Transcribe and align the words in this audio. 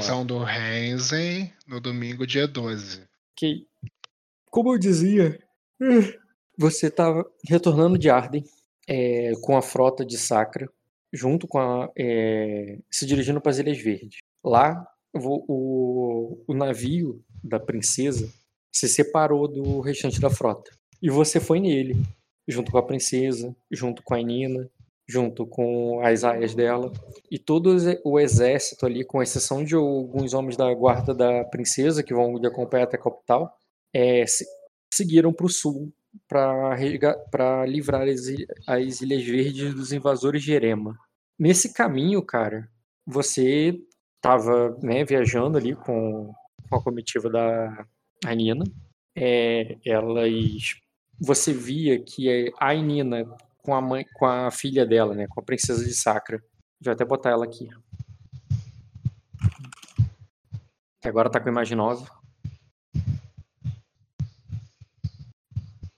São 0.00 0.24
do 0.24 0.42
Renzen 0.42 1.52
no 1.66 1.80
domingo, 1.80 2.26
dia 2.26 2.46
12. 2.46 3.02
Ok. 3.32 3.66
Como 4.50 4.72
eu 4.72 4.78
dizia, 4.78 5.38
você 6.56 6.86
estava 6.86 7.24
retornando 7.46 7.98
de 7.98 8.08
Arden 8.08 8.44
é, 8.88 9.32
com 9.42 9.56
a 9.56 9.62
frota 9.62 10.04
de 10.04 10.16
Sacra, 10.16 10.68
junto 11.12 11.46
com 11.46 11.58
a. 11.58 11.90
É, 11.96 12.78
se 12.90 13.06
dirigindo 13.06 13.40
para 13.40 13.50
as 13.50 13.58
Ilhas 13.58 13.78
Verdes. 13.78 14.18
Lá, 14.42 14.86
o, 15.14 15.44
o, 15.48 16.44
o 16.46 16.54
navio 16.54 17.22
da 17.42 17.58
princesa 17.58 18.32
se 18.72 18.88
separou 18.88 19.48
do 19.48 19.80
restante 19.80 20.20
da 20.20 20.30
frota. 20.30 20.70
E 21.02 21.10
você 21.10 21.40
foi 21.40 21.60
nele, 21.60 21.96
junto 22.46 22.70
com 22.70 22.78
a 22.78 22.82
princesa, 22.82 23.54
junto 23.70 24.02
com 24.02 24.14
a 24.14 24.22
Nina, 24.22 24.68
junto 25.08 25.46
com 25.46 26.00
as 26.04 26.24
aias 26.24 26.54
dela. 26.54 26.92
E 27.30 27.38
todo 27.38 27.76
o 28.04 28.18
exército 28.18 28.84
ali, 28.84 29.04
com 29.04 29.22
exceção 29.22 29.64
de 29.64 29.74
alguns 29.74 30.34
homens 30.34 30.56
da 30.56 30.72
guarda 30.74 31.14
da 31.14 31.44
princesa, 31.44 32.02
que 32.02 32.14
vão 32.14 32.38
de 32.38 32.46
acompanhar 32.46 32.84
até 32.84 32.96
a 32.96 33.02
capital, 33.02 33.56
é, 33.94 34.26
se, 34.26 34.44
seguiram 34.92 35.32
para 35.32 35.46
o 35.46 35.50
sul 35.50 35.92
para 36.28 37.66
livrar 37.66 38.08
as, 38.08 38.26
as 38.66 39.00
Ilhas 39.00 39.24
Verdes 39.24 39.74
dos 39.74 39.92
invasores 39.92 40.42
de 40.42 40.52
Erema. 40.52 40.98
Nesse 41.38 41.72
caminho, 41.72 42.22
cara, 42.22 42.68
você 43.06 43.78
estava 44.16 44.76
né, 44.82 45.04
viajando 45.04 45.58
ali 45.58 45.76
com, 45.76 46.32
com 46.68 46.76
a 46.76 46.82
comitiva 46.82 47.28
da 47.28 47.86
Nina. 48.34 48.64
É, 49.14 49.76
elas, 49.84 50.74
você 51.20 51.52
via 51.52 52.02
que 52.02 52.52
a 52.58 52.74
Nina 52.74 53.26
com 53.66 53.74
a 53.74 53.80
mãe, 53.80 54.06
com 54.14 54.24
a 54.24 54.48
filha 54.52 54.86
dela, 54.86 55.12
né, 55.12 55.26
com 55.28 55.40
a 55.40 55.42
princesa 55.42 55.84
de 55.84 55.92
Sacra. 55.92 56.40
Vou 56.80 56.92
até 56.92 57.04
botar 57.04 57.30
ela 57.30 57.44
aqui. 57.44 57.68
Que 61.02 61.08
agora 61.08 61.28
tá 61.28 61.40
com 61.40 61.48
a 61.48 61.52
imagem 61.52 61.76
nova. 61.76 62.06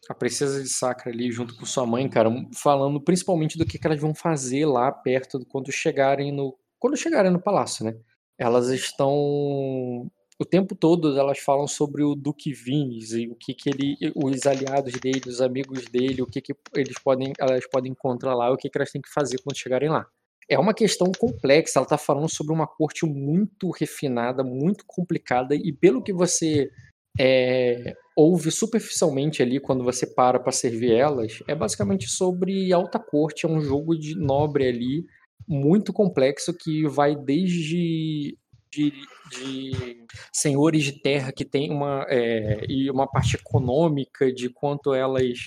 A 0.08 0.14
princesa 0.14 0.62
de 0.62 0.68
Sacra 0.70 1.12
ali 1.12 1.30
junto 1.30 1.54
com 1.54 1.66
sua 1.66 1.84
mãe, 1.84 2.08
cara, 2.08 2.30
falando 2.54 2.98
principalmente 2.98 3.58
do 3.58 3.66
que, 3.66 3.78
que 3.78 3.86
elas 3.86 4.00
vão 4.00 4.14
fazer 4.14 4.64
lá 4.64 4.90
perto 4.90 5.44
quando 5.50 5.70
chegarem 5.70 6.32
no 6.32 6.58
quando 6.78 6.96
chegarem 6.96 7.30
no 7.30 7.42
palácio, 7.42 7.84
né? 7.84 7.94
Elas 8.38 8.68
estão 8.68 10.10
o 10.38 10.44
tempo 10.44 10.74
todo 10.74 11.18
elas 11.18 11.38
falam 11.40 11.66
sobre 11.66 12.04
o 12.04 12.14
Duque 12.14 12.52
Vines 12.52 13.12
e 13.12 13.26
o 13.26 13.34
que, 13.34 13.52
que 13.52 13.68
ele, 13.68 13.96
os 14.14 14.46
aliados 14.46 14.92
dele, 14.94 15.22
os 15.26 15.40
amigos 15.40 15.84
dele, 15.86 16.22
o 16.22 16.26
que, 16.26 16.40
que 16.40 16.54
eles 16.74 16.96
podem, 16.98 17.32
elas 17.38 17.66
podem 17.68 17.90
encontrar 17.90 18.34
lá, 18.34 18.50
o 18.50 18.56
que, 18.56 18.70
que 18.70 18.78
elas 18.78 18.92
têm 18.92 19.02
que 19.02 19.12
fazer 19.12 19.38
quando 19.38 19.56
chegarem 19.56 19.88
lá. 19.88 20.06
É 20.48 20.58
uma 20.58 20.72
questão 20.72 21.10
complexa, 21.18 21.78
ela 21.78 21.84
está 21.84 21.98
falando 21.98 22.28
sobre 22.28 22.54
uma 22.54 22.66
corte 22.66 23.04
muito 23.04 23.70
refinada, 23.70 24.44
muito 24.44 24.84
complicada, 24.86 25.54
e 25.54 25.72
pelo 25.72 26.02
que 26.02 26.12
você 26.12 26.70
é, 27.18 27.94
ouve 28.16 28.50
superficialmente 28.50 29.42
ali 29.42 29.58
quando 29.58 29.82
você 29.82 30.06
para 30.06 30.38
para 30.38 30.52
servir 30.52 30.92
elas, 30.92 31.42
é 31.48 31.54
basicamente 31.54 32.08
sobre 32.08 32.72
alta 32.72 32.98
corte, 32.98 33.44
é 33.44 33.48
um 33.48 33.60
jogo 33.60 33.98
de 33.98 34.14
nobre 34.14 34.68
ali, 34.68 35.04
muito 35.46 35.92
complexo, 35.92 36.54
que 36.54 36.86
vai 36.86 37.16
desde 37.16 38.38
de, 38.70 38.92
de 39.30 40.06
senhores 40.32 40.84
de 40.84 41.00
terra 41.00 41.32
que 41.32 41.44
tem 41.44 41.70
uma 41.70 42.04
é, 42.08 42.64
e 42.68 42.90
uma 42.90 43.06
parte 43.06 43.36
econômica 43.36 44.32
de 44.32 44.48
quanto 44.48 44.94
elas 44.94 45.38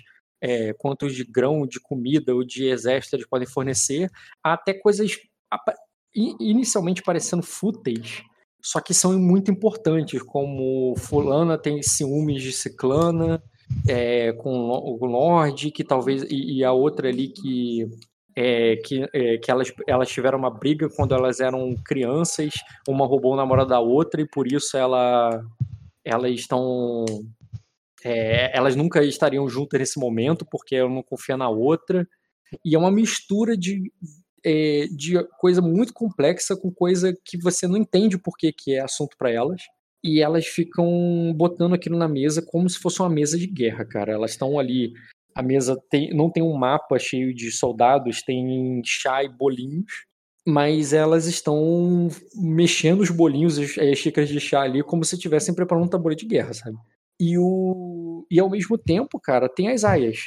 é, 0.41 0.73
quanto 0.73 1.07
de 1.07 1.23
grão, 1.23 1.67
de 1.67 1.79
comida 1.79 2.33
ou 2.33 2.43
de 2.43 2.65
exército 2.65 3.15
eles 3.15 3.27
podem 3.27 3.47
fornecer, 3.47 4.09
até 4.43 4.73
coisas 4.73 5.17
inicialmente 6.13 7.03
parecendo 7.03 7.43
fúteis, 7.43 8.23
só 8.61 8.79
que 8.79 8.93
são 8.93 9.17
muito 9.19 9.51
importantes, 9.51 10.21
como 10.21 10.95
fulana 10.97 11.57
tem 11.57 11.81
ciúmes 11.81 12.41
de 12.41 12.51
ciclana, 12.51 13.41
é, 13.87 14.33
com 14.33 14.51
o 14.51 15.05
Lorde, 15.05 15.71
que 15.71 15.83
talvez 15.83 16.23
e, 16.23 16.57
e 16.57 16.63
a 16.63 16.71
outra 16.71 17.07
ali 17.07 17.29
que 17.29 17.85
é, 18.41 18.75
que, 18.77 19.07
é, 19.13 19.37
que 19.37 19.51
elas, 19.51 19.71
elas 19.87 20.09
tiveram 20.09 20.39
uma 20.39 20.49
briga 20.49 20.89
quando 20.89 21.13
elas 21.13 21.39
eram 21.39 21.75
crianças, 21.85 22.53
uma 22.87 23.05
roubou 23.05 23.33
o 23.33 23.35
namorado 23.35 23.69
da 23.69 23.79
outra 23.79 24.19
e 24.19 24.27
por 24.27 24.51
isso 24.51 24.75
ela, 24.75 25.45
elas 26.03 26.31
estão. 26.31 27.05
É, 28.03 28.57
elas 28.57 28.75
nunca 28.75 29.03
estariam 29.03 29.47
juntas 29.47 29.79
nesse 29.79 29.99
momento 29.99 30.43
porque 30.49 30.75
ela 30.75 30.89
não 30.89 31.03
confia 31.03 31.37
na 31.37 31.49
outra. 31.49 32.07
E 32.65 32.73
é 32.73 32.79
uma 32.79 32.91
mistura 32.91 33.55
de, 33.55 33.91
é, 34.43 34.87
de 34.87 35.23
coisa 35.39 35.61
muito 35.61 35.93
complexa 35.93 36.57
com 36.57 36.71
coisa 36.71 37.15
que 37.23 37.37
você 37.37 37.67
não 37.67 37.77
entende 37.77 38.17
por 38.17 38.35
que, 38.35 38.51
que 38.51 38.73
é 38.73 38.81
assunto 38.81 39.15
para 39.19 39.29
elas. 39.29 39.61
E 40.03 40.19
elas 40.19 40.47
ficam 40.47 41.31
botando 41.35 41.75
aquilo 41.75 41.95
na 41.95 42.07
mesa 42.07 42.41
como 42.41 42.67
se 42.67 42.79
fosse 42.79 42.99
uma 43.01 43.09
mesa 43.09 43.37
de 43.37 43.45
guerra, 43.45 43.85
cara. 43.85 44.11
Elas 44.11 44.31
estão 44.31 44.57
ali 44.57 44.93
a 45.35 45.41
mesa 45.41 45.81
tem, 45.89 46.13
não 46.13 46.29
tem 46.29 46.43
um 46.43 46.53
mapa 46.53 46.97
cheio 46.99 47.33
de 47.33 47.51
soldados, 47.51 48.21
tem 48.21 48.81
chá 48.85 49.23
e 49.23 49.29
bolinhos, 49.29 50.05
mas 50.45 50.93
elas 50.93 51.25
estão 51.25 52.09
mexendo 52.35 53.01
os 53.01 53.09
bolinhos, 53.09 53.57
as, 53.59 53.77
as 53.77 53.97
xícaras 53.97 54.29
de 54.29 54.39
chá 54.39 54.61
ali, 54.61 54.83
como 54.83 55.05
se 55.05 55.15
estivessem 55.15 55.53
preparando 55.53 55.85
um 55.85 55.89
tabuleiro 55.89 56.19
de 56.19 56.27
guerra, 56.27 56.53
sabe? 56.53 56.77
E, 57.19 57.37
o, 57.37 58.25
e 58.31 58.39
ao 58.39 58.49
mesmo 58.49 58.77
tempo, 58.77 59.19
cara, 59.19 59.47
tem 59.47 59.69
as 59.69 59.83
aias, 59.83 60.17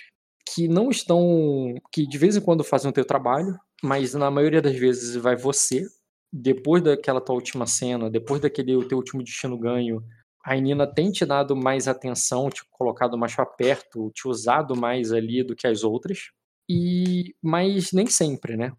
que 0.46 0.68
não 0.68 0.90
estão. 0.90 1.74
que 1.92 2.06
de 2.06 2.18
vez 2.18 2.36
em 2.36 2.40
quando 2.40 2.62
fazem 2.62 2.90
o 2.90 2.94
teu 2.94 3.04
trabalho, 3.04 3.58
mas 3.82 4.14
na 4.14 4.30
maioria 4.30 4.62
das 4.62 4.76
vezes 4.76 5.16
vai 5.16 5.36
você. 5.36 5.84
Depois 6.32 6.82
daquela 6.82 7.20
tua 7.20 7.36
última 7.36 7.64
cena, 7.66 8.10
depois 8.10 8.40
daquele 8.40 8.84
teu 8.86 8.98
último 8.98 9.22
destino 9.22 9.56
ganho, 9.56 10.02
a 10.44 10.54
Nina 10.56 10.86
tem 10.86 11.10
te 11.10 11.24
dado 11.24 11.56
mais 11.56 11.88
atenção, 11.88 12.50
te 12.50 12.62
colocado 12.70 13.16
mais 13.16 13.34
para 13.34 13.46
perto, 13.46 14.10
te 14.10 14.28
usado 14.28 14.76
mais 14.76 15.10
ali 15.10 15.42
do 15.42 15.56
que 15.56 15.66
as 15.66 15.82
outras, 15.82 16.30
e 16.68 17.34
mas 17.42 17.92
nem 17.92 18.06
sempre, 18.06 18.54
né? 18.56 18.72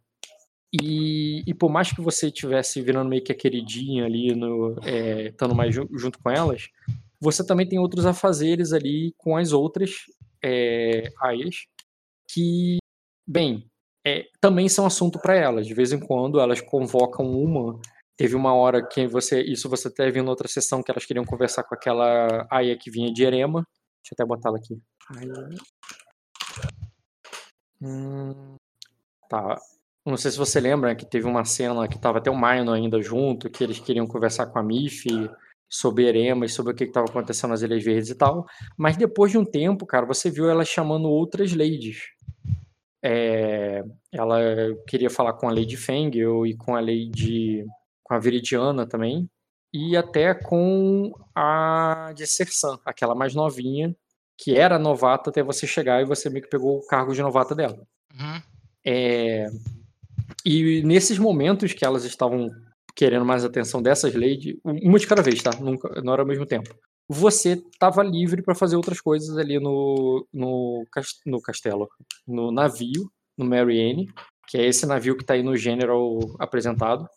E, 0.72 1.42
e 1.48 1.54
por 1.54 1.70
mais 1.72 1.92
que 1.92 2.02
você 2.02 2.30
tivesse 2.30 2.82
virando 2.82 3.10
meio 3.10 3.24
que 3.24 3.32
a 3.32 3.36
queridinha 3.36 4.06
ali, 4.06 4.36
no, 4.36 4.76
é, 4.84 5.30
estando 5.30 5.56
mais 5.56 5.74
junto 5.74 6.20
com 6.20 6.30
elas, 6.30 6.70
você 7.20 7.46
também 7.46 7.68
tem 7.68 7.80
outros 7.80 8.06
afazeres 8.06 8.72
ali 8.72 9.14
com 9.18 9.36
as 9.36 9.52
outras 9.52 10.02
é, 10.44 11.12
aias 11.22 11.66
que, 12.30 12.78
bem, 13.26 13.66
é, 14.06 14.26
também 14.40 14.70
são 14.70 14.86
assunto 14.86 15.18
para 15.20 15.36
elas. 15.36 15.66
De 15.66 15.74
vez 15.74 15.92
em 15.92 16.00
quando 16.00 16.40
elas 16.40 16.62
convocam 16.62 17.26
uma 17.26 17.80
Teve 18.18 18.36
uma 18.36 18.54
hora 18.54 18.86
que 18.86 19.08
você. 19.08 19.42
Isso 19.42 19.70
você 19.70 19.90
teve 19.90 20.20
em 20.20 20.28
outra 20.28 20.48
sessão 20.48 20.82
que 20.82 20.90
elas 20.90 21.06
queriam 21.06 21.26
conversar 21.26 21.64
com 21.64 21.76
aquela 21.76 22.48
Aya 22.50 22.78
que 22.78 22.90
vinha 22.90 23.14
de 23.14 23.24
Erema. 23.24 23.68
Deixa 24.02 24.14
eu 24.14 24.16
até 24.16 24.26
botar 24.26 24.50
ela 24.50 24.58
aqui. 24.58 24.80
Hum, 27.82 28.56
tá. 29.30 29.58
Não 30.06 30.18
sei 30.18 30.32
se 30.32 30.38
você 30.38 30.60
lembra 30.60 30.96
que 30.96 31.06
teve 31.06 31.26
uma 31.26 31.44
cena 31.44 31.88
que 31.88 32.00
tava 32.00 32.20
até 32.20 32.30
o 32.30 32.36
Maino 32.36 32.72
ainda 32.72 33.02
junto, 33.02 33.50
que 33.50 33.64
eles 33.64 33.80
queriam 33.80 34.06
conversar 34.06 34.46
com 34.48 34.60
a 34.60 34.64
Mif 34.64 35.08
sobre 35.68 36.06
Erema 36.08 36.46
e 36.46 36.50
sobre 36.50 36.72
o 36.72 36.76
que 36.76 36.84
estava 36.84 37.08
acontecendo 37.10 37.50
nas 37.52 37.62
Ilhas 37.64 37.84
Verdes 37.84 38.12
e 38.12 38.16
tal. 38.16 38.46
Mas 38.78 38.96
depois 38.96 39.32
de 39.32 39.38
um 39.38 39.44
tempo, 39.44 39.86
cara, 39.86 40.06
você 40.06 40.30
viu 40.30 40.50
ela 40.50 40.64
chamando 40.64 41.10
outras 41.10 41.54
ladies. 41.54 42.04
É, 43.04 43.84
ela 44.12 44.40
queria 44.88 45.10
falar 45.10 45.34
com 45.34 45.50
a 45.50 45.54
Lady 45.54 45.76
Fengel 45.76 46.46
e 46.46 46.56
com 46.56 46.76
a 46.76 46.80
Lady 46.80 47.66
com 48.06 48.14
a 48.14 48.20
Viridiana 48.20 48.88
também, 48.88 49.30
e 49.74 49.98
até 49.98 50.34
com 50.34 51.12
a 51.36 52.14
de 52.16 52.26
Sersan, 52.26 52.80
aquela 52.86 53.14
mais 53.14 53.36
novinha, 53.36 53.94
que 54.38 54.56
era 54.56 54.80
novata 54.80 55.30
até 55.30 55.44
você 55.44 55.68
chegar 55.68 56.02
e 56.02 56.06
você 56.06 56.30
meio 56.30 56.44
que 56.44 56.50
pegou 56.50 56.78
o 56.78 56.88
cargo 56.88 57.14
de 57.14 57.22
novata 57.22 57.54
dela. 57.54 57.86
Uhum. 58.14 58.42
É... 58.86 59.48
E 60.46 60.82
nesses 60.84 61.18
momentos 61.18 61.74
que 61.74 61.84
elas 61.84 62.06
estavam 62.06 62.50
querendo 62.96 63.26
mais 63.26 63.44
atenção 63.44 63.82
dessas 63.82 64.14
ladies, 64.14 64.58
uma 64.64 65.00
de 65.00 65.08
cada 65.08 65.22
vez, 65.22 65.42
tá? 65.44 65.52
Nunca, 65.60 66.02
não 66.02 66.14
era 66.14 66.22
ao 66.22 66.28
mesmo 66.28 66.46
tempo. 66.46 66.74
Você 67.10 67.54
estava 67.72 68.02
livre 68.02 68.42
para 68.42 68.56
fazer 68.56 68.76
outras 68.78 69.02
coisas 69.02 69.38
ali 69.38 69.60
no, 69.60 70.26
no, 70.34 70.86
no 71.26 71.42
castelo, 71.42 71.90
no 72.26 72.52
navio, 72.52 73.12
no 73.38 73.46
Marianne, 73.46 74.08
que 74.48 74.58
é 74.58 74.66
esse 74.66 74.86
navio 74.86 75.16
que 75.16 75.24
está 75.24 75.34
aí 75.34 75.44
no 75.44 75.58
General 75.58 76.18
apresentado. 76.40 77.08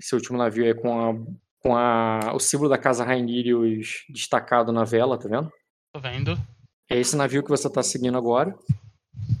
Esse 0.00 0.14
último 0.14 0.38
navio 0.38 0.66
é 0.66 0.74
com, 0.74 1.00
a, 1.00 1.14
com 1.60 1.76
a, 1.76 2.32
o 2.34 2.38
símbolo 2.38 2.68
da 2.68 2.78
Casa 2.78 3.04
Rainirius 3.04 4.04
destacado 4.08 4.72
na 4.72 4.84
vela, 4.84 5.18
tá 5.18 5.28
vendo? 5.28 5.52
Tô 5.92 6.00
vendo. 6.00 6.36
É 6.90 6.98
esse 6.98 7.16
navio 7.16 7.42
que 7.42 7.50
você 7.50 7.70
tá 7.70 7.82
seguindo 7.82 8.18
agora. 8.18 8.54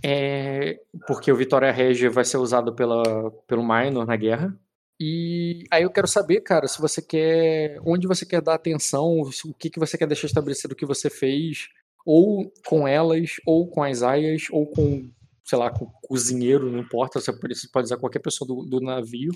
É, 0.02 0.80
porque 1.06 1.30
o 1.30 1.36
Vitória 1.36 1.70
Regia 1.72 2.10
vai 2.10 2.24
ser 2.24 2.38
usado 2.38 2.74
pela, 2.74 3.30
pelo 3.46 3.62
Minor 3.62 4.06
na 4.06 4.16
guerra. 4.16 4.56
E 4.98 5.64
aí 5.70 5.82
eu 5.82 5.90
quero 5.90 6.06
saber, 6.06 6.40
cara, 6.40 6.68
se 6.68 6.80
você 6.80 7.02
quer. 7.02 7.80
onde 7.84 8.06
você 8.06 8.24
quer 8.24 8.40
dar 8.40 8.54
atenção, 8.54 9.20
o 9.44 9.54
que, 9.54 9.68
que 9.68 9.80
você 9.80 9.98
quer 9.98 10.06
deixar 10.06 10.26
estabelecido 10.26 10.72
o 10.72 10.76
que 10.76 10.86
você 10.86 11.10
fez, 11.10 11.68
ou 12.06 12.52
com 12.66 12.86
elas, 12.86 13.32
ou 13.44 13.68
com 13.68 13.82
as 13.82 14.02
aias, 14.02 14.44
ou 14.50 14.66
com, 14.66 15.10
sei 15.44 15.58
lá, 15.58 15.70
com 15.70 15.86
o 15.86 15.92
cozinheiro, 16.02 16.70
não 16.70 16.78
importa, 16.78 17.20
você 17.20 17.32
pode 17.68 17.86
usar 17.86 17.96
qualquer 17.96 18.20
pessoa 18.20 18.46
do, 18.46 18.64
do 18.64 18.80
navio 18.80 19.32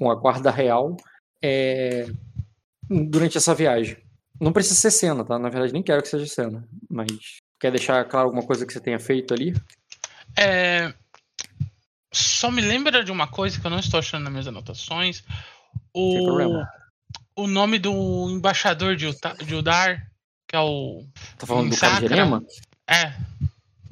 com 0.00 0.10
a 0.10 0.14
guarda 0.14 0.50
real 0.50 0.96
é, 1.44 2.06
durante 2.88 3.36
essa 3.36 3.54
viagem. 3.54 3.98
Não 4.40 4.50
precisa 4.50 4.80
ser 4.80 4.90
cena, 4.90 5.22
tá? 5.22 5.38
Na 5.38 5.50
verdade, 5.50 5.74
nem 5.74 5.82
quero 5.82 6.00
que 6.00 6.08
seja 6.08 6.26
cena. 6.26 6.66
Mas 6.88 7.08
quer 7.60 7.70
deixar 7.70 8.02
claro 8.06 8.28
alguma 8.28 8.46
coisa 8.46 8.64
que 8.64 8.72
você 8.72 8.80
tenha 8.80 8.98
feito 8.98 9.34
ali? 9.34 9.54
É, 10.38 10.94
só 12.10 12.50
me 12.50 12.62
lembra 12.62 13.04
de 13.04 13.12
uma 13.12 13.28
coisa 13.28 13.60
que 13.60 13.66
eu 13.66 13.70
não 13.70 13.78
estou 13.78 14.00
achando 14.00 14.22
nas 14.22 14.32
minhas 14.32 14.48
anotações. 14.48 15.22
O, 15.92 16.64
o 17.36 17.46
nome 17.46 17.78
do 17.78 18.30
embaixador 18.30 18.96
de, 18.96 19.04
Utah, 19.04 19.34
de 19.34 19.54
Udar, 19.54 20.10
que 20.48 20.56
é 20.56 20.60
o. 20.60 21.04
Tá 21.36 21.46
falando 21.46 21.68
do 21.68 21.76
cara 21.76 21.98
de 21.98 22.06
Erema? 22.06 22.42
É. 22.88 23.12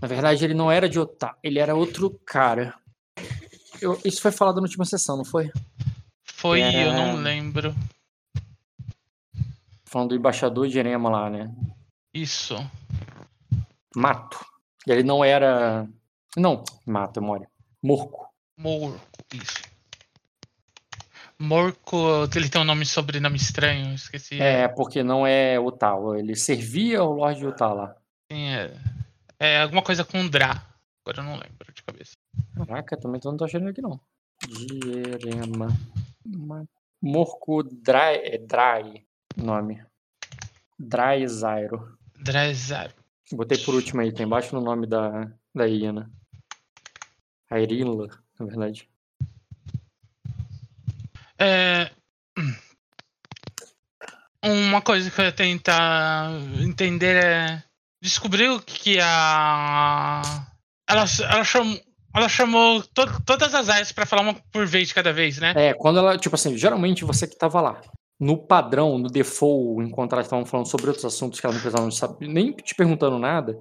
Na 0.01 0.09
verdade, 0.09 0.43
ele 0.43 0.55
não 0.55 0.73
era 0.73 0.89
de 0.89 0.99
Utah, 0.99 1.37
ele 1.43 1.59
era 1.59 1.75
outro 1.75 2.19
cara. 2.25 2.75
Eu, 3.83 4.01
isso 4.07 4.23
foi 4.23 4.33
falado 4.33 4.57
na 4.57 4.63
última 4.63 4.87
sessão, 4.87 5.19
não 5.19 5.25
foi? 5.25 5.53
Foi, 6.39 6.61
era... 6.61 6.79
eu 6.79 6.93
não 6.93 7.17
lembro. 7.17 7.75
Falando 9.85 10.11
do 10.11 10.15
embaixador 10.15 10.69
de 10.69 10.79
Erema 10.79 11.11
lá, 11.11 11.29
né? 11.29 11.53
Isso. 12.15 12.55
Mato. 13.97 14.39
Ele 14.87 15.03
não 15.03 15.25
era. 15.25 15.89
Não, 16.37 16.63
Mato, 16.87 17.21
Mori. 17.21 17.45
Morco. 17.83 18.29
Morco, 18.57 19.01
isso. 19.35 19.63
Morco, 21.41 21.97
ele 22.37 22.49
tem 22.49 22.61
um 22.61 22.65
nome 22.65 22.87
sobrenome 22.87 23.37
estranho, 23.37 23.95
esqueci. 23.95 24.41
É, 24.41 24.69
porque 24.69 25.03
não 25.03 25.27
é 25.27 25.59
o 25.59 25.73
tal. 25.73 26.15
Ele 26.15 26.37
servia 26.37 27.01
ao 27.01 27.13
Lorde 27.13 27.45
Utah 27.45 27.73
lá. 27.73 27.97
Sim, 28.31 28.49
é. 28.49 28.73
É 29.41 29.63
alguma 29.63 29.83
coisa 29.83 30.05
com 30.05 30.29
Dra. 30.29 30.65
Agora 31.05 31.21
eu 31.21 31.25
não 31.25 31.33
lembro 31.33 31.73
de 31.75 31.83
cabeça. 31.83 32.13
Caraca, 32.55 32.97
também 32.97 33.21
não 33.25 33.37
tô 33.37 33.45
achando 33.45 33.69
aqui 33.69 33.83
não. 33.83 34.01
Dierema. 34.47 35.69
Morco 37.01 37.63
Dry. 37.63 38.21
É 38.23 38.39
Dry 38.39 39.07
nome. 39.37 39.83
Dry 40.79 41.27
Zairo. 41.27 41.99
Dry 42.17 42.55
Zairo. 42.55 42.95
Botei 43.33 43.59
por 43.59 43.75
último 43.75 44.01
aí, 44.01 44.13
tem 44.13 44.27
embaixo 44.27 44.55
no 44.55 44.61
nome 44.61 44.87
da, 44.87 45.31
da 45.55 45.67
Iana. 45.67 46.11
A 47.51 47.61
Irila, 47.61 48.09
na 48.39 48.47
verdade. 48.47 48.89
É... 51.39 51.91
Uma 54.43 54.81
coisa 54.81 55.11
que 55.11 55.21
eu 55.21 55.25
ia 55.25 55.33
tentar 55.33 56.31
entender 56.61 57.17
é. 57.25 57.63
Descobriu 58.01 58.61
que 58.63 58.99
a. 59.01 60.23
Ela, 60.89 61.05
ela 61.31 61.45
chamou. 61.45 61.79
Ela 62.15 62.29
chamou 62.29 62.83
to 62.83 63.07
todas 63.25 63.55
as 63.55 63.69
áreas 63.69 63.93
para 63.93 64.07
falar 64.07 64.23
uma 64.23 64.35
por 64.53 64.67
vez 64.67 64.93
cada 64.93 65.13
vez, 65.13 65.39
né? 65.39 65.53
É, 65.57 65.75
quando 65.75 65.99
ela, 65.99 66.17
tipo 66.17 66.35
assim, 66.35 66.57
geralmente 66.57 67.05
você 67.05 67.27
que 67.27 67.37
tava 67.37 67.61
lá. 67.61 67.81
No 68.21 68.37
padrão, 68.37 68.99
no 68.99 69.09
default, 69.09 69.85
enquanto 69.85 70.13
elas 70.13 70.27
estavam 70.27 70.45
falando 70.45 70.67
sobre 70.67 70.89
outros 70.89 71.05
assuntos 71.05 71.39
que 71.39 71.47
elas 71.47 71.57
não 71.57 71.63
precisavam 71.63 71.91
saber, 71.91 72.27
nem 72.27 72.53
te 72.53 72.75
perguntando 72.75 73.17
nada, 73.17 73.57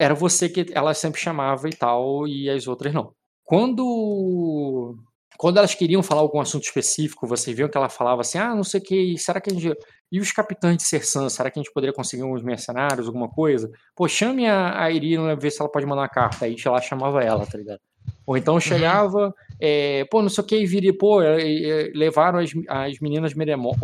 era 0.00 0.14
você 0.14 0.48
que 0.48 0.66
ela 0.72 0.94
sempre 0.94 1.20
chamava 1.20 1.68
e 1.68 1.72
tal, 1.74 2.26
e 2.26 2.48
as 2.48 2.66
outras 2.66 2.94
não. 2.94 3.12
Quando 3.44 4.96
quando 5.38 5.58
elas 5.58 5.72
queriam 5.72 6.02
falar 6.02 6.20
algum 6.20 6.40
assunto 6.40 6.64
específico, 6.64 7.24
vocês 7.24 7.56
viam 7.56 7.68
que 7.68 7.78
ela 7.78 7.88
falava 7.88 8.22
assim, 8.22 8.38
ah, 8.38 8.56
não 8.56 8.64
sei 8.64 8.80
o 8.80 8.82
que, 8.82 9.16
será 9.18 9.40
que 9.40 9.50
a 9.50 9.54
gente... 9.54 9.72
E 10.10 10.18
os 10.20 10.32
capitães 10.32 10.78
de 10.78 10.82
Sersan, 10.82 11.28
será 11.28 11.48
que 11.48 11.60
a 11.60 11.62
gente 11.62 11.72
poderia 11.72 11.94
conseguir 11.94 12.24
uns 12.24 12.42
mercenários, 12.42 13.06
alguma 13.06 13.28
coisa? 13.28 13.70
Pô, 13.94 14.08
chame 14.08 14.48
a, 14.48 14.82
a 14.82 14.90
Irina, 14.90 15.36
ver 15.36 15.52
se 15.52 15.60
ela 15.62 15.70
pode 15.70 15.86
mandar 15.86 16.02
uma 16.02 16.08
carta. 16.08 16.44
Aí 16.44 16.56
ela 16.64 16.80
chamava 16.80 17.22
ela, 17.22 17.46
tá 17.46 17.56
ligado? 17.56 17.78
Ou 18.26 18.36
então 18.36 18.54
uhum. 18.54 18.60
chegava, 18.60 19.26
uhum. 19.26 19.32
é, 19.60 20.04
pô, 20.04 20.22
não 20.22 20.28
sei 20.28 20.44
o 20.44 20.46
que, 20.46 20.56
e 20.56 20.66
viria, 20.66 20.96
pô, 20.96 21.22
é, 21.22 21.40
é, 21.40 21.92
levaram 21.94 22.38
as, 22.38 22.50
as 22.68 22.98
meninas 23.00 23.34
Medemor, 23.34 23.76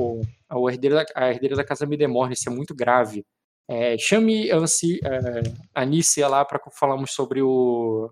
a 0.49 0.59
herdeira, 0.71 0.97
da, 0.97 1.07
a 1.15 1.31
herdeira 1.31 1.57
da 1.57 1.65
casa 1.65 1.87
Medemor, 1.87 2.31
isso 2.31 2.49
é 2.49 2.53
muito 2.53 2.75
grave. 2.75 3.25
É, 3.69 3.97
chame 3.97 4.51
a, 4.51 4.57
é, 4.57 5.43
a 5.75 5.83
Anícia 5.83 6.29
lá 6.29 6.45
para 6.45 6.61
falarmos 6.79 7.13
sobre 7.13 7.41
o 7.41 8.11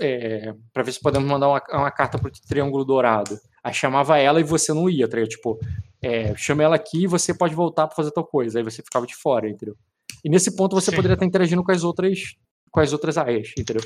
é, 0.00 0.54
para 0.72 0.82
ver 0.82 0.92
se 0.92 1.00
podemos 1.00 1.28
mandar 1.28 1.48
uma, 1.48 1.62
uma 1.70 1.90
carta 1.90 2.18
pro 2.18 2.30
Triângulo 2.48 2.84
Dourado. 2.84 3.38
Aí 3.62 3.74
chamava 3.74 4.18
ela 4.18 4.40
e 4.40 4.44
você 4.44 4.72
não 4.72 4.88
ia, 4.88 5.08
tá 5.08 5.24
Tipo, 5.26 5.58
é, 6.02 6.34
chama 6.36 6.62
ela 6.62 6.76
aqui 6.76 7.04
e 7.04 7.06
você 7.06 7.34
pode 7.34 7.54
voltar 7.54 7.86
para 7.86 7.96
fazer 7.96 8.10
tal 8.10 8.24
coisa. 8.24 8.58
Aí 8.58 8.64
você 8.64 8.82
ficava 8.82 9.06
de 9.06 9.14
fora, 9.14 9.48
entendeu? 9.48 9.76
E 10.24 10.30
nesse 10.30 10.56
ponto 10.56 10.74
você 10.74 10.90
Sim. 10.90 10.96
poderia 10.96 11.14
estar 11.14 11.26
interagindo 11.26 11.62
com 11.62 11.72
as 11.72 11.84
outras 11.84 12.34
com 12.70 12.80
as 12.80 12.92
outras 12.92 13.16
áreas, 13.16 13.52
entendeu? 13.58 13.82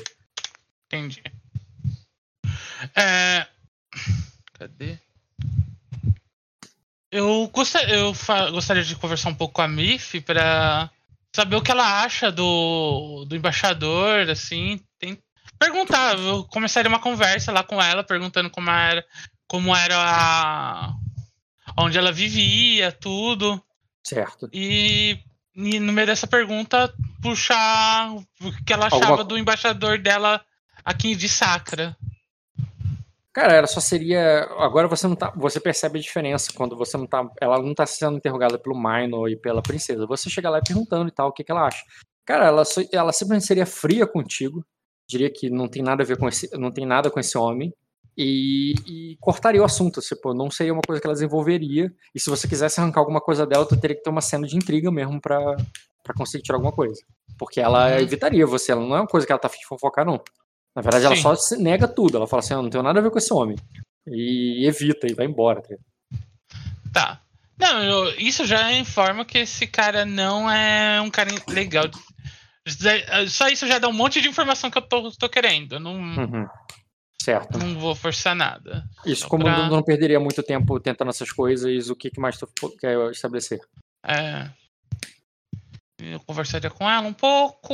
Entendi. 0.87 1.23
É... 2.95 3.47
Cadê? 4.53 4.97
Eu, 7.11 7.47
gostaria, 7.53 7.95
eu 7.95 8.13
gostaria 8.51 8.83
de 8.83 8.95
conversar 8.95 9.29
um 9.29 9.35
pouco 9.35 9.53
com 9.53 9.61
a 9.61 9.67
Mif 9.67 10.19
para 10.21 10.89
saber 11.35 11.55
o 11.55 11.61
que 11.61 11.71
ela 11.71 12.03
acha 12.03 12.31
do, 12.31 13.25
do 13.25 13.35
embaixador, 13.35 14.29
assim, 14.29 14.79
tem, 14.99 15.17
perguntar, 15.59 16.17
eu 16.17 16.43
começaria 16.45 16.89
uma 16.89 16.99
conversa 16.99 17.51
lá 17.51 17.63
com 17.63 17.81
ela, 17.81 18.03
perguntando 18.03 18.49
como 18.49 18.69
era, 18.69 19.05
como 19.47 19.75
era 19.75 19.95
a, 19.95 20.93
onde 21.77 21.97
ela 21.97 22.11
vivia, 22.11 22.91
tudo. 22.91 23.61
Certo. 24.03 24.49
E, 24.51 25.19
e 25.55 25.79
no 25.79 25.93
meio 25.93 26.07
dessa 26.07 26.27
pergunta, 26.27 26.93
puxar 27.21 28.11
o 28.11 28.25
que 28.65 28.73
ela 28.73 28.87
achava 28.87 29.05
Alguma... 29.05 29.23
do 29.23 29.37
embaixador 29.37 29.97
dela 29.99 30.43
aqui 30.83 31.15
de 31.15 31.27
Sacra. 31.27 31.95
Cara, 33.31 33.53
ela 33.53 33.67
só 33.67 33.79
seria. 33.79 34.43
Agora 34.59 34.87
você 34.87 35.07
não 35.07 35.15
tá. 35.15 35.31
Você 35.35 35.59
percebe 35.59 35.97
a 35.97 36.01
diferença 36.01 36.51
quando 36.53 36.77
você 36.77 36.97
não 36.97 37.07
tá. 37.07 37.27
Ela 37.41 37.61
não 37.61 37.73
tá 37.73 37.85
sendo 37.85 38.17
interrogada 38.17 38.59
pelo 38.59 38.75
Minor 38.75 39.29
e 39.29 39.35
pela 39.35 39.61
princesa. 39.61 40.05
Você 40.05 40.29
chega 40.29 40.49
lá 40.49 40.61
perguntando 40.61 41.07
e 41.07 41.11
tal, 41.11 41.29
o 41.29 41.31
que, 41.31 41.43
que 41.43 41.51
ela 41.51 41.65
acha. 41.65 41.83
Cara, 42.25 42.45
ela, 42.45 42.63
ela 42.91 43.11
simplesmente 43.11 43.47
seria 43.47 43.65
fria 43.65 44.05
contigo 44.05 44.63
diria 45.07 45.29
que 45.29 45.49
não 45.49 45.67
tem 45.67 45.81
nada 45.81 46.03
a 46.03 46.05
ver 46.05 46.17
com 46.17 46.27
esse, 46.27 46.49
não 46.57 46.71
tem 46.71 46.85
nada 46.85 47.09
com 47.09 47.19
esse 47.19 47.37
homem. 47.37 47.73
E, 48.15 48.75
e, 48.85 49.17
cortaria 49.19 49.61
o 49.61 49.65
assunto, 49.65 49.99
tipo, 49.99 50.35
não 50.35 50.51
seria 50.51 50.71
uma 50.71 50.83
coisa 50.85 51.01
que 51.01 51.07
ela 51.07 51.15
desenvolveria. 51.15 51.91
E 52.13 52.19
se 52.19 52.29
você 52.29 52.47
quisesse 52.47 52.79
arrancar 52.79 52.99
alguma 52.99 53.19
coisa 53.19 53.45
dela, 53.45 53.65
tu 53.65 53.75
teria 53.79 53.95
que 53.95 54.03
ter 54.03 54.09
uma 54.09 54.21
cena 54.21 54.45
de 54.45 54.55
intriga 54.55 54.91
mesmo 54.91 55.19
para 55.19 55.55
conseguir 56.15 56.43
tirar 56.43 56.57
alguma 56.57 56.71
coisa. 56.71 57.01
Porque 57.39 57.59
ela 57.59 57.89
uhum. 57.89 57.99
evitaria 57.99 58.45
você, 58.45 58.71
ela 58.71 58.81
não 58.81 58.95
é 58.95 58.99
uma 58.99 59.07
coisa 59.07 59.25
que 59.25 59.31
ela 59.31 59.39
tá 59.39 59.47
afim 59.47 59.59
de 59.59 59.65
fofocar, 59.65 60.05
não. 60.05 60.21
Na 60.75 60.81
verdade, 60.81 61.03
Sim. 61.03 61.25
ela 61.25 61.35
só 61.35 61.55
nega 61.57 61.87
tudo. 61.87 62.17
Ela 62.17 62.27
fala 62.27 62.39
assim: 62.41 62.53
eu 62.53 62.61
não 62.61 62.69
tenho 62.69 62.83
nada 62.83 62.99
a 62.99 63.01
ver 63.01 63.11
com 63.11 63.17
esse 63.17 63.33
homem. 63.33 63.57
E 64.07 64.65
evita 64.67 65.07
e 65.07 65.13
vai 65.13 65.25
embora. 65.25 65.61
Tá. 65.61 65.77
tá. 66.91 67.21
Não, 67.57 67.83
eu, 67.83 68.19
isso 68.19 68.45
já 68.45 68.73
informa 68.73 69.23
que 69.23 69.37
esse 69.37 69.67
cara 69.67 70.05
não 70.05 70.49
é 70.49 70.99
um 70.99 71.09
cara 71.09 71.29
legal 71.47 71.85
só 73.27 73.49
isso 73.49 73.67
já 73.67 73.77
dá 73.77 73.87
um 73.87 73.93
monte 73.93 74.21
de 74.21 74.29
informação 74.29 74.71
que 74.71 74.77
eu 74.77 74.81
tô, 74.81 75.11
tô 75.11 75.29
querendo. 75.29 75.79
não, 75.79 75.95
uhum. 75.95 76.47
Certo. 77.21 77.57
Não 77.57 77.79
vou 77.79 77.95
forçar 77.95 78.35
nada. 78.35 78.83
Isso, 79.05 79.27
como 79.29 79.45
pra... 79.45 79.69
não 79.69 79.81
perderia 79.81 80.19
muito 80.19 80.43
tempo 80.43 80.77
tentando 80.79 81.09
essas 81.09 81.31
coisas, 81.31 81.89
o 81.89 81.95
que, 81.95 82.09
que 82.09 82.19
mais 82.19 82.37
tu 82.37 82.47
quer 82.77 83.11
estabelecer? 83.11 83.61
É. 84.05 84.49
Eu 85.99 86.19
conversaria 86.21 86.69
com 86.69 86.89
ela 86.89 87.07
um 87.07 87.13
pouco. 87.13 87.73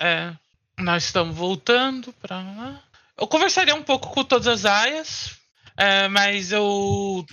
É. 0.00 0.34
Nós 0.78 1.04
estamos 1.04 1.34
voltando 1.34 2.12
pra 2.14 2.36
lá. 2.36 2.82
Eu 3.18 3.26
conversaria 3.26 3.74
um 3.74 3.82
pouco 3.82 4.10
com 4.10 4.22
todas 4.22 4.46
as 4.46 4.64
aias, 4.64 5.36
é, 5.76 6.06
mas 6.08 6.52
eu 6.52 7.24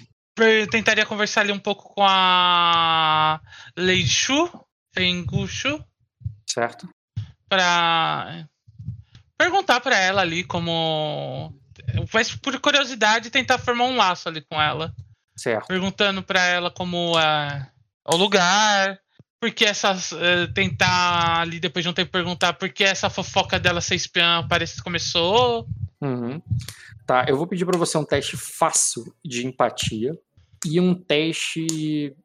tentaria 0.71 1.05
conversar 1.05 1.41
ali 1.41 1.51
um 1.51 1.59
pouco 1.59 1.93
com 1.93 2.03
a 2.05 3.39
Lady 3.77 4.07
Shu, 4.07 4.49
Fengu 4.93 5.47
Shu, 5.47 5.83
Certo. 6.53 6.87
Pra 7.49 8.45
perguntar 9.35 9.79
para 9.79 9.97
ela 9.97 10.21
ali 10.21 10.43
como. 10.43 11.51
Mas 12.13 12.35
por 12.35 12.59
curiosidade, 12.59 13.31
tentar 13.31 13.57
formar 13.57 13.85
um 13.85 13.95
laço 13.95 14.29
ali 14.29 14.41
com 14.41 14.61
ela. 14.61 14.93
Certo. 15.35 15.67
Perguntando 15.67 16.21
para 16.21 16.43
ela 16.45 16.69
como 16.69 17.19
é 17.19 17.71
o 18.05 18.15
lugar, 18.15 18.99
porque 19.43 19.65
essas. 19.65 20.13
Uh, 20.13 20.47
tentar 20.53 21.41
ali 21.41 21.59
depois 21.59 21.83
de 21.83 21.89
um 21.89 21.93
tempo 21.93 22.09
perguntar 22.09 22.53
por 22.53 22.69
que 22.69 22.81
essa 22.81 23.09
fofoca 23.09 23.59
dela 23.59 23.81
ser 23.81 23.95
espiã 23.95 24.47
parece 24.47 24.77
que 24.77 24.81
começou. 24.81 25.67
Uhum. 25.99 26.41
Tá, 27.05 27.25
eu 27.27 27.35
vou 27.35 27.45
pedir 27.45 27.65
para 27.65 27.77
você 27.77 27.97
um 27.97 28.05
teste 28.05 28.37
fácil 28.37 29.13
de 29.21 29.45
empatia 29.45 30.17
e 30.65 30.79
um 30.79 30.95
teste 30.95 32.15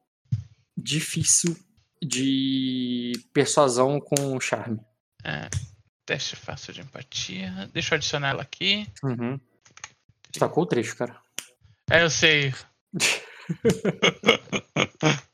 difícil 0.77 1.57
de 2.01 3.15
persuasão 3.33 4.01
com 4.01 4.39
charme. 4.39 4.79
É, 5.25 5.49
teste 6.07 6.37
fácil 6.37 6.73
de 6.73 6.83
empatia. 6.83 7.69
Deixa 7.73 7.95
eu 7.95 7.97
adicionar 7.97 8.29
ela 8.29 8.43
aqui. 8.43 8.87
Uhum. 9.03 9.41
Destacou 10.31 10.63
o 10.63 10.67
trecho, 10.67 10.97
cara. 10.97 11.21
É, 11.91 12.01
eu 12.01 12.11
sei. 12.11 12.55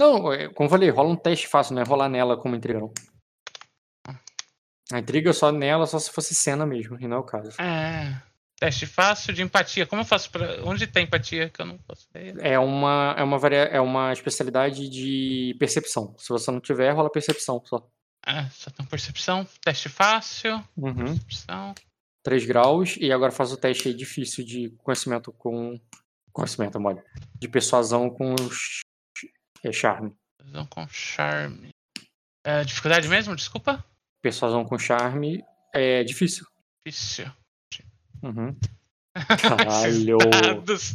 não, 0.00 0.32
é, 0.32 0.48
como 0.48 0.66
eu 0.66 0.70
falei, 0.70 0.90
rola 0.90 1.10
um 1.10 1.16
teste 1.16 1.46
fácil, 1.46 1.74
não 1.74 1.82
é 1.82 1.84
rolar 1.84 2.08
nela 2.08 2.36
como 2.36 2.56
intriga, 2.56 2.80
não. 2.80 2.92
A 4.92 4.98
intriga 4.98 5.32
só 5.32 5.52
nela, 5.52 5.86
só 5.86 5.98
se 5.98 6.10
fosse 6.10 6.34
cena 6.34 6.66
mesmo, 6.66 6.98
e 7.00 7.06
não 7.06 7.18
é 7.18 7.20
o 7.20 7.24
caso. 7.24 7.60
É. 7.60 8.20
Teste 8.58 8.86
fácil 8.86 9.32
de 9.32 9.40
empatia. 9.42 9.86
Como 9.86 10.02
eu 10.02 10.06
faço 10.06 10.30
pra. 10.30 10.62
Onde 10.64 10.86
tem 10.86 11.04
empatia 11.04 11.48
que 11.48 11.62
eu 11.62 11.66
não 11.66 11.78
posso 11.78 12.06
ver? 12.12 12.34
É 12.44 12.58
uma, 12.58 13.14
é 13.16 13.22
uma, 13.22 13.38
varia... 13.38 13.60
é 13.64 13.80
uma 13.80 14.12
especialidade 14.12 14.88
de 14.88 15.56
percepção. 15.58 16.14
Se 16.18 16.28
você 16.28 16.50
não 16.50 16.60
tiver, 16.60 16.90
rola 16.90 17.10
percepção 17.10 17.62
só. 17.64 17.88
Ah, 18.26 18.50
só 18.50 18.70
tem 18.70 18.84
percepção. 18.84 19.46
Teste 19.64 19.88
fácil. 19.88 20.62
Uhum. 20.76 20.94
Percepção. 21.16 21.74
3 22.22 22.44
graus. 22.44 22.96
E 23.00 23.10
agora 23.12 23.32
faz 23.32 23.50
o 23.52 23.56
teste 23.56 23.88
aí 23.88 23.94
difícil 23.94 24.44
de 24.44 24.70
conhecimento 24.82 25.32
com. 25.32 25.80
Conhecimento, 26.32 26.78
mole. 26.78 27.00
De 27.38 27.48
persuasão 27.48 28.10
com 28.10 28.36
ch- 28.50 28.82
é, 29.64 29.72
charme. 29.72 30.12
Persuasão 30.38 30.66
com 30.66 30.88
charme. 30.88 31.68
É, 32.44 32.64
dificuldade 32.64 33.08
mesmo? 33.08 33.36
Desculpa? 33.36 33.84
Persuasão 34.22 34.64
com 34.64 34.78
charme 34.78 35.42
é 35.74 36.02
difícil. 36.04 36.46
Difícil. 36.84 37.30
Uhum. 38.22 38.56
Caralho. 39.40 40.18
dados. 40.18 40.94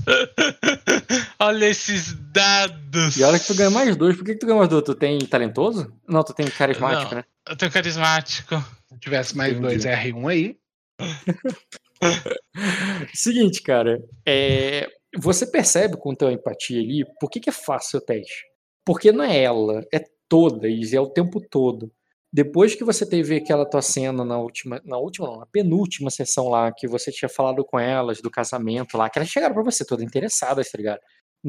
Olha 1.40 1.66
esses 1.66 2.14
dados. 2.32 3.18
E 3.18 3.24
olha 3.24 3.38
que 3.38 3.46
tu 3.48 3.56
ganha 3.56 3.70
mais 3.70 3.96
dois. 3.96 4.16
Por 4.16 4.24
que, 4.26 4.34
que 4.34 4.40
tu 4.40 4.46
ganha 4.48 4.58
mais 4.58 4.70
dois? 4.70 4.84
Tu 4.84 4.96
tem 4.96 5.20
talentoso? 5.20 5.94
Não, 6.08 6.24
tu 6.24 6.34
tem 6.34 6.50
carismático, 6.50 7.12
Não. 7.12 7.18
né? 7.18 7.26
Eu 7.48 7.56
tenho 7.58 7.72
carismático. 7.72 8.56
Se 8.90 9.00
tivesse 9.00 9.36
mais 9.36 9.52
Entendi. 9.52 9.68
dois 9.68 9.86
R1 9.86 10.32
aí, 10.32 10.58
Seguinte, 13.14 13.62
cara. 13.62 14.02
É, 14.26 14.88
você 15.18 15.46
percebe 15.46 15.98
com 15.98 16.16
tua 16.16 16.32
empatia 16.32 16.80
ali 16.80 17.06
por 17.20 17.30
que, 17.30 17.40
que 17.40 17.50
é 17.50 17.54
fácil 17.54 18.00
o 18.00 18.02
teste. 18.02 18.46
Porque 18.86 19.12
não 19.12 19.24
é 19.24 19.42
ela, 19.42 19.86
é 19.92 20.04
todas, 20.30 20.94
é 20.94 21.00
o 21.00 21.10
tempo 21.10 21.42
todo. 21.42 21.92
Depois 22.32 22.76
que 22.76 22.84
você 22.84 23.06
teve 23.06 23.38
aquela 23.38 23.66
tua 23.66 23.82
cena 23.82 24.26
na 24.26 24.38
última, 24.38 24.82
na 24.84 24.98
última 24.98 25.28
não, 25.28 25.40
na 25.40 25.46
penúltima 25.46 26.10
sessão 26.10 26.50
lá, 26.50 26.72
que 26.72 26.88
você 26.88 27.10
tinha 27.12 27.30
falado 27.30 27.64
com 27.64 27.80
elas 27.80 28.22
do 28.22 28.30
casamento 28.30 28.98
lá, 28.98 29.10
que 29.10 29.18
elas 29.18 29.30
chegaram 29.30 29.54
pra 29.54 29.64
você 29.64 29.86
toda 29.86 30.04
interessadas, 30.04 30.70
tá 30.70 30.78
ligado? 30.78 31.00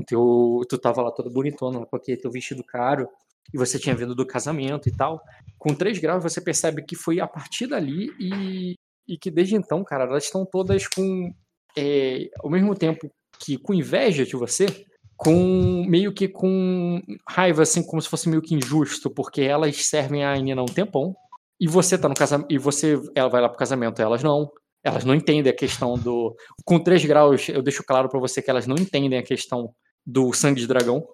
Teu, 0.06 0.60
tu 0.68 0.78
tava 0.78 1.02
lá 1.02 1.10
toda 1.10 1.28
bonitona, 1.28 1.84
com 1.84 1.96
aquele 1.96 2.16
teu 2.18 2.30
vestido 2.30 2.62
caro, 2.62 3.08
e 3.52 3.58
você 3.58 3.78
tinha 3.78 3.96
vindo 3.96 4.14
do 4.14 4.26
casamento 4.26 4.88
e 4.88 4.92
tal. 4.92 5.20
Com 5.58 5.74
3 5.74 5.98
graus 5.98 6.22
você 6.22 6.40
percebe 6.40 6.84
que 6.84 6.94
foi 6.94 7.18
a 7.18 7.26
partir 7.26 7.66
dali 7.66 8.12
e, 8.20 8.74
e 9.08 9.18
que 9.18 9.30
desde 9.30 9.56
então, 9.56 9.82
cara, 9.82 10.04
elas 10.04 10.24
estão 10.24 10.46
todas 10.46 10.86
com, 10.86 11.34
é, 11.76 12.30
ao 12.38 12.48
mesmo 12.50 12.74
tempo 12.74 13.10
que 13.40 13.58
com 13.58 13.74
inveja 13.74 14.24
de 14.24 14.36
você, 14.36 14.66
com 15.16 15.84
meio 15.88 16.12
que 16.12 16.28
com 16.28 17.00
raiva, 17.28 17.62
assim, 17.62 17.82
como 17.82 18.00
se 18.02 18.08
fosse 18.08 18.28
meio 18.28 18.42
que 18.42 18.54
injusto, 18.54 19.10
porque 19.10 19.42
elas 19.42 19.86
servem 19.86 20.24
a 20.24 20.36
Nina 20.36 20.60
há 20.60 20.64
um 20.64 20.66
tempão, 20.66 21.14
e 21.58 21.66
você 21.66 21.96
tá 21.96 22.08
no 22.08 22.14
casamento, 22.14 22.52
e 22.52 22.58
você, 22.58 23.00
ela 23.14 23.28
vai 23.28 23.40
lá 23.40 23.48
pro 23.48 23.58
casamento, 23.58 24.00
elas 24.02 24.22
não. 24.22 24.50
Elas 24.84 25.04
não 25.04 25.14
entendem 25.16 25.50
a 25.50 25.56
questão 25.56 25.98
do. 25.98 26.36
Com 26.64 26.78
3 26.78 27.04
graus, 27.06 27.48
eu 27.48 27.60
deixo 27.60 27.82
claro 27.82 28.08
pra 28.08 28.20
você 28.20 28.40
que 28.40 28.50
elas 28.50 28.68
não 28.68 28.76
entendem 28.76 29.18
a 29.18 29.22
questão 29.22 29.74
do 30.06 30.32
sangue 30.32 30.60
de 30.60 30.66
dragão, 30.66 31.04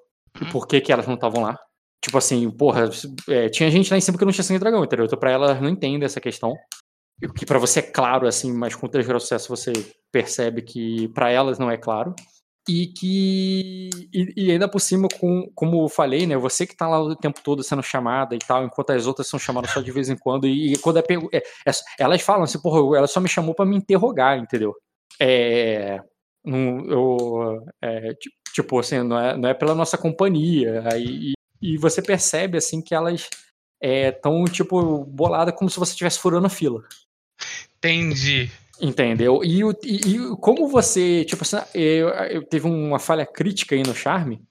e 0.40 0.44
por 0.47 0.66
que, 0.66 0.80
que 0.80 0.92
elas 0.92 1.06
não 1.06 1.14
estavam 1.14 1.42
lá. 1.42 1.59
Tipo 2.04 2.18
assim, 2.18 2.50
porra, 2.50 2.90
é, 3.28 3.49
tinha 3.49 3.71
gente 3.71 3.90
lá 3.90 3.97
em 3.97 4.00
cima 4.00 4.18
que 4.18 4.25
não 4.25 4.32
tinha 4.32 4.44
sangue 4.44 4.59
de 4.59 4.64
dragão, 4.64 4.85
entendeu? 4.85 5.06
Então 5.06 5.18
pra 5.18 5.30
elas, 5.30 5.50
elas 5.50 5.62
não 5.62 5.71
entendem 5.71 6.04
essa 6.04 6.21
questão. 6.21 6.54
O 7.25 7.32
que 7.32 7.47
pra 7.47 7.59
você 7.59 7.78
é 7.78 7.82
claro, 7.82 8.26
assim, 8.26 8.52
mas 8.52 8.75
com 8.75 8.88
3 8.88 9.06
graus 9.06 9.23
de 9.23 9.28
sucesso 9.28 9.49
você 9.49 9.73
percebe 10.11 10.61
que 10.61 11.09
pra 11.09 11.30
elas 11.30 11.59
não 11.59 11.71
é 11.71 11.76
claro 11.76 12.14
e 12.69 12.87
que 12.87 13.90
e, 14.12 14.33
e 14.37 14.50
ainda 14.52 14.69
por 14.69 14.78
cima 14.81 15.09
com, 15.19 15.50
como 15.54 15.83
eu 15.85 15.88
falei 15.88 16.26
né 16.26 16.37
você 16.37 16.64
que 16.66 16.76
tá 16.76 16.88
lá 16.88 17.00
o 17.02 17.16
tempo 17.16 17.40
todo 17.42 17.62
sendo 17.62 17.83
chamada 17.83 18.35
e 18.37 18.38
tal 18.38 18.64
enquanto 18.64 18.90
as 18.90 19.07
outras 19.07 19.26
são 19.26 19.38
chamadas 19.38 19.73
só 19.73 19.81
de 19.81 19.90
vez 19.90 20.09
em 20.09 20.16
quando 20.16 20.47
e, 20.47 20.76
quando 20.78 20.99
é, 20.99 21.02
é- 21.33 21.38
é- 21.66 21.73
elas 21.99 22.23
falam 22.23 22.45
assim 22.45 22.61
porra 22.61 22.97
ela 22.99 23.07
só 23.09 23.21
me 23.21 23.28
chamou 23.28 23.54
pra 23.54 23.64
me 23.66 23.76
interrogar 23.76 24.38
entendeu 24.38 24.75
é 25.19 26.00
não, 26.45 26.85
eu 26.87 27.66
é, 27.83 28.14
ti- 28.14 28.31
tipo 28.54 28.78
assim 28.78 29.02
não 29.02 29.19
é, 29.19 29.37
não 29.37 29.49
é 29.49 29.54
pela 29.54 29.75
nossa 29.75 29.99
companhia 29.99 30.85
aí 30.92 31.33
e, 31.62 31.73
e 31.75 31.76
você 31.76 32.00
percebe 32.00 32.59
assim 32.59 32.81
que 32.81 32.95
elas 32.95 33.28
é, 33.81 34.12
tão 34.12 34.45
tipo 34.45 35.04
bolada 35.04 35.52
como 35.52 35.69
se 35.69 35.81
você 35.81 35.90
estivesse 35.92 36.21
furando 36.21 36.47
a 36.47 36.50
fila 36.50 36.85
Entendi. 37.78 38.50
Entendeu? 38.82 39.44
E, 39.44 39.60
e- 39.84 40.16
e 40.16 40.36
como 40.40 40.66
você, 40.66 41.24
tipo 41.24 41.42
assim, 41.44 41.56
eu, 41.72 42.08
eu 42.08 42.42
teve 42.44 42.66
uma 42.66 42.98
falha 42.98 43.24
crítica 43.24 43.76
aí 43.76 43.82
no 43.84 43.94
charme, 43.94 44.42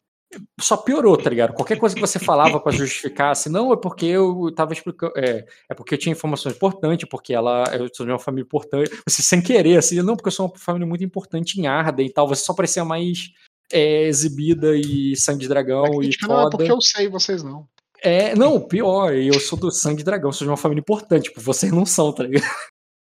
só 0.58 0.78
piorou, 0.78 1.18
tá 1.18 1.30
ligado? 1.30 1.54
Qualquer 1.54 1.78
coisa 1.78 1.94
que 1.94 2.00
você 2.00 2.18
falava 2.18 2.58
pra 2.58 2.72
justificar, 2.72 3.32
assim, 3.32 3.50
não, 3.50 3.74
é 3.74 3.76
porque 3.76 4.06
eu 4.06 4.50
tava 4.56 4.72
explicando, 4.72 5.12
é, 5.18 5.46
é 5.70 5.74
porque 5.74 5.94
eu 5.94 5.98
tinha 5.98 6.14
informações 6.14 6.56
importantes, 6.56 7.06
porque 7.10 7.34
ela, 7.34 7.66
eu 7.78 7.90
sou 7.94 8.06
de 8.06 8.12
uma 8.14 8.18
família 8.20 8.46
importante, 8.46 8.90
você 9.06 9.22
sem 9.22 9.42
querer, 9.42 9.78
assim, 9.78 10.02
não, 10.02 10.16
porque 10.16 10.30
eu 10.30 10.32
sou 10.32 10.46
uma 10.48 10.58
família 10.58 10.88
muito 10.88 11.04
importante 11.04 11.60
em 11.60 11.68
Arden 11.68 12.06
e 12.06 12.14
tal, 12.14 12.26
você 12.30 12.46
só 12.46 12.54
parecia 12.54 12.86
mais 12.86 13.32
é, 13.74 14.04
exibida 14.04 14.74
e 14.78 15.14
sangue 15.18 15.42
de 15.42 15.50
dragão 15.50 16.02
e 16.02 16.10
não 16.22 16.40
é 16.40 16.44
foda. 16.44 16.50
porque 16.58 16.72
eu 16.72 16.80
sei, 16.80 17.10
vocês 17.10 17.44
não. 17.44 17.68
É, 18.02 18.34
não, 18.34 18.62
pior, 18.62 19.14
eu 19.14 19.38
sou 19.42 19.60
do 19.60 19.70
sangue 19.70 19.98
de 19.98 20.06
dragão, 20.06 20.32
sou 20.32 20.46
de 20.46 20.50
uma 20.52 20.56
família 20.58 20.80
importante, 20.80 21.26
tipo, 21.26 21.42
vocês 21.42 21.74
não 21.74 21.86
são, 21.86 22.14
tá 22.14 22.24
ligado? 22.24 22.50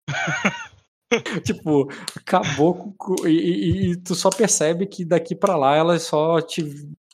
tipo, 1.45 1.89
acabou 2.17 2.95
com. 2.99 3.15
E, 3.27 3.31
e- 3.31 3.91
e 3.93 3.97
tu 3.97 4.15
só 4.15 4.31
percebe 4.31 4.87
que 4.87 5.05
daqui 5.05 5.35
pra 5.35 5.57
lá 5.57 5.77
elas 5.77 6.03
só 6.03 6.41
te 6.41 6.65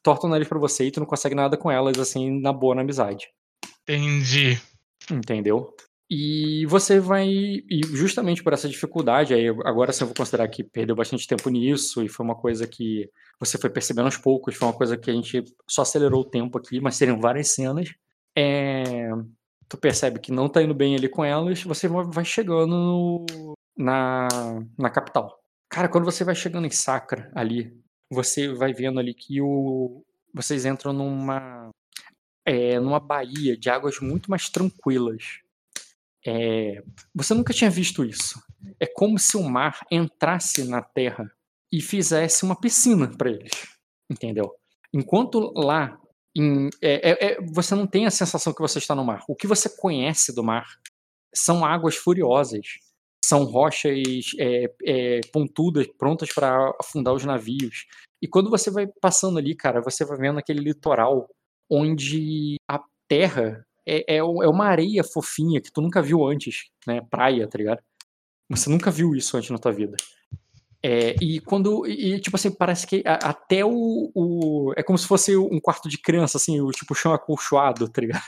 tortam 0.03 0.29
o 0.29 0.33
nariz 0.33 0.49
pra 0.49 0.59
você 0.59 0.87
e 0.87 0.91
tu 0.91 1.01
não 1.01 1.07
consegue 1.07 1.35
nada 1.35 1.57
com 1.57 1.71
elas, 1.71 1.99
assim, 1.99 2.41
na 2.41 2.53
boa, 2.53 2.75
na 2.75 2.81
amizade. 2.83 3.29
Entendi. 3.83 4.59
Entendeu? 5.11 5.75
E 6.11 6.67
você 6.67 7.01
vai. 7.01 7.27
E 7.29 7.81
justamente 7.93 8.43
por 8.43 8.53
essa 8.53 8.69
dificuldade, 8.69 9.33
aí 9.33 9.49
agora 9.65 9.93
sim 9.93 10.05
eu 10.05 10.09
vou 10.09 10.17
considerar 10.17 10.47
que 10.49 10.63
perdeu 10.63 10.95
bastante 10.95 11.27
tempo 11.27 11.49
nisso, 11.49 12.03
e 12.03 12.09
foi 12.09 12.25
uma 12.25 12.35
coisa 12.35 12.67
que 12.67 13.09
você 13.41 13.57
foi 13.59 13.71
percebendo 13.71 14.07
aos 14.07 14.17
poucos, 14.19 14.55
foi 14.55 14.69
uma 14.69 14.75
coisa 14.75 14.97
que 14.97 15.11
a 15.11 15.15
gente 15.15 15.43
só 15.69 15.83
acelerou 15.83 16.21
o 16.21 16.29
tempo 16.29 16.59
aqui, 16.59 16.81
mas 16.81 16.97
seriam 16.97 17.19
várias 17.19 17.49
cenas. 17.49 17.89
É, 18.37 19.11
tu 19.69 19.77
percebe 19.79 20.19
que 20.21 20.31
não 20.31 20.49
tá 20.49 20.63
indo 20.63 20.75
bem 20.75 20.95
ali 20.95 21.09
com 21.09 21.25
elas, 21.25 21.63
você 21.63 21.89
vai 21.89 22.25
chegando 22.25 22.77
no- 22.77 23.55
na, 23.77 24.29
na 24.79 24.91
capital. 24.91 25.39
Cara, 25.69 25.89
quando 25.89 26.05
você 26.05 26.25
vai 26.25 26.35
chegando 26.35 26.67
em 26.67 26.71
Sacra 26.71 27.31
ali, 27.35 27.73
você 28.11 28.53
vai 28.53 28.73
vendo 28.73 29.01
ali 29.01 29.15
que 29.15 29.41
o, 29.41 30.05
vocês 30.35 30.65
entram 30.67 30.93
numa 30.93 31.71
é, 32.45 32.79
numa 32.81 33.01
baía 33.01 33.57
de 33.57 33.71
águas 33.71 34.01
muito 34.01 34.31
mais 34.31 34.49
tranquilas. 34.49 35.41
É, 36.27 36.83
você 37.15 37.35
nunca 37.35 37.53
tinha 37.53 37.71
visto 37.71 38.05
isso. 38.05 38.41
É 38.79 38.87
como 38.87 39.19
se 39.19 39.37
o 39.37 39.43
mar 39.43 39.81
entrasse 39.91 40.65
na 40.65 40.83
terra 40.83 41.31
e 41.73 41.81
fizesse 41.81 42.45
uma 42.45 42.59
piscina 42.59 43.09
para 43.09 43.31
eles. 43.31 43.53
Entendeu? 44.11 44.55
Enquanto 44.93 45.53
lá 45.57 45.99
em- 46.37 46.69
é- 46.81 47.11
é- 47.11 47.33
é- 47.33 47.39
você 47.53 47.75
não 47.75 47.87
tem 47.87 48.07
a 48.07 48.11
sensação 48.11 48.53
que 48.53 48.61
você 48.61 48.79
está 48.79 48.95
no 48.95 49.05
mar. 49.05 49.25
O 49.29 49.35
que 49.35 49.47
você 49.47 49.69
conhece 49.69 50.35
do 50.35 50.45
mar 50.45 50.67
são 51.35 51.65
águas 51.65 51.97
furiosas. 51.97 52.67
São 53.25 53.45
rochas 53.45 54.03
é, 54.39 54.71
é, 54.85 55.21
pontudas, 55.33 55.87
prontas 55.99 56.33
para 56.33 56.75
afundar 56.81 57.15
os 57.15 57.25
navios. 57.25 57.87
E 58.21 58.29
quando 58.29 58.51
você 58.51 58.71
vai 58.71 58.87
passando 59.01 59.39
ali, 59.39 59.55
cara, 59.55 59.81
você 59.81 60.05
vai 60.05 60.19
vendo 60.19 60.39
aquele 60.39 60.61
litoral 60.61 61.29
onde 61.71 62.57
a 62.69 62.81
terra 63.09 63.65
é, 63.87 64.17
é, 64.17 64.17
é 64.19 64.23
uma 64.25 64.67
areia 64.67 65.03
fofinha 65.05 65.61
que 65.61 65.73
tu 65.73 65.81
nunca 65.81 66.03
viu 66.03 66.27
antes, 66.27 66.67
né? 66.87 67.01
Praia, 67.11 67.49
tá 67.49 67.59
ligado? 67.59 67.81
Você 68.51 68.69
nunca 68.69 68.91
viu 68.91 69.15
isso 69.15 69.37
antes 69.37 69.51
na 69.51 69.59
tua 69.59 69.73
vida. 69.73 69.97
É, 70.85 71.15
e 71.23 71.41
quando. 71.41 71.87
E, 71.87 72.19
tipo 72.21 72.37
assim, 72.37 72.51
parece 72.51 72.87
que 72.87 73.03
até 73.07 73.65
o, 73.65 74.11
o- 74.15 74.73
É 74.77 74.83
como 74.83 74.99
se 74.99 75.07
fosse 75.07 75.37
um 75.37 75.61
quarto 75.61 75.89
de 75.89 75.97
criança, 75.97 76.37
assim, 76.39 76.61
o 76.61 76.71
tipo 76.71 76.95
chão 76.95 77.13
acolchoado, 77.13 77.89
tá 77.89 78.01
ligado? 78.01 78.23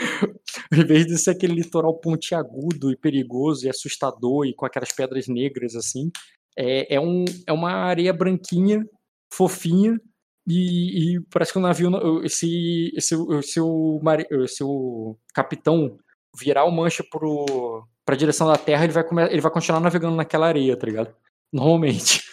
Em 0.72 0.84
vez 0.84 1.06
de 1.06 1.18
ser 1.18 1.30
aquele 1.30 1.54
litoral 1.54 1.98
pontiagudo 1.98 2.90
e 2.90 2.96
perigoso 2.96 3.66
e 3.66 3.70
assustador 3.70 4.46
e 4.46 4.54
com 4.54 4.64
aquelas 4.64 4.92
pedras 4.92 5.28
negras, 5.28 5.74
assim, 5.74 6.10
é, 6.56 6.94
é, 6.94 7.00
um, 7.00 7.24
é 7.46 7.52
uma 7.52 7.72
areia 7.72 8.12
branquinha, 8.12 8.84
fofinha, 9.32 10.00
e, 10.46 11.16
e 11.16 11.20
parece 11.30 11.52
que 11.52 11.58
o 11.58 11.62
navio, 11.62 11.90
se, 12.28 12.92
se, 12.98 13.16
se, 13.42 13.60
o, 13.60 14.48
se 14.48 14.64
o 14.64 15.16
capitão 15.34 15.96
virar 16.36 16.64
o 16.64 16.70
mancha 16.70 17.04
pro, 17.08 17.86
pra 18.04 18.16
direção 18.16 18.46
da 18.46 18.56
terra, 18.56 18.84
ele 18.84 18.92
vai, 18.92 19.04
ele 19.30 19.40
vai 19.40 19.52
continuar 19.52 19.80
navegando 19.80 20.16
naquela 20.16 20.46
areia, 20.46 20.76
tá 20.76 20.86
ligado? 20.86 21.14
Normalmente. 21.52 22.22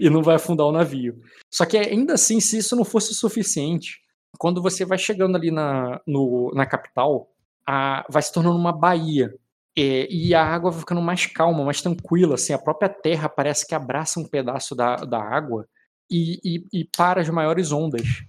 E 0.00 0.10
não 0.10 0.20
vai 0.20 0.34
afundar 0.34 0.66
o 0.66 0.72
navio. 0.72 1.22
Só 1.48 1.64
que 1.64 1.78
ainda 1.78 2.14
assim, 2.14 2.40
se 2.40 2.58
isso 2.58 2.74
não 2.74 2.84
fosse 2.84 3.12
o 3.12 3.14
suficiente, 3.14 4.00
quando 4.38 4.62
você 4.62 4.84
vai 4.84 4.98
chegando 4.98 5.36
ali 5.36 5.50
na, 5.50 6.00
no, 6.06 6.52
na 6.54 6.66
capital, 6.66 7.28
a, 7.66 8.06
vai 8.08 8.22
se 8.22 8.32
tornando 8.32 8.56
uma 8.56 8.72
baía. 8.72 9.34
É, 9.78 10.10
e 10.10 10.34
a 10.34 10.42
água 10.42 10.70
vai 10.70 10.80
ficando 10.80 11.02
mais 11.02 11.26
calma, 11.26 11.64
mais 11.64 11.82
tranquila. 11.82 12.34
Assim, 12.34 12.52
a 12.52 12.58
própria 12.58 12.88
terra 12.88 13.28
parece 13.28 13.66
que 13.66 13.74
abraça 13.74 14.18
um 14.18 14.24
pedaço 14.24 14.74
da, 14.74 14.96
da 14.96 15.20
água 15.20 15.68
e, 16.10 16.40
e, 16.44 16.80
e 16.80 16.84
para 16.96 17.20
as 17.20 17.28
maiores 17.28 17.72
ondas. 17.72 18.24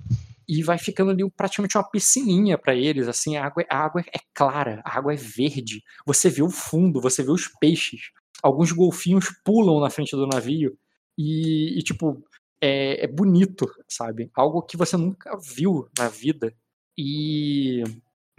E 0.47 0.63
vai 0.63 0.77
ficando 0.77 1.11
ali 1.11 1.29
praticamente 1.31 1.77
uma 1.77 1.89
piscininha 1.89 2.57
para 2.57 2.75
eles. 2.75 3.07
Assim, 3.07 3.37
a 3.37 3.45
água, 3.45 3.65
a 3.69 3.77
água 3.77 4.01
é 4.13 4.19
clara, 4.33 4.81
a 4.83 4.97
água 4.97 5.13
é 5.13 5.17
verde. 5.17 5.83
Você 6.05 6.29
vê 6.29 6.41
o 6.41 6.49
fundo, 6.49 7.01
você 7.01 7.23
vê 7.23 7.31
os 7.31 7.47
peixes. 7.59 8.11
alguns 8.43 8.71
golfinhos 8.71 9.29
pulam 9.43 9.79
na 9.79 9.89
frente 9.89 10.15
do 10.15 10.27
navio 10.27 10.77
e, 11.17 11.77
e 11.79 11.81
tipo, 11.81 12.23
é, 12.61 13.03
é, 13.03 13.07
bonito, 13.07 13.67
sabe? 13.87 14.29
Algo 14.33 14.61
que 14.61 14.77
você 14.77 14.97
nunca 14.97 15.37
viu 15.37 15.87
na 15.97 16.09
vida. 16.09 16.53
E, 16.97 17.83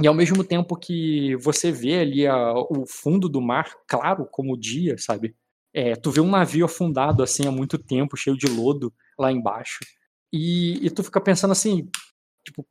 e 0.01 0.07
ao 0.07 0.15
mesmo 0.15 0.43
tempo 0.43 0.77
que 0.77 1.37
você 1.37 1.71
vê 1.71 2.01
ali 2.01 2.27
a, 2.27 2.55
o 2.55 2.85
fundo 2.87 3.29
do 3.29 3.41
mar 3.41 3.73
claro 3.87 4.27
como 4.31 4.55
o 4.55 4.61
dia, 4.61 4.97
sabe? 4.99 5.37
É, 5.73 5.95
tu 5.95 6.11
vê 6.11 6.21
um 6.21 6.31
navio 6.31 6.65
afundado 6.65 7.23
assim 7.23 7.47
há 7.47 7.53
muito 7.53 7.79
tempo, 7.79 8.17
cheio 8.17 8.37
de 8.37 8.47
lodo 8.47 8.93
lá 9.19 9.31
embaixo. 9.31 9.79
E, 10.33 10.85
e 10.85 10.91
tu 10.91 11.03
fica 11.05 11.21
pensando 11.21 11.53
assim, 11.53 11.89
tipo, 12.45 12.67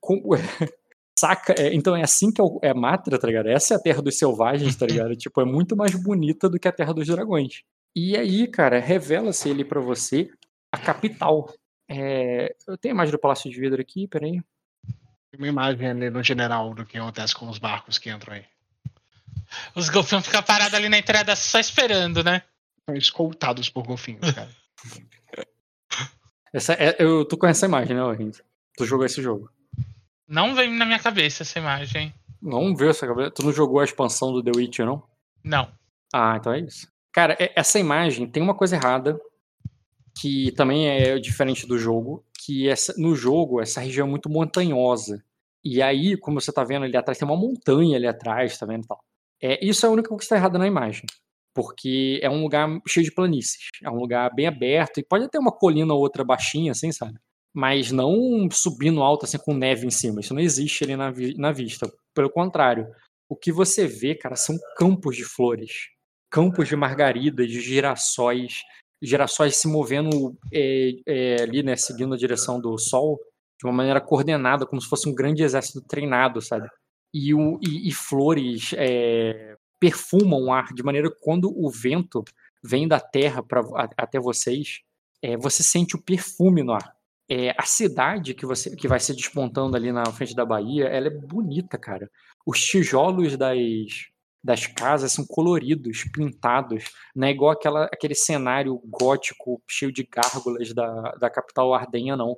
como, 0.00 0.22
saca? 1.18 1.54
É, 1.58 1.74
então 1.74 1.96
é 1.96 2.02
assim 2.02 2.30
que 2.32 2.40
é, 2.40 2.44
é 2.70 2.74
Matra, 2.74 3.18
tá 3.18 3.26
ligado? 3.26 3.48
Essa 3.48 3.74
é 3.74 3.76
a 3.76 3.80
Terra 3.80 4.02
dos 4.02 4.18
Selvagens, 4.18 4.76
tá 4.76 4.86
ligado? 4.86 5.14
tipo, 5.16 5.40
é 5.40 5.44
muito 5.44 5.76
mais 5.76 5.94
bonita 5.94 6.48
do 6.48 6.58
que 6.58 6.68
a 6.68 6.72
Terra 6.72 6.92
dos 6.92 7.06
Dragões. 7.06 7.62
E 7.94 8.16
aí, 8.16 8.46
cara, 8.46 8.78
revela-se 8.78 9.48
ele 9.48 9.64
para 9.64 9.80
você 9.80 10.30
capital. 10.86 11.52
É... 11.88 12.54
Eu 12.66 12.78
tenho 12.78 12.94
a 12.94 12.96
imagem 12.96 13.12
do 13.12 13.18
Palácio 13.18 13.50
de 13.50 13.60
Vidro 13.60 13.80
aqui, 13.80 14.06
peraí. 14.06 14.40
Tem 15.30 15.38
uma 15.38 15.48
imagem 15.48 15.88
ali 15.88 16.10
no 16.10 16.22
general 16.22 16.74
do 16.74 16.86
que 16.86 16.96
acontece 16.96 17.34
com 17.34 17.48
os 17.48 17.58
barcos 17.58 17.98
que 17.98 18.10
entram 18.10 18.34
aí. 18.34 18.44
Os 19.74 19.88
golfinhos 19.88 20.26
ficam 20.26 20.42
parados 20.42 20.74
ali 20.74 20.88
na 20.88 20.98
entrada 20.98 21.34
só 21.36 21.58
esperando, 21.58 22.22
né? 22.22 22.42
Estão 22.78 22.96
escoltados 22.96 23.68
por 23.68 23.84
golfinhos, 23.84 24.30
cara. 24.32 24.50
essa 26.52 26.72
é, 26.74 26.96
eu, 26.98 27.24
tu 27.24 27.36
conhece 27.36 27.58
essa 27.58 27.66
imagem, 27.66 27.96
né, 27.96 28.02
Renzo? 28.12 28.42
Tu 28.76 28.84
jogou 28.84 29.06
esse 29.06 29.22
jogo? 29.22 29.50
Não 30.26 30.54
vem 30.54 30.72
na 30.72 30.84
minha 30.84 30.98
cabeça 30.98 31.42
essa 31.42 31.58
imagem. 31.58 32.14
Não 32.40 32.74
viu 32.74 32.90
essa 32.90 33.06
cabeça? 33.06 33.30
Tu 33.30 33.42
não 33.42 33.52
jogou 33.52 33.80
a 33.80 33.84
expansão 33.84 34.32
do 34.32 34.42
The 34.42 34.52
Witcher, 34.54 34.86
não? 34.86 35.02
Não. 35.42 35.70
Ah, 36.12 36.36
então 36.36 36.52
é 36.52 36.60
isso. 36.60 36.88
Cara, 37.12 37.36
essa 37.38 37.78
imagem 37.78 38.26
tem 38.26 38.42
uma 38.42 38.54
coisa 38.54 38.76
errada 38.76 39.18
que 40.16 40.50
também 40.52 40.88
é 40.88 41.18
diferente 41.18 41.66
do 41.66 41.78
jogo, 41.78 42.24
que 42.38 42.68
essa, 42.68 42.94
no 42.96 43.14
jogo 43.14 43.60
essa 43.60 43.80
região 43.80 44.06
é 44.06 44.10
muito 44.10 44.30
montanhosa. 44.30 45.22
E 45.62 45.82
aí, 45.82 46.16
como 46.16 46.40
você 46.40 46.52
tá 46.52 46.64
vendo 46.64 46.84
ali 46.84 46.96
atrás, 46.96 47.18
tem 47.18 47.28
uma 47.28 47.36
montanha 47.36 47.96
ali 47.96 48.06
atrás, 48.06 48.56
tá 48.56 48.64
vendo 48.64 48.86
tal. 48.86 49.00
É, 49.42 49.64
isso 49.64 49.84
é 49.84 49.88
a 49.88 49.92
única 49.92 50.08
coisa 50.08 50.20
que 50.20 50.24
está 50.24 50.36
errada 50.36 50.58
na 50.58 50.66
imagem. 50.66 51.04
Porque 51.54 52.20
é 52.22 52.30
um 52.30 52.42
lugar 52.42 52.68
cheio 52.86 53.04
de 53.04 53.12
planícies. 53.12 53.68
É 53.82 53.90
um 53.90 53.96
lugar 53.96 54.32
bem 54.34 54.46
aberto. 54.46 55.00
E 55.00 55.04
pode 55.04 55.28
ter 55.28 55.38
uma 55.38 55.52
colina 55.52 55.92
ou 55.92 56.00
outra 56.00 56.24
baixinha, 56.24 56.72
assim, 56.72 56.92
sabe? 56.92 57.18
Mas 57.52 57.90
não 57.90 58.48
subindo 58.50 59.02
alto, 59.02 59.24
assim, 59.24 59.38
com 59.38 59.54
neve 59.54 59.86
em 59.86 59.90
cima. 59.90 60.20
Isso 60.20 60.34
não 60.34 60.40
existe 60.40 60.84
ali 60.84 60.96
na, 60.96 61.10
vi 61.10 61.34
na 61.36 61.52
vista. 61.52 61.90
Pelo 62.14 62.30
contrário. 62.30 62.86
O 63.28 63.34
que 63.34 63.50
você 63.50 63.86
vê, 63.86 64.14
cara, 64.14 64.36
são 64.36 64.56
campos 64.76 65.16
de 65.16 65.24
flores. 65.24 65.88
Campos 66.30 66.68
de 66.68 66.76
margaridas, 66.76 67.48
de 67.48 67.60
girassóis. 67.60 68.62
Girassóis 69.02 69.56
se 69.56 69.68
movendo 69.68 70.36
é, 70.52 70.90
é, 71.06 71.42
ali, 71.42 71.62
né? 71.62 71.76
Seguindo 71.76 72.14
a 72.14 72.18
direção 72.18 72.60
do 72.60 72.76
sol. 72.78 73.18
De 73.58 73.66
uma 73.66 73.72
maneira 73.72 74.00
coordenada, 74.00 74.66
como 74.66 74.80
se 74.82 74.88
fosse 74.88 75.08
um 75.08 75.14
grande 75.14 75.42
exército 75.42 75.80
treinado, 75.80 76.42
sabe? 76.42 76.68
e, 77.16 77.32
o, 77.32 77.58
e, 77.62 77.88
e 77.88 77.92
flores 77.92 78.72
é, 78.76 79.56
perfumam 79.80 80.44
o 80.44 80.52
ar 80.52 80.72
de 80.74 80.82
maneira 80.82 81.10
que 81.10 81.18
quando 81.20 81.50
o 81.50 81.70
vento 81.70 82.22
vem 82.62 82.86
da 82.86 83.00
terra 83.00 83.42
pra, 83.42 83.60
a, 83.60 83.88
até 83.96 84.20
vocês, 84.20 84.80
é, 85.22 85.34
você 85.36 85.62
sente 85.62 85.96
o 85.96 86.02
perfume 86.02 86.62
no 86.62 86.72
ar. 86.72 86.94
É, 87.28 87.50
a 87.58 87.64
cidade 87.64 88.34
que 88.34 88.44
você 88.44 88.76
que 88.76 88.86
vai 88.86 89.00
se 89.00 89.14
despontando 89.14 89.76
ali 89.76 89.90
na 89.90 90.04
frente 90.12 90.34
da 90.34 90.44
Bahia, 90.44 90.84
ela 90.84 91.06
é 91.06 91.10
bonita, 91.10 91.78
cara. 91.78 92.10
Os 92.46 92.60
tijolos 92.60 93.36
das, 93.36 93.58
das 94.46 94.64
casas 94.64 95.12
são 95.12 95.26
coloridos, 95.26 96.04
pintados, 96.12 96.84
não 97.14 97.26
é 97.26 97.32
igual 97.32 97.50
aquela, 97.50 97.86
aquele 97.86 98.14
cenário 98.14 98.80
gótico 98.86 99.60
cheio 99.68 99.90
de 99.90 100.04
gárgulas 100.04 100.72
da, 100.72 101.10
da 101.16 101.28
capital 101.28 101.74
ardenha, 101.74 102.16
não. 102.16 102.36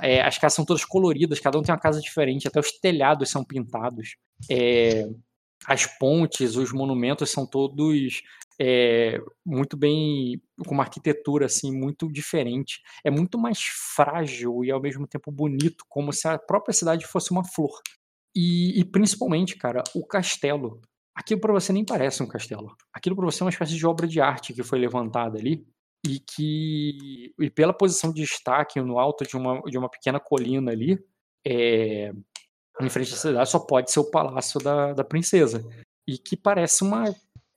É, 0.00 0.22
as 0.22 0.38
casas 0.38 0.54
são 0.54 0.64
todas 0.64 0.84
coloridas, 0.84 1.40
cada 1.40 1.58
um 1.58 1.62
tem 1.62 1.74
uma 1.74 1.80
casa 1.80 2.00
diferente, 2.00 2.46
até 2.46 2.60
os 2.60 2.70
telhados 2.70 3.28
são 3.28 3.44
pintados. 3.44 4.14
É, 4.48 5.08
as 5.66 5.86
pontes, 5.98 6.54
os 6.54 6.72
monumentos 6.72 7.30
são 7.30 7.44
todos 7.44 8.22
é, 8.60 9.18
muito 9.44 9.76
bem 9.76 10.40
com 10.64 10.72
uma 10.72 10.84
arquitetura 10.84 11.46
assim 11.46 11.76
muito 11.76 12.10
diferente. 12.12 12.80
É 13.02 13.10
muito 13.10 13.36
mais 13.36 13.58
frágil 13.96 14.64
e 14.64 14.70
ao 14.70 14.80
mesmo 14.80 15.04
tempo 15.04 15.32
bonito, 15.32 15.84
como 15.88 16.12
se 16.12 16.28
a 16.28 16.38
própria 16.38 16.72
cidade 16.72 17.06
fosse 17.08 17.32
uma 17.32 17.42
flor. 17.42 17.80
E, 18.36 18.78
e 18.78 18.84
principalmente, 18.84 19.56
cara, 19.56 19.82
o 19.96 20.06
castelo. 20.06 20.80
Aquilo 21.14 21.40
para 21.40 21.52
você 21.52 21.72
nem 21.72 21.84
parece 21.84 22.22
um 22.22 22.26
castelo. 22.26 22.74
Aquilo 22.92 23.16
para 23.16 23.24
você 23.24 23.42
é 23.42 23.44
uma 23.44 23.50
espécie 23.50 23.76
de 23.76 23.86
obra 23.86 24.06
de 24.06 24.20
arte 24.20 24.52
que 24.52 24.62
foi 24.62 24.78
levantada 24.78 25.38
ali 25.38 25.66
e 26.06 26.18
que 26.18 27.34
e 27.38 27.50
pela 27.50 27.72
posição 27.72 28.12
de 28.12 28.22
destaque 28.22 28.80
no 28.80 28.98
alto 28.98 29.24
de 29.24 29.36
uma, 29.36 29.60
de 29.62 29.76
uma 29.76 29.88
pequena 29.88 30.18
colina 30.18 30.72
ali, 30.72 30.98
é, 31.46 32.12
em 32.80 32.88
frente 32.88 33.12
à 33.12 33.16
cidade, 33.16 33.50
só 33.50 33.58
pode 33.58 33.90
ser 33.90 34.00
o 34.00 34.10
palácio 34.10 34.60
da, 34.60 34.92
da 34.92 35.04
princesa. 35.04 35.64
E 36.08 36.16
que 36.16 36.36
parece 36.36 36.82
uma 36.82 37.04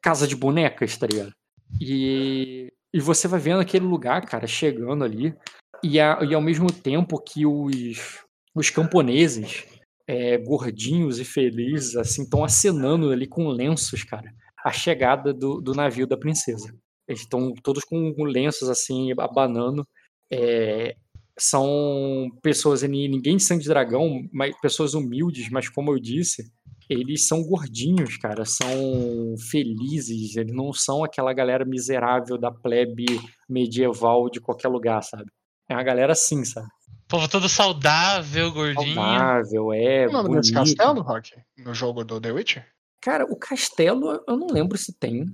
casa 0.02 0.28
de 0.28 0.36
bonecas, 0.36 0.98
tá 0.98 1.08
ligado? 1.08 1.32
E, 1.80 2.72
e 2.94 3.00
você 3.00 3.28
vai 3.28 3.40
vendo 3.40 3.62
aquele 3.62 3.86
lugar, 3.86 4.26
cara, 4.26 4.46
chegando 4.46 5.04
ali, 5.04 5.34
e, 5.82 6.00
a, 6.00 6.20
e 6.22 6.34
ao 6.34 6.42
mesmo 6.42 6.72
tempo 6.72 7.20
que 7.20 7.46
os, 7.46 8.24
os 8.54 8.70
camponeses, 8.70 9.66
é, 10.08 10.38
gordinhos 10.38 11.20
e 11.20 11.26
felizes, 11.26 11.96
assim, 11.96 12.24
estão 12.24 12.44
acenando 12.44 13.12
ali 13.12 13.28
com 13.28 13.48
lenços, 13.48 14.04
cara, 14.04 14.34
a 14.64 14.72
chegada 14.72 15.34
do, 15.34 15.62
do 15.62 15.74
navio 15.74 16.08
da 16.08 16.18
princesa. 16.18 16.74
Eles 17.08 17.22
estão 17.22 17.54
todos 17.62 17.84
com 17.84 18.14
lenços 18.24 18.70
assim, 18.70 19.12
abanando. 19.18 19.86
É, 20.32 20.96
são 21.38 22.30
pessoas, 22.42 22.84
ninguém 22.84 23.38
de 23.38 23.44
sangue 23.44 23.64
de 23.64 23.70
dragão, 23.70 24.28
mas 24.32 24.60
pessoas 24.62 24.94
humildes, 24.94 25.50
mas 25.50 25.68
como 25.68 25.92
eu 25.92 26.00
disse, 26.00 26.52
eles 26.90 27.28
são 27.28 27.44
gordinhos, 27.44 28.18
cara, 28.18 28.46
são 28.46 29.36
felizes, 29.50 30.36
eles 30.36 30.56
não 30.56 30.72
são 30.74 31.04
aquela 31.04 31.34
galera 31.34 31.66
miserável 31.66 32.38
da 32.38 32.52
plebe 32.52 33.06
medieval 33.50 34.30
de 34.30 34.40
qualquer 34.40 34.68
lugar, 34.68 35.02
sabe? 35.02 35.32
É 35.70 35.74
uma 35.74 35.84
galera 35.84 36.14
assim, 36.14 36.44
sabe? 36.46 36.68
Povo 37.14 37.30
todo 37.30 37.48
saudável, 37.48 38.52
gordinho. 38.52 38.96
Saudável, 38.96 39.72
é. 39.72 40.08
Qual 40.10 40.22
o 40.22 40.28
nome 40.28 40.42
desse 40.42 40.52
castelo, 40.52 41.00
Rock? 41.02 41.36
No 41.60 41.72
jogo 41.72 42.04
do 42.04 42.20
The 42.20 42.32
Witcher? 42.32 42.68
Cara, 43.00 43.24
o 43.26 43.36
castelo 43.36 44.20
eu 44.28 44.36
não 44.36 44.48
lembro 44.48 44.76
se 44.80 44.92
tem. 44.92 45.26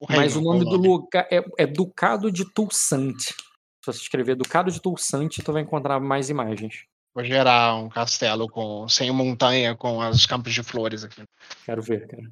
O 0.00 0.06
Mas 0.08 0.34
o 0.34 0.40
nome, 0.40 0.62
o 0.62 0.64
nome 0.64 0.76
do 0.76 0.82
lugar 0.82 1.28
é, 1.30 1.44
é, 1.56 1.64
Ducado 1.64 2.32
de 2.32 2.44
Tulsante. 2.52 3.26
Se 3.26 3.86
você 3.86 4.00
escrever 4.00 4.34
Ducado 4.34 4.68
de 4.72 4.82
Tulsante, 4.82 5.40
tu 5.40 5.52
vai 5.52 5.62
encontrar 5.62 6.00
mais 6.00 6.28
imagens. 6.28 6.86
Vou 7.14 7.22
gerar 7.22 7.76
um 7.76 7.88
castelo 7.88 8.48
com 8.48 8.88
sem 8.88 9.08
montanha, 9.12 9.76
com 9.76 9.98
os 10.08 10.26
campos 10.26 10.52
de 10.52 10.64
flores 10.64 11.04
aqui. 11.04 11.22
Quero 11.64 11.80
ver, 11.80 12.08
cara. 12.08 12.28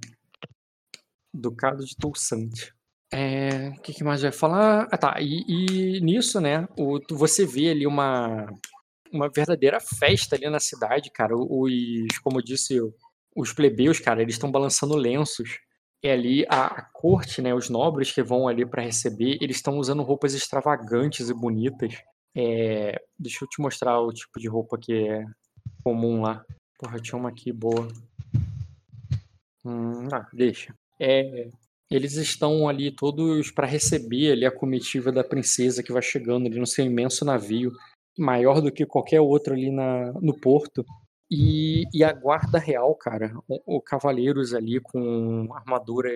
Ducado 1.32 1.84
de 1.84 1.94
Tulsante. 1.94 2.74
É, 3.12 3.68
o 3.68 3.80
que, 3.82 3.94
que, 3.94 4.02
mais 4.02 4.22
vai 4.22 4.32
falar? 4.32 4.88
Ah, 4.90 4.98
tá. 4.98 5.14
E, 5.20 5.44
e 5.46 6.00
nisso, 6.00 6.40
né? 6.40 6.66
O, 6.76 6.98
você 7.14 7.46
vê 7.46 7.70
ali 7.70 7.86
uma, 7.86 8.48
uma 9.12 9.28
verdadeira 9.28 9.78
festa 9.80 10.36
ali 10.36 10.48
na 10.48 10.60
cidade, 10.60 11.10
cara. 11.10 11.34
Os, 11.36 12.18
como 12.22 12.38
eu 12.38 12.42
disse, 12.44 12.78
os 13.34 13.52
plebeus, 13.52 14.00
cara, 14.00 14.22
eles 14.22 14.34
estão 14.34 14.50
balançando 14.50 14.96
lenços 14.96 15.58
e 16.02 16.08
ali 16.08 16.46
a, 16.48 16.66
a 16.66 16.82
corte, 16.92 17.40
né, 17.42 17.54
os 17.54 17.68
nobres 17.68 18.12
que 18.12 18.22
vão 18.22 18.46
ali 18.46 18.64
para 18.64 18.82
receber, 18.82 19.38
eles 19.40 19.56
estão 19.56 19.78
usando 19.78 20.02
roupas 20.02 20.34
extravagantes 20.34 21.28
e 21.28 21.34
bonitas. 21.34 21.94
É, 22.34 23.00
deixa 23.18 23.44
eu 23.44 23.48
te 23.48 23.60
mostrar 23.60 23.98
o 24.00 24.12
tipo 24.12 24.38
de 24.38 24.48
roupa 24.48 24.78
que 24.78 24.92
é 24.92 25.24
comum 25.82 26.22
lá. 26.22 26.44
Porra, 26.78 27.00
tinha 27.00 27.18
uma 27.18 27.30
aqui 27.30 27.50
boa. 27.50 27.88
Hum, 29.64 30.06
ah, 30.12 30.28
deixa. 30.32 30.74
É, 31.00 31.48
eles 31.90 32.14
estão 32.14 32.68
ali 32.68 32.90
todos 32.90 33.50
para 33.50 33.66
receber 33.66 34.32
ali 34.32 34.44
a 34.44 34.50
comitiva 34.50 35.10
da 35.10 35.24
princesa 35.24 35.82
que 35.82 35.92
vai 35.92 36.02
chegando 36.02 36.46
ali 36.46 36.58
no 36.58 36.66
seu 36.66 36.84
imenso 36.84 37.24
navio, 37.24 37.72
maior 38.18 38.60
do 38.60 38.72
que 38.72 38.86
qualquer 38.86 39.20
outro 39.20 39.54
ali 39.54 39.70
na, 39.70 40.12
no 40.14 40.38
porto. 40.38 40.84
E, 41.30 41.84
e 41.92 42.04
a 42.04 42.12
guarda 42.12 42.58
real, 42.58 42.94
cara, 42.94 43.32
o, 43.48 43.76
o 43.76 43.80
cavaleiros 43.80 44.54
ali 44.54 44.80
com 44.80 45.48
armaduras. 45.52 46.14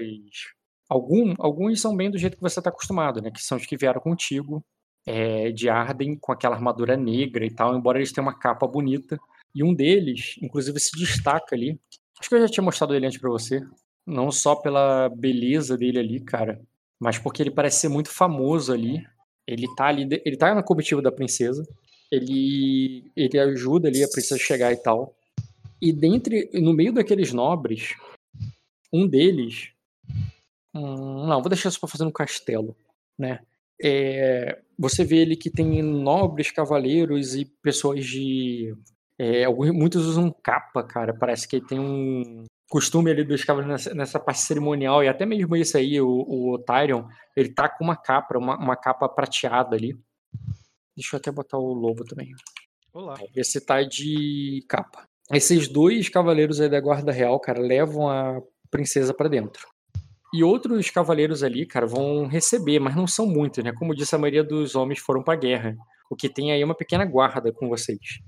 Algum, 0.88 1.34
alguns 1.38 1.80
são 1.80 1.96
bem 1.96 2.10
do 2.10 2.18
jeito 2.18 2.36
que 2.36 2.42
você 2.42 2.60
está 2.60 2.70
acostumado, 2.70 3.20
né? 3.20 3.30
Que 3.30 3.42
são 3.42 3.58
os 3.58 3.66
que 3.66 3.76
vieram 3.76 4.00
contigo, 4.00 4.64
é, 5.06 5.50
de 5.52 5.68
Arden, 5.68 6.16
com 6.16 6.32
aquela 6.32 6.54
armadura 6.56 6.96
negra 6.96 7.44
e 7.44 7.50
tal, 7.50 7.76
embora 7.76 7.98
eles 7.98 8.12
tenham 8.12 8.26
uma 8.26 8.38
capa 8.38 8.66
bonita. 8.66 9.18
E 9.54 9.64
um 9.64 9.74
deles, 9.74 10.36
inclusive, 10.40 10.78
se 10.78 10.96
destaca 10.96 11.54
ali. 11.54 11.78
Acho 12.18 12.28
que 12.28 12.34
eu 12.34 12.40
já 12.40 12.48
tinha 12.48 12.64
mostrado 12.64 12.94
ele 12.94 13.06
antes 13.06 13.20
para 13.20 13.30
você. 13.30 13.62
Não 14.06 14.30
só 14.30 14.54
pela 14.56 15.08
beleza 15.08 15.76
dele 15.76 15.98
ali, 15.98 16.20
cara, 16.20 16.60
mas 17.00 17.18
porque 17.18 17.42
ele 17.42 17.50
parece 17.50 17.80
ser 17.80 17.88
muito 17.88 18.10
famoso 18.10 18.72
ali. 18.72 19.04
Ele 19.46 19.66
tá 19.74 19.86
ali, 19.86 20.08
ele 20.24 20.36
tá 20.36 20.54
na 20.54 20.62
comitiva 20.62 21.02
da 21.02 21.10
princesa 21.10 21.64
ele, 22.10 23.10
ele 23.16 23.38
ajuda 23.38 23.88
ali 23.88 24.02
a 24.02 24.08
princesa 24.08 24.38
chegar 24.38 24.72
e 24.72 24.76
tal. 24.76 25.14
E 25.80 25.92
dentre, 25.92 26.50
no 26.54 26.72
meio 26.72 26.92
daqueles 26.92 27.32
nobres, 27.32 27.94
um 28.92 29.06
deles 29.06 29.72
Hum, 30.74 31.26
não, 31.26 31.40
vou 31.40 31.48
deixar 31.48 31.68
isso 31.68 31.80
pra 31.80 31.88
fazer 31.88 32.04
no 32.04 32.12
castelo, 32.12 32.76
né? 33.18 33.40
É, 33.82 34.60
você 34.78 35.04
vê 35.04 35.22
ali 35.22 35.36
que 35.36 35.50
tem 35.50 35.82
nobres 35.82 36.50
cavaleiros 36.50 37.34
e 37.34 37.44
pessoas 37.44 38.04
de. 38.04 38.74
É, 39.18 39.46
muitos 39.48 40.06
usam 40.06 40.34
capa, 40.42 40.82
cara. 40.82 41.14
Parece 41.14 41.48
que 41.48 41.60
tem 41.60 41.78
um 41.78 42.44
costume 42.68 43.10
ali 43.10 43.24
dos 43.24 43.44
cavaleiros 43.44 43.84
nessa, 43.84 43.94
nessa, 43.94 44.20
parte 44.20 44.40
cerimonial, 44.40 45.02
e 45.02 45.08
até 45.08 45.26
mesmo 45.26 45.56
isso 45.56 45.76
aí, 45.76 46.00
o, 46.00 46.08
o 46.08 46.58
Tyrion, 46.58 47.04
ele 47.36 47.52
tá 47.52 47.68
com 47.68 47.84
uma 47.84 47.96
capa, 47.96 48.38
uma, 48.38 48.56
uma 48.56 48.76
capa 48.76 49.08
prateada 49.08 49.76
ali. 49.76 49.98
Deixa 51.00 51.16
eu 51.16 51.18
até 51.18 51.32
botar 51.32 51.56
o 51.56 51.72
lobo 51.72 52.04
também. 52.04 52.30
Olá. 52.92 53.14
Esse 53.34 53.58
tá 53.58 53.82
de 53.82 54.62
capa. 54.68 55.08
Esses 55.32 55.66
dois 55.66 56.10
cavaleiros 56.10 56.60
aí 56.60 56.68
da 56.68 56.78
Guarda 56.78 57.10
Real, 57.10 57.40
cara, 57.40 57.58
levam 57.58 58.10
a 58.10 58.42
princesa 58.70 59.14
para 59.14 59.28
dentro. 59.28 59.66
E 60.34 60.44
outros 60.44 60.90
cavaleiros 60.90 61.42
ali, 61.42 61.64
cara, 61.64 61.86
vão 61.86 62.26
receber, 62.26 62.78
mas 62.78 62.94
não 62.94 63.06
são 63.06 63.26
muitos, 63.26 63.64
né? 63.64 63.72
Como 63.72 63.94
disse, 63.94 64.14
a 64.14 64.18
maioria 64.18 64.44
dos 64.44 64.74
homens 64.74 64.98
foram 64.98 65.22
pra 65.22 65.36
guerra. 65.36 65.74
O 66.10 66.14
que 66.14 66.28
tem 66.28 66.52
aí 66.52 66.60
é 66.60 66.64
uma 66.64 66.74
pequena 66.74 67.06
guarda 67.06 67.50
com 67.50 67.66
vocês. 67.66 68.20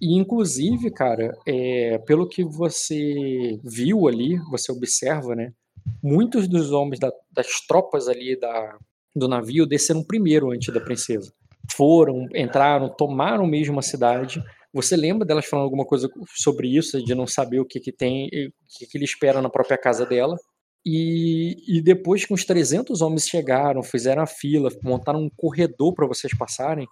E, 0.00 0.16
inclusive, 0.16 0.92
cara, 0.92 1.36
é, 1.44 1.98
pelo 2.06 2.28
que 2.28 2.44
você 2.44 3.58
viu 3.64 4.06
ali, 4.06 4.38
você 4.48 4.70
observa, 4.70 5.34
né? 5.34 5.52
Muitos 6.00 6.46
dos 6.46 6.70
homens 6.70 7.00
da, 7.00 7.10
das 7.32 7.66
tropas 7.66 8.06
ali 8.06 8.38
da, 8.38 8.78
do 9.14 9.26
navio 9.26 9.66
desceram 9.66 10.04
primeiro 10.04 10.52
antes 10.52 10.72
da 10.72 10.80
princesa. 10.80 11.32
Foram, 11.70 12.26
entraram, 12.34 12.88
tomaram 12.88 13.46
mesmo 13.46 13.78
a 13.78 13.82
cidade. 13.82 14.42
Você 14.72 14.96
lembra 14.96 15.26
delas 15.26 15.46
falando 15.46 15.64
alguma 15.64 15.84
coisa 15.84 16.08
sobre 16.34 16.68
isso, 16.68 17.02
de 17.04 17.14
não 17.14 17.26
saber 17.26 17.60
o 17.60 17.64
que, 17.64 17.78
que 17.78 17.92
tem, 17.92 18.26
o 18.26 18.78
que, 18.78 18.86
que 18.86 18.98
ele 18.98 19.04
espera 19.04 19.40
na 19.42 19.50
própria 19.50 19.78
casa 19.78 20.04
dela? 20.06 20.36
E, 20.84 21.56
e, 21.68 21.80
depois 21.80 22.24
que 22.24 22.34
uns 22.34 22.44
300 22.44 23.02
homens 23.02 23.28
chegaram, 23.28 23.82
fizeram 23.84 24.22
a 24.22 24.26
fila, 24.26 24.68
montaram 24.82 25.22
um 25.22 25.30
corredor 25.30 25.94
para 25.94 26.08
vocês 26.08 26.36
passarem, 26.36 26.88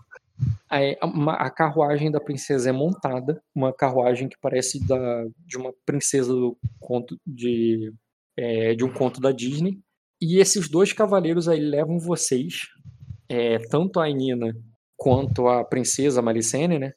a, 0.68 1.46
a, 1.46 1.50
carruagem 1.50 2.10
da 2.10 2.20
princesa 2.20 2.70
é 2.70 2.72
montada, 2.72 3.42
uma 3.54 3.72
carruagem 3.72 4.28
que 4.28 4.36
parece 4.40 4.86
da, 4.86 5.24
de 5.44 5.56
uma 5.56 5.72
princesa 5.84 6.32
do 6.32 6.56
conto 6.78 7.18
de, 7.26 7.92
é, 8.36 8.74
de 8.74 8.84
um 8.84 8.92
conto 8.92 9.20
da 9.20 9.32
Disney. 9.32 9.80
E 10.20 10.38
esses 10.38 10.68
dois 10.68 10.92
cavaleiros 10.92 11.48
aí 11.48 11.60
levam 11.60 11.98
vocês, 11.98 12.68
é, 13.30 13.58
tanto 13.70 14.00
a 14.00 14.08
Nina 14.08 14.52
quanto 14.96 15.48
a 15.48 15.64
princesa 15.64 16.20
Malicene, 16.20 16.78
né, 16.78 16.92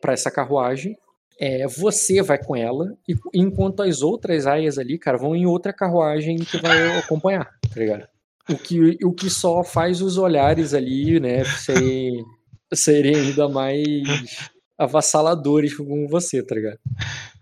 para 0.00 0.14
essa 0.14 0.30
carruagem 0.30 0.96
é, 1.38 1.66
você 1.66 2.22
vai 2.22 2.38
com 2.38 2.54
ela, 2.54 2.96
e, 3.08 3.14
enquanto 3.34 3.82
as 3.82 4.02
outras 4.02 4.46
aias 4.46 4.78
ali, 4.78 4.98
cara, 4.98 5.18
vão 5.18 5.34
em 5.34 5.46
outra 5.46 5.72
carruagem 5.72 6.36
que 6.36 6.58
vai 6.58 6.98
acompanhar, 6.98 7.44
tá 7.44 7.80
ligado? 7.80 8.06
O 8.48 8.56
que, 8.56 8.98
o 9.04 9.12
que 9.12 9.30
só 9.30 9.64
faz 9.64 10.00
os 10.00 10.18
olhares 10.18 10.74
ali, 10.74 11.18
né, 11.18 11.44
serem, 11.44 12.24
serem 12.72 13.16
ainda 13.16 13.48
mais 13.48 14.46
avassaladores 14.78 15.76
com 15.76 16.06
você, 16.08 16.42
tá 16.44 16.54
ligado? 16.54 16.78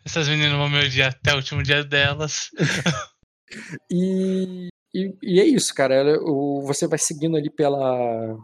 Essas 0.04 0.28
meninas 0.28 0.52
vão 0.52 0.68
meu 0.68 0.88
dia 0.88 1.08
até 1.08 1.32
o 1.32 1.36
último 1.36 1.62
dia 1.62 1.84
delas. 1.84 2.50
e, 3.90 4.68
e, 4.94 5.14
e, 5.22 5.40
é 5.40 5.44
isso, 5.44 5.74
cara. 5.74 6.18
O, 6.22 6.62
você 6.62 6.86
vai 6.86 6.98
seguindo 6.98 7.36
ali 7.36 7.50
pela, 7.50 8.36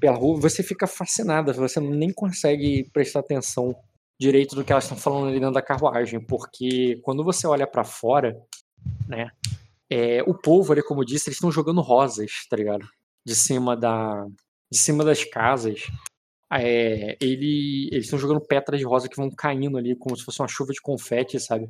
pela 0.00 0.16
rua, 0.16 0.40
você 0.40 0.62
fica 0.62 0.86
fascinada, 0.86 1.52
você 1.52 1.80
nem 1.80 2.12
consegue 2.12 2.88
prestar 2.92 3.20
atenção 3.20 3.74
direito 4.18 4.54
do 4.54 4.64
que 4.64 4.72
elas 4.72 4.84
estão 4.84 4.96
falando 4.96 5.28
ali 5.28 5.40
dentro 5.40 5.54
da 5.54 5.62
carruagem, 5.62 6.20
porque 6.20 7.00
quando 7.02 7.24
você 7.24 7.46
olha 7.46 7.66
para 7.66 7.84
fora, 7.84 8.40
né, 9.08 9.30
é, 9.90 10.22
o 10.22 10.34
povo 10.34 10.72
ali, 10.72 10.82
como 10.82 11.00
eu 11.00 11.04
disse, 11.04 11.28
eles 11.28 11.36
estão 11.36 11.50
jogando 11.50 11.80
rosas, 11.80 12.30
tá 12.48 12.56
ligado? 12.56 12.86
De 13.26 13.34
cima 13.34 13.76
da, 13.76 14.26
de 14.70 14.78
cima 14.78 15.04
das 15.04 15.24
casas. 15.24 15.86
É, 16.52 17.16
ele, 17.20 17.88
eles 17.90 18.04
estão 18.04 18.18
jogando 18.18 18.40
pétalas 18.40 18.80
de 18.80 18.86
rosa 18.86 19.08
que 19.08 19.16
vão 19.16 19.30
caindo 19.30 19.76
ali, 19.76 19.96
como 19.96 20.16
se 20.16 20.24
fosse 20.24 20.40
uma 20.40 20.48
chuva 20.48 20.72
de 20.72 20.80
confete, 20.80 21.38
sabe? 21.40 21.68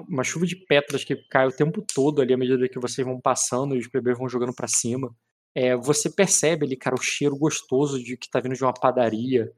Uma 0.00 0.24
chuva 0.24 0.46
de 0.46 0.56
pétalas 0.56 1.04
que 1.04 1.16
cai 1.30 1.46
o 1.46 1.52
tempo 1.52 1.84
todo 1.94 2.20
ali, 2.20 2.32
à 2.32 2.36
medida 2.36 2.68
que 2.68 2.78
vocês 2.78 3.06
vão 3.06 3.20
passando 3.20 3.74
e 3.74 3.78
os 3.78 3.88
bebês 3.88 4.18
vão 4.18 4.28
jogando 4.28 4.54
para 4.54 4.68
cima. 4.68 5.14
É, 5.54 5.74
você 5.74 6.10
percebe 6.10 6.66
ali, 6.66 6.76
cara, 6.76 6.94
o 6.94 7.02
cheiro 7.02 7.36
gostoso 7.36 8.02
de 8.02 8.16
que 8.16 8.28
tá 8.30 8.40
vindo 8.40 8.54
de 8.54 8.62
uma 8.62 8.74
padaria. 8.74 9.50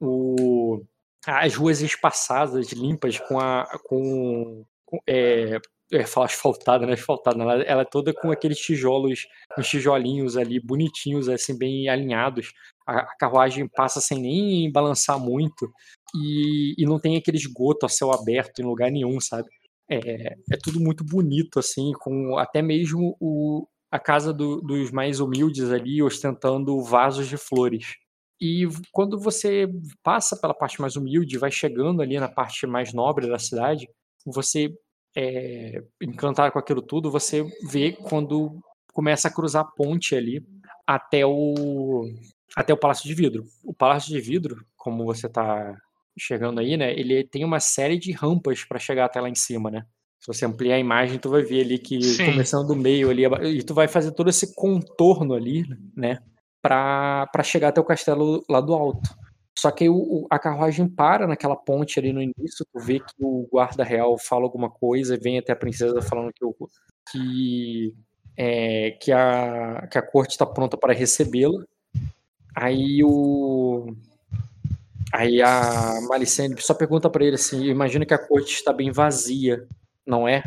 O, 0.00 0.84
as 1.26 1.54
ruas 1.54 1.80
espaçadas, 1.82 2.72
limpas, 2.72 3.18
com 3.18 3.40
a. 3.40 3.66
com. 3.84 4.64
com 4.84 4.98
é, 5.06 5.58
é, 5.92 6.06
falar 6.06 6.26
asfaltada, 6.26 6.86
né? 6.86 6.94
Asfaltada. 6.94 7.42
Ela, 7.42 7.62
ela 7.62 7.82
é 7.82 7.84
toda 7.84 8.14
com 8.14 8.30
aqueles 8.30 8.58
tijolos, 8.58 9.26
uns 9.58 9.68
tijolinhos 9.68 10.36
ali, 10.36 10.60
bonitinhos, 10.60 11.28
assim, 11.28 11.56
bem 11.56 11.88
alinhados. 11.88 12.52
A, 12.86 13.00
a 13.00 13.16
carruagem 13.16 13.68
passa 13.68 14.00
sem 14.00 14.20
nem 14.20 14.72
balançar 14.72 15.18
muito. 15.18 15.72
E, 16.14 16.74
e 16.78 16.84
não 16.84 17.00
tem 17.00 17.16
aquele 17.16 17.36
esgoto 17.36 17.86
a 17.86 17.88
céu 17.88 18.12
aberto 18.12 18.60
em 18.60 18.64
lugar 18.64 18.90
nenhum, 18.90 19.20
sabe? 19.20 19.48
É, 19.90 20.34
é 20.50 20.56
tudo 20.62 20.80
muito 20.80 21.04
bonito, 21.04 21.58
assim, 21.58 21.92
com 21.98 22.38
até 22.38 22.62
mesmo 22.62 23.16
o, 23.20 23.66
a 23.90 23.98
casa 23.98 24.32
do, 24.32 24.60
dos 24.60 24.90
mais 24.90 25.20
humildes 25.20 25.70
ali 25.70 26.02
ostentando 26.02 26.82
vasos 26.82 27.28
de 27.28 27.36
flores. 27.36 27.96
E 28.40 28.66
quando 28.90 29.20
você 29.20 29.68
passa 30.02 30.36
pela 30.36 30.54
parte 30.54 30.80
mais 30.80 30.96
humilde, 30.96 31.38
vai 31.38 31.50
chegando 31.50 32.02
ali 32.02 32.18
na 32.18 32.28
parte 32.28 32.66
mais 32.66 32.92
nobre 32.92 33.28
da 33.28 33.38
cidade, 33.38 33.88
você, 34.26 34.74
é, 35.16 35.82
encantado 36.02 36.52
com 36.52 36.58
aquilo 36.58 36.82
tudo, 36.82 37.10
você 37.10 37.44
vê 37.70 37.92
quando 37.92 38.60
começa 38.92 39.28
a 39.28 39.32
cruzar 39.32 39.62
a 39.62 39.70
ponte 39.70 40.16
ali 40.16 40.44
até 40.86 41.24
o, 41.24 42.04
até 42.56 42.72
o 42.72 42.78
Palácio 42.78 43.06
de 43.06 43.14
Vidro. 43.14 43.44
O 43.62 43.72
Palácio 43.72 44.10
de 44.12 44.20
Vidro, 44.20 44.64
como 44.76 45.04
você 45.04 45.26
está 45.26 45.76
chegando 46.18 46.60
aí, 46.60 46.76
né, 46.76 46.92
ele 46.92 47.24
tem 47.24 47.44
uma 47.44 47.60
série 47.60 47.98
de 47.98 48.12
rampas 48.12 48.64
para 48.64 48.78
chegar 48.78 49.06
até 49.06 49.20
lá 49.20 49.28
em 49.28 49.34
cima, 49.34 49.70
né? 49.70 49.84
Se 50.20 50.26
você 50.26 50.44
ampliar 50.44 50.76
a 50.76 50.78
imagem, 50.78 51.18
tu 51.18 51.30
vai 51.30 51.42
ver 51.42 51.64
ali 51.64 51.78
que 51.78 52.00
Sim. 52.00 52.26
começando 52.26 52.68
do 52.68 52.76
meio 52.76 53.10
ali, 53.10 53.24
e 53.56 53.62
tu 53.62 53.74
vai 53.74 53.88
fazer 53.88 54.12
todo 54.12 54.30
esse 54.30 54.54
contorno 54.54 55.34
ali, 55.34 55.64
né? 55.96 56.18
para 56.62 57.42
chegar 57.42 57.68
até 57.68 57.80
o 57.80 57.84
castelo 57.84 58.44
lá 58.48 58.60
do 58.60 58.72
alto. 58.72 59.10
Só 59.58 59.70
que 59.70 59.88
o, 59.88 60.26
a 60.30 60.38
carruagem 60.38 60.88
para 60.88 61.26
naquela 61.26 61.56
ponte 61.56 61.98
ali 61.98 62.12
no 62.12 62.22
início, 62.22 62.64
tu 62.72 62.80
vê 62.80 63.00
que 63.00 63.14
o 63.20 63.46
guarda 63.50 63.84
real 63.84 64.16
fala 64.16 64.44
alguma 64.44 64.70
coisa, 64.70 65.18
vem 65.20 65.38
até 65.38 65.52
a 65.52 65.56
princesa 65.56 66.00
falando 66.00 66.32
que, 66.32 66.44
o, 66.44 66.54
que, 67.10 67.94
é, 68.36 68.92
que, 68.92 69.12
a, 69.12 69.86
que 69.90 69.98
a 69.98 70.02
corte 70.02 70.30
está 70.30 70.46
pronta 70.46 70.76
para 70.76 70.94
recebê-la. 70.94 71.62
Aí 72.54 73.02
o. 73.04 73.94
Aí 75.12 75.42
a 75.42 76.00
Malicene 76.08 76.54
só 76.60 76.72
pergunta 76.72 77.10
para 77.10 77.24
ele 77.24 77.34
assim: 77.34 77.66
imagina 77.66 78.06
que 78.06 78.14
a 78.14 78.18
corte 78.18 78.54
está 78.54 78.72
bem 78.72 78.90
vazia, 78.90 79.66
não 80.06 80.26
é? 80.26 80.42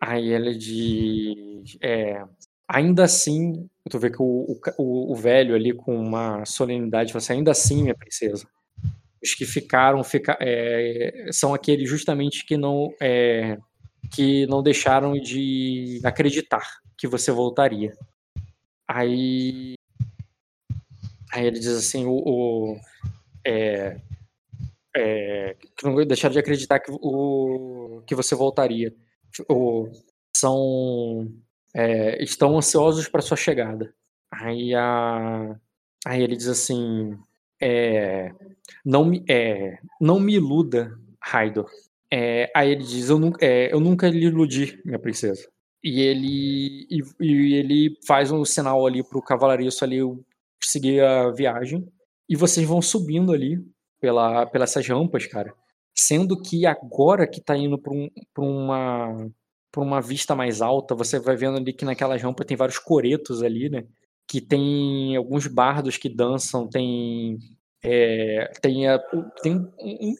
Aí 0.00 0.28
ele 0.32 0.54
diz: 0.56 1.78
é, 1.80 2.24
ainda 2.66 3.04
assim, 3.04 3.68
tu 3.88 3.98
vê 3.98 4.10
que 4.10 4.20
o, 4.20 4.58
o, 4.76 5.12
o 5.12 5.14
velho 5.14 5.54
ali 5.54 5.72
com 5.72 5.96
uma 5.96 6.44
solenidade 6.44 7.12
fala 7.12 7.22
assim, 7.22 7.32
ainda 7.34 7.52
assim, 7.52 7.82
minha 7.82 7.94
princesa, 7.94 8.46
os 9.22 9.34
que 9.34 9.46
ficaram 9.46 10.02
fica, 10.02 10.36
é, 10.40 11.28
são 11.32 11.54
aqueles 11.54 11.88
justamente 11.88 12.44
que 12.44 12.56
não 12.56 12.92
é, 13.00 13.56
que 14.12 14.46
não 14.46 14.62
deixaram 14.62 15.12
de 15.14 16.00
acreditar 16.04 16.80
que 16.96 17.06
você 17.06 17.30
voltaria. 17.30 17.92
Aí, 18.86 19.74
aí 21.32 21.46
ele 21.46 21.58
diz 21.58 21.68
assim, 21.68 22.04
o, 22.06 22.22
o 22.26 22.80
é, 23.44 24.00
é, 24.98 25.56
que 25.76 25.84
não 25.84 25.94
deixaram 26.06 26.32
de 26.32 26.38
acreditar 26.38 26.80
que, 26.80 26.90
o, 26.90 28.02
que 28.06 28.14
você 28.14 28.34
voltaria. 28.34 28.94
O, 29.48 29.88
são 30.36 31.28
é, 31.74 32.22
estão 32.22 32.56
ansiosos 32.56 33.08
para 33.08 33.22
sua 33.22 33.36
chegada. 33.36 33.94
Aí, 34.30 34.74
a, 34.74 35.56
aí 36.06 36.22
ele 36.22 36.36
diz 36.36 36.48
assim: 36.48 37.16
é, 37.60 38.32
não, 38.84 39.04
me, 39.04 39.24
é, 39.28 39.78
não 40.00 40.20
me 40.20 40.34
iluda, 40.34 40.98
Raidor. 41.22 41.70
É, 42.12 42.50
aí 42.54 42.70
ele 42.70 42.84
diz: 42.84 43.08
eu, 43.08 43.18
nunca, 43.18 43.44
é, 43.44 43.72
eu 43.72 43.80
nunca 43.80 44.08
lhe 44.08 44.26
iludi, 44.26 44.80
minha 44.84 44.98
princesa. 44.98 45.48
E 45.82 46.00
ele, 46.00 46.86
e, 46.90 47.02
e 47.20 47.54
ele 47.54 47.98
faz 48.06 48.30
um 48.32 48.44
sinal 48.44 48.86
ali 48.86 49.02
pro 49.02 49.22
cavalareço 49.22 49.84
ali 49.84 50.00
seguir 50.62 51.02
a 51.02 51.30
viagem. 51.30 51.86
E 52.28 52.36
vocês 52.36 52.66
vão 52.66 52.82
subindo 52.82 53.32
ali 53.32 53.58
pela, 54.00 54.46
pelas 54.46 54.70
essas 54.70 54.86
rampas, 54.88 55.26
cara. 55.26 55.52
Sendo 55.94 56.40
que 56.40 56.66
agora 56.66 57.26
que 57.26 57.40
tá 57.40 57.56
indo 57.56 57.78
para 57.78 57.92
um, 57.92 58.08
uma 58.38 59.30
por 59.72 59.82
uma 59.82 60.00
vista 60.00 60.34
mais 60.34 60.62
alta, 60.62 60.94
você 60.94 61.18
vai 61.18 61.36
vendo 61.36 61.58
ali 61.58 61.72
que 61.72 61.84
naquela 61.84 62.16
rampa 62.16 62.44
tem 62.44 62.56
vários 62.56 62.78
coretos 62.78 63.42
ali, 63.42 63.68
né? 63.68 63.84
Que 64.26 64.40
tem 64.40 65.16
alguns 65.16 65.46
bardos 65.46 65.96
que 65.96 66.08
dançam, 66.08 66.68
tem 66.68 67.38
É, 67.82 68.50
tem, 68.60 68.88
a, 68.88 68.98
tem 69.42 69.70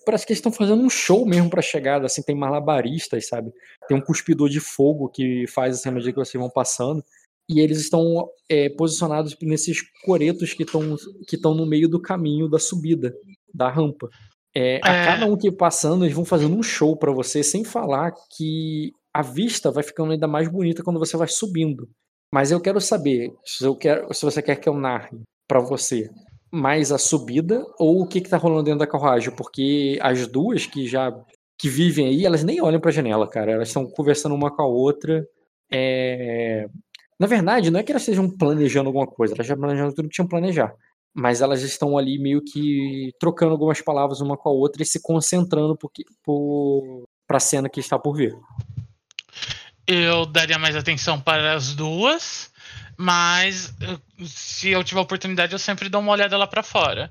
parece 0.07 0.25
que 0.27 0.33
eles 0.33 0.39
estão 0.39 0.53
fazendo 0.53 0.83
um 0.83 0.91
show 0.91 1.27
mesmo 1.27 1.51
para 1.51 1.61
chegada, 1.63 2.07
assim, 2.07 2.23
tem 2.23 2.37
malabaristas, 2.37 3.27
sabe? 3.29 3.53
Tem 3.89 3.97
um 3.97 4.01
cuspidor 4.01 4.49
de 4.49 4.61
fogo 4.61 5.09
que 5.09 5.47
faz 5.49 5.77
assim, 5.77 5.89
à 5.89 5.93
medida 5.93 6.13
que 6.13 6.19
vocês 6.19 6.41
vão 6.41 6.51
passando. 6.51 7.03
E 7.49 7.61
eles 7.61 7.81
estão 7.81 8.29
é, 8.49 8.69
posicionados 8.69 9.37
nesses 9.43 9.81
coretos 10.05 10.53
que 10.55 10.63
estão 10.65 10.97
que 11.27 11.39
no 11.43 11.67
meio 11.67 11.89
do 11.89 12.01
caminho 12.01 12.49
da 12.49 12.59
subida, 12.59 13.15
da 13.53 13.69
rampa. 13.69 14.09
É, 14.55 14.81
a 14.83 14.93
é. 14.93 15.05
cada 15.05 15.27
um 15.27 15.37
que 15.37 15.53
passando, 15.53 16.05
eles 16.05 16.15
vão 16.15 16.25
fazendo 16.25 16.57
um 16.57 16.63
show 16.63 16.97
para 16.97 17.13
você, 17.13 17.43
sem 17.43 17.65
falar 17.65 18.13
que 18.37 18.93
a 19.13 19.23
vista 19.23 19.71
vai 19.71 19.83
ficando 19.83 20.13
ainda 20.13 20.27
mais 20.27 20.49
bonita 20.49 20.83
quando 20.83 20.99
você 20.99 21.17
vai 21.17 21.29
subindo. 21.29 21.89
Mas 22.33 22.51
eu 22.51 22.61
quero 22.61 22.81
saber 22.81 23.33
se, 23.45 23.65
eu 23.65 23.75
quero, 23.77 24.13
se 24.13 24.25
você 24.25 24.43
quer 24.43 24.57
que 24.57 24.69
eu 24.69 24.75
narre 24.75 25.21
para 25.47 25.61
você 25.61 26.11
mais 26.51 26.93
a 26.93 26.99
subida 26.99 27.65
ou 27.79 28.03
o 28.03 28.07
que 28.07 28.19
está 28.19 28.37
rolando 28.37 28.65
dentro 28.65 28.81
da 28.81 28.87
carruagem, 28.87 29.35
porque 29.35 29.99
as 30.01 30.27
duas 30.27 30.67
que 30.67 30.87
já 30.87 31.13
que 31.59 31.69
vivem 31.69 32.07
aí, 32.07 32.25
elas 32.25 32.45
nem 32.45 32.61
olham 32.61 32.81
para 32.81 32.91
a 32.91 32.93
janela, 32.93 33.29
cara. 33.29 33.53
Elas 33.53 33.69
estão 33.69 33.85
conversando 33.91 34.35
uma 34.35 34.55
com 34.55 34.63
a 34.63 34.67
outra. 34.67 35.27
É... 35.73 36.69
Na 37.19 37.27
verdade, 37.27 37.71
não 37.71 37.81
é 37.81 37.83
que 37.83 37.91
elas 37.91 38.03
estejam 38.03 38.31
planejando 38.31 38.89
alguma 38.89 39.07
coisa, 39.07 39.35
elas 39.35 39.47
já 39.47 39.57
planejando 39.57 39.93
tudo 39.93 40.09
que 40.09 40.15
tinham 40.15 40.29
planejar. 40.29 40.73
Mas 41.19 41.41
elas 41.41 41.63
estão 41.63 41.99
ali 41.99 42.19
meio 42.19 42.41
que 42.41 43.13
trocando 43.19 43.53
algumas 43.53 43.81
palavras 43.81 44.21
uma 44.21 44.37
com 44.37 44.49
a 44.49 44.53
outra 44.53 44.83
e 44.83 44.87
se 44.87 45.03
concentrando 45.03 45.77
para 47.27 47.37
a 47.37 47.41
cena 47.41 47.69
que 47.69 47.81
está 47.81 47.99
por 47.99 48.15
vir. 48.15 48.37
Eu 49.87 50.27
daria 50.27 50.59
mais 50.59 50.77
atenção 50.77 51.21
para 51.21 51.55
as 51.55 51.75
duas 51.75 52.53
mas 53.01 53.73
se 54.27 54.71
eu 54.71 54.83
tiver 54.83 55.01
oportunidade, 55.01 55.53
eu 55.53 55.59
sempre 55.59 55.89
dou 55.89 56.01
uma 56.01 56.11
olhada 56.11 56.37
lá 56.37 56.49
para 56.49 56.65
fora. 56.65 57.09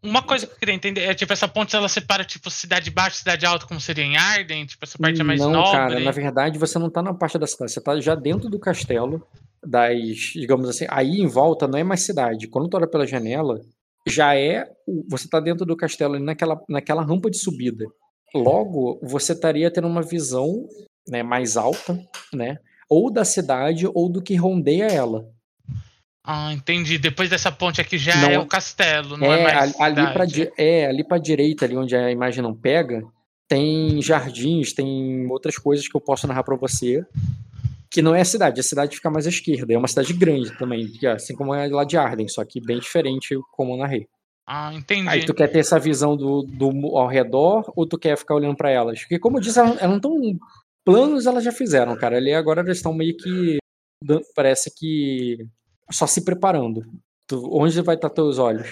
Uma 0.00 0.22
coisa 0.22 0.46
que 0.46 0.52
eu 0.52 0.58
queria 0.58 0.74
entender 0.76 1.00
é, 1.00 1.12
tipo, 1.12 1.32
essa 1.32 1.48
ponte 1.48 1.74
ela 1.74 1.88
separa, 1.88 2.24
tipo, 2.24 2.48
cidade 2.48 2.88
baixa 2.88 3.16
cidade 3.16 3.44
alta, 3.44 3.66
como 3.66 3.80
seria 3.80 4.04
em 4.04 4.16
Arden? 4.16 4.64
Tipo, 4.64 4.84
essa 4.84 4.96
parte 4.96 5.20
é 5.20 5.24
mais 5.24 5.40
não, 5.40 5.50
nobre? 5.50 5.72
cara, 5.72 5.98
na 5.98 6.12
verdade, 6.12 6.56
você 6.56 6.78
não 6.78 6.88
tá 6.88 7.02
na 7.02 7.12
parte 7.12 7.36
da 7.36 7.48
cidade, 7.48 7.72
você 7.72 7.80
tá 7.80 8.00
já 8.00 8.14
dentro 8.14 8.48
do 8.48 8.60
castelo, 8.60 9.26
das, 9.64 10.16
digamos 10.34 10.68
assim, 10.68 10.86
aí 10.88 11.20
em 11.20 11.26
volta 11.26 11.66
não 11.66 11.78
é 11.78 11.84
mais 11.84 12.00
cidade. 12.00 12.48
Quando 12.48 12.68
tu 12.68 12.76
olha 12.76 12.86
pela 12.86 13.06
janela, 13.06 13.60
já 14.06 14.34
é, 14.34 14.70
você 15.08 15.28
tá 15.28 15.40
dentro 15.40 15.66
do 15.66 15.76
castelo, 15.76 16.18
naquela, 16.18 16.60
naquela 16.68 17.04
rampa 17.04 17.30
de 17.30 17.38
subida. 17.38 17.84
Logo, 18.34 19.00
você 19.02 19.32
estaria 19.32 19.70
tendo 19.70 19.88
uma 19.88 20.02
visão 20.02 20.66
né, 21.08 21.22
mais 21.22 21.56
alta, 21.56 21.98
né? 22.32 22.58
ou 22.88 23.12
da 23.12 23.24
cidade 23.24 23.86
ou 23.86 24.08
do 24.08 24.22
que 24.22 24.34
rondeia 24.34 24.86
ela. 24.86 25.28
Ah, 26.24 26.52
entendi. 26.52 26.98
Depois 26.98 27.30
dessa 27.30 27.52
ponte 27.52 27.80
aqui 27.80 27.98
já 27.98 28.16
não, 28.16 28.30
é 28.30 28.38
o 28.38 28.46
castelo, 28.46 29.16
não 29.16 29.32
é, 29.32 29.40
é 29.40 29.42
mais 29.42 29.80
ali 29.80 30.12
para 30.12 30.26
É, 30.56 30.86
ali 30.86 31.04
para 31.04 31.18
direita, 31.18 31.64
ali 31.64 31.76
onde 31.76 31.94
a 31.94 32.10
imagem 32.10 32.42
não 32.42 32.54
pega, 32.54 33.02
tem 33.46 34.00
jardins, 34.02 34.72
tem 34.72 35.26
outras 35.30 35.56
coisas 35.56 35.86
que 35.88 35.96
eu 35.96 36.00
posso 36.00 36.26
narrar 36.26 36.42
para 36.42 36.56
você. 36.56 37.04
Que 37.90 38.02
não 38.02 38.14
é 38.14 38.20
a 38.20 38.24
cidade, 38.24 38.60
a 38.60 38.62
cidade 38.62 38.96
fica 38.96 39.10
mais 39.10 39.26
à 39.26 39.30
esquerda. 39.30 39.72
É 39.72 39.78
uma 39.78 39.88
cidade 39.88 40.12
grande 40.12 40.56
também, 40.58 40.90
assim 41.14 41.34
como 41.34 41.54
é 41.54 41.68
lá 41.68 41.84
de 41.84 41.96
Arden, 41.96 42.28
só 42.28 42.44
que 42.44 42.60
bem 42.60 42.78
diferente 42.78 43.34
como 43.52 43.72
eu 43.74 43.78
narrei. 43.78 44.06
Ah, 44.46 44.72
entendi. 44.72 45.08
Aí 45.08 45.26
tu 45.26 45.34
quer 45.34 45.48
ter 45.48 45.58
essa 45.58 45.78
visão 45.78 46.16
do, 46.16 46.42
do 46.42 46.96
ao 46.96 47.06
redor 47.06 47.70
ou 47.76 47.86
tu 47.86 47.98
quer 47.98 48.16
ficar 48.16 48.34
olhando 48.34 48.56
para 48.56 48.70
elas? 48.70 49.00
Porque, 49.00 49.18
como 49.18 49.36
eu 49.36 49.42
disse, 49.42 49.58
elas, 49.58 49.76
elas 49.78 49.90
não 49.90 49.96
estão 49.96 50.38
planos 50.88 51.26
elas 51.26 51.44
já 51.44 51.52
fizeram, 51.52 51.94
cara. 51.98 52.16
Ali 52.16 52.32
agora 52.32 52.62
eles 52.62 52.78
estão 52.78 52.94
meio 52.94 53.14
que. 53.14 53.58
Parece 54.34 54.74
que. 54.74 55.46
Só 55.90 56.06
se 56.06 56.24
preparando. 56.24 56.82
Tu, 57.26 57.38
onde 57.52 57.82
vai 57.82 57.94
estar 57.94 58.08
teus 58.08 58.38
olhos? 58.38 58.66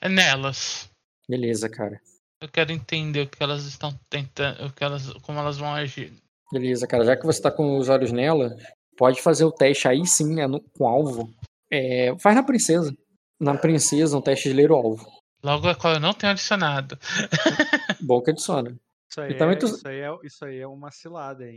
É 0.00 0.08
nelas. 0.08 0.90
Beleza, 1.28 1.68
cara. 1.68 2.00
Eu 2.40 2.48
quero 2.48 2.72
entender 2.72 3.22
o 3.22 3.28
que 3.28 3.42
elas 3.42 3.64
estão 3.64 3.92
tentando. 4.08 4.64
O 4.64 4.72
que 4.72 4.82
elas, 4.82 5.12
como 5.20 5.38
elas 5.38 5.58
vão 5.58 5.74
agir. 5.74 6.10
Beleza, 6.52 6.86
cara. 6.86 7.04
Já 7.04 7.16
que 7.16 7.26
você 7.26 7.40
tá 7.40 7.50
com 7.50 7.78
os 7.78 7.88
olhos 7.88 8.12
nela, 8.12 8.56
pode 8.96 9.20
fazer 9.22 9.44
o 9.44 9.52
teste 9.52 9.86
aí 9.86 10.06
sim, 10.06 10.34
né, 10.34 10.46
no, 10.46 10.60
com 10.60 10.86
alvo. 10.86 11.32
É, 11.70 12.14
faz 12.18 12.34
na 12.34 12.42
princesa. 12.42 12.94
Na 13.40 13.56
princesa, 13.56 14.16
um 14.16 14.22
teste 14.22 14.48
de 14.48 14.54
ler 14.54 14.70
o 14.70 14.74
alvo. 14.74 15.06
Logo 15.42 15.68
a 15.68 15.74
qual 15.74 15.94
eu 15.94 16.00
não 16.00 16.12
tenho 16.12 16.32
adicionado. 16.32 16.98
Bom 18.00 18.20
que 18.20 18.30
adiciona. 18.30 18.76
Isso 19.10 19.20
aí, 19.20 19.32
é, 19.32 19.56
tu... 19.56 19.66
isso, 19.66 19.88
aí 19.88 20.00
é, 20.00 20.18
isso 20.22 20.44
aí 20.44 20.58
é 20.58 20.66
uma 20.66 20.90
cilada 20.90 21.44
aí. 21.44 21.54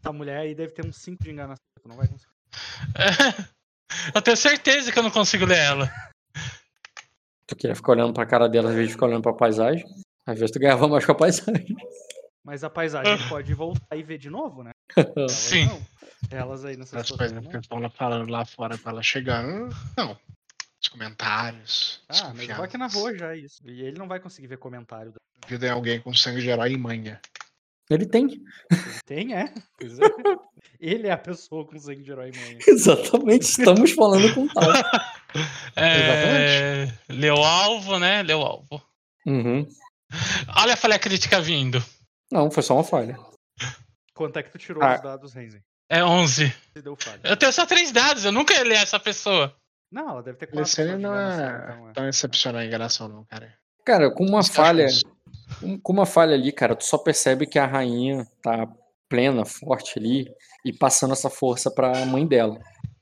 Essa 0.00 0.12
mulher 0.12 0.38
aí 0.38 0.54
deve 0.54 0.72
ter 0.72 0.86
uns 0.86 0.96
5 0.96 1.22
de 1.22 1.30
enganação, 1.30 1.64
tu 1.82 1.88
não 1.88 1.96
vai 1.96 2.06
conseguir. 2.06 2.32
eu 4.14 4.22
tenho 4.22 4.36
certeza 4.36 4.92
que 4.92 4.98
eu 4.98 5.02
não 5.02 5.10
consigo 5.10 5.44
ler 5.44 5.58
ela. 5.58 5.90
Tu 7.46 7.56
queria 7.56 7.74
ficar 7.74 7.92
olhando 7.92 8.14
pra 8.14 8.24
cara 8.24 8.48
dela 8.48 8.70
às 8.70 8.76
vezes 8.76 8.92
ficar 8.92 9.06
olhando 9.06 9.22
pra 9.22 9.34
paisagem? 9.34 9.84
Às 10.26 10.38
vezes 10.38 10.52
tu 10.52 10.58
ganhava 10.58 10.88
mais 10.88 11.04
com 11.04 11.12
a 11.12 11.14
paisagem. 11.14 11.76
Mas 12.44 12.62
a 12.62 12.70
paisagem 12.70 13.16
pode 13.28 13.54
voltar 13.54 13.96
e 13.96 14.02
ver 14.02 14.18
de 14.18 14.28
novo, 14.28 14.62
né? 14.62 14.72
Elas 15.16 15.32
Sim. 15.32 15.66
Não. 15.66 15.86
Elas 16.30 16.64
aí 16.64 16.76
nessas 16.76 17.10
As 17.10 17.10
coisas 17.10 17.46
que 17.46 17.56
estão 17.56 17.90
falando 17.90 18.30
lá 18.30 18.44
fora 18.44 18.76
pra 18.78 18.92
ela 18.92 19.02
chegar. 19.02 19.42
Não. 19.96 20.18
Os 20.82 20.88
comentários. 20.88 22.02
Ah, 22.08 22.32
mas 22.34 22.48
o 22.48 22.52
Rock 22.52 22.76
narrou 22.76 23.16
já 23.16 23.34
isso. 23.34 23.62
E 23.64 23.82
ele 23.82 23.98
não 23.98 24.08
vai 24.08 24.20
conseguir 24.20 24.46
ver 24.46 24.58
comentário 24.58 25.12
vida 25.46 25.66
é 25.66 25.70
alguém 25.70 26.00
com 26.00 26.14
sangue 26.14 26.40
de 26.40 26.48
herói 26.48 26.72
e 26.72 26.78
manha. 26.78 27.20
Ele 27.90 28.06
tem. 28.06 28.24
Ele 28.24 29.00
tem, 29.04 29.34
é? 29.34 29.52
Pois 29.78 29.98
é. 29.98 30.02
Ele 30.80 31.06
é 31.06 31.12
a 31.12 31.18
pessoa 31.18 31.66
com 31.66 31.78
sangue 31.78 32.02
de 32.02 32.10
herói 32.10 32.30
e 32.34 32.38
manha. 32.38 32.58
Exatamente, 32.66 33.42
estamos 33.42 33.92
falando 33.92 34.34
com 34.34 34.46
tal. 34.48 34.70
É... 35.76 36.92
Leu 37.08 37.36
alvo, 37.36 37.98
né? 37.98 38.22
Leu 38.22 38.40
alvo. 38.40 38.82
Uhum. 39.26 39.66
Olha 40.56 40.74
a 40.74 40.76
falha 40.76 40.98
crítica 40.98 41.40
vindo. 41.40 41.82
Não, 42.34 42.50
foi 42.50 42.64
só 42.64 42.74
uma 42.74 42.82
falha. 42.82 43.16
Quanto 44.12 44.36
é 44.40 44.42
que 44.42 44.50
tu 44.50 44.58
tirou 44.58 44.82
ah. 44.82 44.96
os 44.96 45.00
dados, 45.00 45.32
Renzen? 45.34 45.62
É 45.88 46.04
11. 46.04 46.52
Eu 47.22 47.36
tenho 47.36 47.52
só 47.52 47.64
três 47.64 47.92
dados, 47.92 48.24
eu 48.24 48.32
nunca 48.32 48.52
ia 48.52 48.64
ler 48.64 48.78
essa 48.78 48.98
pessoa. 48.98 49.54
Não, 49.88 50.10
ela 50.10 50.22
deve 50.22 50.38
ter 50.38 50.46
quatro. 50.46 50.62
Esse 50.62 50.84
não 50.96 51.14
é 51.14 51.34
então, 51.36 51.88
é 51.88 51.92
tão 51.92 52.08
excepcional 52.08 52.60
em 52.60 52.66
enganação, 52.66 53.06
não, 53.06 53.24
cara. 53.24 53.54
Cara, 53.84 54.10
com 54.10 54.26
uma 54.26 54.42
falha. 54.42 54.88
Com 55.80 55.92
uma 55.92 56.04
falha 56.04 56.34
ali, 56.34 56.50
cara, 56.50 56.74
tu 56.74 56.84
só 56.84 56.98
percebe 56.98 57.46
que 57.46 57.56
a 57.56 57.66
rainha 57.66 58.26
tá 58.42 58.66
plena, 59.08 59.44
forte 59.44 60.00
ali 60.00 60.26
e 60.64 60.72
passando 60.72 61.12
essa 61.12 61.30
força 61.30 61.70
para 61.70 62.02
a 62.02 62.04
mãe 62.04 62.26
dela. 62.26 62.58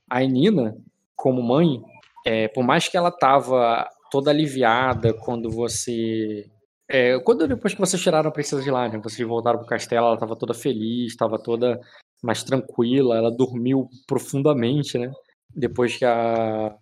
A 0.07 0.19
Nina, 0.19 0.77
como 1.15 1.41
mãe, 1.41 1.81
é, 2.23 2.47
por 2.49 2.63
mais 2.63 2.87
que 2.87 2.95
ela 2.95 3.09
tava 3.09 3.89
toda 4.11 4.29
aliviada 4.29 5.11
quando 5.11 5.49
você 5.49 6.47
é, 6.93 7.19
quando 7.21 7.47
depois 7.47 7.73
que 7.73 7.79
vocês 7.79 7.99
tiraram 7.99 8.29
a 8.29 8.31
princesa 8.31 8.61
de 8.61 8.69
lá, 8.69 8.87
né, 8.87 8.99
vocês 8.99 9.27
voltaram 9.27 9.57
pro 9.57 9.67
castelo, 9.67 10.05
ela 10.05 10.17
tava 10.17 10.35
toda 10.35 10.53
feliz, 10.53 11.11
estava 11.11 11.39
toda 11.39 11.81
mais 12.21 12.43
tranquila, 12.43 13.17
ela 13.17 13.31
dormiu 13.31 13.89
profundamente, 14.05 14.99
né? 14.99 15.11
Depois 15.55 15.97
que 15.97 16.05
a 16.05 16.77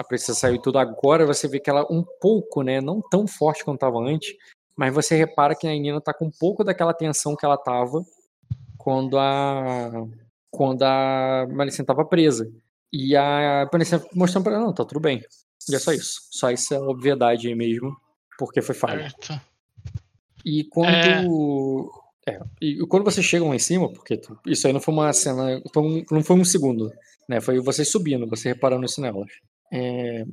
a 0.00 0.04
princesa 0.04 0.38
saiu 0.38 0.58
tudo 0.60 0.78
agora, 0.78 1.24
você 1.24 1.46
vê 1.46 1.60
que 1.60 1.70
ela 1.70 1.86
um 1.90 2.04
pouco, 2.20 2.62
né, 2.62 2.80
não 2.80 3.00
tão 3.00 3.26
forte 3.26 3.64
quanto 3.64 3.76
estava 3.76 3.98
antes, 4.00 4.34
mas 4.76 4.92
você 4.92 5.14
repara 5.14 5.54
que 5.54 5.68
a 5.68 5.70
Nina 5.70 6.00
tá 6.00 6.12
com 6.12 6.26
um 6.26 6.30
pouco 6.30 6.64
daquela 6.64 6.92
tensão 6.92 7.36
que 7.36 7.44
ela 7.44 7.56
tava 7.56 8.04
quando 8.76 9.18
a 9.18 9.90
quando 10.50 10.82
a 10.82 11.46
Malicent 11.50 11.86
tava 11.86 12.04
presa. 12.04 12.50
E 12.92 13.16
a 13.16 13.68
Malicent 13.72 14.02
mostrando 14.14 14.44
para 14.44 14.54
ela, 14.54 14.64
não, 14.64 14.74
tá 14.74 14.84
tudo 14.84 15.00
bem. 15.00 15.22
E 15.68 15.74
é 15.74 15.78
só 15.78 15.92
isso. 15.92 16.20
Só 16.30 16.50
essa 16.50 16.80
obviedade 16.80 17.46
aí 17.48 17.54
mesmo, 17.54 17.96
porque 18.38 18.62
foi 18.62 18.74
falha. 18.74 19.12
E 20.44 20.64
quando 20.64 21.90
é... 22.26 22.32
é... 22.32 22.40
e 22.60 22.78
quando 22.86 23.04
vocês 23.04 23.24
chegam 23.24 23.48
lá 23.48 23.56
em 23.56 23.60
cima, 23.60 23.92
porque 23.92 24.20
isso 24.46 24.66
aí 24.66 24.72
não 24.72 24.80
foi 24.80 24.94
uma 24.94 25.12
cena, 25.12 25.62
não 26.10 26.22
foi 26.22 26.36
um 26.36 26.44
segundo, 26.44 26.92
né? 27.28 27.40
Foi 27.40 27.60
vocês 27.60 27.90
subindo, 27.90 28.28
você 28.28 28.48
reparando 28.48 28.84
isso 28.84 29.00
nelas. 29.00 29.30
É, 29.72 30.24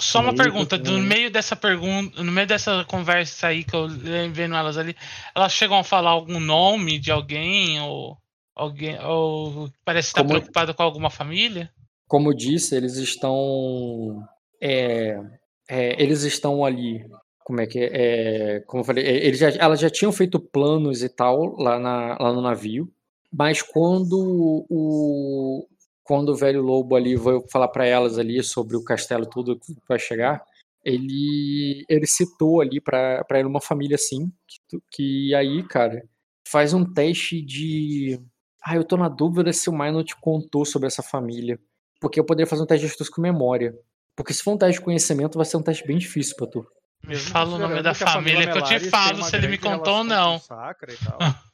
só 0.00 0.20
uma 0.20 0.34
pergunta, 0.34 0.78
no 0.78 0.98
meio 0.98 1.30
dessa 1.30 1.54
pergunta, 1.54 2.22
no 2.22 2.32
meio 2.32 2.46
dessa 2.46 2.84
conversa 2.84 3.48
aí 3.48 3.62
que 3.62 3.74
eu 3.74 3.88
vendo 3.88 4.54
elas 4.54 4.76
ali, 4.76 4.96
elas 5.34 5.52
chegam 5.52 5.78
a 5.78 5.84
falar 5.84 6.10
algum 6.10 6.40
nome 6.40 6.98
de 6.98 7.10
alguém 7.10 7.80
ou 7.80 8.16
alguém 8.54 8.98
ou 9.00 9.70
parece 9.84 10.08
estar 10.08 10.22
como, 10.22 10.30
preocupado 10.30 10.74
com 10.74 10.82
alguma 10.82 11.10
família? 11.10 11.70
Como 12.08 12.34
disse, 12.34 12.74
eles 12.74 12.96
estão 12.96 14.26
é, 14.60 15.20
é, 15.68 16.02
eles 16.02 16.22
estão 16.22 16.64
ali, 16.64 17.04
como 17.44 17.60
é 17.60 17.66
que 17.66 17.78
é, 17.80 18.60
como 18.66 18.82
eu 18.82 18.84
falei, 18.84 19.04
eles 19.04 19.38
já, 19.38 19.50
elas 19.50 19.80
já 19.80 19.90
tinham 19.90 20.12
feito 20.12 20.40
planos 20.40 21.02
e 21.02 21.08
tal 21.08 21.56
lá, 21.56 21.78
na, 21.78 22.16
lá 22.18 22.32
no 22.32 22.40
navio, 22.40 22.92
mas 23.32 23.62
quando 23.62 24.66
o, 24.68 25.66
quando 26.02 26.30
o 26.30 26.36
velho 26.36 26.62
lobo 26.62 26.96
ali 26.96 27.16
vai 27.16 27.40
falar 27.50 27.68
para 27.68 27.86
elas 27.86 28.18
ali 28.18 28.42
sobre 28.42 28.76
o 28.76 28.84
castelo 28.84 29.26
tudo 29.26 29.58
que 29.58 29.74
vai 29.88 29.98
chegar, 29.98 30.42
ele 30.84 31.84
ele 31.88 32.06
citou 32.06 32.60
ali 32.60 32.80
para 32.80 33.24
ele 33.32 33.48
uma 33.48 33.60
família 33.60 33.96
assim, 33.96 34.30
que, 34.68 34.78
que 34.90 35.34
aí, 35.34 35.62
cara, 35.64 36.02
faz 36.46 36.74
um 36.74 36.84
teste 36.84 37.42
de 37.42 38.20
ah, 38.64 38.76
eu 38.76 38.84
tô 38.84 38.96
na 38.96 39.08
dúvida 39.08 39.52
se 39.52 39.68
o 39.68 39.72
Minor 39.72 40.04
te 40.04 40.14
contou 40.20 40.64
sobre 40.64 40.86
essa 40.86 41.02
família, 41.02 41.58
porque 42.00 42.20
eu 42.20 42.24
poderia 42.24 42.46
fazer 42.48 42.62
um 42.62 42.66
teste 42.66 42.86
de 42.86 42.92
astúcia 42.92 43.12
com 43.12 43.20
memória. 43.20 43.74
Porque 44.14 44.32
se 44.32 44.42
for 44.42 44.52
um 44.52 44.58
teste 44.58 44.78
de 44.78 44.84
conhecimento, 44.84 45.36
vai 45.36 45.46
ser 45.46 45.56
um 45.56 45.62
teste 45.62 45.86
bem 45.86 45.98
difícil 45.98 46.36
pra 46.36 46.46
tu. 46.46 46.66
Me 47.06 47.16
fala 47.16 47.56
o 47.56 47.58
nome 47.58 47.74
considerando 47.74 47.82
da 47.82 47.94
família 47.94 48.52
que 48.52 48.58
eu 48.58 48.62
te 48.62 48.90
falo 48.90 49.22
se 49.24 49.36
ele 49.36 49.48
me 49.48 49.58
contou 49.58 49.98
ou 49.98 50.04
não. 50.04 50.36
o 50.36 50.38
Sacra 50.38 50.92
e 50.92 50.96
tal. 50.96 51.18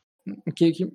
Que, 0.54 0.72
que, 0.72 0.86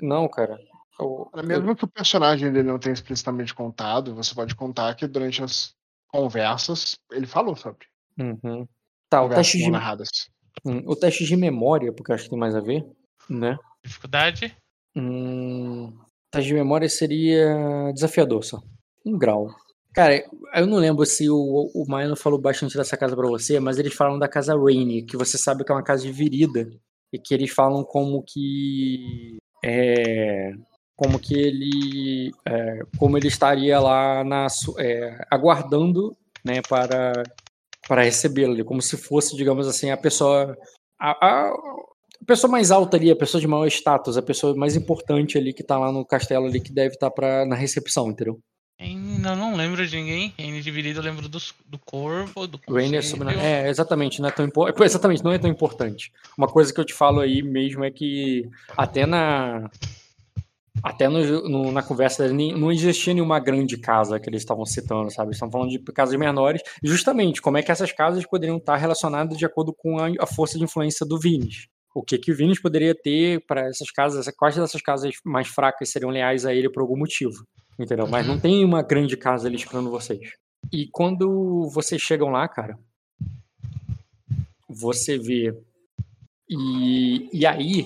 não, 0.00 0.26
cara. 0.26 0.58
Eu- 0.98 1.30
Mesmo 1.44 1.76
que 1.76 1.84
o 1.84 1.88
personagem 1.88 2.50
dele 2.50 2.66
não 2.68 2.78
tenha 2.78 2.94
explicitamente 2.94 3.52
contado, 3.54 4.14
você 4.14 4.34
pode 4.34 4.54
contar 4.54 4.94
que 4.94 5.06
durante 5.06 5.42
as 5.42 5.74
conversas 6.08 6.96
ele 7.12 7.26
falou 7.26 7.54
sobre. 7.54 7.86
Uhum. 8.18 8.66
Tá, 9.10 9.22
o 9.22 9.28
teste, 9.28 9.58
de, 9.58 9.70
hum, 10.64 10.82
o 10.86 10.96
teste 10.96 11.24
de 11.26 11.36
memória, 11.36 11.92
porque 11.92 12.10
eu 12.10 12.14
acho 12.14 12.24
que 12.24 12.30
tem 12.30 12.38
mais 12.38 12.56
a 12.56 12.60
ver, 12.60 12.82
né? 13.28 13.58
Dificuldade? 13.84 14.56
Hum, 14.96 15.94
teste 16.30 16.48
de 16.48 16.54
memória 16.54 16.88
seria 16.88 17.92
desafiador 17.92 18.42
só. 18.42 18.58
Um 19.04 19.18
grau. 19.18 19.48
Cara, 19.94 20.22
eu 20.54 20.66
não 20.66 20.76
lembro 20.78 21.04
se 21.06 21.28
o, 21.28 21.36
o 21.74 21.84
Maino 21.88 22.14
falou 22.16 22.40
bastante 22.40 22.76
dessa 22.76 22.96
casa 22.96 23.16
pra 23.16 23.26
você, 23.26 23.58
mas 23.58 23.78
eles 23.78 23.94
falam 23.94 24.18
da 24.18 24.28
casa 24.28 24.54
Rainy, 24.56 25.02
que 25.04 25.16
você 25.16 25.36
sabe 25.38 25.64
que 25.64 25.72
é 25.72 25.74
uma 25.74 25.82
casa 25.82 26.02
dividida. 26.04 26.68
E 27.12 27.18
que 27.18 27.32
eles 27.34 27.50
falam 27.50 27.82
como 27.84 28.22
que. 28.22 29.38
É, 29.64 30.52
como 30.96 31.18
que 31.18 31.34
ele. 31.34 32.30
é, 32.46 32.80
como 32.98 33.16
ele 33.16 33.28
estaria 33.28 33.80
lá 33.80 34.22
na, 34.24 34.46
é, 34.78 35.18
aguardando 35.30 36.14
né, 36.44 36.60
para, 36.68 37.12
para 37.88 38.02
recebê-lo, 38.02 38.64
como 38.64 38.82
se 38.82 38.96
fosse, 38.96 39.36
digamos 39.36 39.68
assim, 39.68 39.90
a 39.90 39.96
pessoa. 39.96 40.56
A, 41.00 41.12
a- 41.26 41.54
a 42.22 42.24
pessoa 42.26 42.50
mais 42.50 42.70
alta 42.70 42.96
ali, 42.96 43.10
a 43.10 43.16
pessoa 43.16 43.40
de 43.40 43.46
maior 43.48 43.66
status, 43.68 44.16
a 44.18 44.22
pessoa 44.22 44.54
mais 44.56 44.76
importante 44.76 45.38
ali 45.38 45.54
que 45.54 45.64
tá 45.64 45.78
lá 45.78 45.92
no 45.92 46.04
castelo 46.06 46.46
ali 46.46 46.60
que 46.60 46.72
deve 46.72 46.94
estar 46.94 47.10
pra 47.10 47.46
na 47.46 47.56
recepção, 47.56 48.10
entendeu? 48.10 48.38
Eu 48.80 49.34
não 49.36 49.56
lembro 49.56 49.84
de 49.86 49.96
ninguém. 49.96 50.32
Em 50.38 50.60
dividido 50.60 51.00
eu 51.00 51.02
lembro 51.02 51.28
do, 51.28 51.38
do 51.66 51.78
corvo, 51.78 52.46
do 52.46 52.60
Rainer 52.68 53.02
conselho. 53.02 53.02
sobre... 53.02 53.34
É, 53.36 53.68
exatamente, 53.68 54.20
não 54.20 54.28
é 54.28 54.32
tão 54.32 54.46
importante. 54.46 54.82
Exatamente, 54.84 55.24
não 55.24 55.32
é 55.32 55.38
tão 55.38 55.50
importante. 55.50 56.12
Uma 56.36 56.46
coisa 56.46 56.72
que 56.72 56.78
eu 56.80 56.84
te 56.84 56.94
falo 56.94 57.20
aí 57.20 57.42
mesmo 57.42 57.84
é 57.84 57.90
que 57.90 58.48
até 58.76 59.04
na 59.04 59.68
até 60.80 61.08
no, 61.08 61.48
no- 61.48 61.72
na 61.72 61.82
conversa 61.82 62.32
não 62.32 62.70
existia 62.70 63.12
nenhuma 63.12 63.40
grande 63.40 63.76
casa 63.76 64.20
que 64.20 64.28
eles 64.30 64.42
estavam 64.42 64.64
citando, 64.64 65.10
sabe? 65.10 65.30
Eles 65.30 65.36
estão 65.36 65.50
falando 65.50 65.70
de 65.70 65.80
casas 65.80 66.16
menores, 66.16 66.62
justamente 66.84 67.42
como 67.42 67.58
é 67.58 67.62
que 67.64 67.72
essas 67.72 67.90
casas 67.90 68.24
poderiam 68.24 68.58
estar 68.58 68.76
relacionadas 68.76 69.36
de 69.36 69.44
acordo 69.44 69.74
com 69.76 69.98
a, 69.98 70.08
a 70.20 70.26
força 70.26 70.56
de 70.56 70.62
influência 70.62 71.04
do 71.04 71.18
Vinis. 71.18 71.66
O 71.92 72.00
que 72.00 72.16
que 72.16 72.30
o 72.30 72.36
Vinis 72.36 72.62
poderia 72.62 72.94
ter 72.94 73.44
para 73.44 73.62
essas 73.68 73.90
casas, 73.90 74.24
quais 74.36 74.54
dessas 74.54 74.80
casas 74.80 75.12
mais 75.24 75.48
fracas 75.48 75.90
seriam 75.90 76.10
leais 76.12 76.46
a 76.46 76.54
ele 76.54 76.70
por 76.70 76.80
algum 76.80 76.96
motivo, 76.96 77.44
entendeu? 77.78 78.06
Mas 78.08 78.26
não 78.26 78.38
tem 78.38 78.64
uma 78.64 78.82
grande 78.82 79.16
casa 79.16 79.46
ali 79.48 79.56
esperando 79.56 79.90
vocês. 79.90 80.32
E 80.72 80.88
quando 80.90 81.68
vocês 81.72 82.00
chegam 82.02 82.28
lá, 82.30 82.48
cara, 82.48 82.78
você 84.68 85.18
vê. 85.18 85.54
E, 86.48 87.28
e 87.32 87.46
aí, 87.46 87.84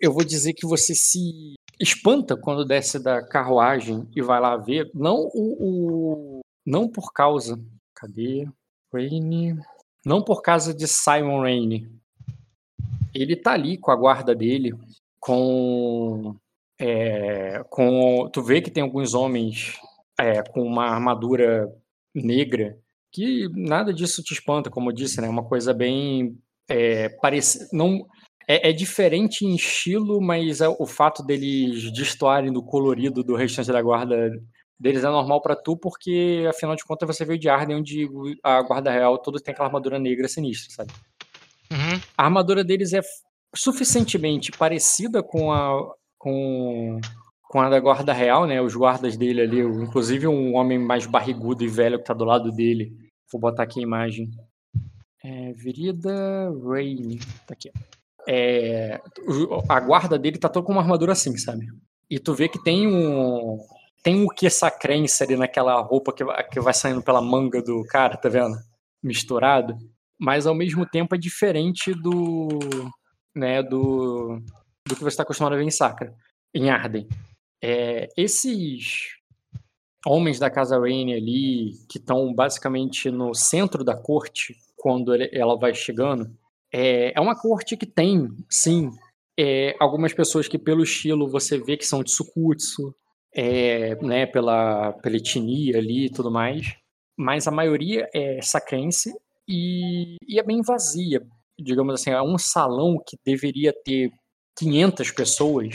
eu 0.00 0.12
vou 0.12 0.24
dizer 0.24 0.52
que 0.54 0.66
você 0.66 0.94
se 0.94 1.54
espanta 1.80 2.36
quando 2.36 2.64
desce 2.64 2.98
da 3.02 3.22
carruagem 3.26 4.08
e 4.14 4.22
vai 4.22 4.40
lá 4.40 4.56
ver. 4.56 4.90
Não 4.94 5.28
o. 5.34 5.56
o- 5.60 6.40
não 6.64 6.88
por 6.88 7.12
causa. 7.12 7.60
Cadê? 7.94 8.48
Raine. 8.92 9.60
Não 10.04 10.22
por 10.22 10.42
causa 10.42 10.72
de 10.74 10.86
Simon 10.86 11.40
Raine. 11.42 11.88
Ele 13.14 13.36
tá 13.36 13.52
ali 13.52 13.76
com 13.76 13.90
a 13.90 13.96
guarda 13.96 14.34
dele, 14.34 14.72
com. 15.20 16.34
É, 16.82 17.62
com 17.70 18.28
tu 18.32 18.42
vê 18.42 18.60
que 18.60 18.70
tem 18.70 18.82
alguns 18.82 19.14
homens 19.14 19.78
é, 20.18 20.42
com 20.42 20.62
uma 20.62 20.86
armadura 20.86 21.72
negra 22.12 22.76
que 23.12 23.48
nada 23.54 23.94
disso 23.94 24.22
te 24.22 24.32
espanta, 24.34 24.68
como 24.68 24.90
eu 24.90 24.94
disse, 24.94 25.20
né? 25.20 25.28
É 25.28 25.30
uma 25.30 25.44
coisa 25.44 25.72
bem 25.72 26.36
é, 26.68 27.08
parece 27.08 27.68
não 27.72 28.04
é, 28.48 28.70
é 28.70 28.72
diferente 28.72 29.44
em 29.44 29.54
estilo, 29.54 30.20
mas 30.20 30.60
é 30.60 30.68
o 30.68 30.84
fato 30.84 31.22
deles 31.22 31.92
destoarem 31.92 32.52
do 32.52 32.64
colorido 32.64 33.22
do 33.22 33.36
restante 33.36 33.70
da 33.70 33.80
guarda 33.80 34.32
deles 34.76 35.04
é 35.04 35.08
normal 35.08 35.40
pra 35.40 35.54
tu, 35.54 35.76
porque 35.76 36.44
afinal 36.50 36.74
de 36.74 36.84
contas 36.84 37.06
você 37.06 37.24
veio 37.24 37.38
de 37.38 37.48
Arden, 37.48 37.76
onde 37.76 38.08
a 38.42 38.60
guarda 38.62 38.90
real 38.90 39.16
toda 39.18 39.38
tem 39.38 39.52
aquela 39.52 39.68
armadura 39.68 40.00
negra 40.00 40.26
sinistra, 40.26 40.74
sabe? 40.74 40.92
Uhum. 41.70 42.00
A 42.18 42.24
armadura 42.24 42.64
deles 42.64 42.92
é 42.92 43.00
suficientemente 43.54 44.50
parecida 44.50 45.22
com 45.22 45.52
a 45.52 45.94
com, 46.22 47.00
com 47.48 47.60
a 47.60 47.68
da 47.68 47.80
guarda 47.80 48.12
real, 48.12 48.46
né? 48.46 48.62
Os 48.62 48.76
guardas 48.76 49.16
dele 49.16 49.40
ali, 49.40 49.64
o- 49.64 49.82
inclusive 49.82 50.28
um 50.28 50.54
homem 50.54 50.78
mais 50.78 51.04
barrigudo 51.04 51.64
e 51.64 51.68
velho 51.68 51.98
que 51.98 52.04
tá 52.04 52.14
do 52.14 52.24
lado 52.24 52.52
dele. 52.52 52.96
Vou 53.30 53.40
botar 53.40 53.64
aqui 53.64 53.80
a 53.80 53.82
imagem. 53.82 54.30
É, 55.24 55.52
Virida 55.52 56.48
Rain. 56.64 57.18
Tá 57.46 57.54
aqui. 57.54 57.72
É, 58.28 59.00
o- 59.26 59.62
a 59.68 59.80
guarda 59.80 60.16
dele 60.16 60.38
tá 60.38 60.48
toda 60.48 60.64
com 60.64 60.70
uma 60.72 60.80
armadura 60.80 61.10
assim, 61.12 61.36
sabe? 61.36 61.66
E 62.08 62.20
tu 62.20 62.34
vê 62.34 62.48
que 62.48 62.62
tem 62.62 62.86
um. 62.86 63.58
Tem 64.02 64.16
um 64.20 64.26
que 64.28 64.48
sacrense 64.50 65.22
ali 65.24 65.36
naquela 65.36 65.80
roupa 65.80 66.12
que, 66.12 66.24
que 66.52 66.60
vai 66.60 66.74
saindo 66.74 67.02
pela 67.02 67.20
manga 67.20 67.60
do 67.62 67.84
cara, 67.84 68.16
tá 68.16 68.28
vendo? 68.28 68.56
Misturado. 69.02 69.76
Mas 70.20 70.46
ao 70.46 70.54
mesmo 70.54 70.86
tempo 70.86 71.14
é 71.14 71.18
diferente 71.18 71.92
do. 71.94 72.48
né, 73.34 73.60
do. 73.62 74.40
Do 74.92 74.96
que 74.96 75.02
você 75.02 75.14
está 75.14 75.22
acostumado 75.22 75.54
a 75.54 75.56
ver 75.56 75.64
em 75.64 75.70
Sacra, 75.70 76.14
em 76.54 76.70
Arden. 76.70 77.08
É, 77.62 78.08
esses 78.16 79.16
homens 80.04 80.38
da 80.38 80.50
Casa 80.50 80.78
Raine 80.78 81.14
ali, 81.14 81.72
que 81.88 81.98
estão 81.98 82.32
basicamente 82.34 83.10
no 83.10 83.34
centro 83.34 83.84
da 83.84 83.96
corte, 83.96 84.56
quando 84.76 85.14
ela 85.32 85.56
vai 85.56 85.74
chegando, 85.74 86.30
é, 86.72 87.12
é 87.16 87.20
uma 87.20 87.40
corte 87.40 87.76
que 87.76 87.86
tem, 87.86 88.28
sim, 88.50 88.90
é, 89.38 89.74
algumas 89.80 90.12
pessoas 90.12 90.48
que 90.48 90.58
pelo 90.58 90.82
estilo 90.82 91.28
você 91.28 91.58
vê 91.58 91.76
que 91.76 91.86
são 91.86 92.02
de 92.02 92.10
Sukutsu, 92.10 92.94
é, 93.34 93.94
né, 94.02 94.26
pela, 94.26 94.92
pela 94.94 95.16
etnia 95.16 95.78
ali 95.78 96.06
e 96.06 96.10
tudo 96.10 96.30
mais, 96.30 96.74
mas 97.16 97.46
a 97.46 97.50
maioria 97.50 98.08
é 98.12 98.42
sacrense 98.42 99.14
e, 99.48 100.16
e 100.26 100.38
é 100.38 100.42
bem 100.42 100.60
vazia. 100.62 101.22
Digamos 101.58 101.94
assim, 101.94 102.10
é 102.10 102.20
um 102.20 102.36
salão 102.36 102.96
que 103.06 103.16
deveria 103.24 103.72
ter 103.84 104.10
500 104.56 105.10
pessoas 105.10 105.74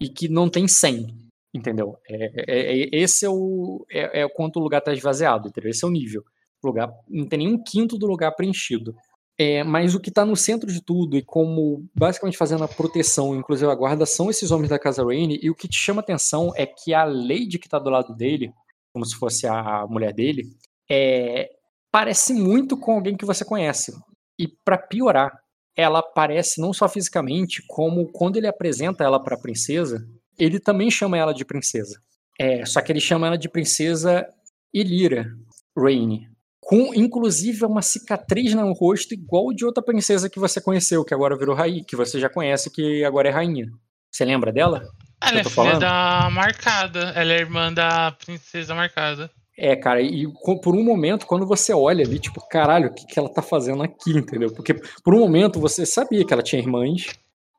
e 0.00 0.08
que 0.08 0.28
não 0.28 0.48
tem 0.48 0.66
100, 0.68 1.14
entendeu? 1.54 1.96
É, 2.08 2.52
é- 2.52 2.82
é- 2.82 2.88
esse 2.92 3.24
é 3.24 3.28
o 3.30 3.84
é, 3.90 4.22
é 4.22 4.28
quanto 4.28 4.58
o 4.58 4.62
lugar 4.62 4.78
está 4.78 4.92
esvaziado, 4.92 5.48
entendeu? 5.48 5.70
Esse 5.70 5.84
é 5.84 5.88
o 5.88 5.90
nível. 5.90 6.22
O 6.62 6.66
lugar 6.66 6.90
não 7.08 7.26
tem 7.26 7.38
nem 7.40 7.48
um 7.54 7.62
quinto 7.62 7.96
do 7.98 8.06
lugar 8.06 8.32
preenchido. 8.32 8.94
É, 9.40 9.62
mas 9.62 9.94
o 9.94 10.00
que 10.00 10.08
está 10.08 10.24
no 10.24 10.34
centro 10.34 10.70
de 10.70 10.82
tudo 10.82 11.16
e 11.16 11.22
como 11.22 11.88
basicamente 11.94 12.36
fazendo 12.36 12.64
a 12.64 12.68
proteção, 12.68 13.36
inclusive 13.36 13.70
a 13.70 13.74
guarda, 13.74 14.04
são 14.04 14.28
esses 14.28 14.50
homens 14.50 14.68
da 14.68 14.80
Casa 14.80 15.04
Raine. 15.04 15.38
E 15.40 15.48
o 15.48 15.54
que 15.54 15.68
te 15.68 15.78
chama 15.78 16.00
atenção 16.00 16.52
é 16.56 16.66
que 16.66 16.92
a 16.92 17.04
Lady 17.04 17.56
que 17.58 17.68
está 17.68 17.78
do 17.78 17.88
lado 17.88 18.12
dele, 18.16 18.52
como 18.92 19.06
se 19.06 19.14
fosse 19.14 19.46
a 19.46 19.86
mulher 19.88 20.12
dele, 20.12 20.50
é, 20.90 21.50
parece 21.92 22.32
muito 22.34 22.76
com 22.76 22.92
alguém 22.94 23.16
que 23.16 23.24
você 23.24 23.44
conhece. 23.44 23.92
E 24.36 24.48
para 24.64 24.76
piorar, 24.76 25.30
ela 25.78 26.02
parece 26.02 26.60
não 26.60 26.72
só 26.72 26.88
fisicamente, 26.88 27.62
como 27.68 28.10
quando 28.10 28.36
ele 28.36 28.48
apresenta 28.48 29.04
ela 29.04 29.22
para 29.22 29.36
a 29.36 29.40
princesa, 29.40 30.04
ele 30.36 30.58
também 30.58 30.90
chama 30.90 31.16
ela 31.16 31.32
de 31.32 31.44
princesa. 31.44 32.00
É, 32.36 32.66
só 32.66 32.80
que 32.80 32.90
ele 32.90 32.98
chama 32.98 33.28
ela 33.28 33.38
de 33.38 33.48
princesa 33.48 34.26
Elira 34.74 35.32
Raine. 35.76 36.28
Com, 36.60 36.92
inclusive, 36.92 37.64
uma 37.64 37.80
cicatriz 37.80 38.54
no 38.54 38.72
rosto 38.72 39.14
igual 39.14 39.52
de 39.54 39.64
outra 39.64 39.80
princesa 39.80 40.28
que 40.28 40.40
você 40.40 40.60
conheceu, 40.60 41.04
que 41.04 41.14
agora 41.14 41.38
virou 41.38 41.54
rainha, 41.54 41.84
que 41.86 41.94
você 41.94 42.18
já 42.18 42.28
conhece, 42.28 42.70
que 42.70 43.04
agora 43.04 43.28
é 43.28 43.32
rainha. 43.32 43.68
Você 44.10 44.24
lembra 44.24 44.52
dela? 44.52 44.82
Ela 45.22 45.40
é 45.40 45.44
filha 45.44 45.54
falando? 45.54 45.80
da 45.80 46.28
Marcada. 46.30 47.12
Ela 47.14 47.34
é 47.34 47.38
irmã 47.38 47.72
da 47.72 48.10
princesa 48.10 48.74
Marcada. 48.74 49.30
É, 49.60 49.74
cara, 49.74 50.00
e 50.00 50.24
por 50.62 50.76
um 50.76 50.84
momento, 50.84 51.26
quando 51.26 51.44
você 51.44 51.74
olha 51.74 52.04
ali, 52.04 52.20
tipo, 52.20 52.40
caralho, 52.48 52.90
o 52.90 52.94
que, 52.94 53.04
que 53.04 53.18
ela 53.18 53.28
tá 53.28 53.42
fazendo 53.42 53.82
aqui, 53.82 54.12
entendeu? 54.16 54.52
Porque 54.54 54.72
por 55.02 55.12
um 55.12 55.18
momento 55.18 55.58
você 55.58 55.84
sabia 55.84 56.24
que 56.24 56.32
ela 56.32 56.44
tinha 56.44 56.62
irmãs, 56.62 57.06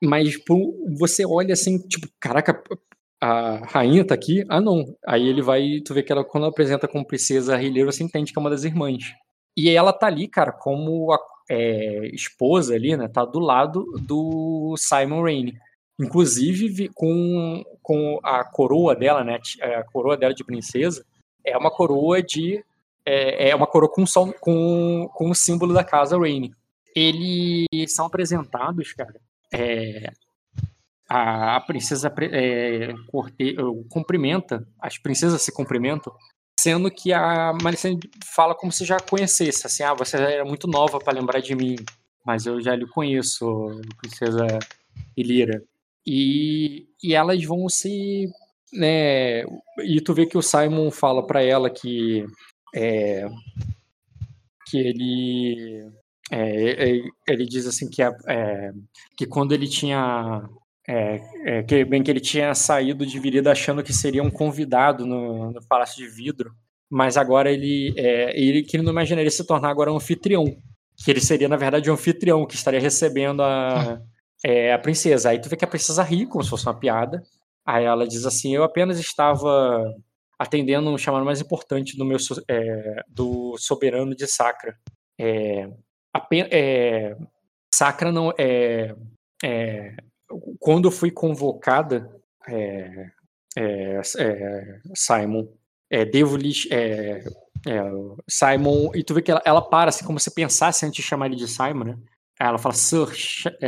mas 0.02 0.36
você 0.98 1.26
olha 1.26 1.52
assim, 1.52 1.78
tipo, 1.78 2.08
caraca, 2.18 2.64
a 3.22 3.58
rainha 3.66 4.06
tá 4.08 4.16
aqui? 4.16 4.46
Ah, 4.48 4.62
não. 4.62 4.96
Aí 5.06 5.28
ele 5.28 5.42
vai, 5.42 5.82
tu 5.86 5.94
vê 5.94 6.02
que 6.02 6.10
ela, 6.10 6.24
quando 6.24 6.44
ela 6.46 6.52
apresenta 6.52 6.88
como 6.88 7.06
princesa 7.06 7.58
Rileiro, 7.58 7.92
você 7.92 8.02
entende 8.02 8.32
que 8.32 8.40
é 8.40 8.42
uma 8.42 8.50
das 8.50 8.64
irmãs. 8.64 9.04
E 9.58 9.70
ela 9.70 9.92
tá 9.92 10.08
ali, 10.08 10.26
cara, 10.30 10.54
como 10.54 11.12
a 11.12 11.20
é, 11.50 12.08
esposa 12.14 12.76
ali, 12.76 12.96
né? 12.96 13.10
Tá 13.10 13.26
do 13.26 13.40
lado 13.40 13.84
do 14.00 14.74
Simon 14.78 15.24
Raine. 15.24 15.58
Inclusive 16.00 16.90
com, 16.96 17.62
com 17.84 18.20
a 18.24 18.42
coroa 18.46 18.96
dela, 18.96 19.22
né? 19.22 19.38
ti- 19.40 19.62
A 19.62 19.84
coroa 19.84 20.16
dela 20.16 20.34
de 20.34 20.46
princesa 20.46 21.04
é 21.46 21.58
uma 21.58 21.72
coroa 21.72 22.22
de. 22.22 22.64
É, 23.06 23.50
é 23.50 23.56
uma 23.56 23.66
coroa 23.68 23.92
com, 23.92 24.06
sol- 24.06 24.34
com, 24.40 25.10
com 25.14 25.30
o 25.30 25.36
símbolo 25.36 25.74
da 25.74 25.84
casa 25.84 26.18
Raine. 26.18 26.54
Eles 26.96 27.94
são 27.94 28.06
apresentados, 28.06 28.94
cara. 28.94 29.16
é, 29.54 30.12
a, 31.08 31.56
a 31.56 31.62
princesa 31.62 32.14
é, 32.32 32.94
corte, 33.08 33.56
cumprimenta, 33.90 34.68
as 34.80 34.98
princesas 34.98 35.42
se 35.42 35.52
cumprimentam 35.52 36.14
Sendo 36.60 36.92
que 36.92 37.14
a 37.14 37.54
Malicene 37.64 37.98
fala 38.26 38.54
como 38.54 38.70
se 38.70 38.84
já 38.84 39.00
conhecesse, 39.00 39.66
assim, 39.66 39.82
ah, 39.82 39.94
você 39.94 40.18
era 40.18 40.44
muito 40.44 40.68
nova 40.68 41.00
para 41.00 41.14
lembrar 41.18 41.40
de 41.40 41.56
mim, 41.56 41.78
mas 42.26 42.46
eu 42.46 42.60
já 42.60 42.76
lhe 42.76 42.86
conheço, 42.86 43.46
princesa 43.98 44.46
Ilira. 45.16 45.64
E, 46.06 46.86
e 47.02 47.16
elas 47.16 47.42
vão 47.46 47.70
se, 47.70 48.30
né, 48.74 49.44
e 49.84 50.02
tu 50.02 50.14
vê 50.14 50.26
que 50.26 50.38
o 50.38 50.42
Simon 50.42 50.92
fala 50.92 51.26
para 51.26 51.44
ela 51.44 51.70
que 51.70 52.26
é, 52.76 53.28
que 54.68 54.78
ele 54.78 55.92
é, 56.32 57.02
ele 57.28 57.46
diz 57.46 57.66
assim 57.66 57.90
que, 57.90 58.04
é, 58.04 58.72
que 59.18 59.26
quando 59.26 59.54
ele 59.54 59.68
tinha 59.68 60.44
é, 60.88 61.22
é, 61.46 61.64
que 61.64 61.86
bem 61.86 62.02
que 62.02 62.10
ele 62.10 62.20
tinha 62.20 62.54
saído 62.56 63.06
de 63.06 63.20
Virida 63.20 63.52
achando 63.52 63.84
que 63.84 63.94
seria 63.94 64.24
um 64.24 64.32
convidado 64.32 65.06
no, 65.06 65.52
no 65.52 65.68
Palácio 65.68 65.98
de 66.04 66.10
Vidro, 66.12 66.52
mas 66.90 67.16
agora 67.16 67.52
ele, 67.52 67.94
é, 67.96 68.40
ele 68.40 68.64
que 68.64 68.76
ele 68.76 68.84
não 68.84 68.92
imaginaria 68.92 69.30
se 69.30 69.46
tornar 69.46 69.70
agora 69.70 69.92
um 69.92 69.98
anfitrião, 69.98 70.46
que 70.98 71.12
ele 71.12 71.22
seria 71.22 71.48
na 71.48 71.58
verdade 71.58 71.90
um 71.90 71.94
anfitrião 71.94 72.46
que 72.46 72.56
estaria 72.56 72.80
recebendo 72.80 73.44
a, 73.44 74.02
é, 74.44 74.74
a 74.74 74.80
princesa. 74.80 75.30
Aí 75.30 75.40
tu 75.40 75.48
vê 75.48 75.56
que 75.56 75.66
a 75.66 75.68
princesa 75.68 76.02
ri 76.02 76.26
como 76.26 76.44
se 76.44 76.50
fosse 76.50 76.66
uma 76.66 76.80
piada. 76.80 77.22
Aí 77.70 77.86
ela 77.86 78.08
diz 78.08 78.26
assim: 78.26 78.56
eu 78.56 78.64
apenas 78.64 79.00
estava 79.00 79.94
atendendo 80.40 80.90
um 80.90 80.98
chamado 80.98 81.24
mais 81.24 81.40
importante 81.40 81.96
do 81.96 82.04
meu 82.04 82.18
é, 82.48 83.04
do 83.08 83.56
soberano 83.60 84.16
de 84.16 84.26
Sacra. 84.26 84.76
É, 85.20 85.70
é, 86.50 87.16
Sacra 87.72 88.12
não 88.12 88.34
é, 88.40 88.96
é 89.44 89.96
quando 90.58 90.88
eu 90.88 90.92
fui 90.92 91.12
convocada, 91.12 92.10
é, 92.48 93.12
é, 93.56 94.02
é, 94.18 94.80
Simon, 94.96 95.48
devo 96.12 96.38
lhe. 96.38 96.52
Simon, 98.28 98.92
e 98.96 99.04
tu 99.04 99.14
vê 99.14 99.22
que 99.22 99.30
ela, 99.30 99.44
ela, 99.46 99.62
para 99.62 99.90
assim, 99.90 100.06
como 100.06 100.20
se 100.20 100.34
pensasse 100.34 100.88
antes 100.88 101.04
de 101.04 101.08
chamar 101.08 101.28
ele 101.28 101.36
de 101.36 101.48
Simon, 101.48 101.84
né? 101.84 101.98
Aí 102.40 102.48
ela 102.48 102.58
fala, 102.58 102.74
Sir 102.74 103.10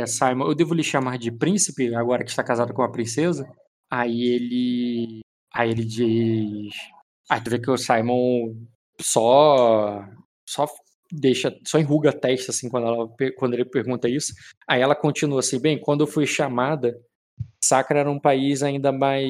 Simon, 0.08 0.46
eu 0.46 0.56
devo 0.56 0.74
lhe 0.74 0.82
chamar 0.82 1.18
de 1.18 1.30
príncipe 1.30 1.94
agora 1.94 2.24
que 2.24 2.30
está 2.30 2.42
casado 2.42 2.74
com 2.74 2.82
a 2.82 2.90
princesa? 2.90 3.46
Aí 3.92 4.22
ele. 4.22 5.20
Aí 5.52 5.70
ele 5.70 5.84
diz. 5.84 6.74
Aí 7.28 7.40
tu 7.42 7.50
vê 7.50 7.58
que 7.58 7.70
o 7.70 7.76
Simon 7.76 8.56
só. 8.98 10.02
Só 10.48 10.66
deixa, 11.12 11.54
só 11.66 11.78
enruga 11.78 12.08
a 12.08 12.12
testa 12.12 12.52
assim 12.52 12.70
quando, 12.70 12.86
ela, 12.86 13.08
quando 13.36 13.52
ele 13.52 13.66
pergunta 13.66 14.08
isso. 14.08 14.32
Aí 14.66 14.80
ela 14.80 14.96
continua 14.96 15.40
assim, 15.40 15.60
bem, 15.60 15.78
quando 15.78 16.00
eu 16.00 16.06
fui 16.06 16.26
chamada, 16.26 16.98
Sacra 17.62 18.00
era 18.00 18.10
um 18.10 18.18
país 18.18 18.62
ainda 18.62 18.90
mais 18.92 19.28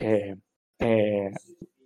é, 0.00 0.36
é, 0.80 1.30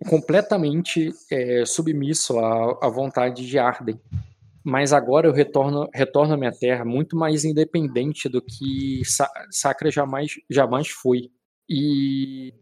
completamente 0.07 1.11
é, 1.31 1.65
submisso 1.65 2.37
à, 2.37 2.77
à, 2.85 2.89
vontade 2.89 3.45
de 3.47 3.57
Arden. 3.57 3.99
Mas 4.63 4.93
agora 4.93 5.27
eu 5.27 5.33
retorno, 5.33 5.89
retorno 5.93 6.35
à 6.35 6.37
minha 6.37 6.51
terra 6.51 6.85
muito 6.85 7.15
mais 7.17 7.43
independente 7.43 8.29
do 8.29 8.41
que 8.41 9.03
Sa 9.03 9.27
Sacra 9.49 9.89
jamais, 9.89 10.35
jamais 10.49 10.89
foi. 10.89 11.31
E 11.69 12.53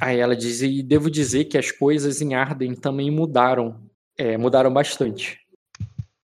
aí 0.00 0.18
ela 0.18 0.36
diz, 0.36 0.62
e 0.62 0.82
devo 0.82 1.10
dizer 1.10 1.46
que 1.46 1.58
as 1.58 1.70
coisas 1.70 2.22
em 2.22 2.34
Arden 2.34 2.74
também 2.74 3.10
mudaram 3.10 3.86
é, 4.16 4.36
mudaram 4.36 4.72
bastante. 4.72 5.38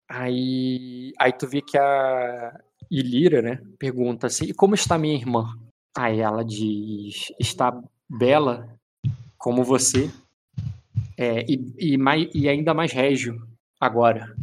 Aí, 0.08 1.12
aí 1.18 1.32
tu 1.32 1.46
vê 1.46 1.60
que 1.60 1.76
a 1.76 2.58
Ilira, 2.90 3.42
né, 3.42 3.60
pergunta 3.78 4.28
assim, 4.28 4.52
como 4.54 4.74
está 4.74 4.96
minha 4.96 5.14
irmã? 5.14 5.46
Aí 5.96 6.20
ela 6.20 6.44
diz, 6.44 7.32
está 7.38 7.78
bela 8.08 8.68
como 9.36 9.64
você, 9.64 10.10
é, 11.18 11.44
e, 11.50 11.74
e, 11.78 11.96
mais, 11.98 12.28
e 12.34 12.48
ainda 12.48 12.72
mais 12.72 12.92
régio 12.92 13.46
agora. 13.80 14.34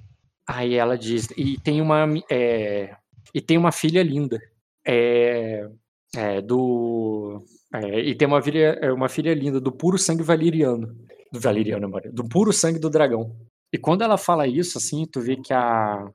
Aí 0.48 0.76
ela 0.76 0.98
diz, 0.98 1.30
e 1.38 1.58
tem 1.60 1.82
uma, 1.82 2.06
é, 2.30 2.96
e 3.34 3.42
tem 3.42 3.58
uma 3.58 3.72
filha 3.72 4.04
linda, 4.04 4.40
é, 4.86 5.70
é 6.16 6.42
do, 6.42 7.44
é, 7.74 8.00
e 8.00 8.16
tem 8.16 8.28
uma 8.28 8.42
filha, 8.42 8.78
é, 8.82 8.92
uma 8.92 9.10
filha 9.10 9.34
linda 9.34 9.60
do 9.60 9.72
puro 9.72 9.98
sangue 9.98 10.24
valeriano 10.24 10.96
do 11.34 11.40
Valeriano, 11.40 11.92
do 12.14 12.30
puro 12.30 12.54
sangue 12.54 12.78
do 12.78 12.92
dragão. 12.92 13.36
E 13.74 13.78
quando 13.80 14.04
ela 14.04 14.20
fala 14.20 14.48
isso, 14.48 14.78
assim, 14.78 15.04
tu 15.08 15.20
vê 15.20 15.36
que 15.36 15.52
a. 15.52 16.08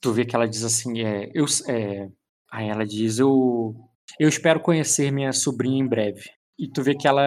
Tu 0.00 0.12
vê 0.12 0.24
que 0.24 0.36
ela 0.36 0.46
diz 0.46 0.62
assim, 0.62 1.02
é, 1.02 1.28
eu, 1.34 1.44
é, 1.68 2.08
aí 2.52 2.68
ela 2.68 2.86
diz, 2.86 3.18
eu, 3.18 3.74
eu 4.20 4.28
espero 4.28 4.60
conhecer 4.60 5.10
minha 5.10 5.32
sobrinha 5.32 5.82
em 5.82 5.88
breve. 5.88 6.22
E 6.56 6.68
tu 6.68 6.82
vê 6.84 6.94
que 6.94 7.08
ela 7.08 7.24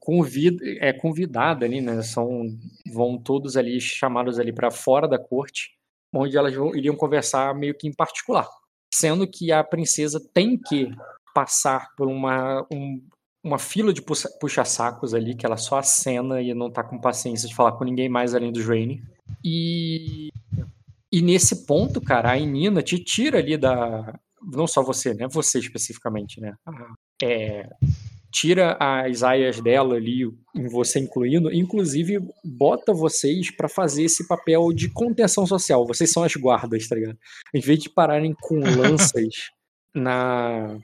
convida, 0.00 0.64
é 0.80 0.94
convidada 0.94 1.66
ali, 1.66 1.82
né? 1.82 2.00
São, 2.00 2.46
vão 2.90 3.18
todos 3.18 3.56
ali 3.58 3.78
chamados 3.78 4.38
ali 4.38 4.52
para 4.52 4.70
fora 4.70 5.06
da 5.06 5.18
corte, 5.18 5.72
onde 6.12 6.38
elas 6.38 6.54
vão, 6.54 6.74
iriam 6.74 6.96
conversar 6.96 7.54
meio 7.54 7.74
que 7.76 7.86
em 7.86 7.92
particular. 7.92 8.48
Sendo 8.94 9.26
que 9.26 9.50
a 9.50 9.64
princesa 9.64 10.20
tem 10.32 10.56
que 10.56 10.88
passar 11.34 11.88
por 11.96 12.06
uma, 12.06 12.64
um, 12.72 13.02
uma 13.42 13.58
fila 13.58 13.92
de 13.92 14.00
puxa-sacos 14.40 15.12
ali, 15.12 15.34
que 15.34 15.44
ela 15.44 15.56
só 15.56 15.78
acena 15.78 16.40
e 16.40 16.54
não 16.54 16.70
tá 16.70 16.84
com 16.84 17.00
paciência 17.00 17.48
de 17.48 17.56
falar 17.56 17.72
com 17.72 17.82
ninguém 17.82 18.08
mais 18.08 18.36
além 18.36 18.52
do 18.52 18.64
Rainy. 18.64 19.02
E, 19.44 20.28
e 21.10 21.20
nesse 21.20 21.66
ponto, 21.66 22.00
cara, 22.00 22.30
a 22.30 22.38
Inina 22.38 22.82
te 22.84 23.02
tira 23.02 23.38
ali 23.38 23.56
da. 23.56 24.16
Não 24.40 24.68
só 24.68 24.80
você, 24.80 25.12
né? 25.12 25.26
Você 25.28 25.58
especificamente, 25.58 26.40
né? 26.40 26.54
É, 27.20 27.68
tira 28.34 28.76
as 28.80 29.22
aias 29.22 29.60
dela 29.60 29.94
ali, 29.94 30.28
você 30.68 30.98
incluindo, 30.98 31.52
inclusive 31.52 32.18
bota 32.44 32.92
vocês 32.92 33.48
para 33.52 33.68
fazer 33.68 34.02
esse 34.02 34.26
papel 34.26 34.72
de 34.72 34.88
contenção 34.88 35.46
social. 35.46 35.86
Vocês 35.86 36.10
são 36.10 36.24
as 36.24 36.34
guardas, 36.34 36.88
tá 36.88 36.96
ligado? 36.96 37.16
Em 37.54 37.60
vez 37.60 37.78
de 37.78 37.88
pararem 37.88 38.34
com 38.40 38.58
lanças 38.76 39.50
na 39.94 40.76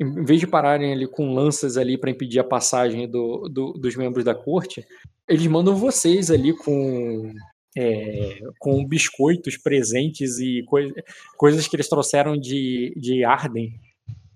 em 0.00 0.24
vez 0.24 0.38
de 0.38 0.46
pararem 0.46 0.92
ali 0.92 1.08
com 1.08 1.34
lanças 1.34 1.76
ali 1.76 1.98
para 1.98 2.10
impedir 2.10 2.38
a 2.38 2.44
passagem 2.44 3.08
do, 3.08 3.48
do, 3.48 3.72
dos 3.72 3.96
membros 3.96 4.24
da 4.24 4.32
corte, 4.32 4.86
eles 5.28 5.46
mandam 5.48 5.74
vocês 5.74 6.30
ali 6.30 6.52
com 6.52 7.32
é, 7.76 8.38
com 8.60 8.84
biscoitos, 8.84 9.56
presentes 9.56 10.38
e 10.38 10.62
coi 10.66 10.92
coisas 11.36 11.66
que 11.66 11.74
eles 11.74 11.88
trouxeram 11.88 12.36
de, 12.36 12.92
de 12.96 13.24
Arden, 13.24 13.72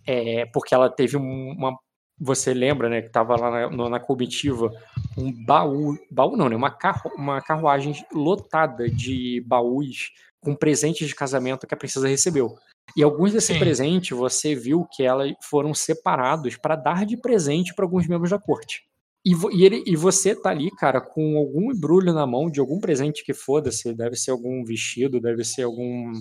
é, 0.06 0.46
porque 0.46 0.74
ela 0.74 0.90
teve 0.90 1.16
uma. 1.16 1.76
Você 2.20 2.54
lembra, 2.54 2.88
né, 2.88 3.00
que 3.00 3.08
estava 3.08 3.36
lá 3.36 3.68
na, 3.68 3.88
na, 3.88 4.00
comitiva 4.00 4.72
um 5.16 5.32
baú, 5.44 5.98
baú 6.10 6.36
não, 6.36 6.48
né, 6.48 6.54
uma, 6.54 6.70
carru 6.70 7.10
uma 7.16 7.40
carruagem 7.40 7.94
lotada 8.12 8.88
de 8.88 9.42
baús 9.46 10.10
com 10.40 10.54
presentes 10.54 11.08
de 11.08 11.14
casamento 11.14 11.66
que 11.66 11.74
a 11.74 11.76
princesa 11.76 12.06
recebeu. 12.06 12.56
E 12.96 13.02
alguns 13.02 13.32
desses 13.32 13.56
presentes 13.56 14.16
você 14.16 14.54
viu 14.54 14.86
que 14.90 15.02
elas 15.02 15.32
foram 15.40 15.72
separados 15.72 16.56
para 16.56 16.76
dar 16.76 17.06
de 17.06 17.16
presente 17.16 17.74
para 17.74 17.84
alguns 17.84 18.06
membros 18.06 18.30
da 18.30 18.38
corte. 18.38 18.82
E, 19.24 19.32
e, 19.52 19.64
ele, 19.64 19.84
e 19.86 19.94
você 19.94 20.34
tá 20.34 20.50
ali, 20.50 20.68
cara, 20.72 21.00
com 21.00 21.38
algum 21.38 21.72
embrulho 21.72 22.12
na 22.12 22.26
mão 22.26 22.50
de 22.50 22.58
algum 22.58 22.80
presente 22.80 23.24
que 23.24 23.32
foda-se, 23.32 23.94
deve 23.94 24.16
ser 24.16 24.32
algum 24.32 24.64
vestido, 24.64 25.20
deve 25.20 25.44
ser 25.44 25.62
algum 25.62 26.12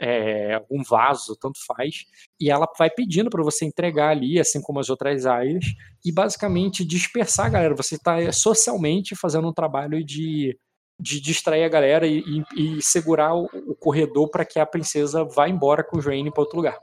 é, 0.00 0.54
algum 0.54 0.82
vaso, 0.82 1.36
tanto 1.36 1.58
faz, 1.66 2.04
e 2.40 2.50
ela 2.50 2.66
vai 2.78 2.90
pedindo 2.90 3.28
para 3.28 3.42
você 3.42 3.64
entregar 3.64 4.10
ali, 4.10 4.40
assim 4.40 4.60
como 4.60 4.80
as 4.80 4.88
outras 4.88 5.26
áreas, 5.26 5.64
e 6.04 6.10
basicamente 6.10 6.84
dispersar 6.84 7.46
a 7.46 7.50
galera. 7.50 7.74
Você 7.76 7.96
está 7.96 8.32
socialmente 8.32 9.14
fazendo 9.14 9.48
um 9.48 9.52
trabalho 9.52 10.04
de 10.04 10.56
de 11.00 11.18
distrair 11.18 11.64
a 11.64 11.68
galera 11.68 12.06
e, 12.06 12.22
e, 12.54 12.76
e 12.78 12.82
segurar 12.82 13.34
o, 13.34 13.48
o 13.66 13.74
corredor 13.74 14.30
para 14.30 14.44
que 14.44 14.58
a 14.58 14.66
princesa 14.66 15.24
vá 15.24 15.48
embora 15.48 15.82
com 15.82 15.96
o 15.96 16.00
Joanne 16.00 16.30
para 16.30 16.42
outro 16.42 16.58
lugar. 16.58 16.78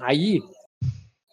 Aí 0.00 0.40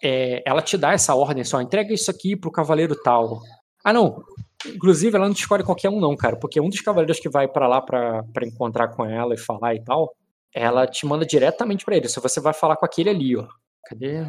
é, 0.04 0.42
ela 0.46 0.62
te 0.62 0.78
dá 0.78 0.94
essa 0.94 1.14
ordem 1.14 1.44
só, 1.44 1.62
entrega 1.62 1.94
isso 1.94 2.10
aqui 2.10 2.36
pro 2.36 2.52
cavaleiro 2.52 2.96
tal. 3.04 3.42
Ah, 3.84 3.94
não. 3.94 4.24
Inclusive, 4.66 5.16
ela 5.16 5.28
não 5.28 5.34
te 5.34 5.42
escolhe 5.42 5.64
qualquer 5.64 5.90
um, 5.90 6.00
não, 6.00 6.16
cara, 6.16 6.36
porque 6.36 6.60
um 6.60 6.70
dos 6.70 6.82
cavaleiros 6.82 7.20
que 7.20 7.30
vai 7.30 7.48
para 7.48 7.68
lá 7.68 7.80
para 7.80 8.24
encontrar 8.44 8.88
com 8.90 9.06
ela 9.06 9.36
e 9.36 9.38
falar 9.38 9.76
e 9.76 9.84
tal, 9.84 10.14
ela 10.58 10.88
te 10.88 11.06
manda 11.06 11.26
diretamente 11.26 11.86
para 11.86 11.98
ele. 11.98 12.10
Se 12.10 12.20
você 12.20 12.40
vai 12.40 12.54
falar 12.54 12.78
com 12.78 12.86
aquele 12.86 13.10
ali, 13.10 13.36
ó. 13.36 13.48
Cadê? 13.86 14.26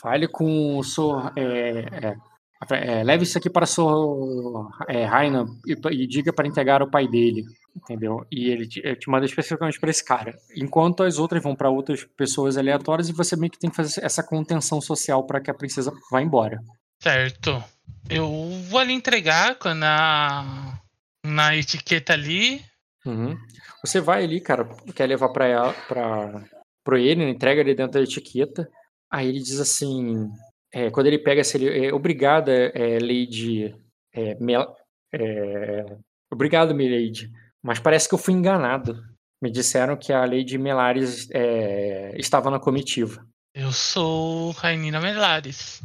Fale 0.00 0.28
com 0.28 0.78
o 0.78 0.82
Sr. 0.82 1.32
É, 1.36 2.14
é, 2.72 3.00
é, 3.00 3.04
leve 3.04 3.24
isso 3.24 3.36
aqui 3.36 3.50
para 3.50 3.66
o. 3.78 4.68
É, 4.88 5.04
Raina 5.04 5.46
e, 5.66 5.72
e, 5.72 6.06
diga 6.06 6.32
para 6.32 6.48
entregar 6.48 6.82
o 6.82 6.90
pai 6.90 7.06
dele, 7.06 7.44
entendeu? 7.76 8.24
E 8.30 8.48
ele 8.48 8.66
te, 8.66 8.80
ele 8.80 8.96
te 8.96 9.10
manda 9.10 9.26
especificamente 9.26 9.78
para 9.78 9.90
esse 9.90 10.04
cara. 10.04 10.34
Enquanto 10.56 11.02
as 11.02 11.18
outras 11.18 11.42
vão 11.42 11.54
para 11.54 11.68
outras 11.68 12.04
pessoas 12.16 12.56
aleatórias 12.56 13.08
e 13.08 13.12
você 13.12 13.36
meio 13.36 13.50
que 13.50 13.58
tem 13.58 13.68
que 13.68 13.76
fazer 13.76 14.02
essa 14.02 14.22
contenção 14.22 14.80
social 14.80 15.26
para 15.26 15.40
que 15.40 15.50
a 15.50 15.54
princesa 15.54 15.92
vá 16.10 16.22
embora. 16.22 16.62
Certo. 17.02 17.62
Eu 18.08 18.28
vou 18.68 18.78
ali 18.78 18.92
entregar 18.92 19.56
na, 19.76 20.78
na 21.24 21.56
etiqueta 21.56 22.12
ali. 22.12 22.62
Uhum. 23.06 23.36
Você 23.82 24.00
vai 24.00 24.24
ali, 24.24 24.40
cara, 24.40 24.68
quer 24.94 25.06
levar 25.06 25.30
para 25.30 25.46
ela, 25.46 25.72
para 25.88 26.44
pro 26.84 26.98
ele, 26.98 27.24
entrega 27.24 27.60
ali 27.60 27.74
dentro 27.74 27.92
da 27.92 28.02
etiqueta. 28.02 28.68
Aí 29.10 29.28
ele 29.28 29.40
diz 29.40 29.58
assim, 29.60 30.28
é, 30.72 30.90
quando 30.90 31.06
ele 31.06 31.18
pega 31.18 31.40
essa, 31.40 31.56
ele, 31.56 31.86
é, 31.86 31.92
obrigada, 31.92 32.52
é, 32.52 32.98
Lady, 32.98 33.74
é, 34.12 34.34
Mel, 34.40 34.76
é, 35.12 35.84
obrigado, 36.32 36.74
Milady, 36.74 37.30
mas 37.62 37.78
parece 37.78 38.08
que 38.08 38.14
eu 38.14 38.18
fui 38.18 38.34
enganado. 38.34 39.02
Me 39.42 39.50
disseram 39.50 39.96
que 39.96 40.12
a 40.12 40.24
Lady 40.24 40.58
Melares 40.58 41.28
é, 41.32 42.14
estava 42.18 42.50
na 42.50 42.60
comitiva. 42.60 43.26
Eu 43.54 43.72
sou 43.72 44.50
Rainina 44.52 45.00
Melares. 45.00 45.82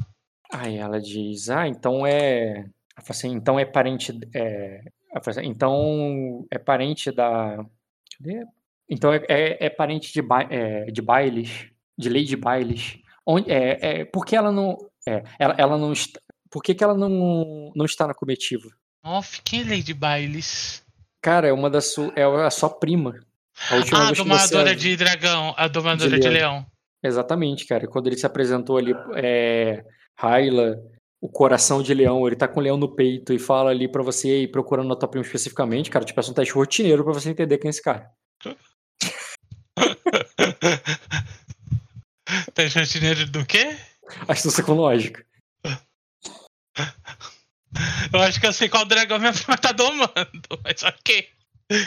Aí 0.52 0.78
ela 0.78 1.00
diz, 1.00 1.50
ah, 1.50 1.68
então 1.68 2.06
é, 2.06 2.66
assim, 3.10 3.32
então 3.32 3.60
é 3.60 3.66
parente, 3.66 4.18
é, 4.34 4.82
assim, 5.14 5.46
então 5.46 6.46
é 6.52 6.58
parente 6.58 7.12
da, 7.12 7.66
cadê? 8.18 8.46
Então 8.90 9.14
é, 9.14 9.24
é, 9.28 9.66
é 9.66 9.70
parente 9.70 10.14
de, 10.14 10.22
ba, 10.22 10.44
é, 10.50 10.86
de 10.86 11.02
Bailes, 11.02 11.68
de 11.98 12.10
Lady 12.10 12.36
Bailes. 12.36 13.00
Onde, 13.26 13.52
é, 13.52 13.80
é, 13.82 14.06
por 14.06 14.26
que 14.26 14.36
ela 14.36 14.52
não, 14.52 14.78
é, 15.08 15.24
ela, 15.40 15.56
ela 15.58 15.78
não 15.78 15.92
está, 15.92 16.20
por 16.50 16.62
que, 16.62 16.76
que 16.76 16.84
ela 16.84 16.94
não, 16.94 17.72
não 17.76 17.86
está 17.86 18.08
na 18.08 18.14
comitiva? 18.14 18.70
Off, 19.04 19.42
quem 19.44 19.62
é 19.62 19.76
Lady 19.76 19.94
Bailes? 19.94 20.84
Cara, 21.22 21.48
é 21.48 21.54
uma 21.54 21.70
da 21.70 21.82
sua, 21.82 22.14
é 22.16 22.24
a 22.24 22.52
sua 22.52 22.70
prima. 22.70 23.20
A 23.72 23.76
ah, 23.76 24.08
a 24.10 24.12
domadora 24.12 24.70
você... 24.70 24.76
de 24.76 24.96
dragão, 24.96 25.54
a 25.58 25.68
domadora 25.68 26.12
de, 26.12 26.20
de 26.20 26.30
leão. 26.30 26.54
leão. 26.54 26.66
Exatamente, 27.02 27.66
cara. 27.66 27.88
Quando 27.88 28.08
ele 28.08 28.18
se 28.18 28.26
apresentou 28.26 28.78
ali, 28.78 28.94
é, 29.16 29.84
Hyla, 30.20 30.82
o 31.22 31.30
coração 31.30 31.82
de 31.82 31.94
leão, 31.94 32.28
ele 32.28 32.36
tá 32.36 32.48
com 32.48 32.60
o 32.60 32.64
leão 32.64 32.78
no 32.78 32.96
peito 32.96 33.34
e 33.34 33.40
fala 33.40 33.72
ali 33.72 33.88
para 33.88 34.04
você, 34.04 34.44
e 34.44 34.48
procurando 34.48 34.94
a 34.94 34.96
tua 34.96 35.10
prima 35.10 35.26
especificamente, 35.26 35.90
cara, 35.90 36.06
tipo, 36.06 36.20
é 36.20 36.24
um 36.24 36.34
teste 36.34 36.54
rotineiro 36.54 37.04
pra 37.04 37.14
você 37.14 37.30
entender 37.30 37.58
quem 37.58 37.70
é 37.70 37.72
esse 37.72 37.82
cara. 37.82 38.12
teste 42.54 42.80
rotineiro 42.80 43.26
do 43.28 43.46
quê? 43.46 43.78
Astúcia 44.28 44.64
com 44.64 44.74
lógica. 44.74 45.26
Eu 48.14 48.22
acho 48.22 48.40
que 48.40 48.48
eu 48.48 48.54
sei 48.54 48.70
qual 48.70 48.86
dragão 48.86 49.20
minha 49.20 49.34
prima 49.34 49.58
tá 49.58 49.72
domando, 49.72 50.14
mas 50.64 50.84
ok. 50.84 51.28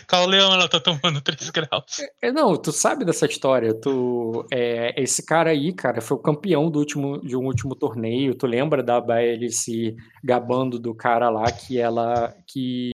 Qual 0.08 0.26
leão 0.26 0.52
ela 0.52 0.68
tá 0.68 0.80
tomando 0.80 1.20
3 1.22 1.50
graus? 1.50 1.98
É, 2.20 2.32
não, 2.32 2.56
tu 2.56 2.72
sabe 2.72 3.04
dessa 3.04 3.26
história. 3.26 3.72
Tu, 3.74 4.46
é, 4.52 5.00
esse 5.00 5.24
cara 5.24 5.50
aí, 5.50 5.72
cara, 5.72 6.00
foi 6.00 6.16
o 6.16 6.20
campeão 6.20 6.70
do 6.70 6.78
último, 6.80 7.20
de 7.20 7.36
um 7.36 7.44
último 7.44 7.74
torneio. 7.74 8.34
Tu 8.34 8.46
lembra 8.46 8.82
da 8.82 9.00
Bailey 9.00 9.50
se 9.50 9.94
gabando 10.22 10.78
do 10.78 10.94
cara 10.94 11.30
lá 11.30 11.50
que 11.50 11.78
ela. 11.78 12.34
que 12.46 12.90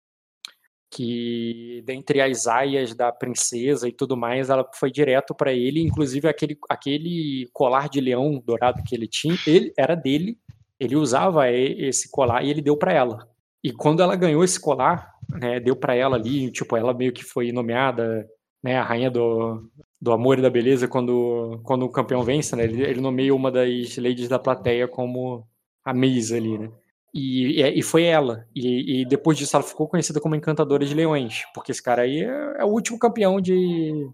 que 0.94 1.82
dentre 1.86 2.20
as 2.20 2.48
aias 2.48 2.94
da 2.94 3.14
princesa 3.14 3.88
e 3.88 3.94
tudo 3.94 4.18
mais, 4.18 4.50
ela 4.50 4.70
foi 4.74 4.92
direto 4.92 5.34
para 5.34 5.54
ele, 5.54 5.82
inclusive 5.82 6.28
aquele, 6.28 6.58
aquele 6.70 7.50
colar 7.54 7.88
de 7.88 8.02
leão 8.02 8.44
dourado 8.46 8.84
que 8.84 8.94
ele 8.94 9.08
tinha, 9.08 9.38
ele 9.48 9.72
era 9.78 9.96
dele, 9.96 10.38
ele 10.78 10.98
usava 10.98 11.50
esse 11.50 12.12
colar 12.12 12.44
e 12.44 12.50
ele 12.50 12.62
deu 12.62 12.76
para 12.76 12.92
ela. 12.92 13.26
E 13.64 13.72
quando 13.72 14.04
ela 14.04 14.18
ganhou 14.18 14.44
esse 14.44 14.60
colar, 14.60 15.11
né, 15.30 15.60
deu 15.60 15.76
para 15.76 15.96
ela 15.96 16.16
ali, 16.16 16.52
tipo, 16.52 16.76
ela 16.76 16.94
meio 16.94 17.14
que 17.14 17.24
foi 17.24 17.52
nomeada, 17.52 18.28
né, 18.64 18.78
a 18.78 18.84
rainha 18.84 19.10
do, 19.10 19.70
do 20.00 20.12
amor 20.12 20.40
e 20.40 20.42
da 20.42 20.50
beleza 20.50 20.88
quando, 20.88 21.60
quando 21.64 21.84
o 21.84 21.92
campeão 21.92 22.24
vence, 22.24 22.56
né, 22.56 22.64
ele, 22.64 22.82
ele 22.84 23.02
nomeia 23.02 23.34
uma 23.34 23.52
das 23.52 23.98
ladies 23.98 24.28
da 24.28 24.40
plateia 24.40 24.88
como 24.88 25.46
a 25.84 25.94
Miss 25.94 26.32
ali, 26.32 26.58
né. 26.58 26.70
E, 27.14 27.62
e 27.62 27.84
foi 27.84 28.04
ela. 28.04 28.46
E, 28.56 29.02
e, 29.02 29.06
depois 29.06 29.38
disso 29.38 29.56
ela 29.56 29.64
ficou 29.64 29.88
conhecida 29.88 30.22
como 30.22 30.36
Encantadora 30.36 30.86
de 30.86 30.94
Leões, 30.94 31.44
porque 31.54 31.72
esse 31.72 31.84
cara 31.84 32.04
aí 32.04 32.22
é, 32.22 32.62
é 32.62 32.64
o 32.64 32.70
último 32.70 32.98
campeão 32.98 33.42
de, 33.42 34.10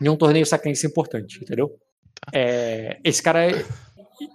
de 0.00 0.08
um 0.08 0.16
torneio 0.16 0.44
sacrense 0.44 0.86
importante, 0.86 1.38
entendeu? 1.40 1.70
É, 2.32 2.98
esse 3.04 3.22
cara, 3.22 3.46
é, 3.46 3.64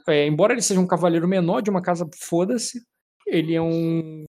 é, 0.08 0.28
embora 0.28 0.54
ele 0.54 0.62
seja 0.62 0.80
um 0.80 0.88
cavaleiro 0.88 1.28
menor 1.28 1.62
de 1.62 1.70
uma 1.70 1.82
casa 1.82 2.10
foda-se, 2.18 2.82
ele 3.28 3.54
é 3.54 3.62
um 3.62 4.24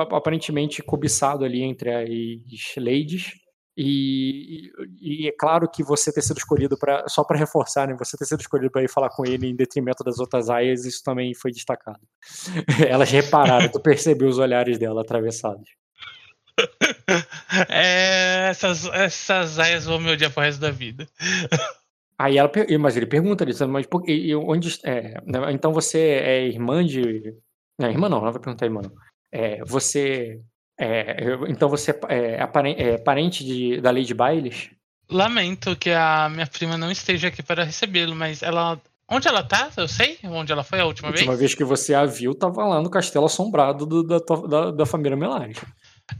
aparentemente 0.00 0.82
cobiçado 0.82 1.44
ali 1.44 1.62
entre 1.62 1.92
as 1.92 2.76
ladies. 2.76 3.32
E, 3.80 4.72
e, 5.00 5.24
e, 5.24 5.28
é 5.28 5.32
claro 5.38 5.70
que 5.70 5.84
você 5.84 6.12
ter 6.12 6.22
sido 6.22 6.38
escolhido 6.38 6.76
para 6.76 7.08
só 7.08 7.22
para 7.22 7.38
reforçar, 7.38 7.86
né? 7.86 7.94
Você 7.96 8.16
ter 8.16 8.24
sido 8.24 8.40
escolhido 8.40 8.72
para 8.72 8.82
ir 8.82 8.88
falar 8.88 9.08
com 9.08 9.24
ele 9.24 9.46
em 9.46 9.54
detrimento 9.54 10.02
das 10.02 10.18
outras 10.18 10.50
aias, 10.50 10.84
isso 10.84 11.00
também 11.04 11.32
foi 11.32 11.52
destacado. 11.52 12.00
Elas 12.88 13.10
repararam, 13.10 13.70
tu 13.70 13.78
percebeu 13.78 14.28
os 14.28 14.38
olhares 14.38 14.78
dela 14.78 15.02
atravessados. 15.02 15.68
É, 17.70 18.48
essas, 18.50 18.84
essas 18.86 19.58
aias 19.58 19.86
vão 19.86 19.98
me 19.98 20.10
odiar 20.10 20.30
pro 20.30 20.42
resto 20.42 20.60
da 20.60 20.70
vida. 20.70 21.08
Aí 22.18 22.36
ela, 22.36 22.50
mas 22.78 22.96
ele 22.96 23.06
pergunta 23.06 23.44
ali, 23.44 23.54
mas 23.68 23.86
por, 23.86 24.02
e, 24.08 24.34
onde, 24.34 24.78
é, 24.84 25.14
né, 25.24 25.52
então 25.52 25.72
você 25.72 25.98
é 25.98 26.46
irmã 26.46 26.84
de, 26.84 27.34
não, 27.78 27.88
irmã 27.88 28.08
não, 28.08 28.20
não 28.20 28.32
vai 28.32 28.40
perguntar 28.40 28.66
irmã 28.66 28.82
não. 28.82 28.92
É, 29.32 29.64
você. 29.64 30.40
É, 30.80 31.16
então 31.48 31.68
você 31.68 31.90
é, 32.08 32.46
é 32.78 32.98
parente 32.98 33.44
de, 33.44 33.80
da 33.80 33.90
Lady 33.90 34.14
Bailes? 34.14 34.70
Lamento 35.10 35.74
que 35.74 35.90
a 35.90 36.28
minha 36.28 36.46
prima 36.46 36.76
não 36.76 36.90
esteja 36.90 37.28
aqui 37.28 37.42
para 37.42 37.64
recebê-lo, 37.64 38.14
mas 38.14 38.42
ela. 38.42 38.80
Onde 39.10 39.26
ela 39.26 39.42
tá? 39.42 39.70
Eu 39.76 39.88
sei 39.88 40.18
onde 40.24 40.52
ela 40.52 40.62
foi 40.62 40.80
a 40.80 40.84
última, 40.84 41.08
vez. 41.08 41.20
A 41.20 41.24
última 41.24 41.38
vez 41.38 41.54
que 41.54 41.64
você 41.64 41.94
a 41.94 42.04
viu, 42.04 42.34
tava 42.34 42.62
lá 42.66 42.82
no 42.82 42.90
castelo 42.90 43.24
assombrado 43.24 43.86
do, 43.86 44.02
da, 44.02 44.18
da, 44.18 44.70
da, 44.70 44.86
família 44.86 45.16
Melares. 45.16 45.58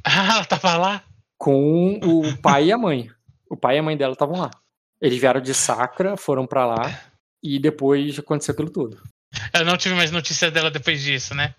Ah, 0.04 0.34
ela 0.34 0.44
tava 0.44 0.76
lá? 0.76 1.02
Com 1.38 1.98
o 2.02 2.36
pai 2.42 2.66
e 2.66 2.72
a 2.72 2.76
mãe. 2.76 3.10
O 3.48 3.56
pai 3.56 3.76
e 3.76 3.78
a 3.78 3.82
mãe 3.82 3.96
dela 3.96 4.12
estavam 4.12 4.38
lá. 4.38 4.50
Eles 5.00 5.18
vieram 5.18 5.40
de 5.40 5.54
Sacra, 5.54 6.14
foram 6.14 6.46
para 6.46 6.66
lá 6.66 7.00
e 7.42 7.58
depois 7.58 8.18
aconteceu 8.18 8.52
aquilo 8.52 8.68
tudo. 8.68 9.00
Eu 9.54 9.64
não 9.64 9.78
tive 9.78 9.94
mais 9.94 10.10
notícias 10.10 10.52
dela 10.52 10.70
depois 10.70 11.00
disso, 11.02 11.34
né? 11.34 11.54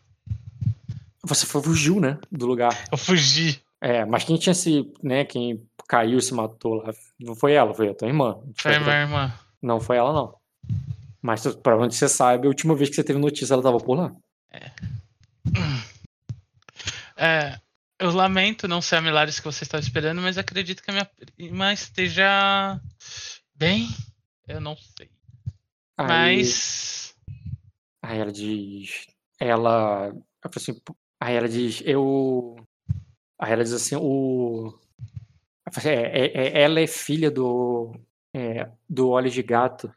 Você 1.29 1.45
fugiu, 1.45 1.99
né? 1.99 2.17
Do 2.31 2.45
lugar. 2.45 2.75
Eu 2.91 2.97
fugi. 2.97 3.61
É, 3.81 4.03
mas 4.03 4.23
quem 4.23 4.37
tinha 4.37 4.53
se. 4.53 4.91
né, 5.01 5.23
quem 5.23 5.63
caiu 5.87 6.17
e 6.19 6.21
se 6.21 6.33
matou 6.33 6.75
lá. 6.75 6.93
Não 7.19 7.35
foi 7.35 7.53
ela, 7.53 7.73
foi 7.73 7.89
a 7.89 7.93
tua 7.93 8.07
irmã. 8.07 8.37
Foi 8.55 8.75
a 8.75 8.79
minha 8.79 9.01
irmã. 9.01 9.33
Não 9.61 9.79
foi 9.79 9.97
ela, 9.97 10.11
não. 10.11 10.35
Mas 11.21 11.45
pra 11.57 11.77
onde 11.77 11.95
você 11.95 12.07
sabe, 12.09 12.45
a 12.45 12.49
última 12.49 12.75
vez 12.75 12.89
que 12.89 12.95
você 12.95 13.03
teve 13.03 13.19
notícia, 13.19 13.53
ela 13.53 13.63
tava 13.63 13.77
por 13.77 13.95
lá. 13.95 14.11
É. 14.51 14.71
é 17.17 17.59
eu 17.99 18.11
lamento 18.11 18.67
não 18.67 18.81
ser 18.81 18.95
a 18.95 19.01
Milares 19.01 19.39
que 19.39 19.45
você 19.45 19.63
estava 19.65 19.83
esperando, 19.83 20.21
mas 20.21 20.37
acredito 20.37 20.81
que 20.81 20.89
a 20.89 20.93
minha 20.93 21.09
irmã 21.37 21.73
esteja 21.73 22.79
bem. 23.53 23.89
Eu 24.47 24.61
não 24.61 24.75
sei. 24.75 25.09
Aí, 25.97 26.07
mas. 26.07 27.15
Aí 28.01 28.19
ela 28.19 28.31
diz. 28.31 29.05
Ela 29.39 30.13
assim, 30.55 30.81
aí 31.19 31.35
ela 31.35 31.49
diz, 31.49 31.81
eu. 31.85 32.55
Aí 33.37 33.51
ela 33.51 33.63
diz 33.63 33.73
assim, 33.73 33.95
o. 33.95 34.73
É, 35.85 35.89
é, 35.89 36.59
é, 36.59 36.61
ela 36.61 36.79
é 36.79 36.87
filha 36.87 37.29
do. 37.29 37.93
É, 38.33 38.69
do 38.87 39.09
olho 39.09 39.29
de 39.29 39.43
gato. 39.43 39.91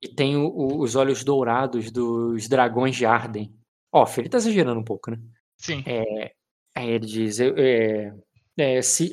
E 0.00 0.08
tem 0.08 0.36
o, 0.36 0.78
os 0.78 0.96
olhos 0.96 1.22
dourados 1.22 1.90
dos 1.90 2.48
dragões 2.48 2.96
de 2.96 3.04
Arden. 3.04 3.52
Ó, 3.92 4.04
oh, 4.04 4.20
ele 4.20 4.28
tá 4.28 4.38
exagerando 4.38 4.80
um 4.80 4.84
pouco, 4.84 5.10
né? 5.10 5.18
Sim. 5.56 5.82
É, 5.86 6.32
aí 6.74 6.90
ele 6.90 7.06
diz, 7.06 7.38
é, 7.40 8.82
se, 8.82 9.10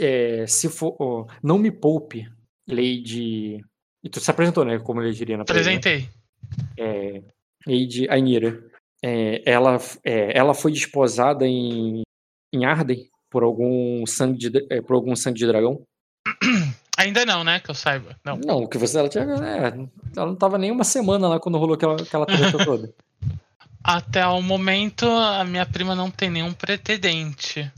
se 0.47 0.69
for. 0.69 0.95
Oh, 0.99 1.27
não 1.41 1.57
me 1.57 1.71
poupe, 1.71 2.27
Lady. 2.67 3.63
E 4.03 4.09
tu 4.09 4.19
se 4.19 4.29
apresentou, 4.29 4.63
né? 4.63 4.77
Como 4.79 5.01
ele 5.01 5.13
diria 5.13 5.37
na 5.37 5.43
Apresentei. 5.43 6.07
É, 6.77 7.23
Lady 7.65 8.07
Ainira 8.09 8.63
é, 9.07 9.43
ela, 9.45 9.77
é, 10.03 10.35
ela 10.35 10.55
foi 10.55 10.71
desposada 10.71 11.45
em, 11.45 12.01
em 12.51 12.65
Arden 12.65 13.07
por 13.29 13.43
algum 13.43 14.03
sangue 14.07 14.49
de, 14.49 14.65
é, 14.71 14.81
por 14.81 14.95
algum 14.95 15.15
sangue 15.15 15.37
de 15.37 15.45
dragão? 15.45 15.83
Ainda 16.97 17.23
não, 17.23 17.43
né? 17.43 17.59
Que 17.59 17.69
eu 17.69 17.75
saiba. 17.75 18.17
Não, 18.25 18.35
não 18.37 18.67
que 18.67 18.79
você 18.79 18.97
ela 18.97 19.07
tinha. 19.07 19.23
É, 19.23 19.67
ela 20.17 20.25
não 20.25 20.35
tava 20.35 20.57
nem 20.57 20.71
uma 20.71 20.83
semana 20.83 21.27
lá 21.27 21.39
quando 21.39 21.59
rolou 21.59 21.75
aquela, 21.75 22.01
aquela 22.01 22.25
treta 22.25 22.57
toda. 22.65 22.91
Até 23.83 24.25
o 24.25 24.41
momento, 24.41 25.05
a 25.07 25.43
minha 25.43 25.67
prima 25.67 25.93
não 25.93 26.09
tem 26.09 26.31
nenhum 26.31 26.51
pretendente. 26.51 27.71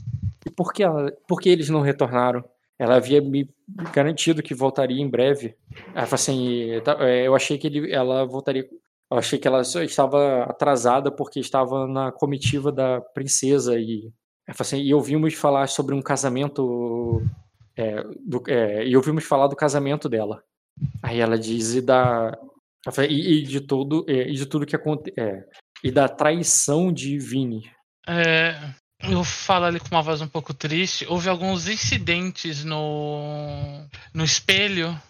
E 0.46 0.50
por 0.50 0.72
que, 0.72 0.82
ela, 0.82 1.12
por 1.28 1.42
que 1.42 1.50
eles 1.50 1.68
não 1.68 1.82
retornaram? 1.82 2.42
Ela 2.78 2.96
havia 2.96 3.20
me 3.20 3.50
garantido 3.92 4.42
que 4.42 4.54
voltaria 4.54 5.02
em 5.02 5.10
breve. 5.10 5.54
Ela 5.94 6.06
falou 6.06 6.14
assim: 6.14 6.80
tá, 6.82 6.96
é, 7.00 7.26
eu 7.26 7.34
achei 7.34 7.58
que 7.58 7.66
ele, 7.66 7.92
ela 7.92 8.24
voltaria 8.24 8.66
eu 9.10 9.18
achei 9.18 9.38
que 9.38 9.48
ela 9.48 9.62
estava 9.62 10.44
atrasada 10.44 11.10
porque 11.10 11.40
estava 11.40 11.86
na 11.86 12.12
comitiva 12.12 12.70
da 12.70 13.00
princesa 13.00 13.78
e, 13.78 14.12
assim, 14.46 14.78
e 14.78 14.92
ouvimos 14.92 15.34
falar 15.34 15.66
sobre 15.68 15.94
um 15.94 16.02
casamento 16.02 17.22
é, 17.76 18.02
do, 18.26 18.42
é, 18.48 18.86
e 18.86 18.96
ouvimos 18.96 19.24
falar 19.24 19.46
do 19.46 19.56
casamento 19.56 20.08
dela. 20.08 20.42
Aí 21.02 21.20
ela 21.20 21.38
diz 21.38 21.74
e 21.74 21.80
da 21.80 22.36
e, 23.08 23.38
e 23.38 23.42
de 23.42 23.60
tudo 23.60 24.04
é, 24.08 24.28
e 24.28 24.34
de 24.34 24.46
tudo 24.46 24.66
que 24.66 24.76
acontece 24.76 25.18
é, 25.18 25.44
e 25.82 25.90
da 25.90 26.08
traição 26.08 26.92
de 26.92 27.18
Vini. 27.18 27.62
É, 28.06 28.54
eu 29.02 29.24
falo 29.24 29.64
ali 29.64 29.80
com 29.80 29.88
uma 29.90 30.02
voz 30.02 30.20
um 30.20 30.28
pouco 30.28 30.52
triste. 30.52 31.06
Houve 31.08 31.28
alguns 31.28 31.66
incidentes 31.66 32.62
no 32.62 33.86
no 34.12 34.24
espelho 34.24 35.00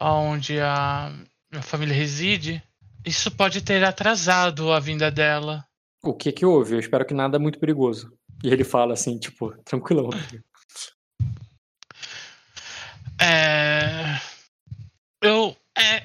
onde 0.00 0.60
a 0.60 1.12
minha 1.50 1.62
família 1.62 1.94
reside 1.94 2.62
Isso 3.04 3.30
pode 3.30 3.60
ter 3.62 3.82
atrasado 3.84 4.72
a 4.72 4.78
vinda 4.78 5.10
dela. 5.10 5.64
O 6.02 6.14
que 6.14 6.32
que 6.32 6.44
houve? 6.46 6.74
Eu 6.74 6.80
espero 6.80 7.04
que 7.04 7.14
nada 7.14 7.38
muito 7.38 7.58
perigoso. 7.58 8.12
E 8.42 8.48
ele 8.48 8.64
fala 8.64 8.94
assim, 8.94 9.18
tipo, 9.18 9.52
tranquilão. 9.64 10.10
É. 13.20 14.20
Eu. 15.22 15.56
É, 15.76 15.96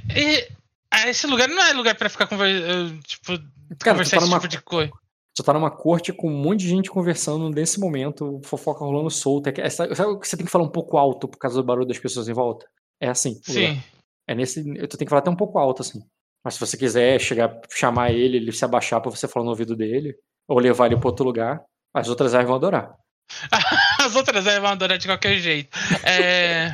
é, 0.94 1.10
esse 1.10 1.28
lugar 1.28 1.48
não 1.48 1.62
é 1.64 1.74
lugar 1.74 1.96
pra 1.96 2.10
ficar 2.10 2.28
conversando. 2.28 3.00
Tipo, 3.02 3.38
Cara, 3.38 3.46
tu 3.78 3.86
conversar 3.86 4.18
tá 4.18 4.24
esse 4.24 4.30
numa, 4.30 4.40
tipo 4.40 4.48
de 4.48 4.62
coisa. 4.62 4.92
tu 5.36 5.44
tá 5.44 5.54
numa 5.54 5.72
corte 5.72 6.14
com 6.14 6.30
um 6.30 6.38
monte 6.42 6.62
de 6.62 6.70
gente 6.70 6.90
conversando 6.90 7.50
nesse 7.50 7.80
momento, 7.80 8.40
fofoca 8.44 8.86
rolando 8.86 9.10
solta. 9.10 9.50
É 9.58 9.70
Sabe 9.70 9.94
que 10.20 10.28
você 10.28 10.38
tem 10.38 10.46
que 10.46 10.52
falar 10.52 10.64
um 10.64 10.72
pouco 10.72 10.98
alto 10.98 11.28
por 11.28 11.38
causa 11.38 11.58
do 11.58 11.66
barulho 11.66 11.88
das 11.88 12.00
pessoas 12.00 12.28
em 12.30 12.34
volta? 12.34 12.68
É 13.00 13.10
assim. 13.10 13.34
lugar. 13.46 13.54
Sim. 13.54 13.84
É 14.28 14.36
nesse. 14.36 14.64
Tu 14.64 14.98
tem 14.98 15.06
que 15.06 15.10
falar 15.10 15.20
até 15.20 15.30
um 15.30 15.36
pouco 15.36 15.58
alto, 15.58 15.82
assim. 15.82 16.02
Mas 16.48 16.54
se 16.54 16.62
você 16.62 16.78
quiser 16.78 17.20
chegar, 17.20 17.60
chamar 17.70 18.14
ele, 18.14 18.38
ele 18.38 18.54
se 18.54 18.64
abaixar 18.64 19.02
pra 19.02 19.12
você 19.12 19.28
falar 19.28 19.44
no 19.44 19.50
ouvido 19.50 19.76
dele, 19.76 20.16
ou 20.48 20.58
levar 20.60 20.86
ele 20.86 20.96
pra 20.96 21.10
outro 21.10 21.26
lugar, 21.26 21.62
as 21.94 22.08
outras 22.08 22.34
áreas 22.34 22.48
vão 22.48 22.56
adorar. 22.56 22.96
As 24.00 24.16
outras 24.16 24.48
aí 24.48 24.58
vão 24.58 24.70
adorar 24.70 24.98
de 24.98 25.06
qualquer 25.08 25.38
jeito. 25.40 25.78
É. 26.06 26.74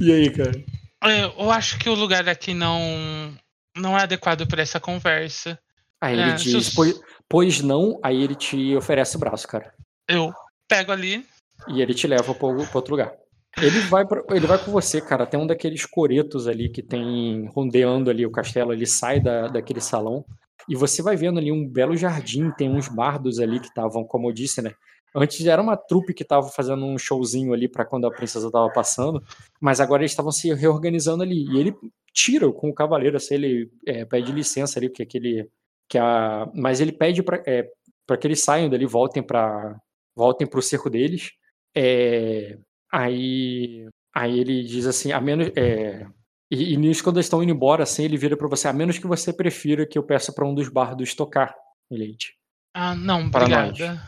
E 0.00 0.10
aí, 0.10 0.30
cara? 0.30 0.52
é, 1.04 1.24
Eu 1.38 1.50
acho 1.50 1.78
que 1.78 1.90
o 1.90 1.94
lugar 1.94 2.26
aqui 2.30 2.54
não. 2.54 3.36
Não 3.76 3.98
é 3.98 4.04
adequado 4.04 4.46
para 4.46 4.62
essa 4.62 4.80
conversa. 4.80 5.58
Aí 6.02 6.14
ele 6.18 6.30
É, 6.30 6.38
se 6.38 6.44
diz, 6.44 6.68
os- 6.68 6.74
pois, 6.74 6.98
pois 7.28 7.60
não, 7.60 8.00
aí 8.02 8.22
ele 8.22 8.34
te 8.34 8.74
oferece 8.74 9.16
o 9.16 9.18
braço, 9.20 9.46
cara. 9.46 9.74
Eu 10.08 10.32
pego 10.66 10.92
ali. 10.92 11.26
E 11.68 11.82
ele 11.82 11.92
te 11.92 12.06
leva 12.06 12.34
pro 12.34 12.46
outro 12.74 12.90
lugar. 12.92 13.12
Ele 13.60 13.78
vai, 13.88 14.06
pra- 14.06 14.22
ele 14.30 14.46
vai 14.46 14.62
com 14.62 14.70
você, 14.70 15.00
cara. 15.00 15.26
Tem 15.26 15.38
um 15.38 15.46
daqueles 15.46 15.86
coretos 15.86 16.46
ali 16.48 16.68
que 16.68 16.82
tem 16.82 17.46
rondeando 17.54 18.10
ali 18.10 18.26
o 18.26 18.30
castelo. 18.30 18.72
Ele 18.72 18.86
sai 18.86 19.20
da, 19.20 19.48
daquele 19.48 19.80
salão. 19.80 20.24
E 20.68 20.74
você 20.74 21.02
vai 21.02 21.16
vendo 21.16 21.38
ali 21.38 21.52
um 21.52 21.66
belo 21.68 21.96
jardim. 21.96 22.50
Tem 22.52 22.68
uns 22.68 22.88
bardos 22.88 23.38
ali 23.38 23.60
que 23.60 23.66
estavam, 23.68 24.04
como 24.04 24.28
eu 24.28 24.32
disse, 24.32 24.60
né? 24.62 24.72
Antes 25.14 25.46
era 25.46 25.62
uma 25.62 25.76
trupe 25.76 26.12
que 26.12 26.24
tava 26.24 26.48
fazendo 26.48 26.84
um 26.84 26.98
showzinho 26.98 27.52
ali 27.52 27.68
pra 27.68 27.84
quando 27.84 28.06
a 28.06 28.10
princesa 28.10 28.50
tava 28.50 28.68
passando. 28.72 29.22
Mas 29.60 29.80
agora 29.80 30.02
eles 30.02 30.10
estavam 30.12 30.32
se 30.32 30.52
reorganizando 30.52 31.22
ali. 31.22 31.46
E 31.52 31.58
ele 31.58 31.74
tira 32.12 32.50
com 32.52 32.68
o 32.70 32.74
cavaleiro, 32.74 33.16
assim, 33.16 33.34
ele 33.34 33.70
é, 33.86 34.04
pede 34.04 34.32
licença 34.32 34.78
ali, 34.78 34.88
porque 34.88 35.02
aquele. 35.04 35.48
Que 35.88 35.98
a, 35.98 36.50
mas 36.54 36.80
ele 36.80 36.92
pede 36.92 37.22
pra, 37.22 37.42
é, 37.46 37.68
pra 38.06 38.16
que 38.16 38.26
eles 38.26 38.42
saiam 38.42 38.68
dali, 38.70 38.86
voltem 38.86 39.22
para 39.22 39.76
voltem 40.16 40.46
pro 40.46 40.62
cerco 40.62 40.88
deles. 40.90 41.30
É, 41.76 42.56
aí, 42.94 43.88
aí 44.14 44.38
ele 44.38 44.62
diz 44.62 44.86
assim, 44.86 45.12
a 45.12 45.20
menos. 45.20 45.50
É, 45.56 46.06
e, 46.50 46.74
e 46.74 46.76
nisso, 46.76 47.02
quando 47.02 47.16
eles 47.16 47.26
estão 47.26 47.42
indo 47.42 47.52
embora, 47.52 47.82
assim, 47.82 48.04
ele 48.04 48.16
vira 48.16 48.36
pra 48.36 48.48
você, 48.48 48.68
a 48.68 48.72
menos 48.72 48.98
que 48.98 49.06
você 49.06 49.32
prefira 49.32 49.86
que 49.86 49.98
eu 49.98 50.02
peça 50.02 50.32
pra 50.32 50.46
um 50.46 50.54
dos 50.54 50.68
bardos 50.68 51.14
tocar, 51.14 51.54
Leite. 51.90 52.36
Ah, 52.72 52.94
não, 52.94 53.30
Para 53.30 53.44
obrigada. 53.44 54.02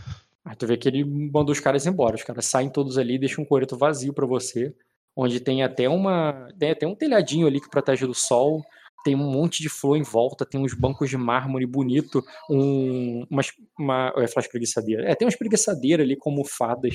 Aí 0.44 0.54
tu 0.54 0.66
vê 0.66 0.76
que 0.76 0.88
ele 0.88 1.04
mandou 1.04 1.52
os 1.52 1.60
caras 1.60 1.86
embora. 1.86 2.14
Os 2.14 2.22
caras 2.22 2.46
saem 2.46 2.70
todos 2.70 2.98
ali 2.98 3.14
e 3.14 3.18
deixam 3.18 3.42
um 3.42 3.46
coreto 3.46 3.76
vazio 3.76 4.12
pra 4.12 4.26
você. 4.26 4.72
Onde 5.16 5.40
tem 5.40 5.62
até 5.62 5.88
uma. 5.88 6.48
Tem 6.58 6.70
até 6.70 6.86
um 6.86 6.94
telhadinho 6.94 7.46
ali 7.46 7.60
que 7.60 7.68
protege 7.68 8.06
do 8.06 8.14
sol. 8.14 8.64
Tem 9.04 9.14
um 9.14 9.30
monte 9.30 9.62
de 9.62 9.68
flor 9.68 9.96
em 9.96 10.02
volta, 10.02 10.44
tem 10.44 10.60
uns 10.60 10.74
bancos 10.74 11.08
de 11.08 11.16
mármore 11.16 11.64
bonito, 11.64 12.24
um, 12.50 13.24
umas, 13.30 13.52
uma. 13.78 14.12
Ia 14.16 14.28
falar 14.28 14.44
espreguiçadeira. 14.44 15.10
É, 15.10 15.14
tem 15.14 15.26
uma 15.26 15.30
espreguiçadeira 15.30 16.02
ali 16.02 16.16
com 16.16 16.30
almofadas. 16.30 16.94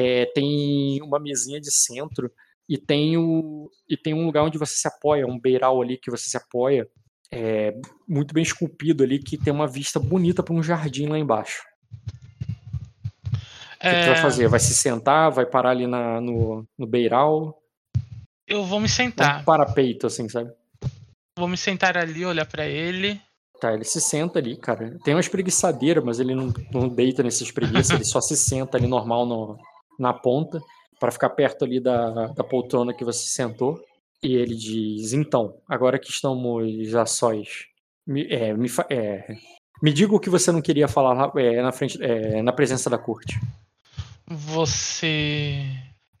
É, 0.00 0.26
tem 0.26 1.02
uma 1.02 1.18
mesinha 1.18 1.60
de 1.60 1.72
centro. 1.72 2.30
E 2.68 2.76
tem, 2.78 3.16
o, 3.16 3.70
e 3.88 3.96
tem 3.96 4.12
um 4.14 4.26
lugar 4.26 4.44
onde 4.44 4.58
você 4.58 4.74
se 4.74 4.86
apoia, 4.86 5.26
um 5.26 5.40
beiral 5.40 5.80
ali 5.82 5.96
que 5.96 6.10
você 6.10 6.28
se 6.30 6.36
apoia. 6.36 6.86
É, 7.32 7.74
muito 8.06 8.32
bem 8.32 8.42
esculpido 8.42 9.02
ali, 9.02 9.18
que 9.18 9.36
tem 9.38 9.52
uma 9.52 9.66
vista 9.66 9.98
bonita 9.98 10.42
para 10.42 10.54
um 10.54 10.62
jardim 10.62 11.06
lá 11.06 11.18
embaixo. 11.18 11.62
O 13.80 13.88
que, 13.88 13.96
que 13.96 14.00
tu 14.02 14.06
vai 14.06 14.18
É, 14.18 14.22
fazer? 14.22 14.48
Vai 14.48 14.60
se 14.60 14.74
sentar? 14.74 15.30
Vai 15.30 15.46
parar 15.46 15.70
ali 15.70 15.86
na, 15.86 16.20
no, 16.20 16.66
no 16.76 16.86
beiral? 16.86 17.62
Eu 18.46 18.64
vou 18.64 18.80
me 18.80 18.88
Um 18.88 18.88
sentar. 18.88 19.44
parapeito, 19.44 20.06
assim, 20.06 20.28
sabe? 20.28 20.52
Vou 21.38 21.48
me 21.48 21.56
sentar 21.56 21.96
ali, 21.96 22.24
olhar 22.26 22.46
pra 22.46 22.66
ele. 22.66 23.20
Tá, 23.60 23.74
ele 23.74 23.84
se 23.84 24.00
senta 24.00 24.38
ali, 24.38 24.56
cara. 24.56 24.96
Tem 25.04 25.14
uma 25.14 25.20
espreguiçadeira, 25.20 26.00
mas 26.00 26.20
ele 26.20 26.34
não, 26.34 26.52
não 26.72 26.88
deita 26.88 27.22
nessa 27.22 27.42
espreguiça, 27.42 27.94
ele 27.94 28.04
só 28.04 28.20
se 28.20 28.36
senta 28.36 28.76
ali 28.76 28.86
normal 28.86 29.26
no, 29.26 29.58
na 29.98 30.12
ponta, 30.12 30.60
para 30.98 31.12
ficar 31.12 31.30
perto 31.30 31.64
ali 31.64 31.80
da, 31.80 32.28
da 32.28 32.44
poltrona 32.44 32.94
que 32.94 33.04
você 33.04 33.26
sentou. 33.28 33.80
E 34.22 34.34
ele 34.34 34.54
diz: 34.54 35.12
Então, 35.12 35.56
agora 35.68 35.98
que 35.98 36.10
estamos 36.10 36.94
a 36.94 37.06
sós, 37.06 37.66
me, 38.06 38.26
é, 38.26 38.54
me, 38.54 38.68
é, 38.90 39.36
me 39.82 39.92
diga 39.92 40.14
o 40.14 40.20
que 40.20 40.30
você 40.30 40.50
não 40.50 40.60
queria 40.60 40.88
falar 40.88 41.32
é, 41.36 41.62
na, 41.62 41.72
frente, 41.72 42.02
é, 42.02 42.42
na 42.42 42.52
presença 42.52 42.90
da 42.90 42.98
corte. 42.98 43.38
Você 44.26 45.64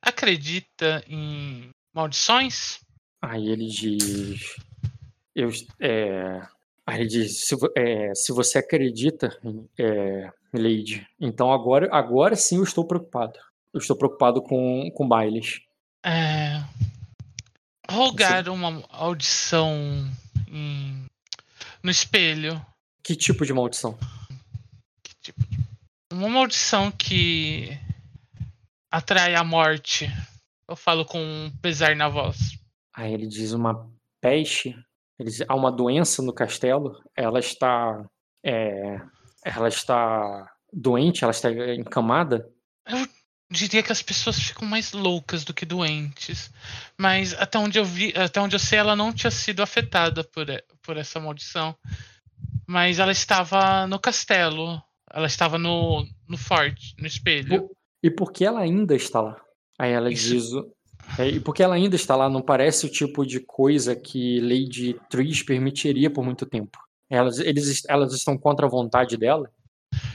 acredita 0.00 1.02
em 1.08 1.70
maldições? 1.92 2.78
Aí 3.20 3.48
ele 3.48 3.66
diz. 3.66 4.56
Eu, 5.34 5.50
é, 5.80 6.40
aí 6.86 7.00
ele 7.00 7.08
diz: 7.08 7.46
se, 7.46 7.56
é, 7.76 8.14
se 8.14 8.32
você 8.32 8.58
acredita, 8.58 9.36
é, 9.78 10.30
Lady, 10.54 11.06
então 11.20 11.52
agora, 11.52 11.88
agora 11.90 12.36
sim 12.36 12.56
eu 12.56 12.62
estou 12.62 12.86
preocupado. 12.86 13.38
Eu 13.78 13.82
estou 13.82 13.96
preocupado 13.96 14.42
com, 14.42 14.90
com 14.92 15.06
bailes. 15.08 15.60
É, 16.04 16.60
rogar 17.88 18.48
uma 18.48 18.82
audição 18.90 19.72
em- 20.48 21.06
no 21.82 21.90
espelho. 21.90 22.60
Que 23.04 23.14
tipo 23.14 23.46
de 23.46 23.52
maldição? 23.52 23.96
Que 25.02 25.14
tipo 25.22 25.44
de- 25.46 25.58
Uma 26.12 26.28
maldição 26.28 26.90
que 26.90 27.78
atrai 28.90 29.34
a 29.36 29.44
morte. 29.44 30.06
Eu 30.68 30.74
falo 30.76 31.04
com 31.04 31.18
um 31.22 31.50
pesar 31.62 31.94
na 31.94 32.08
voz. 32.08 32.58
Aí 32.94 33.12
ele 33.14 33.26
diz: 33.26 33.52
uma 33.52 33.88
peste. 34.20 34.70
Ele 35.20 35.30
diz, 35.30 35.40
há 35.48 35.54
uma 35.54 35.70
doença 35.72 36.20
no 36.22 36.32
castelo. 36.32 37.00
Ela 37.16 37.38
está. 37.38 38.04
é, 38.44 39.00
ela 39.44 39.68
está 39.68 40.52
doente, 40.72 41.22
ela 41.24 41.30
está 41.30 41.50
encamada. 41.74 42.48
Diria 43.50 43.82
que 43.82 43.90
as 43.92 44.02
pessoas 44.02 44.38
ficam 44.38 44.68
mais 44.68 44.92
loucas 44.92 45.42
do 45.42 45.54
que 45.54 45.64
doentes. 45.64 46.50
Mas 46.98 47.32
até 47.34 47.58
onde 47.58 47.78
eu 47.78 47.84
vi, 47.84 48.12
até 48.16 48.40
onde 48.40 48.54
eu 48.54 48.60
sei, 48.60 48.78
ela 48.78 48.94
não 48.94 49.12
tinha 49.12 49.30
sido 49.30 49.62
afetada 49.62 50.22
por, 50.22 50.46
por 50.82 50.96
essa 50.98 51.18
maldição. 51.18 51.74
Mas 52.66 52.98
ela 52.98 53.12
estava 53.12 53.86
no 53.86 53.98
castelo. 53.98 54.82
Ela 55.10 55.26
estava 55.26 55.56
no, 55.58 56.06
no 56.28 56.36
forte, 56.36 56.94
no 56.98 57.06
espelho. 57.06 57.70
E 58.02 58.10
por 58.10 58.30
que 58.32 58.44
ela 58.44 58.60
ainda 58.60 58.94
está 58.94 59.20
lá? 59.22 59.40
Aí 59.78 59.92
ela 59.92 60.12
Isso- 60.12 60.28
diz. 60.28 60.52
o- 60.52 60.70
é, 61.18 61.26
e 61.26 61.40
por 61.40 61.54
que 61.54 61.62
ela 61.62 61.74
ainda 61.74 61.96
está 61.96 62.14
lá? 62.14 62.28
Não 62.28 62.42
parece 62.42 62.84
o 62.84 62.90
tipo 62.90 63.24
de 63.24 63.40
coisa 63.40 63.96
que 63.96 64.40
Lady 64.40 64.94
Trish 65.08 65.42
permitiria 65.42 66.10
por 66.10 66.22
muito 66.22 66.44
tempo. 66.44 66.78
Elas, 67.08 67.38
eles, 67.38 67.82
elas 67.88 68.12
estão 68.12 68.36
contra 68.36 68.66
a 68.66 68.68
vontade 68.68 69.16
dela. 69.16 69.50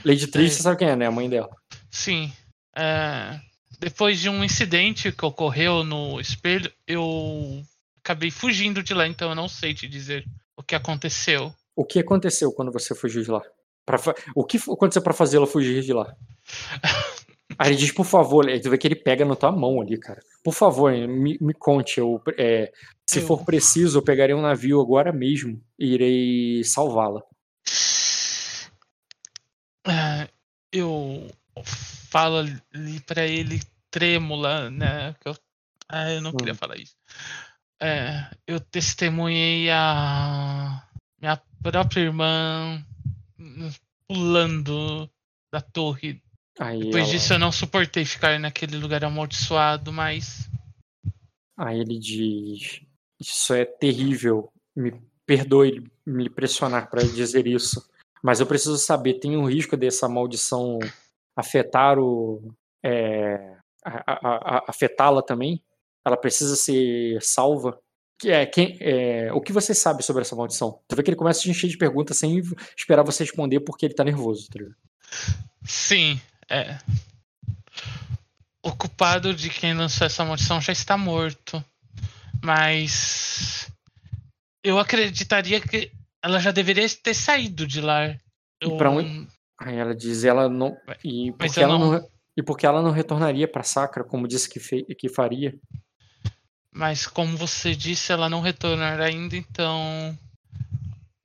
Lady 0.04 0.28
Trish, 0.28 0.52
É. 0.52 0.56
você 0.56 0.62
sabe 0.62 0.78
quem 0.78 0.88
é, 0.88 0.94
né? 0.94 1.06
A 1.06 1.10
mãe 1.10 1.28
dela. 1.28 1.50
Sim. 1.90 2.32
É, 2.76 3.40
depois 3.78 4.18
de 4.20 4.28
um 4.28 4.42
incidente 4.44 5.12
que 5.12 5.24
ocorreu 5.24 5.84
no 5.84 6.20
espelho, 6.20 6.70
eu 6.86 7.62
acabei 8.02 8.30
fugindo 8.30 8.82
de 8.82 8.94
lá, 8.94 9.06
então 9.06 9.28
eu 9.30 9.34
não 9.34 9.48
sei 9.48 9.74
te 9.74 9.88
dizer 9.88 10.24
o 10.56 10.62
que 10.62 10.74
aconteceu. 10.74 11.52
O 11.76 11.84
que 11.84 11.98
aconteceu 11.98 12.52
quando 12.52 12.70
você 12.72 12.94
fugiu 12.94 13.22
de 13.22 13.30
lá? 13.30 13.42
Pra 13.84 13.98
o 14.34 14.44
que 14.44 14.56
aconteceu 14.56 15.02
pra 15.02 15.12
fazê-la 15.12 15.46
fugir 15.46 15.82
de 15.82 15.92
lá? 15.92 16.14
Aí 17.58 17.70
ele 17.70 17.76
diz, 17.76 17.92
por 17.92 18.06
favor, 18.06 18.46
tu 18.60 18.70
vê 18.70 18.78
que 18.78 18.86
ele 18.88 18.96
pega 18.96 19.24
na 19.24 19.36
tua 19.36 19.52
mão 19.52 19.80
ali, 19.80 19.98
cara. 19.98 20.20
Por 20.42 20.52
favor, 20.54 20.90
me, 20.92 21.36
me 21.40 21.52
conte. 21.54 21.98
Eu, 22.00 22.20
é, 22.38 22.72
se 23.06 23.18
Eu- 23.20 23.26
for 23.26 23.44
preciso, 23.44 23.98
eu 23.98 24.02
pegarei 24.02 24.34
um 24.34 24.40
navio 24.40 24.80
agora 24.80 25.12
mesmo 25.12 25.60
e 25.78 25.94
irei 25.94 26.64
salvá-la. 26.64 27.22
É, 29.86 30.28
eu 30.72 31.28
falo 32.14 32.36
ali 32.72 33.00
pra 33.00 33.26
ele 33.26 33.60
trêmula, 33.90 34.70
né? 34.70 35.16
que 35.20 35.28
eu, 35.28 35.36
ah, 35.88 36.12
eu 36.12 36.20
não 36.20 36.32
queria 36.32 36.52
Hum. 36.52 36.56
falar 36.56 36.76
isso. 36.78 36.94
É, 37.82 38.30
eu 38.46 38.60
testemunhei 38.60 39.68
a 39.68 40.86
minha 41.20 41.36
própria 41.60 42.02
irmã 42.02 42.80
hum, 43.36 43.68
pulando 44.06 45.10
da 45.52 45.60
torre. 45.60 46.22
Aí, 46.60 46.84
Depois 46.84 47.02
ela- 47.02 47.12
disso 47.12 47.32
eu 47.32 47.38
não 47.40 47.50
suportei 47.50 48.04
ficar 48.04 48.38
naquele 48.38 48.76
lugar 48.76 49.02
amaldiçoado, 49.04 49.92
mas 49.92 50.48
aí 51.56 51.80
ele 51.80 51.98
diz: 51.98 52.80
Isso 53.18 53.52
é 53.54 53.64
terrível. 53.64 54.52
Me 54.76 54.92
perdoe 55.26 55.90
me 56.06 56.30
pressionar 56.30 56.88
para 56.88 57.02
dizer 57.02 57.48
isso. 57.48 57.84
Mas 58.22 58.38
eu 58.38 58.46
preciso 58.46 58.78
saber: 58.78 59.14
tem 59.14 59.36
um 59.36 59.46
risco 59.48 59.76
dessa 59.76 60.08
maldição 60.08 60.78
afetar 61.36 61.98
o. 61.98 62.54
é, 62.82 63.56
afetá-la 64.66 65.22
também? 65.22 65.62
Ela 66.04 66.16
precisa 66.16 66.56
ser 66.56 67.22
salva? 67.22 67.70
O 67.70 67.78
que 68.18 68.30
é, 68.30 68.46
quem, 68.46 68.76
é, 68.80 69.32
o 69.32 69.40
que 69.40 69.52
você 69.52 69.74
sabe 69.74 70.02
sobre 70.02 70.22
essa 70.22 70.36
maldição? 70.36 70.80
Tu 70.86 70.94
vê 70.94 71.02
que 71.02 71.10
ele 71.10 71.16
começa 71.16 71.40
a 71.40 71.42
te 71.42 71.50
encher 71.50 71.68
de 71.68 71.76
perguntas 71.76 72.16
sem 72.16 72.40
esperar 72.76 73.02
você 73.02 73.24
responder 73.24 73.60
porque 73.60 73.86
ele 73.86 73.94
tá 73.94 74.04
nervoso, 74.04 74.48
tá 74.48 74.58
ligado? 74.58 74.76
Sim, 75.64 76.20
é. 76.48 76.78
O 78.62 78.72
culpado 78.72 79.34
de 79.34 79.50
quem 79.50 79.74
lançou 79.74 80.06
essa 80.06 80.24
maldição 80.24 80.60
já 80.60 80.72
está 80.72 80.96
morto. 80.96 81.62
Mas. 82.42 83.70
Eu 84.62 84.78
acreditaria 84.78 85.60
que 85.60 85.90
ela 86.22 86.38
já 86.38 86.50
deveria 86.50 86.88
ter 86.88 87.14
saído 87.14 87.66
de 87.66 87.80
lá. 87.80 88.06
Eu... 88.60 88.74
E 88.74 88.78
pra 88.78 88.90
onde? 88.90 89.26
Aí 89.60 89.76
ela 89.76 89.94
diz, 89.94 90.24
ela 90.24 90.48
não. 90.48 90.76
E 91.04 91.30
Mas 91.30 91.52
porque 91.52 91.60
ela 91.60 91.78
não- 91.78 91.92
não... 91.92 92.08
E 92.36 92.42
porque 92.42 92.66
ela 92.66 92.82
não 92.82 92.90
retornaria 92.90 93.46
pra 93.46 93.62
Sacra, 93.62 94.02
como 94.02 94.26
disse 94.26 94.48
que, 94.48 94.58
fe... 94.58 94.84
que 94.98 95.08
faria. 95.08 95.56
Mas 96.72 97.06
como 97.06 97.36
você 97.36 97.74
disse, 97.76 98.10
ela 98.10 98.28
não 98.28 98.40
retornará 98.40 99.04
ainda, 99.04 99.36
então. 99.36 100.18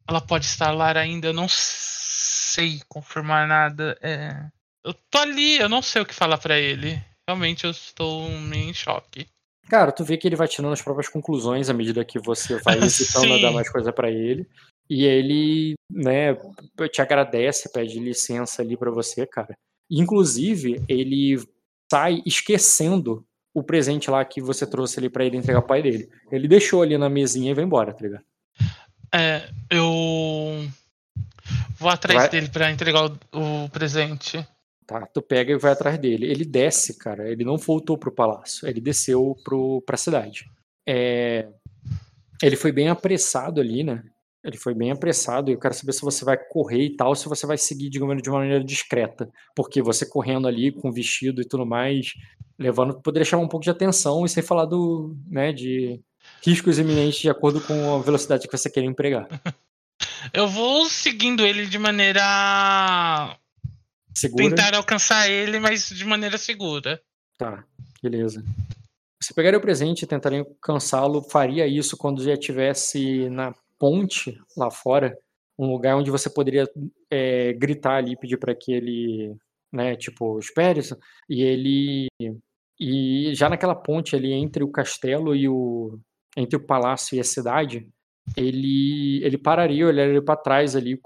Ela 0.07 0.21
pode 0.21 0.45
estar 0.45 0.71
lá 0.71 0.95
ainda. 0.95 1.27
Eu 1.27 1.34
não 1.34 1.47
sei 1.49 2.82
confirmar 2.88 3.47
nada. 3.47 3.97
É... 4.01 4.45
Eu 4.84 4.93
tô 4.93 5.17
ali, 5.17 5.57
eu 5.57 5.67
não 5.67 5.82
sei 5.82 6.01
o 6.01 6.05
que 6.05 6.13
falar 6.13 6.38
pra 6.38 6.59
ele. 6.59 7.03
Realmente 7.27 7.65
eu 7.65 7.71
estou 7.71 8.30
meio 8.30 8.69
em 8.69 8.73
choque. 8.73 9.27
Cara, 9.67 9.91
tu 9.91 10.03
vê 10.03 10.17
que 10.17 10.27
ele 10.27 10.36
vai 10.36 10.47
tirando 10.47 10.73
as 10.73 10.82
próprias 10.82 11.09
conclusões 11.09 11.69
à 11.69 11.73
medida 11.73 12.05
que 12.05 12.19
você 12.19 12.59
vai 12.61 12.77
hesitando 12.82 13.34
a 13.34 13.38
dar 13.39 13.51
mais 13.51 13.69
coisa 13.71 13.91
pra 13.91 14.09
ele. 14.09 14.47
E 14.89 15.05
ele, 15.05 15.75
né, 15.91 16.35
te 16.91 17.01
agradece, 17.01 17.71
pede 17.71 17.99
licença 17.99 18.61
ali 18.61 18.75
pra 18.75 18.89
você, 18.89 19.25
cara. 19.27 19.55
Inclusive, 19.89 20.83
ele 20.87 21.37
sai 21.91 22.21
esquecendo 22.25 23.25
o 23.53 23.63
presente 23.63 24.09
lá 24.09 24.23
que 24.25 24.41
você 24.41 24.65
trouxe 24.65 24.99
ali 24.99 25.09
pra 25.09 25.23
ele 25.25 25.37
entregar 25.37 25.59
ao 25.59 25.65
pai 25.67 25.81
dele. 25.83 26.09
Ele 26.31 26.47
deixou 26.47 26.81
ali 26.81 26.97
na 26.97 27.09
mesinha 27.09 27.51
e 27.51 27.53
vai 27.53 27.63
embora, 27.63 27.93
tá 27.93 28.01
ligado? 28.01 28.23
É, 29.13 29.49
eu. 29.69 30.67
Vou 31.77 31.89
atrás 31.89 32.19
Vai- 32.19 32.29
dele 32.29 32.49
pra 32.49 32.71
entregar 32.71 33.05
o, 33.05 33.63
o 33.65 33.69
presente. 33.69 34.45
Tá, 34.85 35.05
tu 35.05 35.21
pega 35.21 35.51
e 35.53 35.57
vai 35.57 35.71
atrás 35.71 35.97
dele. 35.99 36.25
Ele 36.25 36.43
desce, 36.43 36.97
cara. 36.97 37.29
Ele 37.29 37.43
não 37.43 37.57
voltou 37.57 37.97
pro 37.97 38.11
palácio. 38.11 38.67
Ele 38.67 38.81
desceu 38.81 39.35
pro, 39.43 39.81
pra 39.85 39.97
cidade. 39.97 40.45
É, 40.87 41.47
Ele 42.41 42.55
foi 42.55 42.71
bem 42.71 42.89
apressado 42.89 43.61
ali, 43.61 43.83
né? 43.83 44.03
Ele 44.43 44.57
foi 44.57 44.73
bem 44.73 44.91
apressado. 44.91 45.49
E 45.49 45.53
eu 45.53 45.59
quero 45.59 45.73
saber 45.73 45.93
se 45.93 46.01
você 46.01 46.23
vai 46.23 46.37
correr 46.37 46.85
e 46.85 46.95
tal, 46.95 47.09
ou 47.09 47.15
se 47.15 47.27
você 47.27 47.45
vai 47.45 47.57
seguir, 47.57 47.89
digamos, 47.89 48.21
de 48.21 48.29
uma 48.29 48.39
maneira 48.39 48.63
discreta. 48.63 49.29
Porque 49.55 49.81
você 49.81 50.05
correndo 50.05 50.47
ali 50.47 50.71
com 50.71 50.91
vestido 50.91 51.41
e 51.41 51.45
tudo 51.45 51.65
mais, 51.65 52.13
levando, 52.57 53.01
poderia 53.01 53.25
chamar 53.25 53.43
um 53.43 53.47
pouco 53.47 53.63
de 53.63 53.69
atenção 53.69 54.25
e 54.25 54.29
sem 54.29 54.43
falar 54.43 54.65
do, 54.65 55.15
né, 55.27 55.51
de 55.51 56.01
riscos 56.43 56.79
iminentes 56.79 57.19
de 57.19 57.29
acordo 57.29 57.61
com 57.61 57.95
a 57.95 58.01
velocidade 58.01 58.47
que 58.47 58.57
você 58.57 58.69
quer 58.69 58.83
empregar. 58.83 59.27
Eu 60.33 60.47
vou 60.47 60.85
seguindo 60.89 61.45
ele 61.45 61.65
de 61.65 61.77
maneira. 61.77 63.37
Segura. 64.13 64.49
Tentar 64.49 64.75
alcançar 64.75 65.29
ele, 65.29 65.59
mas 65.59 65.89
de 65.89 66.05
maneira 66.05 66.37
segura. 66.37 67.01
Tá, 67.37 67.63
beleza. 68.01 68.43
Você 69.21 69.33
pegaria 69.33 69.59
o 69.59 69.61
presente 69.61 70.03
e 70.03 70.07
tentaria 70.07 70.39
alcançá-lo, 70.39 71.21
faria 71.21 71.67
isso 71.67 71.97
quando 71.97 72.23
já 72.23 72.33
estivesse 72.33 73.29
na 73.29 73.53
ponte 73.80 74.38
lá 74.57 74.69
fora, 74.69 75.17
um 75.57 75.71
lugar 75.71 75.95
onde 75.95 76.11
você 76.11 76.30
poderia 76.30 76.69
é, 77.11 77.53
gritar 77.53 77.95
ali, 77.95 78.17
pedir 78.17 78.38
para 78.38 78.53
que 78.55 78.71
ele, 78.73 79.36
né, 79.73 79.95
tipo, 79.95 80.38
espere, 80.39 80.82
e 81.30 81.41
ele 81.41 82.07
e 82.80 83.34
já 83.36 83.49
naquela 83.49 83.75
ponte 83.75 84.15
ali 84.15 84.32
entre 84.34 84.63
o 84.63 84.71
castelo 84.71 85.36
e 85.36 85.49
o 85.49 85.99
entre 86.38 86.55
o 86.55 86.65
palácio 86.65 87.15
e 87.15 87.19
a 87.19 87.23
cidade, 87.23 87.89
ele 88.38 89.21
ele 89.23 89.38
pararia, 89.38 89.88
olharia 89.88 90.21
para 90.21 90.39
trás 90.39 90.75
ali, 90.75 90.99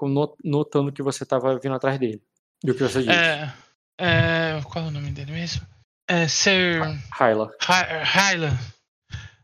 notando 0.43 0.91
que 0.91 1.01
você 1.01 1.24
estava 1.24 1.57
vindo 1.57 1.74
atrás 1.76 1.97
dele. 1.97 2.21
E 2.63 2.69
o 2.71 2.76
que 2.76 2.84
você 2.84 2.99
disse? 2.99 3.11
É, 3.11 3.53
é, 3.97 4.61
qual 4.71 4.86
é 4.86 4.88
o 4.88 4.91
nome 4.91 5.11
dele 5.11 5.32
mesmo? 5.32 5.65
É 6.07 6.28
Sir 6.28 6.82
Hyla. 7.19 7.49
Hy- 7.61 8.03
Hyland. 8.03 8.57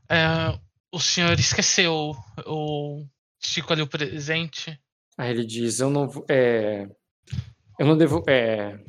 É, 0.09 0.59
o 0.93 0.99
senhor 0.99 1.39
esqueceu 1.39 2.13
o 2.45 3.05
Chico 3.39 3.71
ali 3.73 3.81
o 3.81 3.87
presente. 3.87 4.79
Aí 5.17 5.31
ele 5.31 5.45
diz, 5.45 5.79
eu 5.79 5.89
não 5.89 6.07
vou. 6.07 6.25
É, 6.29 6.87
eu 7.79 7.85
não 7.85 7.97
devo. 7.97 8.23
É, 8.27 8.79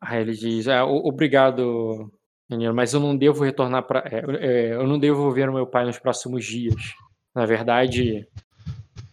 aí 0.00 0.20
ele 0.22 0.32
diz, 0.34 0.66
o- 0.66 1.06
obrigado, 1.08 2.12
menino, 2.50 2.74
mas 2.74 2.92
eu 2.92 3.00
não 3.00 3.16
devo 3.16 3.44
retornar 3.44 3.82
para. 3.86 4.04
eu 4.42 4.86
não 4.86 4.98
devo 4.98 5.30
ver 5.32 5.48
o 5.48 5.52
meu 5.54 5.66
pai 5.66 5.84
nos 5.84 5.98
próximos 5.98 6.44
dias. 6.44 6.74
Na 7.34 7.46
verdade, 7.46 8.26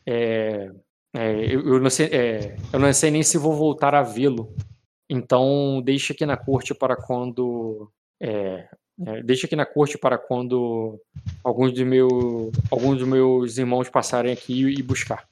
é, 0.05 0.69
é, 1.13 1.45
eu, 1.53 1.61
eu 1.67 1.79
não 1.79 1.89
sei, 1.89 2.07
é, 2.07 2.55
eu 2.71 2.79
não 2.79 2.91
sei 2.93 3.11
nem 3.11 3.23
se 3.23 3.37
vou 3.37 3.53
voltar 3.55 3.95
a 3.95 4.03
vê-lo. 4.03 4.53
Então, 5.09 5.81
deixe 5.83 6.13
aqui 6.13 6.25
na 6.25 6.37
corte 6.37 6.73
para 6.73 6.95
quando. 6.95 7.91
É, 9.05 9.19
é, 9.19 9.23
deixe 9.23 9.45
aqui 9.45 9.55
na 9.55 9.65
corte 9.65 9.97
para 9.97 10.17
quando 10.17 10.99
alguns, 11.43 11.73
de 11.73 11.83
meu, 11.85 12.51
alguns 12.69 12.99
dos 12.99 13.07
meus 13.07 13.57
irmãos 13.57 13.89
passarem 13.89 14.31
aqui 14.33 14.63
e 14.77 14.81
buscar. 14.83 15.25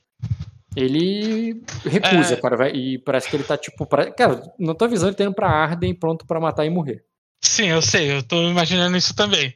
Ele 0.76 1.64
recusa, 1.84 2.36
É. 2.36 2.38
cara, 2.42 2.56
vai- 2.56 2.72
e 2.72 2.98
parece 3.00 3.30
que 3.30 3.36
ele 3.36 3.44
tá 3.44 3.58
tipo. 3.58 3.86
Pra, 3.86 4.12
cara, 4.12 4.42
não 4.60 4.76
tô 4.76 4.86
avisando, 4.86 5.10
ele 5.10 5.18
tá 5.18 5.24
indo 5.24 5.34
pra 5.34 5.50
Arden 5.50 5.94
pronto 5.96 6.26
pra 6.26 6.40
matar 6.40 6.66
e 6.66 6.70
morrer. 6.70 7.04
Sim, 7.44 7.68
eu 7.68 7.82
sei, 7.82 8.12
eu 8.12 8.22
tô 8.24 8.42
imaginando 8.50 8.96
isso 8.98 9.16
também. 9.16 9.54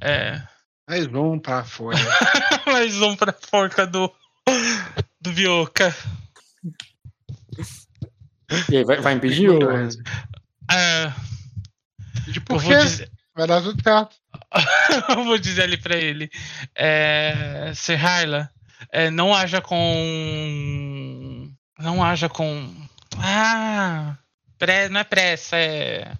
É, 0.00 0.42
Mais 0.88 1.06
um 1.06 1.38
pra 1.38 1.64
folha. 1.64 1.98
mais 2.66 3.00
um 3.00 3.14
pra 3.16 3.32
forca 3.32 3.86
do, 3.86 4.10
do 5.20 5.32
Bioca. 5.32 5.94
E 8.70 8.76
aí, 8.76 8.84
vai, 8.84 9.00
vai 9.00 9.14
impedir? 9.14 9.48
ou- 9.50 9.58
É, 10.70 11.12
De 12.28 12.38
eu, 12.38 12.42
por 12.44 12.62
quê? 12.62 12.76
dizer, 12.78 13.10
Vai 13.36 13.46
dar 13.46 13.60
tudo 13.60 13.82
certo. 13.82 14.16
eu 15.10 15.24
vou 15.24 15.36
dizer 15.36 15.64
ali 15.64 15.76
pra 15.76 15.94
ele. 15.94 16.30
É, 16.74 17.70
Sir 17.74 17.98
Hyla, 17.98 18.50
é, 18.90 19.10
não 19.10 19.34
haja 19.34 19.60
com. 19.60 21.52
Não 21.78 22.02
haja 22.02 22.30
com. 22.30 22.74
Ah! 23.18 24.16
Pre, 24.58 24.88
não 24.88 25.00
é 25.00 25.04
pressa, 25.04 25.56
é. 25.58 26.16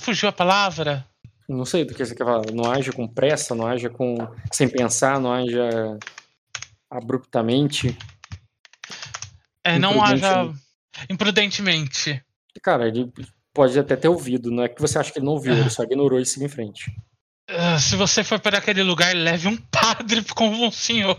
Fugiu 0.00 0.28
a 0.28 0.32
palavra? 0.32 1.06
Não 1.48 1.64
sei 1.64 1.84
do 1.84 1.94
que 1.94 2.04
você 2.04 2.16
quer 2.16 2.24
falar. 2.24 2.50
Não 2.52 2.68
haja 2.70 2.92
com 2.92 3.06
pressa, 3.06 3.54
não 3.54 3.66
haja 3.66 3.88
com. 3.88 4.16
sem 4.50 4.68
pensar, 4.68 5.20
não 5.20 5.32
haja 5.32 5.98
abruptamente. 6.90 7.96
É, 9.62 9.78
não 9.78 10.02
haja. 10.02 10.52
Imprudentemente. 11.08 12.10
Imprudentemente. 12.10 12.24
Cara, 12.60 12.88
ele 12.88 13.10
pode 13.52 13.78
até 13.78 13.96
ter 13.96 14.08
ouvido, 14.08 14.50
não 14.50 14.62
é 14.62 14.68
que 14.68 14.80
você 14.80 14.98
acha 14.98 15.12
que 15.12 15.18
ele 15.18 15.26
não 15.26 15.32
ouviu, 15.32 15.52
ele 15.54 15.70
só 15.70 15.82
ignorou 15.82 16.18
e 16.18 16.26
seguiu 16.26 16.46
em 16.46 16.50
frente. 16.50 16.94
Ah, 17.48 17.78
se 17.78 17.96
você 17.96 18.24
for 18.24 18.40
para 18.40 18.58
aquele 18.58 18.82
lugar, 18.82 19.14
leve 19.14 19.48
um 19.48 19.56
padre 19.56 20.22
como 20.34 20.64
um 20.64 20.70
senhor. 20.70 21.18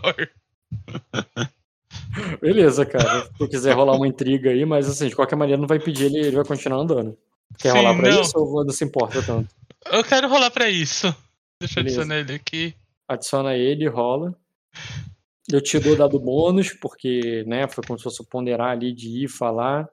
Beleza, 2.40 2.84
cara. 2.84 3.24
Se 3.24 3.32
tu 3.38 3.48
quiser 3.48 3.74
rolar 3.74 3.96
uma 3.96 4.08
intriga 4.08 4.50
aí, 4.50 4.64
mas 4.64 4.88
assim, 4.88 5.08
de 5.08 5.16
qualquer 5.16 5.36
maneira 5.36 5.60
não 5.60 5.68
vai 5.68 5.78
impedir 5.78 6.06
ele, 6.06 6.18
ele 6.18 6.36
vai 6.36 6.44
continuar 6.44 6.78
andando. 6.78 7.16
Quer 7.58 7.70
Sim, 7.72 7.78
rolar 7.78 7.96
pra 7.96 8.10
não. 8.10 8.20
isso 8.20 8.38
ou 8.38 8.64
não 8.64 8.72
se 8.72 8.84
importa 8.84 9.22
tanto? 9.22 9.54
Eu 9.92 10.02
quero 10.02 10.28
rolar 10.28 10.50
pra 10.50 10.68
isso. 10.68 11.14
Deixa 11.60 11.80
eu 11.80 11.84
Beleza. 11.84 12.00
adicionar 12.00 12.20
ele 12.20 12.34
aqui. 12.34 12.74
Adiciona 13.08 13.54
ele, 13.54 13.86
rola. 13.88 14.34
Eu 15.50 15.60
te 15.60 15.78
dou 15.78 15.94
dado 15.94 16.18
bônus, 16.18 16.72
porque, 16.72 17.44
né, 17.46 17.68
foi 17.68 17.84
como 17.84 17.98
se 17.98 18.04
fosse 18.04 18.24
ponderar 18.24 18.70
ali 18.70 18.92
de 18.92 19.24
ir 19.24 19.28
falar. 19.28 19.88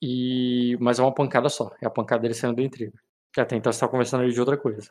E... 0.00 0.76
Mas 0.80 0.98
é 0.98 1.02
uma 1.02 1.14
pancada 1.14 1.48
só. 1.48 1.72
É 1.80 1.86
a 1.86 1.90
pancada 1.90 2.22
dele 2.22 2.34
saindo 2.34 2.56
da 2.56 2.62
intriga. 2.62 2.92
Que 3.32 3.40
até 3.40 3.56
então 3.56 3.72
você 3.72 3.80
tá 3.80 3.88
conversando 3.88 4.22
ali 4.22 4.32
de 4.32 4.40
outra 4.40 4.56
coisa. 4.56 4.90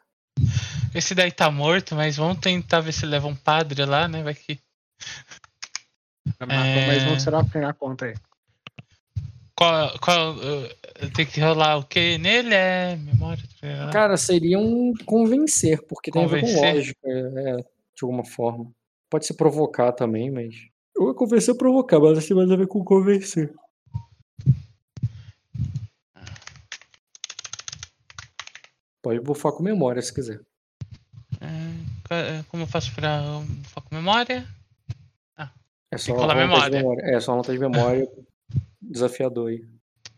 Esse 0.93 1.14
daí 1.16 1.32
tá 1.32 1.49
morto, 1.51 1.95
mas 1.95 2.18
vamos 2.18 2.39
tentar 2.39 2.80
ver 2.80 2.91
se 2.91 3.06
leva 3.06 3.28
um 3.28 3.36
padre 3.36 3.84
lá, 3.86 4.08
né? 4.08 4.24
Vai 4.24 4.34
que. 4.34 4.60
Matou 6.39 6.56
É. 6.58 6.88
mais 6.88 7.03
um 7.12 7.20
serafim 7.20 7.60
na 7.60 7.74
conta 7.74 8.06
aí. 8.06 8.16
Qual, 9.58 9.99
qual, 9.99 10.36
uh, 10.36 11.10
tem 11.16 11.26
que 11.26 11.39
rolar 11.39 11.78
o 11.78 11.86
que 11.86 12.18
nele? 12.18 12.53
É 12.53 12.97
memória. 12.97 13.43
tá? 13.62 13.89
Cara, 13.89 14.18
seria 14.18 14.60
um 14.60 14.93
convencer, 15.06 15.82
porque 15.88 16.12
tem 16.12 16.24
a 16.24 16.28
ver 16.28 16.41
com 16.41 16.47
Convencer? 16.47 16.76
lógica, 16.76 16.99
é, 17.08 17.58
de 17.58 18.03
alguma 18.03 18.26
forma. 18.26 18.70
Pode 19.10 19.26
se 19.26 19.34
provocar 19.34 19.93
também, 19.93 20.30
mas. 20.30 20.56
Eu 20.95 21.08
ia 21.08 21.14
convencer 21.14 21.56
provocar, 21.56 21.99
mas 21.99 22.18
acho 22.18 22.28
que 22.28 22.34
mais 22.34 22.51
a 22.51 22.56
ver 22.56 22.68
com 22.68 22.84
convencer. 22.84 23.53
Pode 29.06 29.20
bufar 29.20 29.51
com 29.51 29.62
memória 29.62 30.01
se 30.01 30.12
quiser. 30.12 30.41
É, 31.39 32.41
como 32.49 32.64
eu 32.64 32.68
faço 32.68 32.91
pra 32.95 33.22
bufar 33.62 33.84
com 33.84 33.93
memória? 33.93 34.47
É 35.38 35.45
Tem 35.91 35.99
só 35.99 36.14
uma 36.14 36.22
nota 36.22 36.34
de 36.34 36.39
memória. 36.39 36.78
memória. 36.80 37.01
É 37.16 37.20
só 37.20 37.32
uma 37.32 37.38
nota 37.38 37.53
de 37.53 37.60
memória 37.60 38.10
desafiador 38.82 39.51
aí. 39.51 39.64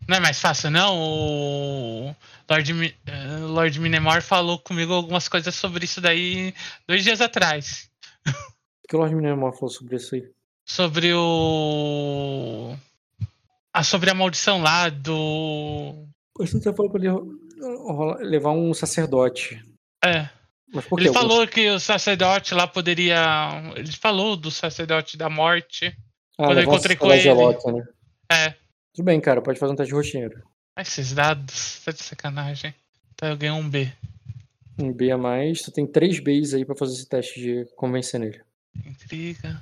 Não 0.08 0.16
é 0.16 0.20
mais 0.20 0.40
fácil, 0.40 0.70
não? 0.70 0.96
O 0.96 2.16
Lord, 2.48 2.96
eh, 3.06 3.36
Lord 3.40 3.78
Minemor 3.78 4.22
falou 4.22 4.58
comigo 4.58 4.94
algumas 4.94 5.28
coisas 5.28 5.54
sobre 5.54 5.84
isso 5.84 6.00
daí 6.00 6.54
dois 6.86 7.04
dias 7.04 7.20
atrás. 7.20 7.90
O 8.26 8.88
que 8.88 8.96
o 8.96 9.00
Lord 9.00 9.14
Minemor 9.14 9.52
falou 9.52 9.68
sobre 9.68 9.96
isso 9.96 10.14
aí? 10.14 10.32
Sobre 10.64 11.12
o. 11.12 12.74
Ah, 13.70 13.84
sobre 13.84 14.08
a 14.08 14.14
maldição 14.14 14.62
lá 14.62 14.88
do. 14.88 16.06
Pois 16.32 16.50
tu 16.50 16.58
tá 16.58 16.72
falando 16.72 16.92
pra 16.92 17.00
ele 17.00 17.47
levar 18.20 18.52
um 18.52 18.72
sacerdote. 18.74 19.62
É. 20.04 20.28
Ele 20.98 21.12
falou 21.12 21.46
que 21.46 21.68
o 21.70 21.80
sacerdote 21.80 22.54
lá 22.54 22.66
poderia. 22.66 23.72
Ele 23.76 23.92
falou 23.92 24.36
do 24.36 24.50
sacerdote 24.50 25.16
da 25.16 25.30
morte. 25.30 25.96
ah, 26.38 26.46
quando 26.46 26.58
eu 26.58 26.64
encontrei 26.64 26.96
com 26.96 27.12
ele. 27.12 27.34
né? 27.34 27.88
É. 28.30 28.54
Tudo 28.94 29.04
bem, 29.06 29.20
cara, 29.20 29.40
pode 29.40 29.58
fazer 29.58 29.72
um 29.72 29.76
teste 29.76 29.94
rotineiro. 29.94 30.42
Esses 30.78 31.12
dados, 31.12 31.80
tá 31.84 31.92
de 31.92 32.02
sacanagem. 32.02 32.74
Então 33.14 33.30
eu 33.30 33.36
ganhei 33.36 33.54
um 33.54 33.68
B. 33.68 33.90
Um 34.78 34.92
B 34.92 35.10
a 35.10 35.18
mais, 35.18 35.62
tu 35.62 35.72
tem 35.72 35.86
três 35.86 36.20
Bs 36.20 36.54
aí 36.54 36.64
pra 36.64 36.76
fazer 36.76 36.94
esse 36.94 37.08
teste 37.08 37.40
de 37.40 37.64
convencer 37.74 38.20
nele. 38.20 38.40
Intriga. 38.86 39.60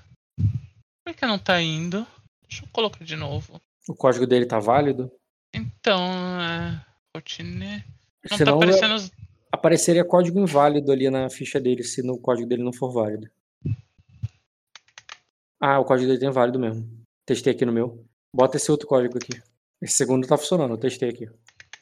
Por 1.04 1.14
que 1.14 1.24
não 1.24 1.38
tá 1.38 1.60
indo? 1.62 2.06
Deixa 2.48 2.64
eu 2.64 2.68
colocar 2.72 3.04
de 3.04 3.16
novo. 3.16 3.60
O 3.88 3.94
código 3.94 4.26
dele 4.26 4.44
tá 4.44 4.58
válido? 4.58 5.10
Então, 5.54 6.04
é. 6.40 6.84
Routine. 7.16 7.84
Não 8.30 8.36
Senão, 8.38 8.58
tá 8.58 8.64
aparecendo 8.64 8.94
os. 8.94 9.12
apareceria 9.52 10.04
código 10.04 10.38
inválido 10.38 10.90
ali 10.92 11.08
na 11.10 11.28
ficha 11.30 11.58
dele, 11.60 11.82
se 11.82 12.02
no 12.02 12.18
código 12.18 12.48
dele 12.48 12.62
não 12.62 12.72
for 12.72 12.92
válido. 12.92 13.30
Ah, 15.60 15.78
o 15.80 15.84
código 15.84 16.06
dele 16.08 16.20
tem 16.20 16.30
válido 16.30 16.58
mesmo. 16.58 16.88
Testei 17.24 17.52
aqui 17.52 17.64
no 17.64 17.72
meu. 17.72 18.04
Bota 18.34 18.56
esse 18.56 18.70
outro 18.70 18.86
código 18.86 19.16
aqui. 19.16 19.40
Esse 19.80 19.94
segundo 19.94 20.26
tá 20.26 20.36
funcionando, 20.36 20.72
eu 20.74 20.78
testei 20.78 21.08
aqui. 21.10 21.28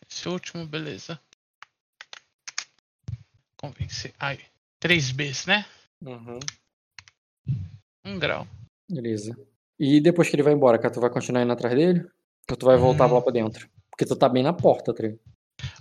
Esse 0.09 0.29
último, 0.29 0.67
beleza. 0.67 1.19
Convencer. 3.57 4.13
Ai. 4.19 4.39
3 4.81 5.11
Bs, 5.13 5.47
né? 5.47 5.65
Uhum. 6.03 6.39
Um 8.05 8.19
grau. 8.19 8.47
Beleza. 8.91 9.37
E 9.79 10.01
depois 10.01 10.29
que 10.29 10.37
ele 10.37 10.43
vai 10.43 10.53
embora, 10.53 10.79
cara, 10.79 10.93
tu 10.93 11.01
vai 11.01 11.11
continuar 11.11 11.43
indo 11.43 11.53
atrás 11.53 11.75
dele? 11.75 12.07
Ou 12.51 12.57
tu 12.57 12.67
vai 12.67 12.77
voltar 12.77 13.07
Hum. 13.07 13.15
lá 13.15 13.23
pra 13.23 13.33
dentro? 13.33 13.69
Porque 13.95 14.05
tu 14.05 14.17
tá 14.17 14.29
bem 14.29 14.43
na 14.43 14.53
porta? 14.53 14.93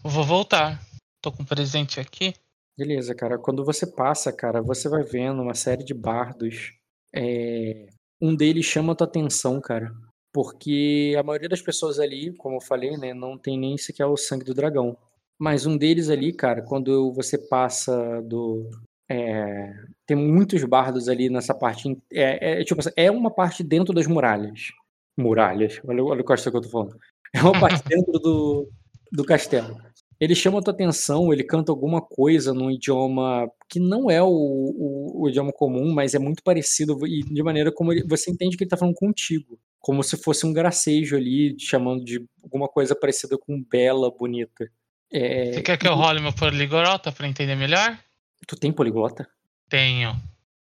Eu 0.03 0.09
vou 0.09 0.24
voltar. 0.24 0.80
Tô 1.20 1.32
com 1.32 1.41
um 1.41 1.45
presente 1.45 1.99
aqui. 1.99 2.36
Beleza, 2.78 3.16
cara. 3.16 3.39
Quando 3.39 3.66
você 3.66 3.88
passa, 3.88 4.32
cara, 4.32 4.61
você 4.61 4.88
vai 4.88 5.01
vendo 5.01 5.41
uma 5.41 5.55
série 5.55 5.84
de 5.84 5.95
bardos. 5.95 6.74
É, 7.11 7.88
Um 8.22 8.36
deles 8.36 8.66
chama 8.66 8.93
a 8.93 8.95
tua 8.95 9.07
atenção, 9.07 9.59
cara. 9.59 9.91
Porque 10.32 11.16
a 11.18 11.24
maioria 11.24 11.49
das 11.49 11.61
pessoas 11.61 11.99
ali, 11.99 12.32
como 12.38 12.57
eu 12.57 12.61
falei, 12.61 12.97
né, 12.97 13.16
não 13.16 13.36
tem 13.36 13.57
nem 13.57 13.78
sequer 13.78 14.05
o 14.05 14.16
sangue 14.16 14.45
do 14.45 14.53
dragão. 14.53 14.95
Mas 15.39 15.66
um 15.66 15.76
deles 15.76 16.09
ali, 16.09 16.32
cara, 16.32 16.61
quando 16.61 17.11
você 17.14 17.38
passa 17.38 18.22
do. 18.22 18.70
é, 19.09 19.74
Tem 20.05 20.16
muitos 20.16 20.64
bardos 20.66 21.09
ali 21.09 21.30
nessa 21.30 21.53
parte. 21.55 21.97
É, 22.11 22.61
é, 22.61 22.64
tipo 22.64 22.82
é 22.95 23.09
uma 23.09 23.32
parte 23.32 23.64
dentro 23.64 23.91
das 23.91 24.05
muralhas. 24.05 24.72
Muralhas, 25.18 25.82
olha, 25.86 26.03
olha 26.03 26.22
o 26.22 26.26
que 26.26 26.34
eu 26.34 26.61
tô 26.61 26.70
falando. 26.70 26.99
É 27.34 27.41
uma 27.41 27.59
parte 27.59 27.84
dentro 27.88 28.13
do, 28.19 28.69
do 29.11 29.23
castelo 29.25 29.77
ele 30.19 30.36
chama 30.36 30.59
a 30.59 30.61
tua 30.61 30.71
atenção, 30.73 31.34
ele 31.34 31.43
canta 31.43 31.69
alguma 31.69 32.01
coisa 32.01 32.53
num 32.53 32.71
idioma 32.71 33.45
que 33.67 33.77
não 33.77 34.09
é 34.09 34.21
o, 34.23 34.29
o- 34.29 35.21
o 35.23 35.29
idioma 35.29 35.51
comum, 35.51 35.91
mas 35.93 36.13
é 36.13 36.19
muito 36.19 36.41
parecido 36.41 36.97
e 37.05 37.21
de 37.23 37.43
maneira 37.43 37.73
como 37.73 37.91
ele- 37.91 38.07
você 38.07 38.31
entende 38.31 38.55
que 38.55 38.63
ele 38.63 38.69
tá 38.69 38.77
falando 38.77 38.95
contigo. 38.95 39.59
Como 39.81 40.01
se 40.01 40.15
fosse 40.15 40.45
um 40.45 40.53
gracejo 40.53 41.17
ali, 41.17 41.57
chamando 41.59 42.05
de 42.05 42.23
alguma 42.41 42.69
coisa 42.69 42.95
parecida 42.95 43.38
com 43.38 43.61
bela, 43.69 44.09
bonita. 44.17 44.69
É, 45.11 45.51
Você 45.51 45.61
quer 45.61 45.77
que 45.77 45.86
eu 45.88 45.93
role 45.95 46.21
meu 46.21 46.31
poliglota 46.31 47.11
pra 47.11 47.27
entender 47.27 47.55
melhor? 47.57 47.99
Tu 48.47 48.55
tem 48.55 48.71
poliglota? 48.71 49.27
Tenho. 49.67 50.15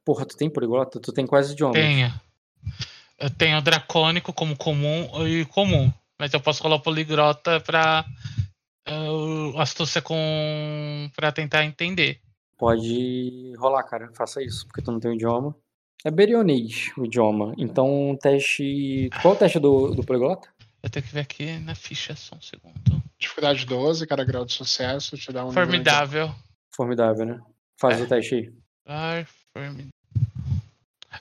Porra, 0.05 0.27
tu 0.27 0.37
tem 0.37 0.51
poliglota? 0.51 0.99
Tu 0.99 1.13
tem 1.13 1.25
quase 1.25 1.53
idiomas. 1.53 1.77
Tenho. 1.81 2.13
Eu 3.17 3.31
tenho 3.31 3.63
dracônico 3.63 4.33
como 4.33 4.57
comum 4.57 5.09
e 5.29 5.45
comum. 5.45 5.93
Mas 6.23 6.33
eu 6.33 6.39
posso 6.41 6.63
rolar 6.63 6.77
o 6.77 6.81
poliglota 6.81 7.59
pra. 7.59 8.05
Uh, 8.89 9.59
astúcia 9.59 10.01
com. 10.01 11.11
pra 11.17 11.33
tentar 11.33 11.65
entender. 11.65 12.21
Pode 12.57 13.53
rolar, 13.59 13.83
cara. 13.83 14.09
Faça 14.15 14.41
isso, 14.41 14.65
porque 14.69 14.81
tu 14.81 14.93
não 14.93 15.01
tem 15.01 15.11
o 15.11 15.15
idioma. 15.15 15.53
É 16.05 16.13
berionês 16.13 16.93
o 16.97 17.05
idioma. 17.05 17.53
Então, 17.59 18.17
teste. 18.23 19.11
Qual 19.21 19.35
é 19.35 19.37
o 19.37 19.39
teste 19.41 19.59
do, 19.59 19.89
do 19.97 20.05
poliglota? 20.05 20.47
Eu 20.81 20.89
tenho 20.89 21.05
que 21.05 21.13
ver 21.13 21.21
aqui 21.23 21.59
na 21.59 21.75
ficha 21.75 22.15
só 22.15 22.37
um 22.37 22.41
segundo. 22.41 23.03
Dificuldade 23.19 23.67
12, 23.67 24.07
cada 24.07 24.23
grau 24.23 24.45
de 24.45 24.53
sucesso 24.53 25.17
te 25.17 25.33
dá 25.33 25.43
um. 25.45 25.49
nível 25.49 25.65
Formidável. 25.65 26.35
Formidável, 26.77 27.27
né? 27.27 27.41
Faz 27.81 27.99
É. 27.99 28.05
o 28.05 28.07
teste 28.07 28.35
aí. 28.37 28.53
Ar, 28.87 29.27
formi- 29.53 29.89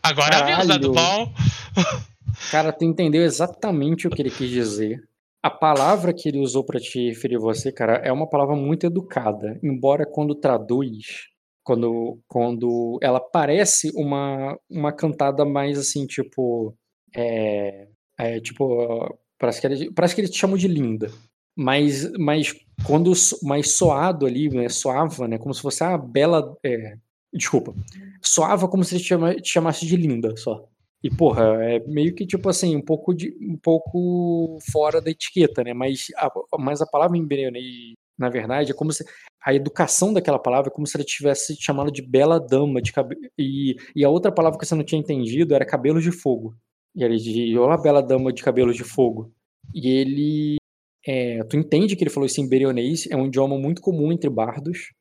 Agora 0.03 0.37
eu 0.41 0.45
vi 0.45 0.61
os 0.61 0.67
dados 0.67 0.93
Caralho. 0.95 1.25
bom. 1.25 1.33
Cara, 2.51 2.71
tu 2.71 2.85
entendeu 2.85 3.23
exatamente 3.23 4.07
o 4.07 4.09
que 4.09 4.21
ele 4.21 4.31
quis 4.31 4.49
dizer. 4.49 5.03
A 5.43 5.49
palavra 5.49 6.13
que 6.13 6.29
ele 6.29 6.39
usou 6.39 6.63
pra 6.63 6.79
te 6.79 7.09
referir 7.09 7.37
você, 7.37 7.71
cara, 7.71 7.95
é 7.95 8.11
uma 8.11 8.29
palavra 8.29 8.55
muito 8.55 8.85
educada. 8.85 9.59
Embora 9.63 10.05
quando 10.05 10.35
traduz, 10.35 11.31
quando, 11.63 12.19
quando 12.27 12.99
ela 13.01 13.19
parece 13.19 13.91
uma, 13.95 14.57
uma 14.69 14.91
cantada 14.91 15.45
mais 15.45 15.77
assim, 15.77 16.05
tipo. 16.05 16.75
É, 17.15 17.87
é, 18.17 18.39
tipo. 18.39 19.17
Parece 19.37 19.59
que, 19.59 19.67
ele, 19.67 19.91
parece 19.91 20.13
que 20.13 20.21
ele 20.21 20.27
te 20.27 20.37
chamou 20.37 20.57
de 20.57 20.67
linda. 20.67 21.11
Mas, 21.55 22.11
mas 22.17 22.53
quando 22.85 23.11
mais 23.43 23.71
soado 23.71 24.25
ali, 24.25 24.49
né, 24.49 24.69
soava, 24.69 25.27
né? 25.27 25.37
Como 25.37 25.53
se 25.53 25.61
fosse 25.61 25.83
a 25.83 25.97
bela. 25.97 26.55
é, 26.63 26.97
desculpa. 27.33 27.73
Soava 28.21 28.67
como 28.67 28.83
se 28.83 28.95
ele 28.95 29.03
te, 29.03 29.41
te 29.41 29.49
chamasse 29.49 29.85
de 29.85 29.95
linda 29.95 30.35
só. 30.37 30.67
E, 31.03 31.09
porra, 31.09 31.43
é 31.63 31.79
meio 31.87 32.13
que, 32.13 32.27
tipo 32.27 32.47
assim, 32.47 32.75
um 32.75 32.81
pouco, 32.81 33.13
de, 33.13 33.35
um 33.41 33.57
pouco 33.57 34.59
fora 34.71 35.01
da 35.01 35.09
etiqueta, 35.09 35.63
né? 35.63 35.73
Mas 35.73 36.07
a, 36.15 36.29
mas 36.59 36.81
a 36.81 36.85
palavra 36.85 37.17
em 37.17 37.25
Bereonei, 37.25 37.95
na 38.17 38.29
verdade, 38.29 38.71
é 38.71 38.73
como 38.73 38.91
se. 38.91 39.03
A 39.43 39.55
educação 39.55 40.13
daquela 40.13 40.37
palavra 40.37 40.69
é 40.69 40.73
como 40.73 40.85
se 40.85 40.95
ele 40.95 41.03
tivesse 41.03 41.55
chamado 41.59 41.91
de 41.91 42.03
bela 42.03 42.39
dama 42.39 42.79
de 42.79 42.93
cabelo. 42.93 43.19
E, 43.37 43.75
e 43.95 44.05
a 44.05 44.09
outra 44.09 44.31
palavra 44.31 44.59
que 44.59 44.65
você 44.65 44.75
não 44.75 44.83
tinha 44.83 45.01
entendido 45.01 45.55
era 45.55 45.65
cabelos 45.65 46.03
de 46.03 46.11
fogo. 46.11 46.55
E 46.95 47.03
ele 47.03 47.17
dizia, 47.17 47.59
olá, 47.59 47.77
bela 47.77 48.01
dama 48.03 48.31
de 48.31 48.43
cabelos 48.43 48.75
de 48.75 48.83
fogo. 48.83 49.33
E 49.73 49.89
ele. 49.89 50.57
é, 51.05 51.43
tu 51.45 51.57
entende 51.57 51.95
que 51.95 52.03
ele 52.03 52.11
falou 52.11 52.27
isso 52.27 52.39
em 52.39 52.47
berionês, 52.47 53.07
é 53.09 53.15
um 53.15 53.25
idioma 53.25 53.57
muito 53.57 53.81
comum 53.81 54.11
entre 54.11 54.29
bardos 54.29 54.93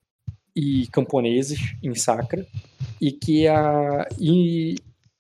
e 0.56 0.86
camponeses 0.90 1.58
em 1.82 1.94
Sacra. 1.94 2.46
E 2.98 3.12
que 3.12 3.46
a. 3.46 4.08
E, 4.18 4.76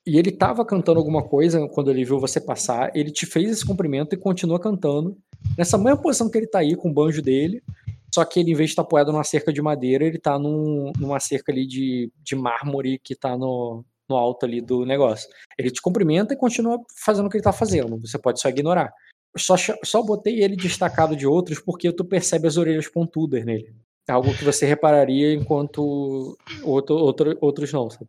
e 0.06 0.18
ele 0.18 0.32
tava 0.32 0.64
cantando 0.64 0.98
alguma 0.98 1.22
coisa 1.22 1.68
quando 1.68 1.90
ele 1.90 2.04
viu 2.04 2.18
você 2.18 2.40
passar, 2.40 2.90
ele 2.94 3.10
te 3.10 3.26
fez 3.26 3.50
esse 3.50 3.66
cumprimento 3.66 4.14
e 4.14 4.18
continua 4.18 4.58
cantando. 4.58 5.16
Nessa 5.56 5.76
mesma 5.76 6.00
posição 6.00 6.30
que 6.30 6.38
ele 6.38 6.46
tá 6.46 6.60
aí, 6.60 6.74
com 6.74 6.90
o 6.90 6.92
banjo 6.92 7.20
dele, 7.20 7.62
só 8.12 8.24
que 8.24 8.40
ele, 8.40 8.52
em 8.52 8.54
vez 8.54 8.70
de 8.70 8.72
estar 8.72 8.82
apoiado 8.82 9.12
numa 9.12 9.24
cerca 9.24 9.52
de 9.52 9.62
madeira, 9.62 10.04
ele 10.04 10.18
tá 10.18 10.38
num, 10.38 10.92
numa 10.98 11.20
cerca 11.20 11.52
ali 11.52 11.66
de, 11.66 12.10
de 12.22 12.34
mármore 12.34 12.98
que 12.98 13.14
tá 13.14 13.36
no, 13.36 13.84
no 14.08 14.16
alto 14.16 14.44
ali 14.46 14.60
do 14.60 14.84
negócio. 14.84 15.28
Ele 15.56 15.70
te 15.70 15.80
cumprimenta 15.80 16.34
e 16.34 16.36
continua 16.36 16.80
fazendo 16.96 17.26
o 17.26 17.30
que 17.30 17.36
ele 17.36 17.44
tá 17.44 17.52
fazendo. 17.52 17.98
Você 18.00 18.18
pode 18.18 18.40
só 18.40 18.48
ignorar. 18.48 18.92
Só, 19.36 19.54
só 19.84 20.02
botei 20.02 20.42
ele 20.42 20.56
destacado 20.56 21.14
de 21.14 21.26
outros 21.26 21.60
porque 21.60 21.92
tu 21.92 22.04
percebe 22.04 22.48
as 22.48 22.56
orelhas 22.56 22.88
pontudas 22.88 23.44
nele. 23.44 23.72
Algo 24.08 24.34
que 24.34 24.44
você 24.44 24.66
repararia 24.66 25.32
enquanto 25.32 26.36
outro, 26.64 26.96
outro, 26.96 27.38
outros 27.40 27.72
não, 27.72 27.88
sabe? 27.88 28.08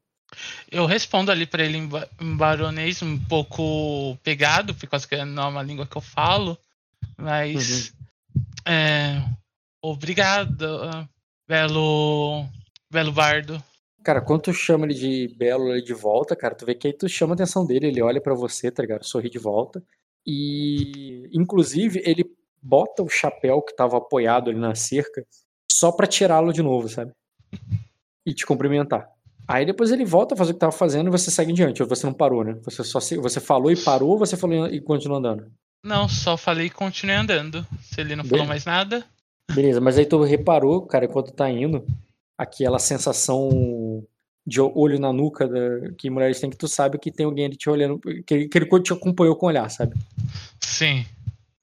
Eu 0.71 0.85
respondo 0.85 1.31
ali 1.31 1.45
pra 1.45 1.63
ele 1.63 1.77
em, 1.77 1.87
ba- 1.87 2.07
em 2.19 2.35
baronês 2.35 3.01
um 3.01 3.17
pouco 3.19 4.17
pegado, 4.23 4.73
por 4.73 4.87
causa 4.87 5.07
que 5.07 5.23
não 5.25 5.43
é 5.43 5.47
uma 5.47 5.63
língua 5.63 5.85
que 5.85 5.95
eu 5.95 6.01
falo. 6.01 6.57
Mas. 7.17 7.93
é, 8.65 9.21
obrigado, 9.81 10.67
belo. 11.47 12.45
Belo 12.91 13.11
bardo. 13.11 13.61
Cara, 14.03 14.19
quando 14.21 14.41
tu 14.43 14.53
chama 14.53 14.85
ele 14.85 14.93
de 14.95 15.27
belo 15.37 15.69
ele 15.71 15.81
de 15.81 15.93
volta, 15.93 16.35
cara, 16.35 16.55
tu 16.55 16.65
vê 16.65 16.73
que 16.75 16.87
aí 16.87 16.93
tu 16.93 17.07
chama 17.07 17.33
a 17.33 17.35
atenção 17.35 17.65
dele, 17.65 17.87
ele 17.87 18.01
olha 18.01 18.19
pra 18.19 18.33
você, 18.33 18.71
tá 18.71 18.81
ligado? 18.81 19.03
Sorri 19.05 19.29
de 19.29 19.37
volta. 19.37 19.81
E, 20.25 21.29
inclusive, 21.33 22.01
ele 22.05 22.25
bota 22.61 23.01
o 23.03 23.09
chapéu 23.09 23.61
que 23.61 23.75
tava 23.75 23.97
apoiado 23.97 24.49
ali 24.49 24.59
na 24.59 24.75
cerca 24.75 25.25
só 25.71 25.91
pra 25.91 26.07
tirá-lo 26.07 26.51
de 26.51 26.61
novo, 26.61 26.89
sabe? 26.89 27.11
E 28.25 28.33
te 28.33 28.45
cumprimentar. 28.45 29.07
Aí 29.47 29.65
depois 29.65 29.91
ele 29.91 30.05
volta 30.05 30.33
a 30.33 30.37
fazer 30.37 30.51
o 30.51 30.53
que 30.53 30.59
tava 30.59 30.71
fazendo 30.71 31.07
e 31.07 31.11
você 31.11 31.29
segue 31.29 31.51
em 31.51 31.55
diante. 31.55 31.81
Ou 31.83 31.89
você 31.89 32.05
não 32.05 32.13
parou, 32.13 32.43
né? 32.43 32.57
Você 32.63 32.83
só 32.83 32.99
se- 32.99 33.17
você 33.17 33.39
falou 33.39 33.71
e 33.71 33.75
parou 33.75 34.09
ou 34.11 34.17
você 34.17 34.37
falou 34.37 34.67
e 34.67 34.79
continuou 34.79 35.19
andando? 35.19 35.51
Não, 35.83 36.07
só 36.07 36.37
falei 36.37 36.67
e 36.67 36.69
continuei 36.69 37.17
andando. 37.17 37.65
Se 37.81 37.99
ele 38.01 38.15
não 38.15 38.23
falou 38.23 38.45
Beleza. 38.45 38.49
mais 38.49 38.65
nada. 38.65 39.03
Beleza, 39.51 39.81
mas 39.81 39.97
aí 39.97 40.05
tu 40.05 40.21
reparou, 40.23 40.81
cara, 40.85 41.05
enquanto 41.05 41.31
tá 41.33 41.49
indo, 41.49 41.83
aquela 42.37 42.79
sensação 42.79 44.03
de 44.47 44.61
olho 44.61 44.99
na 44.99 45.11
nuca 45.11 45.47
da, 45.47 45.91
que 45.97 46.09
mulheres 46.09 46.39
têm, 46.39 46.49
que 46.49 46.57
tu 46.57 46.67
sabe 46.67 46.97
que 46.97 47.11
tem 47.11 47.25
alguém 47.25 47.45
ali 47.45 47.55
te 47.57 47.69
olhando, 47.69 47.99
que, 48.25 48.47
que 48.47 48.57
ele 48.57 48.81
te 48.81 48.93
acompanhou 48.93 49.35
com 49.35 49.45
o 49.45 49.49
olhar, 49.49 49.69
sabe? 49.69 49.95
Sim. 50.59 51.05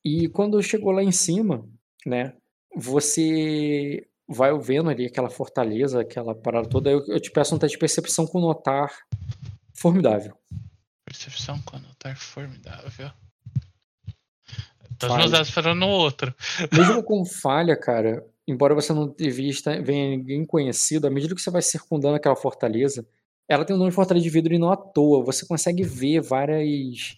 E 0.05 0.29
quando 0.29 0.63
chegou 0.63 0.93
lá 0.93 1.03
em 1.03 1.11
cima, 1.13 1.65
né, 2.05 2.33
você 2.77 4.07
vai 4.29 4.57
vendo 4.59 4.91
ali 4.91 5.07
aquela 5.07 5.31
fortaleza, 5.31 6.03
aquela 6.03 6.35
parada 6.35 6.69
toda. 6.69 6.91
Eu, 6.91 7.05
eu 7.07 7.19
te 7.19 7.31
peço 7.31 7.55
um 7.55 7.59
teste 7.59 7.77
de 7.77 7.81
percepção 7.81 8.27
com 8.27 8.41
notar 8.41 8.93
formidável. 9.75 10.37
Percepção 11.05 11.61
com 11.63 11.79
notar 11.79 12.17
formidável. 12.17 13.11
Então, 14.93 15.11
os 15.11 15.17
meus 15.17 15.31
dados 15.31 15.51
foram 15.51 15.75
no 15.75 15.89
outro. 15.89 16.35
Mesmo 16.77 17.03
com 17.05 17.25
falha, 17.25 17.77
cara, 17.77 18.27
embora 18.47 18.75
você 18.75 18.93
não 18.93 19.15
vista 19.17 19.81
venha 19.81 20.11
ninguém 20.11 20.45
conhecido, 20.45 21.07
à 21.07 21.11
medida 21.11 21.35
que 21.35 21.41
você 21.41 21.51
vai 21.51 21.63
circundando 21.63 22.17
aquela 22.17 22.37
fortaleza, 22.37 23.07
ela 23.49 23.65
tem 23.65 23.75
um 23.75 23.79
nome 23.79 23.91
de 23.91 23.97
fortaleza 23.97 24.25
de 24.25 24.31
vidro 24.31 24.53
e 24.53 24.59
não 24.59 24.71
à 24.71 24.77
toa. 24.77 25.25
Você 25.25 25.47
consegue 25.47 25.83
ver 25.83 26.21
várias, 26.21 27.17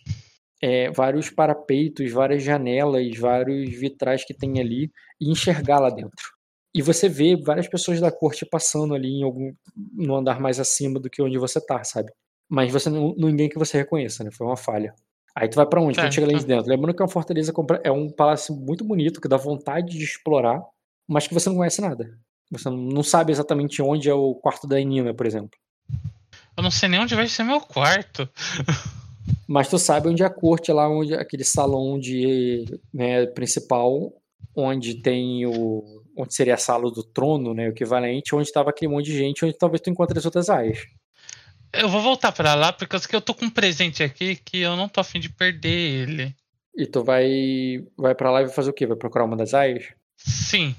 é, 0.62 0.90
vários 0.92 1.28
parapeitos, 1.28 2.12
várias 2.12 2.42
janelas, 2.42 3.16
vários 3.16 3.70
vitrais 3.70 4.24
que 4.24 4.34
tem 4.34 4.60
ali 4.60 4.92
e 5.20 5.30
enxergar 5.30 5.80
lá 5.80 5.90
dentro. 5.90 6.39
E 6.74 6.82
você 6.82 7.08
vê 7.08 7.36
várias 7.36 7.68
pessoas 7.68 8.00
da 8.00 8.12
corte 8.12 8.46
passando 8.46 8.94
ali 8.94 9.08
em 9.08 9.24
algum 9.24 9.52
no 9.92 10.14
andar 10.14 10.40
mais 10.40 10.60
acima 10.60 11.00
do 11.00 11.10
que 11.10 11.20
onde 11.20 11.36
você 11.38 11.60
tá, 11.60 11.82
sabe? 11.82 12.12
Mas 12.48 12.72
você 12.72 12.88
não 12.88 13.14
ninguém 13.16 13.48
que 13.48 13.58
você 13.58 13.78
reconheça, 13.78 14.22
né? 14.22 14.30
Foi 14.30 14.46
uma 14.46 14.56
falha. 14.56 14.94
Aí 15.34 15.48
tu 15.48 15.56
vai 15.56 15.66
para 15.66 15.80
onde? 15.80 15.98
Quando 15.98 16.12
chega 16.12 16.26
lá 16.26 16.38
dentro. 16.42 16.68
Lembrando 16.68 16.94
que 16.94 17.02
é 17.02 17.04
uma 17.04 17.10
fortaleza 17.10 17.52
é 17.82 17.90
um 17.90 18.10
palácio 18.10 18.54
muito 18.54 18.84
bonito 18.84 19.20
que 19.20 19.28
dá 19.28 19.36
vontade 19.36 19.96
de 19.96 20.04
explorar, 20.04 20.60
mas 21.08 21.26
que 21.26 21.34
você 21.34 21.48
não 21.48 21.56
conhece 21.56 21.80
nada. 21.80 22.18
Você 22.50 22.68
não 22.68 23.02
sabe 23.02 23.30
exatamente 23.30 23.80
onde 23.80 24.08
é 24.08 24.14
o 24.14 24.34
quarto 24.34 24.66
da 24.66 24.78
Nina, 24.80 25.14
por 25.14 25.26
exemplo. 25.26 25.58
Eu 26.56 26.62
não 26.62 26.70
sei 26.70 26.88
nem 26.88 27.00
onde 27.00 27.14
vai 27.14 27.28
ser 27.28 27.44
meu 27.44 27.60
quarto. 27.60 28.28
Mas 29.46 29.68
tu 29.68 29.78
sabe 29.78 30.08
onde 30.08 30.22
é 30.22 30.26
a 30.26 30.30
corte, 30.30 30.72
lá 30.72 30.88
onde 30.88 31.14
aquele 31.14 31.44
salão 31.44 31.98
de 31.98 32.64
né, 32.92 33.26
principal, 33.26 34.12
onde 34.54 34.94
tem 34.94 35.46
o. 35.46 35.99
onde 36.20 36.34
seria 36.34 36.54
a 36.54 36.58
sala 36.58 36.90
do 36.90 37.02
trono, 37.02 37.54
né? 37.54 37.68
O 37.68 37.70
equivalente, 37.70 38.34
onde 38.34 38.48
estava 38.48 38.70
aquele 38.70 38.90
monte 38.90 39.06
de 39.06 39.16
gente, 39.16 39.44
onde 39.44 39.56
talvez 39.56 39.80
tu 39.80 39.90
encontre 39.90 40.18
as 40.18 40.24
outras 40.24 40.48
aias. 40.48 40.86
Eu 41.72 41.88
vou 41.88 42.02
voltar 42.02 42.32
para 42.32 42.54
lá, 42.54 42.72
porque 42.72 42.96
eu 43.14 43.20
tô 43.20 43.32
com 43.32 43.44
um 43.44 43.50
presente 43.50 44.02
aqui 44.02 44.36
que 44.36 44.58
eu 44.58 44.76
não 44.76 44.88
tô 44.88 45.00
afim 45.00 45.20
de 45.20 45.28
perder 45.28 45.68
ele. 45.68 46.34
E 46.76 46.86
tu 46.86 47.02
vai. 47.04 47.84
vai 47.96 48.14
para 48.14 48.30
lá 48.30 48.42
e 48.42 48.46
vai 48.46 48.54
fazer 48.54 48.70
o 48.70 48.72
quê? 48.72 48.86
Vai 48.86 48.96
procurar 48.96 49.24
uma 49.24 49.36
das 49.36 49.54
aias? 49.54 49.88
Sim 50.16 50.74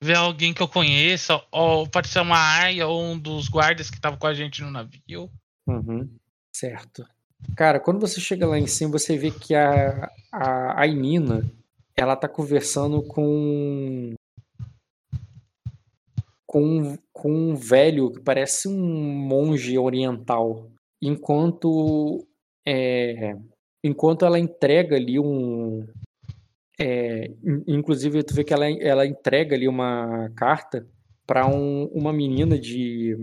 ver 0.00 0.16
alguém 0.16 0.52
que 0.52 0.62
eu 0.62 0.68
conheça, 0.68 1.42
ou 1.50 1.88
pode 1.88 2.08
ser 2.08 2.20
uma 2.20 2.38
aia 2.38 2.86
ou 2.86 3.02
um 3.02 3.18
dos 3.18 3.48
guardas 3.48 3.90
que 3.90 3.96
estavam 3.96 4.18
com 4.18 4.26
a 4.26 4.34
gente 4.34 4.62
no 4.62 4.70
navio. 4.70 5.30
Uhum. 5.66 6.08
Certo. 6.52 7.06
Cara, 7.56 7.80
quando 7.80 8.00
você 8.00 8.20
chega 8.20 8.46
lá 8.46 8.58
em 8.58 8.66
cima, 8.66 8.92
você 8.92 9.16
vê 9.16 9.30
que 9.30 9.54
a, 9.54 10.10
a, 10.32 10.80
a 10.80 10.86
Inina, 10.86 11.44
ela 11.94 12.16
tá 12.16 12.28
conversando 12.28 13.02
com 13.02 14.14
com, 16.56 16.96
com 17.12 17.30
um 17.30 17.54
velho 17.54 18.10
que 18.10 18.22
parece 18.22 18.66
um 18.66 18.82
monge 18.82 19.76
oriental. 19.76 20.70
Enquanto 21.02 22.26
é, 22.66 23.36
enquanto 23.84 24.24
ela 24.24 24.38
entrega 24.38 24.96
ali 24.96 25.20
um, 25.20 25.86
é, 26.80 27.30
inclusive, 27.68 28.22
tu 28.22 28.34
vê 28.34 28.42
que 28.42 28.54
ela, 28.54 28.70
ela 28.70 29.06
entrega 29.06 29.54
ali 29.54 29.68
uma 29.68 30.30
carta 30.34 30.86
para 31.26 31.46
um, 31.46 31.84
uma 31.92 32.10
menina 32.10 32.58
de. 32.58 33.18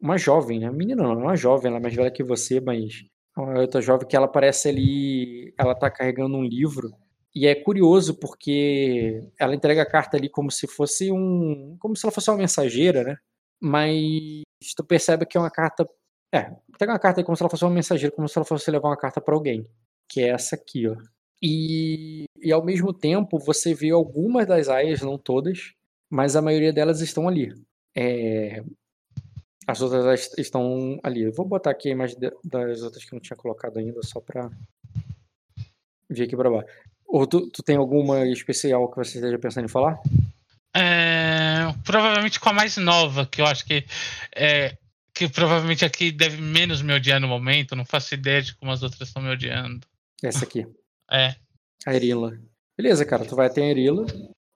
Uma 0.00 0.16
jovem, 0.16 0.60
né? 0.60 0.70
Menina 0.70 1.02
não, 1.02 1.18
uma 1.18 1.36
jovem, 1.36 1.68
ela 1.68 1.76
é 1.76 1.82
mais 1.82 1.94
velha 1.94 2.10
que 2.10 2.24
você, 2.24 2.62
mas 2.62 3.04
é 3.36 3.40
uma 3.42 3.60
outra 3.60 3.82
jovem 3.82 4.08
que 4.08 4.16
ela 4.16 4.26
parece 4.26 4.70
ali. 4.70 5.52
Ela 5.58 5.74
tá 5.74 5.90
carregando 5.90 6.34
um 6.34 6.44
livro. 6.44 6.90
E 7.34 7.46
é 7.46 7.54
curioso 7.54 8.14
porque 8.18 9.30
ela 9.38 9.54
entrega 9.54 9.82
a 9.82 9.86
carta 9.86 10.16
ali 10.16 10.28
como 10.28 10.50
se 10.50 10.66
fosse 10.66 11.12
um. 11.12 11.76
como 11.78 11.96
se 11.96 12.04
ela 12.04 12.12
fosse 12.12 12.30
uma 12.30 12.38
mensageira, 12.38 13.04
né? 13.04 13.16
Mas 13.60 14.42
tu 14.76 14.84
percebe 14.84 15.26
que 15.26 15.36
é 15.36 15.40
uma 15.40 15.50
carta. 15.50 15.88
É, 16.32 16.50
pega 16.78 16.92
uma 16.92 16.98
carta 16.98 17.22
como 17.22 17.36
se 17.36 17.42
ela 17.42 17.50
fosse 17.50 17.64
uma 17.64 17.70
mensageira, 17.70 18.14
como 18.14 18.28
se 18.28 18.36
ela 18.38 18.44
fosse 18.44 18.70
levar 18.70 18.88
uma 18.88 18.96
carta 18.96 19.20
para 19.20 19.34
alguém. 19.34 19.66
Que 20.08 20.22
é 20.22 20.28
essa 20.30 20.56
aqui, 20.56 20.88
ó. 20.88 20.96
E, 21.42 22.24
e 22.42 22.52
ao 22.52 22.64
mesmo 22.64 22.92
tempo 22.92 23.38
você 23.38 23.74
vê 23.74 23.90
algumas 23.90 24.46
das 24.46 24.68
aias, 24.68 25.00
não 25.00 25.16
todas, 25.16 25.72
mas 26.10 26.36
a 26.36 26.42
maioria 26.42 26.72
delas 26.72 27.00
estão 27.00 27.28
ali. 27.28 27.54
É, 27.96 28.62
as 29.66 29.80
outras 29.80 30.32
estão 30.36 30.98
ali. 31.02 31.22
Eu 31.22 31.32
vou 31.32 31.46
botar 31.46 31.70
aqui 31.70 31.88
a 31.88 31.92
imagem 31.92 32.18
das 32.44 32.82
outras 32.82 33.04
que 33.04 33.14
eu 33.14 33.16
não 33.16 33.22
tinha 33.22 33.36
colocado 33.36 33.78
ainda, 33.78 34.02
só 34.02 34.20
para 34.20 34.50
ver 36.08 36.24
aqui 36.24 36.36
para 36.36 36.50
baixo. 36.50 36.89
Ou 37.10 37.26
tu, 37.26 37.50
tu, 37.50 37.62
tem 37.62 37.76
alguma 37.76 38.24
especial 38.28 38.88
que 38.88 38.96
você 38.96 39.18
esteja 39.18 39.38
pensando 39.38 39.64
em 39.64 39.68
falar? 39.68 39.98
É, 40.74 41.74
provavelmente 41.84 42.38
com 42.38 42.48
a 42.48 42.52
mais 42.52 42.76
nova, 42.76 43.26
que 43.26 43.40
eu 43.40 43.46
acho 43.46 43.66
que 43.66 43.84
é, 44.34 44.76
que 45.12 45.28
provavelmente 45.28 45.84
aqui 45.84 46.12
deve 46.12 46.40
menos 46.40 46.80
me 46.80 46.94
odiar 46.94 47.20
no 47.20 47.26
momento. 47.26 47.74
Não 47.74 47.84
faço 47.84 48.14
ideia 48.14 48.40
de 48.40 48.54
como 48.54 48.70
as 48.70 48.84
outras 48.84 49.08
estão 49.08 49.20
me 49.20 49.30
odiando. 49.30 49.86
Essa 50.22 50.44
aqui. 50.44 50.66
É. 51.12 51.34
A 51.84 51.92
Erila. 51.92 52.38
Beleza, 52.78 53.04
cara, 53.04 53.24
tu 53.24 53.34
vai 53.34 53.48
até 53.48 53.62
a 53.62 53.66
Erila. 53.66 54.06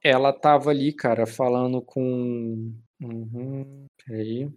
Ela 0.01 0.33
tava 0.33 0.71
ali, 0.71 0.93
cara, 0.93 1.27
falando 1.27 1.83
com. 1.83 2.73
Uhum, 3.03 3.87
peraí. 4.07 4.49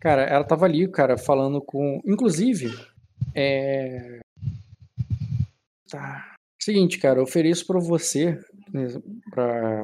Cara, 0.00 0.22
ela 0.22 0.44
tava 0.44 0.64
ali, 0.64 0.88
cara, 0.88 1.18
falando 1.18 1.60
com. 1.60 2.00
Inclusive, 2.04 2.76
é. 3.34 4.20
Tá. 5.90 6.34
Seguinte, 6.60 6.98
cara, 6.98 7.18
eu 7.18 7.22
ofereço 7.22 7.66
para 7.66 7.78
você, 7.78 8.38
né, 8.72 8.88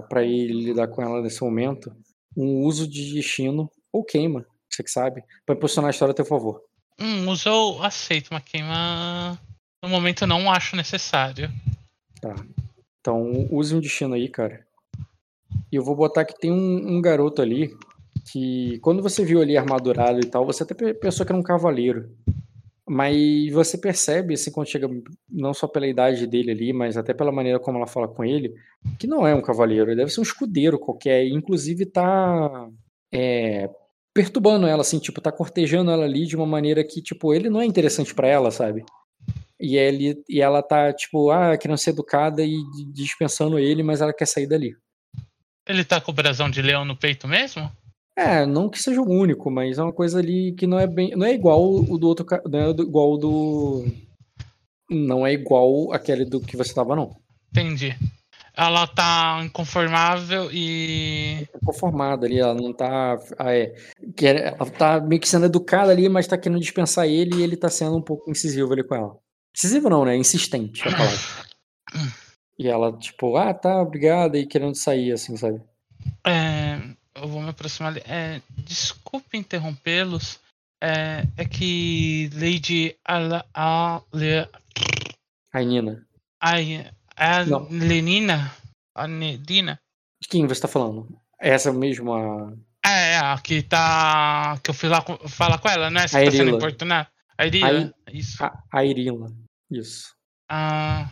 para 0.08 0.22
ele 0.22 0.66
lidar 0.66 0.88
com 0.88 1.00
ela 1.00 1.22
nesse 1.22 1.40
momento, 1.42 1.94
um 2.36 2.62
uso 2.62 2.86
de 2.86 3.14
destino 3.14 3.70
ou 3.92 4.04
queima 4.04 4.44
você 4.74 4.82
que 4.82 4.90
sabe, 4.90 5.22
para 5.46 5.56
posicionar 5.56 5.88
a 5.88 5.90
história 5.90 6.12
a 6.12 6.14
teu 6.14 6.24
favor. 6.24 6.62
Hum, 7.00 7.28
uso 7.28 7.48
eu 7.48 7.82
aceito, 7.82 8.28
mas 8.32 8.42
queima 8.44 9.38
no 9.82 9.88
momento 9.88 10.22
eu 10.22 10.28
não 10.28 10.50
acho 10.50 10.76
necessário. 10.76 11.50
Tá. 12.20 12.34
Então 13.00 13.48
use 13.50 13.74
um 13.74 13.80
destino 13.80 14.14
aí, 14.14 14.28
cara. 14.28 14.66
E 15.70 15.76
eu 15.76 15.84
vou 15.84 15.94
botar 15.94 16.24
que 16.24 16.38
tem 16.38 16.50
um, 16.50 16.96
um 16.96 17.00
garoto 17.00 17.42
ali 17.42 17.76
que 18.24 18.78
quando 18.80 19.02
você 19.02 19.24
viu 19.24 19.40
ali 19.40 19.56
armadurado 19.56 20.20
e 20.20 20.26
tal, 20.26 20.46
você 20.46 20.62
até 20.62 20.74
pensou 20.94 21.24
que 21.24 21.32
era 21.32 21.38
um 21.38 21.42
cavaleiro. 21.42 22.10
Mas 22.86 23.50
você 23.50 23.78
percebe, 23.78 24.34
assim, 24.34 24.50
quando 24.50 24.68
chega, 24.68 24.88
não 25.30 25.54
só 25.54 25.66
pela 25.66 25.86
idade 25.86 26.26
dele 26.26 26.50
ali, 26.50 26.72
mas 26.72 26.98
até 26.98 27.14
pela 27.14 27.32
maneira 27.32 27.58
como 27.58 27.78
ela 27.78 27.86
fala 27.86 28.06
com 28.06 28.22
ele, 28.22 28.54
que 28.98 29.06
não 29.06 29.26
é 29.26 29.34
um 29.34 29.40
cavaleiro, 29.40 29.90
ele 29.90 29.96
deve 29.96 30.10
ser 30.10 30.20
um 30.20 30.24
escudeiro 30.24 30.78
qualquer. 30.78 31.26
Inclusive 31.26 31.86
tá 31.86 32.68
é, 33.10 33.70
perturbando 34.12 34.66
ela, 34.66 34.82
assim, 34.82 34.98
tipo, 34.98 35.20
tá 35.20 35.32
cortejando 35.32 35.90
ela 35.90 36.04
ali 36.04 36.26
de 36.26 36.36
uma 36.36 36.46
maneira 36.46 36.84
que, 36.84 37.00
tipo, 37.00 37.32
ele 37.32 37.48
não 37.48 37.60
é 37.60 37.64
interessante 37.64 38.14
para 38.14 38.28
ela, 38.28 38.50
sabe? 38.50 38.84
E, 39.58 39.76
ele, 39.76 40.22
e 40.28 40.42
ela 40.42 40.62
tá, 40.62 40.92
tipo, 40.92 41.30
ah, 41.30 41.56
querendo 41.56 41.78
ser 41.78 41.90
educada 41.90 42.42
e 42.44 42.54
dispensando 42.92 43.58
ele, 43.58 43.82
mas 43.82 44.02
ela 44.02 44.12
quer 44.12 44.26
sair 44.26 44.46
dali. 44.46 44.76
Ele 45.66 45.84
tá 45.84 46.00
com 46.02 46.12
o 46.12 46.14
brasão 46.14 46.50
de 46.50 46.60
leão 46.60 46.84
no 46.84 46.96
peito 46.96 47.26
mesmo? 47.26 47.70
É, 48.16 48.46
não 48.46 48.68
que 48.68 48.80
seja 48.80 49.00
o 49.00 49.10
único, 49.10 49.50
mas 49.50 49.78
é 49.78 49.82
uma 49.82 49.92
coisa 49.92 50.18
ali 50.18 50.52
que 50.52 50.66
não 50.66 50.78
é 50.78 50.86
bem. 50.86 51.10
Não 51.16 51.26
é 51.26 51.32
igual 51.32 51.62
o 51.62 51.98
do 51.98 52.06
outro. 52.06 52.26
Não 52.48 52.60
é 52.60 52.70
igual 52.70 53.12
o 53.12 53.16
do. 53.16 53.86
Não 54.90 55.26
é 55.26 55.32
igual 55.32 55.92
aquele 55.92 56.24
do 56.24 56.40
que 56.40 56.56
você 56.56 56.72
tava, 56.72 56.94
não. 56.94 57.16
Entendi 57.50 57.96
ela 58.56 58.86
tá 58.86 59.40
inconformável 59.44 60.48
e. 60.52 61.46
Inconformada 61.56 62.26
ali, 62.26 62.38
ela 62.38 62.54
não 62.54 62.72
tá. 62.72 63.18
Ah, 63.38 63.52
é, 63.52 63.74
ela 64.22 64.70
tá 64.70 65.00
meio 65.00 65.20
que 65.20 65.28
sendo 65.28 65.46
educada 65.46 65.90
ali, 65.90 66.08
mas 66.08 66.26
tá 66.26 66.38
querendo 66.38 66.60
dispensar 66.60 67.06
ele 67.06 67.36
e 67.36 67.42
ele 67.42 67.56
tá 67.56 67.68
sendo 67.68 67.96
um 67.96 68.02
pouco 68.02 68.30
incisivo 68.30 68.72
ali 68.72 68.84
com 68.84 68.94
ela. 68.94 69.16
Incisivo 69.54 69.90
não, 69.90 70.04
né? 70.04 70.16
Insistente 70.16 70.86
a 70.86 70.92
palavra. 70.92 71.18
e 72.58 72.68
ela, 72.68 72.96
tipo, 72.96 73.36
ah, 73.36 73.52
tá, 73.52 73.82
obrigada, 73.82 74.38
e 74.38 74.46
querendo 74.46 74.74
sair, 74.76 75.12
assim, 75.12 75.36
sabe? 75.36 75.60
É, 76.24 76.80
eu 77.16 77.28
vou 77.28 77.42
me 77.42 77.50
aproximar. 77.50 77.96
É, 77.98 78.40
desculpe 78.50 79.36
interrompê-los. 79.36 80.40
É, 80.82 81.26
é 81.36 81.44
que 81.44 82.28
Lady 82.34 82.96
Ala, 83.04 83.44
a, 83.54 84.02
a 85.52 85.62
Nina. 85.62 86.06
Ai, 86.40 86.90
é 87.16 87.26
a 87.26 87.44
Não. 87.44 87.68
Lenina? 87.70 88.54
A 88.94 89.08
Nedina? 89.08 89.80
De 90.20 90.28
quem 90.28 90.46
você 90.46 90.60
tá 90.60 90.68
falando? 90.68 91.08
É 91.40 91.50
essa 91.50 91.72
mesma. 91.72 92.56
É, 92.84 93.12
é, 93.12 93.18
a 93.18 93.38
que 93.38 93.62
tá. 93.62 94.58
Que 94.62 94.70
eu 94.70 94.74
fui 94.74 94.88
lá 94.88 95.02
falar 95.28 95.58
com 95.58 95.68
ela, 95.68 95.90
né? 95.90 96.06
Você 96.06 96.18
a 96.18 96.24
tá 96.24 96.30
sendo 96.30 96.56
importunada. 96.56 97.08
A 97.36 97.46
Irila, 97.46 97.94
a, 98.06 98.10
isso. 98.12 98.44
A, 98.44 98.62
a 98.70 98.84
Irila, 98.84 99.32
isso. 99.70 100.14
Ah, 100.48 101.08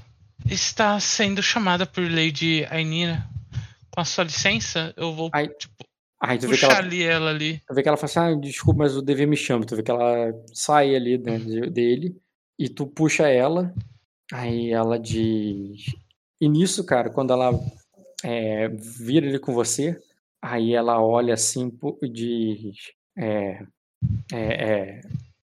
está 0.46 1.00
sendo 1.00 1.42
chamada 1.42 1.86
por 1.86 2.03
Lady 2.03 2.64
Ainira. 2.70 3.26
Com 3.90 4.00
a 4.00 4.05
sua 4.05 4.24
licença, 4.24 4.94
eu 4.96 5.14
vou. 5.14 5.30
A, 5.32 5.46
tipo... 5.46 5.84
Aí 6.24 6.38
tu 6.38 6.46
vê 6.46 6.56
que 6.56 6.64
ela, 6.64 6.78
ali 6.78 7.02
ela 7.02 7.30
ali. 7.30 7.60
tu 7.66 7.74
vê 7.74 7.82
que 7.82 7.88
ela 7.88 7.96
fala 7.96 8.04
assim, 8.06 8.18
ah, 8.20 8.40
desculpa, 8.40 8.78
mas 8.78 8.96
o 8.96 9.02
dever 9.02 9.26
me 9.26 9.36
chama. 9.36 9.66
Tu 9.66 9.74
vê 9.74 9.82
que 9.82 9.90
ela 9.90 10.32
sai 10.54 10.94
ali 10.94 11.18
né, 11.18 11.38
de- 11.38 11.68
dele 11.68 12.16
e 12.56 12.68
tu 12.68 12.86
puxa 12.86 13.28
ela. 13.28 13.74
Aí 14.32 14.70
ela 14.70 14.98
diz. 14.98 15.84
E 16.40 16.48
nisso, 16.48 16.84
cara, 16.86 17.10
quando 17.10 17.32
ela 17.32 17.50
é, 18.22 18.68
vira 18.68 19.26
ele 19.26 19.38
com 19.40 19.52
você, 19.52 20.00
aí 20.40 20.74
ela 20.74 21.02
olha 21.02 21.34
assim 21.34 21.72
e 22.02 22.08
diz. 22.08 22.76
É, 23.18 23.62
é, 24.32 24.40
é, 24.62 25.00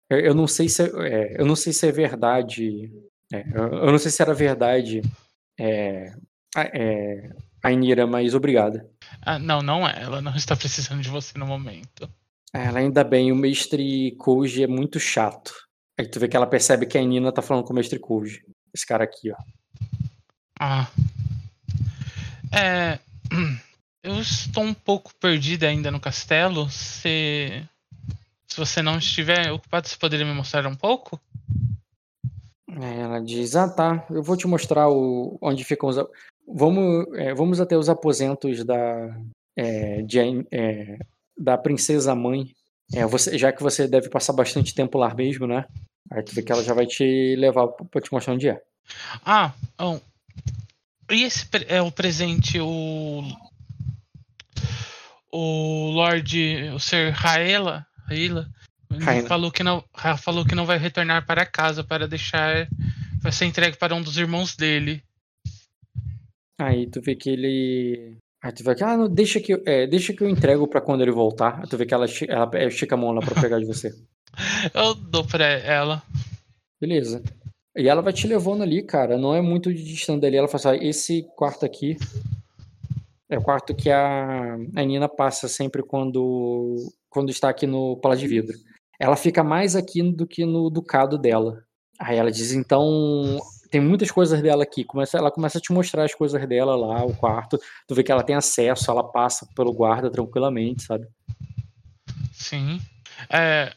eu 0.09 0.33
não 0.35 0.47
sei 0.47 0.67
se 0.67 0.83
é, 0.83 1.39
eu 1.41 1.45
não 1.45 1.55
sei 1.55 1.71
se 1.71 1.87
é 1.87 1.91
verdade. 1.93 2.91
é, 3.33 3.39
eu 3.55 3.91
não 3.91 3.97
sei 3.97 4.11
se 4.11 4.21
era 4.21 4.33
verdade. 4.33 5.01
É, 7.67 7.69
a- 7.69 7.71
é, 7.71 7.73
Ainira, 7.73 8.07
mas 8.07 8.33
obrigada. 8.33 8.89
Ah, 9.21 9.37
não, 9.39 9.61
não 9.61 9.87
é. 9.87 10.01
Ela 10.01 10.21
não 10.21 10.35
está 10.35 10.55
precisando 10.55 11.01
de 11.01 11.09
você 11.09 11.37
no 11.37 11.45
momento. 11.45 12.09
Ela 12.53 12.79
ainda 12.79 13.03
bem, 13.03 13.31
o 13.31 13.35
mestre 13.35 14.11
Koji 14.17 14.63
é 14.63 14.67
muito 14.67 14.99
chato. 14.99 15.53
Aí 15.99 16.07
tu 16.07 16.19
vê 16.19 16.27
que 16.27 16.37
ela 16.37 16.47
percebe 16.47 16.85
que 16.85 16.97
a 16.97 17.01
Nina 17.03 17.31
tá 17.31 17.41
falando 17.41 17.65
com 17.65 17.73
o 17.73 17.75
mestre 17.75 17.99
Koji. 17.99 18.43
Esse 18.73 18.85
cara 18.85 19.03
aqui, 19.03 19.31
ó. 19.31 19.35
Ah. 20.59 20.87
É. 22.51 22.99
Eu 24.03 24.19
estou 24.21 24.63
um 24.63 24.73
pouco 24.73 25.13
perdida 25.15 25.67
ainda 25.67 25.91
no 25.91 25.99
castelo. 25.99 26.69
Se. 26.69 27.63
Se 28.47 28.55
você 28.55 28.81
não 28.81 28.97
estiver 28.97 29.51
ocupado, 29.51 29.87
você 29.87 29.97
poderia 29.97 30.25
me 30.25 30.33
mostrar 30.33 30.65
um 30.67 30.75
pouco? 30.75 31.19
Aí 32.69 32.99
ela 32.99 33.19
diz: 33.19 33.55
Ah, 33.55 33.67
tá, 33.67 34.05
eu 34.09 34.23
vou 34.23 34.37
te 34.37 34.47
mostrar 34.47 34.87
o, 34.89 35.37
onde 35.41 35.63
ficam 35.63 35.89
os. 35.89 35.97
Vamos, 36.47 37.07
é, 37.15 37.33
vamos 37.33 37.59
até 37.59 37.77
os 37.77 37.89
aposentos 37.89 38.63
da. 38.63 39.15
é, 39.55 40.01
de 40.01 40.19
é, 40.51 40.97
da 41.37 41.57
princesa 41.57 42.15
mãe. 42.15 42.51
É, 42.93 43.05
você, 43.05 43.37
já 43.37 43.51
que 43.51 43.61
você 43.61 43.87
deve 43.87 44.09
passar 44.09 44.33
bastante 44.33 44.73
tempo 44.73 44.97
lá 44.97 45.13
mesmo, 45.13 45.45
né? 45.45 45.65
Aí 46.09 46.23
tu 46.23 46.33
vê 46.33 46.41
que 46.41 46.51
ela 46.51 46.63
já 46.63 46.73
vai 46.73 46.85
te 46.85 47.35
levar 47.35 47.67
pra 47.67 48.01
te 48.01 48.11
mostrar 48.11 48.33
onde 48.33 48.47
é. 48.47 48.61
Ah, 49.25 49.53
oh. 49.77 49.99
E 51.11 51.23
esse 51.23 51.45
é 51.67 51.81
o 51.81 51.91
presente, 51.91 52.59
o. 52.59 53.23
O 55.31 55.91
Lorde. 55.91 56.69
O 56.73 56.79
Sir 56.79 57.11
Raela. 57.11 57.85
Raela 58.09 58.49
falou 59.27 59.51
que 59.51 59.63
não 59.63 59.83
falou 60.17 60.45
que 60.45 60.55
não 60.55 60.65
vai 60.65 60.77
retornar 60.77 61.25
para 61.25 61.45
casa 61.45 61.83
para 61.83 62.07
deixar. 62.07 62.67
Vai 63.21 63.31
ser 63.31 63.45
entregue 63.45 63.77
para 63.77 63.95
um 63.95 64.01
dos 64.01 64.17
irmãos 64.17 64.55
dele. 64.55 65.03
Aí 66.59 66.87
tu 66.87 67.01
vê 67.01 67.15
que 67.15 67.29
ele. 67.29 68.17
Aí 68.43 68.51
tu 68.51 68.63
vê 68.63 68.75
que, 68.75 68.83
ah, 68.83 68.95
não, 68.97 69.07
deixa 69.09 69.39
que, 69.39 69.53
eu- 69.53 69.63
é, 69.65 69.85
deixa 69.87 70.13
que 70.13 70.23
eu 70.23 70.29
entrego 70.29 70.67
pra 70.67 70.81
quando 70.81 71.01
ele 71.01 71.11
voltar. 71.11 71.59
Aí 71.61 71.67
tu 71.69 71.77
vê 71.77 71.85
que 71.85 71.93
ela, 71.93 72.05
esti- 72.05 72.29
ela 72.29 72.49
é, 72.53 72.67
estica 72.67 72.95
a 72.95 72.97
mão 72.97 73.11
lá 73.11 73.21
pra 73.21 73.39
pegar 73.41 73.59
de 73.59 73.65
você. 73.65 73.93
Eu 74.73 74.93
dou 74.93 75.25
pra 75.25 75.45
ela. 75.45 76.03
Beleza. 76.79 77.23
E 77.75 77.87
ela 77.87 78.01
vai 78.01 78.13
te 78.13 78.27
levando 78.27 78.61
ali, 78.63 78.83
cara. 78.83 79.17
Não 79.17 79.33
é 79.35 79.41
muito 79.41 79.73
distante 79.73 80.21
dali. 80.21 80.35
Ela 80.37 80.47
fala 80.47 80.75
assim: 80.75 80.83
"Ah, 80.85 80.87
esse 80.89 81.23
quarto 81.35 81.65
aqui 81.65 81.97
é 83.29 83.37
o 83.37 83.41
quarto 83.41 83.75
que 83.75 83.89
a, 83.89 84.53
a 84.75 84.83
Nina 84.83 85.07
passa 85.09 85.47
sempre 85.47 85.83
quando, 85.83 86.75
quando 87.09 87.29
está 87.29 87.49
aqui 87.49 87.65
no 87.67 87.97
Palácio 87.97 88.27
de 88.27 88.33
Vidro. 88.33 88.57
Ela 88.99 89.15
fica 89.15 89.43
mais 89.43 89.75
aqui 89.75 90.01
do 90.11 90.25
que 90.27 90.45
no 90.45 90.69
ducado 90.69 91.17
dela. 91.17 91.63
Aí 91.99 92.17
ela 92.17 92.31
diz: 92.31 92.51
então. 92.51 93.37
Tem 93.69 93.81
muitas 93.81 94.11
coisas 94.11 94.41
dela 94.41 94.63
aqui. 94.63 94.83
Começa, 94.83 95.17
ela 95.17 95.31
começa 95.31 95.57
a 95.57 95.61
te 95.61 95.71
mostrar 95.71 96.03
as 96.03 96.13
coisas 96.13 96.47
dela 96.47 96.75
lá, 96.75 97.03
o 97.03 97.15
quarto. 97.15 97.59
Tu 97.87 97.95
vê 97.95 98.03
que 98.03 98.11
ela 98.11 98.23
tem 98.23 98.35
acesso, 98.35 98.89
ela 98.89 99.03
passa 99.03 99.47
pelo 99.55 99.73
guarda 99.73 100.09
tranquilamente, 100.09 100.83
sabe? 100.83 101.07
Sim. 102.33 102.79
É. 103.29 103.73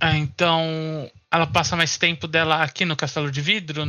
É, 0.00 0.16
então. 0.16 1.10
Ela 1.30 1.46
passa 1.46 1.76
mais 1.76 1.96
tempo 1.96 2.28
dela 2.28 2.62
aqui 2.62 2.84
no 2.84 2.96
Castelo 2.96 3.30
de 3.30 3.40
Vidro? 3.40 3.84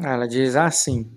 Ah, 0.00 0.14
Ela 0.14 0.26
diz, 0.26 0.56
ah, 0.56 0.70
sim. 0.70 1.10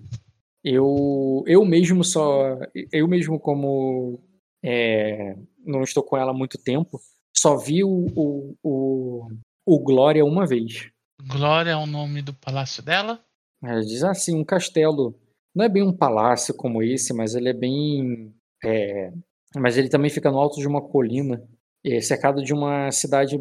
Eu, 0.62 1.44
eu 1.46 1.64
mesmo 1.64 2.04
só. 2.04 2.58
Eu 2.92 3.06
mesmo, 3.08 3.38
como 3.38 4.20
é, 4.62 5.36
não 5.64 5.82
estou 5.82 6.02
com 6.02 6.16
ela 6.16 6.32
há 6.32 6.34
muito 6.34 6.58
tempo, 6.58 7.00
só 7.36 7.56
vi 7.56 7.84
o, 7.84 8.06
o, 8.16 8.56
o, 8.62 9.28
o 9.64 9.78
Glória 9.78 10.24
uma 10.24 10.46
vez. 10.46 10.90
Glória 11.26 11.70
é 11.70 11.76
o 11.76 11.86
nome 11.86 12.22
do 12.22 12.32
palácio 12.34 12.82
dela? 12.82 13.20
Ela 13.62 13.80
diz, 13.80 14.02
ah, 14.04 14.14
sim, 14.14 14.34
um 14.36 14.44
castelo. 14.44 15.18
Não 15.54 15.64
é 15.64 15.68
bem 15.68 15.82
um 15.82 15.92
palácio 15.96 16.54
como 16.54 16.82
esse, 16.82 17.12
mas 17.12 17.34
ele 17.34 17.48
é 17.48 17.52
bem. 17.54 18.34
é, 18.64 19.12
mas 19.56 19.76
ele 19.78 19.88
também 19.88 20.10
fica 20.10 20.30
no 20.30 20.38
alto 20.38 20.60
de 20.60 20.66
uma 20.68 20.82
colina, 20.82 21.42
é, 21.84 22.00
cercado 22.00 22.42
de 22.42 22.52
uma 22.52 22.90
cidade. 22.92 23.38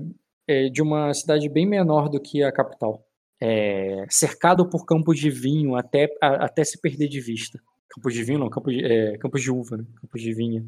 é, 0.47 0.69
de 0.69 0.81
uma 0.81 1.11
cidade 1.13 1.49
bem 1.49 1.65
menor 1.65 2.07
do 2.07 2.19
que 2.21 2.43
a 2.43 2.51
capital. 2.51 3.03
É, 3.41 4.05
cercado 4.09 4.69
por 4.69 4.85
campos 4.85 5.19
de 5.19 5.29
vinho 5.29 5.75
até, 5.75 6.07
a- 6.21 6.45
até 6.45 6.63
se 6.63 6.79
perder 6.79 7.07
de 7.09 7.19
vista. 7.19 7.59
Campos 7.89 8.13
de 8.13 8.23
vinho, 8.23 8.39
não, 8.39 8.49
campos 8.49 8.73
de, 8.73 8.85
é, 8.85 9.17
campos 9.17 9.41
de 9.41 9.51
uva, 9.51 9.77
né? 9.77 9.85
Campos 10.01 10.21
de 10.21 10.33
vinha. 10.33 10.63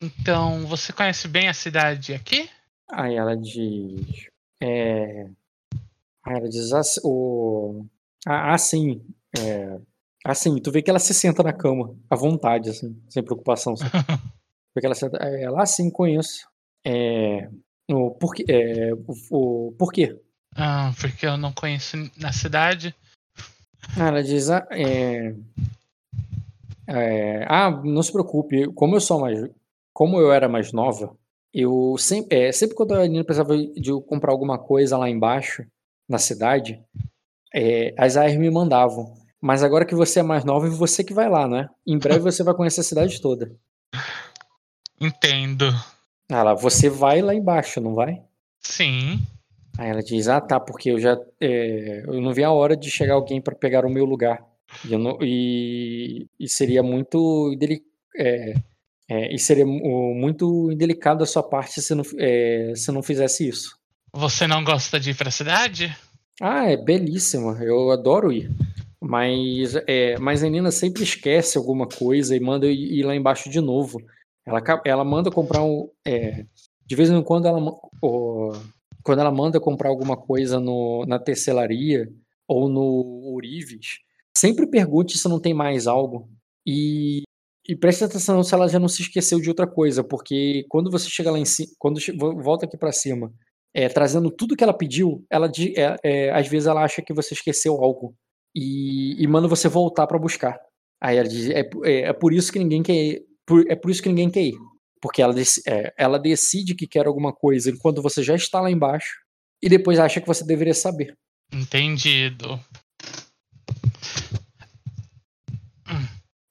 Então, 0.00 0.66
você 0.66 0.92
conhece 0.92 1.28
bem 1.28 1.48
a 1.48 1.54
cidade 1.54 2.14
aqui? 2.14 2.48
Aí 2.90 3.14
ela 3.14 3.36
diz. 3.36 4.26
É, 4.60 5.28
ela 6.26 6.48
diz 6.48 6.72
assim, 6.72 7.00
o, 7.04 7.84
ah, 8.26 8.54
assim. 8.54 9.02
É, 9.38 9.78
assim, 10.24 10.56
tu 10.60 10.70
vê 10.70 10.82
que 10.82 10.90
ela 10.90 10.98
se 10.98 11.12
senta 11.14 11.42
na 11.42 11.52
cama, 11.52 11.96
à 12.10 12.14
vontade, 12.16 12.70
assim, 12.70 12.96
sem 13.08 13.22
preocupação. 13.22 13.76
Sabe? 13.76 13.90
Vê 14.74 14.80
que 14.80 14.86
ela, 14.86 14.94
senta, 14.94 15.22
aí 15.22 15.42
ela, 15.42 15.62
ah, 15.62 15.66
sim, 15.66 15.90
conheço. 15.90 16.46
É, 16.84 17.48
o, 17.90 18.10
por, 18.10 18.34
quê- 18.34 18.44
é, 18.48 18.92
o, 18.94 19.68
o, 19.68 19.72
por 19.72 19.92
quê? 19.92 20.18
Ah, 20.56 20.92
porque 21.00 21.26
eu 21.26 21.36
não 21.36 21.52
conheço 21.52 21.96
na 22.16 22.32
cidade. 22.32 22.94
Ah, 23.98 24.08
Ela 24.08 24.22
diz, 24.22 24.48
ah, 24.48 24.66
é, 24.70 25.34
é, 26.86 27.44
ah, 27.48 27.70
não 27.84 28.02
se 28.02 28.12
preocupe, 28.12 28.66
como 28.74 28.96
eu 28.96 29.00
sou 29.00 29.20
mais, 29.20 29.38
como 29.92 30.18
eu 30.18 30.32
era 30.32 30.48
mais 30.48 30.72
nova, 30.72 31.14
eu 31.52 31.96
sempre, 31.98 32.38
é, 32.48 32.52
sempre 32.52 32.74
quando 32.76 32.94
a 32.94 33.06
Nina 33.06 33.24
precisava 33.24 33.56
de 33.56 33.92
comprar 34.06 34.32
alguma 34.32 34.58
coisa 34.58 34.96
lá 34.96 35.08
embaixo, 35.08 35.64
na 36.12 36.18
cidade, 36.18 36.78
é, 37.54 37.92
as 37.98 38.16
AIs 38.16 38.36
me 38.38 38.50
mandavam. 38.50 39.14
Mas 39.40 39.64
agora 39.64 39.84
que 39.84 39.94
você 39.94 40.20
é 40.20 40.22
mais 40.22 40.44
nova, 40.44 40.66
é 40.68 40.70
você 40.70 41.02
que 41.02 41.12
vai 41.14 41.28
lá, 41.28 41.48
né? 41.48 41.68
Em 41.84 41.98
breve 41.98 42.20
você 42.20 42.44
vai 42.44 42.54
conhecer 42.54 42.80
a 42.82 42.84
cidade 42.84 43.20
toda. 43.20 43.50
Entendo. 45.00 45.64
Ela, 46.30 46.54
você 46.54 46.88
vai 46.88 47.20
lá 47.20 47.34
embaixo, 47.34 47.80
não 47.80 47.94
vai? 47.94 48.22
Sim. 48.60 49.20
Aí 49.76 49.88
ela 49.90 50.02
diz, 50.02 50.28
ah, 50.28 50.40
tá, 50.40 50.60
porque 50.60 50.90
eu 50.90 50.98
já, 51.00 51.18
é, 51.40 52.04
eu 52.06 52.20
não 52.20 52.32
vi 52.32 52.44
a 52.44 52.52
hora 52.52 52.76
de 52.76 52.90
chegar 52.90 53.14
alguém 53.14 53.40
para 53.40 53.54
pegar 53.54 53.84
o 53.84 53.90
meu 53.90 54.04
lugar. 54.04 54.44
E, 54.88 54.96
não- 54.96 55.18
e- 55.20 56.26
e 56.38 56.48
seria 56.48 56.82
muito 56.82 57.50
indeli- 57.52 57.82
é, 58.16 58.54
é, 59.10 59.34
e 59.34 59.38
seria 59.38 59.66
mu- 59.66 60.14
muito 60.14 60.70
indelicado 60.70 61.18
da 61.18 61.26
sua 61.26 61.42
parte 61.42 61.82
se 61.82 61.94
não, 61.94 62.04
é, 62.18 62.72
se 62.76 62.92
não 62.92 63.02
fizesse 63.02 63.48
isso. 63.48 63.76
Você 64.14 64.46
não 64.46 64.62
gosta 64.62 65.00
de 65.00 65.10
ir 65.10 65.16
pra 65.16 65.30
cidade? 65.30 65.94
Ah, 66.40 66.66
é 66.70 66.76
belíssima, 66.76 67.58
eu 67.62 67.90
adoro 67.90 68.32
ir. 68.32 68.50
Mas, 69.00 69.74
é, 69.86 70.18
mas 70.18 70.42
a 70.44 70.48
Nina 70.48 70.70
sempre 70.70 71.02
esquece 71.02 71.58
alguma 71.58 71.88
coisa 71.88 72.36
e 72.36 72.40
manda 72.40 72.66
ir 72.66 73.02
lá 73.04 73.14
embaixo 73.16 73.50
de 73.50 73.60
novo. 73.60 74.00
Ela, 74.46 74.62
ela 74.84 75.04
manda 75.04 75.30
comprar 75.30 75.62
um. 75.62 75.88
é, 76.06 76.44
de 76.86 76.96
vez 76.96 77.10
em 77.10 77.22
quando 77.22 77.46
ela, 77.48 77.60
ma- 77.60 77.74
o- 78.02 78.52
quando 79.02 79.20
ela 79.20 79.30
manda 79.32 79.58
comprar 79.60 79.88
alguma 79.88 80.16
coisa 80.16 80.60
no, 80.60 81.04
na 81.06 81.18
tecelaria 81.18 82.08
ou 82.46 82.68
no 82.68 82.82
Ourives, 83.32 83.98
sempre 84.36 84.66
pergunte 84.66 85.18
se 85.18 85.28
não 85.28 85.40
tem 85.40 85.54
mais 85.54 85.86
algo. 85.86 86.28
E, 86.66 87.22
e 87.68 87.74
preste 87.74 88.04
atenção 88.04 88.42
se 88.44 88.54
ela 88.54 88.68
já 88.68 88.78
não 88.78 88.88
se 88.88 89.02
esqueceu 89.02 89.40
de 89.40 89.48
outra 89.48 89.66
coisa, 89.66 90.04
porque 90.04 90.64
quando 90.68 90.90
você 90.90 91.08
chega 91.08 91.30
lá 91.30 91.38
em 91.38 91.44
cima, 91.44 91.70
quando 91.78 91.98
volta 92.42 92.66
aqui 92.66 92.76
pra 92.76 92.92
cima, 92.92 93.32
é, 93.74 93.88
trazendo 93.88 94.30
tudo 94.30 94.56
que 94.56 94.62
ela 94.64 94.72
pediu, 94.76 95.24
ela 95.30 95.50
é, 95.76 95.96
é, 96.02 96.30
às 96.30 96.46
vezes 96.48 96.66
ela 96.66 96.82
acha 96.84 97.00
que 97.02 97.12
você 97.14 97.34
esqueceu 97.34 97.74
algo 97.82 98.14
e, 98.54 99.22
e 99.22 99.26
manda 99.26 99.48
você 99.48 99.68
voltar 99.68 100.06
pra 100.06 100.18
buscar. 100.18 100.58
Aí 101.02 101.16
ela 101.16 101.28
diz, 101.28 101.48
é, 101.50 101.68
é, 101.84 102.00
é 102.08 102.12
por 102.12 102.32
isso 102.32 102.52
que 102.52 102.58
ninguém 102.58 102.82
quer 102.82 102.94
ir, 102.94 103.22
por- 103.46 103.64
é 103.70 103.74
por 103.74 103.90
isso 103.90 104.02
que 104.02 104.08
ninguém 104.08 104.30
quer 104.30 104.42
ir, 104.42 104.54
porque 105.00 105.20
ela, 105.22 105.34
é, 105.66 105.92
ela 105.98 106.18
decide 106.18 106.74
que 106.74 106.86
quer 106.86 107.06
alguma 107.06 107.32
coisa 107.32 107.70
enquanto 107.70 108.02
você 108.02 108.22
já 108.22 108.34
está 108.34 108.60
lá 108.60 108.70
embaixo 108.70 109.16
e 109.62 109.68
depois 109.68 109.98
acha 109.98 110.20
que 110.20 110.26
você 110.26 110.44
deveria 110.44 110.74
saber. 110.74 111.16
Entendido. 111.52 112.60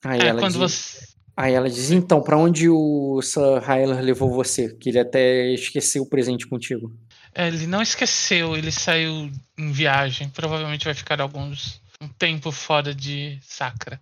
Aí 0.04 0.20
É, 0.22 0.28
ela 0.28 0.42
diz, 0.48 0.56
você. 0.56 1.00
aí 1.38 1.54
ela 1.54 1.70
diz, 1.70 1.92
então, 1.92 2.22
pra 2.22 2.38
onde 2.38 2.68
o 2.70 3.22
Sir 3.22 3.60
Hyler 3.62 4.02
levou 4.02 4.30
você? 4.32 4.74
Que 4.76 4.90
ele 4.90 5.00
até 5.00 5.54
esqueceu 5.54 6.04
o 6.04 6.10
presente 6.10 6.48
contigo. 6.48 6.92
É, 7.34 7.48
Ele 7.48 7.66
não 7.68 7.82
esqueceu, 7.82 8.56
ele 8.58 8.72
saiu 8.72 9.32
em 9.58 9.72
viagem. 9.72 10.30
Provavelmente 10.30 10.86
vai 10.86 10.94
ficar 10.94 11.22
alguns. 11.22 11.82
um 12.02 12.08
tempo 12.08 12.52
fora 12.52 12.94
de 12.96 13.38
Sacra. 13.42 14.00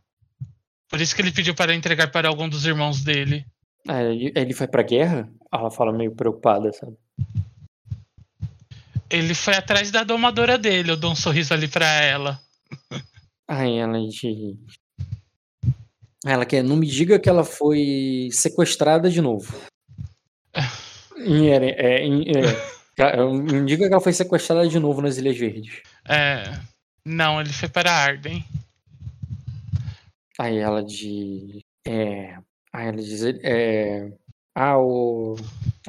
Por 0.90 1.00
isso 1.02 1.16
que 1.16 1.22
ele 1.22 1.32
pediu 1.32 1.54
para 1.54 1.76
entregar 1.76 2.10
para 2.12 2.28
algum 2.28 2.48
dos 2.50 2.66
irmãos 2.66 3.04
dele. 3.04 3.46
Ah, 3.88 4.02
ele, 4.04 4.54
foi 4.54 4.68
pra 4.68 4.82
guerra? 4.84 5.30
Ela 5.54 5.70
fala 5.70 5.92
meio 5.92 6.16
preocupada, 6.16 6.72
sabe? 6.74 6.96
Ele 9.10 9.34
foi 9.34 9.56
atrás 9.56 9.92
da 9.92 10.04
domadora 10.04 10.58
dele. 10.58 10.92
Eu 10.92 10.98
dou 10.98 11.12
um 11.12 11.16
sorriso 11.16 11.54
ali 11.54 11.68
pra 11.68 11.86
ela. 12.02 12.40
Aí 13.48 13.78
ela 13.78 13.98
de. 14.08 14.56
Ela 16.26 16.46
quer, 16.46 16.64
não 16.64 16.76
me 16.76 16.86
diga 16.86 17.20
que 17.20 17.30
ela 17.30 17.44
foi 17.44 18.30
sequestrada 18.32 19.10
de 19.10 19.22
novo. 19.22 19.56
Em, 21.18 21.48
Eren- 21.48 21.76
é, 21.78 22.06
em, 22.06 22.22
é, 22.30 22.42
me 23.32 23.66
diga 23.66 23.88
que 23.88 23.94
ela 23.94 24.02
foi 24.02 24.14
sequestrada 24.14 24.68
de 24.68 24.80
novo 24.80 25.02
nas 25.02 25.18
Ilhas 25.18 25.38
Verdes. 25.38 25.82
É. 26.08 26.60
Não, 27.06 27.40
ele 27.40 27.52
foi 27.52 27.70
para 27.70 27.92
Arden. 27.92 28.44
Aí 30.38 30.58
ela 30.58 30.84
de. 30.84 31.64
É. 31.86 32.38
Aí 32.72 32.88
ela 32.88 32.98
diz. 32.98 33.24
É, 33.44 34.12
ah, 34.56 34.78
o. 34.78 35.36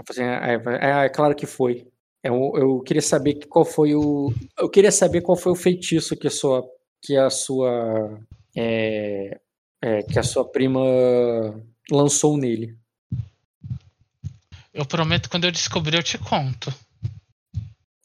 assim, 0.08 0.22
é, 0.22 0.54
é, 0.80 1.04
é 1.06 1.08
claro 1.08 1.34
que 1.34 1.46
foi. 1.46 1.86
Eu, 2.22 2.52
eu 2.56 2.80
queria 2.80 3.02
saber 3.02 3.46
qual 3.46 3.64
foi 3.64 3.94
o. 3.94 4.32
Eu 4.58 4.68
queria 4.68 4.92
saber 4.92 5.22
qual 5.22 5.36
foi 5.36 5.52
o 5.52 5.56
feitiço 5.56 6.16
que 6.16 6.26
a 6.26 6.30
sua. 6.30 6.64
Que 7.02 7.16
a 7.16 7.30
sua. 7.30 8.20
É, 8.56 9.38
é, 9.82 10.02
que 10.02 10.18
a 10.18 10.22
sua 10.22 10.44
prima 10.44 10.80
lançou 11.90 12.36
nele. 12.36 12.76
Eu 14.72 14.86
prometo 14.86 15.28
quando 15.28 15.44
eu 15.44 15.50
descobrir 15.50 15.96
eu 15.96 16.02
te 16.02 16.18
conto. 16.18 16.72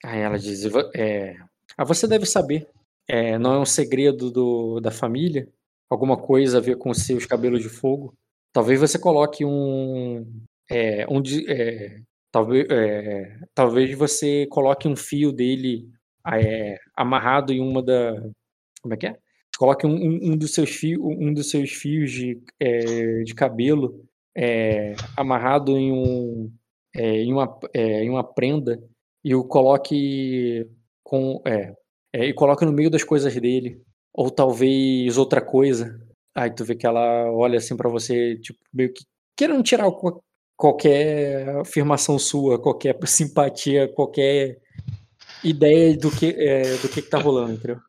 Aí 0.05 0.19
ela 0.21 0.37
diz. 0.37 0.63
"Vo- 0.65 0.91
É, 0.95 1.35
ah, 1.77 1.83
você 1.85 2.07
deve 2.07 2.25
saber. 2.25 2.67
É, 3.07 3.37
não 3.37 3.53
é 3.55 3.59
um 3.59 3.65
segredo 3.65 4.31
do, 4.31 4.79
da 4.79 4.91
família? 4.91 5.47
Alguma 5.89 6.17
coisa 6.17 6.57
a 6.57 6.61
ver 6.61 6.77
com 6.77 6.93
seus 6.93 7.25
cabelos 7.25 7.61
de 7.61 7.69
fogo? 7.69 8.13
Talvez 8.53 8.79
você 8.79 8.97
coloque 8.99 9.45
um. 9.45 10.25
É, 10.69 11.05
um 11.09 11.21
é, 11.47 12.01
talvez, 12.31 12.65
é, 12.69 13.37
talvez 13.53 13.95
você 13.97 14.47
coloque 14.47 14.87
um 14.87 14.95
fio 14.95 15.31
dele 15.31 15.87
é, 16.27 16.77
amarrado 16.95 17.53
em 17.53 17.59
uma 17.61 17.81
da. 17.83 18.13
Como 18.81 18.93
é 18.93 18.97
que 18.97 19.07
é? 19.07 19.17
Coloque 19.57 19.85
um, 19.87 19.95
um- 19.95 20.33
um 20.33 20.37
dos 20.37 20.53
seus 20.53 20.71
fios, 20.71 21.01
um 21.03 21.33
dos 21.33 21.49
seus 21.49 21.71
fios 21.71 22.11
de, 22.11 22.41
de 23.25 23.33
cabelo 23.35 24.03
amarrado 25.15 25.77
em 25.77 25.91
um 25.91 26.51
em 26.97 27.33
uma, 27.33 27.59
em 27.75 28.09
uma 28.09 28.23
prenda 28.23 28.81
e 29.25 29.33
o 29.33 29.43
coloque 29.43 30.65
com 31.03 31.41
é, 31.45 31.73
é, 32.13 32.25
e 32.27 32.33
coloca 32.33 32.65
no 32.65 32.71
meio 32.71 32.91
das 32.91 33.03
coisas 33.03 33.33
dele 33.35 33.81
ou 34.13 34.29
talvez 34.29 35.17
outra 35.17 35.41
coisa 35.41 35.99
aí 36.35 36.51
tu 36.51 36.63
vê 36.63 36.75
que 36.75 36.85
ela 36.85 37.31
olha 37.31 37.57
assim 37.57 37.75
pra 37.75 37.89
você 37.89 38.37
tipo 38.37 38.59
meio 38.71 38.93
que 38.93 39.03
querendo 39.35 39.63
tirar 39.63 39.91
qual- 39.91 40.23
qualquer 40.55 41.49
afirmação 41.57 42.19
sua 42.19 42.61
qualquer 42.61 42.95
simpatia 43.07 43.91
qualquer 43.93 44.59
ideia 45.43 45.97
do 45.97 46.11
que 46.11 46.27
é, 46.37 46.77
do 46.77 46.87
que, 46.87 47.01
que 47.01 47.09
tá 47.09 47.17
rolando 47.17 47.53
entendeu 47.53 47.79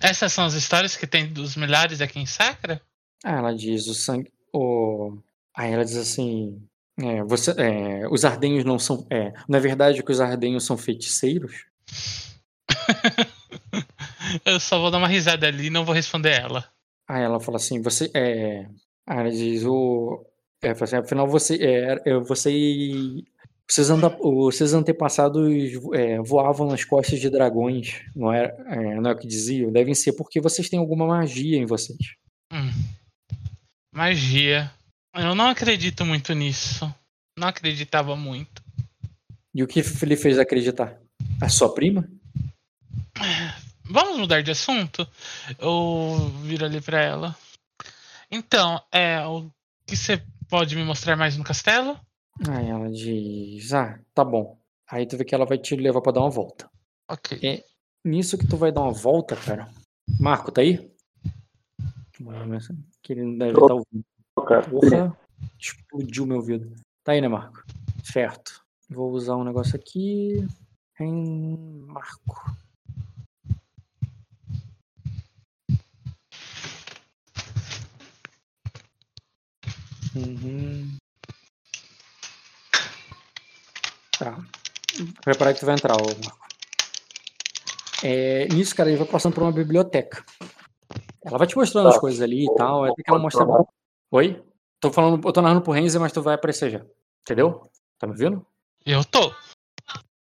Essas 0.00 0.32
são 0.32 0.44
as 0.44 0.54
histórias 0.54 0.96
que 0.96 1.06
tem 1.06 1.32
dos 1.32 1.56
milhares 1.56 2.00
aqui 2.00 2.20
em 2.20 2.26
Sacra? 2.26 2.80
Ah, 3.24 3.38
ela 3.38 3.52
diz 3.52 3.86
o 3.88 3.94
sangue. 3.94 4.30
O... 4.52 5.18
Aí 5.56 5.72
ela 5.72 5.84
diz 5.84 5.96
assim. 5.96 6.62
É, 6.98 7.22
você, 7.24 7.50
é, 7.52 8.08
os 8.08 8.24
ardenhos 8.24 8.64
não 8.64 8.78
são. 8.78 9.06
É, 9.10 9.32
não 9.48 9.58
é 9.58 9.60
verdade 9.60 10.02
que 10.02 10.12
os 10.12 10.20
ardenhos 10.20 10.64
são 10.64 10.76
feiticeiros? 10.78 11.66
Eu 14.44 14.58
só 14.58 14.78
vou 14.80 14.90
dar 14.90 14.98
uma 14.98 15.08
risada 15.08 15.46
ali 15.46 15.66
e 15.66 15.70
não 15.70 15.84
vou 15.84 15.94
responder 15.94 16.32
ela. 16.32 16.64
Aí 17.08 17.22
ela 17.22 17.38
fala 17.38 17.56
assim, 17.56 17.80
você 17.80 18.10
é. 18.14 18.66
Aí 19.06 19.18
ela 19.18 19.30
diz, 19.30 19.64
o. 19.64 20.24
É, 20.62 20.70
assim, 20.70 20.96
afinal 20.96 21.28
você. 21.28 21.56
É, 21.56 22.10
é, 22.10 22.18
você. 22.18 22.50
Seus, 23.68 23.90
anta- 23.90 24.16
os 24.20 24.56
seus 24.56 24.72
antepassados 24.72 25.52
é, 25.92 26.18
voavam 26.20 26.68
nas 26.68 26.84
costas 26.84 27.18
de 27.18 27.28
dragões, 27.28 28.00
não 28.14 28.32
é, 28.32 28.56
é, 28.68 28.94
não 29.00 29.10
é 29.10 29.12
o 29.12 29.18
que 29.18 29.26
diziam? 29.26 29.72
Devem 29.72 29.92
ser 29.92 30.12
porque 30.12 30.40
vocês 30.40 30.68
têm 30.68 30.78
alguma 30.78 31.04
magia 31.04 31.58
em 31.58 31.66
vocês. 31.66 32.14
Hum. 32.52 32.70
Magia. 33.92 34.70
Eu 35.16 35.34
não 35.34 35.48
acredito 35.48 36.04
muito 36.04 36.32
nisso. 36.34 36.92
Não 37.38 37.48
acreditava 37.48 38.14
muito. 38.14 38.62
E 39.54 39.62
o 39.62 39.66
que 39.66 39.82
ele 40.02 40.16
fez 40.16 40.38
acreditar? 40.38 41.00
A 41.40 41.48
sua 41.48 41.72
prima? 41.72 42.08
Vamos 43.84 44.18
mudar 44.18 44.42
de 44.42 44.50
assunto? 44.50 45.08
Eu 45.58 46.30
viro 46.42 46.64
ali 46.64 46.80
pra 46.80 47.00
ela. 47.00 47.36
Então, 48.30 48.82
é 48.92 49.24
o 49.26 49.50
que 49.86 49.96
você 49.96 50.22
pode 50.48 50.76
me 50.76 50.84
mostrar 50.84 51.16
mais 51.16 51.36
no 51.36 51.44
castelo? 51.44 51.98
Aí 52.48 52.68
ela 52.68 52.90
diz, 52.90 53.72
ah, 53.72 53.98
tá 54.12 54.24
bom. 54.24 54.58
Aí 54.88 55.06
tu 55.06 55.16
vê 55.16 55.24
que 55.24 55.34
ela 55.34 55.46
vai 55.46 55.56
te 55.56 55.74
levar 55.76 56.02
pra 56.02 56.12
dar 56.12 56.20
uma 56.20 56.30
volta. 56.30 56.68
Ok. 57.08 57.38
É. 57.42 57.64
Nisso 58.04 58.36
que 58.36 58.46
tu 58.46 58.56
vai 58.56 58.70
dar 58.70 58.82
uma 58.82 58.92
volta, 58.92 59.34
cara. 59.36 59.70
Marco, 60.20 60.52
tá 60.52 60.60
aí? 60.60 60.90
Que 63.02 63.12
ele 63.12 63.22
não 63.22 63.38
deve 63.38 63.52
estar 63.52 63.74
ouvindo. 63.74 64.04
Cara, 64.44 64.62
Porra, 64.68 65.16
explodiu 65.58 66.26
meu 66.26 66.36
ouvido. 66.36 66.74
Tá 67.02 67.12
aí, 67.12 67.20
né, 67.20 67.28
Marco? 67.28 67.62
Certo. 68.04 68.64
Vou 68.88 69.10
usar 69.12 69.36
um 69.36 69.44
negócio 69.44 69.76
aqui. 69.76 70.46
Em 71.00 71.56
Marco. 71.86 72.56
Uhum. 80.14 80.96
Tá. 84.18 84.38
Prepara 85.22 85.52
que 85.52 85.60
tu 85.60 85.66
vai 85.66 85.74
entrar, 85.74 85.94
ô 85.96 86.06
Marco. 86.06 86.46
É, 88.02 88.46
nisso, 88.48 88.74
cara, 88.74 88.88
ele 88.88 88.98
vai 88.98 89.06
passando 89.06 89.34
por 89.34 89.42
uma 89.42 89.52
biblioteca. 89.52 90.24
Ela 91.24 91.38
vai 91.38 91.46
te 91.46 91.56
mostrando 91.56 91.88
Tá. 91.88 91.94
as 91.94 91.98
coisas 92.00 92.20
ali 92.20 92.44
e 92.44 92.54
tal. 92.54 92.84
Até 92.84 93.02
que 93.02 93.10
ela 93.10 93.18
mostra. 93.18 93.44
Oi? 94.10 94.42
Tô 94.80 94.92
falando, 94.92 95.26
eu 95.26 95.32
tô 95.32 95.42
narrando 95.42 95.62
pro 95.62 95.72
Renzi, 95.72 95.98
mas 95.98 96.12
tu 96.12 96.22
vai 96.22 96.34
aparecer 96.34 96.70
já. 96.70 96.86
Entendeu? 97.22 97.62
Tá 97.98 98.06
me 98.06 98.14
vendo? 98.14 98.46
Eu 98.84 99.04
tô. 99.04 99.30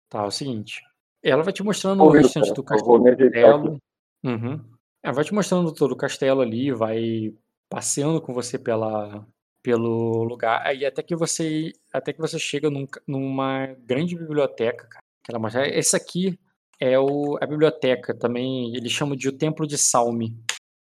Tá, 0.10 0.24
é 0.24 0.28
o 0.28 0.32
seguinte. 0.32 0.82
Ela 1.22 1.44
vai 1.44 1.52
te 1.52 1.64
mostrando 1.64 2.02
o 2.02 2.06
Ouvindo, 2.06 2.24
restante 2.24 2.46
cara. 2.46 2.56
do 2.56 2.64
castelo. 2.64 3.78
Uhum. 4.24 4.64
Ela 5.04 5.14
vai 5.14 5.24
te 5.24 5.34
mostrando 5.34 5.74
todo 5.74 5.92
o 5.92 5.98
castelo 5.98 6.42
ali, 6.42 6.72
vai 6.72 7.34
passeando 7.70 8.22
com 8.22 8.34
você 8.34 8.58
pela, 8.58 9.28
pelo 9.62 10.24
lugar. 10.24 10.66
Aí 10.66 10.86
até 10.86 11.04
que 11.04 11.16
você 11.16 11.74
até 11.92 12.14
que 12.14 12.22
você 12.22 12.40
chega 12.40 12.70
num 12.70 12.88
numa 13.08 13.68
grande 13.80 14.16
biblioteca, 14.16 14.88
cara. 14.88 15.04
Que 15.24 15.32
ela 15.32 15.40
mostra. 15.40 15.68
Essa 15.68 15.98
aqui 15.98 16.40
é 16.80 17.00
o, 17.00 17.38
a 17.42 17.46
biblioteca, 17.46 18.18
também 18.18 18.76
eles 18.76 18.92
chamam 18.92 19.16
de 19.16 19.28
o 19.28 19.38
Templo 19.38 19.68
de 19.68 19.78
Salme. 19.78 20.38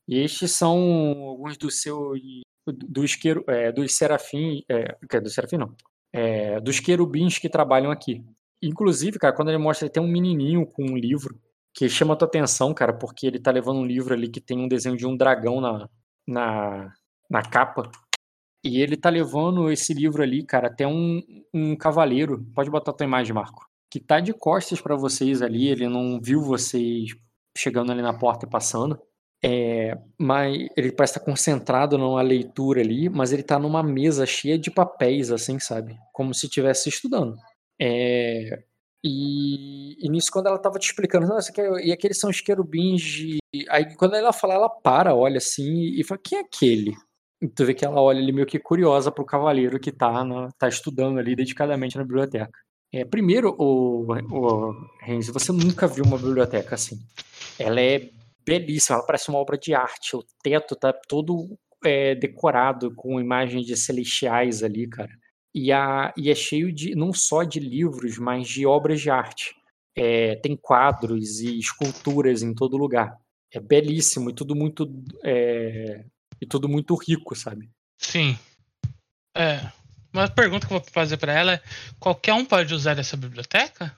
E 0.08 0.18
estes 0.18 0.52
são 0.52 0.78
alguns 1.28 1.58
dos 1.58 1.82
seus 1.82 2.18
dos, 2.72 3.14
queru, 3.14 3.44
é, 3.48 3.72
dos 3.72 3.94
serafim, 3.94 4.64
é, 4.68 4.96
dos 5.20 5.34
serafim 5.34 5.56
não, 5.56 5.74
é, 6.12 6.60
dos 6.60 6.80
querubins 6.80 7.38
que 7.38 7.48
trabalham 7.48 7.90
aqui. 7.90 8.24
Inclusive, 8.62 9.18
cara, 9.18 9.34
quando 9.34 9.48
ele 9.48 9.58
mostra, 9.58 9.86
ele 9.86 9.92
tem 9.92 10.02
um 10.02 10.08
menininho 10.08 10.66
com 10.66 10.82
um 10.84 10.96
livro 10.96 11.40
que 11.72 11.88
chama 11.88 12.14
a 12.14 12.16
tua 12.16 12.28
atenção, 12.28 12.74
cara, 12.74 12.92
porque 12.92 13.26
ele 13.26 13.38
tá 13.38 13.50
levando 13.50 13.78
um 13.78 13.86
livro 13.86 14.12
ali 14.12 14.28
que 14.28 14.40
tem 14.40 14.58
um 14.58 14.68
desenho 14.68 14.96
de 14.96 15.06
um 15.06 15.16
dragão 15.16 15.60
na, 15.60 15.88
na, 16.26 16.92
na 17.28 17.42
capa. 17.42 17.90
E 18.64 18.80
ele 18.80 18.96
tá 18.96 19.08
levando 19.08 19.70
esse 19.70 19.94
livro 19.94 20.22
ali, 20.22 20.44
cara, 20.44 20.68
até 20.68 20.86
um, 20.86 21.22
um 21.54 21.74
cavaleiro. 21.76 22.44
Pode 22.54 22.70
botar 22.70 22.90
a 22.90 22.94
tua 22.94 23.06
imagem, 23.06 23.32
Marco. 23.32 23.66
Que 23.90 23.98
tá 23.98 24.20
de 24.20 24.34
costas 24.34 24.80
pra 24.80 24.96
vocês 24.96 25.40
ali, 25.40 25.68
ele 25.68 25.88
não 25.88 26.20
viu 26.20 26.42
vocês 26.42 27.16
chegando 27.56 27.90
ali 27.90 28.02
na 28.02 28.12
porta 28.12 28.46
e 28.46 28.50
passando. 28.50 29.00
É, 29.42 29.96
mas 30.18 30.68
ele 30.76 30.92
parece 30.92 31.14
estar 31.14 31.24
concentrado 31.24 31.96
numa 31.96 32.20
leitura 32.20 32.80
ali, 32.82 33.08
mas 33.08 33.32
ele 33.32 33.42
tá 33.42 33.58
numa 33.58 33.82
mesa 33.82 34.26
cheia 34.26 34.58
de 34.58 34.70
papéis, 34.70 35.30
assim, 35.30 35.58
sabe? 35.58 35.98
Como 36.12 36.34
se 36.34 36.46
estivesse 36.46 36.88
estudando. 36.90 37.36
É, 37.80 38.62
e, 39.02 39.96
e 40.04 40.10
nisso, 40.10 40.30
quando 40.30 40.48
ela 40.48 40.58
tava 40.58 40.78
te 40.78 40.86
explicando, 40.86 41.26
é- 41.32 41.86
e 41.86 41.92
aqueles 41.92 42.18
são 42.18 42.28
os 42.28 42.40
querubins 42.40 43.00
de. 43.00 43.38
Aí 43.70 43.94
quando 43.96 44.14
ela 44.14 44.32
fala, 44.32 44.54
ela 44.54 44.68
para, 44.68 45.14
olha 45.14 45.38
assim 45.38 45.94
e 45.98 46.04
fala, 46.04 46.20
quem 46.22 46.38
é 46.38 46.42
aquele? 46.42 46.94
E 47.40 47.48
tu 47.48 47.64
vê 47.64 47.72
que 47.72 47.84
ela 47.84 48.00
olha 48.00 48.20
ali 48.20 48.32
meio 48.32 48.46
que 48.46 48.58
curiosa 48.58 49.10
pro 49.10 49.24
cavaleiro 49.24 49.80
que 49.80 49.90
tá, 49.90 50.22
na, 50.22 50.50
tá 50.58 50.68
estudando 50.68 51.18
ali 51.18 51.34
dedicadamente 51.34 51.96
na 51.96 52.04
biblioteca. 52.04 52.50
É, 52.92 53.04
primeiro, 53.04 53.54
o, 53.58 54.06
o 54.30 54.74
Renzi, 55.00 55.32
você 55.32 55.50
nunca 55.52 55.86
viu 55.86 56.04
uma 56.04 56.18
biblioteca 56.18 56.74
assim. 56.74 57.00
Ela 57.58 57.80
é 57.80 58.10
belíssima, 58.58 58.96
ela 58.98 59.06
parece 59.06 59.28
uma 59.28 59.38
obra 59.38 59.56
de 59.56 59.74
arte. 59.74 60.16
O 60.16 60.24
teto 60.42 60.74
tá 60.74 60.92
todo 60.92 61.56
é, 61.84 62.14
decorado 62.14 62.94
com 62.94 63.20
imagens 63.20 63.64
de 63.66 63.76
celestiais 63.76 64.62
ali, 64.62 64.88
cara. 64.88 65.12
E, 65.54 65.72
a, 65.72 66.12
e 66.16 66.30
é 66.30 66.34
cheio 66.34 66.72
de 66.72 66.94
não 66.94 67.12
só 67.12 67.42
de 67.42 67.58
livros, 67.60 68.18
mas 68.18 68.48
de 68.48 68.66
obras 68.66 69.00
de 69.00 69.10
arte. 69.10 69.54
É, 69.96 70.36
tem 70.36 70.56
quadros 70.56 71.40
e 71.40 71.58
esculturas 71.58 72.42
em 72.42 72.54
todo 72.54 72.76
lugar. 72.76 73.16
É 73.52 73.58
belíssimo 73.58 74.30
e 74.30 74.32
tudo 74.32 74.54
muito 74.54 74.88
é, 75.24 76.04
e 76.40 76.46
tudo 76.46 76.68
muito 76.68 76.94
rico, 76.94 77.34
sabe? 77.34 77.68
Sim. 77.98 78.38
É. 79.36 79.60
Uma 80.12 80.28
pergunta 80.28 80.66
que 80.66 80.72
eu 80.72 80.78
vou 80.80 80.88
fazer 80.92 81.16
pra 81.16 81.32
ela 81.32 81.54
é: 81.54 81.62
qualquer 81.98 82.32
um 82.34 82.44
pode 82.44 82.72
usar 82.72 82.98
essa 82.98 83.16
biblioteca? 83.16 83.96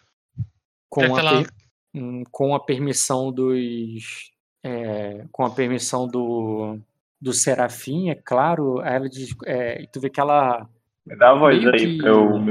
Com, 0.91 1.15
a, 1.15 1.19
ela- 1.21 1.43
per- 1.43 1.53
hum, 1.95 2.23
com 2.31 2.55
a 2.55 2.61
permissão 2.65 3.31
dos. 3.31 4.32
É, 4.63 5.27
com 5.33 5.45
a 5.45 5.51
permissão 5.51 6.07
do, 6.07 6.79
do 7.21 7.33
Serafim, 7.33 8.11
é 8.11 8.15
claro. 8.15 8.81
Ela 8.83 9.09
diz. 9.09 9.35
é, 9.45 9.85
tu 9.87 10.01
vê 10.01 10.09
que 10.11 10.21
ela. 10.21 10.69
Me 11.07 11.17
dá 11.17 11.31
a 11.31 11.35
voz 11.39 11.67
aí 11.67 11.79
que- 11.79 11.99
pra 11.99 12.09
eu. 12.11 12.47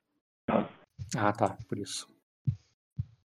Ah, 1.17 1.31
tá, 1.33 1.57
por 1.67 1.77
isso. 1.77 2.07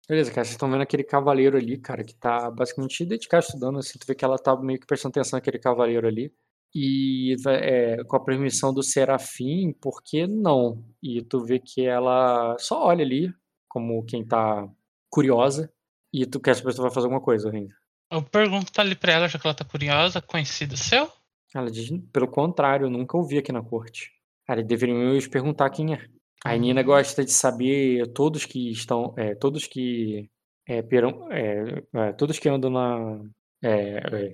Beleza, 0.08 0.30
cara, 0.32 0.44
vocês 0.44 0.56
estão 0.56 0.70
vendo 0.70 0.82
aquele 0.82 1.04
cavaleiro 1.04 1.56
ali, 1.58 1.78
cara, 1.78 2.04
que 2.04 2.14
tá 2.14 2.52
basicamente 2.52 3.06
dedicado 3.06 3.46
estudando, 3.46 3.80
assim, 3.80 3.98
tu 3.98 4.06
vê 4.06 4.14
que 4.14 4.26
ela 4.26 4.38
tá 4.38 4.56
meio 4.58 4.78
que 4.80 4.86
prestando 4.86 5.12
atenção 5.14 5.38
naquele 5.38 5.58
cavaleiro 5.60 6.06
ali. 6.08 6.34
E 6.76 7.36
é, 7.48 8.04
com 8.06 8.16
a 8.18 8.20
permissão 8.24 8.74
do 8.74 8.84
Serafim, 8.84 9.74
por 9.74 10.02
que 10.04 10.26
não? 10.28 10.84
E 11.02 11.22
tu 11.22 11.44
vê 11.46 11.60
que 11.60 11.86
ela 11.86 12.58
só 12.60 12.86
olha 12.88 13.06
ali, 13.06 13.34
como 13.70 14.04
quem 14.06 14.26
tá 14.26 14.68
curiosa, 15.10 15.72
e 16.14 16.26
tu 16.26 16.40
quer 16.42 16.56
saber 16.56 16.72
se 16.72 16.78
tu 16.78 16.82
vai 16.82 16.92
fazer 16.92 17.06
alguma 17.08 17.22
coisa 17.22 17.50
ainda. 17.50 17.74
Eu 18.12 18.22
pergunto 18.22 18.72
ali 18.80 18.96
pra 18.96 19.14
ela, 19.14 19.28
já 19.28 19.40
que 19.40 19.48
ela 19.48 19.54
tá 19.56 19.64
curiosa, 19.64 20.22
conhecido 20.22 20.76
seu? 20.76 21.10
Ela 21.56 21.72
diz, 21.72 21.90
pelo 22.12 22.28
contrário, 22.28 22.86
eu 22.86 22.90
nunca 22.90 23.18
ouvi 23.18 23.38
aqui 23.38 23.52
na 23.52 23.62
corte. 23.64 24.12
Cara, 24.46 24.62
deveriam 24.64 24.98
nos 25.14 25.28
perguntar 25.28 25.70
quem 25.70 25.94
é. 25.94 26.06
A 26.44 26.56
Nina 26.58 26.82
gosta 26.84 27.24
de 27.24 27.32
saber 27.32 28.08
todos 28.14 28.46
que 28.46 28.72
estão, 28.72 29.14
é, 29.18 29.36
todos 29.36 29.68
que 29.68 30.30
é, 30.68 30.82
peram, 30.82 31.32
é, 31.32 31.84
é, 31.94 32.14
todos 32.14 32.40
que 32.40 32.50
andam 32.50 32.70
na, 32.72 33.22
é, 33.64 33.70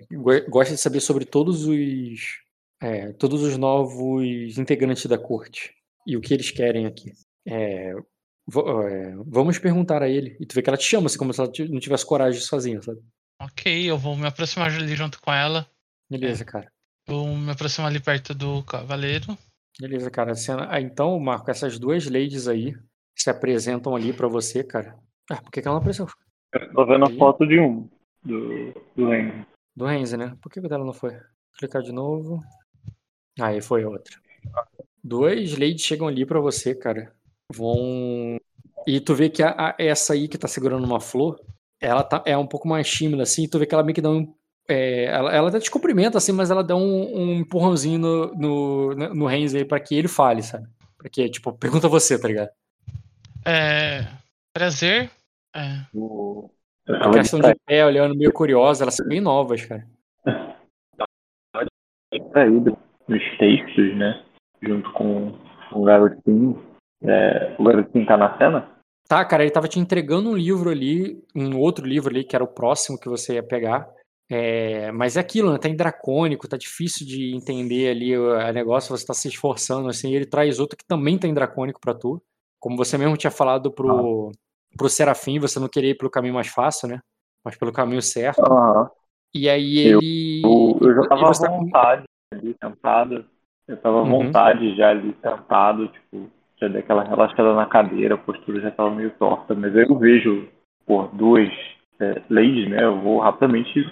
é, 0.10 0.16
go- 0.16 0.50
gosta 0.50 0.74
de 0.74 0.80
saber 0.80 1.02
sobre 1.02 1.26
todos 1.26 1.66
os, 1.66 2.38
todos 3.20 3.44
os 3.44 3.58
novos 3.58 4.58
integrantes 4.58 5.06
da 5.06 5.18
corte 5.18 5.74
e 6.06 6.16
o 6.16 6.22
que 6.22 6.34
eles 6.34 6.50
querem 6.50 6.86
aqui. 6.86 7.12
Vamos 9.26 9.60
perguntar 9.60 10.02
a 10.02 10.10
ele. 10.10 10.38
E 10.40 10.46
tu 10.46 10.56
vê 10.56 10.62
que 10.62 10.70
ela 10.70 10.78
te 10.78 10.86
chama, 10.86 11.08
assim, 11.08 11.18
como 11.18 11.34
se 11.34 11.42
ela 11.42 11.52
não 11.70 11.80
tivesse 11.80 12.06
coragem 12.06 12.40
sozinha, 12.40 12.82
sabe? 12.82 13.02
Ok, 13.42 13.90
eu 13.90 13.98
vou 13.98 14.16
me 14.16 14.28
aproximar 14.28 14.72
ali 14.72 14.96
junto 14.96 15.22
com 15.22 15.32
ela. 15.32 15.70
Beleza, 16.10 16.44
cara. 16.44 16.72
Eu 17.08 17.26
me 17.36 17.52
aproximo 17.52 17.86
ali 17.88 18.00
perto 18.00 18.34
do 18.34 18.64
cavaleiro. 18.64 19.38
Beleza, 19.80 20.10
cara. 20.10 20.34
Ah, 20.70 20.82
Então, 20.82 21.20
Marco, 21.20 21.50
essas 21.52 21.78
duas 21.78 22.06
ladies 22.08 22.48
aí 22.48 22.76
se 23.18 23.30
apresentam 23.30 23.96
ali 23.96 24.12
pra 24.12 24.28
você, 24.28 24.64
cara. 24.64 24.98
Ah, 25.30 25.42
por 25.42 25.52
que, 25.52 25.62
que 25.62 25.68
ela 25.68 25.76
não 25.76 25.82
apareceu? 25.82 26.08
Eu 26.54 26.74
tô 26.74 26.86
vendo 26.86 27.06
a 27.06 27.10
foto 27.18 27.46
de 27.46 27.60
um. 27.60 27.88
Do, 28.24 28.74
do 28.96 29.14
Henry. 29.14 29.46
Do 29.76 29.86
Renzi, 29.86 30.18
né? 30.18 30.36
Por 30.42 30.52
que 30.52 30.60
que 30.60 30.68
dela 30.68 30.84
não 30.84 30.94
foi? 30.94 31.16
Clicar 31.58 31.82
de 31.84 31.92
novo. 31.92 32.44
Aí 33.40 33.62
foi 33.62 33.86
outra. 33.86 34.16
Duas 35.04 35.52
ladies 35.54 35.82
chegam 35.84 36.08
ali 36.08 36.26
pra 36.26 36.40
você, 36.40 36.74
cara. 36.74 37.14
Vão. 37.54 38.38
E 38.88 39.00
tu 39.00 39.14
vê 39.14 39.30
que 39.30 39.44
a- 39.44 39.52
a- 39.70 39.76
essa 39.78 40.14
aí 40.14 40.28
que 40.28 40.38
tá 40.38 40.48
segurando 40.48 40.84
uma 40.86 41.00
flor, 41.00 41.40
ela 41.82 42.04
tá, 42.04 42.24
é 42.26 42.38
um 42.38 42.48
pouco 42.48 42.68
mais 42.68 42.90
tímida, 42.90 43.24
assim. 43.24 43.48
Tu 43.48 43.60
vê 43.60 43.66
que 43.66 43.74
ela 43.74 43.84
meio 43.84 43.96
que 43.96 44.02
dá 44.02 44.10
um. 44.10 44.34
é, 44.68 45.06
ela, 45.06 45.34
ela 45.34 45.50
até 45.50 45.60
te 45.60 45.72
cumprimenta, 45.72 46.18
assim, 46.18 46.32
mas 46.32 46.50
ela 46.52 46.64
dá 46.64 46.76
um, 46.76 47.16
um 47.16 47.34
empurrãozinho 47.40 48.00
no, 48.00 48.36
no, 48.36 48.96
no 48.96 49.26
Renzi 49.26 49.58
aí 49.58 49.66
pra 49.66 49.80
que 49.80 49.96
ele 49.96 50.08
fale, 50.08 50.42
sabe? 50.42 50.68
Pra 50.98 51.10
que, 51.10 51.30
tipo, 51.30 51.54
pergunta 51.54 51.88
você, 51.88 52.20
tá 52.20 52.28
ligado? 52.28 52.50
É. 53.46 54.08
Prazer. 54.54 55.12
É. 55.56 55.86
O... 55.94 56.50
Ela 56.88 57.12
questão 57.12 57.40
de 57.40 57.54
pé, 57.66 57.86
olhando 57.86 58.16
meio 58.16 58.32
curiosa, 58.32 58.84
elas 58.84 58.96
são 58.96 59.08
bem 59.08 59.20
novas, 59.20 59.66
cara. 59.66 59.86
distraída 62.12 62.78
nos 63.08 63.38
textos, 63.38 63.96
né? 63.98 64.24
Junto 64.62 64.92
com 64.94 65.38
o 65.72 65.84
garotinho. 65.84 66.64
É, 67.04 67.56
o 67.60 67.64
garotinho 67.64 68.06
tá 68.06 68.18
na 68.18 68.38
cena? 68.38 68.77
Tá, 69.08 69.24
cara, 69.24 69.44
ele 69.44 69.52
tava 69.52 69.68
te 69.68 69.80
entregando 69.80 70.30
um 70.30 70.36
livro 70.36 70.70
ali, 70.70 71.24
um 71.34 71.58
outro 71.58 71.86
livro 71.86 72.10
ali, 72.10 72.24
que 72.24 72.36
era 72.36 72.44
o 72.44 72.48
próximo 72.48 73.00
que 73.00 73.08
você 73.08 73.36
ia 73.36 73.44
pegar. 73.44 73.90
É, 74.30 74.92
mas 74.92 75.16
é 75.16 75.22
aquilo, 75.22 75.54
né? 75.54 75.58
Tá 75.58 75.70
em 75.70 75.76
dracônico, 75.76 76.48
tá 76.48 76.58
difícil 76.58 77.08
de 77.08 77.34
entender 77.34 77.90
ali 77.90 78.18
o 78.18 78.34
a 78.34 78.52
negócio, 78.52 78.96
você 78.96 79.06
tá 79.06 79.14
se 79.14 79.30
esforçando, 79.30 79.88
assim, 79.88 80.12
e 80.12 80.16
ele 80.16 80.26
traz 80.26 80.60
outro 80.60 80.78
que 80.78 80.86
também 80.86 81.18
tá 81.18 81.28
em 81.28 81.34
dracônico 81.34 81.80
pra 81.80 81.94
tu. 81.94 82.22
Como 82.60 82.76
você 82.76 82.98
mesmo 82.98 83.16
tinha 83.16 83.32
falado 83.32 83.72
pro, 83.72 84.32
pro 84.76 84.90
Serafim, 84.90 85.40
você 85.40 85.60
não 85.60 85.70
queria 85.70 85.92
ir 85.92 85.96
pelo 85.96 86.12
caminho 86.12 86.34
mais 86.34 86.48
fácil, 86.48 86.90
né? 86.90 87.00
Mas 87.46 87.56
pelo 87.56 87.72
caminho 87.72 88.02
certo. 88.02 88.44
Aham. 88.44 88.90
E 89.34 89.48
aí 89.48 89.78
ele. 89.78 90.42
Eu, 90.44 90.78
eu 90.82 90.96
já 90.96 91.08
tava 91.08 91.22
à 91.22 91.28
você 91.28 91.46
tá 91.48 91.52
vontade 91.58 92.04
ali 92.34 92.56
sentado. 92.62 93.26
Eu 93.68 93.78
tava 93.78 94.00
à 94.00 94.02
Uhum. 94.02 94.10
vontade 94.10 94.76
já 94.76 94.90
ali 94.90 95.16
sentado, 95.22 95.88
tipo, 95.90 96.30
já 96.60 96.68
dei 96.68 96.82
aquela 96.82 97.04
relaxada 97.04 97.54
na 97.54 97.66
cadeira, 97.66 98.16
a 98.16 98.18
postura 98.18 98.62
já 98.62 98.72
tava 98.72 98.92
meio 98.92 99.12
torta, 99.12 99.54
mas 99.54 99.76
aí 99.76 99.84
eu 99.84 99.98
vejo, 99.98 100.48
por 100.86 101.08
duas 101.16 101.50
é, 102.00 102.22
ladies, 102.30 102.70
né? 102.70 102.84
Eu 102.84 103.00
vou 103.00 103.20
rapidamente 103.20 103.86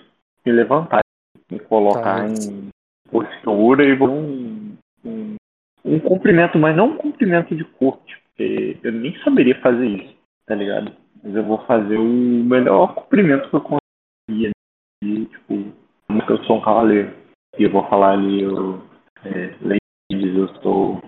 me 0.46 0.52
levantar, 0.52 1.02
me 1.52 1.60
colocar 1.60 2.24
Tá. 2.24 2.28
em 2.28 2.70
postura 3.10 3.84
e 3.84 3.96
vou 3.96 4.10
um, 4.10 4.76
um, 5.06 5.36
um 5.84 6.00
cumprimento, 6.00 6.58
mas 6.58 6.76
não 6.76 6.92
um 6.92 6.98
cumprimento 6.98 7.56
de 7.56 7.64
corte, 7.64 8.18
porque 8.24 8.78
eu 8.84 8.92
nem 8.92 9.18
saberia 9.24 9.60
fazer 9.62 9.86
isso, 9.86 10.16
tá 10.46 10.56
ligado? 10.56 10.92
Mas 11.24 11.36
eu 11.36 11.44
vou 11.44 11.60
fazer 11.66 11.98
o 11.98 12.04
melhor 12.04 12.94
cumprimento 12.96 13.50
que 13.50 13.56
eu 13.56 13.62
conseguia, 13.62 14.50
né? 14.50 14.54
E, 15.04 15.26
tipo, 15.26 15.72
como 16.08 16.26
que 16.26 16.32
eu 16.32 16.44
sou 16.46 16.58
um 16.58 16.62
cavaleiro. 16.62 17.14
E 17.58 17.64
eu 17.64 17.72
vou 17.72 17.88
falar 17.88 18.14
ali, 18.14 18.42
eu, 18.42 18.82
é, 19.24 19.56
ladies, 19.62 20.38
eu 20.38 20.48
sou 20.62 21.02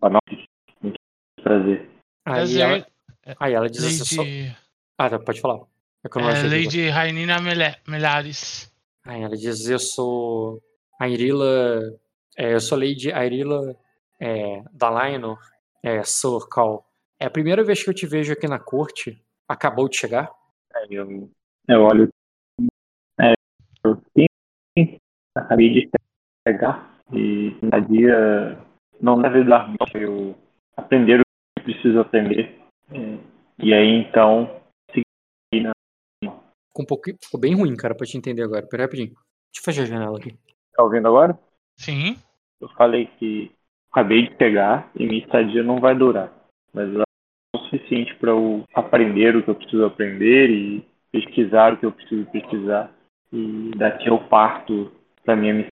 Panoptic. 0.00 0.46
Muito 0.82 0.98
prazer. 1.42 1.88
Aí 2.24 2.60
ela, 2.60 2.80
Prazer. 2.80 3.36
aí 3.40 3.54
ela 3.54 3.68
diz 3.68 3.84
assim, 3.84 4.16
só... 4.16 4.22
Lady, 4.22 4.56
Ah, 4.98 5.10
tá, 5.10 5.18
pode 5.18 5.40
falar. 5.40 5.60
É 6.04 6.08
que 6.08 6.18
eu 6.18 6.22
não 6.22 6.30
é, 6.30 6.42
Lady 6.42 6.88
Rainina 6.88 7.36
Melares. 7.86 8.72
Aí 9.04 9.22
ela 9.22 9.36
diz, 9.36 9.68
eu 9.68 9.78
sou 9.78 10.62
a 10.98 11.08
Irila, 11.08 11.80
é, 12.36 12.54
eu 12.54 12.60
sou 12.60 12.78
Lady 12.78 13.10
Irila 13.10 13.76
é, 14.20 14.62
Dalaino, 14.72 15.38
é, 15.82 16.02
Sorcal. 16.02 16.84
É 17.18 17.26
a 17.26 17.30
primeira 17.30 17.64
vez 17.64 17.82
que 17.82 17.90
eu 17.90 17.94
te 17.94 18.06
vejo 18.06 18.32
aqui 18.32 18.46
na 18.46 18.58
corte. 18.58 19.22
Acabou 19.48 19.88
de 19.88 19.96
chegar? 19.96 20.30
Aí 20.74 20.94
eu, 20.94 21.30
eu 21.68 21.82
olho. 21.82 22.08
É, 23.20 23.34
eu 23.84 24.00
sim, 24.16 24.98
acabei 25.34 25.72
de 25.72 25.90
pegar 26.44 27.00
e 27.12 27.56
cada 27.60 27.80
dia 27.80 28.65
não 29.00 29.20
deve 29.20 29.44
dar 29.44 29.68
muito 29.68 29.96
eu 29.96 30.36
aprender 30.76 31.20
o 31.20 31.24
que 31.58 31.64
preciso 31.64 32.00
aprender. 32.00 32.58
É, 32.90 33.18
e 33.58 33.74
aí 33.74 33.88
então 33.88 34.60
seguir 34.90 35.62
na. 35.62 35.72
Ficou, 36.22 36.82
um 36.82 36.86
pouquinho, 36.86 37.16
ficou 37.22 37.40
bem 37.40 37.54
ruim, 37.54 37.76
cara, 37.76 37.94
pra 37.94 38.06
te 38.06 38.16
entender 38.16 38.42
agora. 38.42 38.66
Pera 38.66 38.82
aí 38.82 38.86
rapidinho. 38.86 39.08
Deixa 39.08 39.60
eu 39.60 39.64
fechar 39.64 39.82
a 39.82 39.86
janela 39.86 40.18
aqui. 40.18 40.36
Tá 40.74 40.82
ouvindo 40.82 41.08
agora? 41.08 41.38
Sim. 41.78 42.16
Eu 42.60 42.68
falei 42.70 43.06
que 43.18 43.50
acabei 43.90 44.28
de 44.28 44.34
pegar 44.34 44.90
e 44.94 45.06
minha 45.06 45.24
estadia 45.24 45.62
não 45.62 45.80
vai 45.80 45.94
durar. 45.94 46.32
Mas 46.72 46.88
ela 46.94 47.04
é 47.04 47.56
o 47.56 47.60
suficiente 47.64 48.14
para 48.16 48.30
eu 48.30 48.64
aprender 48.74 49.36
o 49.36 49.42
que 49.42 49.50
eu 49.50 49.54
preciso 49.54 49.84
aprender 49.84 50.50
e 50.50 50.86
pesquisar 51.10 51.72
o 51.72 51.78
que 51.78 51.86
eu 51.86 51.92
preciso 51.92 52.26
pesquisar. 52.30 52.92
E 53.32 53.70
daqui 53.76 54.08
eu 54.08 54.18
parto 54.28 54.92
para 55.24 55.34
minha 55.34 55.54
missão. 55.54 55.70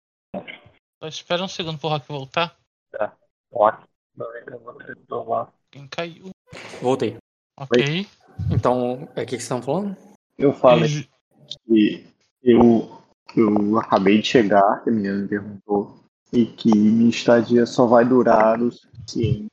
Espera 1.05 1.45
um 1.45 1.49
segundo 1.49 1.79
pro 1.79 1.89
Rock 1.89 2.09
voltar. 2.09 2.57
Ótimo. 3.53 3.89
Vou 4.17 4.79
retomar. 4.79 5.53
Quem 5.71 5.87
caiu? 5.89 6.31
Voltei. 6.81 7.17
Ok. 7.59 8.07
Então, 8.51 9.09
é 9.15 9.23
o 9.23 9.27
que, 9.27 9.37
que 9.37 9.43
vocês 9.43 9.43
estão 9.43 9.63
falando? 9.63 9.97
Eu 10.39 10.53
falei 10.53 11.07
E- 11.69 12.05
que 12.05 12.07
eu, 12.43 12.99
eu 13.37 13.79
acabei 13.79 14.21
de 14.21 14.27
chegar, 14.27 14.83
que 14.83 14.91
a 14.91 14.93
menina 14.93 15.15
me 15.17 15.29
perguntou, 15.29 15.97
e 16.33 16.45
que 16.47 16.71
minha 16.77 17.11
estadia 17.11 17.67
só 17.67 17.87
vai 17.87 18.05
durar 18.05 18.61
o 18.61 18.71
suficiente 18.71 19.51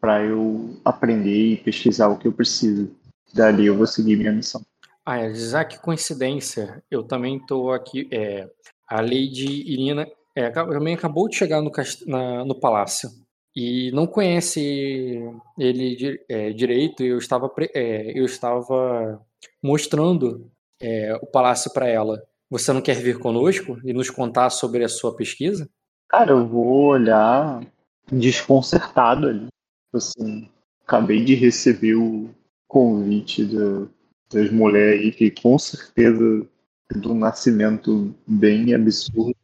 para 0.00 0.24
eu 0.24 0.78
aprender 0.84 1.52
e 1.52 1.56
pesquisar 1.56 2.08
o 2.08 2.18
que 2.18 2.28
eu 2.28 2.32
preciso. 2.32 2.94
Dali 3.34 3.66
eu 3.66 3.76
vou 3.76 3.86
seguir 3.86 4.16
minha 4.16 4.32
missão. 4.32 4.64
Ah, 5.04 5.18
é, 5.18 5.64
que 5.64 5.78
coincidência. 5.78 6.82
Eu 6.90 7.02
também 7.02 7.38
tô 7.44 7.70
aqui. 7.70 8.08
É, 8.10 8.48
a 8.88 9.00
Lady 9.00 9.62
Irina 9.70 10.06
é, 10.36 10.50
também 10.50 10.94
acabou 10.94 11.28
de 11.28 11.36
chegar 11.36 11.62
no, 11.62 11.72
na- 12.06 12.44
no 12.44 12.54
palácio 12.60 13.08
e 13.54 13.90
não 13.92 14.06
conhece 14.06 15.18
ele 15.58 16.20
é, 16.28 16.52
direito. 16.52 17.02
Eu 17.02 17.18
estava, 17.18 17.50
é, 17.74 18.18
eu 18.18 18.24
estava 18.26 19.20
mostrando 19.62 20.50
é, 20.80 21.14
o 21.22 21.26
palácio 21.26 21.72
para 21.72 21.88
ela. 21.88 22.22
Você 22.50 22.72
não 22.72 22.82
quer 22.82 22.96
vir 22.96 23.18
conosco 23.18 23.78
e 23.82 23.92
nos 23.92 24.10
contar 24.10 24.50
sobre 24.50 24.84
a 24.84 24.88
sua 24.88 25.16
pesquisa? 25.16 25.68
Cara, 26.08 26.32
eu 26.32 26.46
vou 26.46 26.84
olhar 26.84 27.66
desconcertado 28.12 29.28
ali. 29.28 29.46
Assim, 29.92 30.48
acabei 30.84 31.24
de 31.24 31.34
receber 31.34 31.94
o 31.94 32.28
convite 32.68 33.44
da- 33.44 33.86
das 34.32 34.50
mulheres 34.50 35.00
aí, 35.00 35.12
que 35.12 35.30
com 35.30 35.58
certeza 35.58 36.46
do 36.94 37.14
nascimento 37.14 38.14
bem 38.26 38.74
absurdo. 38.74 39.35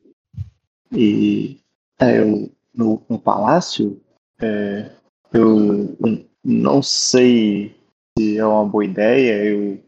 E 0.92 1.60
é, 1.98 2.18
eu, 2.20 2.50
no, 2.74 3.02
no 3.08 3.18
palácio, 3.18 4.00
é, 4.40 4.90
eu 5.32 5.96
não 6.44 6.82
sei 6.82 7.74
se 8.18 8.38
é 8.38 8.44
uma 8.44 8.66
boa 8.66 8.84
ideia. 8.84 9.44
Eu, 9.44 9.78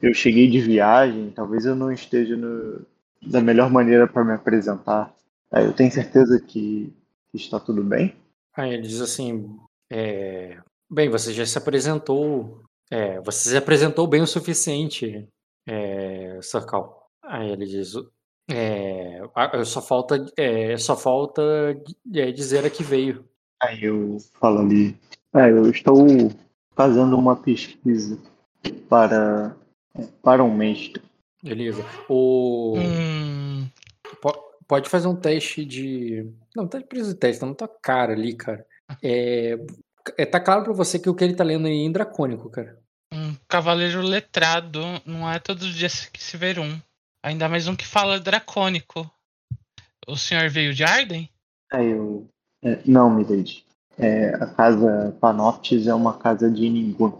eu 0.00 0.14
cheguei 0.14 0.48
de 0.48 0.60
viagem, 0.60 1.30
talvez 1.30 1.64
eu 1.64 1.74
não 1.74 1.90
esteja 1.90 2.36
no, 2.36 2.86
da 3.22 3.40
melhor 3.40 3.70
maneira 3.70 4.06
para 4.06 4.24
me 4.24 4.32
apresentar. 4.32 5.14
É, 5.52 5.64
eu 5.64 5.72
tenho 5.72 5.90
certeza 5.90 6.40
que, 6.40 6.92
está 7.34 7.60
tudo 7.60 7.82
bem. 7.84 8.14
Aí 8.56 8.74
ele 8.74 8.82
diz 8.82 9.00
assim: 9.00 9.58
é, 9.90 10.58
Bem, 10.90 11.08
você 11.08 11.32
já 11.32 11.44
se 11.44 11.58
apresentou. 11.58 12.62
É, 12.90 13.20
você 13.20 13.50
se 13.50 13.56
apresentou 13.56 14.06
bem 14.06 14.22
o 14.22 14.26
suficiente, 14.26 15.28
é, 15.66 16.40
Sarkal. 16.42 17.10
Aí 17.22 17.50
ele 17.50 17.66
diz: 17.66 17.92
é, 18.48 19.20
só 19.64 19.82
falta, 19.82 20.24
é, 20.36 20.76
só 20.76 20.96
falta 20.96 21.42
é, 22.14 22.32
dizer 22.32 22.64
a 22.64 22.70
que 22.70 22.82
veio. 22.82 23.24
Aí 23.62 23.84
eu 23.84 24.18
falo 24.40 24.60
ali: 24.60 24.96
é, 25.34 25.50
Eu 25.50 25.70
estou 25.70 26.06
fazendo 26.74 27.16
uma 27.16 27.36
pesquisa 27.36 28.18
para, 28.88 29.54
para 30.22 30.42
um 30.42 30.54
mestre. 30.54 31.02
Beleza. 31.42 31.84
O. 32.08 32.76
Hum, 32.78 33.68
Pode 34.68 34.90
fazer 34.90 35.08
um 35.08 35.16
teste 35.16 35.64
de. 35.64 36.30
Não, 36.54 36.68
tá 36.68 36.78
precisa 36.82 37.14
de 37.14 37.18
teste, 37.18 37.40
tá 37.40 37.46
na 37.46 37.54
tua 37.54 37.68
cara 37.68 38.12
ali, 38.12 38.36
cara. 38.36 38.66
É, 39.02 39.58
é, 40.18 40.26
tá 40.26 40.38
claro 40.38 40.62
pra 40.62 40.74
você 40.74 40.98
que 40.98 41.08
o 41.08 41.14
que 41.14 41.24
ele 41.24 41.34
tá 41.34 41.42
lendo 41.42 41.66
aí 41.66 41.72
é 41.72 41.76
em 41.76 41.90
dracônico, 41.90 42.50
cara. 42.50 42.78
um 43.10 43.34
cavaleiro 43.48 44.02
letrado. 44.02 44.80
Não 45.06 45.30
é 45.30 45.38
todos 45.38 45.66
os 45.66 45.74
dias 45.74 46.04
que 46.06 46.22
se 46.22 46.36
vê 46.36 46.58
um. 46.60 46.78
Ainda 47.22 47.48
mais 47.48 47.66
um 47.66 47.74
que 47.74 47.86
fala 47.86 48.20
dracônico. 48.20 49.10
O 50.06 50.16
senhor 50.16 50.48
veio 50.48 50.72
de 50.72 50.84
Arden? 50.84 51.28
Aí 51.72 51.90
eu. 51.90 52.28
é, 52.62 52.80
não, 52.86 53.10
Milady. 53.10 53.64
É, 53.98 54.34
a 54.36 54.46
casa 54.46 55.16
Panoptes 55.20 55.86
é 55.86 55.94
uma 55.94 56.16
casa 56.16 56.50
de 56.50 56.68
Ningun. 56.70 57.12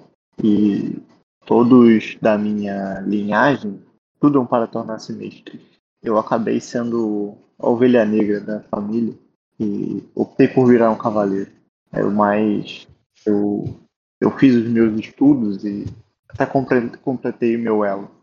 E 0.42 1.02
todos 1.44 2.16
da 2.22 2.38
minha 2.38 3.00
linhagem 3.00 3.82
estudam 4.14 4.46
para 4.46 4.68
tornar-se 4.68 5.12
mestres. 5.12 5.60
Eu 6.02 6.16
acabei 6.16 6.60
sendo 6.60 7.36
a 7.58 7.68
ovelha 7.68 8.04
negra 8.04 8.40
da 8.40 8.60
família 8.60 9.14
e 9.58 10.04
optei 10.14 10.46
por 10.46 10.66
virar 10.68 10.90
um 10.90 10.98
cavaleiro. 10.98 11.50
É 11.92 12.04
o 12.04 12.12
mais. 12.12 12.86
Eu, 13.26 13.76
eu 14.20 14.30
fiz 14.38 14.54
os 14.54 14.68
meus 14.68 14.98
estudos 14.98 15.64
e 15.64 15.86
até 16.28 16.46
completei 16.46 17.56
o 17.56 17.58
meu 17.60 17.84
elo. 17.84 18.17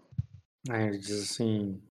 Aí 0.69 0.87
ele 0.87 0.97
diz 0.97 1.21
assim. 1.21 1.81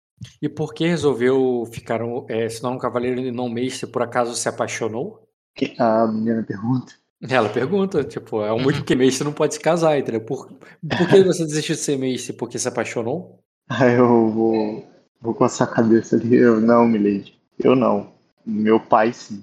E 0.41 0.49
por 0.49 0.73
que 0.75 0.87
resolveu 0.87 1.69
ficar 1.73 2.03
um, 2.03 2.25
é, 2.29 2.49
se 2.49 2.61
tornar 2.61 2.77
um 2.77 2.81
cavaleiro 2.81 3.21
e 3.21 3.31
não 3.31 3.49
mestre? 3.49 3.87
Por 3.91 4.03
acaso 4.03 4.35
se 4.35 4.49
apaixonou? 4.49 5.29
Que- 5.55 5.75
A 5.79 6.07
menina 6.07 6.43
pergunta. 6.43 6.95
Ela 7.29 7.49
pergunta, 7.49 8.05
tipo, 8.05 8.43
é 8.43 8.53
um 8.53 8.61
motivo 8.61 8.85
que 8.85 8.95
mestre 8.95 9.25
não 9.25 9.33
pode 9.33 9.55
se 9.55 9.61
casar, 9.61 9.99
entendeu? 9.99 10.21
Por, 10.21 10.47
por 10.49 11.09
que 11.09 11.23
você 11.23 11.45
desistiu 11.45 11.75
de 11.75 11.81
ser 11.81 11.97
mestre? 11.99 12.33
Porque 12.33 12.59
se 12.59 12.69
apaixonou? 12.69 13.39
Aí 13.69 13.95
eu 13.95 14.31
vou, 14.31 14.87
vou 15.21 15.35
coçar 15.35 15.69
a 15.69 15.75
cabeça 15.75 16.17
ali. 16.17 16.35
Eu 16.35 16.61
não, 16.61 16.87
Milady. 16.87 17.39
Eu 17.59 17.75
não. 17.75 18.13
Meu 18.45 18.79
pai 18.79 19.13
sim. 19.13 19.43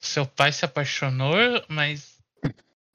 Seu 0.00 0.26
pai 0.26 0.52
se 0.52 0.64
apaixonou, 0.64 1.34
mas. 1.68 2.18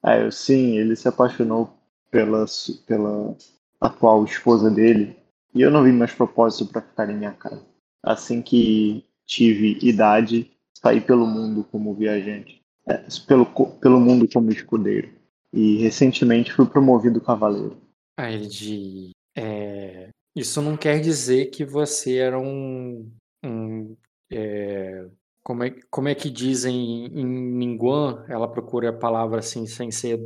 Ah, 0.02 0.16
eu 0.16 0.30
sim, 0.30 0.76
ele 0.78 0.94
se 0.96 1.08
apaixonou 1.08 1.72
pela, 2.10 2.44
pela 2.86 3.36
atual 3.80 4.24
esposa 4.24 4.70
dele 4.70 5.16
e 5.54 5.60
eu 5.60 5.70
não 5.70 5.84
vi 5.84 5.92
mais 5.92 6.12
propósito 6.12 6.66
para 6.66 6.82
ficar 6.82 7.10
em 7.10 7.16
minha 7.16 7.32
casa. 7.32 7.64
Assim 8.02 8.42
que 8.42 9.04
tive 9.26 9.78
idade, 9.82 10.50
saí 10.74 11.00
pelo 11.00 11.26
mundo 11.26 11.64
como 11.70 11.94
viajante, 11.94 12.62
é, 12.86 13.04
pelo, 13.26 13.46
pelo 13.46 14.00
mundo 14.00 14.28
como 14.32 14.50
escudeiro. 14.50 15.10
E 15.52 15.78
recentemente 15.78 16.52
fui 16.52 16.66
promovido 16.66 17.20
cavaleiro. 17.20 17.76
Aí 18.16 18.34
ele 18.34 18.46
diz. 18.46 19.10
é, 19.36 20.08
isso 20.34 20.62
não 20.62 20.76
quer 20.76 21.00
dizer 21.00 21.50
que 21.50 21.64
você 21.64 22.16
era 22.16 22.38
um. 22.38 23.10
um, 23.44 23.96
é, 24.30 25.06
como, 25.42 25.64
é, 25.64 25.74
como 25.90 26.08
é 26.08 26.14
que 26.14 26.30
dizem 26.30 27.06
em 27.06 27.24
Ninguan? 27.24 28.24
Ela 28.28 28.48
procura 28.48 28.90
a 28.90 28.98
palavra 28.98 29.40
assim, 29.40 29.66
sem 29.66 29.90
ser. 29.90 30.18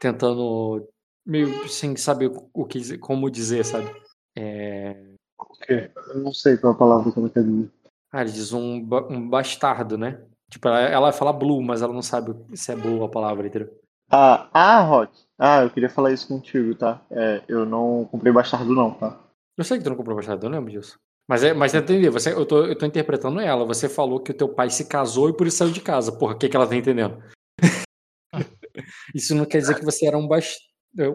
tentando. 0.00 0.88
meio 1.26 1.68
sem 1.68 1.94
saber 1.96 2.32
o 2.54 2.64
que, 2.64 2.96
como 2.98 3.30
dizer, 3.30 3.64
sabe? 3.64 3.90
É, 4.36 4.96
O 5.38 5.54
quê? 5.66 5.90
Eu 6.08 6.18
não 6.20 6.32
sei 6.32 6.56
qual 6.56 6.72
é 6.72 6.76
a 6.76 6.78
palavra 6.78 7.12
que 7.12 7.18
ela 7.18 7.28
quer 7.30 7.42
dizer. 7.42 7.70
ah, 8.12 8.22
ele 8.22 8.32
diz 8.32 8.52
um, 8.52 8.82
ba- 8.82 9.06
um 9.08 9.28
bastardo, 9.28 9.98
né? 9.98 10.20
Tipo, 10.50 10.68
ela, 10.68 10.80
ela 10.80 11.12
fala 11.12 11.32
blue, 11.32 11.62
mas 11.62 11.82
ela 11.82 11.92
não 11.92 12.02
sabe 12.02 12.34
se 12.56 12.70
é 12.72 12.76
blue 12.76 13.02
a 13.04 13.08
palavra, 13.08 13.46
entendeu? 13.46 13.72
Ah, 14.10 14.48
ah, 14.52 14.80
Rock. 14.82 15.18
Ah, 15.38 15.62
eu 15.62 15.70
queria 15.70 15.88
falar 15.88 16.12
isso 16.12 16.28
contigo, 16.28 16.74
tá? 16.74 17.00
É, 17.10 17.42
eu 17.48 17.64
não 17.64 18.06
comprei 18.10 18.32
bastardo 18.32 18.74
não, 18.74 18.92
tá? 18.92 19.18
Eu 19.56 19.64
sei 19.64 19.78
que 19.78 19.84
tu 19.84 19.90
não 19.90 19.96
comprou 19.96 20.16
bastardo, 20.16 20.44
eu 20.46 20.50
lembro 20.50 20.70
disso. 20.70 20.98
Mas, 21.28 21.42
é, 21.44 21.54
mas 21.54 21.72
entender, 21.74 22.10
você, 22.10 22.32
eu, 22.32 22.44
tô, 22.44 22.66
eu 22.66 22.76
tô 22.76 22.84
interpretando 22.84 23.40
ela. 23.40 23.64
Você 23.64 23.88
falou 23.88 24.20
que 24.20 24.32
o 24.32 24.36
teu 24.36 24.48
pai 24.48 24.68
se 24.70 24.86
casou 24.86 25.30
e 25.30 25.36
por 25.36 25.46
isso 25.46 25.58
saiu 25.58 25.70
de 25.70 25.80
casa. 25.80 26.12
Porra, 26.12 26.34
o 26.34 26.38
que, 26.38 26.48
que 26.48 26.56
ela 26.56 26.66
tá 26.66 26.76
entendendo? 26.76 27.22
isso 29.14 29.34
não 29.34 29.44
quer 29.44 29.58
dizer 29.58 29.74
que 29.76 29.84
você 29.84 30.06
era 30.06 30.16
um 30.18 30.26
bast... 30.26 30.58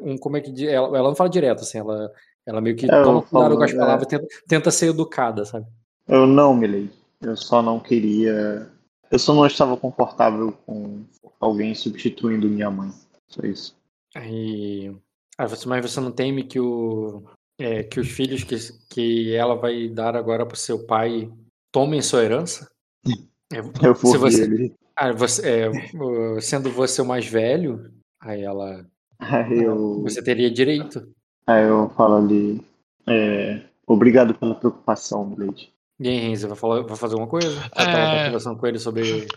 um 0.03 0.17
Como 0.17 0.37
é 0.37 0.41
que? 0.41 0.67
Ela, 0.67 0.87
ela 0.97 1.09
não 1.09 1.15
fala 1.15 1.29
direto, 1.29 1.61
assim, 1.61 1.77
ela, 1.79 2.11
ela 2.47 2.61
meio 2.61 2.75
que 2.75 2.85
É, 2.85 3.03
toma 3.03 3.21
cuidado 3.21 3.57
com 3.57 3.63
as 3.63 3.71
é. 3.71 3.75
palavras, 3.75 4.07
tenta, 4.07 4.27
tenta 4.47 4.71
ser 4.71 4.87
educada, 4.87 5.45
sabe? 5.45 5.67
Eu 6.07 6.25
não, 6.25 6.55
Milady. 6.55 6.89
Eu 7.21 7.35
só 7.35 7.61
não 7.61 7.79
queria. 7.79 8.71
Eu 9.11 9.19
só 9.19 9.33
não 9.33 9.45
estava 9.45 9.75
confortável 9.75 10.53
com 10.65 11.03
alguém 11.39 11.75
substituindo 11.75 12.47
minha 12.49 12.71
mãe. 12.71 12.89
Só 13.27 13.41
isso. 13.45 13.75
Aí, 14.15 14.95
ah, 15.37 15.45
você, 15.45 15.67
mas 15.67 15.91
você 15.91 15.99
não 15.99 16.11
teme 16.11 16.43
que, 16.43 16.59
o, 16.59 17.23
é, 17.59 17.83
que 17.83 17.99
os 17.99 18.07
filhos 18.07 18.43
que, 18.43 18.55
que 18.89 19.35
ela 19.35 19.55
vai 19.55 19.89
dar 19.89 20.15
agora 20.15 20.45
pro 20.45 20.55
seu 20.57 20.85
pai 20.85 21.29
tomem 21.71 22.01
sua 22.01 22.23
herança? 22.23 22.69
É, 23.49 23.59
Eu 23.59 23.95
se 23.95 24.17
vou 24.17 24.19
você, 24.19 24.43
ele. 24.43 24.75
ah, 24.93 25.13
você, 25.13 25.41
é, 25.47 26.41
sendo 26.41 26.69
você 26.69 27.01
o 27.01 27.05
mais 27.05 27.25
velho, 27.25 27.93
aí 28.19 28.41
ela, 28.41 28.85
Aí 29.19 29.63
eu, 29.63 30.01
você 30.01 30.21
teria 30.21 30.51
direito. 30.51 31.09
Aí 31.47 31.63
eu 31.63 31.89
falo 31.95 32.17
ali. 32.17 32.61
é, 33.07 33.61
obrigado 33.85 34.33
pela 34.35 34.55
preocupação, 34.55 35.25
Milady. 35.25 35.73
E 35.99 36.07
aí, 36.09 36.17
Renzo, 36.19 36.47
vai, 36.47 36.57
falar, 36.57 36.81
vai 36.83 36.95
fazer 36.95 37.13
alguma 37.15 37.29
coisa? 37.29 37.49
Vai 37.75 37.85
É. 37.85 37.89
estar 37.89 38.25
conversando 38.25 38.59
com 38.59 38.67
ele 38.67 38.77
sobre 38.79 39.27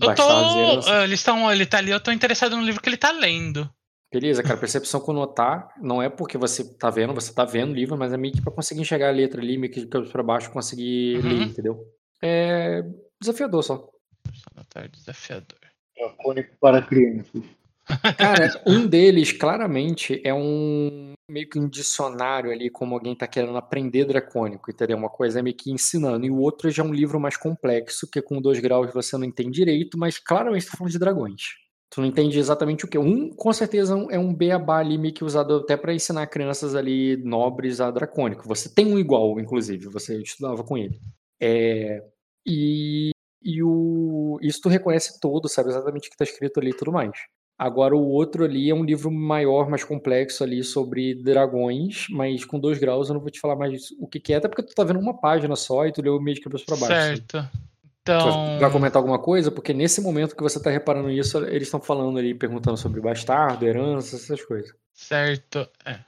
Eu 0.00 0.14
tô. 0.14 0.22
ah, 0.22 1.04
Eles 1.04 1.20
estão. 1.20 1.50
Ele 1.52 1.66
tá 1.66 1.78
ali, 1.78 1.90
eu 1.90 2.00
tô 2.00 2.10
interessado 2.10 2.56
no 2.56 2.62
livro 2.64 2.80
que 2.80 2.88
ele 2.88 2.96
tá 2.96 3.10
lendo. 3.12 3.68
Beleza, 4.12 4.42
cara, 4.42 4.56
percepção 4.58 5.00
com 5.00 5.12
notar 5.12 5.68
não 5.82 6.00
é 6.00 6.08
porque 6.08 6.38
você 6.38 6.64
tá 6.64 6.88
vendo, 6.88 7.12
você 7.12 7.32
tá 7.32 7.44
vendo 7.44 7.72
o 7.72 7.74
livro, 7.74 7.96
mas 7.98 8.10
é 8.12 8.16
meio 8.16 8.32
que 8.32 8.40
pra 8.40 8.50
conseguir 8.50 8.80
enxergar 8.80 9.08
a 9.08 9.12
letra 9.12 9.38
ali, 9.40 9.58
meio 9.58 9.70
que 9.72 9.80
de 9.80 9.86
cabeça 9.86 10.10
pra 10.10 10.22
baixo, 10.22 10.50
conseguir 10.50 11.18
Uhum. 11.18 11.28
ler, 11.28 11.42
entendeu? 11.42 11.84
É 12.22 12.82
desafiador 13.20 13.62
só. 13.62 13.86
Notar 14.56 14.88
desafiador. 14.88 15.58
Dracônico 15.96 16.56
para 16.58 16.80
crianças. 16.80 17.42
Cara, 18.18 18.62
um 18.66 18.86
deles 18.86 19.32
claramente 19.32 20.20
é 20.24 20.32
um 20.34 21.12
meio 21.30 21.48
que 21.48 21.58
um 21.58 21.68
dicionário 21.68 22.50
ali, 22.50 22.70
como 22.70 22.94
alguém 22.94 23.14
tá 23.14 23.26
querendo 23.26 23.56
aprender 23.56 24.04
dracônico, 24.04 24.70
entendeu? 24.70 24.96
Uma 24.96 25.10
coisa 25.10 25.38
é 25.38 25.42
meio 25.42 25.56
que 25.56 25.70
ensinando. 25.70 26.24
E 26.24 26.30
o 26.30 26.38
outro 26.38 26.70
já 26.70 26.82
é 26.82 26.86
um 26.86 26.92
livro 26.92 27.20
mais 27.20 27.36
complexo, 27.36 28.08
que 28.10 28.22
com 28.22 28.40
dois 28.40 28.58
graus 28.60 28.92
você 28.92 29.16
não 29.16 29.24
entende 29.24 29.50
direito, 29.50 29.98
mas 29.98 30.18
claramente 30.18 30.66
tá 30.66 30.76
falando 30.76 30.92
de 30.92 30.98
dragões. 30.98 31.42
Tu 31.90 32.00
não 32.00 32.08
entende 32.08 32.38
exatamente 32.38 32.84
o 32.84 32.88
que. 32.88 32.98
Um, 32.98 33.30
com 33.30 33.52
certeza, 33.52 33.94
é 34.10 34.18
um 34.18 34.34
beabá 34.34 34.78
ali 34.78 34.98
meio 34.98 35.14
que 35.14 35.24
usado 35.24 35.56
até 35.56 35.76
pra 35.76 35.94
ensinar 35.94 36.26
crianças 36.26 36.74
ali 36.74 37.16
nobres 37.18 37.80
a 37.80 37.90
dracônico. 37.90 38.46
Você 38.46 38.68
tem 38.72 38.86
um 38.86 38.98
igual, 38.98 39.40
inclusive, 39.40 39.86
você 39.86 40.20
estudava 40.20 40.62
com 40.62 40.76
ele. 40.76 41.00
É, 41.40 42.02
e, 42.46 43.10
e 43.42 43.62
o, 43.62 44.38
isso 44.42 44.60
tu 44.60 44.68
reconhece 44.68 45.18
todo, 45.20 45.48
sabe 45.48 45.70
exatamente 45.70 46.08
o 46.08 46.10
que 46.10 46.16
tá 46.16 46.24
escrito 46.24 46.60
ali 46.60 46.70
e 46.70 46.76
tudo 46.76 46.92
mais. 46.92 47.18
Agora 47.58 47.96
o 47.96 48.06
outro 48.08 48.44
ali 48.44 48.70
é 48.70 48.74
um 48.74 48.84
livro 48.84 49.10
maior, 49.10 49.68
mais 49.68 49.82
complexo 49.82 50.44
ali 50.44 50.62
sobre 50.62 51.14
dragões, 51.14 52.06
mas 52.10 52.44
com 52.44 52.58
dois 52.60 52.78
graus 52.78 53.08
eu 53.08 53.14
não 53.14 53.20
vou 53.20 53.30
te 53.30 53.40
falar 53.40 53.56
mais 53.56 53.90
o 53.98 54.06
que, 54.06 54.20
que 54.20 54.32
é, 54.32 54.36
até 54.36 54.46
porque 54.46 54.62
tu 54.62 54.74
tá 54.74 54.84
vendo 54.84 55.00
uma 55.00 55.18
página 55.18 55.56
só 55.56 55.84
e 55.84 55.92
tu 55.92 56.00
leu 56.00 56.20
meio 56.20 56.36
de 56.36 56.40
cabeça 56.40 56.64
pra 56.64 56.76
baixo. 56.76 56.94
sabe? 56.94 57.16
Certo. 57.16 57.30
Tu 58.04 58.12
vai- 58.12 58.20
Então. 58.20 58.58
vai 58.60 58.70
comentar 58.70 58.96
alguma 59.00 59.18
coisa? 59.18 59.50
Porque 59.50 59.74
nesse 59.74 60.00
momento 60.00 60.36
que 60.36 60.42
você 60.42 60.62
tá 60.62 60.70
reparando 60.70 61.10
isso, 61.10 61.36
eles 61.46 61.64
estão 61.64 61.80
falando 61.80 62.16
ali, 62.18 62.32
perguntando 62.32 62.76
sobre 62.76 63.00
bastardo, 63.00 63.66
herança, 63.66 64.14
essas 64.16 64.40
coisas. 64.44 64.72
Certo. 64.94 65.68
É. 65.84 65.98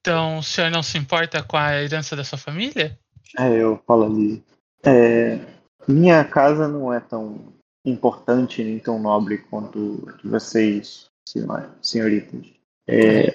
Então, 0.00 0.38
o 0.38 0.42
senhor 0.42 0.70
não 0.70 0.82
se 0.82 0.96
importa 0.98 1.42
com 1.42 1.56
a 1.56 1.74
herança 1.82 2.14
da 2.14 2.22
sua 2.24 2.38
família? 2.38 2.96
Aí 3.36 3.56
eu 3.56 3.80
falo 3.86 4.04
ali. 4.04 4.42
é, 4.84 5.40
minha 5.88 6.22
casa 6.24 6.68
não 6.68 6.92
é 6.94 7.00
tão 7.00 7.52
importante 7.84 8.62
nem 8.62 8.78
tão 8.78 8.98
nobre 8.98 9.38
quanto 9.38 10.06
de 10.22 10.28
vocês, 10.28 11.08
senhor- 11.28 11.70
senhoritas. 11.82 12.46
É, 12.86 13.32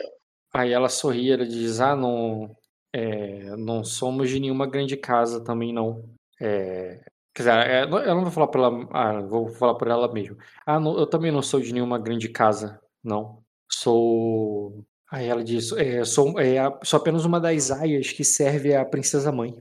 Aí 0.53 0.71
ela 0.71 0.89
sorri, 0.89 1.31
ela 1.31 1.45
diz: 1.45 1.79
Ah, 1.79 1.95
não, 1.95 2.55
é, 2.93 3.55
não 3.55 3.83
somos 3.83 4.29
de 4.29 4.39
nenhuma 4.39 4.67
grande 4.67 4.95
casa 4.95 5.43
também, 5.43 5.73
não. 5.73 6.03
É, 6.39 7.03
Quer 7.35 7.41
dizer, 7.41 7.51
é, 7.67 7.85
não- 7.87 7.97
ela 7.97 8.13
não 8.15 8.23
vai 8.25 8.31
falar 8.31 8.47
pra 8.47 8.61
ela. 8.61 8.87
Ah, 8.91 9.21
vou 9.21 9.49
falar 9.49 9.73
por 9.73 9.87
ela 9.87 10.11
mesmo. 10.13 10.37
Ah, 10.65 10.79
não, 10.79 10.95
eu 10.99 11.07
também 11.07 11.31
não 11.31 11.41
sou 11.41 11.59
de 11.59 11.73
nenhuma 11.73 11.97
grande 11.97 12.29
casa, 12.29 12.79
não. 13.03 13.41
Sou. 13.71 14.83
Aí 15.09 15.25
ela 15.27 15.43
diz: 15.43 15.71
é, 15.71 16.03
sou, 16.05 16.39
é, 16.39 16.57
sou 16.83 16.97
apenas 16.97 17.25
uma 17.25 17.39
das 17.39 17.71
aias 17.71 18.11
que 18.11 18.23
serve 18.23 18.75
à 18.75 18.85
princesa 18.85 19.31
mãe. 19.31 19.59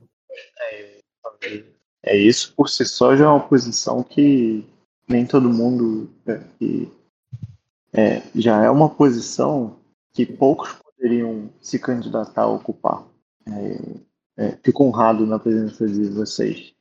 É 2.04 2.16
isso 2.16 2.52
por 2.54 2.68
si 2.68 2.84
só 2.84 3.16
já 3.16 3.24
é 3.24 3.28
uma 3.28 3.48
posição 3.48 4.02
que 4.02 4.66
nem 5.12 5.26
todo 5.26 5.52
mundo 5.52 6.10
é, 6.26 6.40
que 6.58 6.90
é, 7.92 8.22
já 8.34 8.64
é 8.64 8.70
uma 8.70 8.88
posição 8.88 9.76
que 10.12 10.24
poucos 10.24 10.72
poderiam 10.72 11.50
se 11.60 11.78
candidatar 11.78 12.42
a 12.42 12.48
ocupar. 12.48 13.04
É, 13.46 14.44
é, 14.44 14.58
fico 14.62 14.84
honrado 14.84 15.26
na 15.26 15.38
presença 15.38 15.86
de 15.86 16.08
vocês. 16.08 16.72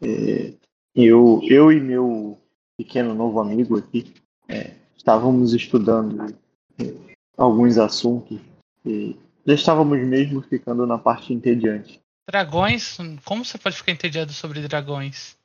É, 0.00 0.52
eu, 0.94 1.40
eu 1.44 1.72
e 1.72 1.80
meu 1.80 2.38
pequeno 2.76 3.14
novo 3.14 3.40
amigo 3.40 3.78
aqui 3.78 4.14
é, 4.48 4.74
estávamos 4.96 5.52
estudando 5.54 6.34
é, 6.78 6.94
alguns 7.36 7.78
assuntos 7.78 8.38
e 8.84 9.16
já 9.44 9.54
estávamos 9.54 9.98
mesmo 10.00 10.42
ficando 10.42 10.86
na 10.86 10.98
parte 10.98 11.32
entediante. 11.32 12.00
Dragões? 12.28 12.98
Como 13.24 13.44
você 13.44 13.58
pode 13.58 13.76
ficar 13.76 13.92
entediado 13.92 14.32
sobre 14.32 14.60
dragões? 14.60 15.36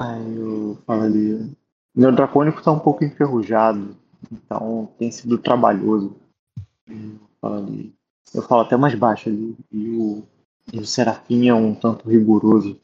Aí 0.00 0.34
eu 0.34 0.78
falo 0.86 1.02
ali. 1.02 1.54
Meu 1.94 2.10
dracônico 2.10 2.62
tá 2.62 2.72
um 2.72 2.78
pouco 2.78 3.04
enferrujado, 3.04 3.94
então 4.32 4.88
tem 4.98 5.10
sido 5.10 5.36
trabalhoso. 5.36 6.16
Eu 6.88 7.20
falo. 7.38 7.92
Eu 8.32 8.42
falo 8.42 8.62
até 8.62 8.76
mais 8.78 8.94
baixo 8.94 9.28
ali. 9.28 9.54
E 9.70 9.90
o, 9.90 10.22
e 10.72 10.78
o 10.78 10.86
Serafim 10.86 11.48
é 11.48 11.54
um 11.54 11.74
tanto 11.74 12.08
rigoroso, 12.08 12.80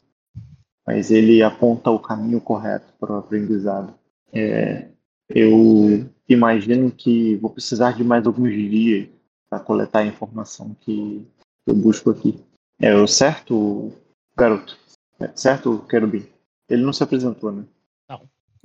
mas 0.87 1.11
ele 1.11 1.43
aponta 1.43 1.91
o 1.91 1.99
caminho 1.99 2.39
correto 2.39 2.93
para 3.01 3.15
o 3.15 3.19
aprendizado. 3.19 3.95
É, 4.31 4.89
eu 5.31 6.07
imagino 6.29 6.91
que 6.91 7.37
vou 7.37 7.51
precisar 7.51 7.93
de 7.93 8.05
mais 8.05 8.27
alguns 8.27 8.53
dias 8.53 9.09
para 9.49 9.61
coletar 9.61 10.01
a 10.01 10.07
informação 10.07 10.77
que 10.81 11.27
eu 11.67 11.75
busco 11.75 12.11
aqui. 12.11 12.45
É 12.79 12.95
o 12.95 13.07
certo, 13.07 13.91
garoto? 14.37 14.77
É, 15.19 15.31
certo, 15.35 15.79
querubim? 15.89 16.36
Ele 16.69 16.83
não 16.83 16.93
se 16.93 17.03
apresentou, 17.03 17.53
né? 17.53 17.65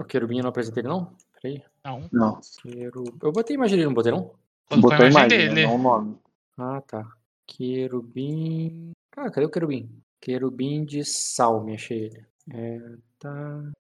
O 0.02 0.04
querubim 0.04 0.38
eu 0.38 0.44
não 0.44 0.50
apresentei 0.50 0.82
ele, 0.82 0.90
não? 0.90 1.16
Peraí. 1.40 1.64
Não. 1.86 2.10
Não. 2.12 2.42
Quero... 2.64 3.04
Eu 3.22 3.32
botei 3.32 3.56
a 3.56 3.58
imagem 3.58 3.78
dele, 3.78 3.88
não 3.88 3.94
botei, 3.94 4.12
não? 4.12 4.34
Botou 4.70 5.06
a 5.06 5.10
imagem 5.10 5.38
né? 5.38 5.48
dele. 5.54 5.64
não 5.68 5.76
o 5.76 5.78
nome. 5.78 6.18
Ah, 6.58 6.82
tá. 6.82 7.08
Querubim. 7.46 8.92
Ah, 9.16 9.30
cadê 9.30 9.46
o 9.46 9.50
querubim? 9.50 9.90
Querubim 10.20 10.86
de 10.86 11.04
Salme, 11.04 11.76
achei 11.76 12.06
ele. 12.06 12.26
É, 12.52 12.80
tá. 13.20 13.72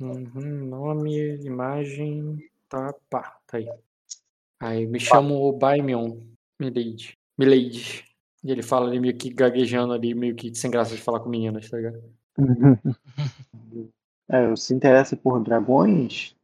Uhum, 0.00 0.66
nome, 0.66 1.36
imagem. 1.44 2.38
Tá, 2.68 2.94
pá, 3.10 3.38
tá 3.46 3.58
aí. 3.58 3.68
Aí 4.60 4.86
me 4.86 4.98
chamo 4.98 5.52
Baimion. 5.52 6.20
Milady. 6.58 7.18
Milady. 7.36 8.04
E 8.42 8.50
ele 8.50 8.62
fala 8.62 8.86
ali 8.86 9.00
meio 9.00 9.16
que 9.16 9.28
gaguejando 9.28 9.92
ali, 9.92 10.14
meio 10.14 10.34
que 10.34 10.54
sem 10.54 10.70
graça 10.70 10.94
de 10.94 11.02
falar 11.02 11.20
com 11.20 11.28
meninas, 11.28 11.68
tá 11.68 11.76
ligado? 11.76 12.02
É, 14.28 14.56
se 14.56 14.74
interessa 14.74 15.16
por 15.16 15.40
dragões? 15.40 16.34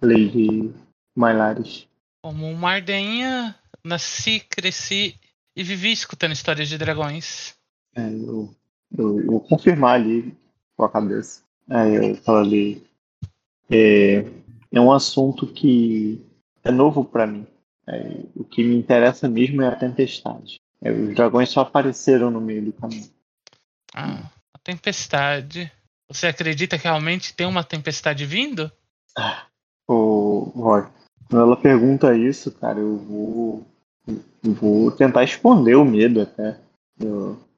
Lady 0.00 0.72
Mylaris. 1.16 1.88
Como 2.22 2.48
uma 2.48 2.70
ardeinha, 2.70 3.56
nasci, 3.82 4.40
cresci 4.40 5.16
e 5.56 5.62
vivi 5.62 5.92
escutando 5.92 6.32
histórias 6.32 6.68
de 6.68 6.78
dragões. 6.78 7.54
É, 7.96 8.08
eu, 8.08 8.54
eu, 8.96 9.18
eu 9.20 9.26
vou 9.26 9.40
confirmar 9.40 9.94
ali 9.94 10.36
com 10.76 10.84
a 10.84 10.90
cabeça. 10.90 11.42
Aí 11.68 11.94
eu 11.94 12.14
falo 12.16 12.38
ali. 12.38 12.86
É, 13.70 14.24
é 14.70 14.80
um 14.80 14.92
assunto 14.92 15.46
que 15.46 16.24
é 16.62 16.70
novo 16.70 17.04
para 17.04 17.26
mim. 17.26 17.46
É, 17.86 18.20
o 18.36 18.44
que 18.44 18.62
me 18.62 18.76
interessa 18.76 19.28
mesmo 19.28 19.62
é 19.62 19.68
a 19.68 19.76
tempestade. 19.76 20.60
É, 20.80 20.90
os 20.90 21.14
dragões 21.14 21.50
só 21.50 21.60
apareceram 21.60 22.30
no 22.30 22.40
meio 22.40 22.64
do 22.64 22.72
caminho. 22.72 23.10
Ah, 23.94 24.30
tempestade. 24.62 25.70
Você 26.08 26.26
acredita 26.26 26.78
que 26.78 26.84
realmente 26.84 27.34
tem 27.34 27.46
uma 27.46 27.64
tempestade 27.64 28.24
vindo? 28.26 28.70
Ô, 29.88 30.52
Roy, 30.54 30.86
quando 31.28 31.42
ela 31.42 31.56
pergunta 31.56 32.16
isso, 32.16 32.52
cara, 32.52 32.78
eu 32.78 32.96
vou, 32.96 33.66
vou 34.42 34.90
tentar 34.90 35.24
esconder 35.24 35.76
o 35.76 35.84
medo 35.84 36.20
até 36.20 36.58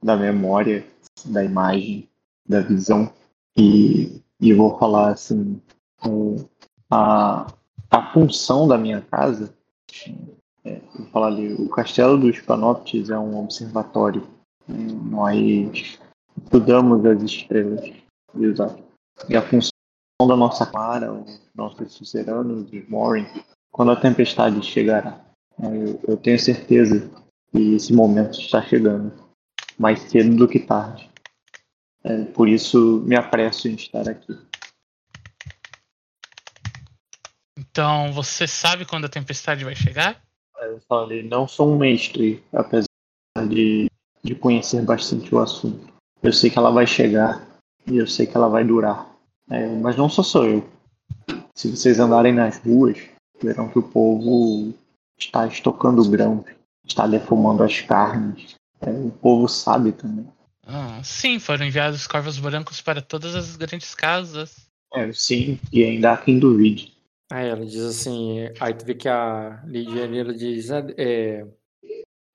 da 0.02 0.16
memória, 0.16 0.86
da 1.24 1.44
imagem, 1.44 2.08
da 2.48 2.60
visão. 2.60 3.12
E, 3.56 4.20
e 4.40 4.52
vou 4.52 4.78
falar 4.78 5.12
assim, 5.12 5.60
a, 6.90 7.46
a 7.90 8.12
função 8.12 8.68
da 8.68 8.78
minha 8.78 9.00
casa, 9.00 9.54
é, 10.64 10.80
vou 10.96 11.06
falar 11.08 11.28
ali, 11.28 11.52
o 11.54 11.68
Castelo 11.68 12.18
dos 12.18 12.40
Panoptes 12.40 13.10
é 13.10 13.18
um 13.18 13.38
observatório. 13.38 14.26
né, 14.68 14.86
Nós 15.04 15.98
estudamos 16.42 17.04
as 17.04 17.22
estrelas, 17.22 17.92
exato. 18.34 18.82
E 19.28 19.36
a 19.36 19.42
função 19.42 19.70
da 20.20 20.36
nossa 20.36 20.66
Clara, 20.66 21.12
os 21.12 21.40
nossos 21.54 21.92
suzeranos, 21.92 22.72
os 22.72 22.88
Morin, 22.88 23.26
quando 23.70 23.92
a 23.92 23.96
tempestade 23.96 24.62
chegará. 24.62 25.24
É, 25.60 25.66
Eu, 25.66 26.00
eu 26.08 26.16
tenho 26.16 26.38
certeza 26.38 27.10
que 27.50 27.74
esse 27.74 27.92
momento 27.92 28.38
está 28.38 28.62
chegando, 28.62 29.12
mais 29.78 30.00
cedo 30.00 30.34
do 30.36 30.48
que 30.48 30.60
tarde. 30.60 31.10
É, 32.02 32.24
por 32.24 32.48
isso 32.48 33.02
me 33.06 33.16
apresso 33.16 33.68
em 33.68 33.74
estar 33.74 34.08
aqui. 34.08 34.36
Então 37.58 38.12
você 38.12 38.46
sabe 38.46 38.84
quando 38.84 39.06
a 39.06 39.08
tempestade 39.08 39.64
vai 39.64 39.74
chegar? 39.74 40.22
Eu 40.60 40.80
falei, 40.88 41.22
não 41.22 41.46
sou 41.46 41.72
um 41.72 41.78
mestre, 41.78 42.42
apesar 42.52 42.86
de, 43.48 43.90
de 44.22 44.34
conhecer 44.34 44.82
bastante 44.82 45.34
o 45.34 45.38
assunto. 45.38 45.93
Eu 46.24 46.32
sei 46.32 46.48
que 46.48 46.58
ela 46.58 46.70
vai 46.70 46.86
chegar 46.86 47.46
e 47.86 47.98
eu 47.98 48.06
sei 48.06 48.26
que 48.26 48.34
ela 48.34 48.48
vai 48.48 48.64
durar. 48.64 49.14
É, 49.50 49.66
mas 49.76 49.94
não 49.94 50.08
só 50.08 50.22
sou 50.22 50.46
eu. 50.46 50.66
Se 51.54 51.70
vocês 51.70 52.00
andarem 52.00 52.32
nas 52.32 52.56
ruas, 52.60 52.96
verão 53.42 53.68
que 53.68 53.78
o 53.78 53.82
povo 53.82 54.72
está 55.18 55.46
estocando 55.46 56.02
grãos, 56.08 56.46
está 56.86 57.06
defumando 57.06 57.62
as 57.62 57.82
carnes. 57.82 58.54
É, 58.80 58.88
o 58.88 59.10
povo 59.10 59.46
sabe 59.46 59.92
também. 59.92 60.26
Ah, 60.66 60.98
sim, 61.04 61.38
foram 61.38 61.66
enviados 61.66 62.06
corvos 62.06 62.38
brancos 62.38 62.80
para 62.80 63.02
todas 63.02 63.34
as 63.34 63.54
grandes 63.54 63.94
casas. 63.94 64.56
É, 64.94 65.12
sim, 65.12 65.60
e 65.70 65.84
ainda 65.84 66.12
há 66.12 66.16
quem 66.16 66.38
duvide. 66.38 66.94
Aí 67.30 67.48
ela 67.48 67.66
diz 67.66 67.82
assim, 67.82 68.48
aí 68.60 68.72
tu 68.72 68.86
vê 68.86 68.94
que 68.94 69.10
a 69.10 69.62
Lidia 69.66 70.04
ali, 70.04 70.18
ela 70.20 70.32
diz, 70.32 70.70
ah, 70.70 70.86
é, 70.96 71.46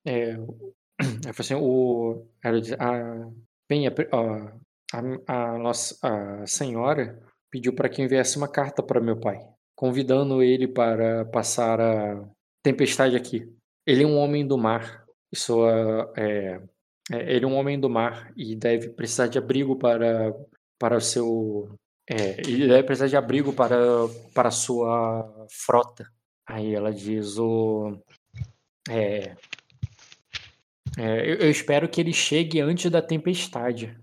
é, 0.06 0.32
ela 1.26 1.34
fala 1.34 1.40
assim, 1.40 1.56
o, 1.56 2.24
ela 2.44 2.62
diz, 2.62 2.74
ah, 2.74 3.28
bem, 3.70 3.88
a, 3.88 3.92
a, 4.94 5.54
a 5.54 5.58
nossa 5.58 5.98
a 6.02 6.48
senhora 6.48 7.20
pediu 7.52 7.74
para 7.74 7.90
que 7.90 8.02
enviasse 8.02 8.38
uma 8.38 8.48
carta 8.48 8.82
para 8.82 9.02
meu 9.02 9.20
pai, 9.20 9.40
convidando 9.76 10.42
ele 10.42 10.68
para 10.68 11.26
passar 11.26 11.80
a 11.80 12.28
tempestade 12.64 13.16
aqui. 13.16 13.48
Ele 13.86 14.04
é 14.04 14.08
um 14.08 14.18
homem 14.18 14.46
do 14.46 14.58
mar, 14.58 15.06
e 15.32 15.38
sua, 15.38 16.12
é, 16.18 16.60
é, 17.12 17.36
ele 17.36 17.46
é 17.46 17.48
um 17.48 17.56
homem 17.56 17.80
do 17.80 17.90
mar 17.90 18.32
e 18.36 18.56
deve 18.56 18.90
precisar 18.90 19.28
de 19.28 19.38
abrigo 19.38 19.78
para, 19.78 20.34
para 20.78 20.98
o 20.98 21.02
seu 21.02 21.70
é, 22.10 22.42
ele 22.42 22.68
deve 22.68 22.84
precisar 22.84 23.08
de 23.08 23.16
abrigo 23.16 23.54
para, 23.54 23.78
para 24.34 24.50
a 24.50 24.52
sua 24.52 25.48
frota. 25.48 26.12
Aí 26.44 26.74
ela 26.74 26.92
diz 26.92 27.38
o. 27.38 27.96
É, 28.90 29.36
é, 31.00 31.32
eu, 31.32 31.36
eu 31.36 31.50
espero 31.50 31.88
que 31.88 32.02
ele 32.02 32.12
chegue 32.12 32.60
antes 32.60 32.92
da 32.92 33.02
tempestade. 33.02 33.98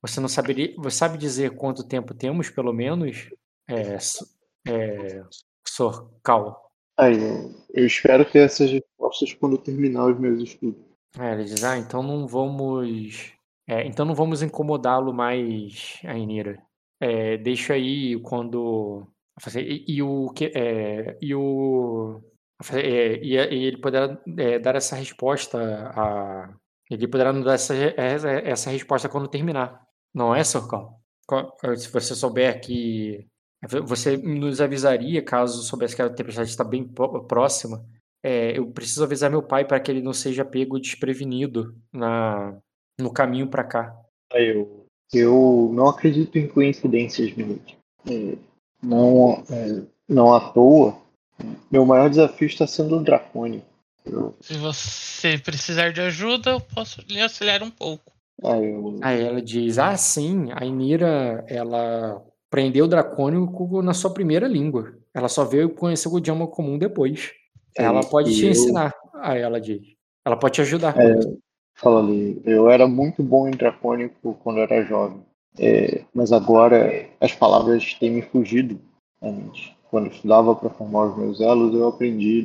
Você 0.00 0.20
não 0.20 0.28
saberia. 0.28 0.72
Você 0.78 0.96
sabe 0.96 1.18
dizer 1.18 1.56
quanto 1.56 1.82
tempo 1.82 2.14
temos, 2.14 2.48
pelo 2.48 2.72
menos? 2.72 3.28
É, 3.68 3.98
é, 4.68 5.24
Sor 5.66 6.08
Cal. 6.22 6.70
Aí, 6.96 7.16
eu, 7.74 7.84
espero 7.84 8.24
ter 8.24 8.40
essas 8.40 8.70
respostas 8.70 9.34
quando 9.34 9.58
terminar 9.58 10.06
os 10.06 10.18
meus 10.18 10.40
estudos. 10.40 10.80
Aí 11.18 11.32
ela 11.32 11.44
diz, 11.44 11.64
ah, 11.64 11.76
então 11.76 12.04
não 12.04 12.24
vamos. 12.28 13.32
é, 13.66 13.84
então 13.84 14.06
não 14.06 14.14
vamos 14.14 14.40
incomodá-lo 14.40 15.12
mais, 15.12 15.98
Ainira. 16.04 16.62
É, 17.00 17.36
deixa 17.36 17.74
aí 17.74 18.20
quando. 18.20 19.08
E, 19.56 19.96
e 19.96 20.02
o 20.02 20.30
que. 20.30 20.52
É, 20.54 21.18
e 21.20 21.34
o. 21.34 22.22
é, 22.72 23.16
e, 23.22 23.34
e 23.34 23.64
ele 23.64 23.78
poderá 23.78 24.18
é, 24.36 24.58
dar 24.58 24.74
essa 24.76 24.96
resposta 24.96 25.58
a. 25.94 26.54
Ele 26.90 27.06
poderá 27.06 27.32
dar 27.32 27.54
essa, 27.54 27.74
essa, 27.74 28.28
resposta 28.70 29.08
quando 29.08 29.28
terminar. 29.28 29.82
Não 30.14 30.34
é, 30.34 30.42
Sorcal? 30.42 31.00
Co- 31.26 31.52
Se 31.76 31.90
você 31.92 32.14
souber 32.14 32.60
que. 32.60 33.26
Você 33.84 34.16
nos 34.16 34.60
avisaria 34.60 35.20
caso 35.22 35.62
soubesse 35.62 35.94
que 35.96 36.02
a 36.02 36.08
tempestade 36.08 36.48
está 36.48 36.62
bem 36.64 36.84
pró- 36.86 37.20
próxima. 37.24 37.84
É, 38.22 38.56
eu 38.56 38.70
preciso 38.70 39.04
avisar 39.04 39.30
meu 39.30 39.42
pai 39.42 39.64
para 39.64 39.80
que 39.80 39.90
ele 39.90 40.02
não 40.02 40.12
seja 40.12 40.44
pego 40.44 40.78
desprevenido 40.80 41.74
na, 41.92 42.56
no 42.98 43.12
caminho 43.12 43.48
para 43.48 43.64
cá. 43.64 43.96
Aí 44.32 44.48
eu, 44.56 44.86
Eu 45.12 45.70
não 45.72 45.88
acredito 45.88 46.36
em 46.36 46.48
coincidências, 46.48 47.32
Milady. 47.34 47.76
É, 48.08 48.36
não, 48.82 49.44
é, 49.50 49.82
não 50.08 50.32
à 50.34 50.52
toa, 50.52 50.96
meu 51.70 51.84
maior 51.84 52.08
desafio 52.10 52.46
está 52.46 52.66
sendo 52.66 52.96
o 52.96 53.02
dracônio. 53.04 53.62
Eu, 54.04 54.34
Se 54.40 54.54
você 54.54 55.38
precisar 55.38 55.92
de 55.92 56.00
ajuda, 56.00 56.50
eu 56.50 56.60
posso 56.60 57.02
lhe 57.08 57.20
auxiliar 57.20 57.62
um 57.62 57.70
pouco. 57.70 58.12
ah, 58.42 58.58
eu, 58.58 58.98
Aí 59.02 59.22
ela 59.22 59.42
diz: 59.42 59.78
Ah, 59.78 59.96
sim, 59.96 60.48
a 60.54 60.64
Inira, 60.64 61.44
ela 61.48 62.22
aprendeu 62.48 62.86
o 62.86 62.88
dracônico 62.88 63.82
na 63.82 63.92
sua 63.92 64.10
primeira 64.12 64.48
língua. 64.48 64.94
Ela 65.12 65.28
só 65.28 65.44
veio 65.44 65.70
conhecer 65.70 66.08
o 66.08 66.18
idioma 66.18 66.46
comum 66.46 66.78
depois. 66.78 67.32
Ela 67.76 68.02
pode 68.02 68.34
te 68.34 68.44
eu- 68.46 68.50
ensinar. 68.50 68.94
Aí 69.14 69.40
ela 69.40 69.60
diz. 69.60 69.82
Ela 70.24 70.36
pode 70.36 70.54
te 70.54 70.60
ajudar. 70.62 70.96
É. 70.98 71.14
Fala 71.74 72.00
ali, 72.00 72.40
eu 72.44 72.68
era 72.68 72.88
muito 72.88 73.22
bom 73.22 73.46
em 73.46 73.52
dracônico 73.52 74.34
quando 74.42 74.56
eu 74.58 74.62
era 74.64 74.84
jovem, 74.84 75.22
É, 75.56 76.02
mas 76.12 76.32
agora 76.32 77.08
as 77.20 77.32
palavras 77.32 77.94
têm 77.94 78.10
me 78.10 78.22
fugido 78.22 78.80
da 79.22 79.30
mente. 79.30 79.76
Quando 79.90 80.10
estudava 80.10 80.54
para 80.54 80.70
formar 80.70 81.06
os 81.06 81.16
meus 81.16 81.40
elos, 81.40 81.74
eu 81.74 81.88
aprendi. 81.88 82.44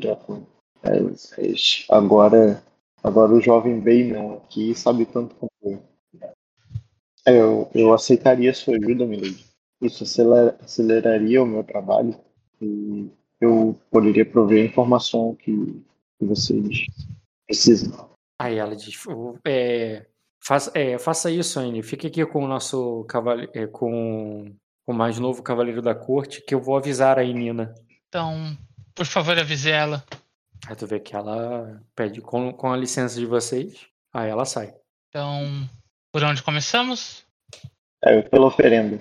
É, 0.83 0.99
agora, 1.89 2.63
agora 3.03 3.33
o 3.33 3.41
jovem 3.41 3.79
Bayman 3.79 4.35
aqui 4.37 4.73
sabe 4.75 5.05
tanto 5.05 5.35
como 5.35 5.49
eu. 5.63 5.79
É, 7.25 7.39
Eu, 7.39 7.69
eu 7.73 7.93
aceitaria 7.93 8.53
sua 8.53 8.75
ajuda, 8.75 9.05
Milady. 9.05 9.45
Isso 9.81 10.03
acelera- 10.03 10.57
aceleraria 10.61 11.43
o 11.43 11.45
meu 11.45 11.63
trabalho 11.63 12.15
e 12.61 13.09
eu 13.41 13.75
poderia 13.91 14.25
prover 14.25 14.63
a 14.63 14.65
informação 14.69 15.35
que, 15.35 15.53
que 16.19 16.25
vocês 16.25 16.85
precisam. 17.45 18.09
Aí 18.39 18.57
ela 18.57 18.75
diz: 18.75 19.05
"O- 19.05 19.37
é, 19.45 20.05
faça, 20.41 20.71
é, 20.73 20.97
faça 20.97 21.29
isso, 21.31 21.59
Anne. 21.59 21.83
Fique 21.83 22.07
aqui 22.07 22.25
com 22.25 22.43
o 22.43 22.47
nosso 22.47 23.03
cavale, 23.05 23.49
é, 23.53 23.67
com 23.67 24.53
o 24.85 24.93
mais 24.93 25.17
novo 25.19 25.41
cavaleiro 25.43 25.81
da 25.81 25.95
corte, 25.95 26.41
que 26.41 26.53
eu 26.53 26.61
vou 26.61 26.75
avisar 26.77 27.17
a 27.19 27.23
Nina. 27.23 27.73
Então, 28.07 28.57
por 28.93 29.05
favor, 29.05 29.37
avise 29.37 29.71
ela. 29.71 30.03
Aí 30.67 30.75
tu 30.75 30.85
vê 30.87 30.99
que 30.99 31.15
ela 31.15 31.81
pede 31.95 32.21
com, 32.21 32.51
com 32.53 32.71
a 32.71 32.77
licença 32.77 33.19
de 33.19 33.25
vocês. 33.25 33.87
Aí 34.13 34.29
ela 34.29 34.45
sai. 34.45 34.73
Então, 35.09 35.67
por 36.11 36.23
onde 36.23 36.41
começamos? 36.43 37.25
É, 38.03 38.21
pela 38.21 38.45
oferenda. 38.47 38.99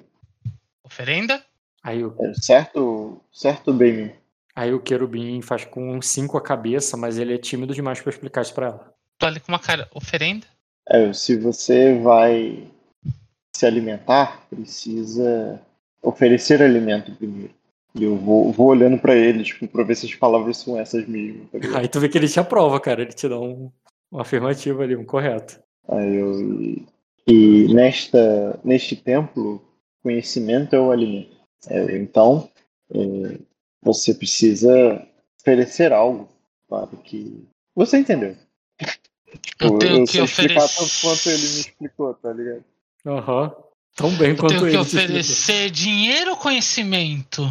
Oferenda? 0.84 1.44
Aí 1.82 2.04
o, 2.04 2.14
É, 2.20 2.32
certo, 2.34 3.20
certo, 3.32 3.72
Bayman. 3.72 4.12
aí 4.54 4.72
o 4.72 4.80
querubim 4.80 5.42
faz 5.42 5.64
com 5.64 5.96
um 5.96 6.00
5 6.02 6.36
a 6.38 6.40
cabeça, 6.40 6.96
mas 6.96 7.18
ele 7.18 7.34
é 7.34 7.38
tímido 7.38 7.74
demais 7.74 8.00
pra 8.00 8.10
explicar 8.10 8.42
isso 8.42 8.54
pra 8.54 8.66
ela. 8.66 8.94
Tô 9.18 9.26
ali 9.26 9.40
com 9.40 9.50
uma 9.52 9.59
cara. 9.59 9.88
Oferenda? 9.92 10.46
É, 10.88 11.12
se 11.12 11.36
você 11.36 11.98
vai 12.00 12.68
se 13.54 13.66
alimentar, 13.66 14.42
precisa 14.48 15.60
oferecer 16.03 16.62
alimento 16.62 17.12
primeiro. 17.15 17.55
E 17.95 18.05
eu 18.05 18.16
vou, 18.16 18.51
vou 18.53 18.69
olhando 18.69 18.99
pra 18.99 19.15
ele, 19.15 19.43
tipo, 19.45 19.69
pra 19.69 19.85
ver 19.85 19.95
se 19.95 20.07
as 20.07 20.15
palavras 20.15 20.57
são 20.57 20.79
essas 20.81 21.07
mesmo. 21.07 21.47
tá? 21.47 21.79
Aí 21.79 21.89
tu 21.89 22.01
vê 22.01 22.09
que 22.09 22.16
ele 22.19 22.29
te 22.29 22.41
aprova, 22.41 22.81
cara. 22.81 23.03
Ele 23.03 23.12
te 23.12 23.29
dá 23.29 23.39
um, 23.39 23.70
um 24.11 24.19
afirmativo 24.19 24.81
ali, 24.83 24.97
um 24.97 25.05
correto. 25.05 25.61
Aí 25.89 26.15
eu, 26.16 26.33
e, 27.29 27.73
nesta, 27.74 28.59
neste 28.65 28.97
templo, 28.97 29.62
conhecimento 30.03 30.74
é 30.74 30.81
o 30.81 30.91
alimento. 30.91 31.37
É, 31.69 31.97
então, 31.99 32.49
é, 32.95 33.39
você 33.83 34.15
precisa 34.15 35.07
oferecer 35.41 35.93
algo 35.93 36.29
para 36.69 36.87
que. 37.05 37.47
Você 37.77 37.99
entendeu? 37.99 38.37
Tipo, 39.43 39.65
Eu 39.65 39.79
tenho 39.79 39.97
eu 40.01 40.05
que 40.07 40.20
oferecer- 40.20 40.79
tanto 40.79 41.01
quanto 41.01 41.29
ele 41.29 41.39
me 41.43 41.61
explicou, 41.61 42.15
tá 42.15 42.33
ligado? 42.33 42.65
Aham. 43.07 43.55
Tão 43.94 44.10
bem 44.16 44.31
Eu 44.31 44.36
quanto 44.36 44.59
tenho 44.59 44.70
que 44.70 44.77
oferecer 44.77 45.70
dinheiro 45.70 46.31
ou 46.31 46.36
conhecimento? 46.36 47.43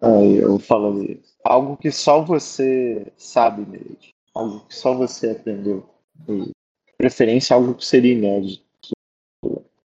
Aí 0.00 0.36
eu 0.36 0.58
falo 0.58 0.92
ali, 0.92 1.22
algo 1.44 1.76
que 1.76 1.90
só 1.90 2.22
você 2.22 3.12
sabe, 3.18 3.66
Neide. 3.66 4.14
Algo 4.34 4.60
que 4.60 4.74
só 4.74 4.94
você 4.94 5.30
aprendeu. 5.30 5.88
E, 6.28 6.42
de 6.42 6.52
preferência, 6.96 7.54
algo 7.54 7.74
que 7.74 7.84
seria 7.84 8.12
inédito. 8.12 8.64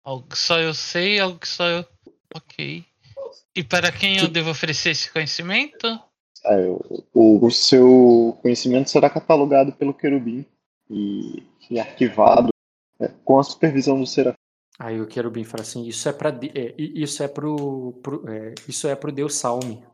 Algo 0.04 0.26
que 0.26 0.38
só 0.38 0.58
eu 0.58 0.72
sei, 0.72 1.18
algo 1.18 1.38
que 1.38 1.48
só 1.48 1.66
eu. 1.66 1.84
Ok. 2.34 2.84
E 3.54 3.64
para 3.64 3.90
quem 3.90 4.18
eu 4.18 4.28
devo 4.28 4.50
oferecer 4.50 4.90
esse 4.90 5.10
conhecimento? 5.10 5.86
Aí, 6.44 6.66
o, 6.66 7.04
o, 7.12 7.46
o 7.46 7.50
seu 7.50 8.38
conhecimento 8.40 8.88
será 8.88 9.10
catalogado 9.10 9.72
pelo 9.72 9.92
querubim 9.92 10.46
e, 10.88 11.42
e 11.68 11.78
arquivado 11.78 12.48
é, 12.98 13.08
com 13.24 13.38
a 13.38 13.42
supervisão 13.42 13.98
do 14.00 14.06
serafim. 14.06 14.39
Aí 14.80 14.98
o 15.00 15.06
querubim 15.06 15.44
fala 15.44 15.62
assim: 15.62 15.86
Isso 15.86 16.08
é 16.08 16.12
para 16.12 16.30
isso 16.78 17.22
é 17.22 17.28
pro, 17.28 17.92
pro- 18.02 18.26
é, 18.28 18.54
isso 18.66 18.88
é 18.88 18.96
pro 18.96 19.12
Deus 19.12 19.34
Salme. 19.34 19.84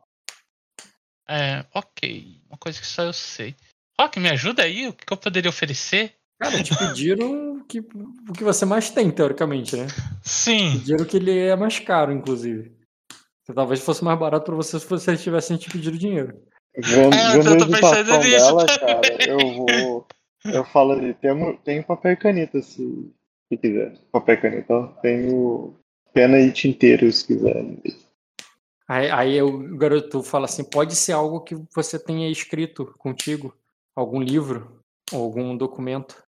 É, 1.28 1.64
ok. 1.74 2.40
Uma 2.48 2.56
coisa 2.56 2.80
que 2.80 2.86
só 2.86 3.02
eu 3.02 3.12
sei. 3.12 3.56
Rock, 4.00 4.20
me 4.20 4.28
ajuda 4.28 4.62
aí? 4.62 4.86
O 4.88 4.92
que 4.92 5.12
eu 5.12 5.16
poderia 5.16 5.48
oferecer? 5.50 6.14
Cara, 6.40 6.62
te 6.62 6.76
pediram 6.76 7.64
que, 7.66 7.80
o 7.80 8.32
que 8.32 8.44
você 8.44 8.64
mais 8.66 8.90
tem, 8.90 9.10
teoricamente, 9.10 9.74
né? 9.74 9.86
Sim. 10.22 10.78
Pediram 10.78 11.04
que 11.04 11.16
ele 11.16 11.36
é 11.36 11.56
mais 11.56 11.80
caro, 11.80 12.12
inclusive. 12.12 12.76
Que 13.44 13.54
Talvez 13.54 13.80
fosse 13.80 14.04
mais 14.04 14.18
barato 14.18 14.44
pra 14.44 14.54
você 14.54 14.78
se 14.78 14.86
vocês 14.86 15.22
tivessem 15.22 15.56
te 15.56 15.70
pedido 15.70 15.98
dinheiro. 15.98 16.40
Vendo, 16.76 17.14
É, 17.16 17.32
vendo 17.32 17.50
eu 17.52 17.58
tô 17.58 17.66
pensando 17.70 18.18
nisso 18.18 18.54
dela, 18.54 18.66
também. 18.66 18.94
cara, 18.94 19.28
eu 19.30 19.38
vou. 19.38 20.06
Eu 20.44 20.64
falo 20.66 20.92
ali, 20.92 21.14
tem, 21.14 21.56
tem 21.64 21.82
papel 21.82 22.12
e 22.12 22.16
caneta 22.16 22.60
se, 22.62 23.10
se 23.48 23.56
quiser. 23.56 23.98
Papel 24.12 24.34
e 24.34 24.38
caneta. 24.38 24.86
Tenho 25.02 25.76
pena 26.12 26.38
e 26.38 26.52
tinteiro 26.52 27.10
se 27.12 27.26
quiser. 27.26 27.64
Aí, 28.88 29.10
aí 29.10 29.42
o 29.42 29.76
garoto 29.76 30.22
fala 30.22 30.46
assim: 30.46 30.64
pode 30.64 30.94
ser 30.94 31.12
algo 31.12 31.40
que 31.40 31.56
você 31.74 31.98
tenha 31.98 32.30
escrito 32.30 32.94
contigo, 32.98 33.54
algum 33.94 34.20
livro, 34.20 34.80
ou 35.12 35.24
algum 35.24 35.56
documento. 35.56 36.22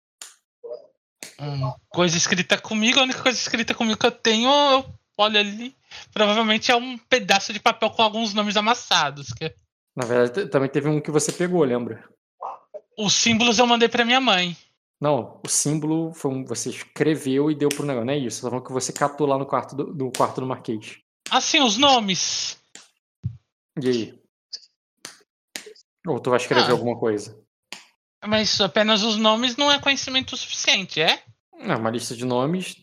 Hum, 1.41 1.73
coisa 1.89 2.17
escrita 2.17 2.59
comigo, 2.59 2.99
a 2.99 3.05
única 3.05 3.23
coisa 3.23 3.39
escrita 3.39 3.73
comigo 3.73 3.99
que 3.99 4.07
eu 4.07 4.11
tenho, 4.11 4.49
eu 4.49 4.85
olho 5.17 5.39
ali. 5.39 5.75
Provavelmente 6.13 6.71
é 6.71 6.77
um 6.77 6.99
pedaço 6.99 7.53
de 7.53 7.61
papel 7.61 7.91
com 7.91 8.03
alguns 8.03 8.35
nomes 8.35 8.57
amassados. 8.57 9.33
Que... 9.33 9.55
Na 9.97 10.05
verdade, 10.05 10.49
também 10.49 10.69
teve 10.69 10.89
um 10.89 11.01
que 11.01 11.11
você 11.11 11.33
pegou, 11.33 11.63
lembra? 11.65 12.05
Os 12.97 13.15
símbolos 13.15 13.59
eu 13.59 13.67
mandei 13.67 13.89
pra 13.89 14.05
minha 14.05 14.21
mãe. 14.21 14.57
Não, 15.01 15.41
o 15.45 15.49
símbolo 15.49 16.13
foi 16.13 16.31
um, 16.31 16.45
você 16.45 16.71
escreveu 16.71 17.51
e 17.51 17.55
deu 17.55 17.69
pro 17.69 17.85
negócio, 17.87 18.05
não 18.07 18.13
é 18.13 18.19
isso? 18.19 18.41
Falando 18.43 18.65
que 18.65 18.73
você 18.73 18.93
catou 18.93 19.27
lá 19.27 19.39
no 19.39 19.47
quarto 19.47 19.77
do, 19.77 19.95
no 19.95 20.11
quarto 20.13 20.41
do 20.41 20.47
Marquês. 20.47 20.99
Assim, 21.31 21.61
os 21.61 21.77
nomes. 21.77 22.59
E 23.81 23.89
aí? 23.89 24.19
Ou 26.07 26.19
tu 26.19 26.31
vai 26.31 26.39
escrever 26.39 26.69
Ah. 26.69 26.73
alguma 26.73 26.99
coisa? 26.99 27.39
Mas 28.27 28.61
apenas 28.61 29.03
os 29.05 29.17
nomes 29.17 29.57
não 29.57 29.71
é 29.71 29.79
conhecimento 29.81 30.37
suficiente, 30.37 31.01
é? 31.01 31.23
É 31.61 31.77
uma 31.77 31.91
lista 31.91 32.17
de 32.17 32.25
nomes, 32.25 32.77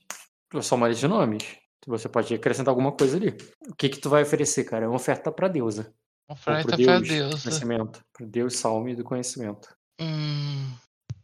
é 0.53 0.61
só 0.61 0.75
uma 0.75 0.87
lista 0.87 1.07
de 1.07 1.13
nomes. 1.13 1.43
Você 1.87 2.07
pode 2.09 2.33
acrescentar 2.33 2.71
alguma 2.71 2.91
coisa 2.93 3.17
ali. 3.17 3.35
O 3.69 3.75
que 3.75 3.89
que 3.89 3.99
tu 3.99 4.09
vai 4.09 4.23
oferecer, 4.23 4.63
cara? 4.63 4.85
É 4.85 4.87
uma 4.87 4.95
oferta 4.95 5.31
pra 5.31 5.47
deusa. 5.47 5.93
Ou 6.27 6.33
Oferta 6.35 6.67
pra 6.69 6.77
Deus, 6.77 7.07
Deus. 7.07 7.43
conhecimento. 7.43 8.03
Pro 8.13 8.25
Deus 8.25 8.55
salme 8.57 8.95
do 8.95 9.03
conhecimento. 9.03 9.75
Hum. 9.99 10.71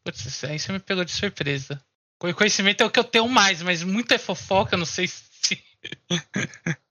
Putz, 0.04 0.44
aí 0.44 0.58
você 0.58 0.72
me 0.72 0.80
pegou 0.80 1.04
de 1.06 1.12
surpresa. 1.12 1.82
Co- 2.20 2.34
Conhecimento 2.34 2.82
é 2.82 2.86
o 2.86 2.90
que 2.92 3.00
eu 3.00 3.04
tenho 3.04 3.28
mais, 3.28 3.62
mas 3.62 3.84
muita 3.84 4.16
é 4.16 4.18
fofoca, 4.18 4.76
eu 4.76 4.80
não 4.80 4.86
sei 4.86 5.08
se. 5.08 5.62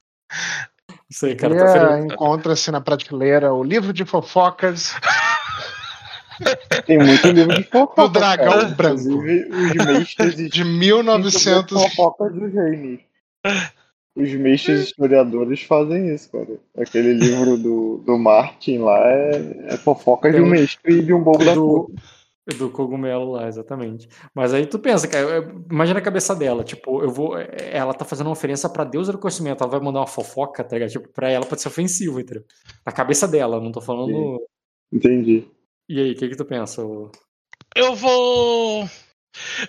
Isso 1.09 1.27
aí, 1.27 1.35
cara. 1.35 1.57
Tá 1.57 2.01
encontra-se 2.01 2.71
na 2.71 2.81
prateleira 2.81 3.53
o 3.53 3.65
livro 3.65 3.93
de 3.93 4.05
fofocas 4.05 4.95
Tem 6.87 6.99
muito 6.99 7.29
livro 7.29 7.55
de 7.55 7.65
fofoca. 7.65 8.03
do 8.03 8.09
dragão 8.09 8.53
cara. 8.53 8.69
branco 8.69 9.01
os 9.03 9.87
mestres 9.87 10.51
de 10.51 10.65
1900. 10.65 11.83
fofocas 11.95 12.33
dos 12.33 12.53
reinos. 12.53 13.01
Os 14.15 14.31
mestres 14.33 14.81
historiadores 14.87 15.63
fazem 15.65 16.15
isso, 16.15 16.31
cara. 16.31 16.59
Aquele 16.79 17.13
livro 17.15 17.57
do, 17.57 17.99
do 17.99 18.19
Martin 18.19 18.79
lá 18.79 19.01
é, 19.09 19.67
é 19.75 19.77
fofoca 19.77 20.31
de 20.33 20.41
um 20.41 20.47
mestre 20.47 20.99
e 20.99 21.03
de 21.03 21.13
um 21.13 21.23
bobo 21.23 21.45
da 21.45 21.55
do, 21.55 21.67
corte. 21.89 21.95
Do 22.55 22.71
cogumelo 22.71 23.33
lá, 23.33 23.49
exatamente. 23.49 24.09
Mas 24.35 24.53
aí 24.53 24.67
tu 24.67 24.79
pensa, 24.79 25.09
cara, 25.09 25.39
é, 25.39 25.49
imagina 25.71 25.99
a 25.99 26.03
cabeça 26.03 26.35
dela, 26.35 26.65
tipo, 26.65 27.03
eu 27.03 27.11
vou. 27.11 27.39
é, 27.39 27.49
Ela 27.73 27.95
tá 27.95 28.05
fazendo 28.05 28.27
uma 28.27 28.33
oferença 28.33 28.69
pra 28.69 28.85
deusa 28.85 29.13
do 29.13 29.19
conhecimento, 29.19 29.63
ela 29.63 29.71
vai 29.71 29.81
mandar 29.81 30.01
uma 30.01 30.07
fofoca, 30.07 30.63
tá 30.65 30.77
ligado? 30.77 30.91
Tipo, 30.91 31.09
pra 31.09 31.31
ela 31.31 31.47
pode 31.47 31.61
ser 31.61 31.69
ofensivo, 31.69 32.21
entendeu? 32.21 32.45
Na 32.85 32.93
cabeça 32.93 33.27
dela, 33.27 33.61
não 33.61 33.73
tô 33.73 33.81
falando. 33.81 34.41
Entendi. 34.93 35.47
E 35.89 36.01
aí, 36.01 36.13
o 36.13 36.17
que 36.17 36.29
que 36.29 36.37
tu 36.37 36.45
pensa? 36.45 36.83
Eu 37.75 37.95
vou. 37.95 38.89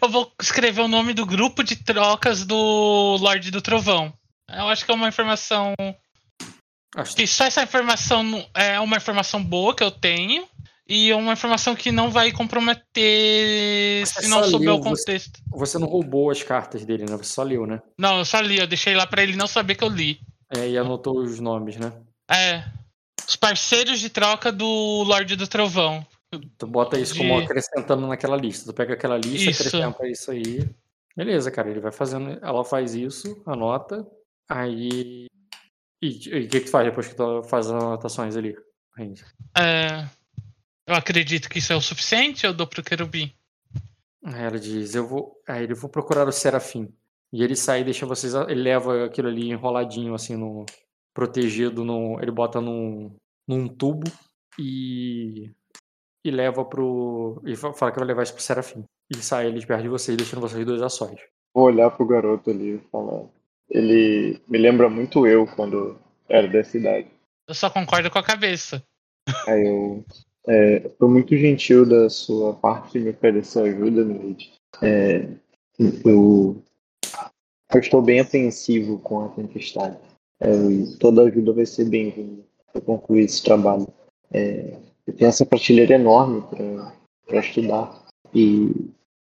Eu 0.02 0.10
vou 0.10 0.32
escrever 0.42 0.82
o 0.82 0.88
nome 0.88 1.14
do 1.14 1.26
grupo 1.26 1.64
de 1.64 1.76
trocas 1.76 2.46
do 2.46 3.18
Lorde 3.20 3.52
do 3.52 3.62
Trovão. 3.62 4.14
Eu 4.50 4.68
acho 4.68 4.86
que 4.86 4.92
é 4.92 4.96
uma 4.96 5.08
informação. 5.08 5.74
Acho 6.96 7.16
Que 7.16 7.26
só 7.26 7.46
essa 7.46 7.64
informação 7.64 8.46
é 8.54 8.80
uma 8.80 8.98
informação 8.98 9.42
boa 9.42 9.74
que 9.74 9.84
eu 9.84 9.92
tenho. 9.92 10.46
E 10.94 11.14
uma 11.14 11.34
informação 11.34 11.74
que 11.74 11.92
não 11.92 12.12
vai 12.12 12.32
comprometer 12.32 14.06
Você 14.06 14.22
se 14.24 14.28
não 14.28 14.44
souber 14.44 14.70
leu, 14.70 14.76
o 14.76 14.82
contexto. 14.82 15.40
Você 15.52 15.78
não 15.78 15.88
roubou 15.88 16.30
as 16.30 16.44
cartas 16.44 16.84
dele, 16.86 17.06
né? 17.10 17.16
Você 17.16 17.34
só 17.34 17.44
leu, 17.44 17.66
né? 17.66 17.82
Não, 17.98 18.20
eu 18.20 18.26
só 18.26 18.40
li, 18.42 18.60
eu 18.60 18.68
deixei 18.68 18.94
lá 18.94 19.08
pra 19.08 19.24
ele 19.24 19.36
não 19.36 19.48
saber 19.48 19.76
que 19.76 19.84
eu 19.84 19.90
li. 19.90 20.20
É, 20.54 20.68
e 20.70 20.78
anotou 20.78 21.18
os 21.18 21.40
nomes, 21.40 21.78
né? 21.78 21.94
É. 22.30 22.64
Os 23.28 23.36
parceiros 23.38 24.00
de 24.00 24.10
troca 24.10 24.52
do 24.52 24.66
Lorde 25.04 25.36
do 25.38 25.48
Trovão. 25.48 26.06
Tu 26.58 26.68
bota 26.68 27.00
isso 27.00 27.16
como 27.16 27.38
De- 27.38 27.46
acrescentando 27.46 28.06
naquela 28.08 28.36
lista. 28.36 28.66
Tu 28.66 28.76
pega 28.76 28.94
aquela 28.94 29.18
lista, 29.18 29.50
Isso. 29.50 29.68
acrescenta 29.68 30.08
isso 30.08 30.32
aí. 30.32 30.70
Beleza, 31.16 31.52
cara, 31.52 31.70
ele 31.70 31.80
vai 31.80 31.92
fazendo. 31.92 32.38
Ela 32.42 32.64
faz 32.66 32.96
isso, 32.96 33.42
anota. 33.46 34.06
Aí. 34.50 35.26
E 36.02 36.08
o 36.10 36.20
que, 36.20 36.48
que 36.48 36.60
tu 36.62 36.70
faz 36.72 36.86
depois 36.86 37.08
que 37.08 37.16
tu 37.16 37.44
faz 37.44 37.68
as 37.68 37.74
anotações 37.74 38.36
ali? 38.36 38.56
É, 39.58 40.06
eu 40.88 40.96
acredito 40.96 41.50
que 41.50 41.60
isso 41.60 41.72
é 41.74 41.76
o 41.76 41.82
suficiente, 41.82 42.46
eu 42.46 42.54
dou 42.54 42.68
pro 42.68 42.84
querubim. 42.84 43.34
Aí 44.24 44.44
ela 44.44 44.60
diz, 44.60 44.94
eu 44.94 45.08
vou. 45.08 45.36
Aí 45.48 45.64
ele 45.64 45.74
vou 45.74 45.90
procurar 45.90 46.28
o 46.28 46.32
Serafim. 46.32 46.94
E 47.34 47.44
ele 47.44 47.56
sai 47.56 47.82
e 47.82 47.84
deixa 47.84 48.06
vocês. 48.06 48.34
Ele 48.34 48.62
leva 48.62 49.06
aquilo 49.06 49.28
ali 49.30 49.50
enroladinho, 49.50 50.14
assim, 50.14 50.36
no. 50.36 50.66
Protegido 51.14 51.84
no. 51.84 52.20
Ele 52.22 52.32
bota 52.32 52.62
num, 52.62 53.16
num 53.48 53.68
tubo 53.68 54.10
e. 54.60 55.52
E 56.24 56.30
leva 56.30 56.64
pro. 56.64 57.42
E 57.46 57.56
fa- 57.56 57.74
fala 57.74 57.92
que 57.92 57.98
vai 57.98 58.08
levar 58.08 58.24
isso 58.24 58.34
pro 58.34 58.44
Serafim. 58.44 58.84
E 59.10 59.18
sai 59.18 59.48
ele 59.48 59.60
de 59.60 59.66
perto 59.66 59.82
de 59.82 59.90
vocês, 59.90 60.16
deixando 60.16 60.42
vocês 60.42 60.66
dois 60.66 60.82
a 60.82 60.90
sós. 60.90 61.20
Vou 61.54 61.66
olhar 61.66 61.90
pro 61.92 62.06
garoto 62.06 62.50
ali 62.52 62.76
e 62.76 62.90
falar. 62.92 63.28
Ele 63.70 64.40
me 64.48 64.58
lembra 64.58 64.90
muito 64.90 65.26
eu 65.26 65.48
quando 65.48 65.98
era 66.30 66.48
dessa 66.48 66.78
idade. 66.78 67.08
Eu 67.48 67.56
só 67.56 67.70
concordo 67.70 68.12
com 68.12 68.20
a 68.20 68.24
cabeça. 68.24 68.84
Aí 69.48 69.66
eu. 69.66 70.06
É, 70.48 70.90
foi 70.98 71.08
muito 71.08 71.36
gentil 71.38 71.86
da 71.86 72.10
sua 72.10 72.54
parte 72.54 73.00
me 73.00 73.12
oferecer 73.12 73.62
ajuda, 73.62 74.04
Neide. 74.04 74.52
É, 74.82 75.28
eu, 76.06 76.64
eu 77.74 77.80
estou 77.80 78.02
bem 78.02 78.20
apreensivo 78.20 79.00
com 79.00 79.26
a 79.26 79.30
tempestade. 79.30 79.98
É, 80.40 80.50
toda 81.00 81.24
ajuda 81.24 81.54
vai 81.54 81.66
ser 81.66 81.86
bem-vinda 81.86 82.44
para 82.72 82.82
concluir 82.82 83.26
esse 83.26 83.44
trabalho. 83.44 83.88
É, 84.32 84.78
eu 85.06 85.14
tenho 85.14 85.30
essa 85.30 85.46
prateleira 85.46 85.96
enorme 85.96 86.44
para 87.28 87.40
estudar. 87.40 88.06
E, 88.34 88.90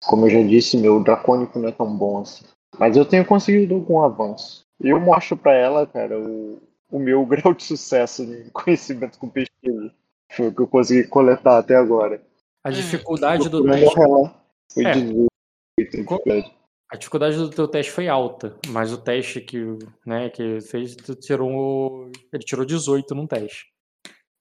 como 0.06 0.26
eu 0.26 0.30
já 0.30 0.43
disse, 0.43 0.76
meu 0.76 1.02
dracônico 1.02 1.59
não 1.59 1.68
é 1.68 1.72
tão 1.72 1.97
bom 1.97 2.20
assim. 2.20 2.44
Mas 2.78 2.97
eu 2.97 3.05
tenho 3.05 3.24
conseguido 3.24 3.74
algum 3.74 4.01
avanço. 4.01 4.64
Eu 4.80 5.01
mostro 5.01 5.36
para 5.36 5.55
ela, 5.55 5.86
cara, 5.86 6.18
o, 6.18 6.60
o 6.90 6.98
meu 6.98 7.24
grau 7.26 7.55
de 7.55 7.64
sucesso 7.64 8.22
em 8.22 8.48
conhecimento 8.51 9.18
com 9.18 9.28
pesquisa. 9.28 9.93
Foi 10.31 10.49
o 10.49 10.55
que 10.55 10.63
eu 10.63 10.67
consegui 10.67 11.09
coletar 11.09 11.59
até 11.59 11.75
agora. 11.77 12.23
A 12.65 12.71
dificuldade 12.71 13.49
do 13.49 13.65
teste. 13.65 13.95
Foi 14.73 14.85
É. 14.85 14.93
18 14.93 15.29
em 15.79 15.85
dificuldade. 15.85 16.55
A 16.91 16.97
dificuldade 16.97 17.37
do 17.37 17.51
teu 17.51 17.69
teste 17.69 17.93
foi 17.93 18.09
alta, 18.09 18.57
mas 18.69 18.93
o 18.93 18.99
teste 18.99 19.41
que, 19.43 19.59
né, 20.07 20.31
que 20.31 20.61
fez, 20.61 20.97
tu 20.97 21.15
tirou. 21.15 22.11
Ele 22.33 22.43
tirou 22.43 22.65
18 22.65 23.15
num 23.15 23.27
teste. 23.27 23.67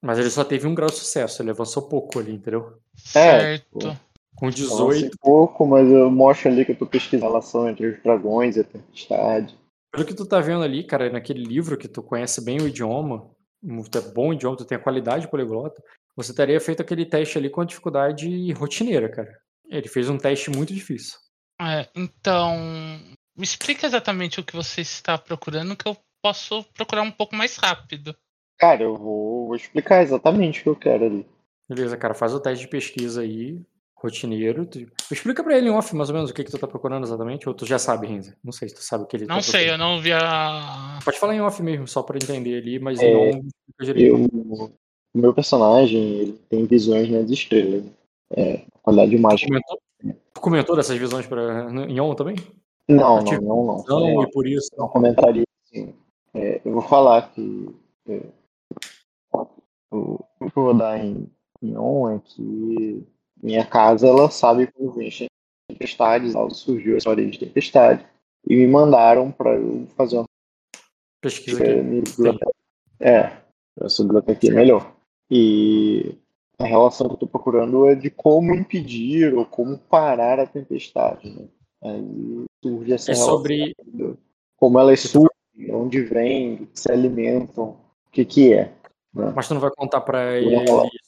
Mas 0.02 0.18
ele 0.18 0.30
só 0.30 0.44
teve 0.44 0.66
um 0.66 0.74
grau 0.74 0.88
de 0.88 0.96
sucesso, 0.96 1.42
ele 1.42 1.50
avançou 1.50 1.82
pouco 1.88 2.18
ali, 2.18 2.32
entendeu? 2.32 2.78
É, 3.14 3.58
Certo. 3.58 3.96
Com 4.36 4.46
Eu 4.46 4.52
18, 4.52 5.00
sei 5.00 5.10
pouco, 5.20 5.66
mas 5.66 5.90
eu 5.90 6.08
mostro 6.10 6.48
ali 6.48 6.64
que 6.64 6.70
eu 6.70 6.76
tô 6.76 6.86
pesquisando 6.86 7.24
a 7.24 7.28
relação 7.28 7.68
entre 7.68 7.88
os 7.88 8.02
dragões 8.02 8.56
e 8.56 8.60
a 8.60 8.64
tempestade. 8.64 9.58
pelo 9.92 10.06
que 10.06 10.14
tu 10.14 10.24
tá 10.24 10.40
vendo 10.40 10.62
ali, 10.62 10.84
cara, 10.84 11.10
naquele 11.10 11.42
livro 11.42 11.76
que 11.76 11.88
tu 11.88 12.00
conhece 12.02 12.40
bem 12.44 12.58
o 12.60 12.68
idioma, 12.68 13.28
é 13.62 14.00
bom 14.12 14.32
idioma, 14.32 14.56
tu 14.56 14.64
tem 14.64 14.76
a 14.76 14.80
qualidade 14.80 15.28
poliglota, 15.28 15.82
você 16.16 16.34
teria 16.34 16.60
feito 16.60 16.82
aquele 16.82 17.06
teste 17.06 17.38
ali 17.38 17.48
com 17.48 17.60
a 17.60 17.64
dificuldade 17.64 18.52
rotineira, 18.52 19.08
cara. 19.08 19.38
Ele 19.68 19.88
fez 19.88 20.08
um 20.08 20.18
teste 20.18 20.50
muito 20.50 20.72
difícil. 20.74 21.18
É, 21.60 21.88
então, 21.94 22.56
me 23.36 23.44
explica 23.44 23.86
exatamente 23.86 24.40
o 24.40 24.44
que 24.44 24.54
você 24.54 24.80
está 24.80 25.18
procurando, 25.18 25.76
que 25.76 25.88
eu 25.88 25.96
posso 26.22 26.64
procurar 26.74 27.02
um 27.02 27.10
pouco 27.10 27.36
mais 27.36 27.56
rápido. 27.56 28.16
Cara, 28.58 28.82
eu 28.82 28.96
vou, 28.96 29.46
vou 29.46 29.56
explicar 29.56 30.02
exatamente 30.02 30.60
o 30.60 30.62
que 30.62 30.68
eu 30.68 30.76
quero 30.76 31.04
ali. 31.04 31.26
Beleza, 31.68 31.96
cara, 31.96 32.14
faz 32.14 32.34
o 32.34 32.40
teste 32.40 32.64
de 32.64 32.70
pesquisa 32.70 33.22
aí, 33.22 33.60
rotineiro. 34.00 34.64
Tu... 34.66 34.86
Explica 35.10 35.42
pra 35.44 35.56
ele 35.56 35.68
em 35.68 35.72
off 35.72 35.94
mais 35.94 36.08
ou 36.08 36.14
menos 36.14 36.30
o 36.30 36.34
que, 36.34 36.44
que 36.44 36.50
tu 36.50 36.58
tá 36.58 36.66
procurando 36.66 37.04
exatamente, 37.04 37.48
ou 37.48 37.54
tu 37.54 37.66
já 37.66 37.78
sabe, 37.78 38.06
Renzo? 38.06 38.34
Não 38.42 38.52
sei 38.52 38.68
se 38.68 38.74
tu 38.76 38.82
sabe 38.82 39.04
o 39.04 39.06
que 39.06 39.16
ele 39.16 39.26
Não 39.26 39.36
tá 39.36 39.42
sei, 39.42 39.66
procurando. 39.66 39.80
eu 39.80 39.86
não 39.96 40.00
vi 40.02 40.12
a. 40.12 40.98
Pode 41.04 41.18
falar 41.18 41.34
em 41.34 41.40
off 41.40 41.62
mesmo, 41.62 41.86
só 41.88 42.02
pra 42.02 42.16
entender 42.16 42.58
ali, 42.58 42.78
mas 42.78 42.98
É, 43.00 43.10
em 43.10 43.16
on. 43.16 43.42
Eu, 43.94 44.16
o 45.14 45.18
meu 45.18 45.32
personagem 45.34 46.00
ele 46.00 46.32
tem 46.48 46.64
visões 46.66 47.08
nas 47.10 47.30
estrelas. 47.30 47.84
É, 48.30 48.64
qualidade 48.82 49.16
mágica. 49.18 49.48
comentou, 49.48 49.78
tu 50.34 50.40
comentou 50.40 50.76
dessas 50.76 50.98
visões 50.98 51.26
pra, 51.26 51.70
no- 51.70 51.84
em 51.84 52.00
on 52.00 52.14
também? 52.14 52.36
Não, 52.88 53.22
não, 53.22 53.32
não, 53.40 53.64
não. 53.64 53.84
Não, 53.86 54.22
É, 54.22 54.24
e 54.24 54.30
por 54.30 54.46
isso. 54.46 54.70
não 54.76 54.88
comentaria 54.88 55.44
assim. 55.64 55.94
É, 56.34 56.60
eu 56.64 56.72
vou 56.72 56.82
falar 56.82 57.30
que 57.32 57.68
é, 58.08 58.20
o 59.90 60.18
o 60.40 60.50
que 60.50 60.56
eu 60.58 60.62
vou 60.64 60.74
dar 60.74 60.98
em, 61.04 61.28
em 61.62 61.76
on 61.76 62.10
é 62.14 62.20
que 62.24 63.02
minha 63.42 63.64
casa 63.66 64.06
ela 64.06 64.30
sabe 64.30 64.66
quando 64.68 64.92
vem 64.92 65.10
tempestades, 65.68 66.34
ela 66.34 66.50
surgiu 66.50 66.94
a 66.94 66.98
história 66.98 67.28
de 67.28 67.38
tempestade 67.38 68.04
e 68.46 68.56
me 68.56 68.66
mandaram 68.66 69.30
para 69.30 69.54
eu 69.54 69.86
fazer 69.96 70.16
uma 70.16 70.24
Pesquisa 71.20 71.64
é, 71.64 71.80
aqui. 71.80 71.82
biblioteca. 71.82 72.50
É, 73.00 73.32
essa 73.80 74.02
biblioteca 74.02 74.46
é 74.46 74.50
melhor. 74.50 74.94
E 75.30 76.14
a 76.58 76.64
relação 76.64 77.08
que 77.08 77.14
eu 77.14 77.18
tô 77.18 77.26
procurando 77.26 77.86
é 77.88 77.94
de 77.94 78.08
como 78.08 78.54
impedir 78.54 79.34
ou 79.34 79.44
como 79.44 79.76
parar 79.78 80.38
a 80.40 80.46
tempestade. 80.46 81.30
Né? 81.30 81.48
Aí 81.82 82.44
surge 82.62 82.92
essa 82.92 83.10
É 83.10 83.14
relação 83.14 83.36
sobre. 83.36 83.76
como 84.56 84.78
elas 84.78 85.00
surgem, 85.00 85.30
onde 85.70 86.02
vêm, 86.02 86.66
que 86.66 86.80
se 86.80 86.90
alimentam, 86.90 87.64
o 88.06 88.10
que 88.12 88.24
que 88.24 88.52
é. 88.52 88.72
né? 89.12 89.32
Mas 89.34 89.48
tu 89.48 89.54
não 89.54 89.60
vai 89.60 89.70
contar 89.76 90.00
pra 90.00 90.38
ele 90.38 90.56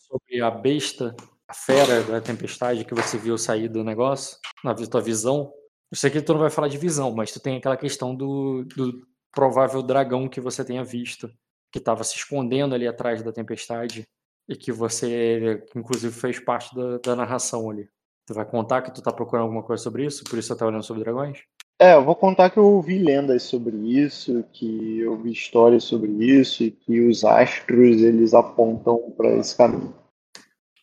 sobre 0.08 0.40
a 0.42 0.50
besta, 0.50 1.14
a 1.50 1.54
fera 1.54 2.04
da 2.04 2.20
tempestade 2.20 2.84
que 2.84 2.94
você 2.94 3.18
viu 3.18 3.36
sair 3.36 3.68
do 3.68 3.82
negócio, 3.82 4.38
na 4.62 4.72
tua 4.72 5.00
visão? 5.00 5.52
Eu 5.90 5.96
sei 5.96 6.08
que 6.08 6.22
tu 6.22 6.32
não 6.32 6.40
vai 6.40 6.50
falar 6.50 6.68
de 6.68 6.78
visão, 6.78 7.12
mas 7.12 7.32
tu 7.32 7.40
tem 7.40 7.56
aquela 7.56 7.76
questão 7.76 8.14
do, 8.14 8.64
do 8.76 9.04
provável 9.32 9.82
dragão 9.82 10.28
que 10.28 10.40
você 10.40 10.64
tenha 10.64 10.84
visto, 10.84 11.28
que 11.72 11.80
estava 11.80 12.04
se 12.04 12.16
escondendo 12.16 12.72
ali 12.72 12.86
atrás 12.86 13.20
da 13.20 13.32
tempestade 13.32 14.06
e 14.48 14.54
que 14.54 14.70
você, 14.70 15.60
inclusive, 15.74 16.14
fez 16.14 16.38
parte 16.38 16.72
da, 16.72 16.98
da 16.98 17.16
narração 17.16 17.68
ali. 17.68 17.88
Tu 18.28 18.32
vai 18.32 18.44
contar 18.44 18.82
que 18.82 18.94
tu 18.94 19.02
tá 19.02 19.12
procurando 19.12 19.46
alguma 19.46 19.64
coisa 19.64 19.82
sobre 19.82 20.06
isso, 20.06 20.22
por 20.22 20.38
isso 20.38 20.46
você 20.46 20.56
tá 20.56 20.66
olhando 20.66 20.84
sobre 20.84 21.02
dragões? 21.02 21.40
É, 21.80 21.94
eu 21.94 22.04
vou 22.04 22.14
contar 22.14 22.50
que 22.50 22.58
eu 22.58 22.64
ouvi 22.64 22.96
lendas 22.98 23.42
sobre 23.42 23.76
isso, 23.76 24.44
que 24.52 25.00
eu 25.00 25.16
vi 25.16 25.32
histórias 25.32 25.82
sobre 25.82 26.12
isso 26.12 26.62
e 26.62 26.70
que 26.70 27.00
os 27.00 27.24
astros 27.24 28.02
eles 28.02 28.34
apontam 28.34 29.12
para 29.16 29.36
esse 29.36 29.56
caminho. 29.56 29.98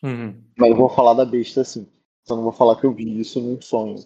Uhum. 0.02 0.42
Mas 0.56 0.70
eu 0.70 0.76
vou 0.76 0.88
falar 0.88 1.14
da 1.14 1.24
besta 1.24 1.64
sim. 1.64 1.88
Só 2.26 2.36
não 2.36 2.42
vou 2.42 2.52
falar 2.52 2.76
que 2.76 2.84
eu 2.84 2.92
vi 2.92 3.20
isso 3.20 3.40
num 3.40 3.60
sonho. 3.60 3.96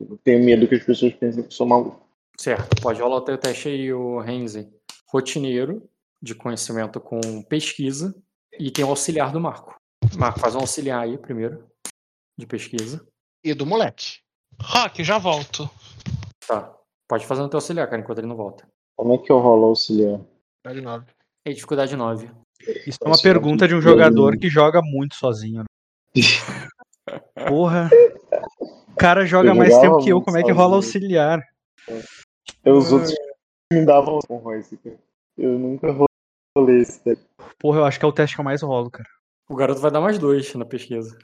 Eu 0.00 0.18
tenho 0.24 0.44
medo 0.44 0.66
que 0.66 0.74
as 0.74 0.84
pessoas 0.84 1.12
pensem 1.14 1.42
que 1.42 1.48
eu 1.48 1.52
sou 1.52 1.66
maluco. 1.66 2.00
Certo, 2.36 2.82
pode 2.82 3.00
rolar 3.00 3.16
o 3.16 3.20
teu 3.20 3.38
teste 3.38 3.68
aí, 3.68 3.92
o 3.92 4.18
Renzi. 4.18 4.68
Rotineiro, 5.06 5.88
de 6.20 6.34
conhecimento 6.34 7.00
com 7.00 7.20
pesquisa, 7.42 8.14
e 8.58 8.70
tem 8.70 8.84
o 8.84 8.88
auxiliar 8.88 9.30
do 9.30 9.40
Marco. 9.40 9.76
Marco, 10.16 10.40
faz 10.40 10.54
um 10.54 10.60
auxiliar 10.60 11.02
aí 11.02 11.16
primeiro, 11.18 11.64
de 12.36 12.46
pesquisa. 12.46 13.06
E 13.44 13.54
do 13.54 13.66
moleque. 13.66 14.20
Rock, 14.60 15.04
já 15.04 15.18
volto. 15.18 15.68
Tá. 16.46 16.74
Pode 17.08 17.26
fazer 17.26 17.42
no 17.42 17.48
teu 17.48 17.58
auxiliar, 17.58 17.88
cara, 17.88 18.00
enquanto 18.00 18.18
ele 18.18 18.26
não 18.26 18.36
volta. 18.36 18.66
Como 18.96 19.14
é 19.14 19.18
que 19.18 19.30
eu 19.30 19.38
rolo 19.38 19.66
auxiliar? 19.66 20.20
Dá 20.64 20.72
de 20.72 20.80
nove. 20.80 21.06
E 21.44 21.52
dificuldade 21.52 21.96
9. 21.96 22.30
Isso 22.86 22.98
é 23.02 23.08
uma 23.08 23.20
pergunta 23.20 23.66
de 23.66 23.74
um 23.74 23.80
jogador 23.80 24.36
que 24.36 24.48
joga 24.48 24.80
muito 24.82 25.14
sozinho. 25.14 25.62
né? 25.62 25.64
Porra. 27.48 27.90
O 28.88 28.96
cara 28.96 29.26
joga 29.26 29.54
mais 29.54 29.76
tempo 29.78 29.98
que 29.98 30.10
eu, 30.10 30.20
como 30.22 30.36
é 30.38 30.42
que 30.42 30.52
rola 30.52 30.76
auxiliar? 30.76 31.42
Eu, 32.64 32.76
os 32.76 32.92
outros 32.92 33.12
me 33.72 33.84
davam 33.84 34.20
honra 34.30 34.58
esse 34.58 34.76
cara. 34.76 34.98
Eu 35.36 35.58
nunca 35.58 35.88
rolei 36.56 36.80
esse 36.80 37.04
daí. 37.04 37.18
Porra, 37.58 37.80
eu 37.80 37.84
acho 37.84 37.98
que 37.98 38.04
é 38.04 38.08
o 38.08 38.12
teste 38.12 38.36
que 38.36 38.40
eu 38.40 38.44
mais 38.44 38.62
rolo, 38.62 38.90
cara. 38.90 39.08
O 39.48 39.56
garoto 39.56 39.80
vai 39.80 39.90
dar 39.90 40.00
mais 40.00 40.18
dois 40.18 40.54
na 40.54 40.64
pesquisa. 40.64 41.16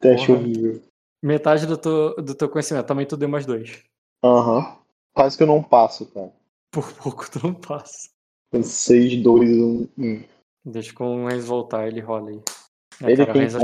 Teste 0.00 0.28
Porra. 0.28 0.38
horrível. 0.38 0.82
Metade 1.22 1.66
do 1.66 1.76
teu, 1.76 2.16
do 2.16 2.34
teu 2.34 2.48
conhecimento, 2.48 2.86
também 2.86 3.06
tu 3.06 3.16
deu 3.16 3.28
mais 3.28 3.44
dois. 3.44 3.82
Aham. 4.24 4.78
Quase 5.14 5.36
que 5.36 5.42
eu 5.42 5.46
não 5.46 5.62
passo, 5.62 6.06
cara. 6.06 6.32
Por 6.70 6.90
pouco 6.94 7.30
tu 7.30 7.46
não 7.46 7.54
passa. 7.54 8.08
6, 8.62 9.22
2, 9.22 9.50
1, 9.50 9.88
1. 9.98 10.24
Deixa 10.64 10.92
com 10.92 11.24
o 11.24 11.28
Renzi 11.28 11.46
voltar, 11.46 11.86
ele 11.86 12.00
rola 12.00 12.30
aí. 12.30 12.42
É, 13.02 13.06
Ele 13.12 13.16
cara, 13.16 13.32
tem 13.32 13.42
Renzi- 13.42 13.58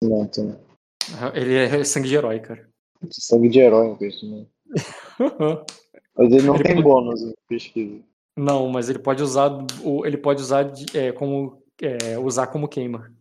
conhecimento, 0.00 0.44
né? 0.44 0.60
ele 1.34 1.54
é 1.54 1.84
sangue 1.84 2.08
de 2.08 2.14
herói, 2.14 2.40
cara. 2.40 2.68
Sangue 3.10 3.48
de 3.48 3.58
herói 3.58 3.88
em 3.88 3.96
conhecimento. 3.96 4.50
Mas 6.16 6.32
ele 6.32 6.42
não 6.42 6.54
Ele 6.54 6.64
tem 6.64 6.74
pode- 6.76 6.82
bônus 6.84 7.22
em 7.22 7.34
pesquisa. 7.48 8.02
Não, 8.38 8.68
mas 8.68 8.88
ele 8.88 8.98
pode 8.98 9.22
usar 9.22 9.50
ele 10.04 10.16
pode 10.16 10.40
usar 10.40 10.62
de- 10.64 10.96
é, 10.96 11.12
como 11.12 11.62
é, 11.82 12.18
usar 12.18 12.46
como 12.46 12.68
queima. 12.68 13.12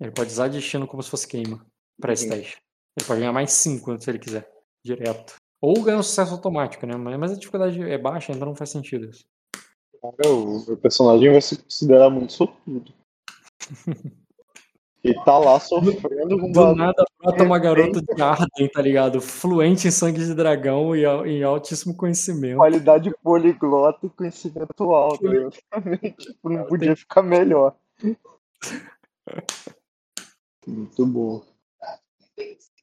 Ele 0.00 0.10
pode 0.10 0.30
usar 0.30 0.48
destino 0.48 0.86
como 0.86 1.02
se 1.02 1.10
fosse 1.10 1.28
queima 1.28 1.64
pra 2.00 2.12
esse 2.12 2.24
Uhum. 2.24 2.30
teste. 2.30 2.56
Ele 2.98 3.06
pode 3.06 3.20
ganhar 3.20 3.32
mais 3.32 3.52
5 3.52 4.00
se 4.00 4.10
ele 4.10 4.18
quiser. 4.18 4.50
Direto. 4.84 5.34
Ou 5.60 5.82
ganhar 5.82 5.98
um 5.98 6.02
sucesso 6.02 6.32
automático, 6.32 6.86
né? 6.86 6.96
Mas 6.96 7.32
a 7.32 7.36
dificuldade 7.36 7.80
é 7.82 7.98
baixa, 7.98 8.32
então 8.32 8.46
não 8.48 8.54
faz 8.54 8.70
sentido 8.70 9.10
isso. 9.10 9.24
Cara, 10.00 10.32
o 10.32 10.64
meu 10.66 10.76
personagem 10.76 11.32
vai 11.32 11.40
se 11.40 11.60
considerar 11.60 12.08
muito 12.10 12.32
sortudo. 12.32 12.92
Ele 15.02 15.14
tá 15.24 15.38
lá 15.38 15.58
sofrendo 15.58 16.38
com 16.38 16.52
Do 16.52 16.74
nada 16.74 17.04
brota 17.18 17.42
uma 17.42 17.58
garota 17.58 18.00
de 18.00 18.22
Arden, 18.22 18.68
tá 18.72 18.80
ligado? 18.80 19.20
Fluente 19.20 19.88
em 19.88 19.90
sangue 19.90 20.24
de 20.24 20.34
dragão 20.34 20.94
e 20.94 21.04
em 21.04 21.42
altíssimo 21.42 21.94
conhecimento. 21.94 22.58
Qualidade 22.58 23.12
poliglota 23.22 24.06
e 24.06 24.10
conhecimento 24.10 24.92
alto. 24.92 25.50
Tipo, 26.18 26.48
não 26.48 26.64
podia 26.64 26.94
ficar 26.94 27.22
melhor. 27.22 27.74
Muito 30.66 31.06
bom. 31.06 31.42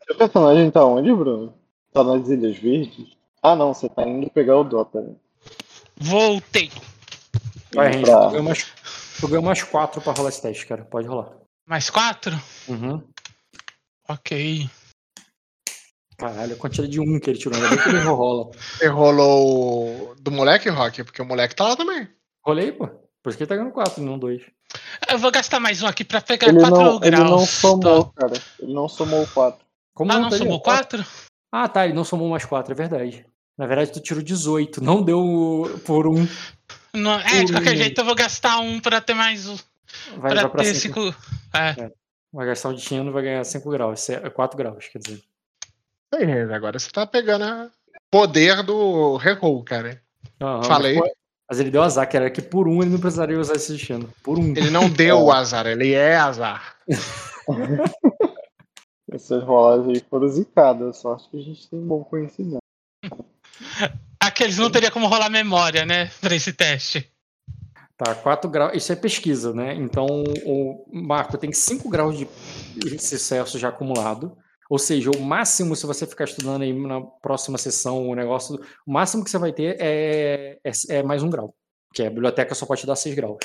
Seu 0.06 0.18
personagem 0.18 0.70
tá 0.72 0.84
onde, 0.86 1.14
Bruno? 1.14 1.54
Tá 1.94 2.04
nas 2.04 2.28
Ilhas 2.28 2.58
Verdes? 2.58 3.16
Ah, 3.42 3.56
não, 3.56 3.74
você 3.74 3.88
tá 3.88 4.08
indo 4.08 4.30
pegar 4.30 4.58
o 4.58 4.64
Dota, 4.64 5.02
né? 5.02 5.16
Voltei. 5.98 6.70
Vai, 7.76 7.91
Renzo, 7.91 8.06
Pra- 8.06 8.19
tu 8.26 8.30
ganhou 8.31 8.43
mais, 8.43 8.73
tu 9.19 9.27
ganhou 9.27 9.43
mais 9.43 9.64
4 9.64 10.02
pra 10.02 10.14
rolar 10.14 10.30
esse 10.30 10.41
teste, 10.41 10.65
cara. 10.65 10.85
Pode 10.85 11.07
rolar. 11.07 11.31
Mais 11.68 11.89
quatro? 11.89 12.31
Uhum. 12.68 13.03
Ok. 14.07 14.69
Caralho, 16.18 16.53
a 16.53 16.57
quantidade 16.57 16.91
de 16.91 16.99
1 16.99 17.19
que 17.19 17.30
ele 17.30 17.39
tirou. 17.39 17.56
Ainda 17.57 17.69
bem 17.69 17.84
que 17.84 17.89
ele 17.89 17.99
rola. 17.99 18.52
Você 18.53 18.88
rolou 18.88 20.11
o 20.11 20.15
do 20.15 20.31
moleque, 20.31 20.69
Rock? 20.69 21.03
Porque 21.03 21.22
o 21.22 21.26
moleque 21.26 21.56
tá 21.56 21.65
lá 21.68 21.76
também. 21.76 22.07
Rolei, 22.45 22.72
pô. 22.72 22.88
Por 23.22 23.30
isso 23.30 23.38
que 23.38 23.43
ele 23.43 23.49
tá 23.49 23.56
ganhando 23.56 23.73
4, 23.73 24.02
não 24.02 24.18
2. 24.18 24.41
Eu 25.10 25.18
vou 25.18 25.31
gastar 25.31 25.60
mais 25.60 25.81
um 25.81 25.88
aqui 25.88 26.06
pra 26.06 26.22
pegar 26.22 26.47
Ele 26.49 26.60
quatro 26.60 26.77
não, 26.77 26.95
ele 27.02 27.11
graus. 27.15 27.30
não 27.31 27.45
somou, 27.45 28.03
Tá. 28.06 28.11
cara. 28.22 28.34
Ele 28.60 28.73
não 28.73 28.88
somou 28.88 29.27
4. 29.27 29.65
Como 29.93 30.11
Ah, 30.11 30.19
não 30.19 30.30
tá 30.30 30.35
ali, 30.35 30.43
somou 30.43 30.57
ó? 30.57 30.61
quatro? 30.61 31.06
Ah, 31.52 31.68
tá, 31.68 31.85
ele 31.85 31.93
não 31.95 32.03
somou 32.03 32.30
mais 32.30 32.45
4, 32.45 32.72
é 32.73 32.76
verdade. 32.76 33.26
Na 33.57 33.65
verdade, 33.65 33.91
tu 33.93 33.99
tirou 34.02 34.22
18, 34.22 34.84
não 34.84 35.02
deu 35.02 35.81
por 35.85 36.07
um. 36.07 36.27
Não, 36.96 37.20
é, 37.20 37.44
de 37.44 37.52
qualquer 37.52 37.76
jeito 37.76 38.02
eu 38.02 38.06
vou 38.06 38.16
gastar 38.16 38.60
um 38.60 38.80
pra 38.80 39.02
ter 39.02 39.14
mais 39.14 39.48
um. 39.48 39.58
Vai, 40.18 40.34
pra 40.34 40.50
pra 40.50 40.64
ter 40.64 40.74
5. 40.74 41.02
cinco. 41.02 41.16
É. 41.54 41.92
Vai 42.34 42.48
gastar 42.48 42.70
um 42.70 42.74
destino 42.74 43.12
vai 43.12 43.24
ganhar 43.24 43.44
5 43.44 43.70
graus. 43.70 44.02
Isso 44.02 44.12
é 44.12 44.30
4 44.30 44.58
graus, 44.58 44.88
quer 44.88 45.00
dizer. 45.00 45.24
Aí, 46.14 46.42
agora 46.54 46.78
você 46.78 46.90
tá 46.92 47.08
pegando 47.08 47.46
o 47.46 47.72
poder 48.12 48.62
do 48.64 49.16
reroll, 49.18 49.64
cara. 49.64 50.02
Falei. 50.66 51.00
Mas 51.48 51.60
ele 51.60 51.70
deu 51.70 51.84
azar, 51.84 52.10
que 52.10 52.18
era 52.18 52.30
que 52.30 52.42
por 52.42 52.68
um 52.68 52.82
ele 52.82 52.92
não 52.92 53.00
precisaria 53.00 53.40
usar 53.40 53.54
esse 53.54 53.72
destino. 53.72 54.10
Por 54.24 54.40
um. 54.40 54.48
Ele 54.52 54.70
não 54.70 54.90
deu 54.90 55.20
o 55.22 55.32
azar, 55.32 55.68
ele 55.68 55.94
é 55.94 56.18
azar. 56.18 56.76
Essas 59.12 59.44
rolagens 59.44 59.98
aí 59.98 60.04
foram 60.10 60.28
zicadas. 60.28 60.98
Sorte 60.98 61.30
que 61.30 61.38
a 61.38 61.42
gente 61.42 61.70
tem 61.70 61.80
bom 61.80 62.04
conhecimento. 62.04 62.60
Aqueles 64.27 64.57
não 64.57 64.69
teria 64.69 64.91
como 64.91 65.07
rolar 65.07 65.30
memória, 65.30 65.85
né? 65.85 66.11
Pra 66.22 66.35
esse 66.35 66.52
teste. 66.53 67.10
Tá, 67.97 68.14
4 68.14 68.49
graus. 68.49 68.76
Isso 68.76 68.91
é 68.91 68.95
pesquisa, 68.95 69.53
né? 69.53 69.73
Então 69.73 70.06
o 70.45 70.85
Marco 70.91 71.38
tem 71.38 71.52
5 71.53 71.89
graus 71.89 72.18
de 72.18 72.27
sucesso 72.99 73.57
já 73.57 73.69
acumulado. 73.69 74.38
Ou 74.69 74.80
seja, 74.80 75.11
o 75.11 75.22
máximo, 75.22 75.76
se 75.76 75.85
você 75.85 76.06
ficar 76.07 76.26
estudando 76.26 76.64
aí 76.64 76.73
na 76.73 76.99
próxima 77.02 77.57
sessão, 77.57 78.10
o 78.10 78.15
negócio, 78.15 78.60
o 78.85 78.91
máximo 78.91 79.23
que 79.23 79.30
você 79.30 79.38
vai 79.38 79.53
ter 79.53 79.77
é, 79.80 80.57
é, 80.64 80.72
é 80.89 81.03
mais 81.03 81.23
um 81.23 81.30
grau. 81.30 81.56
Que 81.93 82.03
a 82.03 82.10
biblioteca 82.10 82.56
só 82.56 82.65
pode 82.65 82.81
te 82.81 82.88
dar 82.88 82.95
6 82.95 83.15
graus. 83.15 83.38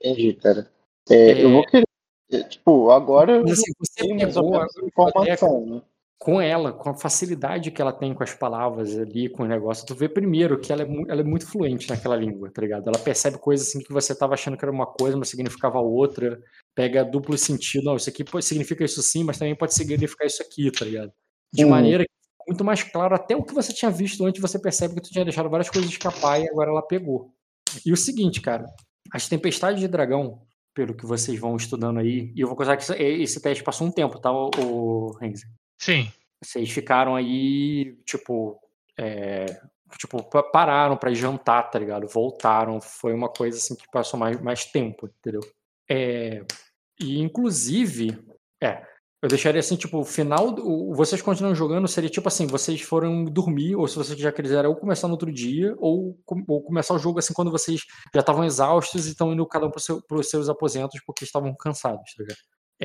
Entendi, 0.00 0.34
cara. 0.34 0.70
É, 1.08 1.30
É. 1.30 1.44
Eu 1.44 1.50
vou 1.50 1.66
querer. 1.66 1.86
é, 2.32 2.42
Tipo, 2.42 2.90
agora 2.90 3.32
eu 3.32 3.42
Mas 3.42 3.52
assim, 3.52 3.72
você 3.78 4.02
pegou 4.02 4.60
a 4.60 4.66
informação, 4.86 5.66
né? 5.66 5.82
Com 6.18 6.40
ela, 6.40 6.72
com 6.72 6.90
a 6.90 6.94
facilidade 6.94 7.70
que 7.70 7.82
ela 7.82 7.92
tem 7.92 8.14
com 8.14 8.22
as 8.22 8.32
palavras 8.32 8.96
ali, 8.98 9.28
com 9.28 9.42
o 9.42 9.46
negócio, 9.46 9.84
tu 9.86 9.94
vê 9.94 10.08
primeiro 10.08 10.58
que 10.58 10.72
ela 10.72 10.82
é, 10.82 10.86
ela 11.08 11.20
é 11.20 11.24
muito 11.24 11.46
fluente 11.46 11.88
naquela 11.90 12.16
língua, 12.16 12.50
tá 12.50 12.62
ligado? 12.62 12.88
Ela 12.88 12.98
percebe 12.98 13.36
coisas 13.38 13.68
assim 13.68 13.80
que 13.80 13.92
você 13.92 14.16
tava 14.16 14.32
achando 14.34 14.56
que 14.56 14.64
era 14.64 14.72
uma 14.72 14.86
coisa, 14.86 15.16
mas 15.16 15.28
significava 15.28 15.78
outra, 15.80 16.40
pega 16.74 17.04
duplo 17.04 17.36
sentido, 17.36 17.84
não, 17.84 17.96
isso 17.96 18.08
aqui 18.08 18.24
pode, 18.24 18.44
significa 18.44 18.84
isso 18.84 19.02
sim, 19.02 19.22
mas 19.24 19.38
também 19.38 19.54
pode 19.54 19.74
significar 19.74 20.26
isso 20.26 20.42
aqui, 20.42 20.70
tá 20.70 20.84
ligado? 20.84 21.12
De 21.52 21.64
Uhum. 21.64 21.70
maneira 21.70 22.04
que 22.04 22.10
muito 22.48 22.64
mais 22.64 22.82
claro, 22.82 23.14
até 23.14 23.34
o 23.36 23.42
que 23.42 23.54
você 23.54 23.72
tinha 23.72 23.90
visto 23.90 24.24
antes, 24.24 24.40
você 24.40 24.58
percebe 24.58 24.94
que 24.94 25.00
tu 25.02 25.10
tinha 25.10 25.24
deixado 25.24 25.48
várias 25.50 25.68
coisas 25.70 25.90
escapar 25.90 26.40
e 26.40 26.48
agora 26.48 26.70
ela 26.70 26.82
pegou. 26.82 27.32
E 27.84 27.92
o 27.92 27.96
seguinte, 27.96 28.40
cara, 28.40 28.66
as 29.12 29.28
tempestades 29.28 29.80
de 29.80 29.88
dragão, 29.88 30.42
pelo 30.74 30.94
que 30.94 31.06
vocês 31.06 31.38
vão 31.38 31.56
estudando 31.56 31.98
aí, 31.98 32.32
e 32.34 32.40
eu 32.40 32.46
vou 32.48 32.56
contar 32.56 32.76
que 32.76 32.82
isso- 32.82 32.92
esse 32.94 33.40
teste 33.42 33.62
passou 33.64 33.86
um 33.86 33.90
tempo, 33.90 34.18
tá, 34.20 34.30
o, 34.32 34.50
o 34.58 35.12
Renzi? 35.18 35.44
Sim. 35.78 36.10
Vocês 36.42 36.70
ficaram 36.70 37.16
aí, 37.16 37.96
tipo, 38.04 38.58
é, 38.98 39.46
tipo, 39.98 40.22
pa- 40.24 40.42
pararam 40.42 40.98
ir 41.06 41.14
jantar, 41.14 41.70
tá 41.70 41.78
ligado? 41.78 42.06
Voltaram. 42.06 42.80
Foi 42.80 43.12
uma 43.14 43.28
coisa 43.28 43.56
assim 43.58 43.74
que 43.74 43.90
passou 43.90 44.18
mais, 44.18 44.40
mais 44.40 44.64
tempo, 44.64 45.08
entendeu? 45.20 45.40
É, 45.90 46.44
e 47.00 47.20
inclusive, 47.20 48.18
é, 48.62 48.86
eu 49.22 49.28
deixaria 49.28 49.60
assim, 49.60 49.76
tipo, 49.76 49.98
o 49.98 50.04
final. 50.04 50.48
o- 50.58 50.94
vocês 50.94 51.22
continuam 51.22 51.54
jogando, 51.54 51.88
seria 51.88 52.10
tipo 52.10 52.28
assim, 52.28 52.46
vocês 52.46 52.82
foram 52.82 53.24
dormir, 53.24 53.74
ou 53.74 53.88
se 53.88 53.96
vocês 53.96 54.18
já 54.18 54.30
quiserem, 54.30 54.68
ou 54.68 54.76
começar 54.76 55.08
no 55.08 55.14
outro 55.14 55.32
dia, 55.32 55.74
ou, 55.78 56.18
ou 56.46 56.62
começar 56.62 56.94
o 56.94 56.98
jogo 56.98 57.18
assim 57.18 57.32
quando 57.32 57.50
vocês 57.50 57.80
já 58.14 58.20
estavam 58.20 58.44
exaustos 58.44 59.06
e 59.06 59.10
estão 59.10 59.32
indo 59.32 59.46
cada 59.46 59.66
um 59.66 59.70
para 59.70 59.80
seu, 59.80 60.02
os 60.10 60.28
seus 60.28 60.48
aposentos 60.48 61.00
porque 61.06 61.24
estavam 61.24 61.54
cansados, 61.54 62.12
tá 62.14 62.22
ligado? 62.22 62.38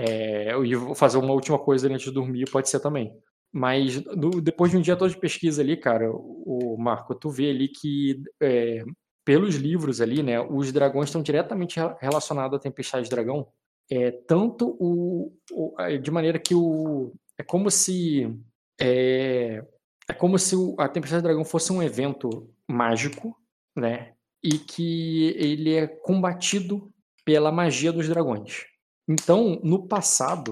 É, 0.07 0.53
eu 0.53 0.65
ia 0.65 0.95
fazer 0.95 1.17
uma 1.17 1.33
última 1.33 1.59
coisa 1.59 1.87
antes 1.87 2.05
de 2.05 2.11
dormir, 2.11 2.49
pode 2.49 2.69
ser 2.69 2.79
também. 2.79 3.11
Mas 3.51 3.99
do- 4.01 4.39
depois 4.41 4.71
de 4.71 4.77
um 4.77 4.81
dia 4.81 4.95
todo 4.95 5.09
de 5.11 5.17
pesquisa 5.19 5.61
ali, 5.61 5.75
cara, 5.75 6.09
o 6.11 6.77
Marco, 6.79 7.15
tu 7.15 7.29
vê 7.29 7.49
ali 7.49 7.67
que 7.67 8.21
é, 8.41 8.83
pelos 9.25 9.55
livros 9.55 9.99
ali, 10.01 10.21
né, 10.23 10.39
os 10.39 10.71
dragões 10.71 11.09
estão 11.09 11.21
diretamente 11.21 11.79
re- 11.79 11.95
relacionados 11.99 12.57
à 12.57 12.61
tempestade 12.61 13.05
de 13.05 13.09
dragão. 13.09 13.47
É 13.91 14.11
tanto 14.11 14.77
o, 14.79 15.33
o- 15.51 15.75
de 16.01 16.11
maneira 16.11 16.39
que 16.39 16.53
o 16.55 17.11
é 17.37 17.43
como 17.43 17.69
se 17.71 18.31
é, 18.79 19.63
é 20.07 20.13
como 20.13 20.37
se 20.39 20.55
o- 20.55 20.75
a 20.79 20.87
tempestade 20.87 21.21
de 21.21 21.27
dragão 21.27 21.43
fosse 21.43 21.71
um 21.73 21.81
evento 21.83 22.49
mágico, 22.69 23.35
né, 23.75 24.13
e 24.43 24.57
que 24.59 25.33
ele 25.37 25.73
é 25.75 25.87
combatido 25.87 26.89
pela 27.25 27.51
magia 27.51 27.91
dos 27.91 28.07
dragões. 28.07 28.65
Então, 29.09 29.59
no 29.61 29.85
passado, 29.87 30.51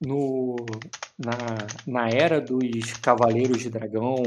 no, 0.00 0.56
na, 1.18 1.36
na 1.86 2.08
era 2.08 2.40
dos 2.40 2.92
Cavaleiros 2.94 3.60
de 3.60 3.70
Dragão, 3.70 4.22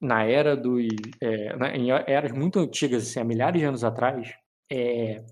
na 0.00 0.24
era 0.24 0.56
dos. 0.56 0.84
é, 1.20 1.56
na- 1.56 1.76
em 1.76 1.90
eras 1.90 2.32
muito 2.32 2.58
antigas, 2.60 3.04
assim, 3.04 3.20
há 3.20 3.24
milhares 3.24 3.60
de 3.60 3.66
anos 3.66 3.84
atrás, 3.84 4.34
é, 4.70 5.24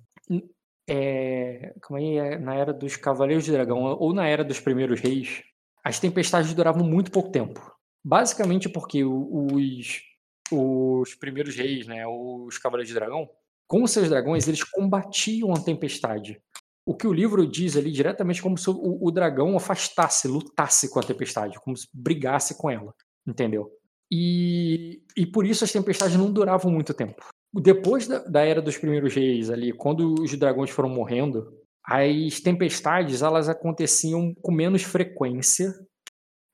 é, 0.88 1.74
como 1.82 1.98
é, 1.98 2.38
na 2.38 2.54
era 2.54 2.72
dos 2.72 2.96
Cavaleiros 2.96 3.44
de 3.44 3.52
Dragão 3.52 3.78
ou 3.82 4.12
na 4.12 4.26
era 4.26 4.44
dos 4.44 4.60
primeiros 4.60 5.00
reis, 5.00 5.42
as 5.84 5.98
tempestades 5.98 6.54
duravam 6.54 6.84
muito 6.84 7.10
pouco 7.10 7.30
tempo. 7.30 7.60
Basicamente 8.04 8.68
porque 8.68 9.04
os, 9.04 10.02
os 10.50 11.14
primeiros 11.14 11.56
reis, 11.56 11.86
né, 11.86 12.06
os 12.06 12.58
Cavaleiros 12.58 12.88
de 12.88 12.94
Dragão, 12.94 13.28
com 13.66 13.86
seus 13.86 14.08
dragões, 14.08 14.46
eles 14.48 14.62
combatiam 14.64 15.52
a 15.52 15.60
tempestade. 15.60 16.40
O 16.84 16.94
que 16.94 17.06
o 17.06 17.12
livro 17.12 17.46
diz 17.46 17.76
ali 17.76 17.90
diretamente 17.90 18.42
como 18.42 18.58
se 18.58 18.68
o, 18.68 18.98
o 19.00 19.10
dragão 19.10 19.56
afastasse, 19.56 20.26
lutasse 20.26 20.90
com 20.90 20.98
a 20.98 21.02
tempestade, 21.02 21.60
como 21.60 21.76
se 21.76 21.86
brigasse 21.92 22.56
com 22.56 22.68
ela, 22.68 22.92
entendeu? 23.26 23.70
E, 24.10 25.02
e 25.16 25.24
por 25.24 25.46
isso 25.46 25.64
as 25.64 25.72
tempestades 25.72 26.16
não 26.16 26.30
duravam 26.30 26.70
muito 26.70 26.92
tempo. 26.92 27.24
Depois 27.54 28.06
da, 28.06 28.18
da 28.18 28.44
era 28.44 28.60
dos 28.60 28.76
primeiros 28.76 29.14
reis 29.14 29.48
ali, 29.48 29.72
quando 29.72 30.14
os 30.20 30.36
dragões 30.36 30.70
foram 30.70 30.88
morrendo, 30.88 31.52
as 31.84 32.40
tempestades 32.40 33.22
elas 33.22 33.48
aconteciam 33.48 34.34
com 34.42 34.52
menos 34.52 34.82
frequência, 34.82 35.72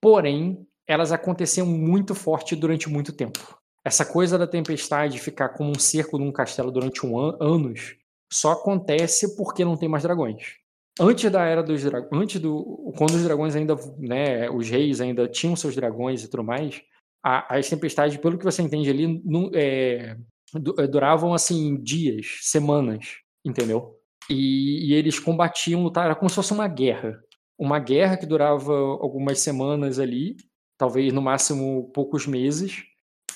porém 0.00 0.66
elas 0.86 1.12
aconteciam 1.12 1.66
muito 1.66 2.14
forte 2.14 2.54
durante 2.54 2.88
muito 2.88 3.12
tempo. 3.12 3.58
Essa 3.84 4.04
coisa 4.04 4.38
da 4.38 4.46
tempestade 4.46 5.18
ficar 5.18 5.50
como 5.50 5.70
um 5.70 5.78
cerco 5.78 6.18
num 6.18 6.32
castelo 6.32 6.70
durante 6.70 7.04
um 7.06 7.18
an 7.18 7.36
anos 7.40 7.96
só 8.32 8.52
acontece 8.52 9.36
porque 9.36 9.64
não 9.64 9.76
tem 9.76 9.88
mais 9.88 10.02
dragões. 10.02 10.56
Antes 11.00 11.30
da 11.30 11.44
era 11.44 11.62
dos 11.62 11.82
dragões, 11.84 12.22
antes 12.22 12.40
do 12.40 12.92
quando 12.96 13.14
os 13.14 13.22
dragões 13.22 13.54
ainda, 13.54 13.76
né, 13.98 14.50
os 14.50 14.68
reis 14.68 15.00
ainda 15.00 15.28
tinham 15.28 15.54
seus 15.54 15.74
dragões 15.76 16.24
e 16.24 16.28
tudo 16.30 16.42
mais, 16.42 16.82
a- 17.24 17.56
as 17.56 17.68
tempestades, 17.68 18.16
pelo 18.16 18.36
que 18.38 18.44
você 18.44 18.62
entende 18.62 18.90
ali, 18.90 19.22
não- 19.24 19.50
é, 19.54 20.16
é, 20.78 20.86
duravam 20.86 21.32
assim 21.34 21.80
dias, 21.82 22.38
semanas, 22.42 23.18
entendeu? 23.44 23.96
E, 24.30 24.90
e 24.90 24.94
eles 24.94 25.18
combatiam, 25.18 25.82
lutaram, 25.82 26.06
era 26.06 26.16
como 26.16 26.28
se 26.28 26.34
fosse 26.36 26.52
uma 26.52 26.66
guerra, 26.68 27.18
uma 27.58 27.78
guerra 27.78 28.16
que 28.16 28.26
durava 28.26 28.72
algumas 28.72 29.38
semanas 29.40 29.98
ali, 29.98 30.36
talvez 30.76 31.12
no 31.12 31.22
máximo 31.22 31.90
poucos 31.92 32.26
meses, 32.26 32.82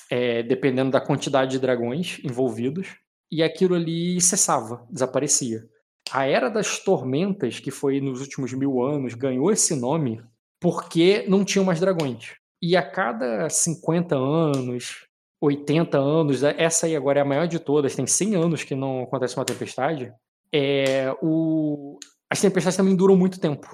é, 0.09 0.43
dependendo 0.43 0.91
da 0.91 1.01
quantidade 1.01 1.51
de 1.51 1.59
dragões 1.59 2.19
envolvidos, 2.23 2.95
e 3.33 3.41
aquilo 3.41 3.73
ali 3.73 4.21
cessava, 4.21 4.85
desaparecia. 4.91 5.67
a 6.11 6.27
Era 6.27 6.49
das 6.49 6.77
Tormentas, 6.77 7.59
que 7.59 7.71
foi 7.71 7.99
nos 7.99 8.21
últimos 8.21 8.53
mil 8.53 8.83
anos, 8.83 9.15
ganhou 9.15 9.51
esse 9.51 9.75
nome 9.75 10.21
porque 10.61 11.25
não 11.27 11.43
tinham 11.43 11.65
mais 11.65 11.79
dragões. 11.79 12.35
E 12.61 12.77
a 12.77 12.83
cada 12.83 13.49
50 13.49 14.15
anos, 14.15 15.07
80 15.41 15.97
anos, 15.97 16.43
essa 16.43 16.85
aí 16.85 16.95
agora 16.95 17.19
é 17.19 17.21
a 17.23 17.25
maior 17.25 17.47
de 17.47 17.57
todas, 17.57 17.95
tem 17.95 18.05
100 18.05 18.35
anos 18.35 18.63
que 18.63 18.75
não 18.75 19.01
acontece 19.01 19.35
uma 19.35 19.45
tempestade, 19.45 20.13
é, 20.53 21.11
o... 21.19 21.97
as 22.29 22.39
tempestades 22.39 22.77
também 22.77 22.95
duram 22.95 23.17
muito 23.17 23.39
tempo. 23.39 23.67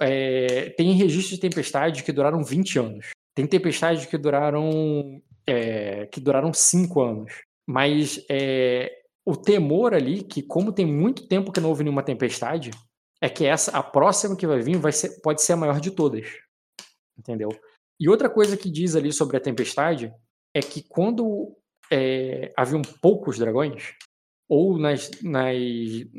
É, 0.00 0.70
tem 0.70 0.92
registros 0.92 1.36
de 1.36 1.38
tempestade 1.38 2.02
que 2.02 2.10
duraram 2.10 2.42
20 2.42 2.78
anos. 2.80 3.10
Tem 3.32 3.46
tempestades 3.46 4.06
que 4.06 4.18
duraram 4.18 5.22
é, 5.46 6.06
que 6.06 6.20
duraram 6.20 6.52
5 6.52 7.00
anos. 7.00 7.32
Mas 7.66 8.24
é, 8.28 8.90
o 9.24 9.36
temor 9.36 9.94
ali, 9.94 10.22
que 10.22 10.42
como 10.42 10.72
tem 10.72 10.86
muito 10.86 11.26
tempo 11.28 11.52
que 11.52 11.60
não 11.60 11.68
houve 11.68 11.84
nenhuma 11.84 12.02
tempestade, 12.02 12.70
é 13.20 13.28
que 13.28 13.44
essa, 13.44 13.70
a 13.70 13.82
próxima 13.82 14.36
que 14.36 14.46
vai 14.46 14.60
vir 14.60 14.76
vai 14.78 14.92
ser, 14.92 15.20
pode 15.20 15.42
ser 15.42 15.52
a 15.52 15.56
maior 15.56 15.80
de 15.80 15.90
todas. 15.90 16.26
Entendeu? 17.16 17.50
E 18.00 18.08
outra 18.08 18.28
coisa 18.28 18.56
que 18.56 18.70
diz 18.70 18.96
ali 18.96 19.12
sobre 19.12 19.36
a 19.36 19.40
tempestade 19.40 20.12
é 20.54 20.60
que 20.60 20.82
quando 20.82 21.56
é, 21.90 22.52
haviam 22.56 22.82
poucos 23.00 23.38
dragões, 23.38 23.94
ou 24.48 24.76
nas, 24.78 25.10
nas, 25.22 25.56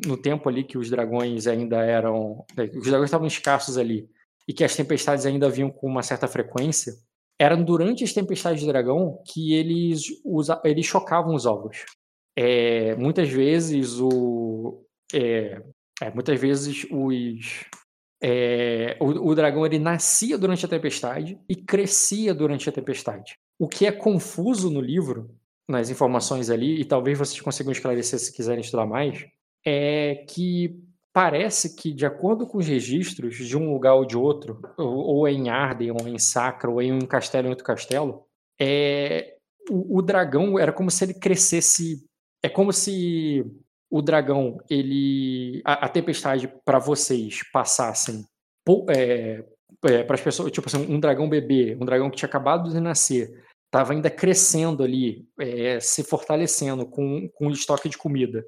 no 0.05 0.17
tempo 0.17 0.47
ali 0.47 0.63
que 0.63 0.77
os 0.77 0.89
dragões 0.89 1.45
ainda 1.45 1.83
eram. 1.83 2.45
Né, 2.55 2.65
os 2.73 2.87
dragões 2.87 3.09
estavam 3.09 3.27
escassos 3.27 3.77
ali, 3.77 4.09
e 4.47 4.53
que 4.53 4.63
as 4.63 4.75
tempestades 4.75 5.25
ainda 5.25 5.49
vinham 5.49 5.69
com 5.69 5.87
uma 5.87 6.01
certa 6.03 6.27
frequência, 6.27 6.93
eram 7.43 7.61
durante 7.61 8.05
as 8.05 8.13
tempestades 8.13 8.61
de 8.61 8.67
dragão 8.67 9.21
que 9.25 9.53
eles, 9.53 10.05
usa, 10.23 10.61
eles 10.63 10.85
chocavam 10.85 11.35
os 11.35 11.45
ovos. 11.45 11.83
É, 12.37 12.95
muitas 12.95 13.29
vezes 13.29 13.99
o. 13.99 14.85
É, 15.13 15.61
é, 16.01 16.11
muitas 16.13 16.39
vezes 16.39 16.87
os. 16.89 17.65
É, 18.21 18.95
o, 19.01 19.31
o, 19.31 19.35
dragão 19.35 19.65
ele 19.65 19.77
nascia 19.77 20.37
durante 20.37 20.65
a 20.65 20.69
tempestade 20.69 21.37
e 21.49 21.53
crescia 21.53 22.33
durante 22.33 22.69
a 22.69 22.71
tempestade. 22.71 23.35
O 23.59 23.67
que 23.67 23.85
é 23.85 23.91
confuso 23.91 24.69
no 24.69 24.79
livro, 24.79 25.29
nas 25.67 25.89
informações 25.89 26.49
ali, 26.49 26.79
e 26.79 26.85
talvez 26.85 27.17
vocês 27.17 27.41
consigam 27.41 27.73
esclarecer 27.73 28.19
se 28.19 28.33
quiserem 28.33 28.61
estudar 28.61 28.85
mais, 28.85 29.25
é 29.65 30.23
que 30.29 30.81
parece 31.13 31.75
que, 31.75 31.93
de 31.93 32.05
acordo 32.05 32.47
com 32.47 32.57
os 32.57 32.67
registros 32.67 33.35
de 33.35 33.55
um 33.55 33.71
lugar 33.71 33.93
ou 33.93 34.05
de 34.05 34.17
outro, 34.17 34.59
ou, 34.77 34.97
ou 34.97 35.27
em 35.27 35.49
Arden, 35.49 35.91
ou 35.91 36.07
em 36.07 36.17
Sacra, 36.17 36.69
ou 36.69 36.81
em 36.81 36.91
um 36.91 37.01
castelo 37.01 37.47
em 37.47 37.51
outro 37.51 37.63
castelo, 37.63 38.25
é, 38.59 39.35
o, 39.69 39.99
o 39.99 40.01
dragão 40.01 40.57
era 40.57 40.73
como 40.73 40.89
se 40.89 41.05
ele 41.05 41.13
crescesse. 41.13 42.05
É 42.41 42.49
como 42.49 42.73
se 42.73 43.45
o 43.89 44.01
dragão, 44.01 44.57
ele. 44.69 45.61
A, 45.63 45.85
a 45.85 45.89
tempestade 45.89 46.51
para 46.65 46.79
vocês 46.79 47.41
passassem 47.51 48.25
é, 48.89 49.43
é, 49.85 50.03
para 50.03 50.15
as 50.15 50.21
pessoas, 50.21 50.51
tipo 50.51 50.67
assim, 50.67 50.91
um 50.91 50.99
dragão 50.99 51.29
bebê, 51.29 51.77
um 51.79 51.85
dragão 51.85 52.09
que 52.09 52.17
tinha 52.17 52.27
acabado 52.27 52.71
de 52.71 52.79
nascer, 52.79 53.43
estava 53.65 53.93
ainda 53.93 54.09
crescendo 54.09 54.83
ali, 54.83 55.27
é, 55.39 55.79
se 55.79 56.03
fortalecendo 56.03 56.85
com, 56.85 57.29
com 57.35 57.47
o 57.47 57.51
estoque 57.51 57.87
de 57.87 57.97
comida. 57.97 58.45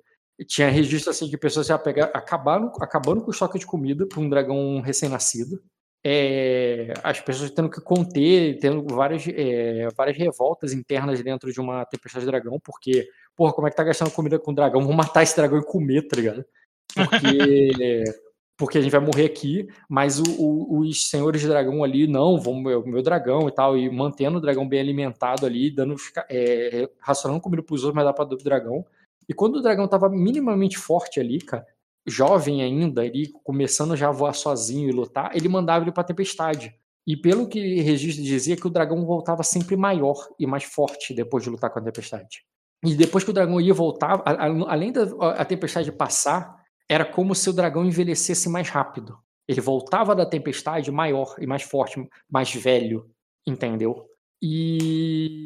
Tinha 0.48 0.70
registro 0.70 1.12
assim 1.12 1.30
de 1.30 1.38
pessoas 1.38 1.68
pegar, 1.82 2.06
acabaram, 2.14 2.72
acabando 2.82 3.22
com 3.22 3.28
o 3.28 3.32
estoque 3.32 3.58
de 3.58 3.66
comida 3.66 4.06
para 4.06 4.20
um 4.20 4.30
dragão 4.30 4.82
recém-nascido. 4.82 5.62
É, 6.04 6.94
as 7.04 7.20
pessoas 7.20 7.50
tendo 7.50 7.70
que 7.70 7.82
conter, 7.82 8.60
tendo 8.60 8.86
várias, 8.94 9.26
é, 9.28 9.88
várias 9.96 10.18
revoltas 10.18 10.72
internas 10.72 11.22
dentro 11.24 11.52
de 11.52 11.60
uma 11.60 11.84
tempestade 11.86 12.26
de 12.26 12.32
dragão, 12.32 12.60
porque, 12.60 13.08
porra, 13.36 13.54
como 13.54 13.68
é 13.68 13.72
que 13.72 13.78
tá 13.78 13.84
gastando 13.84 14.12
comida 14.12 14.38
com 14.38 14.54
dragão? 14.54 14.82
Vamos 14.82 14.96
matar 14.96 15.24
esse 15.24 15.36
dragão 15.36 15.58
e 15.58 15.66
comer, 15.66 16.08
tá 16.08 16.16
ligado? 16.18 16.46
Porque 16.94 18.04
porque 18.58 18.78
a 18.78 18.82
gente 18.82 18.92
vai 18.92 19.02
morrer 19.02 19.26
aqui, 19.26 19.68
mas 19.90 20.20
o, 20.20 20.24
o, 20.38 20.80
os 20.80 21.10
senhores 21.10 21.42
de 21.42 21.48
dragão 21.48 21.84
ali, 21.84 22.08
não, 22.08 22.40
vão 22.40 22.56
meu, 22.62 22.86
meu 22.86 23.02
dragão 23.02 23.48
e 23.50 23.52
tal, 23.52 23.78
e 23.78 23.90
mantendo 23.90 24.38
o 24.38 24.42
dragão 24.42 24.68
bem 24.68 24.80
alimentado 24.80 25.46
ali, 25.46 25.70
dando, 25.70 25.96
é, 26.30 26.90
racionando 27.00 27.42
comida 27.42 27.62
pros 27.62 27.84
outros, 27.84 27.96
mas 27.96 28.06
dá 28.06 28.14
pra 28.14 28.26
do 28.26 28.38
dragão. 28.38 28.86
E 29.28 29.34
quando 29.34 29.58
o 29.58 29.62
dragão 29.62 29.88
tava 29.88 30.10
minimamente 30.10 30.78
forte 30.78 31.20
ali, 31.20 31.40
cara, 31.40 31.66
jovem 32.06 32.62
ainda, 32.62 33.02
ali, 33.02 33.32
começando 33.44 33.96
já 33.96 34.10
a 34.10 34.12
voar 34.12 34.34
sozinho 34.34 34.90
e 34.90 34.92
lutar, 34.92 35.36
ele 35.36 35.50
mandava 35.50 35.84
ele 35.84 35.92
pra 35.92 36.04
tempestade. 36.04 36.76
E 37.08 37.16
pelo 37.16 37.48
que 37.48 37.82
registro 37.82 38.24
dizia, 38.24 38.56
que 38.56 38.66
o 38.66 38.70
dragão 38.70 39.06
voltava 39.06 39.44
sempre 39.44 39.76
maior 39.76 40.28
e 40.40 40.48
mais 40.48 40.64
forte 40.64 41.14
depois 41.14 41.44
de 41.44 41.50
lutar 41.50 41.70
com 41.70 41.80
a 41.80 41.82
tempestade. 41.82 42.44
E 42.84 42.96
depois 42.96 43.24
que 43.24 43.30
o 43.30 43.34
dragão 43.34 43.60
ia 43.62 43.74
voltar, 43.74 44.22
além 44.26 44.92
da 44.92 45.04
a 45.32 45.46
tempestade 45.46 45.92
passar, 45.92 46.64
era 46.90 47.06
como 47.06 47.34
se 47.34 47.50
o 47.50 47.54
dragão 47.54 47.86
envelhecesse 47.86 48.50
mais 48.50 48.70
rápido. 48.70 49.18
Ele 49.48 49.62
voltava 49.62 50.16
da 50.16 50.26
tempestade 50.26 50.92
maior 50.92 51.36
e 51.40 51.46
mais 51.46 51.64
forte, 51.64 52.08
mais 52.30 52.54
velho, 52.54 53.10
entendeu? 53.46 54.08
E, 54.42 55.46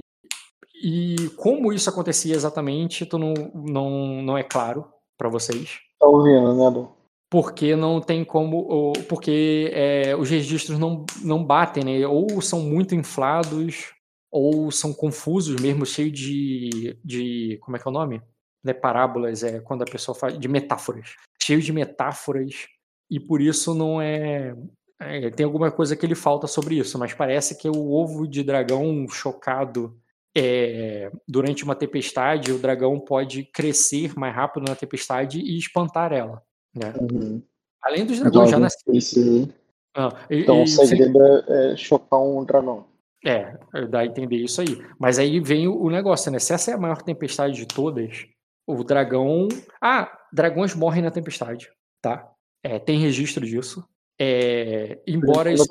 e 0.81 1.29
como 1.35 1.71
isso 1.73 1.89
acontecia 1.89 2.35
exatamente, 2.35 3.05
tu 3.05 3.17
não, 3.17 3.33
não, 3.53 4.21
não 4.21 4.37
é 4.37 4.43
claro 4.43 4.85
para 5.17 5.29
vocês. 5.29 5.79
Tá 5.99 6.07
ouvindo, 6.07 6.55
né, 6.55 6.69
Lu? 6.69 6.91
Porque 7.29 7.75
não 7.75 8.01
tem 8.01 8.23
como. 8.25 8.93
Porque 9.07 9.71
é, 9.73 10.15
os 10.15 10.29
registros 10.29 10.79
não, 10.79 11.05
não 11.21 11.43
batem, 11.43 11.83
né? 11.83 12.07
Ou 12.07 12.41
são 12.41 12.61
muito 12.61 12.95
inflados, 12.95 13.93
ou 14.31 14.71
são 14.71 14.93
confusos 14.93 15.61
mesmo, 15.61 15.85
cheio 15.85 16.11
de, 16.11 16.97
de. 17.03 17.59
Como 17.61 17.77
é 17.77 17.79
que 17.79 17.87
é 17.87 17.91
o 17.91 17.93
nome? 17.93 18.21
né, 18.63 18.73
parábolas, 18.73 19.43
é 19.43 19.59
quando 19.59 19.83
a 19.83 19.89
pessoa 19.89 20.15
faz 20.15 20.37
de 20.37 20.47
metáforas, 20.47 21.15
cheio 21.41 21.61
de 21.61 21.71
metáforas, 21.71 22.67
e 23.09 23.19
por 23.19 23.41
isso 23.41 23.73
não 23.73 24.01
é, 24.01 24.55
é, 24.99 25.29
tem 25.29 25.45
alguma 25.45 25.71
coisa 25.71 25.95
que 25.95 26.05
ele 26.05 26.15
falta 26.15 26.47
sobre 26.47 26.77
isso, 26.77 26.97
mas 26.99 27.13
parece 27.13 27.57
que 27.57 27.67
o 27.69 27.91
ovo 27.91 28.27
de 28.27 28.43
dragão 28.43 29.07
chocado 29.09 29.97
é, 30.39 31.11
durante 31.27 31.63
uma 31.63 31.75
tempestade, 31.75 32.51
o 32.51 32.59
dragão 32.59 32.99
pode 32.99 33.43
crescer 33.43 34.17
mais 34.17 34.33
rápido 34.33 34.67
na 34.67 34.75
tempestade 34.75 35.39
e 35.39 35.57
espantar 35.57 36.13
ela. 36.13 36.41
Né? 36.73 36.93
Uhum. 36.99 37.41
Além 37.81 38.05
dos 38.05 38.19
dragões 38.19 38.49
então, 38.49 38.59
já 38.59 38.59
nasceram. 38.59 39.49
Ah, 39.95 40.25
então 40.29 40.59
e, 40.59 40.63
o 40.63 40.67
segredo 40.67 41.19
é 41.47 41.75
chocar 41.75 42.21
um 42.21 42.43
dragão. 42.43 42.85
É, 43.25 43.57
dá 43.89 43.99
a 43.99 44.05
entender 44.05 44.37
isso 44.37 44.61
aí. 44.61 44.81
Mas 44.97 45.19
aí 45.19 45.39
vem 45.39 45.67
o 45.67 45.89
negócio, 45.89 46.31
né? 46.31 46.39
Se 46.39 46.53
essa 46.53 46.71
é 46.71 46.73
a 46.73 46.77
maior 46.77 47.01
tempestade 47.01 47.55
de 47.55 47.65
todas, 47.65 48.25
o 48.65 48.83
dragão. 48.83 49.47
Ah, 49.81 50.09
dragões 50.31 50.73
morrem 50.73 51.03
na 51.03 51.11
tempestade, 51.11 51.69
tá? 52.01 52.31
É, 52.63 52.79
tem 52.79 52.99
registro 52.99 53.45
disso. 53.45 53.83
É, 54.19 54.99
embora 55.07 55.51
isso. 55.51 55.65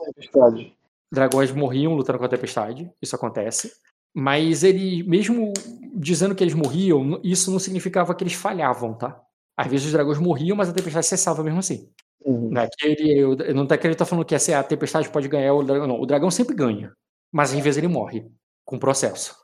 Dragões 1.10 1.50
morriam 1.50 1.94
lutando 1.94 2.18
com 2.18 2.24
a 2.26 2.28
tempestade, 2.28 2.90
isso 3.00 3.16
acontece. 3.16 3.72
Mas 4.18 4.64
ele, 4.64 5.04
mesmo 5.04 5.52
dizendo 5.94 6.34
que 6.34 6.42
eles 6.42 6.52
morriam, 6.52 7.20
isso 7.22 7.52
não 7.52 7.58
significava 7.60 8.12
que 8.16 8.24
eles 8.24 8.32
falhavam, 8.32 8.92
tá? 8.92 9.22
Às 9.56 9.68
vezes 9.68 9.86
os 9.86 9.92
dragões 9.92 10.18
morriam, 10.18 10.56
mas 10.56 10.68
a 10.68 10.72
tempestade 10.72 11.06
cessava 11.06 11.40
mesmo 11.44 11.60
assim. 11.60 11.88
Uhum. 12.24 12.50
Não 12.50 12.62
é 12.62 12.68
que 12.68 12.84
ele, 12.84 13.54
não 13.54 13.64
tá 13.64 13.76
ele 13.76 13.94
tá 13.94 14.04
falando 14.04 14.24
que 14.24 14.34
essa, 14.34 14.58
a 14.58 14.64
tempestade 14.64 15.08
pode 15.08 15.28
ganhar 15.28 15.54
o 15.54 15.62
dragão. 15.62 15.86
Não, 15.86 16.00
o 16.00 16.04
dragão 16.04 16.32
sempre 16.32 16.56
ganha. 16.56 16.92
Mas 17.30 17.54
às 17.54 17.60
vezes 17.60 17.78
ele 17.78 17.86
morre 17.86 18.26
com 18.64 18.74
o 18.74 18.80
processo. 18.80 19.36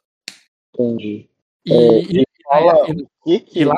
Entendi. 0.77 1.31
E, 1.65 1.73
é, 1.73 1.99
e, 2.01 2.25
fala 2.43 2.91
e, 2.91 3.39
que 3.39 3.41
que... 3.41 3.61
e 3.61 3.65
lá, 3.65 3.77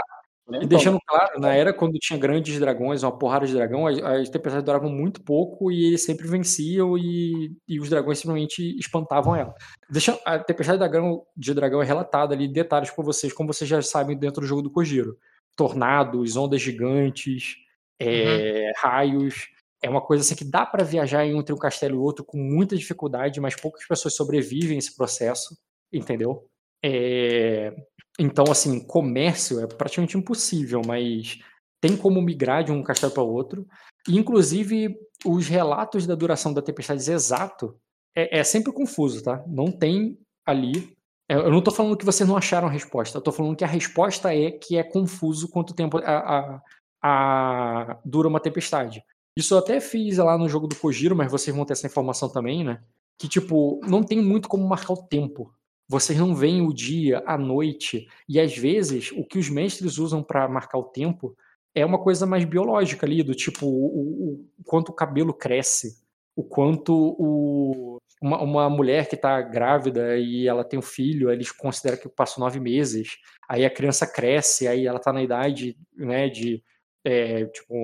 e 0.48 0.66
deixando 0.66 1.01
claro, 1.05 1.40
na 1.40 1.52
era 1.52 1.73
quando 1.73 1.98
tinha 1.98 2.18
grandes 2.18 2.59
dragões, 2.60 3.02
uma 3.02 3.16
porrada 3.16 3.47
de 3.47 3.52
dragão, 3.52 3.86
as, 3.86 3.98
as 3.98 4.28
tempestades 4.28 4.64
duravam 4.64 4.89
muito 4.89 5.20
pouco 5.23 5.73
e 5.73 5.86
eles 5.86 6.05
sempre 6.05 6.28
venciam 6.28 6.97
e, 6.97 7.56
e 7.66 7.81
os 7.81 7.89
dragões 7.89 8.18
simplesmente 8.18 8.78
espantavam 8.78 9.35
ela. 9.35 9.52
Deixa, 9.90 10.18
a 10.24 10.39
tempestade 10.39 10.78
de 10.78 10.89
dragão, 10.89 11.27
de 11.36 11.52
dragão 11.52 11.82
é 11.82 11.85
relatada 11.85 12.32
ali, 12.32 12.47
detalhes 12.47 12.90
para 12.93 13.05
vocês, 13.05 13.32
como 13.32 13.52
vocês 13.52 13.68
já 13.68 13.82
sabem 13.82 14.16
dentro 14.16 14.40
do 14.40 14.47
jogo 14.47 14.62
do 14.62 14.70
Kojiro. 14.70 15.18
Tornados, 15.56 16.36
ondas 16.36 16.62
gigantes, 16.62 17.56
é, 17.98 18.66
uhum. 18.66 18.73
raios. 18.77 19.48
É 19.82 19.90
uma 19.90 20.01
coisa 20.01 20.23
assim 20.23 20.36
que 20.36 20.44
dá 20.44 20.64
para 20.64 20.85
viajar 20.85 21.27
entre 21.27 21.52
um 21.52 21.59
castelo 21.59 21.97
e 21.97 21.98
outro 21.98 22.24
com 22.24 22.39
muita 22.39 22.77
dificuldade, 22.77 23.40
mas 23.40 23.56
poucas 23.56 23.85
pessoas 23.86 24.14
sobrevivem 24.14 24.78
esse 24.78 24.94
processo, 24.97 25.56
entendeu? 25.93 26.48
É, 26.85 27.74
então, 28.18 28.44
assim, 28.51 28.80
comércio 28.80 29.60
é 29.60 29.66
praticamente 29.66 30.16
impossível, 30.16 30.80
mas 30.86 31.38
tem 31.80 31.97
como 31.97 32.22
migrar 32.22 32.64
de 32.64 32.72
um 32.72 32.82
castelo 32.82 33.12
para 33.12 33.22
outro. 33.22 33.66
Inclusive, 34.09 34.97
os 35.24 35.47
relatos 35.47 36.06
da 36.06 36.14
duração 36.14 36.52
da 36.52 36.62
tempestade 36.62 37.10
exato 37.10 37.78
é, 38.16 38.40
é 38.40 38.44
sempre 38.44 38.72
confuso, 38.72 39.22
tá? 39.22 39.44
Não 39.47 39.70
tem 39.70 40.18
ali. 40.44 40.97
É, 41.28 41.34
eu 41.34 41.51
não 41.51 41.59
estou 41.59 41.74
falando 41.74 41.97
que 41.97 42.05
vocês 42.05 42.26
não 42.26 42.36
acharam 42.36 42.68
a 42.68 42.70
resposta, 42.70 43.16
eu 43.16 43.20
estou 43.20 43.32
falando 43.32 43.56
que 43.56 43.64
a 43.64 43.68
resposta 43.68 44.34
é 44.34 44.51
que 44.51 44.76
é 44.76 44.82
confuso 44.82 45.48
quanto 45.48 45.74
tempo 45.74 45.98
a, 45.98 46.02
a, 46.02 46.62
a, 47.02 47.98
dura 48.05 48.28
uma 48.28 48.40
tempestade. 48.40 49.02
Isso 49.36 49.52
eu 49.52 49.59
até 49.59 49.80
fiz 49.80 50.16
lá 50.16 50.38
no 50.38 50.48
jogo 50.48 50.66
do 50.66 50.76
Kojiro, 50.76 51.14
mas 51.14 51.30
vocês 51.30 51.55
vão 51.55 51.66
ter 51.66 51.74
essa 51.74 51.86
informação 51.86 52.28
também, 52.28 52.64
né? 52.64 52.80
Que, 53.18 53.28
tipo, 53.28 53.80
não 53.86 54.02
tem 54.02 54.22
muito 54.22 54.48
como 54.48 54.66
marcar 54.66 54.94
o 54.94 55.02
tempo. 55.02 55.52
Vocês 55.88 56.18
não 56.18 56.34
veem 56.34 56.62
o 56.62 56.72
dia, 56.72 57.22
a 57.26 57.38
noite, 57.38 58.08
e 58.28 58.40
às 58.40 58.56
vezes 58.56 59.12
o 59.12 59.24
que 59.24 59.38
os 59.38 59.48
mestres 59.48 59.98
usam 59.98 60.22
para 60.22 60.48
marcar 60.48 60.78
o 60.78 60.84
tempo 60.84 61.36
é 61.74 61.84
uma 61.84 61.98
coisa 61.98 62.26
mais 62.26 62.44
biológica 62.44 63.06
ali, 63.06 63.22
do 63.22 63.34
tipo, 63.34 63.66
o, 63.66 64.46
o 64.58 64.64
quanto 64.64 64.88
o 64.88 64.94
cabelo 64.94 65.32
cresce, 65.32 66.02
o 66.34 66.42
quanto 66.42 67.16
o, 67.18 67.98
uma, 68.20 68.42
uma 68.42 68.70
mulher 68.70 69.08
que 69.08 69.14
está 69.14 69.40
grávida 69.42 70.16
e 70.16 70.48
ela 70.48 70.64
tem 70.64 70.78
um 70.78 70.82
filho, 70.82 71.30
eles 71.30 71.52
consideram 71.52 71.98
que 71.98 72.08
passou 72.08 72.42
nove 72.42 72.58
meses, 72.58 73.18
aí 73.48 73.64
a 73.64 73.70
criança 73.70 74.06
cresce, 74.06 74.66
aí 74.66 74.86
ela 74.86 74.98
está 74.98 75.12
na 75.12 75.22
idade, 75.22 75.76
né, 75.96 76.28
de, 76.28 76.62
é, 77.04 77.44
tipo, 77.46 77.74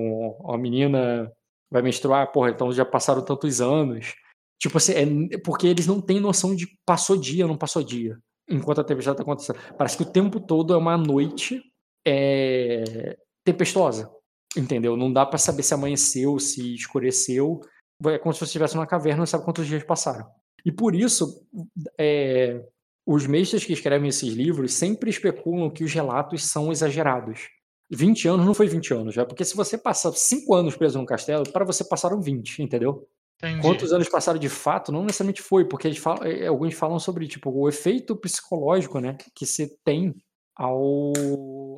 uma 0.40 0.58
menina 0.58 1.30
vai 1.70 1.82
menstruar, 1.82 2.30
porra, 2.32 2.50
então 2.50 2.72
já 2.72 2.84
passaram 2.84 3.24
tantos 3.24 3.60
anos. 3.60 4.14
Tipo 4.62 4.78
assim, 4.78 4.92
é 5.32 5.38
porque 5.38 5.66
eles 5.66 5.88
não 5.88 6.00
têm 6.00 6.20
noção 6.20 6.54
de 6.54 6.68
passou 6.86 7.16
dia, 7.16 7.48
não 7.48 7.58
passou 7.58 7.82
dia, 7.82 8.16
enquanto 8.48 8.80
a 8.80 8.84
tempestade 8.84 9.14
está 9.14 9.22
acontecendo. 9.24 9.58
Parece 9.76 9.96
que 9.96 10.04
o 10.04 10.12
tempo 10.12 10.38
todo 10.38 10.72
é 10.72 10.76
uma 10.76 10.96
noite 10.96 11.60
é, 12.06 13.18
tempestuosa, 13.44 14.08
entendeu? 14.56 14.96
Não 14.96 15.12
dá 15.12 15.26
para 15.26 15.36
saber 15.36 15.64
se 15.64 15.74
amanheceu, 15.74 16.38
se 16.38 16.76
escureceu. 16.76 17.60
É 18.06 18.18
como 18.18 18.32
se 18.32 18.38
você 18.38 18.44
estivesse 18.44 18.76
numa 18.76 18.86
caverna, 18.86 19.18
não 19.18 19.26
sabe 19.26 19.44
quantos 19.44 19.66
dias 19.66 19.82
passaram. 19.82 20.28
E 20.64 20.70
por 20.70 20.94
isso, 20.94 21.44
é, 21.98 22.64
os 23.04 23.26
mestres 23.26 23.64
que 23.64 23.72
escrevem 23.72 24.10
esses 24.10 24.32
livros 24.32 24.74
sempre 24.74 25.10
especulam 25.10 25.72
que 25.72 25.82
os 25.82 25.92
relatos 25.92 26.44
são 26.44 26.70
exagerados. 26.70 27.48
20 27.90 28.28
anos 28.28 28.46
não 28.46 28.54
foi 28.54 28.68
20 28.68 28.94
anos, 28.94 29.14
já, 29.16 29.26
porque 29.26 29.44
se 29.44 29.56
você 29.56 29.76
passar 29.76 30.12
5 30.12 30.54
anos 30.54 30.76
preso 30.76 30.98
num 30.98 31.04
castelo, 31.04 31.42
para 31.50 31.64
você 31.64 31.82
passaram 31.82 32.22
20, 32.22 32.62
entendeu? 32.62 33.08
Entendi. 33.42 33.60
Quantos 33.60 33.92
anos 33.92 34.08
passaram 34.08 34.38
de 34.38 34.48
fato, 34.48 34.92
não 34.92 35.02
necessariamente 35.02 35.42
foi, 35.42 35.64
porque 35.64 35.92
falam, 35.94 36.24
é, 36.24 36.46
alguns 36.46 36.74
falam 36.74 36.98
sobre 36.98 37.26
tipo, 37.26 37.50
o 37.50 37.68
efeito 37.68 38.14
psicológico 38.14 39.00
né, 39.00 39.16
que 39.34 39.44
você 39.44 39.68
tem 39.84 40.14
ao, 40.56 41.12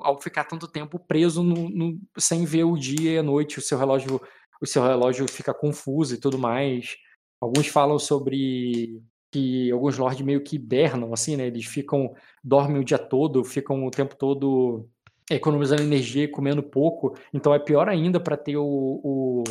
ao 0.03 0.21
ficar 0.21 0.45
tanto 0.45 0.69
tempo 0.69 0.99
preso 0.99 1.43
no, 1.43 1.71
no, 1.71 1.99
sem 2.19 2.45
ver 2.45 2.65
o 2.65 2.77
dia 2.77 3.13
e 3.13 3.19
a 3.19 3.23
noite, 3.23 3.59
o 3.59 3.63
seu 3.63 3.79
relógio 3.79 4.21
o 4.61 4.67
seu 4.67 4.83
relógio 4.83 5.29
fica 5.29 5.53
confuso 5.53 6.15
e 6.15 6.19
tudo 6.19 6.39
mais. 6.39 6.97
Alguns 7.41 7.67
falam 7.69 7.99
sobre 7.99 9.03
que 9.31 9.71
alguns 9.71 9.99
lords 9.99 10.21
meio 10.23 10.43
que 10.43 10.57
hibernam, 10.57 11.13
assim, 11.13 11.37
né? 11.37 11.47
Eles 11.47 11.67
ficam, 11.67 12.15
dormem 12.43 12.81
o 12.81 12.85
dia 12.85 12.99
todo, 12.99 13.45
ficam 13.45 13.85
o 13.85 13.91
tempo 13.91 14.17
todo 14.17 14.89
economizando 15.31 15.83
energia 15.83 16.25
e 16.25 16.29
comendo 16.29 16.63
pouco. 16.63 17.17
Então 17.33 17.53
é 17.55 17.59
pior 17.59 17.89
ainda 17.89 18.21
para 18.21 18.37
ter 18.37 18.57
o, 18.57 18.65
o, 18.65 19.45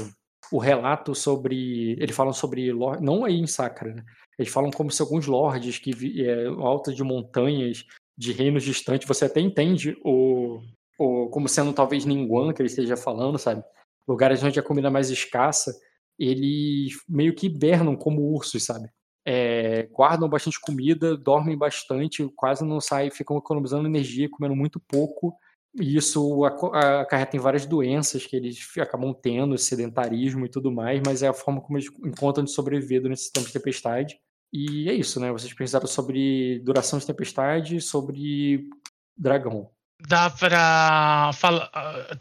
o, 0.51 0.57
relato 0.57 1.15
sobre. 1.15 1.91
Eles 1.93 2.15
falam 2.15 2.33
sobre. 2.33 2.71
Não 3.01 3.25
aí 3.25 3.35
em 3.35 3.47
Sacra, 3.47 3.93
né? 3.93 4.03
Eles 4.37 4.51
falam 4.51 4.71
como 4.71 4.91
se 4.91 5.01
alguns 5.01 5.27
lords 5.27 5.77
que 5.79 5.91
é, 6.25 6.45
alta 6.47 6.93
de 6.93 7.03
montanhas, 7.03 7.85
de 8.17 8.31
reinos 8.31 8.63
distantes, 8.63 9.07
você 9.07 9.25
até 9.25 9.39
entende 9.39 9.97
o, 10.03 10.59
o 10.97 11.29
como 11.29 11.47
sendo 11.47 11.73
talvez 11.73 12.05
Ninguan 12.05 12.53
que 12.53 12.61
ele 12.61 12.69
esteja 12.69 12.97
falando, 12.97 13.37
sabe? 13.37 13.63
Lugares 14.07 14.43
onde 14.43 14.59
a 14.59 14.63
comida 14.63 14.87
é 14.87 14.91
mais 14.91 15.09
escassa, 15.09 15.73
eles 16.17 16.93
meio 17.07 17.33
que 17.33 17.47
hibernam 17.47 17.95
como 17.95 18.21
ursos, 18.33 18.63
sabe? 18.63 18.89
É, 19.25 19.83
guardam 19.91 20.27
bastante 20.27 20.59
comida, 20.59 21.15
dormem 21.15 21.57
bastante, 21.57 22.29
quase 22.35 22.65
não 22.65 22.81
saem, 22.81 23.09
ficam 23.09 23.37
economizando 23.37 23.87
energia, 23.87 24.29
comendo 24.29 24.55
muito 24.55 24.79
pouco 24.79 25.33
e 25.75 25.97
isso 25.97 26.45
acarreta 26.45 27.35
em 27.35 27.39
várias 27.39 27.65
doenças 27.65 28.25
que 28.25 28.35
eles 28.35 28.59
acabam 28.77 29.13
tendo, 29.13 29.57
sedentarismo 29.57 30.45
e 30.45 30.49
tudo 30.49 30.71
mais, 30.71 31.01
mas 31.05 31.23
é 31.23 31.27
a 31.27 31.33
forma 31.33 31.61
como 31.61 31.77
eles 31.77 31.89
encontram 32.05 32.43
de 32.43 32.51
sobreviver 32.51 33.01
durante 33.01 33.19
esse 33.19 33.31
tempo 33.31 33.47
de 33.47 33.53
tempestade. 33.53 34.19
E 34.51 34.87
é 34.87 34.93
isso, 34.93 35.19
né? 35.19 35.31
Vocês 35.31 35.51
pensaram 35.51 35.87
sobre 35.87 36.59
duração 36.59 36.99
de 36.99 37.07
tempestade, 37.07 37.81
sobre 37.81 38.67
dragão. 39.17 39.69
Dá 40.07 40.29
pra 40.29 41.31
falar. 41.33 41.71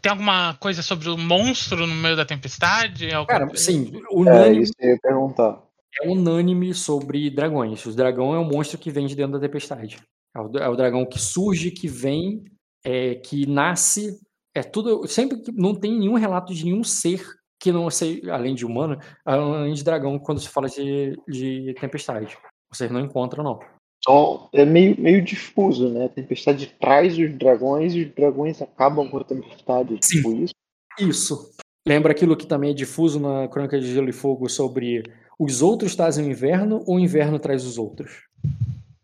Tem 0.01 0.11
alguma 0.11 0.55
coisa 0.55 0.81
sobre 0.81 1.09
o 1.09 1.17
monstro 1.17 1.85
no 1.85 1.93
meio 1.93 2.15
da 2.15 2.25
tempestade? 2.25 3.09
Cara, 3.27 3.55
sim. 3.55 3.91
Unânime, 4.11 4.57
é, 4.57 4.61
isso 4.61 4.73
eu 4.79 4.89
ia 4.89 4.99
perguntar. 4.99 5.61
É 6.01 6.07
unânime 6.07 6.73
sobre 6.73 7.29
dragões. 7.29 7.85
O 7.85 7.95
dragão 7.95 8.33
é 8.33 8.39
um 8.39 8.45
monstro 8.45 8.79
que 8.79 8.89
vem 8.89 9.05
de 9.05 9.15
dentro 9.15 9.33
da 9.33 9.39
tempestade. 9.39 9.99
É 10.35 10.39
o, 10.39 10.57
é 10.57 10.69
o 10.69 10.75
dragão 10.75 11.05
que 11.05 11.19
surge, 11.19 11.69
que 11.69 11.87
vem 11.87 12.43
é, 12.83 13.15
que 13.15 13.45
nasce, 13.45 14.19
é 14.53 14.61
tudo, 14.61 15.07
sempre 15.07 15.41
que 15.41 15.51
não 15.51 15.73
tem 15.73 15.97
nenhum 15.97 16.15
relato 16.15 16.53
de 16.53 16.65
nenhum 16.65 16.83
ser 16.83 17.23
que 17.59 17.71
não 17.71 17.89
seja, 17.89 18.33
além 18.33 18.53
de 18.53 18.65
humano, 18.65 18.99
além 19.23 19.73
de 19.73 19.83
dragão, 19.83 20.19
quando 20.19 20.41
se 20.41 20.49
fala 20.49 20.67
de, 20.67 21.17
de 21.27 21.73
tempestade. 21.79 22.37
Vocês 22.69 22.91
não 22.91 22.99
encontram, 22.99 23.43
não. 23.43 23.59
Então, 23.99 24.49
é 24.51 24.65
meio, 24.65 24.99
meio 24.99 25.23
difuso, 25.23 25.87
né? 25.89 26.05
A 26.05 26.09
tempestade 26.09 26.75
traz 26.77 27.17
os 27.17 27.33
dragões 27.37 27.95
e 27.95 28.01
os 28.01 28.13
dragões 28.13 28.61
acabam 28.61 29.09
com 29.09 29.17
a 29.17 29.23
tempestade. 29.23 29.97
Sim. 30.01 30.17
Tipo 30.17 30.33
isso? 30.43 30.53
Isso. 30.99 31.51
Lembra 31.87 32.11
aquilo 32.11 32.35
que 32.35 32.45
também 32.45 32.71
é 32.71 32.73
difuso 32.73 33.19
na 33.19 33.47
Crônica 33.47 33.79
de 33.79 33.93
Gelo 33.93 34.09
e 34.09 34.13
Fogo 34.13 34.49
sobre 34.49 35.03
os 35.39 35.61
outros 35.61 35.95
trazem 35.95 36.25
o 36.25 36.31
inverno 36.31 36.83
ou 36.85 36.95
o 36.95 36.99
inverno 36.99 37.39
traz 37.39 37.65
os 37.65 37.77
outros? 37.77 38.23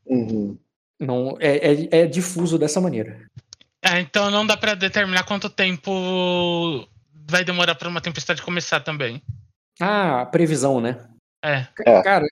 Uhum. 0.06 0.57
Não, 0.99 1.38
é, 1.39 1.73
é, 1.73 2.01
é 2.01 2.06
difuso 2.06 2.57
dessa 2.60 2.81
maneira. 2.81 3.26
É, 3.84 3.99
então 3.99 4.30
não 4.30 4.45
dá 4.45 4.57
para 4.57 4.76
determinar 4.76 5.23
quanto 5.23 5.49
tempo 5.49 5.91
vai 7.30 7.43
demorar 7.45 7.76
para 7.76 7.88
uma 7.88 8.01
tempestade 8.01 8.41
começar 8.41 8.81
também. 8.81 9.22
Ah, 9.80 10.26
previsão, 10.26 10.81
né? 10.81 11.07
É. 11.43 11.65
é. 11.85 12.01
Cara, 12.01 12.27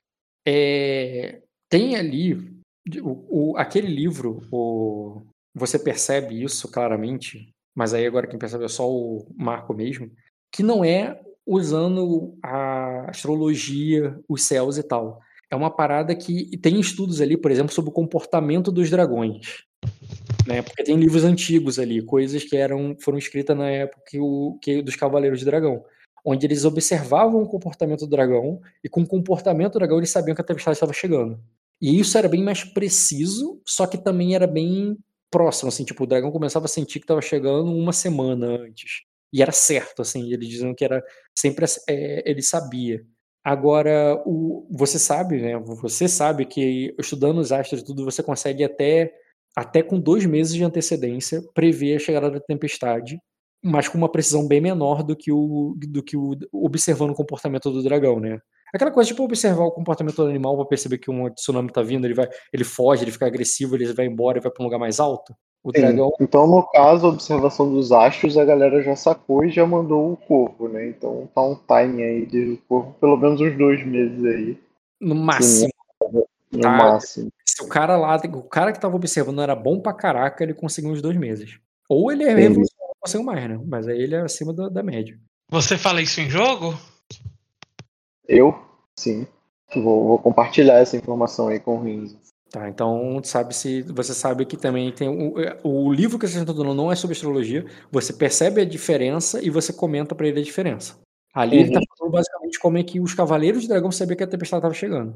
é, 0.46 1.40
tem 1.70 1.96
ali 1.96 2.34
o, 3.00 3.52
o, 3.52 3.56
aquele 3.56 3.88
livro, 3.88 4.46
o, 4.52 5.22
você 5.54 5.78
percebe 5.78 6.42
isso 6.42 6.70
claramente, 6.70 7.48
mas 7.74 7.94
aí 7.94 8.06
agora 8.06 8.26
quem 8.26 8.38
percebe 8.38 8.64
é 8.64 8.68
só 8.68 8.88
o 8.90 9.26
Marco 9.36 9.72
mesmo, 9.72 10.10
que 10.54 10.62
não 10.62 10.84
é 10.84 11.18
usando 11.46 12.36
a 12.42 13.08
astrologia, 13.08 14.18
os 14.28 14.42
céus 14.42 14.76
e 14.76 14.82
tal. 14.82 15.20
É 15.50 15.56
uma 15.56 15.70
parada 15.70 16.14
que 16.14 16.58
tem 16.58 16.78
estudos 16.78 17.22
ali, 17.22 17.34
por 17.34 17.50
exemplo, 17.50 17.72
sobre 17.72 17.90
o 17.90 17.94
comportamento 17.94 18.70
dos 18.70 18.90
dragões 18.90 19.66
né? 20.48 20.62
Porque 20.62 20.82
tem 20.82 20.96
livros 20.96 21.24
antigos 21.24 21.78
ali, 21.78 22.00
coisas 22.00 22.42
que 22.42 22.56
eram 22.56 22.96
foram 22.98 23.18
escritas 23.18 23.54
na 23.54 23.68
época 23.68 24.02
que 24.06 24.18
o, 24.18 24.58
que, 24.62 24.80
dos 24.80 24.96
Cavaleiros 24.96 25.40
de 25.40 25.44
Dragão, 25.44 25.84
onde 26.24 26.46
eles 26.46 26.64
observavam 26.64 27.42
o 27.42 27.48
comportamento 27.48 28.00
do 28.00 28.06
dragão 28.08 28.58
e 28.82 28.88
com 28.88 29.02
o 29.02 29.06
comportamento 29.06 29.74
do 29.74 29.78
dragão 29.78 29.98
eles 29.98 30.10
sabiam 30.10 30.34
que 30.34 30.40
a 30.40 30.44
tempestade 30.44 30.74
estava 30.76 30.94
chegando. 30.94 31.38
E 31.80 32.00
isso 32.00 32.16
era 32.16 32.28
bem 32.28 32.42
mais 32.42 32.64
preciso, 32.64 33.60
só 33.66 33.86
que 33.86 33.98
também 33.98 34.34
era 34.34 34.46
bem 34.46 34.96
próximo, 35.30 35.68
assim, 35.68 35.84
tipo, 35.84 36.04
o 36.04 36.06
dragão 36.06 36.32
começava 36.32 36.64
a 36.64 36.68
sentir 36.68 36.98
que 36.98 37.04
estava 37.04 37.20
chegando 37.20 37.70
uma 37.70 37.92
semana 37.92 38.46
antes. 38.46 39.02
E 39.30 39.42
era 39.42 39.52
certo, 39.52 40.00
assim, 40.00 40.32
eles 40.32 40.48
diziam 40.48 40.74
que 40.74 40.84
era 40.84 41.04
sempre 41.36 41.66
é, 41.86 42.28
ele 42.28 42.40
sabia. 42.42 43.04
Agora, 43.44 44.20
o, 44.26 44.66
você 44.70 44.98
sabe, 44.98 45.40
né? 45.42 45.58
Você 45.58 46.08
sabe 46.08 46.46
que 46.46 46.94
estudando 46.98 47.38
os 47.38 47.52
astros 47.52 47.82
e 47.82 47.84
tudo, 47.84 48.04
você 48.04 48.22
consegue 48.22 48.64
até 48.64 49.12
até 49.56 49.82
com 49.82 49.98
dois 49.98 50.24
meses 50.24 50.54
de 50.54 50.64
antecedência, 50.64 51.42
prever 51.54 51.96
a 51.96 51.98
chegada 51.98 52.30
da 52.30 52.40
tempestade, 52.40 53.18
mas 53.62 53.88
com 53.88 53.98
uma 53.98 54.10
precisão 54.10 54.46
bem 54.46 54.60
menor 54.60 55.02
do 55.02 55.16
que 55.16 55.32
o, 55.32 55.74
do 55.76 56.02
que 56.02 56.16
o 56.16 56.36
observando 56.52 57.10
o 57.10 57.14
comportamento 57.14 57.70
do 57.70 57.82
dragão, 57.82 58.20
né? 58.20 58.38
Aquela 58.72 58.90
coisa 58.90 59.08
tipo 59.08 59.24
observar 59.24 59.64
o 59.64 59.72
comportamento 59.72 60.16
do 60.16 60.28
animal 60.28 60.56
para 60.56 60.66
perceber 60.66 60.98
que 60.98 61.10
um 61.10 61.28
tsunami 61.30 61.72
tá 61.72 61.82
vindo, 61.82 62.06
ele 62.06 62.14
vai, 62.14 62.28
ele 62.52 62.64
foge, 62.64 63.02
ele 63.02 63.10
fica 63.10 63.26
agressivo, 63.26 63.74
ele 63.74 63.92
vai 63.92 64.06
embora 64.06 64.38
e 64.38 64.40
vai 64.40 64.50
para 64.50 64.62
um 64.62 64.66
lugar 64.66 64.78
mais 64.78 65.00
alto. 65.00 65.34
O 65.64 65.72
Sim. 65.74 65.80
dragão. 65.80 66.12
Então, 66.20 66.46
no 66.46 66.62
caso, 66.62 67.06
a 67.06 67.08
observação 67.08 67.72
dos 67.72 67.90
astros, 67.90 68.38
a 68.38 68.44
galera 68.44 68.80
já 68.82 68.94
sacou 68.94 69.44
e 69.44 69.50
já 69.50 69.66
mandou 69.66 70.12
o 70.12 70.16
corvo, 70.16 70.68
né? 70.68 70.86
Então 70.86 71.28
tá 71.34 71.42
um 71.42 71.56
time 71.56 72.02
aí 72.02 72.26
de 72.26 72.58
corvo, 72.68 72.94
pelo 73.00 73.16
menos 73.16 73.40
uns 73.40 73.56
dois 73.56 73.84
meses 73.84 74.24
aí. 74.24 74.58
No 75.00 75.14
máximo. 75.14 75.68
Sim, 75.68 76.22
no 76.52 76.60
tá, 76.60 76.70
máximo. 76.70 77.32
Se 77.58 77.64
o 77.64 77.68
cara 77.68 77.96
lá, 77.96 78.16
o 78.16 78.42
cara 78.44 78.72
que 78.72 78.78
tava 78.78 78.94
observando 78.94 79.42
era 79.42 79.56
bom 79.56 79.80
pra 79.80 79.92
caraca, 79.92 80.44
ele 80.44 80.54
conseguiu 80.54 80.92
uns 80.92 81.02
dois 81.02 81.16
meses. 81.16 81.58
Ou 81.88 82.12
ele 82.12 82.22
é 82.22 82.32
revolucionário, 82.32 82.94
conseguiu 83.00 83.26
mais, 83.26 83.48
né? 83.48 83.60
Mas 83.66 83.88
aí 83.88 84.00
ele 84.00 84.14
é 84.14 84.20
acima 84.20 84.52
da, 84.52 84.68
da 84.68 84.80
média. 84.80 85.18
Você 85.50 85.76
fala 85.76 86.00
isso 86.00 86.20
em 86.20 86.30
jogo? 86.30 86.78
Eu? 88.28 88.56
Sim. 88.96 89.26
Vou, 89.74 90.06
vou 90.06 90.18
compartilhar 90.20 90.78
essa 90.78 90.96
informação 90.96 91.48
aí 91.48 91.58
com 91.58 91.78
o 91.78 91.82
Rinzo. 91.82 92.16
Tá, 92.48 92.68
então 92.68 93.20
sabe 93.24 93.54
se 93.54 93.82
você 93.82 94.14
sabe 94.14 94.46
que 94.46 94.56
também 94.56 94.92
tem 94.92 95.08
o, 95.08 95.34
o 95.64 95.92
livro 95.92 96.18
que 96.18 96.26
você 96.26 96.38
está 96.38 96.52
dando 96.52 96.72
não 96.72 96.92
é 96.92 96.94
sobre 96.94 97.14
astrologia, 97.14 97.66
você 97.90 98.12
percebe 98.12 98.62
a 98.62 98.64
diferença 98.64 99.42
e 99.44 99.50
você 99.50 99.72
comenta 99.72 100.14
para 100.14 100.28
ele 100.28 100.40
a 100.40 100.44
diferença. 100.44 100.96
Ali 101.34 101.56
uhum. 101.56 101.62
ele 101.64 101.72
tá 101.72 101.80
falando 101.98 102.12
basicamente 102.12 102.58
como 102.58 102.78
é 102.78 102.82
que 102.82 103.00
os 103.00 103.14
cavaleiros 103.14 103.62
de 103.62 103.68
dragão 103.68 103.90
sabiam 103.90 104.16
que 104.16 104.24
a 104.24 104.28
tempestade 104.28 104.60
estava 104.60 104.74
chegando. 104.74 105.14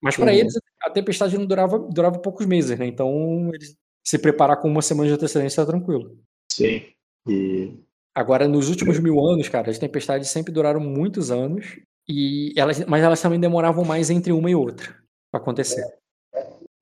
Mas 0.00 0.16
para 0.16 0.32
uhum. 0.32 0.38
eles 0.38 0.54
a 0.82 0.90
tempestade 0.90 1.36
não 1.36 1.46
durava, 1.46 1.78
durava 1.78 2.18
poucos 2.18 2.46
meses, 2.46 2.78
né? 2.78 2.86
Então 2.86 3.50
eles 3.52 3.76
se 4.04 4.18
preparar 4.18 4.60
com 4.60 4.68
uma 4.68 4.80
semana 4.80 5.08
de 5.08 5.14
antecedência 5.14 5.64
tá 5.64 5.70
tranquilo. 5.70 6.18
Sim. 6.50 6.82
E... 7.28 7.78
Agora, 8.14 8.48
nos 8.48 8.68
últimos 8.68 8.98
mil 8.98 9.20
anos, 9.20 9.48
cara, 9.48 9.70
as 9.70 9.78
tempestades 9.78 10.28
sempre 10.30 10.52
duraram 10.52 10.80
muitos 10.80 11.30
anos, 11.30 11.78
e 12.08 12.54
elas, 12.56 12.84
mas 12.86 13.04
elas 13.04 13.20
também 13.20 13.38
demoravam 13.38 13.84
mais 13.84 14.08
entre 14.08 14.32
uma 14.32 14.50
e 14.50 14.54
outra 14.54 14.96
para 15.30 15.40
acontecer. 15.40 15.84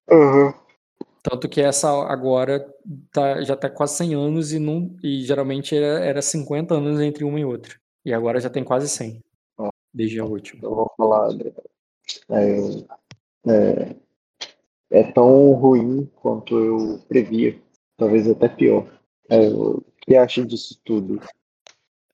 Uhum. 0.09 0.55
Tanto 1.21 1.49
que 1.49 1.61
essa 1.61 1.91
agora 2.05 2.73
tá, 3.11 3.43
já 3.43 3.57
tá 3.57 3.69
quase 3.69 3.97
100 3.97 4.15
anos 4.15 4.53
e, 4.53 4.61
não, 4.61 4.97
e 5.03 5.23
geralmente 5.23 5.77
era, 5.77 6.05
era 6.05 6.23
50 6.23 6.75
anos 6.75 7.01
entre 7.01 7.25
uma 7.25 7.41
e 7.41 7.45
outra. 7.45 7.75
E 8.05 8.15
agora 8.15 8.39
já 8.39 8.49
tem 8.49 8.63
quase 8.63 8.89
100. 8.89 9.21
Ó. 9.59 9.69
Desde 9.93 10.21
a 10.21 10.25
última. 10.25 10.61
Eu 10.63 10.77
vou 10.77 10.93
falar. 10.97 11.31
É, 12.31 12.57
é, 13.47 13.97
é 14.90 15.02
tão 15.12 15.52
ruim 15.52 16.10
quanto 16.16 16.59
eu 16.59 17.02
previa. 17.09 17.59
Talvez 17.97 18.28
até 18.28 18.48
pior. 18.48 18.86
É, 19.28 19.48
o 19.48 19.82
que 20.02 20.16
acha 20.16 20.44
disso 20.44 20.78
tudo? 20.85 21.20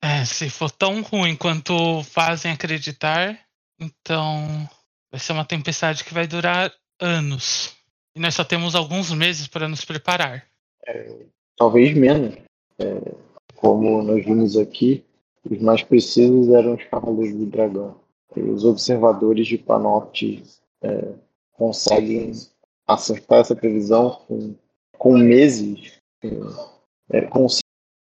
É, 0.01 0.25
se 0.25 0.49
for 0.49 0.71
tão 0.71 1.03
ruim 1.03 1.37
quanto 1.37 2.03
fazem 2.05 2.53
acreditar, 2.53 3.39
então 3.79 4.69
vai 5.11 5.21
ser 5.21 5.33
uma 5.33 5.45
tempestade 5.45 6.05
que 6.05 6.15
vai 6.15 6.27
durar 6.27 6.73
anos. 7.01 7.75
E 8.15 8.21
nós 8.21 8.35
só 8.35 8.45
temos 8.45 8.75
alguns 8.75 9.13
meses 9.13 9.47
para 9.47 9.69
nos 9.69 9.85
preparar. 9.85 10.47
Talvez 11.57 11.97
menos. 11.97 12.35
É, 12.79 13.13
como 13.57 14.03
nós 14.03 14.25
vimos 14.25 14.57
aqui, 14.57 15.05
os 15.49 15.61
mais 15.61 15.83
precisos 15.83 16.49
eram 16.49 16.75
os 16.75 16.85
Cavaleiros 16.85 17.39
do 17.39 17.47
Dragão. 17.47 18.01
E 18.37 18.41
os 18.41 18.65
observadores 18.65 19.47
de 19.47 19.59
Panopte 19.59 20.43
é, 20.83 21.15
conseguem 21.53 22.33
acertar 22.87 23.41
essa 23.41 23.55
previsão 23.57 24.11
com, 24.27 24.55
com 24.99 25.17
meses, 25.19 25.99
é, 27.11 27.21
com 27.23 27.47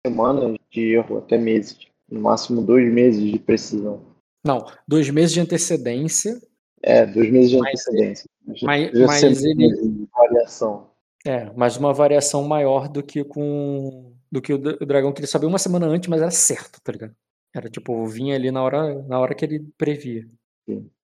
semanas 0.06 0.56
de 0.70 0.94
erro, 0.94 1.18
até 1.18 1.36
meses. 1.38 1.78
No 2.08 2.20
máximo 2.20 2.62
dois 2.62 2.92
meses 2.92 3.20
de 3.32 3.38
precisão. 3.38 4.00
Não, 4.44 4.64
dois 4.86 5.10
meses 5.10 5.32
de 5.32 5.40
antecedência. 5.40 6.40
É, 6.82 7.04
dois 7.04 7.30
meses 7.32 7.50
de 7.50 7.58
Mas- 7.58 7.68
antecedência. 7.70 8.30
mas- 8.62 8.92
mas 8.92 9.44
ele- 9.44 10.06
variação. 10.12 10.90
É, 11.26 11.50
mas 11.56 11.76
uma 11.76 11.92
variação 11.92 12.44
maior 12.44 12.88
do 12.88 13.02
que 13.02 13.24
com. 13.24 14.12
do 14.30 14.40
que 14.40 14.52
o, 14.52 14.58
dra- 14.58 14.78
o 14.80 14.86
dragão 14.86 15.12
que 15.12 15.18
ele 15.20 15.26
sabia 15.26 15.48
uma 15.48 15.58
semana 15.58 15.86
antes, 15.86 16.08
mas 16.08 16.20
era 16.22 16.30
certo, 16.30 16.80
tá 16.80 16.92
ligado? 16.92 17.14
Era 17.54 17.68
tipo, 17.68 18.06
vinha 18.06 18.36
ali 18.36 18.50
na 18.52 18.62
hora, 18.62 19.02
na 19.04 19.18
hora 19.18 19.34
que 19.34 19.44
ele 19.44 19.66
previa. 19.76 20.28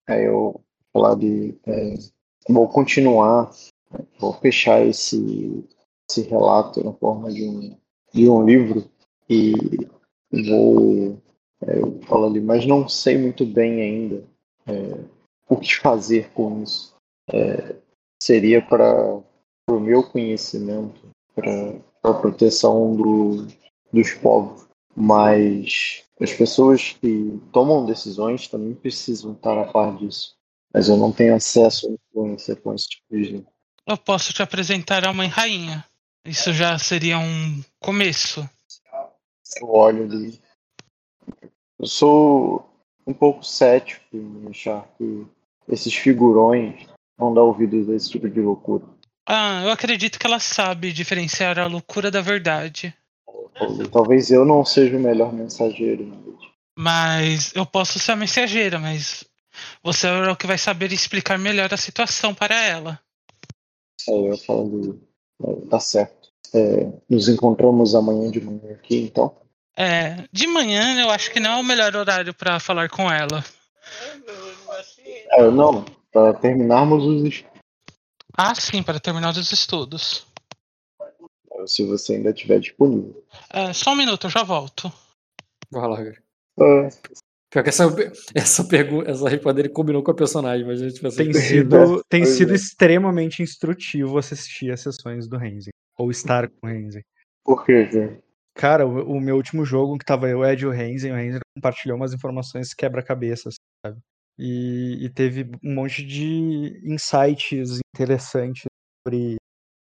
Aí 0.07 0.23
eu 0.25 0.61
falar 0.93 1.15
de. 1.15 1.55
é, 1.65 1.95
vou 2.49 2.68
continuar, 2.68 3.51
vou 4.19 4.34
fechar 4.34 4.85
esse, 4.85 5.64
esse 6.09 6.22
relato 6.22 6.84
na 6.84 6.93
forma 6.93 7.31
de 7.31 7.47
um, 7.47 7.77
de 8.14 8.30
um 8.30 8.45
livro 8.45 8.89
e 9.30 9.53
vou. 10.31 11.18
é, 11.61 12.05
falo 12.07 12.26
ali, 12.26 12.41
mas 12.41 12.65
não 12.65 12.88
sei 12.88 13.18
muito 13.18 13.45
bem 13.45 13.81
ainda 13.81 14.23
é, 14.68 14.99
o 15.49 15.57
que 15.57 15.76
fazer 15.76 16.30
com 16.31 16.64
isso. 16.64 16.95
É, 17.30 17.76
seria 18.22 18.61
para 18.61 19.22
o 19.69 19.80
meu 19.80 20.03
conhecimento, 20.03 21.09
para 21.35 21.76
a 22.03 22.14
proteção 22.14 22.95
do, 22.95 23.47
dos 23.91 24.14
povos. 24.14 24.68
Mas 24.95 26.03
as 26.19 26.34
pessoas 26.34 26.97
que 26.99 27.39
tomam 27.51 27.85
decisões 27.85 28.47
também 28.47 28.73
precisam 28.73 29.34
estar 29.34 29.57
a 29.57 29.72
par 29.72 29.95
disso. 29.97 30.35
Mas 30.73 30.89
eu 30.89 30.98
não 30.98 31.11
tenho 31.11 31.35
acesso 31.35 31.88
à 31.88 31.91
influência 31.91 32.56
com 32.56 32.73
esse 32.73 32.89
tipo 32.89 33.06
de 33.11 33.23
gente. 33.23 33.48
Eu 33.85 33.98
posso 33.98 34.34
te 34.34 34.41
apresentar 34.41 35.06
a 35.06 35.14
mãe 35.14 35.27
rainha. 35.27 35.85
Isso 36.26 36.52
já 36.52 36.77
seria 36.77 37.18
um 37.18 37.64
começo. 37.80 38.48
Eu 39.61 39.69
olho 39.69 40.03
ali. 40.03 40.39
Eu 41.80 41.85
sou 41.85 42.69
um 43.06 43.14
pouco 43.14 43.44
cético 43.44 44.03
em 44.14 44.48
achar 44.49 44.85
que 44.98 45.26
esses 45.69 45.94
figurões 45.94 46.85
vão 47.18 47.34
dar 47.34 47.44
ouvidos 47.44 47.89
a 47.89 47.95
esse 47.95 48.10
tipo 48.10 48.30
de 48.30 48.41
loucura. 48.41 48.85
Ah, 49.26 49.61
eu 49.64 49.72
acredito 49.72 50.19
que 50.19 50.27
ela 50.27 50.39
sabe 50.39 50.91
diferenciar 50.91 51.57
a 51.57 51.65
loucura 51.65 52.11
da 52.11 52.22
verdade. 52.22 52.94
Talvez 53.91 54.30
eu 54.30 54.45
não 54.45 54.64
seja 54.64 54.98
o 54.98 54.99
melhor 54.99 55.34
mensageiro. 55.34 56.11
Mas 56.77 57.53
eu 57.56 57.65
posso 57.65 57.99
ser 57.99 58.11
a 58.11 58.15
mensageira, 58.15 58.77
mas 58.80 59.26
você 59.84 60.07
é 60.07 60.31
o 60.31 60.35
que 60.35 60.47
vai 60.47 60.57
saber 60.57 60.91
explicar 60.91 61.38
melhor 61.38 61.73
a 61.73 61.77
situação 61.77 62.34
para 62.34 62.55
ela. 62.63 62.99
Aí 64.07 64.27
eu 64.27 64.38
falo, 64.38 64.99
é, 65.43 65.69
tá 65.69 65.79
certo. 65.79 66.29
É, 66.53 66.91
nos 67.09 67.27
encontramos 67.27 67.93
amanhã 67.93 68.31
de 68.31 68.41
manhã 68.41 68.73
aqui, 68.73 68.97
então. 69.01 69.35
É, 69.75 70.27
de 70.31 70.47
manhã 70.47 70.99
eu 71.01 71.09
acho 71.11 71.31
que 71.31 71.39
não 71.39 71.51
é 71.51 71.55
o 71.59 71.63
melhor 71.63 71.95
horário 71.95 72.34
para 72.34 72.59
falar 72.59 72.89
com 72.89 73.11
ela. 73.11 73.43
É, 75.31 75.49
não, 75.51 75.85
para 76.11 76.34
terminarmos 76.34 77.03
os 77.03 77.23
estudos. 77.23 77.61
Ah, 78.35 78.55
sim, 78.55 78.81
para 78.84 78.99
terminar 78.99 79.31
os 79.31 79.51
estudos. 79.51 80.25
Se 81.65 81.84
você 81.85 82.15
ainda 82.15 82.29
estiver 82.29 82.59
disponível. 82.59 83.23
É, 83.49 83.73
só 83.73 83.91
um 83.91 83.95
minuto, 83.95 84.27
eu 84.27 84.31
já 84.31 84.43
volto. 84.43 84.91
Vai 85.71 85.88
lá, 85.88 85.97
cara. 85.97 86.23
Ah, 86.59 86.89
Pior 87.49 87.64
que 87.64 87.69
essa, 87.69 87.84
essa 88.36 88.68
pergunta, 88.68 89.10
essa 89.10 89.30
resposta 89.30 89.53
dele 89.53 89.69
combinou 89.69 90.03
com 90.03 90.11
a 90.11 90.15
personagem, 90.15 90.65
mas 90.65 90.82
a 90.82 90.90
gente 90.90 91.02
vai 91.02 91.11
Tem 91.11 91.34
sido, 91.34 92.03
tem 92.10 92.24
pois 92.24 92.36
sido 92.36 92.52
é. 92.52 92.56
extremamente 92.56 93.41
instrutivo 93.41 94.18
assistir 94.18 94.72
as 94.72 94.82
sessões 94.82 95.28
do 95.28 95.38
Renzi. 95.38 95.69
Ou 95.98 96.11
estar 96.11 96.49
com 96.49 96.68
o 96.68 96.69
Renzi. 96.69 97.02
por 97.44 97.65
quê, 97.65 97.90
Zé? 97.91 98.19
Cara, 98.53 98.86
o, 98.88 99.18
o 99.18 99.22
meu 99.22 99.36
último 99.36 99.64
jogo, 99.64 99.98
que 99.98 100.06
tava 100.06 100.28
eu, 100.28 100.44
Ed 100.44 100.64
e 100.64 100.68
o 100.68 100.72
Renzi, 100.72 101.11
o 101.11 101.15
Renzi 101.15 101.40
compartilhou 101.56 101.95
umas 101.95 102.14
informações 102.14 102.74
quebra-cabeças, 102.74 103.56
sabe? 103.86 103.99
E, 104.38 105.06
e 105.06 105.10
teve 105.10 105.49
um 105.64 105.74
monte 105.74 106.03
de 106.03 106.82
insights 106.84 107.80
interessantes 107.94 108.65
sobre, 109.06 109.38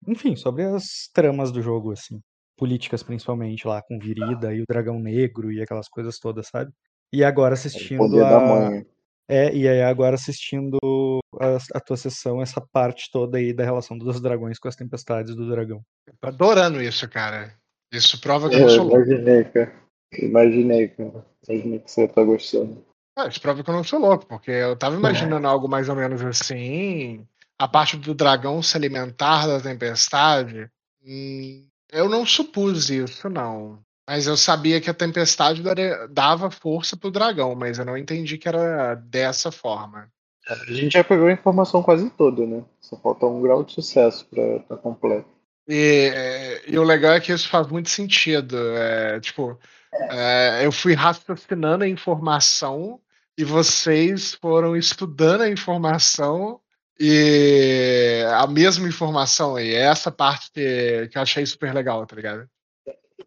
enfim, 0.07 0.35
sobre 0.35 0.63
as 0.63 1.09
tramas 1.13 1.51
do 1.51 1.61
jogo, 1.61 1.91
assim. 1.91 2.19
Políticas, 2.55 3.03
principalmente, 3.03 3.67
lá 3.67 3.81
com 3.83 3.99
Virida 3.99 4.53
e 4.53 4.61
o 4.61 4.65
Dragão 4.67 4.99
Negro 4.99 5.51
e 5.51 5.61
aquelas 5.61 5.87
coisas 5.87 6.17
todas, 6.17 6.47
sabe? 6.47 6.71
E 7.13 7.23
agora 7.23 7.51
O 7.51 7.53
assistindo 7.53 8.23
a, 8.23 8.83
é, 9.29 9.53
e 9.53 9.67
aí 9.67 9.81
agora 9.81 10.15
assistindo 10.15 10.77
a, 11.39 11.57
a 11.75 11.79
tua 11.79 11.97
sessão, 11.97 12.41
essa 12.41 12.61
parte 12.61 13.09
toda 13.11 13.37
aí 13.37 13.53
da 13.53 13.63
relação 13.63 13.97
dos 13.97 14.21
dragões 14.21 14.57
com 14.57 14.67
as 14.67 14.75
tempestades 14.75 15.35
do 15.35 15.49
dragão. 15.49 15.81
Tô 16.19 16.27
adorando 16.27 16.81
isso, 16.81 17.07
cara. 17.09 17.53
Isso 17.91 18.19
prova 18.21 18.49
que 18.49 18.55
eu 18.55 18.59
É, 18.59 18.61
não 18.63 18.69
sou 18.69 18.85
louco. 18.85 18.97
imaginei, 18.97 19.43
cara. 19.45 19.73
Imaginei, 20.19 20.87
cara. 20.89 21.25
Imaginei 21.47 21.79
que 21.79 21.91
você 21.91 22.07
tá 22.07 22.23
gostando. 22.23 22.85
Ah, 23.17 23.27
isso 23.27 23.41
prova 23.41 23.63
que 23.63 23.69
eu 23.69 23.73
não 23.73 23.83
sou 23.83 23.99
louco, 23.99 24.25
porque 24.27 24.51
eu 24.51 24.75
tava 24.75 24.95
imaginando 24.95 25.47
algo 25.47 25.67
mais 25.67 25.89
ou 25.89 25.95
menos 25.95 26.21
assim. 26.21 27.25
A 27.59 27.67
parte 27.67 27.97
do 27.97 28.13
dragão 28.13 28.61
se 28.61 28.77
alimentar 28.77 29.47
da 29.47 29.59
tempestade. 29.59 30.69
hum, 31.03 31.67
eu 31.91 32.07
não 32.07 32.25
supus 32.25 32.89
isso, 32.89 33.29
não. 33.29 33.79
Mas 34.07 34.25
eu 34.25 34.37
sabia 34.37 34.79
que 34.79 34.89
a 34.89 34.93
tempestade 34.93 35.61
dava 36.09 36.49
força 36.49 36.95
pro 36.95 37.11
dragão, 37.11 37.53
mas 37.55 37.77
eu 37.77 37.83
não 37.83 37.97
entendi 37.97 38.37
que 38.37 38.47
era 38.47 38.95
dessa 38.95 39.51
forma. 39.51 40.09
A 40.47 40.55
gente 40.71 40.93
já 40.93 41.03
pegou 41.03 41.27
a 41.27 41.33
informação 41.33 41.83
quase 41.83 42.09
toda, 42.11 42.45
né? 42.45 42.63
Só 42.79 42.95
falta 42.95 43.25
um 43.25 43.41
grau 43.41 43.65
de 43.65 43.73
sucesso 43.73 44.25
pra 44.27 44.41
estar 44.55 44.77
completo. 44.77 45.27
E, 45.67 46.09
é, 46.15 46.61
e 46.71 46.79
o 46.79 46.83
legal 46.83 47.11
é 47.13 47.19
que 47.19 47.33
isso 47.33 47.49
faz 47.49 47.67
muito 47.67 47.89
sentido. 47.89 48.57
É, 48.77 49.19
tipo, 49.19 49.59
é, 49.93 50.65
eu 50.65 50.71
fui 50.71 50.93
raciocinando 50.93 51.83
a 51.83 51.87
informação 51.87 53.01
e 53.37 53.43
vocês 53.43 54.35
foram 54.35 54.77
estudando 54.77 55.41
a 55.41 55.49
informação 55.49 56.61
e 56.97 58.23
a 58.35 58.47
mesma 58.47 58.87
informação. 58.87 59.59
E 59.59 59.75
é 59.75 59.81
essa 59.81 60.09
parte 60.09 60.49
que, 60.53 61.09
que 61.11 61.17
eu 61.17 61.21
achei 61.21 61.45
super 61.45 61.73
legal, 61.73 62.05
tá 62.05 62.15
ligado? 62.15 62.47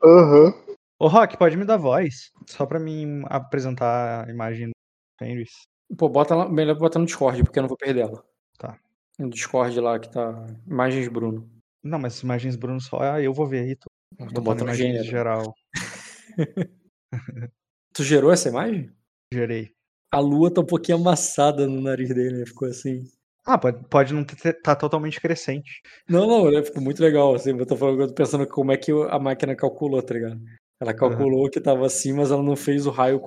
Aham. 0.03 0.55
Ô, 1.03 1.09
Rock, 1.09 1.39
pode 1.39 1.57
me 1.57 1.65
dar 1.65 1.79
voz? 1.79 2.31
Só 2.47 2.67
pra 2.67 2.79
mim 2.79 3.23
apresentar 3.25 4.29
a 4.29 4.31
imagem 4.31 4.67
do 4.67 4.73
Fenris. 5.19 5.51
Pô, 5.97 6.11
bota 6.11 6.35
lá, 6.35 6.47
melhor 6.47 6.77
botar 6.77 6.99
no 6.99 7.07
Discord, 7.07 7.43
porque 7.43 7.59
eu 7.59 7.63
não 7.63 7.69
vou 7.69 7.79
perder 7.79 8.03
ela. 8.03 8.23
Tá. 8.59 8.79
No 9.19 9.31
Discord 9.31 9.81
lá 9.81 9.99
que 9.99 10.13
tá. 10.13 10.47
Imagens 10.67 11.09
Bruno. 11.09 11.51
Não, 11.83 11.99
mas 11.99 12.17
as 12.17 12.23
imagens 12.23 12.55
Bruno 12.55 12.79
só 12.83 13.01
ah, 13.01 13.23
eu 13.23 13.33
vou 13.33 13.47
ver 13.47 13.61
aí. 13.61 13.77
Tô, 13.77 13.89
tô 14.27 14.43
botando 14.43 14.69
imagens 14.69 15.07
geral. 15.07 15.55
Tu 17.95 18.05
gerou 18.05 18.31
essa 18.31 18.51
imagem? 18.51 18.93
Gerei. 19.33 19.73
A 20.13 20.21
lua 20.21 20.53
tá 20.53 20.61
um 20.61 20.67
pouquinho 20.67 20.99
amassada 20.99 21.67
no 21.67 21.81
nariz 21.81 22.15
dele, 22.15 22.41
né? 22.41 22.47
Ficou 22.47 22.69
assim. 22.69 23.05
Ah, 23.47 23.57
pode, 23.57 23.83
pode 23.89 24.13
não 24.13 24.21
estar 24.21 24.53
tá 24.53 24.77
totalmente 24.77 25.19
crescente. 25.19 25.81
Não, 26.07 26.27
não, 26.27 26.51
né? 26.51 26.63
Ficou 26.63 26.83
muito 26.83 27.03
legal. 27.03 27.35
Assim, 27.35 27.59
eu 27.59 27.67
tô 27.67 27.75
falando, 27.75 28.03
eu 28.03 28.09
tô 28.09 28.15
pensando 28.15 28.47
como 28.47 28.71
é 28.71 28.77
que 28.77 28.93
a 28.93 29.19
máquina 29.19 29.57
calculou, 29.57 30.03
tá 30.03 30.13
ligado? 30.13 30.39
Ela 30.81 30.95
calculou 30.95 31.51
que 31.51 31.61
tava 31.61 31.85
assim, 31.85 32.13
mas 32.13 32.31
ela 32.31 32.43
não 32.43 32.57
fez 32.57 32.87
o 32.87 32.91
raio 32.91 33.21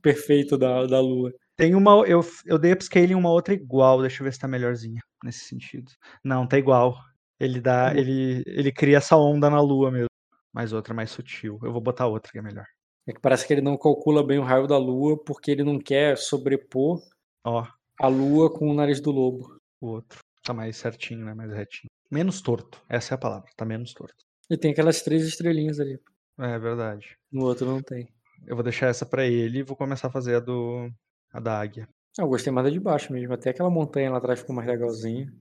perfeito 0.00 0.56
da, 0.56 0.86
da 0.86 1.00
lua. 1.00 1.30
Tem 1.56 1.74
uma. 1.74 2.02
Eu, 2.06 2.24
eu 2.46 2.58
dei 2.58 2.72
upscaling 2.72 3.12
em 3.12 3.14
uma 3.14 3.30
outra 3.30 3.52
igual. 3.52 4.00
Deixa 4.00 4.22
eu 4.22 4.24
ver 4.24 4.32
se 4.32 4.38
tá 4.38 4.48
melhorzinha 4.48 5.00
nesse 5.22 5.40
sentido. 5.40 5.92
Não, 6.24 6.46
tá 6.46 6.58
igual. 6.58 6.96
Ele 7.38 7.60
dá. 7.60 7.90
Uhum. 7.92 7.98
Ele, 7.98 8.42
ele 8.46 8.72
cria 8.72 8.96
essa 8.96 9.16
onda 9.16 9.50
na 9.50 9.60
lua 9.60 9.90
mesmo. 9.90 10.08
Mas 10.52 10.72
outra 10.72 10.94
mais 10.94 11.10
sutil. 11.10 11.58
Eu 11.62 11.72
vou 11.72 11.80
botar 11.80 12.06
outra 12.06 12.32
que 12.32 12.38
é 12.38 12.42
melhor. 12.42 12.66
É 13.06 13.12
que 13.12 13.20
parece 13.20 13.46
que 13.46 13.52
ele 13.52 13.60
não 13.60 13.76
calcula 13.76 14.26
bem 14.26 14.38
o 14.38 14.42
raio 14.42 14.66
da 14.66 14.78
lua 14.78 15.22
porque 15.22 15.50
ele 15.50 15.62
não 15.62 15.78
quer 15.78 16.16
sobrepor 16.16 17.02
Ó, 17.44 17.66
a 18.00 18.08
lua 18.08 18.50
com 18.50 18.70
o 18.70 18.74
nariz 18.74 18.98
do 18.98 19.10
lobo. 19.10 19.60
o 19.80 19.88
outro. 19.88 20.20
Tá 20.42 20.54
mais 20.54 20.76
certinho, 20.76 21.24
né? 21.24 21.34
Mais 21.34 21.52
retinho. 21.52 21.90
Menos 22.10 22.40
torto. 22.40 22.82
Essa 22.88 23.14
é 23.14 23.16
a 23.16 23.18
palavra. 23.18 23.50
Tá 23.56 23.64
menos 23.64 23.92
torto. 23.92 24.24
E 24.50 24.56
tem 24.56 24.72
aquelas 24.72 25.02
três 25.02 25.26
estrelinhas 25.26 25.80
ali. 25.80 25.98
É 26.38 26.58
verdade. 26.58 27.16
No 27.30 27.44
outro 27.44 27.66
não 27.66 27.80
tem. 27.80 28.08
Eu 28.46 28.56
vou 28.56 28.62
deixar 28.62 28.88
essa 28.88 29.06
pra 29.06 29.24
ele 29.24 29.60
e 29.60 29.62
vou 29.62 29.76
começar 29.76 30.08
a 30.08 30.10
fazer 30.10 30.36
a 30.36 30.40
do. 30.40 30.90
a 31.32 31.40
da 31.40 31.58
águia. 31.58 31.88
Eu 32.18 32.28
gostei 32.28 32.52
mais 32.52 32.66
da 32.66 32.70
de 32.70 32.80
baixo 32.80 33.12
mesmo. 33.12 33.32
Até 33.32 33.50
aquela 33.50 33.70
montanha 33.70 34.10
lá 34.10 34.18
atrás 34.18 34.40
ficou 34.40 34.54
mais 34.54 34.68
legalzinha. 34.68 35.32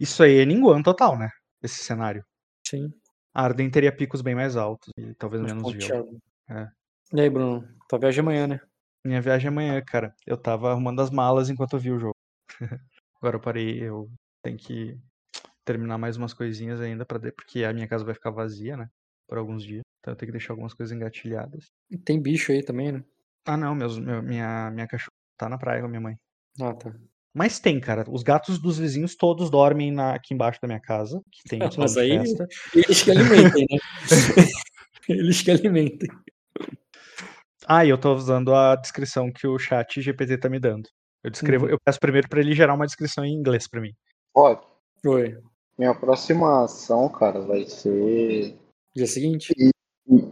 Isso 0.00 0.22
aí 0.22 0.38
é 0.38 0.44
Ninguan 0.44 0.82
total, 0.82 1.18
né? 1.18 1.28
Esse 1.62 1.84
cenário. 1.84 2.24
Sim. 2.66 2.92
Arden 3.32 3.70
teria 3.70 3.94
picos 3.94 4.20
bem 4.20 4.34
mais 4.34 4.56
altos 4.56 4.90
e 4.96 5.14
talvez 5.14 5.42
Mais 5.42 5.54
menos 5.54 5.84
gelo. 5.84 6.18
É. 6.48 6.68
E 7.12 7.20
aí, 7.20 7.30
Bruno? 7.30 7.68
Tua 7.88 7.98
viagem 7.98 8.20
amanhã, 8.20 8.46
né? 8.46 8.60
Minha 9.04 9.20
viagem 9.20 9.46
é 9.46 9.48
amanhã, 9.48 9.80
cara. 9.80 10.14
Eu 10.26 10.36
tava 10.36 10.70
arrumando 10.70 11.00
as 11.00 11.10
malas 11.10 11.48
enquanto 11.48 11.74
eu 11.74 11.78
vi 11.78 11.92
o 11.92 11.98
jogo. 11.98 12.16
Agora 13.16 13.36
eu 13.36 13.40
parei, 13.40 13.82
eu 13.82 14.10
tenho 14.42 14.56
que 14.56 14.98
terminar 15.64 15.98
mais 15.98 16.16
umas 16.16 16.32
coisinhas 16.32 16.80
ainda 16.80 17.04
para 17.04 17.18
porque 17.32 17.64
a 17.64 17.72
minha 17.72 17.86
casa 17.86 18.04
vai 18.04 18.14
ficar 18.14 18.30
vazia, 18.30 18.76
né? 18.76 18.88
Por 19.28 19.38
alguns 19.38 19.62
dias. 19.62 19.82
Então 20.00 20.12
eu 20.12 20.16
tenho 20.16 20.28
que 20.28 20.38
deixar 20.38 20.52
algumas 20.54 20.72
coisas 20.74 20.94
engatilhadas. 20.96 21.66
E 21.90 21.98
Tem 21.98 22.20
bicho 22.20 22.50
aí 22.50 22.62
também, 22.64 22.92
né? 22.92 23.04
Ah, 23.46 23.56
não, 23.56 23.74
meus, 23.74 23.98
meu- 23.98 24.22
minha, 24.22 24.70
minha 24.70 24.86
cachorra 24.86 25.12
tá 25.36 25.48
na 25.48 25.58
praia 25.58 25.80
com 25.80 25.86
a 25.86 25.88
minha 25.90 26.00
mãe. 26.00 26.16
Ah, 26.60 26.72
tá. 26.74 26.92
Mas 27.34 27.60
tem, 27.60 27.78
cara. 27.78 28.04
Os 28.10 28.22
gatos 28.22 28.58
dos 28.58 28.78
vizinhos 28.78 29.14
todos 29.14 29.50
dormem 29.50 29.92
na- 29.92 30.14
aqui 30.14 30.32
embaixo 30.34 30.58
da 30.60 30.66
minha 30.68 30.80
casa, 30.80 31.20
que 31.30 31.48
tem 31.48 31.58
salão 31.60 31.70
Mas 31.78 31.96
aí- 31.96 32.18
festa. 32.18 32.46
Eles 32.74 33.02
que 33.02 33.10
alimentem, 33.10 33.66
né? 33.70 33.78
Eles 35.08 35.42
que 35.42 35.50
alimentem. 35.50 36.08
Ah, 37.66 37.84
e 37.84 37.90
eu 37.90 37.98
tô 37.98 38.14
usando 38.14 38.54
a 38.54 38.76
descrição 38.76 39.30
que 39.30 39.46
o 39.46 39.58
chat 39.58 40.00
GPT 40.00 40.38
tá 40.38 40.48
me 40.48 40.58
dando. 40.58 40.88
Eu 41.22 41.30
descrevo, 41.30 41.66
Uhum. 41.66 41.72
eu 41.72 41.78
peço 41.84 42.00
primeiro 42.00 42.28
pra 42.28 42.40
ele 42.40 42.54
gerar 42.54 42.74
uma 42.74 42.86
descrição 42.86 43.24
em 43.24 43.34
inglês 43.34 43.68
pra 43.68 43.80
mim. 43.80 43.92
Ó, 44.34 44.56
Oi. 45.06 45.36
minha 45.78 45.94
próxima 45.94 46.64
ação, 46.64 47.08
cara, 47.10 47.40
vai 47.40 47.64
ser 47.66 48.56
Dia 48.98 49.06
seguinte? 49.06 49.54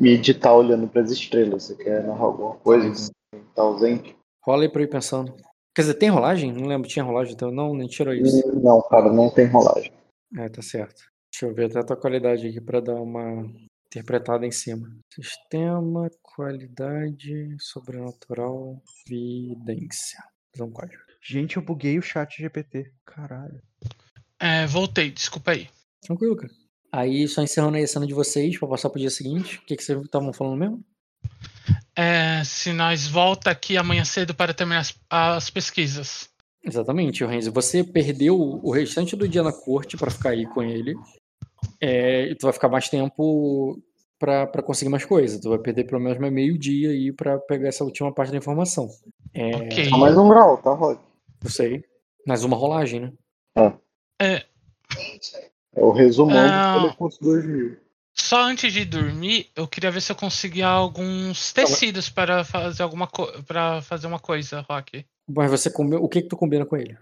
meditar 0.01 0.53
olhando 0.53 0.89
pras 0.89 1.13
estrelas. 1.13 1.63
Você 1.63 1.77
quer 1.77 2.03
narrar 2.03 2.25
alguma 2.25 2.57
coisa? 2.57 3.13
Tá 3.55 3.63
ausente? 3.63 4.17
Rola 4.43 4.65
aí 4.65 4.69
pra 4.69 4.83
eu 4.83 4.87
ir 4.87 4.91
pensando. 4.91 5.37
Quer 5.73 5.83
dizer, 5.83 5.95
tem 5.95 6.09
rolagem? 6.09 6.53
Não 6.53 6.67
lembro, 6.67 6.89
tinha 6.89 7.05
rolagem, 7.05 7.35
então 7.35 7.53
não, 7.53 7.73
nem 7.73 7.87
tirou 7.87 8.13
isso. 8.13 8.45
Não, 8.61 8.83
cara, 8.83 9.13
não 9.13 9.31
tem 9.31 9.47
rolagem. 9.47 9.93
É, 10.37 10.49
tá 10.49 10.63
certo. 10.63 11.01
Deixa 11.31 11.47
eu 11.47 11.55
ver 11.55 11.67
até 11.67 11.79
a 11.79 11.85
tua 11.85 11.97
qualidade 11.97 12.49
aqui 12.49 12.61
pra 12.61 12.81
dar 12.81 12.95
uma 12.95 13.49
interpretada 13.87 14.45
em 14.45 14.51
cima. 14.51 14.91
Sistema, 15.15 16.11
qualidade, 16.21 17.57
sobrenatural, 17.61 18.83
vidência. 19.07 20.19
Um 20.59 20.73
código. 20.73 21.03
Gente, 21.23 21.57
eu 21.57 21.63
buguei 21.63 22.01
o 22.01 22.03
chat 22.03 22.37
GPT. 22.37 22.91
Caralho. 23.05 23.63
É, 24.41 24.67
voltei, 24.67 25.13
desculpa 25.13 25.53
aí. 25.53 25.69
Tranquilo, 26.01 26.35
cara. 26.35 26.53
Aí, 26.97 27.29
só 27.29 27.43
encerrando 27.43 27.77
aí 27.77 27.85
a 27.85 27.87
cena 27.87 28.07
de 28.07 28.15
vocês 28.15 28.59
pra 28.59 28.67
passar 28.67 28.89
pro 28.89 28.99
dia 28.99 29.11
seguinte. 29.11 29.59
O 29.59 29.67
que, 29.67 29.77
que 29.77 29.83
vocês 29.83 30.01
estavam 30.01 30.33
falando 30.33 30.57
mesmo? 30.57 30.85
É, 31.95 32.43
se 32.43 32.73
nós 32.73 33.07
volta 33.07 33.51
aqui 33.51 33.77
amanhã 33.77 34.03
cedo 34.03 34.35
para 34.35 34.55
terminar 34.55 34.81
as, 34.81 34.95
as 35.11 35.51
pesquisas. 35.51 36.31
Exatamente, 36.65 37.23
o 37.23 37.27
Renzo. 37.27 37.53
Você 37.53 37.85
perdeu 37.85 38.39
o 38.39 38.71
restante 38.71 39.15
do 39.15 39.29
dia 39.29 39.43
na 39.43 39.53
corte 39.53 39.95
pra 39.99 40.11
ficar 40.11 40.31
aí 40.31 40.47
com 40.47 40.63
ele. 40.63 40.95
É, 41.79 42.31
e 42.31 42.35
tu 42.35 42.45
vai 42.45 42.55
ficar 42.55 42.71
mais 42.71 42.89
tempo 42.89 43.79
pra 44.19 44.47
pra 44.47 44.63
conseguir 44.63 44.91
mais 44.91 45.05
coisas. 45.05 45.39
Tu 45.39 45.51
vai 45.51 45.59
perder 45.59 45.85
pelo 45.85 46.01
menos 46.01 46.19
mais 46.19 46.33
meio 46.33 46.57
dia 46.59 46.89
aí 46.93 47.13
pra 47.13 47.39
pegar 47.39 47.69
essa 47.69 47.85
última 47.85 48.11
parte 48.11 48.31
da 48.31 48.39
informação. 48.39 48.89
É, 49.35 49.55
Ok. 49.55 49.91
Só 49.91 49.99
mais 49.99 50.17
um 50.17 50.31
grau, 50.31 50.57
tá, 50.57 50.73
Rod? 50.73 50.99
Eu 51.45 51.51
sei. 51.51 51.85
Mais 52.27 52.43
uma 52.43 52.57
rolagem, 52.57 53.01
né? 53.01 53.13
É, 54.19 54.37
É 54.39 54.47
o 55.77 55.91
resumão 55.93 56.37
Ah. 56.39 56.75
do 56.75 56.81
Telefonto 56.83 57.17
2000. 57.21 57.77
só 58.15 58.43
antes 58.45 58.73
de 58.73 58.85
dormir, 58.85 59.49
eu 59.55 59.69
queria 59.69 59.91
ver 59.91 60.01
se 60.01 60.11
eu 60.11 60.17
conseguia 60.17 60.67
alguns 60.67 61.53
tecidos 61.53 62.09
para 62.09 62.43
fazer 62.45 62.83
alguma 62.83 63.07
para 63.47 63.83
fazer 63.83 64.07
uma 64.07 64.19
coisa, 64.19 64.61
Rock. 64.69 65.05
Mas 65.29 65.51
você 65.51 65.71
combi- 65.71 65.97
o 65.97 66.09
que 66.09 66.23
que 66.23 66.29
tu 66.29 66.37
combina 66.37 66.65
com 66.65 66.77
ele? 66.77 66.97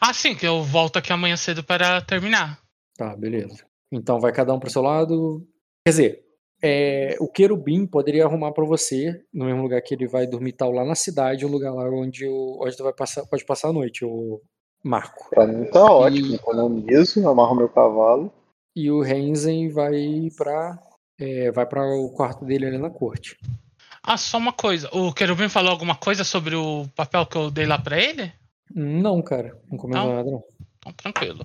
Ah, 0.00 0.12
sim, 0.12 0.34
que 0.34 0.46
eu 0.46 0.62
volto 0.64 0.96
aqui 0.98 1.12
amanhã 1.12 1.36
cedo 1.36 1.62
para 1.62 2.00
terminar. 2.00 2.58
Tá, 2.96 3.14
beleza. 3.16 3.64
Então 3.92 4.18
vai 4.18 4.32
cada 4.32 4.52
um 4.52 4.58
pro 4.58 4.70
seu 4.70 4.82
lado. 4.82 5.46
Quer 5.86 5.90
dizer, 5.90 6.22
é, 6.62 7.14
o 7.20 7.28
querubim 7.28 7.86
poderia 7.86 8.24
arrumar 8.24 8.50
pra 8.52 8.64
você, 8.64 9.22
no 9.32 9.44
mesmo 9.44 9.62
lugar 9.62 9.80
que 9.82 9.94
ele 9.94 10.08
vai 10.08 10.26
dormir 10.26 10.52
tal, 10.52 10.72
lá 10.72 10.84
na 10.84 10.94
cidade, 10.96 11.44
o 11.44 11.48
lugar 11.48 11.72
lá 11.72 11.84
onde, 11.88 12.26
o, 12.26 12.58
onde 12.64 12.76
tu 12.76 12.82
vai 12.82 12.92
passar, 12.92 13.24
pode 13.26 13.44
passar 13.44 13.68
a 13.68 13.72
noite, 13.72 14.04
o 14.04 14.40
Marco. 14.86 15.30
Pra 15.30 15.46
mim 15.46 15.64
tá 15.70 15.84
ótimo. 15.84 16.28
E- 16.28 16.34
Economizo, 16.36 17.28
amarro 17.28 17.56
meu 17.56 17.68
cavalo. 17.68 18.32
E 18.74 18.90
o 18.90 19.00
Renzen 19.02 19.68
vai 19.70 20.28
pra. 20.36 20.78
é, 21.18 21.50
vai 21.50 21.66
para 21.66 21.82
o 21.96 22.10
quarto 22.10 22.44
dele 22.44 22.66
ali 22.66 22.78
na 22.78 22.90
corte. 22.90 23.36
Ah, 24.02 24.16
só 24.16 24.38
uma 24.38 24.52
coisa. 24.52 24.88
O 24.92 25.12
Querubim 25.12 25.48
falou 25.48 25.72
alguma 25.72 25.96
coisa 25.96 26.22
sobre 26.22 26.54
o 26.54 26.86
papel 26.94 27.26
que 27.26 27.36
eu 27.36 27.50
dei 27.50 27.66
lá 27.66 27.78
pra 27.78 27.98
ele? 27.98 28.32
Não, 28.72 29.20
cara, 29.22 29.60
não 29.70 29.76
comentou 29.78 30.14
nada, 30.14 30.30
não. 30.30 30.44
Então, 30.78 30.92
tranquilo. 30.92 31.44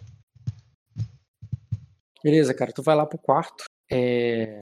Beleza, 2.24 2.54
cara, 2.54 2.72
tu 2.72 2.84
vai 2.84 2.96
lá 2.96 3.06
pro 3.06 3.18
quarto. 3.18 3.64
É... 3.92 4.60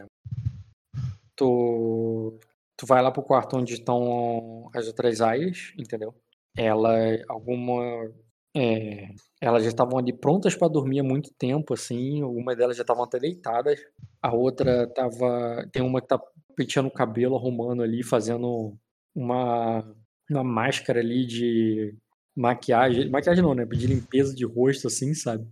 Tu... 1.35 2.39
tu 2.77 2.85
vai 2.85 3.01
lá 3.01 3.11
pro 3.11 3.23
quarto 3.23 3.57
onde 3.57 3.73
estão 3.73 4.69
as 4.73 4.87
outras 4.87 5.19
aias, 5.21 5.73
entendeu? 5.77 6.13
Ela, 6.57 6.95
alguma. 7.27 8.09
É, 8.55 9.09
Elas 9.41 9.63
já 9.63 9.69
estavam 9.69 9.97
ali 9.97 10.11
prontas 10.13 10.55
pra 10.55 10.67
dormir 10.67 10.99
há 10.99 11.03
muito 11.03 11.31
tempo, 11.37 11.73
assim. 11.73 12.21
Algumas 12.21 12.57
delas 12.57 12.75
já 12.77 12.81
estavam 12.83 13.03
até 13.03 13.19
deitadas. 13.19 13.79
A 14.21 14.33
outra 14.33 14.87
tava. 14.87 15.67
Tem 15.71 15.81
uma 15.83 16.01
que 16.01 16.07
tá 16.07 16.19
penteando 16.55 16.89
o 16.89 16.93
cabelo, 16.93 17.35
arrumando 17.35 17.83
ali, 17.83 18.03
fazendo 18.03 18.75
uma, 19.15 19.83
uma 20.29 20.43
máscara 20.43 20.99
ali 20.99 21.25
de 21.25 21.95
maquiagem. 22.35 23.09
Maquiagem 23.09 23.43
não, 23.43 23.53
né? 23.55 23.65
De 23.65 23.87
limpeza 23.87 24.35
de 24.35 24.45
rosto, 24.45 24.87
assim, 24.87 25.13
sabe? 25.13 25.47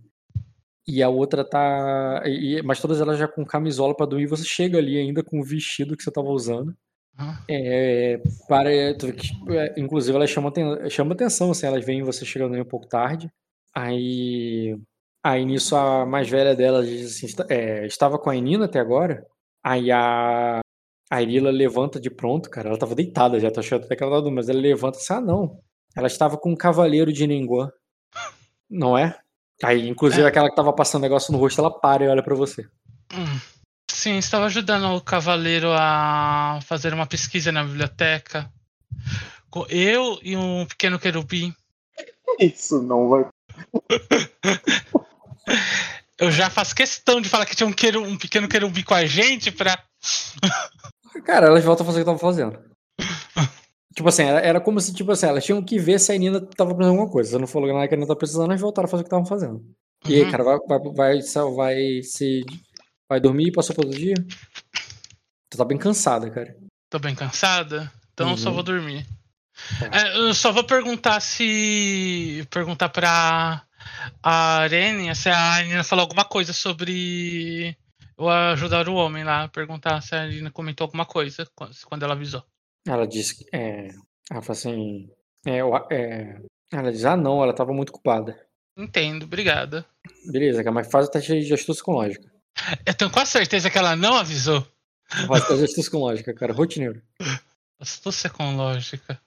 E 0.86 1.02
a 1.02 1.08
outra 1.08 1.44
tá. 1.44 2.22
e- 2.26 2.62
mas 2.62 2.80
todas 2.80 3.00
elas 3.00 3.18
já 3.18 3.28
com 3.28 3.44
camisola 3.44 3.94
pra 3.96 4.06
dormir. 4.06 4.26
Você 4.26 4.44
chega 4.44 4.78
ali 4.78 4.96
ainda 4.98 5.22
com 5.22 5.40
o 5.40 5.44
vestido 5.44 5.96
que 5.96 6.02
você 6.02 6.10
tava 6.10 6.28
usando. 6.28 6.74
É, 7.48 8.20
para, 8.48 8.72
é, 8.72 8.94
inclusive, 9.76 10.16
elas 10.16 10.30
chamam, 10.30 10.50
aten- 10.50 10.88
chamam 10.90 11.12
atenção, 11.14 11.50
assim, 11.50 11.66
elas 11.66 11.84
veem 11.84 12.02
você 12.02 12.24
chegando 12.24 12.54
aí 12.54 12.60
um 12.60 12.64
pouco 12.64 12.86
tarde. 12.86 13.30
Aí, 13.74 14.76
aí 15.22 15.44
nisso 15.44 15.74
a 15.76 16.06
mais 16.06 16.28
velha 16.28 16.54
delas 16.54 16.86
diz 16.88 17.16
assim, 17.16 17.26
"Está- 17.26 17.46
é, 17.48 17.86
estava 17.86 18.18
com 18.18 18.30
a 18.30 18.36
Enina 18.36 18.66
até 18.66 18.78
agora. 18.80 19.26
Aí 19.64 19.90
a, 19.90 20.60
a 21.10 21.22
Irila 21.22 21.50
levanta 21.50 22.00
de 22.00 22.10
pronto, 22.10 22.48
cara. 22.50 22.68
Ela 22.68 22.78
tava 22.78 22.94
deitada 22.94 23.40
já, 23.40 23.50
tá 23.50 23.60
achando 23.60 23.84
até 23.84 23.96
que 23.96 24.02
ela 24.02 24.16
tava 24.16 24.30
mas 24.30 24.48
ela 24.48 24.60
levanta 24.60 24.98
assim, 24.98 25.12
ah, 25.14 25.20
não. 25.20 25.58
Ela 25.96 26.06
estava 26.06 26.36
com 26.38 26.50
um 26.52 26.56
cavaleiro 26.56 27.12
de 27.12 27.26
Ninguan. 27.26 27.70
Não 28.70 28.96
é? 28.96 29.18
Aí, 29.62 29.88
inclusive, 29.88 30.24
aquela 30.26 30.48
que 30.48 30.54
tava 30.56 30.72
passando 30.72 31.02
negócio 31.02 31.32
no 31.32 31.38
rosto, 31.38 31.60
ela 31.60 31.70
para 31.70 32.04
e 32.04 32.08
olha 32.08 32.22
pra 32.22 32.34
você. 32.34 32.62
Hum. 33.12 33.57
Sim, 33.98 34.16
estava 34.16 34.46
ajudando 34.46 34.94
o 34.94 35.00
cavaleiro 35.00 35.72
a 35.72 36.60
fazer 36.62 36.94
uma 36.94 37.04
pesquisa 37.04 37.50
na 37.50 37.64
biblioteca. 37.64 38.48
Com 39.50 39.66
eu 39.68 40.20
e 40.22 40.36
um 40.36 40.64
pequeno 40.66 41.00
querubim. 41.00 41.52
Isso 42.38 42.80
não 42.80 43.08
vai. 43.08 43.26
Eu 46.16 46.30
já 46.30 46.48
faço 46.48 46.76
questão 46.76 47.20
de 47.20 47.28
falar 47.28 47.44
que 47.44 47.56
tinha 47.56 47.66
um, 47.66 47.72
queru, 47.72 48.04
um 48.04 48.16
pequeno 48.16 48.46
querubim 48.48 48.84
com 48.84 48.94
a 48.94 49.04
gente 49.04 49.50
pra. 49.50 49.82
Cara, 51.26 51.48
elas 51.48 51.64
voltam 51.64 51.82
a 51.84 51.88
fazer 51.88 52.00
o 52.00 52.04
que 52.04 52.10
estavam 52.10 52.20
fazendo. 52.20 52.56
tipo 53.96 54.08
assim, 54.08 54.22
era, 54.22 54.38
era 54.38 54.60
como 54.60 54.80
se, 54.80 54.94
tipo 54.94 55.10
assim, 55.10 55.26
elas 55.26 55.44
tinham 55.44 55.60
que 55.60 55.76
ver 55.76 55.98
se 55.98 56.12
a 56.12 56.18
Nina 56.18 56.40
tava 56.40 56.72
precisando 56.72 56.94
de 56.94 56.98
alguma 56.98 57.10
coisa. 57.10 57.30
Você 57.30 57.38
não 57.38 57.48
falou 57.48 57.72
nada 57.74 57.88
que 57.88 57.94
a 57.94 57.96
Nina 57.96 58.06
tava 58.06 58.18
precisando, 58.18 58.44
elas 58.46 58.60
voltaram 58.60 58.86
a 58.86 58.90
fazer 58.90 59.00
o 59.00 59.04
que 59.04 59.08
estavam 59.08 59.26
fazendo. 59.26 59.60
E 60.06 60.14
aí, 60.14 60.22
Uhum. 60.22 60.30
cara, 60.30 60.44
vai, 60.44 60.56
vai, 60.68 60.78
vai, 60.94 61.20
vai 61.56 62.02
se. 62.04 62.44
Vai 63.08 63.20
dormir 63.20 63.48
e 63.48 63.52
passou 63.52 63.74
por 63.74 63.84
outro 63.84 63.98
dia? 63.98 64.14
Tu 65.50 65.56
tá 65.56 65.64
bem 65.64 65.78
cansada, 65.78 66.30
cara. 66.30 66.56
Tô 66.90 66.98
bem 66.98 67.14
cansada, 67.14 67.90
então 68.12 68.30
eu 68.30 68.36
só 68.36 68.48
Uhum. 68.48 68.54
vou 68.56 68.62
dormir. 68.62 69.06
Tá. 69.80 69.90
É, 69.92 70.16
eu 70.18 70.34
só 70.34 70.52
vou 70.52 70.64
perguntar 70.64 71.20
se. 71.20 72.46
Perguntar 72.50 72.88
pra 72.90 73.64
a 74.22 74.56
Arene 74.58 75.14
se 75.16 75.28
a 75.28 75.38
Arena 75.38 75.82
falou 75.84 76.02
alguma 76.02 76.24
coisa 76.24 76.52
sobre 76.52 77.76
eu 78.16 78.28
ajudar 78.28 78.88
o 78.88 78.94
homem 78.94 79.24
lá. 79.24 79.48
Perguntar 79.48 80.00
se 80.02 80.14
a 80.14 80.22
Arena 80.22 80.50
comentou 80.50 80.84
alguma 80.84 81.04
coisa 81.06 81.46
quando 81.86 82.02
ela 82.04 82.14
avisou. 82.14 82.44
Ela 82.86 83.06
disse 83.06 83.36
que. 83.38 83.44
É, 83.56 83.88
ela 84.30 84.42
falou 84.42 84.52
assim. 84.58 85.10
É, 85.46 85.58
é, 85.94 86.40
ela 86.72 86.92
diz, 86.92 87.04
ah, 87.04 87.16
não, 87.16 87.42
ela 87.42 87.54
tava 87.54 87.72
muito 87.72 87.88
ocupada. 87.90 88.38
Entendo, 88.76 89.24
obrigada. 89.24 89.84
Beleza, 90.30 90.62
mas 90.70 90.90
faz 90.90 91.06
o 91.06 91.10
teste 91.10 91.40
de 91.40 91.54
astúcia 91.54 91.82
com 91.82 91.92
lógica. 91.92 92.30
Eu 92.86 92.94
tenho 92.94 93.10
quase 93.10 93.30
certeza 93.32 93.70
que 93.70 93.78
ela 93.78 93.94
não 93.96 94.14
avisou. 94.14 94.66
Faz 95.26 95.44
o 95.44 95.46
teste 95.46 95.56
de 95.56 95.64
astúcia 95.64 95.90
com 95.90 95.98
lógica, 95.98 96.34
cara, 96.34 96.52
rotineiro. 96.52 97.02
Astúcia 97.80 98.28
com 98.28 98.56
lógica. 98.56 99.20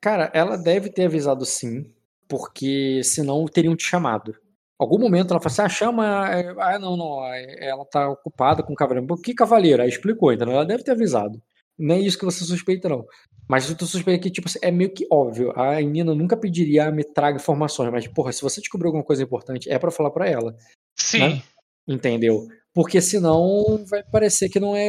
Cara, 0.00 0.30
ela 0.32 0.56
deve 0.56 0.88
ter 0.90 1.06
avisado 1.06 1.44
sim, 1.44 1.92
porque 2.28 3.02
senão 3.04 3.44
teriam 3.46 3.74
te 3.76 3.84
chamado. 3.84 4.34
Algum 4.78 4.98
momento 4.98 5.32
ela 5.32 5.40
fala 5.40 5.52
assim: 5.52 5.62
ah, 5.62 5.68
chama. 5.68 6.28
é, 6.30 6.54
Ah, 6.58 6.78
não, 6.78 6.96
não. 6.96 7.24
é, 7.24 7.68
Ela 7.68 7.84
tá 7.86 8.08
ocupada 8.08 8.62
com 8.62 8.72
o 8.72 8.76
cavaleiro. 8.76 9.06
Por 9.06 9.20
que 9.20 9.34
cavaleiro? 9.34 9.82
Aí 9.82 9.88
explicou, 9.88 10.32
então 10.32 10.50
ela 10.50 10.64
deve 10.64 10.84
ter 10.84 10.92
avisado. 10.92 11.42
Nem 11.78 12.04
isso 12.06 12.18
que 12.18 12.24
você 12.24 12.44
suspeita, 12.44 12.88
não. 12.88 13.04
Mas 13.48 13.72
tu 13.74 13.86
suspeita 13.86 14.22
que, 14.22 14.30
tipo, 14.30 14.48
é 14.62 14.70
meio 14.70 14.92
que 14.92 15.06
óbvio. 15.10 15.52
A 15.58 15.80
Nina 15.80 16.14
nunca 16.14 16.36
pediria, 16.36 16.90
me 16.90 17.04
traga 17.04 17.36
informações. 17.36 17.90
Mas, 17.92 18.06
porra, 18.08 18.32
se 18.32 18.42
você 18.42 18.60
descobrir 18.60 18.86
alguma 18.86 19.04
coisa 19.04 19.22
importante, 19.22 19.70
é 19.70 19.78
pra 19.78 19.90
falar 19.90 20.10
pra 20.10 20.26
ela. 20.28 20.56
Sim. 20.98 21.18
Né? 21.20 21.42
Entendeu? 21.86 22.48
Porque 22.74 23.00
senão 23.00 23.84
vai 23.88 24.02
parecer 24.02 24.48
que 24.48 24.60
não 24.60 24.74
é. 24.76 24.88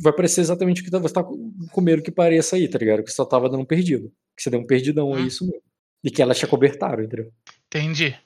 Vai 0.00 0.12
parecer 0.12 0.40
exatamente 0.40 0.80
o 0.80 0.84
que 0.84 0.90
você 0.90 1.12
tá 1.14 1.22
com 1.22 1.80
medo 1.80 2.02
que 2.02 2.10
pareça 2.10 2.56
aí, 2.56 2.66
tá 2.68 2.78
ligado? 2.78 3.02
Que 3.04 3.12
só 3.12 3.24
tava 3.24 3.48
dando 3.48 3.60
um 3.60 3.66
perdido. 3.66 4.10
Que 4.36 4.42
você 4.42 4.50
deu 4.50 4.60
um 4.60 4.66
perdidão, 4.66 5.16
é 5.16 5.20
isso 5.20 5.44
mesmo. 5.44 5.62
E 6.02 6.10
que 6.10 6.22
ela 6.22 6.34
te 6.34 6.44
acobertaram, 6.44 7.04
entendeu? 7.04 7.30
Entendi. 7.66 8.16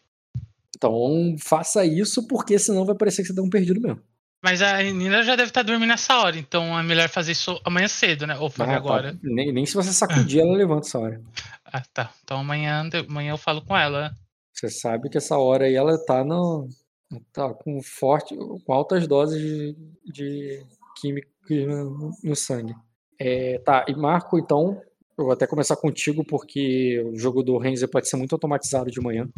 Então 0.77 1.35
faça 1.39 1.85
isso, 1.85 2.27
porque 2.29 2.59
senão 2.59 2.85
vai 2.85 2.95
parecer 2.95 3.23
que 3.23 3.29
você 3.29 3.35
deu 3.35 3.45
um 3.45 3.51
perdido 3.51 3.81
mesmo. 3.81 4.01
Mas 4.43 4.61
a 4.61 4.83
Nina 4.83 5.23
já 5.23 5.37
deve 5.37 5.49
estar 5.49 5.63
dormindo 5.63 5.89
nessa 5.89 6.19
hora, 6.19 6.37
então 6.37 6.79
é 6.79 6.83
melhor 6.83 7.09
fazer 7.09 7.33
isso 7.33 7.59
amanhã 7.65 7.89
cedo, 7.89 8.27
né? 8.27 8.37
Ou 8.37 8.51
fazer 8.51 8.73
Ah, 8.73 8.75
tá. 8.75 8.79
agora. 8.79 9.19
Nem, 9.23 9.51
nem 9.53 9.65
se 9.65 9.75
você 9.75 9.91
sacudir, 9.93 10.41
ela 10.43 10.53
levanta 10.55 10.87
essa 10.87 10.99
hora. 10.99 11.21
Ah, 11.65 11.83
tá. 11.95 12.13
Então 12.23 12.39
amanhã, 12.41 12.87
amanhã 13.09 13.33
eu 13.33 13.39
falo 13.39 13.63
com 13.63 13.77
ela. 13.77 14.15
Você 14.53 14.69
sabe 14.69 15.09
que 15.09 15.17
essa 15.17 15.37
hora 15.39 15.65
aí 15.65 15.75
ela 15.75 15.97
tá 16.05 16.23
no. 16.23 16.69
Tá 17.33 17.53
com 17.53 17.81
forte. 17.83 18.37
com 18.37 18.73
altas 18.73 19.07
doses 19.07 19.41
de, 19.41 19.77
de 20.05 20.67
químico 21.01 21.29
no, 21.51 22.11
no 22.23 22.37
sangue. 22.37 22.75
É, 23.19 23.59
tá, 23.59 23.85
e 23.89 23.95
Marco, 23.95 24.39
então, 24.39 24.81
eu 25.17 25.25
vou 25.25 25.33
até 25.33 25.47
começar 25.47 25.77
contigo, 25.77 26.25
porque 26.25 27.01
o 27.13 27.17
jogo 27.17 27.43
do 27.43 27.59
Renzer 27.59 27.89
pode 27.89 28.09
ser 28.09 28.17
muito 28.17 28.35
automatizado 28.35 28.91
de 28.91 29.01
manhã 29.01 29.29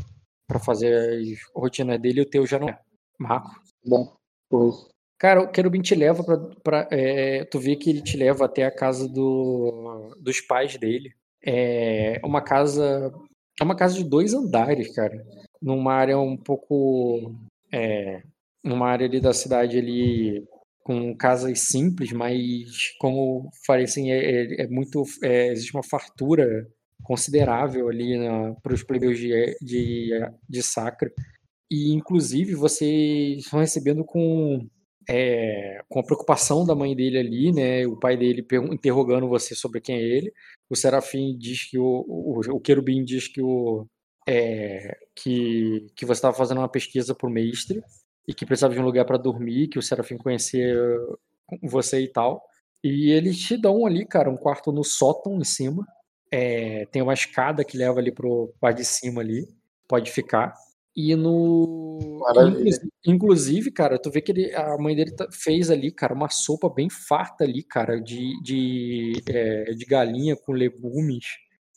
pra 0.47 0.59
fazer 0.59 0.94
as 0.94 1.39
rotinas 1.55 2.01
dele 2.01 2.20
e 2.20 2.23
o 2.23 2.31
teu 2.31 2.47
já 2.47 2.59
não 2.59 2.69
é. 2.69 2.78
Marco. 3.19 3.61
Bom, 3.85 4.16
pois. 4.48 4.89
Cara, 5.19 5.43
o 5.43 5.51
Querubim 5.51 5.81
te 5.81 5.94
leva 5.94 6.23
pra. 6.23 6.39
pra 6.62 6.89
é, 6.90 7.44
tu 7.44 7.59
vê 7.59 7.74
que 7.74 7.89
ele 7.90 8.03
te 8.03 8.16
leva 8.16 8.44
até 8.44 8.65
a 8.65 8.70
casa 8.70 9.09
do, 9.09 10.15
dos 10.20 10.40
pais 10.40 10.77
dele. 10.77 11.15
É 11.43 12.20
uma 12.23 12.43
casa. 12.43 13.12
É 13.59 13.65
uma 13.65 13.77
casa 13.77 13.94
de 13.94 14.05
dois 14.05 14.35
andares, 14.35 14.94
cara. 14.94 15.24
Numa 15.61 15.94
área 15.94 16.19
um 16.19 16.36
pouco. 16.36 17.35
É, 17.77 18.23
numa 18.65 18.89
área 18.89 19.07
ali 19.07 19.20
da 19.20 19.32
cidade 19.32 19.78
ali 19.78 20.44
com 20.82 21.16
casas 21.16 21.61
simples, 21.61 22.12
mas 22.12 22.94
como 23.01 23.51
falei 23.66 23.85
assim, 23.85 24.11
é, 24.11 24.19
é- 24.19 24.62
é 24.62 24.69
muito. 24.69 25.03
é, 25.23 25.48
existe 25.53 25.74
uma 25.74 25.82
fartura 25.82 26.66
considerável 27.03 27.89
ali 27.89 28.16
para 28.62 28.74
os 28.74 28.82
plebeus 28.82 29.19
de, 29.19 29.57
de, 29.61 30.11
de 30.48 30.62
Sacra. 30.62 31.11
E 31.70 31.93
inclusive 31.93 32.55
vocês 32.55 33.39
estão 33.44 33.61
recebendo 33.61 34.05
com 34.05 34.66
é, 35.09 35.81
com 35.89 36.01
a 36.01 36.05
preocupação 36.05 36.65
da 36.66 36.74
mãe 36.74 36.94
dele 36.97 37.19
ali, 37.19 37.53
né? 37.53 37.86
O 37.86 37.97
pai 37.98 38.16
dele 38.16 38.44
interrogando 38.73 39.28
você 39.28 39.55
sobre 39.55 39.81
quem 39.81 39.97
é 39.97 40.03
ele. 40.03 40.32
O 40.70 40.77
Serafim 40.77 41.36
diz 41.39 41.69
que 41.70 41.78
o, 41.78 41.85
o, 42.09 42.40
o 42.57 42.61
Querubim 42.61 43.05
diz 43.05 43.28
que 43.28 43.40
o 43.43 43.86
é, 44.27 44.97
que, 45.15 45.86
que 45.94 46.05
você 46.05 46.19
estava 46.19 46.36
fazendo 46.36 46.59
uma 46.59 46.69
pesquisa 46.69 47.15
por 47.15 47.31
mestre 47.31 47.82
e 48.27 48.35
que 48.35 48.44
precisava 48.44 48.74
de 48.74 48.81
um 48.81 48.85
lugar 48.85 49.05
para 49.05 49.16
dormir, 49.16 49.69
que 49.69 49.78
o 49.78 49.82
Serafim 49.82 50.16
conhecia 50.16 50.74
você 51.62 52.01
e 52.01 52.09
tal. 52.09 52.43
E 52.82 53.11
eles 53.11 53.39
te 53.39 53.57
dão 53.57 53.86
ali, 53.86 54.05
cara, 54.05 54.31
um 54.31 54.36
quarto 54.36 54.73
no 54.73 54.85
sótão 54.85 55.39
em 55.39 55.44
cima. 55.44 55.86
É, 56.31 56.86
tem 56.86 57.03
uma 57.03 57.15
escada 57.15 57.65
que 57.65 57.77
leva 57.77 58.01
ali 58.01 58.12
pro 58.12 58.53
parte 58.61 58.78
de 58.78 58.85
cima 58.85 59.20
ali. 59.20 59.47
Pode 59.89 60.11
ficar. 60.11 60.55
E 60.97 61.15
no. 61.15 62.20
Inclusive, 62.48 62.89
inclusive, 63.05 63.70
cara, 63.70 63.98
tu 63.98 64.11
vê 64.11 64.20
que 64.20 64.32
ele, 64.32 64.55
a 64.55 64.77
mãe 64.78 64.97
dele 64.97 65.12
tá- 65.15 65.28
fez 65.31 65.70
ali, 65.70 65.93
cara, 65.93 66.15
uma 66.15 66.31
sopa 66.31 66.69
bem 66.70 66.89
farta 66.89 67.44
ali, 67.44 67.62
cara, 67.62 68.01
de, 68.01 68.40
de, 68.43 69.23
é, 69.28 69.65
de 69.74 69.85
galinha 69.85 70.35
com 70.35 70.53
legumes. 70.53 71.27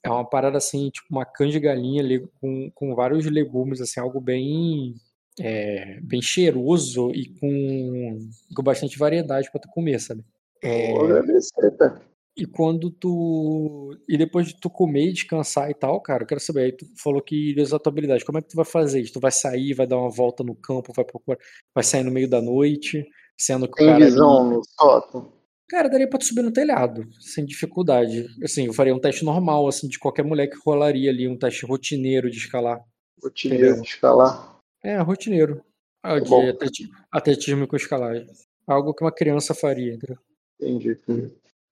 É 0.03 0.09
uma 0.09 0.27
parada 0.27 0.57
assim, 0.57 0.89
tipo 0.89 1.07
uma 1.09 1.26
canja 1.26 1.53
de 1.53 1.59
galinha 1.59 2.03
com, 2.39 2.71
com 2.73 2.95
vários 2.95 3.26
legumes, 3.26 3.81
assim, 3.81 3.99
algo 3.99 4.21
bem, 4.21 4.95
é, 5.39 5.99
bem 6.01 6.21
cheiroso 6.21 7.11
e 7.11 7.27
com, 7.39 8.19
com 8.55 8.63
bastante 8.63 8.97
variedade 8.97 9.51
pra 9.51 9.59
tu 9.59 9.67
comer, 9.69 9.99
sabe? 9.99 10.23
É, 10.61 10.93
cara. 10.93 12.01
e 12.38 12.45
quando 12.45 12.89
tu. 12.89 13.97
E 14.07 14.17
depois 14.17 14.47
de 14.47 14.59
tu 14.59 14.69
comer 14.69 15.07
e 15.09 15.13
descansar 15.13 15.69
e 15.69 15.73
tal, 15.73 15.99
cara, 16.01 16.23
eu 16.23 16.27
quero 16.27 16.39
saber. 16.39 16.61
Aí 16.63 16.71
tu 16.71 16.85
falou 17.01 17.21
que 17.21 17.35
iria 17.51 17.63
usar 17.63 17.80
tua 17.80 17.91
habilidade. 17.91 18.23
Como 18.23 18.38
é 18.38 18.41
que 18.41 18.47
tu 18.49 18.55
vai 18.55 18.65
fazer 18.65 19.01
isso? 19.01 19.13
Tu 19.13 19.19
vai 19.19 19.31
sair, 19.31 19.73
vai 19.73 19.85
dar 19.85 19.97
uma 19.97 20.09
volta 20.09 20.43
no 20.43 20.55
campo, 20.55 20.93
vai 20.93 21.03
procurar. 21.03 21.38
Vai 21.76 21.84
sair 21.84 22.03
no 22.03 22.11
meio 22.11 22.30
da 22.30 22.41
noite, 22.41 23.05
sendo 23.38 23.67
que 23.67 23.73
o 23.73 23.76
Tem 23.76 23.88
cara. 23.88 23.97
ali- 23.97 24.05
visão 24.05 24.49
no 24.49 24.61
sótão? 24.63 25.38
Cara, 25.69 25.87
daria 25.87 26.09
pra 26.09 26.17
tu 26.17 26.25
subir 26.25 26.41
no 26.41 26.51
telhado, 26.51 27.07
sem 27.19 27.45
dificuldade. 27.45 28.25
Assim, 28.43 28.65
eu 28.65 28.73
faria 28.73 28.93
um 28.95 28.99
teste 28.99 29.23
normal, 29.23 29.67
assim, 29.67 29.87
de 29.87 29.99
qualquer 29.99 30.23
mulher 30.25 30.47
que 30.47 30.57
rolaria 30.65 31.11
ali, 31.11 31.27
um 31.27 31.37
teste 31.37 31.65
rotineiro 31.65 32.29
de 32.29 32.37
escalar. 32.37 32.83
Entendeu? 33.23 33.79
de 33.81 33.87
escalar. 33.87 34.57
É, 34.83 34.97
rotineiro. 34.97 35.63
Ah, 36.03 36.19
de 36.19 36.29
bom. 36.29 36.47
atleti- 36.49 36.89
atletismo 37.11 37.67
com 37.67 37.75
escalagem. 37.75 38.25
Algo 38.65 38.93
que 38.93 39.03
uma 39.03 39.11
criança 39.11 39.53
faria, 39.53 39.93
entendeu? 39.93 40.17
Entendi. 40.59 40.97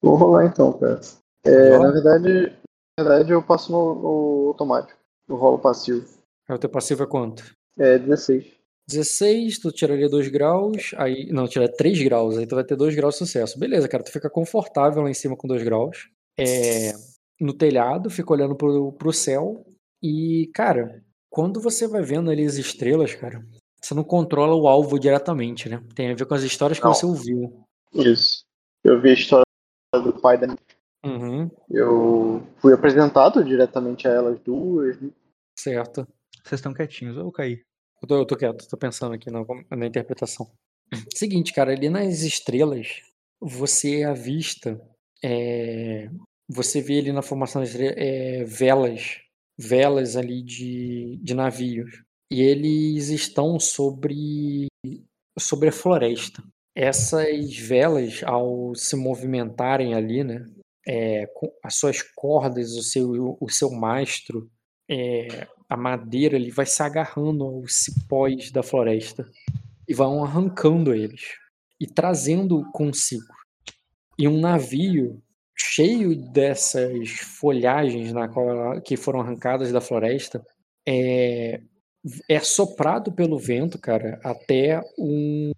Vou 0.01 0.15
rolar 0.15 0.45
então, 0.45 0.77
cara. 0.77 0.99
É, 1.45 1.77
na 1.79 1.91
verdade, 1.91 2.53
na 2.99 3.03
verdade, 3.03 3.31
eu 3.31 3.41
passo 3.41 3.71
no, 3.71 3.95
no 3.95 4.47
automático. 4.49 4.99
No 5.27 5.35
rolo 5.37 5.57
passivo. 5.59 6.05
Aí 6.47 6.55
o 6.55 6.59
teu 6.59 6.69
passivo 6.69 7.03
é 7.03 7.07
quanto? 7.07 7.43
É 7.77 7.97
16. 7.97 8.45
16, 8.89 9.59
tu 9.59 9.71
tiraria 9.71 10.07
2 10.09 10.29
graus, 10.29 10.93
aí. 10.97 11.27
Não, 11.31 11.47
tira 11.47 11.67
3 11.71 12.01
graus, 12.03 12.37
aí 12.37 12.47
tu 12.47 12.55
vai 12.55 12.63
ter 12.63 12.75
2 12.75 12.95
graus 12.95 13.15
de 13.15 13.19
sucesso. 13.19 13.59
Beleza, 13.59 13.87
cara, 13.87 14.03
tu 14.03 14.11
fica 14.11 14.29
confortável 14.29 15.03
lá 15.03 15.09
em 15.09 15.13
cima 15.13 15.35
com 15.35 15.47
2 15.47 15.63
graus. 15.63 16.09
É, 16.39 16.93
no 17.39 17.53
telhado, 17.53 18.09
fica 18.09 18.31
olhando 18.31 18.55
pro, 18.55 18.93
pro 18.93 19.11
céu. 19.11 19.65
E, 20.01 20.49
cara, 20.53 21.03
quando 21.29 21.59
você 21.59 21.87
vai 21.87 22.01
vendo 22.01 22.29
ali 22.31 22.45
as 22.45 22.55
estrelas, 22.55 23.13
cara, 23.15 23.45
você 23.81 23.93
não 23.93 24.03
controla 24.03 24.55
o 24.55 24.67
alvo 24.67 24.99
diretamente, 24.99 25.67
né? 25.67 25.83
Tem 25.95 26.11
a 26.11 26.15
ver 26.15 26.25
com 26.25 26.33
as 26.35 26.43
histórias 26.43 26.79
que 26.79 26.85
Não. 26.85 26.93
você 26.93 27.05
ouviu. 27.05 27.63
Isso. 27.93 28.45
Eu 28.83 29.01
vi 29.01 29.09
a 29.09 29.13
história 29.13 29.43
do 29.93 30.13
pai 30.13 30.37
da 30.37 30.55
Uhum, 31.05 31.49
Eu 31.69 32.45
fui 32.57 32.73
apresentado 32.73 33.43
diretamente 33.43 34.07
a 34.07 34.11
elas 34.11 34.39
duas. 34.39 34.97
certo. 35.57 36.07
Vocês 36.43 36.59
estão 36.59 36.73
quietinhos, 36.73 37.17
ou 37.17 37.31
caí? 37.31 37.61
Eu 38.01 38.07
tô, 38.07 38.17
eu 38.17 38.25
tô 38.25 38.35
quieto, 38.35 38.67
tô 38.67 38.77
pensando 38.77 39.13
aqui 39.13 39.29
na, 39.31 39.43
na 39.69 39.85
interpretação. 39.85 40.51
Seguinte, 41.15 41.53
cara, 41.53 41.71
ali 41.71 41.89
nas 41.89 42.21
estrelas, 42.21 43.01
você 43.39 44.03
avista, 44.03 44.79
é, 45.23 46.09
você 46.47 46.81
vê 46.81 46.99
ali 46.99 47.11
na 47.11 47.21
formação 47.21 47.61
das 47.61 47.71
estrelas, 47.71 47.97
é, 47.97 48.43
velas, 48.43 49.19
velas 49.57 50.15
ali 50.15 50.41
de, 50.43 51.19
de 51.21 51.33
navios. 51.33 52.03
E 52.31 52.41
eles 52.41 53.09
estão 53.09 53.59
sobre, 53.59 54.67
sobre 55.39 55.69
a 55.69 55.71
floresta. 55.71 56.43
Essas 56.75 57.57
velas, 57.57 58.21
ao 58.23 58.75
se 58.75 58.95
movimentarem 58.95 59.95
ali, 59.95 60.23
né, 60.23 60.45
é, 60.87 61.25
com 61.27 61.51
as 61.63 61.75
suas 61.75 62.01
cordas, 62.01 62.73
o 62.73 62.83
seu, 62.83 63.37
o 63.41 63.49
seu 63.49 63.71
mastro, 63.71 64.49
é, 64.89 65.47
a 65.69 65.75
madeira 65.75 66.37
ali 66.37 66.49
vai 66.49 66.65
se 66.65 66.81
agarrando 66.81 67.43
aos 67.43 67.83
cipós 67.83 68.51
da 68.51 68.63
floresta 68.63 69.29
e 69.87 69.93
vão 69.93 70.23
arrancando 70.23 70.93
eles 70.93 71.35
e 71.79 71.85
trazendo 71.85 72.63
consigo. 72.71 73.33
E 74.17 74.27
um 74.27 74.39
navio 74.39 75.21
cheio 75.55 76.15
dessas 76.15 77.09
folhagens 77.09 78.13
na 78.13 78.27
qual 78.27 78.81
que 78.81 78.95
foram 78.95 79.21
arrancadas 79.21 79.71
da 79.71 79.81
floresta 79.81 80.45
é, 80.87 81.61
é 82.29 82.39
soprado 82.39 83.11
pelo 83.11 83.37
vento, 83.37 83.79
cara, 83.79 84.19
até 84.23 84.81
um 84.97 85.51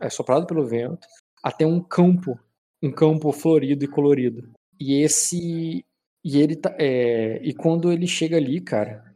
é 0.00 0.08
soprado 0.08 0.46
pelo 0.46 0.66
vento 0.66 1.06
até 1.42 1.66
um 1.66 1.80
campo, 1.80 2.38
um 2.82 2.90
campo 2.90 3.32
florido 3.32 3.84
e 3.84 3.88
colorido. 3.88 4.50
E 4.78 5.02
esse 5.02 5.84
e 6.22 6.38
ele 6.38 6.56
tá, 6.56 6.74
é, 6.78 7.40
e 7.42 7.54
quando 7.54 7.90
ele 7.90 8.06
chega 8.06 8.36
ali, 8.36 8.60
cara, 8.60 9.09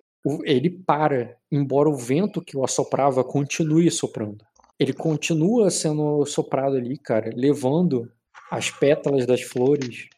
ele 0.44 0.70
para, 0.70 1.36
embora 1.50 1.88
o 1.88 1.96
vento 1.96 2.42
que 2.42 2.56
o 2.56 2.64
assoprava 2.64 3.22
continue 3.24 3.90
soprando. 3.90 4.44
Ele 4.78 4.92
continua 4.92 5.70
sendo 5.70 6.24
soprado 6.26 6.76
ali, 6.76 6.98
cara, 6.98 7.30
levando 7.34 8.10
as 8.50 8.70
pétalas 8.70 9.26
das 9.26 9.42
flores, 9.42 10.08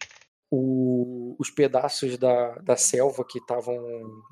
o- 0.51 1.37
os 1.39 1.51
pedaços 1.51 2.17
da, 2.19 2.55
da 2.59 2.77
selva 2.77 3.25
que 3.29 3.39
estavam 3.39 3.77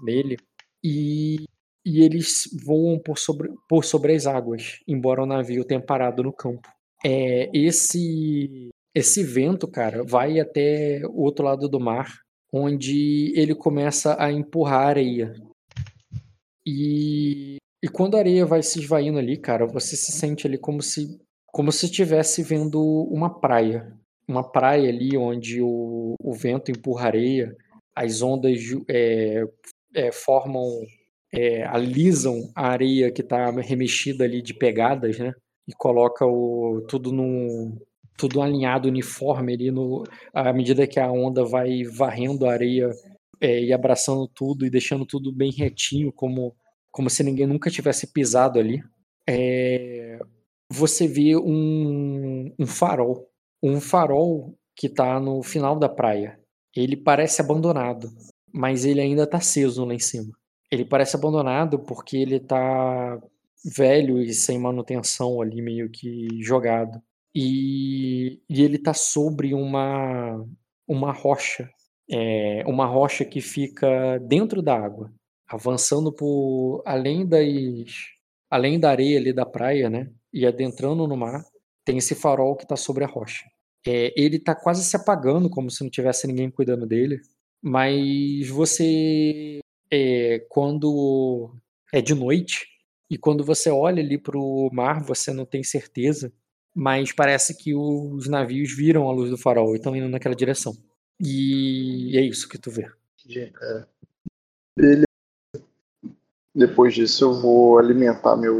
nele, 0.02 0.36
e, 0.82 1.44
e 1.84 2.02
eles 2.02 2.44
voam 2.64 2.98
por 2.98 3.18
sobre, 3.18 3.50
por 3.68 3.84
sobre 3.84 4.14
as 4.14 4.26
águas, 4.26 4.78
embora 4.86 5.22
o 5.22 5.26
navio 5.26 5.64
tenha 5.64 5.80
parado 5.80 6.22
no 6.22 6.32
campo. 6.32 6.68
É, 7.04 7.50
esse, 7.54 8.70
esse 8.94 9.22
vento, 9.22 9.68
cara, 9.68 10.02
vai 10.04 10.40
até 10.40 11.02
o 11.06 11.22
outro 11.22 11.44
lado 11.44 11.68
do 11.68 11.80
mar, 11.80 12.10
onde 12.52 13.32
ele 13.36 13.54
começa 13.54 14.16
a 14.22 14.30
empurrar 14.32 14.82
a 14.82 14.86
areia. 14.88 15.34
E 16.66 17.56
E 17.82 17.88
quando 17.88 18.16
a 18.16 18.18
areia 18.20 18.46
vai 18.46 18.62
se 18.62 18.80
esvaindo 18.80 19.18
ali, 19.18 19.36
cara, 19.36 19.66
você 19.66 19.94
se 19.96 20.10
sente 20.12 20.46
ali 20.46 20.56
como 20.58 20.80
se 20.82 21.20
como 21.52 21.70
se 21.70 21.86
estivesse 21.86 22.42
vendo 22.42 22.80
uma 22.82 23.30
praia. 23.40 23.92
Uma 24.26 24.42
praia 24.50 24.88
ali 24.88 25.16
onde 25.16 25.60
o, 25.62 26.14
o 26.20 26.32
vento 26.34 26.70
empurra 26.70 27.06
areia, 27.08 27.54
as 27.94 28.22
ondas 28.22 28.58
é, 28.88 29.44
é, 29.94 30.10
formam, 30.12 30.64
é, 31.32 31.64
alisam 31.64 32.50
a 32.56 32.68
areia 32.68 33.12
que 33.12 33.22
está 33.22 33.50
remexida 33.50 34.24
ali 34.24 34.42
de 34.42 34.54
pegadas, 34.54 35.18
né? 35.18 35.32
E 35.68 35.72
coloca 35.74 36.26
o, 36.26 36.84
tudo 36.88 37.12
num, 37.12 37.78
tudo 38.16 38.42
alinhado, 38.42 38.88
uniforme 38.88 39.54
ali 39.54 39.70
no, 39.70 40.04
à 40.32 40.52
medida 40.52 40.86
que 40.86 40.98
a 41.00 41.10
onda 41.10 41.44
vai 41.44 41.84
varrendo 41.84 42.46
a 42.46 42.52
areia 42.52 42.90
é, 43.40 43.62
e 43.62 43.72
abraçando 43.72 44.28
tudo 44.28 44.64
e 44.64 44.70
deixando 44.70 45.06
tudo 45.06 45.32
bem 45.32 45.50
retinho, 45.50 46.12
como, 46.12 46.54
como 46.90 47.10
se 47.10 47.22
ninguém 47.22 47.46
nunca 47.46 47.70
tivesse 47.70 48.12
pisado 48.12 48.58
ali. 48.58 48.82
É, 49.28 50.18
você 50.70 51.06
vê 51.06 51.36
um, 51.36 52.52
um 52.58 52.66
farol, 52.66 53.28
um 53.62 53.80
farol 53.80 54.54
que 54.76 54.86
está 54.86 55.20
no 55.20 55.42
final 55.42 55.78
da 55.78 55.88
praia. 55.88 56.38
Ele 56.74 56.96
parece 56.96 57.40
abandonado, 57.40 58.08
mas 58.52 58.84
ele 58.84 59.00
ainda 59.00 59.22
está 59.24 59.38
aceso 59.38 59.84
lá 59.84 59.94
em 59.94 59.98
cima. 59.98 60.32
Ele 60.70 60.84
parece 60.84 61.16
abandonado 61.16 61.78
porque 61.78 62.16
ele 62.16 62.36
está 62.36 63.20
velho 63.64 64.20
e 64.20 64.34
sem 64.34 64.58
manutenção 64.58 65.40
ali, 65.40 65.62
meio 65.62 65.88
que 65.90 66.28
jogado. 66.42 67.00
E, 67.34 68.40
e 68.48 68.62
ele 68.62 68.76
está 68.76 68.92
sobre 68.92 69.54
uma, 69.54 70.44
uma 70.86 71.12
rocha, 71.12 71.68
é, 72.10 72.64
uma 72.66 72.86
rocha 72.86 73.24
que 73.24 73.40
fica 73.40 74.18
dentro 74.18 74.62
da 74.62 74.76
água, 74.76 75.12
avançando 75.48 76.12
por 76.12 76.82
além 76.86 77.26
das 77.26 78.12
além 78.50 78.78
da 78.78 78.90
areia 78.90 79.18
ali 79.18 79.32
da 79.32 79.44
praia, 79.44 79.90
né? 79.90 80.10
E 80.32 80.46
adentrando 80.46 81.06
no 81.08 81.16
mar, 81.16 81.44
tem 81.84 81.98
esse 81.98 82.14
farol 82.14 82.56
que 82.56 82.64
está 82.64 82.76
sobre 82.76 83.04
a 83.04 83.06
rocha. 83.06 83.44
É, 83.86 84.12
ele 84.16 84.36
está 84.36 84.54
quase 84.54 84.84
se 84.84 84.96
apagando, 84.96 85.50
como 85.50 85.70
se 85.70 85.82
não 85.82 85.90
tivesse 85.90 86.26
ninguém 86.26 86.50
cuidando 86.50 86.86
dele. 86.86 87.20
Mas 87.62 88.48
você, 88.48 89.60
é, 89.90 90.40
quando 90.48 91.54
é 91.92 92.00
de 92.00 92.14
noite 92.14 92.66
e 93.10 93.18
quando 93.18 93.44
você 93.44 93.70
olha 93.70 94.02
ali 94.02 94.18
para 94.18 94.38
o 94.38 94.70
mar, 94.72 95.02
você 95.04 95.32
não 95.32 95.44
tem 95.46 95.62
certeza 95.62 96.32
mas 96.74 97.12
parece 97.12 97.56
que 97.56 97.74
os 97.74 98.28
navios 98.28 98.76
viram 98.76 99.08
a 99.08 99.12
luz 99.12 99.30
do 99.30 99.38
farol 99.38 99.74
e 99.74 99.76
estão 99.76 99.94
indo 99.94 100.08
naquela 100.08 100.34
direção. 100.34 100.74
E 101.20 102.16
é 102.16 102.20
isso 102.20 102.48
que 102.48 102.58
tu 102.58 102.70
vê. 102.70 102.90
É. 103.36 103.86
Beleza. 104.76 105.04
Depois 106.54 106.94
disso 106.94 107.24
eu 107.24 107.40
vou 107.40 107.78
alimentar 107.78 108.36
meu 108.36 108.58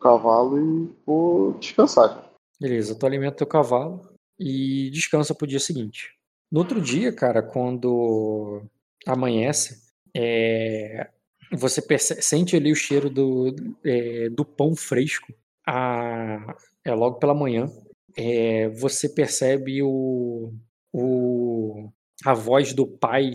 cavalo 0.00 0.58
e 0.58 0.92
vou 1.04 1.54
descansar. 1.58 2.30
Beleza, 2.60 2.94
tu 2.94 3.06
alimenta 3.06 3.38
teu 3.38 3.46
cavalo 3.46 4.12
e 4.38 4.90
descansa 4.90 5.34
pro 5.34 5.46
dia 5.46 5.60
seguinte. 5.60 6.14
No 6.50 6.60
outro 6.60 6.80
dia, 6.80 7.12
cara, 7.12 7.42
quando 7.42 8.62
amanhece, 9.06 9.82
é... 10.14 11.10
você 11.52 11.82
percebe, 11.82 12.22
sente 12.22 12.56
ali 12.56 12.70
o 12.70 12.76
cheiro 12.76 13.10
do, 13.10 13.54
é, 13.84 14.28
do 14.28 14.44
pão 14.44 14.74
fresco. 14.76 15.32
A, 15.66 16.54
é, 16.84 16.94
logo 16.94 17.18
pela 17.18 17.34
manhã, 17.34 17.70
é, 18.16 18.68
você 18.68 19.08
percebe 19.08 19.82
o, 19.82 20.52
o, 20.98 21.90
a 22.24 22.32
voz 22.32 22.72
do 22.72 22.86
pai 22.86 23.32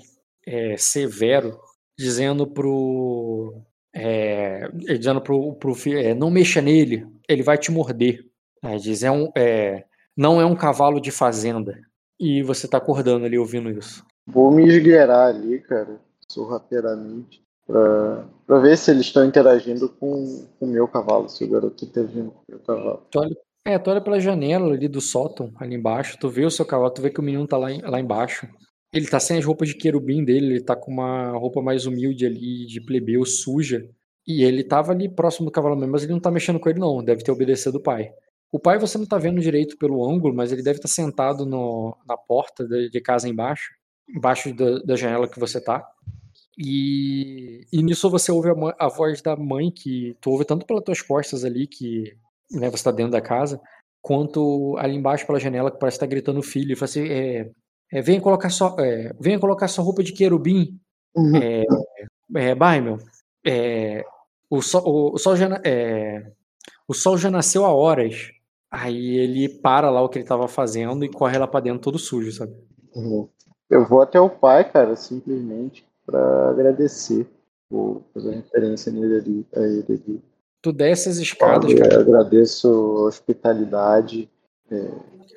é, 0.48 0.76
severo 0.78 1.60
dizendo 1.96 2.48
pro 2.48 3.54
é, 3.94 4.68
dizendo 4.98 5.22
pro, 5.22 5.54
pro 5.56 5.76
filho 5.76 6.00
é, 6.00 6.16
não 6.16 6.32
mexa 6.32 6.60
nele 6.60 7.06
ele 7.30 7.44
vai 7.44 7.58
te 7.58 7.72
morder. 7.72 8.26
É, 8.64 8.78
diz 8.78 9.04
é 9.04 9.12
um 9.12 9.32
é, 9.38 9.86
não 10.18 10.42
é 10.42 10.46
um 10.46 10.56
cavalo 10.56 11.00
de 11.00 11.12
fazenda. 11.12 11.80
E 12.20 12.42
você 12.42 12.68
tá 12.68 12.78
acordando 12.78 13.26
ali 13.26 13.38
ouvindo 13.38 13.70
isso. 13.70 14.04
Vou 14.26 14.52
me 14.52 14.68
esgueirar 14.68 15.28
ali 15.28 15.60
cara 15.60 16.00
sorrateiramente 16.28 17.44
pra, 17.68 18.28
pra 18.46 18.60
ver 18.60 18.78
se 18.78 18.92
eles 18.92 19.08
estão 19.08 19.26
interagindo 19.26 19.90
com 19.90 20.46
o 20.60 20.66
meu 20.66 20.88
cavalo, 20.88 21.30
se 21.30 21.44
o 21.44 21.50
garoto 21.50 21.86
interagindo 21.86 22.32
com 22.32 22.40
o 22.40 22.46
meu 22.50 22.60
cavalo. 22.60 23.04
Tu 23.12 23.20
olha, 23.20 23.38
é, 23.66 23.78
tu 23.78 23.90
olha 23.90 24.02
pela 24.02 24.20
janela 24.20 24.74
ali 24.74 24.88
do 24.88 25.02
sótão, 25.02 25.52
ali 25.58 25.76
embaixo, 25.76 26.18
tu 26.20 26.30
vê 26.30 26.46
o 26.46 26.52
seu 26.52 26.66
cavalo, 26.66 26.92
tu 26.92 27.02
vê 27.02 27.10
que 27.10 27.20
o 27.20 27.24
menino 27.24 27.48
tá 27.48 27.58
lá, 27.58 27.70
lá 27.84 28.00
embaixo. 28.00 28.48
Ele 28.94 29.08
tá 29.08 29.20
sem 29.20 29.38
as 29.38 29.46
roupas 29.46 29.70
de 29.70 29.76
querubim 29.76 30.24
dele, 30.24 30.48
ele 30.48 30.64
tá 30.64 30.76
com 30.76 30.92
uma 30.92 31.32
roupa 31.32 31.62
mais 31.62 31.86
humilde 31.86 32.26
ali, 32.26 32.66
de 32.66 32.82
plebeu, 32.82 33.26
suja. 33.26 33.88
E 34.28 34.44
ele 34.44 34.64
tava 34.64 34.92
ali 34.92 35.10
próximo 35.10 35.46
do 35.46 35.52
cavalo 35.52 35.76
mesmo, 35.76 35.92
mas 35.92 36.04
ele 36.04 36.14
não 36.14 36.20
tá 36.20 36.30
mexendo 36.30 36.60
com 36.60 36.70
ele 36.70 36.80
não, 36.80 37.04
deve 37.04 37.24
ter 37.24 37.32
obedecido 37.32 37.78
o 37.78 37.82
pai. 37.82 38.12
O 38.52 38.60
pai 38.60 38.78
você 38.78 38.98
não 38.98 39.06
tá 39.06 39.18
vendo 39.18 39.40
direito 39.40 39.78
pelo 39.78 40.08
ângulo, 40.08 40.36
mas 40.36 40.52
ele 40.52 40.62
deve 40.62 40.78
estar 40.78 40.90
tá 40.90 40.94
sentado 40.94 41.46
no, 41.46 41.98
na 42.06 42.18
porta 42.18 42.68
de, 42.68 42.90
de 42.90 43.02
casa 43.02 43.30
embaixo, 43.30 43.72
embaixo 44.10 44.54
da, 44.54 44.80
da 44.80 44.96
janela 44.96 45.28
que 45.28 45.40
você 45.40 45.62
tá. 45.62 45.88
E, 46.58 47.66
e 47.72 47.82
nisso 47.82 48.10
você 48.10 48.32
ouve 48.32 48.50
a, 48.50 48.54
a, 48.78 48.90
voz 48.90 49.22
da 49.22 49.36
mãe, 49.38 49.72
que 49.72 50.18
tu 50.20 50.32
ouve 50.32 50.44
tanto 50.44 50.66
pelas 50.66 50.84
tuas 50.84 51.02
costas 51.02 51.46
ali, 51.46 51.66
que 51.66 52.14
né, 52.52 52.70
você 52.70 52.76
está 52.76 52.92
dentro 52.92 53.12
da 53.12 53.22
casa, 53.22 53.60
quanto 54.02 54.76
ali 54.78 54.96
embaixo 54.96 55.26
pela 55.26 55.40
janela, 55.40 55.72
que 55.72 55.80
parece 55.80 55.96
estar 55.96 56.08
tá 56.08 56.10
gritando 56.10 56.40
o 56.40 56.44
filho, 56.44 56.74
e 56.74 56.76
fala 56.76 56.86
assim, 56.86 57.08
é, 57.08 57.50
é, 57.92 58.02
venha, 58.02 58.22
colocar 58.22 58.50
sua, 58.50 58.76
é, 58.80 59.14
venha 59.20 59.40
colocar 59.40 59.68
sua 59.68 59.84
roupa 59.84 60.04
de 60.04 60.14
querubim, 60.14 60.80
uhum. 61.16 61.36
é, 61.36 61.66
é, 62.36 62.56
Baimel, 62.56 62.98
é, 63.46 64.04
o, 64.50 64.62
sol, 64.62 64.84
o, 64.86 65.16
o, 65.16 65.18
sol 65.18 65.36
já, 65.36 65.62
é, 65.64 66.32
o 66.88 66.94
sol 66.94 67.18
já 67.18 67.30
nasceu 67.30 67.66
há 67.66 67.74
horas. 67.74 68.32
Aí 68.70 69.18
ele 69.18 69.50
para 69.50 69.90
lá 69.90 70.02
o 70.02 70.08
que 70.08 70.18
ele 70.18 70.24
estava 70.24 70.48
fazendo 70.48 71.04
e 71.04 71.12
corre 71.12 71.38
lá 71.38 71.46
para 71.46 71.60
dentro 71.60 71.82
todo 71.82 72.00
sujo, 72.00 72.32
sabe? 72.32 72.54
Uhum. 72.96 73.28
Eu 73.70 73.86
vou 73.86 74.02
até 74.02 74.20
o 74.20 74.30
pai, 74.30 74.70
cara, 74.70 74.96
simplesmente 74.96 75.86
para 76.06 76.50
agradecer 76.50 77.28
por 77.70 78.02
fazer 78.14 78.36
referência 78.36 78.92
nele 78.92 79.16
ali, 79.16 79.48
a 79.56 79.60
ele 79.60 79.86
ali. 79.90 80.22
Tu 80.62 80.72
desce 80.72 81.10
as 81.10 81.18
escadas, 81.18 81.74
cara. 81.74 81.96
Eu 81.96 82.02
agradeço 82.02 82.68
a 82.68 83.08
hospitalidade. 83.08 84.30
É, 84.70 84.92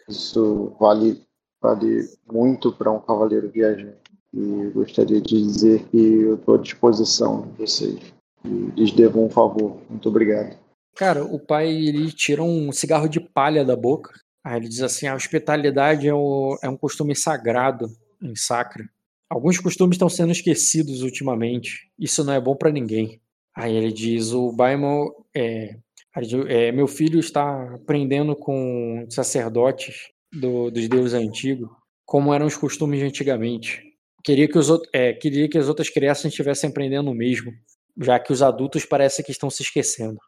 isso 0.08 0.76
vale, 0.78 1.22
vale 1.60 2.08
muito 2.30 2.70
para 2.72 2.92
um 2.92 3.00
cavaleiro 3.00 3.50
viajante. 3.50 4.04
E 4.32 4.70
gostaria 4.74 5.20
de 5.20 5.42
dizer 5.42 5.84
que 5.84 5.96
eu 5.96 6.34
estou 6.34 6.56
à 6.56 6.58
disposição 6.58 7.42
de 7.42 7.58
vocês. 7.58 8.00
E 8.44 8.48
lhes 8.76 8.92
devo 8.92 9.24
um 9.24 9.30
favor. 9.30 9.78
Muito 9.88 10.08
obrigado. 10.08 10.58
Cara, 10.96 11.24
o 11.24 11.38
pai 11.38 11.70
ele 11.70 12.12
tira 12.12 12.42
um 12.42 12.70
cigarro 12.70 13.08
de 13.08 13.18
palha 13.18 13.64
da 13.64 13.74
boca. 13.74 14.12
Aí 14.44 14.58
ele 14.58 14.68
diz 14.68 14.82
assim: 14.82 15.06
a 15.06 15.14
hospitalidade 15.14 16.06
é, 16.06 16.14
o, 16.14 16.58
é 16.62 16.68
um 16.68 16.76
costume 16.76 17.16
sagrado 17.16 17.86
em 18.20 18.36
Sacra. 18.36 18.84
Alguns 19.30 19.58
costumes 19.58 19.94
estão 19.94 20.08
sendo 20.08 20.32
esquecidos 20.32 21.02
ultimamente. 21.02 21.90
Isso 21.98 22.22
não 22.22 22.32
é 22.32 22.40
bom 22.40 22.54
para 22.54 22.70
ninguém. 22.70 23.20
Aí 23.56 23.74
ele 23.74 23.92
diz: 23.92 24.32
o 24.32 24.52
Baimon, 24.52 25.08
é, 25.34 25.76
é, 26.48 26.72
meu 26.72 26.86
filho 26.86 27.20
está 27.20 27.74
aprendendo 27.74 28.34
com 28.34 29.06
sacerdotes 29.10 30.10
do, 30.32 30.70
dos 30.70 30.88
deuses 30.88 31.14
antigos 31.14 31.68
como 32.04 32.32
eram 32.34 32.46
os 32.46 32.56
costumes 32.56 33.00
de 33.00 33.06
antigamente. 33.06 33.82
Queria 34.22 34.48
que, 34.48 34.58
os, 34.58 34.68
é, 34.92 35.12
queria 35.12 35.48
que 35.48 35.58
as 35.58 35.68
outras 35.68 35.90
crianças 35.90 36.26
estivessem 36.26 36.70
aprendendo 36.70 37.10
o 37.10 37.14
mesmo, 37.14 37.52
já 38.00 38.18
que 38.18 38.32
os 38.32 38.42
adultos 38.42 38.84
parecem 38.84 39.24
que 39.24 39.32
estão 39.32 39.50
se 39.50 39.62
esquecendo. 39.62 40.18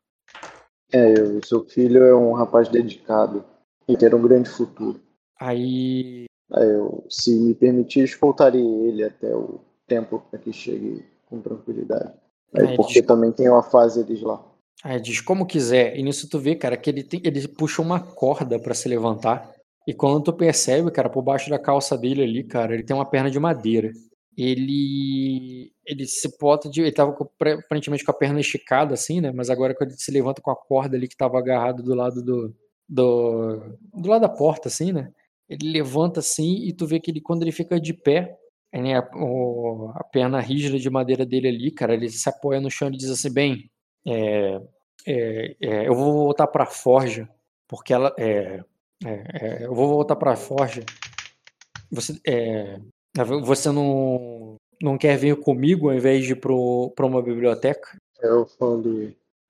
É, 0.93 1.13
o 1.15 1.45
seu 1.45 1.65
filho 1.65 2.05
é 2.05 2.15
um 2.15 2.33
rapaz 2.33 2.69
dedicado 2.69 3.45
e 3.89 3.97
ter 3.97 4.15
um 4.15 4.23
grande 4.23 4.49
futuro. 4.49 5.01
Aí 5.41 6.27
eu, 6.51 7.05
se 7.09 7.39
me 7.39 7.55
permitir, 7.55 8.05
escoltarei 8.05 8.63
ele 8.63 9.05
até 9.05 9.35
o 9.35 9.61
tempo 9.87 10.23
para 10.31 10.39
que 10.39 10.53
chegue 10.53 11.05
com 11.27 11.41
tranquilidade. 11.41 12.15
Aí, 12.59 12.73
é, 12.73 12.77
porque 12.77 13.01
diz... 13.01 13.07
também 13.07 13.33
tem 13.33 13.49
uma 13.49 13.63
fase 13.63 14.05
deles 14.05 14.23
lá. 14.23 14.45
É, 14.85 14.99
diz 14.99 15.21
como 15.21 15.47
quiser. 15.47 15.97
E 15.97 16.03
nisso 16.03 16.29
tu 16.29 16.39
vê, 16.39 16.55
cara, 16.55 16.77
que 16.77 16.91
ele, 16.91 17.03
tem, 17.03 17.21
ele 17.25 17.47
puxa 17.49 17.83
uma 17.83 18.01
corda 18.01 18.59
para 18.59 18.75
se 18.75 18.89
levantar. 18.89 19.51
E 19.87 19.95
quando 19.95 20.23
tu 20.23 20.33
percebe, 20.33 20.91
cara, 20.91 21.09
por 21.09 21.23
baixo 21.23 21.49
da 21.51 21.59
calça 21.59 21.97
dele 21.97 22.23
ali, 22.23 22.45
cara, 22.45 22.75
ele 22.75 22.83
tem 22.83 22.95
uma 22.95 23.09
perna 23.09 23.31
de 23.31 23.39
madeira. 23.39 23.91
Ele 24.37 25.73
ele 25.85 26.07
se 26.07 26.37
bota 26.39 26.69
de. 26.69 26.83
Ele 26.83 26.93
tava 26.93 27.13
com, 27.13 27.25
aparentemente 27.25 28.05
com 28.05 28.11
a 28.11 28.15
perna 28.15 28.41
esticada, 28.41 28.95
assim, 28.95 29.21
né? 29.21 29.33
Mas 29.33 29.49
agora 29.49 29.75
quando 29.75 29.91
ele 29.91 29.99
se 29.99 30.11
levanta 30.11 30.43
com 30.43 30.51
a 30.51 30.57
corda 30.57 30.97
ali 30.97 31.09
que 31.09 31.17
tava 31.17 31.39
agarrado 31.39 31.83
do 31.83 31.95
lado 31.95 32.23
do. 32.23 32.55
Do, 32.89 33.79
do 33.93 34.09
lado 34.09 34.21
da 34.21 34.29
porta, 34.29 34.69
assim, 34.69 34.93
né? 34.93 35.11
ele 35.49 35.71
levanta 35.71 36.21
assim 36.21 36.65
e 36.65 36.73
tu 36.73 36.87
vê 36.87 37.01
que 37.01 37.11
ele, 37.11 37.21
quando 37.21 37.43
ele 37.43 37.53
fica 37.53 37.81
de 37.81 37.95
pé, 37.95 38.37
né, 38.81 38.99
a, 38.99 39.09
o, 39.15 39.93
a 39.95 40.05
perna 40.05 40.41
rígida 40.41 40.79
de 40.79 40.91
madeira 40.91 41.25
dele 41.25 41.49
ali, 41.49 41.71
cara, 41.71 41.95
ele 41.95 42.09
se 42.09 42.29
apoia 42.29 42.61
no 42.61 42.71
chão 42.71 42.89
e 42.89 42.97
diz 42.97 43.11
assim, 43.11 43.33
bem, 43.33 43.71
é, 44.07 44.61
é, 45.07 45.57
é, 45.61 45.89
eu 45.89 45.95
vou 45.95 46.13
voltar 46.13 46.47
para 46.47 46.65
a 46.65 46.67
forja, 46.67 47.29
porque 47.69 47.93
ela, 47.93 48.15
é, 48.19 48.63
é, 49.05 49.11
é, 49.35 49.65
eu 49.65 49.75
vou 49.75 49.89
voltar 49.89 50.17
para 50.17 50.33
a 50.33 50.37
forja. 50.37 50.85
Você, 51.91 52.21
você 53.45 53.71
não, 53.71 54.57
não 54.83 54.99
quer 54.99 55.17
vir 55.17 55.37
comigo 55.37 55.89
ao 55.89 55.95
invés 55.95 56.25
de 56.25 56.33
ir 56.33 56.41
para 56.41 57.07
uma 57.07 57.23
biblioteca? 57.23 57.97
Eu 58.21 58.47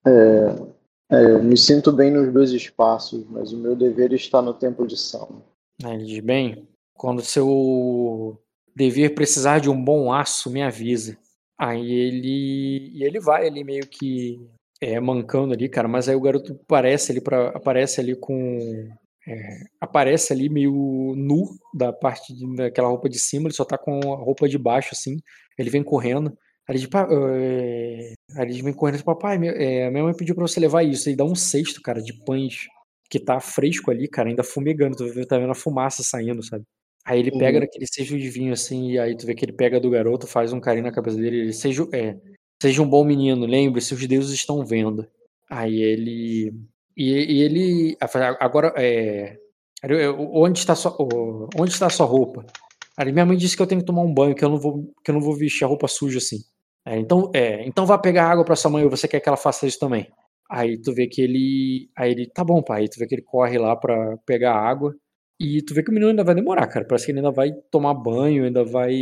É, 0.06 0.76
é, 1.10 1.24
eu 1.32 1.42
me 1.42 1.56
sinto 1.56 1.92
bem 1.92 2.10
nos 2.10 2.32
dois 2.32 2.50
espaços, 2.50 3.24
mas 3.30 3.52
o 3.52 3.56
meu 3.56 3.74
dever 3.74 4.12
está 4.12 4.42
no 4.42 4.52
templo 4.52 4.86
de 4.86 4.96
Salmo. 4.96 5.42
Ele 5.82 6.04
diz, 6.04 6.20
bem, 6.20 6.68
quando 6.94 7.22
seu 7.22 8.38
dever 8.76 9.14
precisar 9.14 9.60
de 9.60 9.70
um 9.70 9.82
bom 9.82 10.12
aço, 10.12 10.50
me 10.50 10.62
avisa. 10.62 11.18
Aí 11.58 11.90
ele. 11.92 12.90
E 12.94 13.04
ele 13.04 13.20
vai 13.20 13.46
ali 13.46 13.64
meio 13.64 13.86
que 13.88 14.40
é, 14.80 15.00
mancando 15.00 15.54
ali, 15.54 15.68
cara, 15.68 15.88
mas 15.88 16.08
aí 16.08 16.14
o 16.16 16.20
garoto 16.20 16.52
aparece 16.64 17.12
ali, 17.12 17.20
pra, 17.20 17.48
aparece 17.50 18.00
ali 18.00 18.14
com. 18.16 18.88
é, 19.26 19.58
aparece 19.80 20.32
ali 20.32 20.48
meio 20.48 21.14
nu 21.16 21.44
da 21.74 21.92
parte 21.92 22.34
de- 22.34 22.56
daquela 22.56 22.88
roupa 22.88 23.08
de 23.08 23.18
cima, 23.18 23.46
ele 23.48 23.54
só 23.54 23.64
tá 23.64 23.78
com 23.78 24.00
a 24.12 24.16
roupa 24.16 24.48
de 24.48 24.58
baixo, 24.58 24.90
assim. 24.92 25.16
Ele 25.58 25.70
vem 25.70 25.82
correndo. 25.82 26.28
Aí 26.68 26.74
ele 26.74 26.78
diz, 26.80 26.88
"Pa- 26.88 27.08
é, 27.10 28.12
aí 28.36 28.44
ele 28.50 28.62
vem 28.62 28.72
correndo 28.74 29.02
papai, 29.04 29.36
é, 29.48 29.90
minha 29.90 30.04
mãe 30.04 30.14
pediu 30.16 30.34
pra 30.34 30.46
você 30.46 30.60
levar 30.60 30.82
isso. 30.84 31.08
Aí 31.08 31.16
dá 31.16 31.24
um 31.24 31.34
cesto, 31.34 31.80
cara, 31.82 32.02
de 32.02 32.12
pães 32.24 32.66
que 33.10 33.18
tá 33.20 33.40
fresco 33.40 33.90
ali, 33.90 34.08
cara, 34.08 34.28
ainda 34.28 34.42
fumegando. 34.44 34.96
Tu 34.96 35.26
tá 35.26 35.38
vendo 35.38 35.50
a 35.52 35.54
fumaça 35.54 36.02
saindo, 36.04 36.42
sabe? 36.42 36.64
Aí 37.06 37.20
ele 37.20 37.30
pega 37.32 37.58
Uhum. 37.58 37.64
daquele 37.64 37.86
cesto 37.86 38.18
de 38.18 38.28
vinho, 38.30 38.52
assim, 38.52 38.92
e 38.92 38.98
aí 38.98 39.16
tu 39.16 39.26
vê 39.26 39.34
que 39.34 39.44
ele 39.44 39.52
pega 39.52 39.78
do 39.80 39.90
garoto, 39.90 40.26
faz 40.26 40.52
um 40.52 40.60
carinho 40.60 40.86
na 40.86 40.92
cabeça 40.92 41.16
dele, 41.16 41.38
ele, 41.38 41.52
seja, 41.52 41.86
é, 41.94 42.16
seja 42.60 42.82
um 42.82 42.88
bom 42.88 43.04
menino, 43.04 43.46
lembre-se, 43.46 43.94
os 43.94 44.06
deuses 44.06 44.32
estão 44.34 44.64
vendo. 44.66 45.06
Aí 45.50 45.80
ele. 45.82 46.52
E, 46.96 47.04
e 47.12 47.42
ele. 47.42 47.96
Agora, 48.40 48.72
é. 48.76 49.38
Onde 50.18 50.58
está, 50.58 50.74
sua, 50.74 50.96
onde 51.58 51.70
está 51.72 51.86
a 51.86 51.90
sua 51.90 52.06
roupa? 52.06 52.44
Aí 52.96 53.12
minha 53.12 53.26
mãe 53.26 53.36
disse 53.36 53.56
que 53.56 53.62
eu 53.62 53.66
tenho 53.66 53.80
que 53.82 53.86
tomar 53.86 54.02
um 54.02 54.12
banho, 54.12 54.34
que 54.34 54.44
eu 54.44 54.48
não 54.48 54.58
vou, 54.58 54.92
que 55.04 55.10
eu 55.10 55.14
não 55.14 55.20
vou 55.20 55.34
vestir 55.34 55.64
a 55.64 55.68
roupa 55.68 55.86
suja 55.86 56.18
assim. 56.18 56.38
É, 56.84 56.98
então, 56.98 57.30
é, 57.34 57.66
então 57.66 57.86
vá 57.86 57.98
pegar 57.98 58.28
água 58.30 58.44
pra 58.44 58.56
sua 58.56 58.70
mãe, 58.70 58.84
ou 58.84 58.90
você 58.90 59.06
quer 59.08 59.20
que 59.20 59.28
ela 59.28 59.36
faça 59.36 59.66
isso 59.66 59.78
também? 59.78 60.08
Aí 60.50 60.80
tu 60.80 60.92
vê 60.94 61.06
que 61.06 61.20
ele. 61.22 61.90
Aí 61.96 62.12
ele, 62.12 62.26
tá 62.28 62.42
bom, 62.44 62.62
pai. 62.62 62.82
Aí 62.82 62.88
tu 62.88 62.98
vê 62.98 63.06
que 63.06 63.14
ele 63.14 63.22
corre 63.22 63.58
lá 63.58 63.76
pra 63.76 64.16
pegar 64.26 64.54
água. 64.54 64.94
E 65.38 65.62
tu 65.62 65.74
vê 65.74 65.82
que 65.82 65.90
o 65.90 65.92
menino 65.92 66.10
ainda 66.10 66.24
vai 66.24 66.34
demorar, 66.34 66.66
cara. 66.66 66.86
Parece 66.86 67.06
que 67.06 67.12
ele 67.12 67.18
ainda 67.18 67.30
vai 67.30 67.52
tomar 67.70 67.94
banho, 67.94 68.44
ainda 68.44 68.64
vai. 68.64 68.94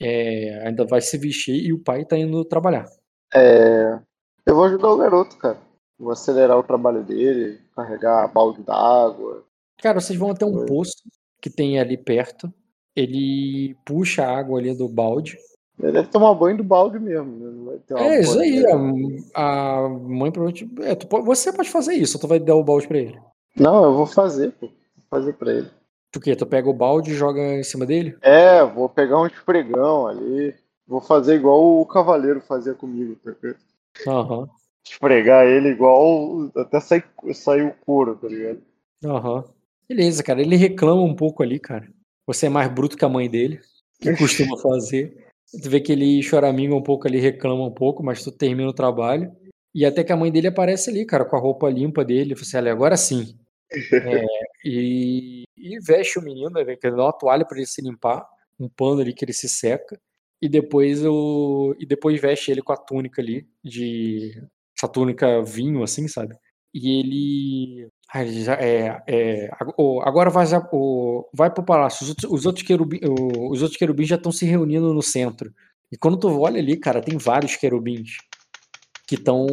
é, 0.00 0.66
ainda 0.66 0.84
vai 0.84 1.00
se 1.00 1.18
vestir 1.18 1.56
e 1.56 1.72
o 1.72 1.82
pai 1.82 2.04
tá 2.04 2.16
indo 2.16 2.44
trabalhar. 2.44 2.86
É, 3.34 3.98
eu 4.46 4.54
vou 4.54 4.64
ajudar 4.64 4.88
o 4.90 4.96
garoto, 4.96 5.36
cara. 5.36 5.58
Vou 5.98 6.12
acelerar 6.12 6.58
o 6.58 6.62
trabalho 6.62 7.02
dele, 7.02 7.60
carregar 7.76 8.32
balde 8.32 8.62
d'água. 8.62 9.44
Cara, 9.82 10.00
vocês 10.00 10.18
vão 10.18 10.30
até 10.30 10.46
um 10.46 10.60
Oi. 10.60 10.66
poço 10.66 11.02
que 11.40 11.50
tem 11.50 11.78
ali 11.78 11.96
perto. 11.96 12.52
Ele 12.96 13.76
puxa 13.84 14.24
a 14.24 14.38
água 14.38 14.58
ali 14.58 14.74
do 14.74 14.88
balde. 14.88 15.38
Ele 15.78 15.92
deve 15.92 16.08
tomar 16.08 16.34
banho 16.34 16.56
do 16.56 16.64
balde 16.64 16.98
mesmo. 16.98 17.36
né? 17.36 17.50
Não 17.50 17.64
vai 17.66 17.78
ter 17.78 17.94
uma 17.94 18.02
É, 18.02 18.20
isso 18.20 18.38
aí. 18.38 18.64
A, 19.34 19.84
a 19.84 19.88
mãe 19.88 20.30
provavelmente. 20.30 20.70
É, 20.82 20.94
tu 20.94 21.06
você 21.22 21.52
pode 21.52 21.70
fazer 21.70 21.94
isso, 21.94 22.18
tu 22.18 22.26
vai 22.26 22.38
dar 22.38 22.56
o 22.56 22.64
balde 22.64 22.88
pra 22.88 22.98
ele. 22.98 23.18
Não, 23.56 23.84
eu 23.84 23.94
vou 23.94 24.06
fazer, 24.06 24.52
pô. 24.52 24.68
Fazer 25.10 25.32
pra 25.34 25.52
ele. 25.52 25.68
Tu 26.12 26.18
o 26.18 26.22
quê? 26.22 26.36
Tu 26.36 26.46
pega 26.46 26.68
o 26.68 26.74
balde 26.74 27.10
e 27.10 27.16
joga 27.16 27.40
em 27.40 27.62
cima 27.62 27.84
dele? 27.84 28.16
É, 28.22 28.64
vou 28.64 28.88
pegar 28.88 29.20
um 29.20 29.26
esfregão 29.26 30.06
ali. 30.06 30.54
Vou 30.86 31.00
fazer 31.00 31.34
igual 31.36 31.80
o 31.80 31.86
cavaleiro 31.86 32.40
fazia 32.40 32.74
comigo. 32.74 33.16
tá? 33.16 33.32
Aham, 34.06 34.48
Esfregar 34.86 35.46
ele 35.46 35.68
igual 35.68 36.50
até 36.56 36.80
sair, 36.80 37.04
sair 37.32 37.62
o 37.62 37.74
couro, 37.84 38.16
tá 38.16 38.28
ligado? 38.28 38.60
aham. 39.04 39.44
Beleza, 39.88 40.22
cara. 40.22 40.40
Ele 40.40 40.56
reclama 40.56 41.02
um 41.02 41.14
pouco 41.14 41.42
ali, 41.42 41.58
cara. 41.58 41.88
Você 42.26 42.46
é 42.46 42.48
mais 42.48 42.72
bruto 42.72 42.96
que 42.96 43.04
a 43.04 43.08
mãe 43.08 43.28
dele, 43.28 43.60
que 44.00 44.16
costuma 44.16 44.56
fazer. 44.58 45.26
Tu 45.62 45.68
vê 45.68 45.80
que 45.80 45.92
ele 45.92 46.22
choraminga 46.22 46.74
um 46.74 46.82
pouco 46.82 47.08
ali, 47.08 47.18
reclama 47.18 47.64
um 47.66 47.72
pouco, 47.72 48.02
mas 48.04 48.22
tu 48.22 48.30
termina 48.30 48.68
o 48.68 48.74
trabalho. 48.74 49.32
E 49.74 49.84
até 49.84 50.04
que 50.04 50.12
a 50.12 50.16
mãe 50.16 50.30
dele 50.30 50.46
aparece 50.48 50.90
ali, 50.90 51.04
cara, 51.04 51.24
com 51.24 51.36
a 51.36 51.40
roupa 51.40 51.68
limpa 51.68 52.04
dele. 52.04 52.34
Você 52.36 52.56
olha, 52.56 52.72
agora 52.72 52.96
sim. 52.96 53.36
É, 53.72 54.24
e, 54.64 55.44
e 55.56 55.78
veste 55.80 56.18
o 56.18 56.22
menino, 56.22 56.50
né, 56.50 56.76
que 56.76 56.90
dá 56.90 57.04
uma 57.04 57.12
toalha 57.12 57.44
para 57.44 57.56
ele 57.58 57.66
se 57.66 57.80
limpar, 57.80 58.26
um 58.58 58.68
pano 58.68 59.00
ali 59.00 59.12
que 59.14 59.24
ele 59.24 59.32
se 59.32 59.48
seca. 59.48 60.00
E 60.42 60.48
depois 60.48 61.04
o 61.04 61.76
e 61.78 61.84
depois 61.86 62.20
veste 62.20 62.50
ele 62.50 62.62
com 62.62 62.72
a 62.72 62.76
túnica 62.76 63.20
ali 63.20 63.46
de 63.62 64.42
essa 64.76 64.88
túnica 64.88 65.42
vinho 65.42 65.82
assim, 65.82 66.08
sabe? 66.08 66.34
E 66.72 67.00
ele, 67.00 67.88
já, 68.42 68.54
é, 68.54 69.02
é, 69.06 69.50
agora 70.02 70.30
vai 70.30 70.46
o, 70.72 71.28
vai 71.34 71.52
pro 71.52 71.64
palácio. 71.64 72.04
Os 72.04 72.08
outros, 72.10 72.32
os 72.32 72.46
outros 72.46 72.66
os 73.50 73.62
outros 73.62 73.76
querubins 73.76 74.08
já 74.08 74.16
estão 74.16 74.32
se 74.32 74.46
reunindo 74.46 74.94
no 74.94 75.02
centro. 75.02 75.52
E 75.92 75.96
quando 75.96 76.16
tu 76.16 76.28
olha 76.40 76.58
ali, 76.60 76.76
cara, 76.76 77.02
tem 77.02 77.18
vários 77.18 77.56
querubins 77.56 78.18
que 79.06 79.16
estão 79.16 79.46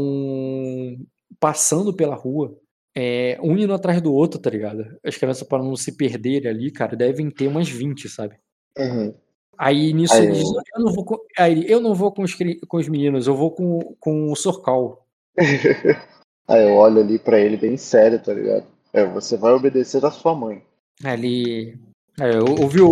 passando 1.39 1.93
pela 1.93 2.15
rua, 2.15 2.55
é, 2.99 3.37
um 3.43 3.55
indo 3.55 3.75
atrás 3.75 4.01
do 4.01 4.11
outro, 4.11 4.39
tá 4.39 4.49
ligado? 4.49 4.97
As 5.05 5.15
crianças 5.15 5.47
para 5.47 5.61
não 5.63 5.75
se 5.75 5.95
perderem 5.95 6.49
ali, 6.49 6.71
cara, 6.71 6.95
devem 6.95 7.29
ter 7.29 7.47
umas 7.47 7.69
20, 7.69 8.09
sabe? 8.09 8.37
Uhum. 8.75 9.13
Aí 9.55 9.93
nisso 9.93 10.15
Aí 10.15 10.23
ele 10.23 10.33
diz, 10.33 10.49
eu- 10.49 10.83
não 10.83 10.91
vou 10.91 11.05
com, 11.05 11.17
aí 11.37 11.71
eu 11.71 11.79
não 11.79 11.93
vou 11.93 12.11
com 12.11 12.23
os, 12.23 12.35
com 12.67 12.77
os 12.77 12.87
meninos, 12.87 13.27
eu 13.27 13.35
vou 13.35 13.51
com, 13.51 13.95
com 13.99 14.31
o 14.31 14.35
Sorcal. 14.35 15.05
Aí 16.47 16.63
eu 16.63 16.75
olho 16.75 17.01
ali 17.01 17.19
pra 17.19 17.39
ele 17.39 17.57
bem 17.57 17.75
sério, 17.75 18.19
tá 18.23 18.33
ligado? 18.33 18.65
É, 18.93 19.05
você 19.05 19.35
vai 19.35 19.51
obedecer 19.51 20.03
a 20.05 20.09
sua 20.09 20.33
mãe. 20.33 20.63
Aí 21.03 21.13
ele. 21.13 21.77
Aí 22.19 22.33
eu 22.33 22.45
ouvi 22.61 22.79
o. 22.79 22.89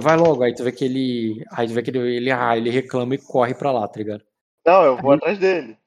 Vai 0.00 0.16
logo, 0.18 0.42
aí 0.42 0.54
tu 0.54 0.62
vê 0.62 0.70
que 0.70 0.84
ele. 0.84 1.42
Aí 1.50 1.66
tu 1.66 1.72
vê 1.72 1.82
que 1.82 1.90
ele, 1.90 1.98
ele, 1.98 2.30
ah, 2.30 2.54
ele 2.56 2.68
reclama 2.68 3.14
e 3.14 3.18
corre 3.18 3.54
pra 3.54 3.72
lá, 3.72 3.88
tá 3.88 3.98
ligado? 3.98 4.22
Não, 4.66 4.84
eu 4.84 4.96
vou 4.98 5.12
atrás 5.12 5.38
dele. 5.38 5.78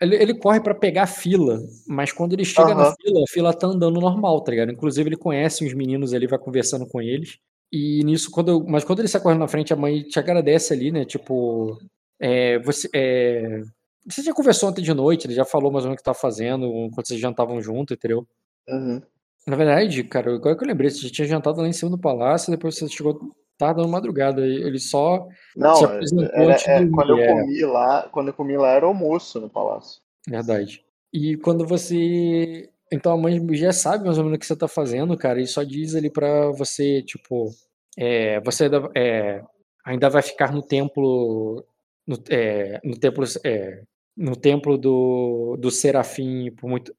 Ele, 0.00 0.16
ele 0.16 0.34
corre 0.34 0.60
pra 0.60 0.74
pegar 0.74 1.04
a 1.04 1.06
fila, 1.06 1.58
mas 1.86 2.12
quando 2.12 2.34
ele 2.34 2.44
chega 2.44 2.74
na 2.74 2.82
Aham. 2.84 2.94
fila, 3.00 3.20
a 3.22 3.32
fila 3.32 3.54
tá 3.54 3.66
andando 3.66 3.98
normal, 4.00 4.42
tá 4.42 4.50
ligado? 4.50 4.70
Inclusive 4.70 5.08
ele 5.08 5.16
conhece 5.16 5.64
os 5.66 5.72
meninos 5.72 6.12
ali, 6.12 6.26
vai 6.26 6.38
conversando 6.38 6.86
com 6.86 7.00
eles. 7.00 7.38
E 7.72 8.04
nisso, 8.04 8.30
quando 8.30 8.50
eu- 8.50 8.64
mas 8.66 8.84
quando 8.84 8.98
ele 9.00 9.08
sai 9.08 9.20
correndo 9.22 9.40
na 9.40 9.48
frente, 9.48 9.72
a 9.72 9.76
mãe 9.76 10.02
te 10.02 10.18
agradece 10.18 10.72
ali, 10.74 10.92
né? 10.92 11.04
Tipo, 11.06 11.78
é, 12.20 12.58
você, 12.58 12.88
é, 12.94 13.62
você 14.06 14.22
já 14.22 14.34
conversou 14.34 14.68
ontem 14.68 14.82
de 14.82 14.92
noite, 14.92 15.26
ele 15.26 15.34
já 15.34 15.44
falou 15.46 15.72
mais 15.72 15.84
ou 15.84 15.88
menos 15.90 15.98
o 16.00 16.02
que 16.02 16.04
tá 16.04 16.14
fazendo, 16.14 16.70
quando 16.94 17.06
vocês 17.06 17.18
jantavam 17.18 17.60
junto, 17.62 17.94
entendeu? 17.94 18.26
Uhum. 18.68 19.00
Na 19.46 19.56
verdade, 19.56 20.04
cara, 20.04 20.34
agora 20.34 20.56
que 20.56 20.62
eu 20.64 20.68
lembrei, 20.68 20.90
você 20.90 20.98
já 21.06 21.10
tinha 21.10 21.26
jantado 21.26 21.60
lá 21.60 21.68
em 21.68 21.72
cima 21.72 21.90
do 21.90 21.98
palácio, 21.98 22.50
depois 22.50 22.76
você 22.76 22.88
chegou, 22.88 23.18
tava 23.58 23.74
dando 23.74 23.88
madrugada, 23.88 24.46
ele 24.46 24.78
só 24.78 25.26
Não, 25.56 25.76
Se 25.76 25.84
é- 25.84 25.86
apresentou 25.86 26.24
era- 26.26 26.52
antes 26.52 26.68
é, 26.68 26.86
quando 26.88 27.10
eu 27.10 27.18
é. 27.18 27.28
comi 27.28 27.60
lá, 27.62 28.08
quando 28.12 28.28
eu 28.28 28.34
comi 28.34 28.56
lá 28.56 28.70
era 28.72 28.86
almoço 28.86 29.40
no 29.40 29.48
palácio. 29.48 30.00
Verdade. 30.28 30.84
E 31.12 31.36
quando 31.36 31.66
você. 31.66 32.68
Então 32.92 33.12
a 33.12 33.16
mãe 33.16 33.44
já 33.56 33.72
sabe 33.72 34.04
mais 34.04 34.18
ou 34.18 34.24
menos 34.24 34.36
o 34.36 34.40
que 34.40 34.46
você 34.46 34.54
tá 34.56 34.68
fazendo, 34.68 35.16
cara, 35.16 35.40
e 35.40 35.46
só 35.46 35.62
diz 35.62 35.94
ali 35.94 36.10
pra 36.10 36.50
você, 36.52 37.02
tipo, 37.02 37.50
é, 37.98 38.38
você 38.40 38.64
ainda, 38.64 38.90
é, 38.94 39.42
ainda 39.84 40.08
vai 40.10 40.22
ficar 40.22 40.52
no 40.52 40.62
templo. 40.62 41.64
No, 42.06 42.16
é, 42.30 42.80
no 42.84 42.96
templo. 42.96 43.24
é, 43.44 43.82
no 44.16 44.34
templo 44.36 44.78
do, 44.78 45.56
do 45.58 45.70
Serafim 45.70 46.50
por, 46.52 46.70
muito, 46.70 46.94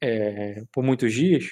por 0.71 0.83
muitos 0.83 1.13
dias. 1.13 1.45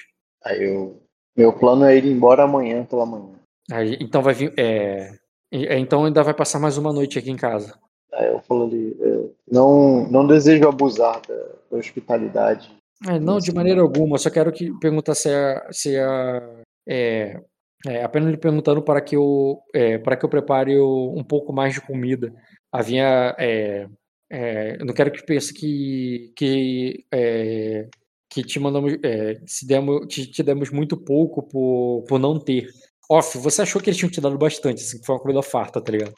Aí 0.44 0.62
eu. 0.62 1.02
Meu 1.36 1.52
plano 1.52 1.84
é 1.84 1.96
ir 1.96 2.06
embora 2.06 2.44
amanhã 2.44 2.84
pela 2.84 3.04
manhã. 3.04 3.34
Aí, 3.70 3.96
então 4.00 4.22
vai 4.22 4.34
vir. 4.34 4.52
é, 4.56 5.18
é, 5.50 5.78
então 5.78 6.04
ainda 6.04 6.22
vai 6.22 6.34
passar 6.34 6.58
mais 6.58 6.76
uma 6.76 6.92
noite 6.92 7.18
aqui 7.18 7.30
em 7.30 7.36
casa. 7.36 7.78
Aí 8.12 8.28
eu 8.28 8.40
falo 8.40 8.64
ali, 8.64 8.96
é, 9.00 9.24
não, 9.50 10.06
não 10.08 10.26
desejo 10.26 10.68
abusar 10.68 11.20
da, 11.26 11.34
da 11.70 11.78
hospitalidade. 11.78 12.70
É, 13.06 13.18
não, 13.18 13.38
de 13.38 13.52
maneira 13.52 13.80
alguma. 13.80 14.18
Só 14.18 14.30
quero 14.30 14.52
que 14.52 14.72
perguntar 14.78 15.14
se 15.14 15.28
a, 15.28 15.68
se 15.70 15.98
a 15.98 16.42
é, 16.88 17.40
é, 17.86 18.02
apenas 18.02 18.30
lhe 18.30 18.38
perguntando 18.38 18.82
para 18.82 19.00
que 19.00 19.16
eu 19.16 19.60
é, 19.74 19.98
para 19.98 20.16
que 20.16 20.24
eu 20.24 20.28
prepare 20.28 20.80
um 20.80 21.22
pouco 21.22 21.52
mais 21.52 21.74
de 21.74 21.80
comida. 21.80 22.32
Havia 22.72 23.34
é, 23.38 23.86
é, 24.30 24.78
não 24.78 24.94
quero 24.94 25.10
que 25.10 25.24
pense 25.24 25.52
que 25.52 26.32
que 26.36 27.04
é, 27.12 27.88
que 28.30 28.42
te 28.42 28.58
mandamos 28.58 28.96
é, 29.02 29.40
se 29.46 29.66
demos 29.66 30.06
te, 30.06 30.26
te 30.30 30.42
demos 30.42 30.70
muito 30.70 30.96
pouco 30.96 31.42
por, 31.42 32.04
por 32.08 32.18
não 32.18 32.38
ter. 32.38 32.68
Off, 33.08 33.38
você 33.38 33.62
achou 33.62 33.80
que 33.80 33.88
eles 33.90 33.98
tinham 33.98 34.10
te 34.10 34.20
dado 34.20 34.36
bastante, 34.36 34.82
assim, 34.82 34.98
que 34.98 35.06
foi 35.06 35.14
uma 35.14 35.20
comida 35.20 35.42
farta, 35.42 35.80
tá 35.80 35.92
ligado? 35.92 36.14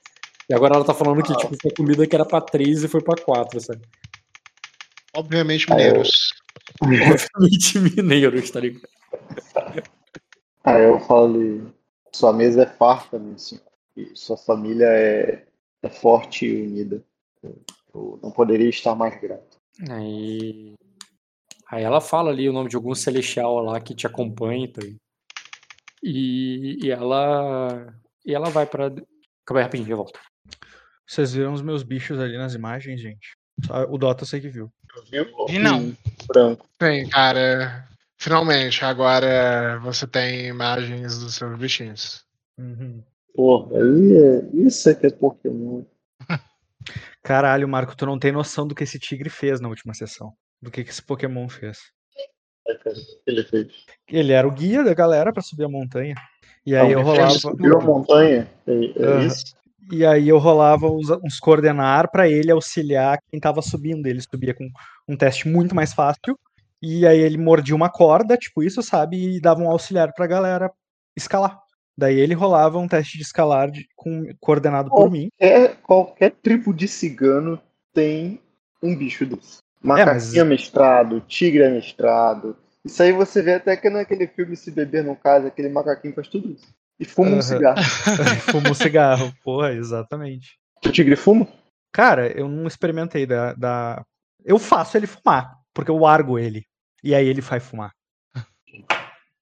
E 0.49 0.55
agora 0.55 0.75
ela 0.77 0.85
tá 0.85 0.95
falando 0.95 1.23
que 1.23 1.37
tipo, 1.37 1.55
foi 1.61 1.71
comida 1.73 2.07
que 2.07 2.15
era 2.15 2.25
pra 2.25 2.41
três 2.41 2.83
e 2.83 2.89
foi 2.89 3.03
pra 3.03 3.23
quatro, 3.23 3.61
sabe? 3.61 3.83
Obviamente, 5.15 5.69
eu- 5.69 5.77
mineiros. 5.77 6.33
Obviamente 6.81 7.79
mineiros, 7.79 8.51
tá 8.51 8.61
ligado? 8.61 8.89
Aí 10.65 10.85
eu 10.85 10.99
falo 11.01 11.35
ali, 11.35 11.67
sua 12.13 12.33
mesa 12.33 12.63
é 12.63 12.67
farta, 12.67 13.19
meu 13.19 13.39
senhor. 13.39 13.65
E 13.97 14.11
sua 14.15 14.37
família 14.37 14.87
é, 14.87 15.45
é 15.83 15.89
forte 15.89 16.47
e 16.47 16.63
unida. 16.63 17.05
Eu 17.43 18.19
não 18.23 18.31
poderia 18.31 18.69
estar 18.69 18.95
mais 18.95 19.21
grato. 19.21 19.59
Aí, 19.91 20.75
aí 21.71 21.83
ela 21.83 22.01
fala 22.01 22.31
ali 22.31 22.49
o 22.49 22.53
nome 22.53 22.69
de 22.71 22.77
algum 22.77 22.95
celestial 22.95 23.61
lá 23.61 23.81
que 23.81 23.95
te 23.95 24.07
acompanha, 24.07 24.71
tá? 24.73 24.81
ligado? 24.81 24.99
E, 26.03 26.79
e 26.85 26.91
ela 26.91 27.93
e 28.25 28.35
ela 28.35 28.51
vai 28.51 28.67
pra. 28.67 28.91
Calma 29.45 29.61
aí, 29.61 29.63
rapidinho, 29.63 29.91
eu 29.91 29.97
volto. 29.97 30.21
Vocês 31.07 31.33
viram 31.33 31.55
os 31.55 31.63
meus 31.63 31.83
bichos 31.83 32.21
ali 32.21 32.37
nas 32.37 32.55
imagens, 32.55 33.01
gente? 33.01 33.37
O 33.89 33.97
Dota 33.97 34.23
eu 34.23 34.27
sei 34.27 34.41
que 34.41 34.49
viu. 34.49 34.71
Viu? 35.11 35.25
Vi 35.49 35.59
não. 35.59 35.97
Branco. 36.27 36.67
Sim, 36.81 37.09
cara. 37.09 37.89
Finalmente, 38.19 38.85
agora 38.85 39.79
você 39.79 40.07
tem 40.07 40.47
imagens 40.47 41.19
dos 41.19 41.35
seus 41.35 41.59
bichinhos. 41.59 42.25
Uhum. 42.59 43.03
Porra, 43.35 43.77
é... 43.77 44.57
isso 44.67 44.91
é 44.91 44.95
que 44.95 45.07
é 45.07 45.11
Pokémon. 45.11 45.85
Caralho, 47.23 47.69
Marco, 47.69 47.97
tu 47.97 48.05
não 48.05 48.19
tem 48.19 48.33
noção 48.33 48.67
do 48.67 48.75
que 48.75 48.85
esse 48.85 48.99
tigre 48.99 49.31
fez 49.31 49.61
na 49.61 49.69
última 49.69 49.95
sessão. 49.95 50.35
Do 50.61 50.71
que, 50.71 50.85
que 50.85 50.91
esse 50.91 51.03
Pokémon 51.03 51.49
fez. 51.49 51.79
Cara, 52.77 52.97
o 52.97 53.01
que 53.01 53.23
ele 53.27 53.45
fez? 53.45 53.69
Ele 54.09 54.33
era 54.33 54.47
o 54.47 54.51
guia 54.51 54.85
da 54.85 54.95
galera 54.95 55.33
pra 55.33 55.43
subir 55.43 55.65
a 55.65 55.69
montanha. 55.69 56.15
E 56.67 56.77
aí 56.77 56.93
eu 56.93 57.03
rolava. 57.03 57.31
Subiu 57.31 57.79
a 57.79 57.81
montanha? 57.81 58.51
É, 58.67 58.73
é 58.73 59.05
Aham. 59.07 59.27
isso? 59.27 59.45
E 59.91 60.05
aí 60.05 60.29
eu 60.29 60.37
rolava 60.39 60.87
uns, 60.87 61.09
uns 61.25 61.41
coordenar 61.41 62.11
pra 62.11 62.29
ele 62.29 62.51
auxiliar 62.51 63.19
quem 63.31 63.41
tava 63.41 63.63
subindo. 63.63 64.07
Ele 64.07 64.21
subia 64.21 64.53
com 64.55 64.69
um 65.09 65.17
teste 65.17 65.49
muito 65.49 65.75
mais 65.75 65.95
fácil. 65.95 66.39
E 66.83 67.07
aí 67.07 67.19
ele 67.19 67.39
mordia 67.39 67.75
uma 67.75 67.89
corda, 67.89 68.37
tipo 68.37 68.63
isso, 68.63 68.83
sabe? 68.83 69.37
E 69.37 69.41
dava 69.41 69.61
um 69.63 69.71
auxiliar 69.71 70.13
pra 70.13 70.27
galera 70.27 70.71
escalar. 71.17 71.59
Daí 71.97 72.21
ele 72.21 72.35
rolava 72.35 72.79
um 72.79 72.87
teste 72.87 73.17
de 73.17 73.25
escalar 73.25 73.71
de- 73.71 73.89
com, 73.97 74.27
coordenado 74.39 74.91
por 74.91 75.07
Oh. 75.07 75.11
mim. 75.11 75.29
Qualquer 75.83 76.33
tribo 76.33 76.73
de 76.73 76.87
cigano 76.87 77.61
tem 77.95 78.41
um 78.83 78.95
bicho 78.95 79.25
desse. 79.27 79.59
Macaquinho 79.83 80.15
mas- 80.45 80.49
mestrado, 80.49 81.21
tigre 81.23 81.65
amestrado. 81.65 82.57
Isso 82.85 83.03
aí 83.03 83.13
você 83.13 83.43
vê 83.43 83.55
até 83.55 83.77
que 83.77 83.91
naquele 83.91 84.27
filme 84.27 84.57
Se 84.57 84.71
Beber 84.71 85.05
Não 85.05 85.15
Casa, 85.15 85.49
aquele 85.49 85.69
macaquinho 85.69 86.15
faz 86.15 86.29
tudo 86.29 86.51
isso. 86.51 86.67
E 86.99 87.05
fuma 87.05 87.29
Aham. 87.29 87.39
um 87.39 87.43
cigarro. 87.43 87.83
Fuma 88.51 88.71
um 88.71 88.75
cigarro. 88.75 89.33
Porra, 89.45 89.73
exatamente. 89.73 90.59
O 90.85 90.91
tigre 90.91 91.15
fuma? 91.15 91.47
Cara, 91.93 92.27
eu 92.37 92.49
não 92.49 92.67
experimentei 92.67 93.25
da, 93.25 93.53
da. 93.55 94.05
Eu 94.45 94.59
faço 94.59 94.97
ele 94.97 95.07
fumar, 95.07 95.59
porque 95.73 95.91
eu 95.91 95.97
largo 95.99 96.39
ele. 96.39 96.65
E 97.03 97.15
aí 97.15 97.27
ele 97.29 97.41
vai 97.41 97.61
fumar. 97.61 97.93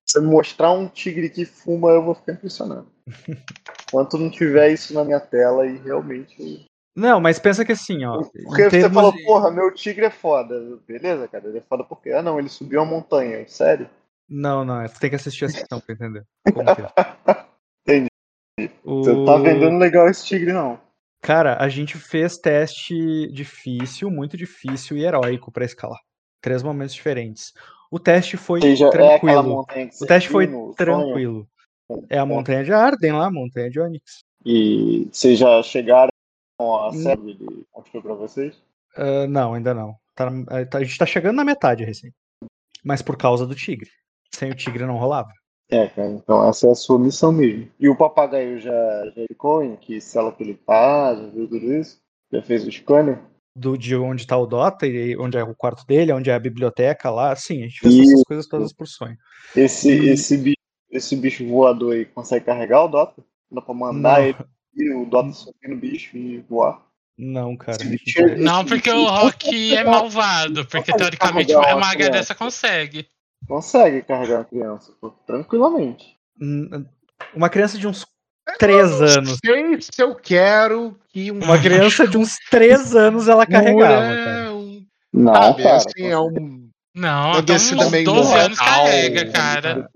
Se 0.04 0.20
me 0.20 0.26
mostrar 0.26 0.70
um 0.72 0.86
tigre 0.86 1.30
que 1.30 1.44
fuma, 1.46 1.90
eu 1.90 2.02
vou 2.04 2.14
ficar 2.14 2.32
impressionado. 2.32 2.90
Enquanto 3.88 4.18
não 4.18 4.30
tiver 4.30 4.70
isso 4.72 4.92
na 4.92 5.04
minha 5.04 5.20
tela 5.20 5.66
e 5.66 5.78
realmente. 5.78 6.66
Não, 6.96 7.20
mas 7.20 7.38
pensa 7.38 7.62
que 7.62 7.72
assim, 7.72 8.04
ó. 8.06 8.22
Porque 8.44 8.70
você 8.70 8.88
falou, 8.88 9.12
de- 9.12 9.22
porra, 9.24 9.50
meu 9.50 9.72
tigre 9.74 10.06
é 10.06 10.10
foda. 10.10 10.78
Beleza, 10.88 11.28
cara, 11.28 11.46
ele 11.46 11.58
é 11.58 11.60
foda 11.60 11.84
por 11.84 12.00
quê? 12.00 12.12
Ah, 12.12 12.22
não, 12.22 12.38
ele 12.38 12.48
subiu 12.48 12.80
a 12.80 12.86
montanha. 12.86 13.46
Sério? 13.46 13.90
Não, 14.28 14.64
não, 14.64 14.80
você 14.80 14.98
tem 14.98 15.10
que 15.10 15.16
assistir 15.16 15.44
a 15.44 15.48
sessão 15.50 15.78
pra 15.78 15.94
entender. 15.94 16.24
É. 16.46 16.52
Entendi. 17.86 18.10
O... 18.82 19.04
Você 19.04 19.12
não 19.12 19.24
tá 19.26 19.36
vendendo 19.36 19.78
legal 19.78 20.08
esse 20.08 20.24
tigre, 20.24 20.52
não. 20.54 20.80
Cara, 21.22 21.62
a 21.62 21.68
gente 21.68 21.98
fez 21.98 22.38
teste 22.38 23.30
difícil, 23.30 24.10
muito 24.10 24.36
difícil 24.36 24.96
e 24.96 25.04
heróico 25.04 25.52
pra 25.52 25.64
escalar. 25.64 26.00
Três 26.40 26.62
momentos 26.62 26.94
diferentes. 26.94 27.52
O 27.90 27.98
teste 27.98 28.36
foi 28.36 28.60
seja, 28.60 28.86
é 28.86 28.90
tranquilo. 28.90 29.66
que 29.66 29.90
o 30.02 30.06
teste 30.06 30.30
foi 30.30 30.46
no 30.46 30.74
tranquilo. 30.74 31.46
É 32.08 32.18
a 32.18 32.26
montanha 32.26 32.64
de 32.64 32.72
Arden 32.72 33.12
lá, 33.12 33.26
a 33.26 33.30
montanha 33.30 33.70
de 33.70 33.78
Onyx. 33.78 34.24
E 34.44 35.08
vocês 35.12 35.38
já 35.38 35.62
chegaram 35.62 36.10
a 36.58 36.88
Hum. 36.88 36.92
série 36.92 37.30
ele 37.30 37.66
mostrou 37.74 38.02
pra 38.02 38.14
vocês? 38.14 38.62
Ah, 38.96 39.26
não, 39.26 39.54
ainda 39.54 39.74
não. 39.74 39.94
Tá, 40.14 40.28
a 40.72 40.82
gente 40.84 40.98
tá 40.98 41.04
chegando 41.04 41.36
na 41.36 41.44
metade 41.44 41.84
recém. 41.84 42.12
Mas 42.82 43.02
por 43.02 43.16
causa 43.16 43.46
do 43.46 43.54
tigre. 43.54 43.90
Sem 44.34 44.50
o 44.50 44.54
tigre 44.54 44.86
não 44.86 44.96
rolava. 44.96 45.30
É, 45.68 45.88
cara, 45.88 46.08
então 46.12 46.48
essa 46.48 46.68
é 46.68 46.70
a 46.70 46.74
sua 46.74 46.98
missão 46.98 47.32
mesmo. 47.32 47.68
E 47.78 47.88
o 47.88 47.96
papagaio 47.96 48.58
já, 48.60 48.72
já 49.14 49.26
ficou 49.28 49.62
em 49.62 49.76
que 49.76 50.00
cela 50.00 50.32
que 50.32 50.42
ele 50.42 50.54
tá, 50.54 51.14
já 51.14 51.26
viu 51.28 51.48
tudo 51.48 51.72
isso? 51.74 52.00
Já 52.32 52.40
fez 52.42 52.66
o 52.66 52.70
scanner? 52.72 53.20
Do, 53.54 53.76
de 53.76 53.96
onde 53.96 54.26
tá 54.26 54.36
o 54.36 54.46
Dota, 54.46 54.86
e 54.86 55.16
onde 55.16 55.36
é 55.36 55.42
o 55.42 55.54
quarto 55.54 55.84
dele, 55.86 56.12
onde 56.12 56.30
é 56.30 56.34
a 56.34 56.38
biblioteca 56.38 57.10
lá. 57.10 57.34
Sim, 57.34 57.60
a 57.64 57.68
gente 57.68 57.80
fez 57.80 57.94
essas 57.94 58.10
Isso. 58.10 58.24
coisas 58.26 58.46
todas 58.46 58.72
por 58.72 58.86
sonho. 58.86 59.16
Esse, 59.54 59.90
Hum. 59.90 60.04
esse, 60.12 60.36
bicho, 60.36 60.56
esse 60.90 61.16
bicho 61.16 61.46
voador 61.48 61.94
aí 61.94 62.04
consegue 62.04 62.44
carregar 62.44 62.84
o 62.84 62.88
Dota? 62.88 63.22
Dá 63.50 63.60
pra 63.60 63.74
mandar 63.74 64.20
Não. 64.20 64.26
ele 64.28 64.36
e 64.76 64.92
o 64.92 65.06
Dota 65.06 65.32
subir 65.32 65.68
no 65.68 65.76
bicho 65.76 66.16
e 66.16 66.40
voar? 66.48 66.82
Não, 67.18 67.56
cara. 67.56 67.78
A 67.80 67.84
não- 67.84 68.28
é- 68.28 68.36
Não, 68.36 68.64
porque 68.64 68.90
o 68.90 69.04
Rock 69.06 69.74
é 69.74 69.82
malvado. 69.82 70.66
Porque 70.66 70.92
teoricamente 70.92 71.54
uma 71.54 71.76
maga 71.76 72.10
dessa 72.10 72.34
consegue. 72.34 73.06
Consegue 73.48 74.02
carregar 74.02 74.38
uma 74.38 74.44
criança, 74.44 74.92
pô, 75.00 75.10
tranquilamente. 75.26 76.16
Uma 77.34 77.48
criança 77.48 77.78
de 77.78 77.86
uns 77.88 78.06
três 78.58 79.00
anos. 79.00 79.38
Sei 79.44 79.80
se 79.80 80.02
eu 80.02 80.14
quero 80.14 80.96
que 81.08 81.30
um 81.32 81.38
Uma 81.42 81.58
criança 81.58 82.06
de 82.06 82.18
uns 82.18 82.36
três 82.50 82.94
anos 82.94 83.28
ela 83.28 83.46
carregava, 83.46 84.14
cara. 84.14 84.52
um, 84.54 84.84
Não, 85.12 85.34
sabe, 85.34 85.62
cara. 85.62 85.76
assim, 85.76 86.06
é 86.06 86.18
um 86.18 86.66
Não, 86.94 87.30
Uma 87.30 87.38
até 87.40 87.54
uns 87.54 87.90
meio 87.90 88.04
12 88.06 88.34
anos 88.34 88.58
carrega, 88.58 89.30
cara. 89.30 89.90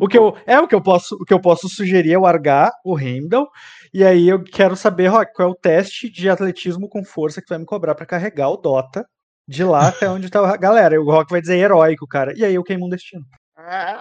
O 0.00 0.08
que 0.08 0.18
eu, 0.18 0.36
é 0.44 0.58
o 0.60 0.66
que 0.66 0.74
eu 0.74 0.80
posso, 0.80 1.14
o 1.14 1.24
que 1.24 1.32
eu 1.32 1.40
posso 1.40 1.68
sugerir 1.68 2.12
é 2.12 2.18
o 2.18 2.26
Argar, 2.26 2.72
o 2.84 2.98
Heimdall, 2.98 3.48
e 3.92 4.04
aí 4.04 4.28
eu 4.28 4.42
quero 4.42 4.74
saber, 4.74 5.08
Rock, 5.08 5.34
qual 5.34 5.48
é 5.48 5.52
o 5.52 5.54
teste 5.54 6.08
de 6.08 6.30
atletismo 6.30 6.88
com 6.88 7.04
força 7.04 7.40
que 7.40 7.46
tu 7.46 7.50
vai 7.50 7.58
me 7.58 7.66
cobrar 7.66 7.94
pra 7.94 8.06
carregar 8.06 8.48
o 8.48 8.56
Dota 8.56 9.06
de 9.46 9.64
lá 9.64 9.88
até 9.88 10.08
onde 10.08 10.30
tá 10.30 10.40
a 10.40 10.56
galera. 10.56 10.94
E 10.94 10.98
o 10.98 11.04
Rock 11.04 11.30
vai 11.30 11.40
dizer 11.40 11.58
heróico, 11.58 12.06
cara. 12.06 12.32
E 12.36 12.44
aí 12.44 12.54
eu 12.54 12.64
queimo 12.64 12.86
um 12.86 12.88
destino. 12.88 13.24
É, 13.58 13.98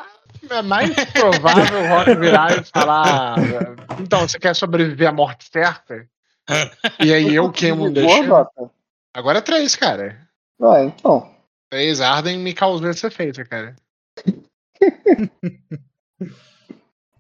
é 0.50 0.62
mais 0.62 0.94
provável 1.12 1.82
o 1.82 1.88
Rock 1.90 2.16
virar 2.16 2.58
e 2.58 2.64
falar. 2.64 3.36
Então, 4.00 4.22
você 4.22 4.40
quer 4.40 4.56
sobreviver 4.56 5.10
à 5.10 5.12
morte 5.12 5.50
certa? 5.52 6.08
E 7.00 7.14
aí 7.14 7.36
eu 7.36 7.52
queimo 7.52 7.88
um 7.88 7.92
destino. 7.94 8.28
Dota. 8.28 8.72
Agora 9.14 9.40
é 9.40 9.42
três, 9.42 9.76
cara. 9.76 10.18
Ah, 10.62 10.84
então. 10.84 11.30
Três 11.70 12.00
Arden 12.00 12.40
me 12.40 12.54
causou 12.54 12.90
esse 12.90 13.06
efeito, 13.06 13.44
cara. 13.48 13.76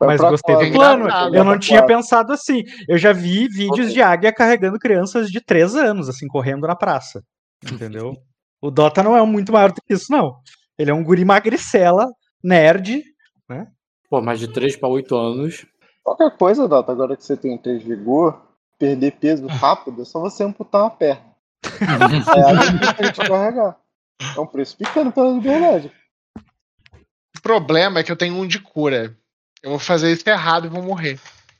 Mas 0.05 0.19
gostei 0.19 0.55
do 0.55 0.71
plano. 0.73 1.07
Eu 1.33 1.43
não 1.43 1.57
tinha 1.57 1.85
pensado 1.85 2.33
assim. 2.33 2.63
Eu 2.87 2.97
já 2.97 3.13
vi 3.13 3.47
vídeos 3.47 3.93
de 3.93 4.01
águia 4.01 4.33
carregando 4.33 4.79
crianças 4.79 5.29
de 5.29 5.39
três 5.39 5.75
anos, 5.75 6.09
assim, 6.09 6.27
correndo 6.27 6.67
na 6.67 6.75
praça. 6.75 7.23
Entendeu? 7.71 8.15
O 8.61 8.69
Dota 8.71 9.01
não 9.03 9.17
é 9.17 9.25
muito 9.25 9.51
maior 9.51 9.71
do 9.71 9.81
que 9.81 9.93
isso, 9.93 10.11
não. 10.11 10.35
Ele 10.77 10.91
é 10.91 10.93
um 10.93 11.03
guri 11.03 11.25
magricela, 11.25 12.07
nerd. 12.43 13.03
Pô, 14.09 14.21
mais 14.21 14.39
de 14.39 14.47
3 14.47 14.75
para 14.75 14.89
8 14.89 15.15
anos. 15.15 15.65
Qualquer 16.03 16.35
coisa, 16.37 16.67
Dota, 16.67 16.91
agora 16.91 17.15
que 17.15 17.23
você 17.23 17.37
tem 17.37 17.57
3 17.57 17.83
vigor, 17.83 18.41
perder 18.77 19.11
peso 19.11 19.47
rápido, 19.47 20.01
é 20.01 20.05
só 20.05 20.19
você 20.19 20.43
amputar 20.43 20.83
uma 20.83 20.89
perna. 20.89 21.31
É 21.81 22.41
água 22.41 22.79
que 22.79 22.97
tem 22.97 23.11
que 23.11 23.27
carregar. 23.27 23.77
É 24.35 24.39
um 24.39 24.47
preço 24.47 24.77
pequeno 24.77 25.11
pela 25.11 25.31
liberdade. 25.31 25.91
O 27.37 27.41
problema 27.41 27.99
é 27.99 28.03
que 28.03 28.11
eu 28.11 28.15
tenho 28.15 28.35
um 28.35 28.47
de 28.47 28.59
cura. 28.59 29.17
Eu 29.63 29.71
vou 29.71 29.79
fazer 29.79 30.11
isso 30.11 30.27
errado 30.29 30.65
e 30.65 30.69
vou 30.69 30.81
morrer. 30.81 31.19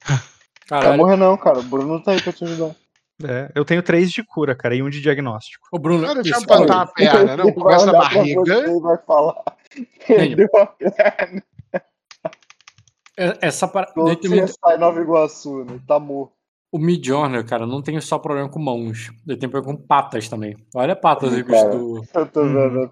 Não 0.10 0.16
vai 0.18 0.80
Caralho. 0.82 0.98
morrer 0.98 1.16
não, 1.18 1.38
cara. 1.38 1.60
O 1.60 1.64
Bruno 1.64 2.02
tá 2.02 2.12
aí 2.12 2.22
pra 2.22 2.32
te 2.34 2.44
ajudar. 2.44 2.76
É, 3.24 3.52
eu 3.54 3.64
tenho 3.64 3.84
três 3.84 4.12
de 4.12 4.24
cura, 4.24 4.56
cara, 4.56 4.74
e 4.76 4.82
um 4.82 4.90
de 4.90 5.00
diagnóstico. 5.00 5.68
Ô, 5.72 5.78
Bruno, 5.78 6.08
Cara, 6.08 6.24
deixa 6.24 6.40
eu 6.40 6.42
esse- 6.44 6.54
amputar 6.54 6.82
a 6.82 6.86
perna, 6.88 7.38
não? 7.38 7.44
Ele 7.46 7.54
vai 7.54 7.64
Começa 7.64 7.86
na 7.86 7.92
pra 7.92 8.02
barriga. 8.02 8.42
você 8.42 8.72
e 8.78 8.80
vai 8.82 8.98
falar. 9.06 9.44
Perdeu 10.08 10.50
a 10.56 10.66
perna. 10.66 11.44
é- 13.18 13.38
essa 13.42 13.68
parada. 13.68 13.94
Sai 14.64 14.78
Nova 14.78 15.00
Iguaçu, 15.02 15.64
né? 15.66 15.80
Tá 15.88 16.00
morto. 16.00 16.34
O 16.72 16.80
Midjourney, 16.80 17.44
cara, 17.44 17.68
não 17.68 17.82
tem 17.82 18.00
só 18.00 18.18
problema 18.18 18.50
com 18.50 18.58
mãos. 18.58 19.12
Ele 19.28 19.38
tem 19.38 19.50
problema 19.50 19.78
com 19.78 19.86
patas 19.86 20.30
também. 20.30 20.56
Olha 20.74 20.96
patas 20.96 21.34
aí, 21.34 21.44
Cara. 21.44 21.68
bicho 21.68 21.78
do. 21.78 22.04
Eu 22.14 22.26
tô 22.28 22.42
Hum. 22.44 22.54
vendo. 22.54 22.92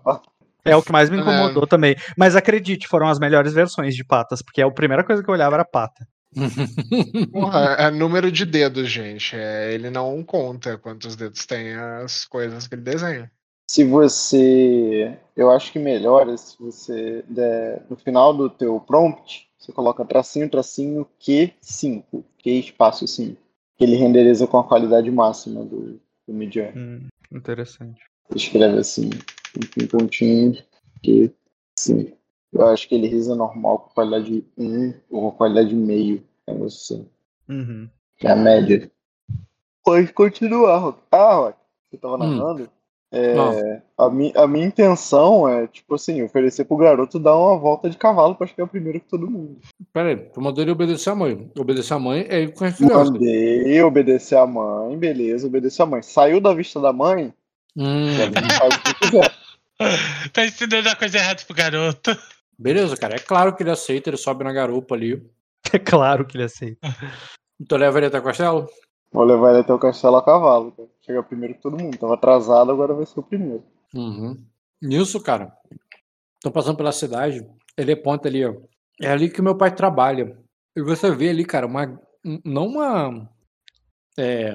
É 0.65 0.75
o 0.75 0.83
que 0.83 0.91
mais 0.91 1.09
me 1.09 1.17
É. 1.17 1.21
incomodou 1.21 1.65
também. 1.65 1.95
Mas 2.17 2.35
acredite, 2.35 2.87
foram 2.87 3.07
as 3.07 3.19
melhores 3.19 3.53
versões 3.53 3.95
de 3.95 4.03
patas, 4.03 4.41
porque 4.41 4.61
a 4.61 4.69
primeira 4.71 5.03
coisa 5.03 5.23
que 5.23 5.29
eu 5.29 5.33
olhava 5.33 5.55
era 5.55 5.65
pata. 5.65 6.07
Porra, 7.31 7.75
é 7.79 7.89
número 7.91 8.31
de 8.31 8.45
dedos, 8.45 8.89
gente. 8.89 9.35
É, 9.35 9.73
ele 9.73 9.89
não 9.89 10.23
conta 10.23 10.77
quantos 10.77 11.15
dedos 11.15 11.45
tem 11.45 11.73
as 11.73 12.25
coisas 12.25 12.67
que 12.67 12.75
ele 12.75 12.81
desenha. 12.83 13.31
Se 13.69 13.83
você. 13.83 15.17
Eu 15.35 15.51
acho 15.51 15.71
que 15.71 15.79
melhora 15.79 16.35
se 16.37 16.55
você 16.59 17.23
der. 17.29 17.83
No 17.89 17.95
final 17.95 18.33
do 18.35 18.49
teu 18.49 18.79
prompt, 18.79 19.47
você 19.57 19.71
coloca 19.71 20.03
tracinho, 20.05 20.49
tracinho, 20.49 21.07
Q5. 21.21 22.03
Q 22.37 22.49
espaço 22.51 23.07
5. 23.07 23.37
Que 23.77 23.83
ele 23.85 23.95
renderiza 23.95 24.47
com 24.47 24.57
a 24.57 24.63
qualidade 24.63 25.09
máxima 25.11 25.63
do, 25.63 25.99
do 26.27 26.33
Midjourney. 26.33 26.73
Hum, 26.75 27.07
interessante. 27.31 28.01
escreve 28.35 28.79
assim, 28.79 29.09
um 29.57 29.87
pontinho, 29.87 30.57
que 31.01 31.31
sim. 31.77 32.13
Eu 32.51 32.65
acho 32.67 32.87
que 32.87 32.95
ele 32.95 33.07
risa 33.07 33.35
normal 33.35 33.79
com 33.79 33.89
qualidade 33.93 34.43
1 34.57 34.93
ou 35.09 35.31
com 35.31 35.37
qualidade 35.37 35.75
meio, 35.75 36.23
é 36.47 36.51
assim, 36.63 37.07
Uhum. 37.47 37.87
que 38.17 38.27
é 38.27 38.31
a 38.31 38.35
média. 38.35 38.91
Pode 39.83 40.11
continuar, 40.13 40.77
Rock. 40.77 40.99
Ah, 41.11 41.33
Rock, 41.35 41.57
você 41.89 41.97
tava 41.97 42.15
Hum. 42.15 42.19
narrando? 42.37 42.69
É, 43.11 43.81
a, 43.97 44.07
mi, 44.07 44.31
a 44.35 44.45
minha 44.45 44.67
intenção 44.67 45.49
é, 45.49 45.65
tipo 45.65 45.95
assim, 45.95 46.21
oferecer 46.21 46.65
pro 46.65 46.77
garoto 46.77 47.17
dar 47.17 47.35
uma 47.35 47.57
volta 47.57 47.89
de 47.89 47.97
cavalo 47.97 48.35
pra 48.35 48.45
chegar 48.45 48.67
primeiro 48.67 48.99
que 48.99 49.07
todo 49.07 49.29
mundo. 49.29 49.57
Pera 49.91 50.09
aí, 50.09 50.15
tu 50.15 50.39
mandou 50.39 50.63
ele 50.63 50.69
obedecer 50.71 51.09
a 51.09 51.15
mãe. 51.15 51.51
Obedecer 51.57 51.93
a 51.95 51.99
mãe 51.99 52.25
é 52.29 52.41
ir 52.41 52.53
com 52.53 52.65
as 52.65 52.77
crianças. 52.77 53.09
Mandei 53.09 53.81
obedecer 53.81 54.37
a 54.37 54.45
mãe, 54.45 54.95
beleza, 54.95 55.47
obedecer 55.47 55.81
a 55.81 55.85
mãe. 55.87 56.03
Saiu 56.03 56.39
da 56.39 56.53
vista 56.53 56.79
da 56.79 56.93
mãe, 56.93 57.33
Hum, 57.77 58.17
Faz 58.57 58.75
o 58.75 58.81
que 58.83 58.93
quiser. 58.95 59.31
tá 60.33 60.45
ensinando 60.45 60.89
a 60.89 60.95
coisa 60.95 61.17
errada 61.17 61.41
pro 61.45 61.55
garoto. 61.55 62.11
beleza, 62.57 62.95
cara. 62.97 63.15
É 63.15 63.19
claro 63.19 63.55
que 63.55 63.63
ele 63.63 63.71
aceita, 63.71 64.09
ele 64.09 64.17
sobe 64.17 64.43
na 64.43 64.51
garupa 64.53 64.95
ali. 64.95 65.25
É 65.73 65.79
claro 65.79 66.25
que 66.25 66.35
ele 66.37 66.43
aceita. 66.45 66.79
Tu 67.67 67.75
leva 67.75 67.97
ele 67.99 68.05
até 68.07 68.17
o 68.19 68.23
castelo? 68.23 68.67
Vou 69.11 69.23
levar 69.25 69.49
ele 69.51 69.59
até 69.59 69.73
o 69.73 69.79
castelo 69.79 70.15
a 70.15 70.23
cavalo. 70.23 70.71
Cara. 70.71 70.87
Chega 71.05 71.23
primeiro 71.23 71.55
que 71.55 71.61
todo 71.61 71.77
mundo. 71.77 71.97
Tava 71.97 72.13
atrasado, 72.13 72.71
agora 72.71 72.93
vai 72.93 73.05
ser 73.05 73.19
o 73.19 73.23
primeiro. 73.23 73.63
Uhum. 73.93 74.37
Nisso, 74.81 75.21
cara, 75.21 75.51
tô 76.41 76.49
passando 76.51 76.77
pela 76.77 76.93
cidade, 76.93 77.45
ele 77.77 77.91
aponta 77.91 78.29
ali, 78.29 78.45
ó. 78.45 78.55
É 79.01 79.09
ali 79.09 79.29
que 79.29 79.41
meu 79.41 79.57
pai 79.57 79.75
trabalha. 79.75 80.37
E 80.75 80.81
você 80.81 81.11
vê 81.13 81.29
ali, 81.29 81.43
cara, 81.43 81.65
uma. 81.67 81.99
um- 82.25 82.39
Não 82.45 82.67
uma. 82.67 83.29
É, 84.17 84.53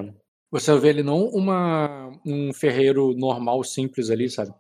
você 0.51 0.75
vê 0.79 0.89
ali 0.91 1.03
não 1.03 1.27
uma, 1.29 2.11
um 2.25 2.53
ferreiro 2.55 3.13
normal, 3.15 3.63
simples 3.65 4.09
ali, 4.09 4.31
sabe? 4.31 4.55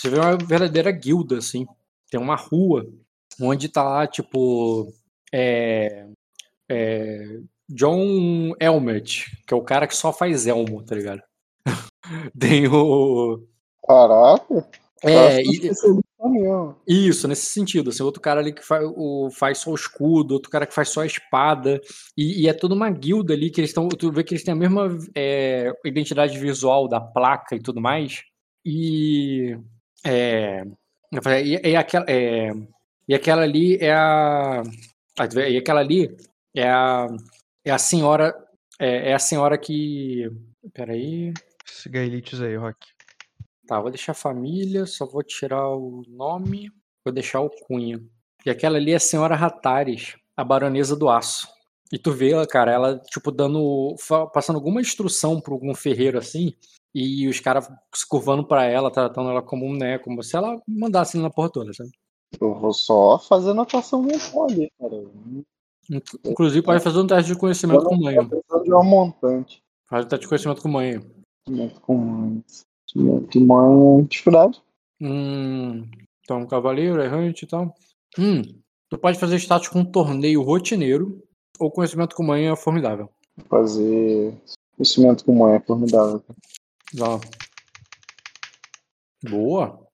Você 0.00 0.08
vê 0.08 0.18
uma 0.18 0.34
verdadeira 0.36 0.90
guilda, 0.90 1.36
assim. 1.36 1.66
Tem 2.10 2.18
uma 2.18 2.34
rua 2.34 2.90
onde 3.38 3.68
tá 3.68 3.82
lá, 3.82 4.06
tipo. 4.06 4.90
É, 5.30 6.06
é, 6.68 7.40
John 7.68 8.54
Elmet, 8.58 9.26
que 9.46 9.52
é 9.52 9.56
o 9.56 9.62
cara 9.62 9.86
que 9.86 9.94
só 9.94 10.10
faz 10.12 10.46
elmo, 10.46 10.82
tá 10.82 10.94
ligado? 10.94 11.22
Tem 12.38 12.66
o. 12.66 13.46
Caraca. 13.86 14.66
É, 15.02 15.42
e... 15.42 15.70
isso, 16.86 17.28
nesse 17.28 17.46
sentido. 17.46 17.90
Assim, 17.90 18.02
outro 18.02 18.22
cara 18.22 18.40
ali 18.40 18.52
que 18.52 18.64
faz, 18.64 18.84
o, 18.96 19.30
faz 19.30 19.58
só 19.58 19.70
o 19.70 19.74
escudo, 19.74 20.34
outro 20.34 20.50
cara 20.50 20.66
que 20.66 20.74
faz 20.74 20.88
só 20.88 21.02
a 21.02 21.06
espada. 21.06 21.80
E, 22.16 22.42
e 22.42 22.48
é 22.48 22.54
toda 22.54 22.74
uma 22.74 22.90
guilda 22.90 23.34
ali 23.34 23.50
que 23.50 23.60
eles 23.60 23.70
estão. 23.70 23.88
Tu 23.88 24.10
vê 24.10 24.24
que 24.24 24.32
eles 24.32 24.44
têm 24.44 24.52
a 24.52 24.56
mesma 24.56 24.88
é, 25.14 25.72
identidade 25.84 26.38
visual 26.38 26.88
da 26.88 27.00
placa 27.00 27.54
e 27.54 27.60
tudo 27.60 27.82
mais. 27.82 28.22
E. 28.64 29.58
É, 30.04 30.64
e, 31.42 31.70
e 31.70 31.76
aquela, 31.76 32.06
é, 32.08 32.50
e 33.08 33.14
aquela 33.14 33.42
ali 33.42 33.76
é 33.76 33.92
a. 33.92 34.62
E 35.48 35.56
aquela 35.56 35.80
ali 35.80 36.16
é 36.54 36.68
a. 36.68 37.08
É 37.64 37.70
a 37.70 37.78
senhora. 37.78 38.34
É, 38.78 39.10
é 39.10 39.14
a 39.14 39.18
senhora 39.18 39.58
que. 39.58 40.30
Peraí. 40.72 41.34
Esse 41.68 41.88
Gaelites 41.88 42.40
aí, 42.40 42.56
Rock. 42.56 42.78
Tá, 43.66 43.80
vou 43.80 43.90
deixar 43.90 44.14
família, 44.14 44.86
só 44.86 45.06
vou 45.06 45.22
tirar 45.22 45.68
o 45.68 46.02
nome, 46.08 46.70
vou 47.04 47.12
deixar 47.12 47.40
o 47.40 47.50
cunho. 47.50 48.08
E 48.44 48.50
aquela 48.50 48.78
ali 48.78 48.92
é 48.92 48.96
a 48.96 49.00
senhora 49.00 49.36
Ratares, 49.36 50.16
a 50.36 50.42
baronesa 50.42 50.96
do 50.96 51.08
aço. 51.08 51.48
E 51.92 51.98
tu 51.98 52.12
vê 52.12 52.30
ela, 52.30 52.46
cara, 52.46 52.72
ela, 52.72 52.98
tipo, 52.98 53.32
dando. 53.32 53.96
passando 54.32 54.56
alguma 54.56 54.80
instrução 54.80 55.40
pra 55.40 55.52
algum 55.52 55.74
ferreiro 55.74 56.18
assim, 56.18 56.54
e 56.94 57.28
os 57.28 57.38
caras 57.40 57.68
se 57.94 58.06
curvando 58.08 58.44
pra 58.46 58.64
ela, 58.64 58.90
tratando 58.90 59.30
ela 59.30 59.42
como 59.42 59.66
um, 59.66 59.74
né, 59.76 59.98
como 59.98 60.22
se 60.22 60.36
ela 60.36 60.60
mandasse 60.66 61.16
na 61.18 61.30
porra 61.30 61.50
toda, 61.50 61.72
sabe? 61.72 61.90
Eu 62.40 62.54
vou 62.54 62.72
só 62.72 63.18
fazer 63.18 63.50
anotação 63.50 64.02
mental 64.02 64.48
ali, 64.48 64.70
cara. 64.78 64.96
Inc- 65.90 66.20
Inclusive, 66.24 66.62
pode 66.64 66.82
fazer 66.82 66.98
um 67.00 67.06
teste 67.06 67.32
de 67.32 67.38
conhecimento 67.38 67.84
com 67.84 67.96
manha. 67.96 68.22
de 68.24 68.70
uma 68.72 68.84
montante. 68.84 69.62
Faz 69.88 70.04
um 70.04 70.08
teste 70.08 70.22
de 70.24 70.28
conhecimento 70.28 70.62
com 70.62 70.68
manha. 70.68 71.02
Conhecimento 71.44 71.80
com 71.80 71.94
mãe. 71.96 72.44
Conhecimento 72.94 74.00
é 74.00 74.08
dificuldade. 74.08 74.62
Hum, 75.00 75.84
então, 76.22 76.46
cavaleiro, 76.46 77.02
errante 77.02 77.44
e 77.44 77.48
tal. 77.48 77.74
Hum, 78.18 78.42
tu 78.88 78.98
pode 78.98 79.18
fazer 79.18 79.36
status 79.36 79.68
com 79.68 79.80
um 79.80 79.84
torneio 79.84 80.42
rotineiro 80.42 81.20
ou 81.58 81.70
conhecimento 81.70 82.14
com 82.14 82.22
manha 82.22 82.54
formidável. 82.54 83.08
Fazer 83.48 84.34
conhecimento 84.76 85.24
com 85.24 85.34
mãe 85.34 85.54
é 85.56 85.60
formidável. 85.60 86.22
Ó. 86.98 87.20
Boa. 89.22 89.86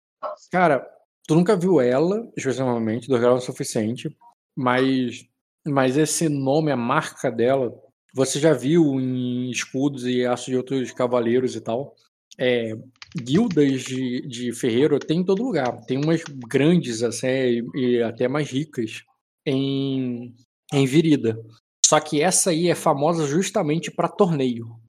Cara, 0.50 0.86
tu 1.26 1.34
nunca 1.34 1.56
viu 1.56 1.80
ela, 1.80 2.30
especialmente, 2.36 3.08
dois 3.08 3.20
graus 3.20 3.40
é 3.40 3.42
o 3.42 3.46
suficiente, 3.46 4.16
mas, 4.54 5.26
mas 5.66 5.96
esse 5.96 6.28
nome, 6.28 6.70
a 6.70 6.76
marca 6.76 7.30
dela, 7.30 7.74
você 8.14 8.38
já 8.38 8.52
viu 8.52 8.98
em 9.00 9.50
escudos 9.50 10.06
e 10.06 10.24
aços 10.24 10.46
de 10.46 10.56
outros 10.56 10.92
cavaleiros 10.92 11.54
e 11.54 11.60
tal. 11.60 11.94
É, 12.38 12.76
guildas 13.14 13.82
de, 13.82 14.26
de 14.26 14.52
ferreiro 14.52 14.98
tem 14.98 15.20
em 15.20 15.24
todo 15.24 15.42
lugar. 15.42 15.84
Tem 15.86 15.98
umas 15.98 16.22
grandes, 16.24 17.02
assim, 17.02 17.26
e, 17.26 17.62
e 17.74 18.02
até 18.02 18.28
mais 18.28 18.50
ricas 18.50 19.02
em, 19.44 20.34
em 20.72 20.86
Virida. 20.86 21.38
Só 21.84 22.00
que 22.00 22.22
essa 22.22 22.50
aí 22.50 22.68
é 22.68 22.74
famosa 22.74 23.26
justamente 23.26 23.90
para 23.90 24.08
torneio. 24.08 24.80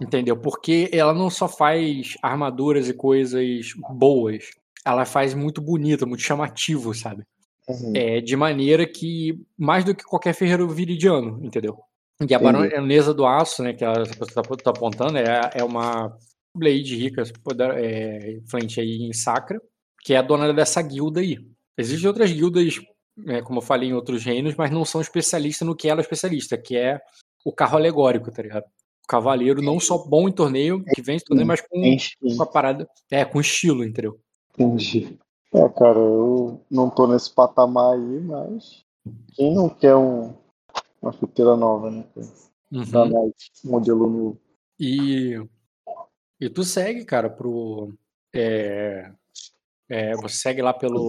Entendeu? 0.00 0.36
Porque 0.36 0.88
ela 0.92 1.14
não 1.14 1.30
só 1.30 1.48
faz 1.48 2.16
armaduras 2.22 2.88
e 2.88 2.94
coisas 2.94 3.72
boas, 3.90 4.50
ela 4.84 5.04
faz 5.04 5.34
muito 5.34 5.60
bonita, 5.60 6.04
muito 6.04 6.22
chamativo, 6.22 6.92
sabe? 6.94 7.22
Uhum. 7.68 7.92
É, 7.94 8.20
de 8.20 8.36
maneira 8.36 8.86
que, 8.86 9.40
mais 9.56 9.84
do 9.84 9.94
que 9.94 10.04
qualquer 10.04 10.34
ferreiro 10.34 10.68
viridiano, 10.68 11.40
entendeu? 11.42 11.78
E 12.28 12.34
a 12.34 12.38
baronesa 12.38 13.12
do 13.12 13.26
aço, 13.26 13.62
né, 13.62 13.72
que 13.72 13.84
ela, 13.84 14.02
essa 14.02 14.14
pessoa 14.14 14.42
tá, 14.42 14.56
tá 14.56 14.70
apontando, 14.70 15.18
é, 15.18 15.50
é 15.54 15.64
uma 15.64 16.16
Blade 16.56 16.94
rica, 16.96 17.24
poder- 17.42 17.76
é, 17.76 18.32
influente 18.34 18.80
aí 18.80 19.02
em 19.02 19.12
Sacra, 19.12 19.60
que 20.02 20.14
é 20.14 20.18
a 20.18 20.22
dona 20.22 20.52
dessa 20.52 20.80
guilda 20.80 21.20
aí. 21.20 21.38
Existem 21.76 22.06
outras 22.06 22.30
guildas, 22.30 22.80
né, 23.16 23.42
como 23.42 23.58
eu 23.58 23.62
falei, 23.62 23.88
em 23.88 23.94
outros 23.94 24.22
reinos, 24.24 24.54
mas 24.54 24.70
não 24.70 24.84
são 24.84 25.00
especialistas 25.00 25.66
no 25.66 25.74
que 25.74 25.88
ela 25.88 26.00
é 26.00 26.02
especialista, 26.02 26.56
que 26.56 26.76
é 26.76 27.00
o 27.44 27.52
carro 27.52 27.76
alegórico, 27.76 28.30
tá 28.30 28.42
ligado? 28.42 28.64
O 29.04 29.06
cavaleiro 29.06 29.60
não 29.60 29.78
só 29.78 29.98
bom 29.98 30.26
em 30.28 30.32
torneio, 30.32 30.82
que 30.94 31.02
vence 31.02 31.24
torneio, 31.26 31.46
mas 31.46 31.60
com, 31.60 31.96
com 32.36 32.42
a 32.42 32.46
parada. 32.46 32.88
É, 33.10 33.22
com 33.24 33.38
estilo, 33.38 33.84
entendeu? 33.84 34.18
Entendi. 34.58 35.18
É, 35.52 35.68
cara, 35.68 35.98
eu 35.98 36.60
não 36.70 36.88
tô 36.88 37.06
nesse 37.06 37.30
patamar 37.32 37.94
aí, 37.94 38.20
mas 38.20 38.82
quem 39.34 39.54
não 39.54 39.68
quer 39.68 39.94
um, 39.94 40.32
uma 41.02 41.12
chuteira 41.12 41.54
nova, 41.54 41.90
né? 41.90 42.04
Uhum. 42.72 43.04
nós, 43.10 43.32
modelo 43.62 44.08
novo. 44.08 44.40
E, 44.80 45.38
e 46.40 46.48
tu 46.48 46.64
segue, 46.64 47.04
cara, 47.04 47.28
pro. 47.28 47.92
É, 48.34 49.12
é, 49.88 50.16
você 50.16 50.36
segue 50.36 50.62
lá 50.62 50.72
pelo. 50.72 51.06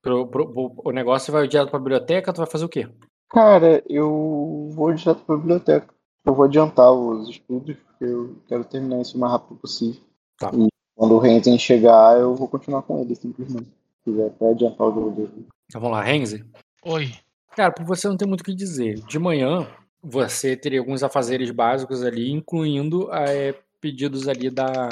Pro- 0.00 0.28
pro- 0.28 0.52
pro- 0.52 0.82
o 0.84 0.92
negócio 0.92 1.32
vai 1.32 1.48
direto 1.48 1.70
pra 1.70 1.80
biblioteca, 1.80 2.32
tu 2.32 2.38
vai 2.38 2.46
fazer 2.48 2.64
o 2.64 2.68
quê? 2.68 2.88
Cara, 3.28 3.82
eu 3.88 4.70
vou 4.72 4.94
direto 4.94 5.24
pra 5.24 5.36
biblioteca. 5.36 5.92
Eu 6.26 6.34
vou 6.34 6.44
adiantar 6.44 6.92
os 6.92 7.28
estudos, 7.28 7.76
porque 7.76 8.04
eu 8.04 8.36
quero 8.48 8.64
terminar 8.64 9.00
isso 9.00 9.16
o 9.16 9.20
mais 9.20 9.32
rápido 9.32 9.56
possível. 9.56 10.00
Tá. 10.36 10.50
E 10.52 10.66
quando 10.96 11.14
o 11.14 11.18
Renzen 11.18 11.56
chegar, 11.56 12.18
eu 12.18 12.34
vou 12.34 12.48
continuar 12.48 12.82
com 12.82 13.00
ele, 13.00 13.14
simplesmente. 13.14 13.68
Se 13.68 14.10
quiser 14.10 14.26
até 14.26 14.50
adiantar 14.50 14.88
o 14.88 14.94
jogo 14.94 15.10
dele. 15.12 15.46
Então 15.66 15.80
vamos 15.80 15.96
lá, 15.96 16.02
Renzi. 16.02 16.44
Oi. 16.84 17.12
Cara, 17.54 17.72
por 17.72 17.86
você 17.86 18.08
não 18.08 18.16
tem 18.16 18.26
muito 18.26 18.40
o 18.40 18.44
que 18.44 18.54
dizer. 18.54 18.96
De 19.06 19.18
manhã, 19.18 19.68
você 20.02 20.56
teria 20.56 20.80
alguns 20.80 21.02
afazeres 21.02 21.50
básicos 21.50 22.02
ali, 22.02 22.30
incluindo 22.30 23.08
é, 23.12 23.54
pedidos 23.80 24.28
ali 24.28 24.50
da. 24.50 24.88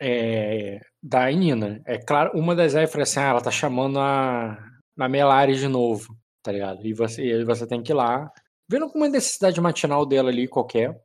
É, 0.00 0.80
da 1.02 1.30
Inina. 1.30 1.80
É 1.86 1.96
claro, 1.96 2.32
uma 2.38 2.54
das 2.54 2.74
aí 2.74 2.86
falou 2.86 3.04
assim: 3.04 3.20
ah, 3.20 3.28
ela 3.28 3.40
tá 3.40 3.50
chamando 3.50 3.98
a, 4.00 4.58
a 4.98 5.08
Melares 5.08 5.60
de 5.60 5.68
novo, 5.68 6.16
tá 6.42 6.50
ligado? 6.50 6.84
E 6.84 6.92
você, 6.92 7.24
e 7.24 7.32
aí 7.32 7.44
você 7.44 7.66
tem 7.66 7.82
que 7.82 7.92
ir 7.92 7.94
lá, 7.94 8.30
vendo 8.68 8.84
alguma 8.84 9.08
necessidade 9.08 9.60
matinal 9.60 10.06
dela 10.06 10.30
ali 10.30 10.48
qualquer. 10.48 11.00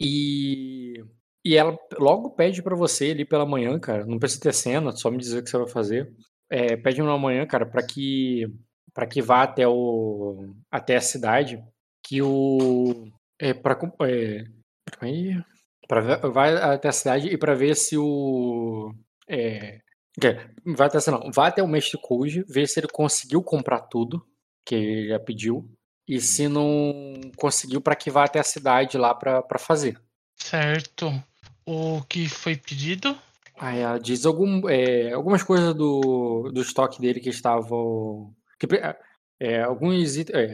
E. 0.00 1.02
E 1.46 1.56
ela 1.56 1.78
logo 1.98 2.30
pede 2.30 2.62
pra 2.62 2.74
você 2.74 3.10
ali 3.10 3.24
pela 3.24 3.44
manhã, 3.44 3.78
cara. 3.78 4.06
Não 4.06 4.18
precisa 4.18 4.40
ter 4.40 4.54
cena, 4.54 4.92
só 4.92 5.10
me 5.10 5.18
dizer 5.18 5.40
o 5.40 5.44
que 5.44 5.50
você 5.50 5.58
vai 5.58 5.68
fazer. 5.68 6.10
É, 6.50 6.76
pede 6.76 7.02
na 7.02 7.18
manhã, 7.18 7.46
cara, 7.46 7.66
pra 7.66 7.82
que 7.82 8.46
para 8.94 9.06
que 9.06 9.20
vá 9.20 9.42
até 9.42 9.66
o 9.66 10.54
até 10.70 10.96
a 10.96 11.00
cidade 11.00 11.62
que 12.02 12.22
o 12.22 13.10
é 13.40 13.52
para 13.52 13.76
é, 14.02 14.44
aí 15.00 15.36
para 15.88 16.28
vai 16.28 16.54
até 16.54 16.88
a 16.88 16.92
cidade 16.92 17.28
e 17.28 17.36
para 17.36 17.54
ver 17.54 17.74
se 17.74 17.98
o 17.98 18.94
é, 19.28 19.80
quer, 20.20 20.54
vai 20.64 20.86
até 20.86 21.10
não, 21.10 21.30
vai 21.32 21.48
até 21.48 21.62
o 21.62 21.68
mestre 21.68 22.00
Koji, 22.00 22.44
ver 22.48 22.68
se 22.68 22.80
ele 22.80 22.88
conseguiu 22.88 23.42
comprar 23.42 23.80
tudo 23.80 24.24
que 24.64 24.74
ele 24.74 25.08
já 25.08 25.18
pediu 25.18 25.68
e 26.06 26.20
se 26.20 26.48
não 26.48 27.20
conseguiu 27.36 27.80
para 27.80 27.96
que 27.96 28.10
vá 28.10 28.24
até 28.24 28.38
a 28.38 28.44
cidade 28.44 28.98
lá 28.98 29.14
pra 29.14 29.58
fazer. 29.58 30.00
Certo. 30.36 31.12
O 31.66 32.02
que 32.02 32.28
foi 32.28 32.56
pedido? 32.56 33.16
Aí 33.58 33.78
ela 33.78 33.98
diz 33.98 34.26
algum, 34.26 34.68
é, 34.68 35.12
algumas 35.12 35.42
coisas 35.42 35.74
do, 35.74 36.50
do 36.52 36.60
estoque 36.60 37.00
dele 37.00 37.20
que 37.20 37.30
estavam. 37.30 38.34
Que, 38.58 38.66
é, 39.40 39.62
alguns, 39.62 40.18
é, 40.18 40.52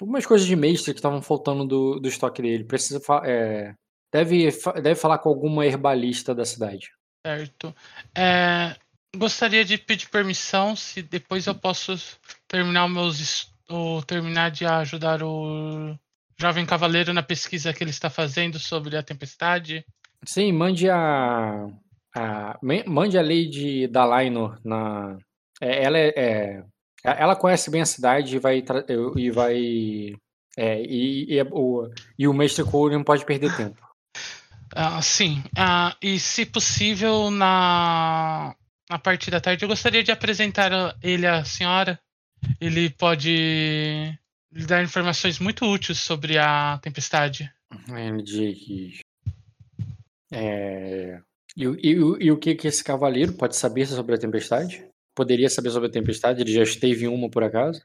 algumas 0.00 0.26
coisas 0.26 0.46
de 0.46 0.54
mestre 0.54 0.92
que 0.92 0.98
estavam 0.98 1.22
faltando 1.22 1.64
do, 1.64 1.98
do 1.98 2.08
estoque 2.08 2.42
dele. 2.42 2.64
Precisa 2.64 3.00
é, 3.24 3.74
deve, 4.12 4.48
deve 4.82 4.94
falar 4.94 5.18
com 5.18 5.28
alguma 5.28 5.66
herbalista 5.66 6.34
da 6.34 6.44
cidade. 6.44 6.90
Certo. 7.26 7.74
É, 8.14 8.76
gostaria 9.16 9.64
de 9.64 9.78
pedir 9.78 10.08
permissão 10.10 10.76
se 10.76 11.02
depois 11.02 11.46
eu 11.46 11.54
posso 11.54 11.98
terminar 12.46 12.88
meus 12.88 13.18
es- 13.18 13.53
ou 13.68 14.02
terminar 14.02 14.50
de 14.50 14.64
ajudar 14.66 15.22
o 15.22 15.96
jovem 16.38 16.66
cavaleiro 16.66 17.12
na 17.12 17.22
pesquisa 17.22 17.72
que 17.72 17.82
ele 17.82 17.90
está 17.90 18.10
fazendo 18.10 18.58
sobre 18.58 18.96
a 18.96 19.02
tempestade. 19.02 19.84
Sim, 20.26 20.52
mande 20.52 20.88
a. 20.90 21.66
a 22.16 22.58
mande 22.62 23.18
a 23.18 23.22
Lady 23.22 23.86
Dalaino 23.86 24.58
na. 24.64 25.16
é, 25.60 25.84
ela 25.84 25.98
é, 25.98 26.12
é- 26.16 26.64
Ela 27.04 27.36
conhece 27.36 27.70
bem 27.70 27.82
a 27.82 27.86
cidade 27.86 28.36
e 28.36 28.38
vai. 28.38 28.62
E 29.16 29.30
vai. 29.30 30.12
É, 30.56 30.80
e, 30.82 31.34
e, 31.34 31.42
o, 31.50 31.88
e 32.18 32.28
o 32.28 32.32
mestre 32.32 32.64
Cole 32.64 32.94
não 32.94 33.02
pode 33.02 33.24
perder 33.24 33.54
tempo. 33.56 33.82
Ah, 34.74 35.00
sim. 35.02 35.42
Ah, 35.56 35.96
e 36.00 36.18
se 36.18 36.46
possível, 36.46 37.30
na, 37.30 38.54
na 38.88 38.98
parte 38.98 39.30
da 39.30 39.40
tarde, 39.40 39.64
eu 39.64 39.68
gostaria 39.68 40.02
de 40.02 40.10
apresentar 40.12 40.70
ele 41.02 41.26
à 41.26 41.44
senhora. 41.44 41.98
Ele 42.60 42.90
pode 42.90 44.16
lhe 44.52 44.66
dar 44.66 44.82
informações 44.82 45.38
muito 45.38 45.64
úteis 45.64 45.98
sobre 45.98 46.38
a 46.38 46.78
tempestade. 46.82 47.50
Ele 47.88 48.22
diz. 48.22 49.00
É, 50.32 51.20
e, 51.56 51.66
o- 51.66 51.76
e, 51.76 52.24
e 52.26 52.30
o 52.32 52.36
que, 52.38 52.54
que 52.54 52.66
esse 52.68 52.82
cavaleiro 52.82 53.32
pode 53.34 53.56
saber 53.56 53.86
sobre 53.86 54.14
a 54.14 54.18
tempestade? 54.18 54.84
Poderia 55.14 55.48
saber 55.48 55.70
sobre 55.70 55.88
a 55.88 55.92
tempestade? 55.92 56.40
Ele 56.40 56.52
já 56.52 56.62
esteve 56.62 57.04
em 57.04 57.08
uma 57.08 57.28
por 57.30 57.44
acaso? 57.44 57.82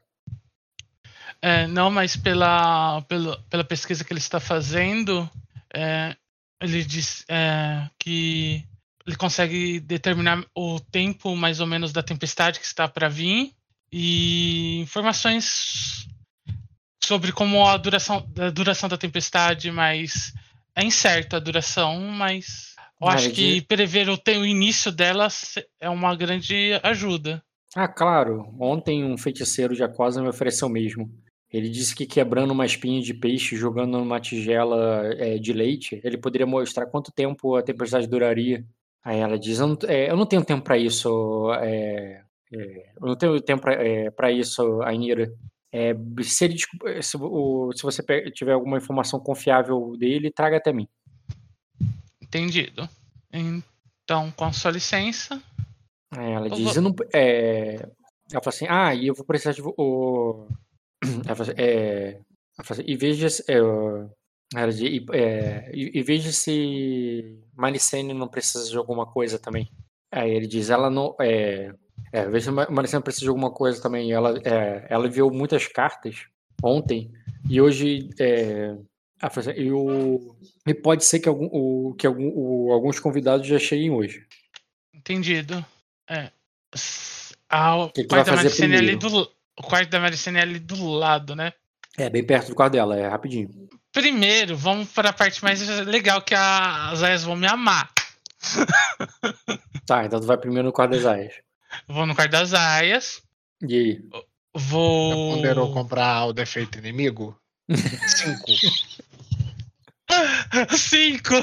É, 1.42 1.66
não, 1.66 1.90
mas 1.90 2.16
pela, 2.16 3.00
pela, 3.02 3.40
pela 3.48 3.64
pesquisa 3.64 4.04
que 4.04 4.12
ele 4.12 4.20
está 4.20 4.38
fazendo, 4.40 5.28
é, 5.72 6.14
ele 6.60 6.84
diz 6.84 7.24
é, 7.28 7.88
que 7.98 8.62
ele 9.06 9.16
consegue 9.16 9.80
determinar 9.80 10.44
o 10.54 10.78
tempo 10.78 11.34
mais 11.34 11.60
ou 11.60 11.66
menos 11.66 11.92
da 11.92 12.02
tempestade 12.02 12.60
que 12.60 12.66
está 12.66 12.86
para 12.86 13.08
vir 13.08 13.52
e 13.92 14.80
informações 14.80 16.06
sobre 17.02 17.32
como 17.32 17.66
a 17.66 17.76
duração, 17.76 18.26
a 18.38 18.50
duração 18.50 18.88
da 18.88 18.96
tempestade, 18.96 19.70
mas 19.70 20.32
é 20.76 20.84
incerto 20.84 21.36
a 21.36 21.40
duração, 21.40 22.00
mas 22.00 22.74
eu 23.00 23.08
acho 23.08 23.26
ele 23.26 23.34
que 23.34 23.60
prever 23.62 24.08
o, 24.08 24.14
o 24.14 24.46
início 24.46 24.92
dela 24.92 25.28
é 25.80 25.88
uma 25.88 26.14
grande 26.14 26.78
ajuda. 26.82 27.42
Ah, 27.74 27.88
claro. 27.88 28.54
Ontem 28.58 29.04
um 29.04 29.16
feiticeiro 29.16 29.74
de 29.74 29.82
Aquosa 29.82 30.22
me 30.22 30.28
ofereceu 30.28 30.68
mesmo. 30.68 31.10
Ele 31.52 31.68
disse 31.68 31.94
que 31.96 32.06
quebrando 32.06 32.52
uma 32.52 32.66
espinha 32.66 33.00
de 33.00 33.12
peixe, 33.12 33.56
jogando 33.56 33.98
numa 33.98 34.20
tigela 34.20 35.02
é, 35.18 35.36
de 35.38 35.52
leite, 35.52 36.00
ele 36.04 36.16
poderia 36.16 36.46
mostrar 36.46 36.86
quanto 36.86 37.10
tempo 37.10 37.56
a 37.56 37.62
tempestade 37.62 38.06
duraria. 38.06 38.64
Aí 39.04 39.18
ela 39.18 39.38
diz: 39.38 39.58
Eu 39.58 39.66
não, 39.66 39.78
é, 39.88 40.10
eu 40.10 40.16
não 40.16 40.26
tenho 40.26 40.44
tempo 40.44 40.62
para 40.62 40.78
isso. 40.78 41.52
é, 41.60 42.22
é, 42.52 42.92
eu 43.00 43.06
não 43.06 43.16
tenho 43.16 43.40
tempo 43.40 43.62
para 44.16 44.30
isso, 44.30 44.82
Ainira. 44.82 45.32
É, 45.72 45.94
se, 46.22 46.44
ele 46.44 46.56
se 47.02 47.16
o- 47.16 47.72
se 47.72 47.82
você 47.82 48.02
tiver 48.32 48.52
alguma 48.52 48.76
informação 48.78 49.20
confiável 49.20 49.96
dele, 49.96 50.30
traga 50.30 50.56
até 50.56 50.72
mim. 50.72 50.88
Entendido. 52.20 52.88
Então, 53.32 54.30
com 54.32 54.44
a 54.44 54.52
sua 54.52 54.70
licença, 54.72 55.40
ela 56.12 56.46
Eu 56.48 56.54
diz, 56.54 56.64
vou- 56.64 56.74
eu 56.74 56.82
não. 56.82 56.94
É... 57.14 57.74
Ela 58.32 58.42
fala 58.42 58.48
assim, 58.54 58.66
ah, 58.68 58.94
e 58.94 59.06
eu 59.06 59.14
vou 59.14 59.24
precisar 59.24 59.52
de. 59.52 59.62
O... 59.62 60.46
Ela 61.26 61.34
fala 61.34 61.50
assim, 61.50 61.54
é... 61.56 62.20
Assim, 62.58 62.82
e 62.86 62.96
veja 62.96 63.28
se. 63.28 63.44
É... 63.48 63.56
E, 64.82 65.06
é... 65.12 65.70
e 65.72 66.02
veja 66.02 66.32
se 66.32 67.38
Maricene 67.54 68.12
não 68.12 68.28
precisa 68.28 68.68
de 68.68 68.76
alguma 68.76 69.06
coisa 69.06 69.38
também. 69.38 69.68
Aí 70.12 70.30
ele 70.30 70.46
diz, 70.46 70.70
ela 70.70 70.90
não. 70.90 71.16
É... 71.20 71.72
É, 72.12 72.24
veja 72.28 72.46
se 72.46 72.50
Ma- 72.50 72.68
Maricene 72.70 73.02
precisa 73.02 73.24
de 73.24 73.28
alguma 73.28 73.50
coisa 73.50 73.80
também. 73.80 74.10
Ela, 74.12 74.38
é... 74.44 74.86
ela 74.88 75.06
enviou 75.06 75.32
muitas 75.32 75.66
cartas 75.66 76.26
ontem 76.62 77.10
e 77.48 77.60
hoje. 77.60 78.10
É... 78.18 78.74
assim, 79.22 79.50
e, 79.56 79.70
o... 79.72 80.36
e 80.66 80.74
pode 80.74 81.04
ser 81.04 81.20
que, 81.20 81.28
algum, 81.28 81.46
o... 81.52 81.94
que 81.94 82.06
algum... 82.06 82.30
o... 82.34 82.72
alguns 82.72 82.98
convidados 82.98 83.46
já 83.46 83.58
cheguem 83.58 83.90
hoje. 83.90 84.26
entendido. 84.94 85.64
É. 86.08 86.30
Ah, 87.48 87.76
o 87.76 87.90
que 87.90 88.04
quarto 88.04 88.26
da 88.26 88.36
Maricene 88.36 88.74
é 88.74 88.78
ali 88.78 88.96
do. 88.96 89.30
O 89.58 89.62
quarto 89.62 89.90
da 89.90 90.00
Maricene 90.00 90.38
ali 90.40 90.58
do 90.58 90.88
lado, 90.88 91.34
né? 91.36 91.52
É, 91.98 92.08
bem 92.08 92.24
perto 92.24 92.48
do 92.48 92.54
quarto 92.54 92.72
dela, 92.72 92.96
é 92.96 93.08
rapidinho. 93.08 93.50
Primeiro, 93.92 94.56
vamos 94.56 94.88
para 94.88 95.10
a 95.10 95.12
parte 95.12 95.42
mais 95.42 95.60
legal 95.86 96.22
que 96.22 96.34
a- 96.34 96.90
as 96.90 97.02
aias 97.02 97.24
vão 97.24 97.34
me 97.36 97.46
amar. 97.46 97.90
Tá, 99.84 100.04
então 100.04 100.20
tu 100.20 100.26
vai 100.26 100.38
primeiro 100.38 100.66
no 100.68 100.72
quarto 100.72 100.92
das 100.92 101.04
aias. 101.04 101.34
Vou 101.86 102.06
no 102.06 102.14
quarto 102.14 102.32
das 102.32 102.52
aias. 102.52 103.22
E 103.62 103.74
aí? 103.74 104.02
Já 104.12 104.20
Vou. 104.54 105.34
ponderou 105.36 105.72
comprar 105.72 106.26
o 106.26 106.32
defeito 106.32 106.78
inimigo? 106.78 107.38
Cinco. 107.68 108.46
Cinco! 110.76 111.34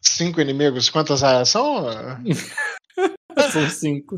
Cinco 0.00 0.40
inimigos? 0.40 0.90
Quantas 0.90 1.22
áreas 1.22 1.48
são? 1.48 1.86
São 3.50 3.70
cinco. 3.70 4.16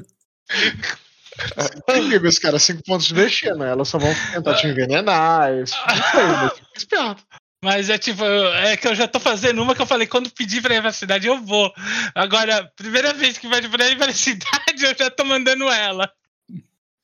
Cinco 0.50 1.92
inimigos, 1.92 2.38
cara. 2.38 2.58
Cinco 2.58 2.82
pontos 2.84 3.06
de 3.06 3.14
destino. 3.14 3.62
Elas 3.62 3.88
só 3.88 3.98
vão 3.98 4.12
tentar 4.32 4.54
te 4.54 4.66
envenenar. 4.66 5.52
Isso. 5.54 5.74
Isso 5.74 6.16
aí, 6.16 6.50
esperto. 6.76 7.22
Mas 7.64 7.88
é 7.88 7.96
tipo, 7.96 8.22
é 8.22 8.76
que 8.76 8.86
eu 8.86 8.94
já 8.94 9.08
tô 9.08 9.18
fazendo 9.18 9.62
uma 9.62 9.74
que 9.74 9.80
eu 9.80 9.86
falei, 9.86 10.06
quando 10.06 10.28
pedir 10.28 10.60
pra 10.60 10.74
ir 10.74 10.82
pra 10.82 10.92
cidade, 10.92 11.26
eu 11.26 11.40
vou. 11.40 11.72
Agora, 12.14 12.70
primeira 12.76 13.14
vez 13.14 13.38
que 13.38 13.48
vai 13.48 13.66
pra 13.66 13.88
ir 13.88 13.96
pra 13.96 14.12
cidade, 14.12 14.84
eu 14.84 14.94
já 14.94 15.10
tô 15.10 15.24
mandando 15.24 15.64
ela. 15.70 16.12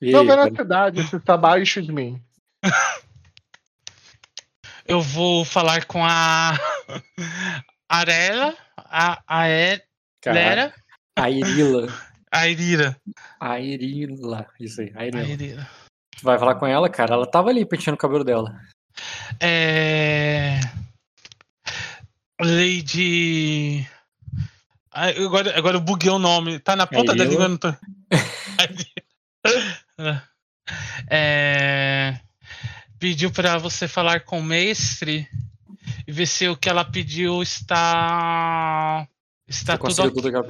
E 0.02 0.08
aí, 0.08 0.12
Não, 0.12 0.26
vai 0.26 0.36
na 0.36 0.54
cidade. 0.54 1.02
Você 1.02 1.18
tá 1.18 1.32
abaixo 1.32 1.80
de 1.80 1.90
mim. 1.90 2.22
Eu 4.86 5.00
vou 5.00 5.46
falar 5.46 5.86
com 5.86 6.04
a 6.04 6.52
Arela, 7.88 8.54
a 8.76 9.46
Lera, 10.26 10.74
A 11.16 11.30
Irila. 11.30 11.88
a 12.30 12.48
Irira. 12.48 12.96
A 13.40 13.60
Irila. 13.60 14.46
Isso 14.60 14.82
aí, 14.82 14.92
a 14.94 15.00
A 15.00 15.06
Irila. 15.06 15.26
Irira. 15.26 15.70
Tu 16.18 16.22
vai 16.22 16.38
falar 16.38 16.56
com 16.56 16.66
ela, 16.66 16.90
cara? 16.90 17.14
Ela 17.14 17.26
tava 17.26 17.48
ali 17.48 17.64
penteando 17.64 17.94
o 17.94 17.98
cabelo 17.98 18.24
dela. 18.24 18.60
É... 19.38 20.60
Lady. 22.40 23.86
Ai, 24.92 25.16
agora, 25.16 25.56
agora 25.56 25.76
eu 25.76 25.80
buguei 25.80 26.10
o 26.10 26.18
nome. 26.18 26.58
Tá 26.58 26.74
na 26.74 26.86
ponta 26.86 27.14
da 27.14 27.24
língua, 27.24 27.48
não 27.48 27.56
tô. 27.56 27.72
É... 31.10 32.20
Pediu 32.98 33.32
pra 33.32 33.58
você 33.58 33.88
falar 33.88 34.20
com 34.20 34.38
o 34.38 34.42
mestre 34.42 35.28
e 36.06 36.12
ver 36.12 36.26
se 36.26 36.48
o 36.48 36.56
que 36.56 36.68
ela 36.68 36.84
pediu 36.84 37.42
está. 37.42 39.08
Está 39.48 39.76
tudo 39.76 40.12
tudo 40.12 40.28
ela. 40.28 40.46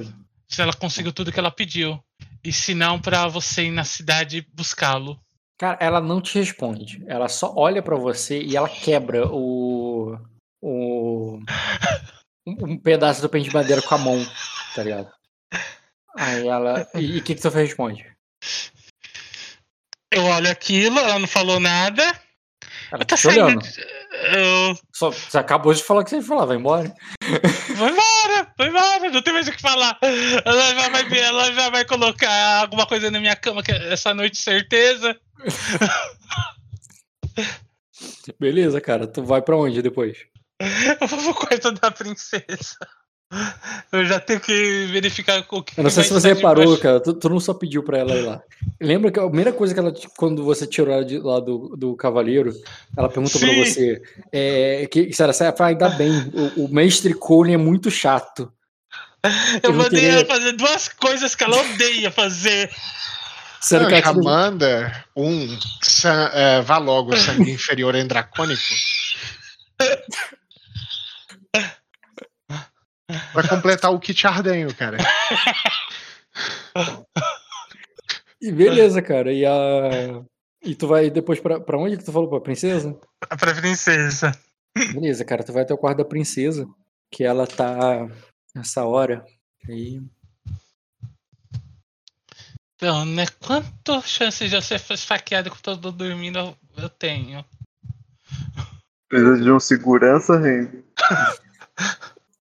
Se 0.47 0.61
ela 0.61 0.73
conseguiu 0.73 1.11
tudo 1.11 1.31
que 1.31 1.39
ela 1.39 1.49
pediu. 1.49 1.99
E 2.43 2.51
se 2.51 2.75
não, 2.75 2.99
pra 2.99 3.27
você 3.27 3.65
ir 3.65 3.71
na 3.71 3.83
cidade 3.83 4.45
buscá-lo. 4.53 5.19
Cara, 5.61 5.77
ela 5.79 6.01
não 6.01 6.19
te 6.19 6.39
responde. 6.39 7.03
Ela 7.07 7.29
só 7.29 7.53
olha 7.55 7.83
pra 7.83 7.95
você 7.95 8.41
e 8.41 8.57
ela 8.57 8.67
quebra 8.67 9.27
o. 9.27 10.17
o 10.59 11.39
um 12.47 12.75
pedaço 12.79 13.21
do 13.21 13.29
pente 13.29 13.47
de 13.47 13.53
madeira 13.53 13.79
com 13.79 13.93
a 13.93 13.97
mão, 13.99 14.25
tá 14.73 14.81
ligado? 14.81 15.13
Aí 16.17 16.47
ela. 16.47 16.89
E 16.95 17.19
o 17.19 17.23
que, 17.23 17.35
que 17.35 17.41
tu 17.43 17.49
responde? 17.49 18.11
Eu 20.11 20.23
olho 20.23 20.49
aquilo, 20.49 20.97
ela 20.97 21.19
não 21.19 21.27
falou 21.27 21.59
nada. 21.59 22.01
Ela 22.91 23.03
Eu 23.03 23.05
tá 23.05 23.15
te 23.15 23.27
olhando. 23.27 23.63
saindo. 23.63 23.91
Eu 24.35 24.75
Só, 24.95 25.11
você 25.11 25.37
acabou 25.37 25.75
de 25.75 25.83
falar 25.83 26.01
o 26.01 26.03
que 26.03 26.09
você 26.09 26.15
ia 26.15 26.23
falar, 26.23 26.45
vai 26.45 26.57
embora. 26.57 26.91
Vou 27.75 27.87
embora, 27.87 28.53
vou 28.57 28.67
embora, 28.67 29.09
não 29.11 29.21
tem 29.21 29.31
mais 29.31 29.47
o 29.47 29.51
que 29.51 29.61
falar. 29.61 29.97
Ela 30.43 30.73
já 30.73 30.89
vai, 30.89 31.19
ela 31.19 31.53
já 31.53 31.69
vai 31.69 31.85
colocar 31.85 32.61
alguma 32.61 32.87
coisa 32.87 33.11
na 33.11 33.19
minha 33.19 33.35
cama 33.35 33.61
que- 33.61 33.71
essa 33.71 34.11
noite, 34.13 34.37
certeza. 34.37 35.15
Beleza, 38.39 38.79
cara. 38.81 39.07
Tu 39.07 39.23
vai 39.23 39.41
pra 39.41 39.55
onde 39.57 39.81
depois? 39.81 40.17
Eu 41.01 41.07
vou 41.07 41.33
pro 41.33 41.47
quarto 41.47 41.71
da 41.71 41.91
princesa. 41.91 42.75
Eu 43.91 44.05
já 44.05 44.19
tenho 44.19 44.41
que 44.41 44.87
verificar 44.91 45.43
o 45.49 45.63
que 45.63 45.79
Eu 45.79 45.83
não 45.85 45.89
sei 45.89 46.03
se 46.03 46.11
você 46.11 46.33
reparou, 46.33 46.77
cara. 46.77 46.99
Tu, 46.99 47.13
tu 47.13 47.29
não 47.29 47.39
só 47.39 47.53
pediu 47.53 47.81
pra 47.81 47.97
ela 47.99 48.13
ir 48.15 48.23
lá. 48.23 48.41
Lembra 48.79 49.09
que 49.09 49.19
a 49.19 49.23
primeira 49.25 49.53
coisa 49.53 49.73
que 49.73 49.79
ela, 49.79 49.93
quando 50.17 50.43
você 50.43 50.67
tirou 50.67 50.93
ela 50.93 51.05
de 51.05 51.17
lá 51.17 51.39
do, 51.39 51.75
do 51.77 51.95
cavaleiro, 51.95 52.51
ela 52.97 53.07
perguntou 53.07 53.39
pra 53.39 53.49
Sim. 53.49 53.63
você: 53.63 54.01
é, 54.33 54.85
que, 54.87 55.09
ela 55.17 55.31
sai, 55.31 55.55
fala, 55.55 55.69
ainda 55.69 55.89
bem, 55.89 56.11
o, 56.57 56.65
o 56.65 56.67
mestre 56.73 57.13
Cole 57.13 57.53
é 57.53 57.57
muito 57.57 57.89
chato. 57.89 58.51
Eu 59.63 59.69
eu 59.69 59.73
mandei 59.73 60.01
queria- 60.01 60.11
ela 60.19 60.25
fazer 60.25 60.51
duas 60.53 60.89
coisas 60.89 61.33
que 61.33 61.43
ela 61.43 61.57
odeia 61.57 62.11
fazer. 62.11 62.69
Sendo 63.61 63.85
que 63.87 63.91
Não, 63.91 63.97
ela 63.97 64.05
já 64.05 64.13
manda 64.13 65.05
um 65.15 65.47
san- 65.83 66.31
é, 66.33 66.61
vá 66.61 66.77
logo, 66.77 67.15
sangue 67.15 67.51
inferior 67.53 67.93
em 67.95 68.07
dracônico. 68.07 68.61
Pra 73.33 73.47
completar 73.47 73.91
o 73.93 73.99
kit 73.99 74.25
ardenho, 74.25 74.73
cara. 74.75 74.97
E 78.41 78.51
beleza, 78.51 79.01
cara. 79.01 79.31
E, 79.31 79.45
a... 79.45 80.23
e 80.63 80.73
tu 80.75 80.87
vai 80.87 81.09
depois 81.09 81.39
pra, 81.39 81.59
pra 81.59 81.77
onde 81.77 81.97
que 81.97 82.03
tu 82.03 82.11
falou? 82.11 82.29
Pra 82.29 82.39
princesa? 82.41 82.97
Pra 83.39 83.53
princesa. 83.53 84.31
Beleza, 84.93 85.23
cara. 85.25 85.43
Tu 85.43 85.51
vai 85.53 85.63
até 85.63 85.73
o 85.73 85.77
quarto 85.77 85.97
da 85.99 86.05
princesa. 86.05 86.65
que 87.11 87.23
ela 87.23 87.45
tá 87.45 88.07
nessa 88.55 88.85
hora. 88.85 89.23
Aí. 89.69 90.01
Então, 92.81 93.05
né? 93.05 93.25
Quantas 93.39 94.09
chances 94.09 94.49
de 94.49 94.55
eu 94.55 94.61
ser 94.61 94.81
esfaqueado 94.89 95.51
com 95.51 95.57
todo 95.57 95.75
mundo 95.85 95.91
dormindo 95.91 96.39
eu- 96.39 96.57
eu 96.77 96.89
tenho? 96.89 97.45
Precisa 99.07 99.39
de 99.39 99.51
um 99.51 99.59
segurança, 99.59 100.33
Henry. 100.37 100.83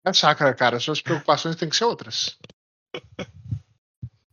É 0.04 0.12
chácara, 0.12 0.52
cara. 0.52 0.80
Suas 0.80 1.00
preocupações 1.00 1.54
têm 1.54 1.68
que 1.68 1.76
ser 1.76 1.84
outras. 1.84 2.36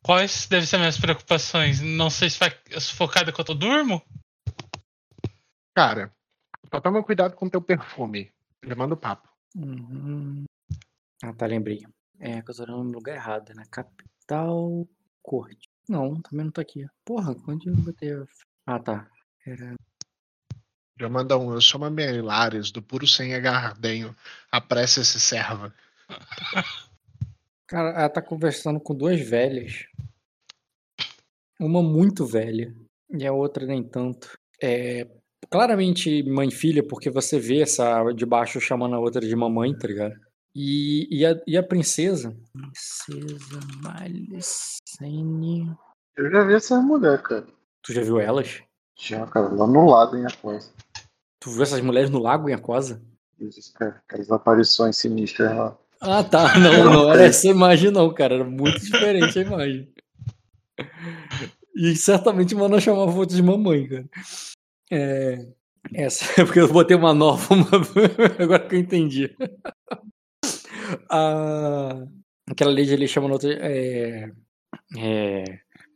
Quais 0.01 0.47
devem 0.47 0.65
ser 0.65 0.79
minhas 0.79 0.97
preocupações? 0.97 1.81
Não 1.81 2.09
ser 2.09 2.31
sufocado 2.79 3.29
enquanto 3.29 3.49
eu 3.49 3.55
durmo? 3.55 4.01
Cara, 5.75 6.11
só 6.73 6.81
toma 6.81 7.03
cuidado 7.03 7.35
com 7.35 7.47
teu 7.47 7.61
perfume. 7.61 8.33
Ele 8.63 8.73
manda 8.73 8.95
o 8.95 8.97
papo. 8.97 9.29
Uhum. 9.55 10.45
Ah, 11.23 11.33
tá, 11.33 11.45
lembrei. 11.45 11.85
É, 12.19 12.41
que 12.41 12.49
eu 12.49 12.55
tô 12.55 12.63
olhando 12.63 12.85
no 12.85 12.91
lugar 12.91 13.15
errado, 13.15 13.53
na 13.53 13.67
capital 13.67 14.87
corte. 15.21 15.69
Não, 15.87 16.21
também 16.21 16.45
não 16.45 16.51
tá 16.51 16.61
aqui. 16.61 16.85
Porra, 17.05 17.35
onde 17.47 17.67
eu 17.67 17.75
botei 17.75 18.13
a... 18.13 18.25
Ah, 18.65 18.79
tá. 18.79 19.09
Era... 19.45 19.75
Já 20.99 21.09
manda 21.09 21.37
um. 21.37 21.53
Eu 21.53 21.61
sou 21.61 21.81
uma 21.81 21.89
Melares, 21.89 22.71
do 22.71 22.81
puro 22.81 23.07
sem 23.07 23.33
agardenho. 23.33 24.15
Apressa 24.51 25.03
se 25.03 25.19
serva. 25.19 25.73
Cara, 27.67 27.89
ela 27.89 28.09
tá 28.09 28.21
conversando 28.21 28.79
com 28.79 28.93
duas 28.93 29.19
velhas. 29.19 29.87
Uma 31.59 31.81
muito 31.81 32.25
velha 32.25 32.75
e 33.09 33.25
a 33.25 33.33
outra 33.33 33.65
nem 33.65 33.83
tanto. 33.83 34.37
É 34.61 35.07
claramente 35.49 36.21
mãe 36.23 36.51
filha, 36.51 36.85
porque 36.85 37.09
você 37.09 37.39
vê 37.39 37.61
essa 37.61 38.11
de 38.13 38.25
baixo 38.25 38.61
chamando 38.61 38.95
a 38.95 38.99
outra 38.99 39.21
de 39.21 39.35
mamãe, 39.35 39.75
tá 39.75 39.87
ligado? 39.87 40.19
E, 40.53 41.07
e, 41.09 41.25
a, 41.25 41.41
e 41.47 41.57
a 41.57 41.63
princesa? 41.63 42.35
Princesa 42.51 43.59
Malicene. 43.81 45.73
Eu 46.17 46.29
já 46.29 46.43
vi 46.43 46.53
essa 46.53 46.81
mulher, 46.81 47.21
cara. 47.21 47.47
Tu 47.81 47.93
já 47.93 48.01
viu 48.01 48.19
elas? 48.19 48.61
Já, 48.99 49.25
cara, 49.27 49.47
lá 49.47 49.65
no 49.65 49.89
lado 49.89 50.17
em 50.17 50.25
Aquosa. 50.25 50.71
Tu 51.39 51.49
viu 51.49 51.63
essas 51.63 51.81
mulheres 51.81 52.09
no 52.09 52.19
lago 52.19 52.49
em 52.49 52.53
Aquosa? 52.53 53.01
Esses 53.39 53.69
cara, 53.69 54.01
aquelas 54.07 54.29
aparições 54.29 54.97
sinistras 54.97 55.55
lá. 55.55 55.77
Ah, 56.01 56.23
tá. 56.23 56.57
Não, 56.59 56.91
não 56.91 57.11
era 57.11 57.23
essa 57.23 57.47
imagem, 57.47 57.91
não, 57.91 58.13
cara. 58.13 58.35
Era 58.35 58.43
muito 58.43 58.79
diferente 58.79 59.37
a 59.37 59.41
imagem. 59.41 59.93
E 61.75 61.95
certamente 61.95 62.55
mandou 62.55 62.79
chamar 62.79 63.11
foto 63.11 63.33
de 63.33 63.41
mamãe, 63.41 63.87
cara. 63.87 64.09
É. 64.91 65.47
Essa, 65.93 66.41
é 66.41 66.45
porque 66.45 66.59
eu 66.59 66.71
botei 66.71 66.95
uma 66.95 67.13
nova, 67.13 67.41
uma... 67.53 67.67
agora 68.39 68.67
que 68.67 68.75
eu 68.75 68.79
entendi. 68.79 69.35
A... 71.09 72.05
Aquela 72.49 72.71
lady 72.71 72.93
ali 72.93 73.07
chamando 73.07 73.33
outra. 73.33 73.53
É... 73.53 74.31
É... 74.97 75.43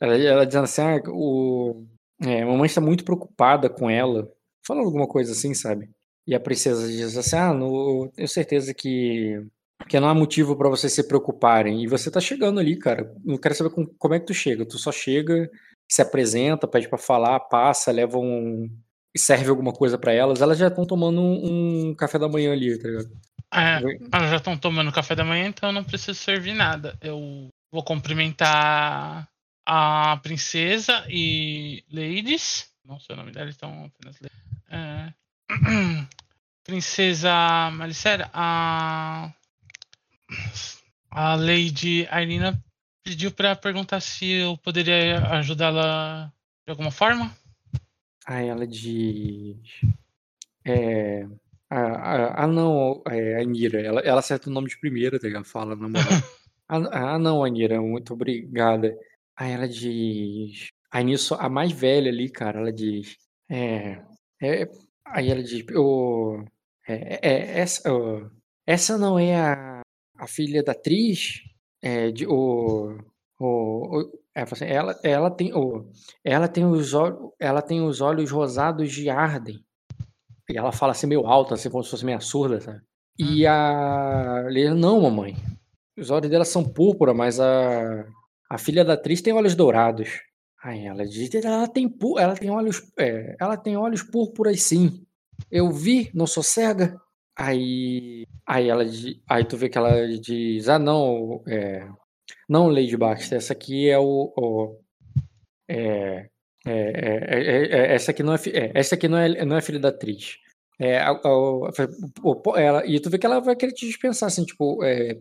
Ela, 0.01 0.17
ela 0.17 0.45
dizendo 0.45 0.65
assim: 0.65 0.81
ah, 0.81 1.01
o... 1.07 1.85
É, 2.23 2.41
a 2.43 2.45
mamãe 2.45 2.65
está 2.65 2.81
muito 2.81 3.03
preocupada 3.03 3.69
com 3.69 3.89
ela. 3.89 4.31
Falando 4.65 4.85
alguma 4.85 5.07
coisa 5.07 5.31
assim, 5.33 5.53
sabe? 5.53 5.89
E 6.27 6.33
a 6.35 6.39
princesa 6.39 6.87
diz 6.87 7.17
assim: 7.17 7.35
ah, 7.35 7.53
no... 7.53 8.09
tenho 8.15 8.27
certeza 8.27 8.73
que 8.73 9.45
que 9.89 9.99
não 9.99 10.07
há 10.07 10.13
motivo 10.15 10.55
pra 10.55 10.69
vocês 10.69 10.93
se 10.93 11.07
preocuparem. 11.07 11.83
E 11.83 11.87
você 11.87 12.09
tá 12.09 12.19
chegando 12.19 12.59
ali, 12.59 12.77
cara. 12.77 13.13
Não 13.23 13.37
quero 13.37 13.55
saber 13.55 13.69
com- 13.71 13.85
como 13.85 14.13
é 14.13 14.19
que 14.19 14.25
tu 14.25 14.33
chega. 14.33 14.65
Tu 14.65 14.77
só 14.77 14.91
chega, 14.91 15.49
se 15.89 16.01
apresenta, 16.01 16.67
pede 16.67 16.89
pra 16.89 16.97
falar, 16.97 17.39
passa, 17.41 17.91
leva 17.91 18.17
um. 18.17 18.69
serve 19.17 19.49
alguma 19.49 19.73
coisa 19.73 19.97
pra 19.97 20.13
elas. 20.13 20.41
Elas 20.41 20.57
já 20.57 20.67
estão 20.67 20.85
tomando 20.85 21.21
um, 21.21 21.89
um 21.89 21.95
café 21.95 22.17
da 22.19 22.29
manhã 22.29 22.53
ali, 22.53 22.77
tá 22.79 22.87
ligado? 22.87 23.09
É, 23.55 23.83
Oi. 23.83 23.99
elas 24.11 24.29
já 24.29 24.35
estão 24.35 24.57
tomando 24.57 24.91
café 24.91 25.15
da 25.15 25.23
manhã, 25.23 25.47
então 25.47 25.69
eu 25.69 25.73
não 25.73 25.83
preciso 25.83 26.15
servir 26.15 26.53
nada. 26.53 26.97
Eu 26.99 27.49
vou 27.71 27.81
cumprimentar 27.83 29.27
a 29.65 30.17
princesa 30.17 31.05
e 31.09 31.83
ladies. 31.89 32.69
Não 32.83 32.99
sei 32.99 33.15
o 33.15 33.17
nome 33.17 33.31
dela, 33.31 33.49
então 33.49 33.85
apenas 33.85 34.19
ladies. 34.19 34.45
É. 34.69 35.13
Princesa 36.65 37.31
Malicera, 37.71 38.29
a. 38.33 39.31
A 41.11 41.35
Lady 41.35 42.05
Irina 42.11 42.61
pediu 43.03 43.31
pra 43.31 43.55
perguntar 43.55 44.01
se 44.01 44.29
eu 44.29 44.57
poderia 44.57 45.19
ajudá-la 45.37 46.33
de 46.65 46.71
alguma 46.71 46.91
forma. 46.91 47.33
Aí 48.25 48.47
ela 48.49 48.67
diz. 48.67 49.55
É. 50.65 51.25
Ah, 51.69 52.35
ah, 52.37 52.43
ah, 52.43 52.47
não, 52.47 53.01
é, 53.07 53.41
Anira. 53.41 53.81
Ela, 53.81 54.01
ela 54.01 54.19
acerta 54.19 54.49
o 54.49 54.53
nome 54.53 54.69
de 54.69 54.79
primeira, 54.79 55.19
tá 55.19 55.27
ligado? 55.27 55.45
Fala 55.45 55.75
na 55.75 55.89
moral. 55.89 56.03
ah, 56.69 57.13
ah, 57.15 57.19
não, 57.19 57.43
Anira, 57.43 57.81
muito 57.81 58.13
obrigada. 58.13 58.95
Aí 59.35 59.51
ela 59.51 59.67
diz. 59.67 60.69
Aí 60.91 61.03
nisso, 61.03 61.35
a 61.35 61.49
mais 61.49 61.71
velha 61.71 62.09
ali, 62.11 62.29
cara, 62.29 62.59
ela 62.59 62.71
diz. 62.73 63.17
É. 63.49 64.01
é 64.41 64.69
aí 65.05 65.29
ela 65.31 65.43
diz. 65.43 65.65
"Ô, 65.75 66.43
é, 66.87 67.19
é, 67.27 67.59
essa, 67.61 67.91
ô, 67.93 68.29
essa 68.65 68.97
não 68.97 69.17
é 69.19 69.35
a, 69.35 69.81
a 70.17 70.27
filha 70.27 70.63
da 70.63 70.71
atriz? 70.73 71.41
É, 71.81 72.11
de, 72.11 72.25
o, 72.27 72.97
o, 73.39 73.99
o- 74.01 74.19
ela, 74.61 74.99
ela, 75.03 75.31
tem. 75.31 75.53
O, 75.53 75.91
ela 76.23 76.47
tem 76.47 76.65
os 76.65 76.93
olhos, 76.93 77.31
ela 77.39 77.61
tem 77.61 77.81
os 77.81 78.01
olhos 78.01 78.29
rosados 78.31 78.91
de 78.91 79.09
Arden. 79.09 79.64
E 80.49 80.57
ela 80.57 80.71
fala 80.71 80.91
assim 80.91 81.07
meio 81.07 81.25
alto, 81.27 81.53
assim 81.53 81.69
como 81.69 81.83
se 81.83 81.89
fosse 81.89 82.05
meio 82.05 82.21
surda, 82.21 82.59
sabe? 82.61 82.79
E 83.17 83.45
a 83.47 84.43
Leila, 84.47 84.75
não, 84.75 85.01
mamãe. 85.01 85.35
Os 85.97 86.09
olhos 86.11 86.29
dela 86.29 86.45
são 86.45 86.63
púrpura, 86.63 87.13
mas 87.13 87.39
a 87.39 88.05
a 88.49 88.57
filha 88.59 88.85
da 88.85 88.93
atriz 88.93 89.21
tem 89.21 89.33
olhos 89.33 89.55
dourados. 89.55 90.09
Aí 90.63 90.85
ela 90.85 91.05
diz, 91.05 91.33
ela 91.43 91.67
tem 91.67 91.89
pu- 91.89 92.19
ela 92.19 92.35
tem 92.35 92.49
olhos, 92.51 92.81
é, 92.97 93.35
ela 93.39 93.57
tem 93.57 93.75
olhos 93.77 94.03
púrpuras 94.03 94.61
sim. 94.61 95.03
Eu 95.51 95.71
vi, 95.71 96.11
não 96.13 96.27
sou 96.27 96.43
cega. 96.43 96.95
Aí 97.37 98.25
aí 98.47 98.69
ela 98.69 98.83
aí 99.29 99.43
tu 99.45 99.57
vê 99.57 99.69
que 99.69 99.77
ela 99.77 100.07
diz, 100.19 100.69
ah 100.69 100.79
não, 100.79 101.43
é, 101.47 101.87
não, 102.49 102.69
Lady 102.69 102.97
Baxter, 102.97 103.37
essa 103.37 103.53
aqui 103.53 103.89
é 103.89 103.99
o, 103.99 104.33
o- 104.37 104.79
é, 105.69 106.29
é, 106.65 106.71
é, 106.71 107.41
é, 107.41 107.91
é, 107.91 107.95
essa 107.95 108.11
aqui 108.11 108.23
não 108.23 108.33
é, 108.33 108.37
é, 108.53 108.71
essa 108.73 108.95
aqui 108.95 109.07
não 109.07 109.17
é, 109.17 109.45
não 109.45 109.57
é 109.57 109.61
filha 109.61 109.79
da 109.79 109.89
atriz. 109.89 110.37
É, 110.79 110.97
a- 110.99 111.11
a- 111.11 112.59
ela, 112.59 112.85
e 112.85 112.99
tu 112.99 113.09
vê 113.09 113.17
que 113.17 113.25
ela 113.25 113.39
vai 113.39 113.55
querer 113.55 113.71
te 113.73 113.85
dispensar, 113.87 114.27
assim, 114.27 114.43
tipo, 114.45 114.83
é, 114.83 115.17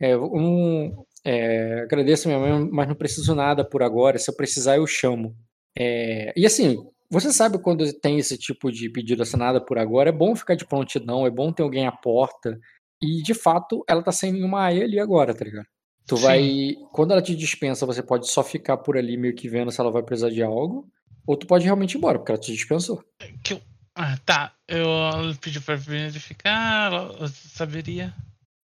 é, 0.00 0.16
um, 0.16 1.04
é, 1.24 1.80
agradeço 1.82 2.28
minha 2.28 2.40
mãe, 2.40 2.68
mas 2.70 2.88
não 2.88 2.94
preciso 2.94 3.34
nada 3.34 3.64
por 3.64 3.82
agora. 3.82 4.18
Se 4.18 4.30
eu 4.30 4.36
precisar, 4.36 4.76
eu 4.76 4.86
chamo. 4.86 5.36
É, 5.78 6.32
e 6.36 6.44
assim, 6.46 6.76
você 7.10 7.32
sabe 7.32 7.58
quando 7.58 7.90
tem 8.00 8.18
esse 8.18 8.36
tipo 8.38 8.70
de 8.72 8.88
pedido 8.90 9.22
assinado 9.22 9.64
por 9.64 9.78
agora, 9.78 10.10
é 10.10 10.12
bom 10.12 10.34
ficar 10.36 10.54
de 10.54 10.66
prontidão, 10.66 11.26
é 11.26 11.30
bom 11.30 11.52
ter 11.52 11.62
alguém 11.62 11.86
à 11.86 11.92
porta. 11.92 12.58
E 13.02 13.22
de 13.22 13.34
fato, 13.34 13.84
ela 13.88 14.02
tá 14.02 14.12
sem 14.12 14.32
nenhuma 14.32 14.62
aia 14.64 14.84
ali 14.84 14.98
agora, 15.00 15.34
tá 15.34 15.44
ligado? 15.44 15.66
Tu 16.06 16.16
Sim. 16.16 16.22
vai. 16.22 16.76
Quando 16.92 17.12
ela 17.12 17.22
te 17.22 17.34
dispensa, 17.34 17.86
você 17.86 18.02
pode 18.02 18.28
só 18.28 18.42
ficar 18.42 18.76
por 18.76 18.96
ali 18.96 19.16
meio 19.16 19.34
que 19.34 19.48
vendo 19.48 19.70
se 19.70 19.80
ela 19.80 19.90
vai 19.90 20.02
precisar 20.02 20.30
de 20.30 20.42
algo. 20.42 20.88
Ou 21.26 21.36
tu 21.36 21.46
pode 21.46 21.64
realmente 21.64 21.94
ir 21.94 21.98
embora, 21.98 22.18
porque 22.18 22.32
ela 22.32 22.40
te 22.40 22.52
dispensou. 22.52 23.02
Que 23.42 23.54
eu... 23.54 23.62
Ah, 23.94 24.16
tá. 24.24 24.52
Eu 24.66 24.88
ela 24.88 25.34
pediu 25.40 25.60
pra 25.60 25.76
verificar, 25.76 26.92
eu 26.92 27.28
saberia. 27.28 28.12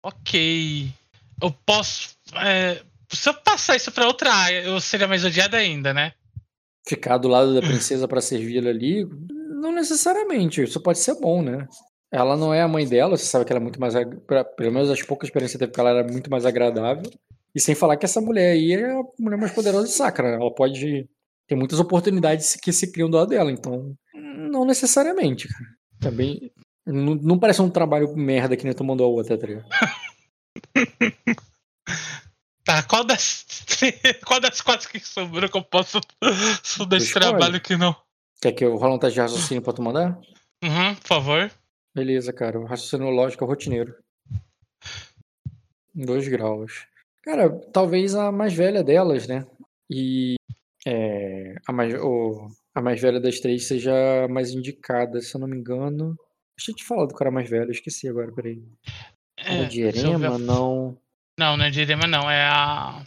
Ok. 0.03 0.89
Eu 1.41 1.51
posso. 1.65 2.15
é, 2.35 2.81
se 3.11 3.29
eu 3.29 3.33
passar 3.33 3.75
isso 3.75 3.91
pra 3.91 4.07
outra 4.07 4.33
área, 4.33 4.63
eu 4.63 4.79
seria 4.79 5.07
mais 5.07 5.23
odiada 5.23 5.57
ainda, 5.57 5.93
né? 5.93 6.13
Ficar 6.87 7.17
do 7.17 7.27
lado 7.27 7.53
da 7.53 7.61
princesa 7.61 8.07
pra 8.07 8.21
servir 8.21 8.57
ela 8.57 8.69
ali, 8.69 9.05
não 9.61 9.73
necessariamente. 9.73 10.63
Isso 10.63 10.79
pode 10.79 10.99
ser 10.99 11.15
bom, 11.19 11.41
né? 11.41 11.67
Ela 12.11 12.37
não 12.37 12.53
é 12.53 12.61
a 12.61 12.67
mãe 12.67 12.87
dela, 12.87 13.17
você 13.17 13.25
sabe 13.25 13.43
que 13.43 13.51
ela 13.51 13.59
é 13.59 13.63
muito 13.63 13.79
mais. 13.79 13.93
Pelo 14.55 14.71
menos 14.71 14.89
as 14.89 15.01
poucas 15.01 15.27
experiências 15.27 15.59
que 15.59 15.65
teve 15.65 15.73
com 15.73 15.81
ela 15.81 15.99
era 15.99 16.07
muito 16.09 16.31
mais 16.31 16.45
agradável. 16.45 17.11
E 17.57 17.59
sem 17.59 17.73
falar 17.73 17.97
que 17.97 18.05
essa 18.05 18.21
mulher 18.21 18.51
aí 18.51 18.73
é 18.73 18.91
a 18.91 19.03
mulher 19.17 19.35
mais 19.35 19.51
poderosa 19.51 19.87
de 19.87 19.93
Sacra, 19.93 20.29
né? 20.29 20.35
Ela 20.35 20.53
pode. 20.53 21.09
Tem 21.47 21.57
muitas 21.57 21.79
oportunidades 21.79 22.55
que 22.55 22.71
se 22.71 22.91
criam 22.91 23.09
do 23.09 23.17
lado 23.17 23.29
dela, 23.29 23.51
então. 23.51 23.97
Não 24.13 24.63
necessariamente, 24.63 25.47
cara. 25.47 25.65
Também. 25.99 26.51
Não, 26.85 27.15
não 27.15 27.39
parece 27.39 27.59
um 27.59 27.69
trabalho 27.69 28.15
merda 28.15 28.55
que 28.55 28.63
nem 28.63 28.75
tu 28.75 28.83
mandou 28.83 29.07
a 29.07 29.09
outra, 29.09 29.35
tá 29.35 29.47
ligado? 29.47 29.67
Tá, 32.63 32.83
qual 32.83 33.05
das. 33.05 33.45
qual 34.27 34.41
das 34.41 34.59
quatro 34.59 34.89
que 34.89 34.99
sobrou 34.99 35.49
que 35.49 35.57
eu 35.57 35.63
posso 35.63 36.01
estudar 36.61 36.97
esse 36.97 37.13
trabalho 37.13 37.61
que 37.61 37.77
não? 37.77 37.95
Quer 38.41 38.51
que 38.51 38.65
eu 38.65 38.75
role 38.75 38.95
um 38.95 38.99
teste 38.99 39.13
de 39.13 39.21
raciocínio 39.21 39.63
pra 39.63 39.71
tu 39.71 39.81
mandar? 39.81 40.19
Uhum, 40.61 40.95
por 40.95 41.07
favor. 41.07 41.51
Beleza, 41.95 42.33
cara. 42.33 42.59
O 42.59 42.65
raciocínio 42.65 43.09
lógico 43.09 43.45
é 43.45 43.47
rotineiro. 43.47 43.95
Dois 45.95 46.27
graus. 46.27 46.85
Cara, 47.27 47.49
talvez 47.73 48.15
a 48.15 48.31
mais 48.31 48.53
velha 48.53 48.81
delas, 48.81 49.27
né? 49.27 49.45
E 49.91 50.35
é, 50.85 51.55
a, 51.67 51.73
mais, 51.73 51.93
o- 51.95 52.47
a 52.73 52.81
mais 52.81 53.01
velha 53.01 53.19
das 53.19 53.39
três 53.41 53.67
seja 53.67 53.91
a 54.23 54.27
mais 54.29 54.51
indicada, 54.51 55.19
se 55.19 55.35
eu 55.35 55.41
não 55.41 55.47
me 55.47 55.57
engano. 55.57 56.15
Deixa 56.57 56.71
eu 56.71 56.75
te 56.75 56.85
falar 56.85 57.05
do 57.05 57.13
cara 57.13 57.29
mais 57.29 57.49
velho, 57.49 57.69
esqueci 57.69 58.07
agora, 58.07 58.31
peraí. 58.31 58.63
É, 59.37 59.63
É 59.63 59.65
de 59.65 59.81
deixa 59.83 60.07
eu 60.07 60.13
Erema? 60.13 60.37
Não. 60.37 60.97
Não, 61.37 61.57
não 61.57 61.65
é 61.65 61.69
de 61.69 61.81
Erema, 61.81 62.07
não. 62.07 62.31
É 62.31 62.43
a. 62.45 63.03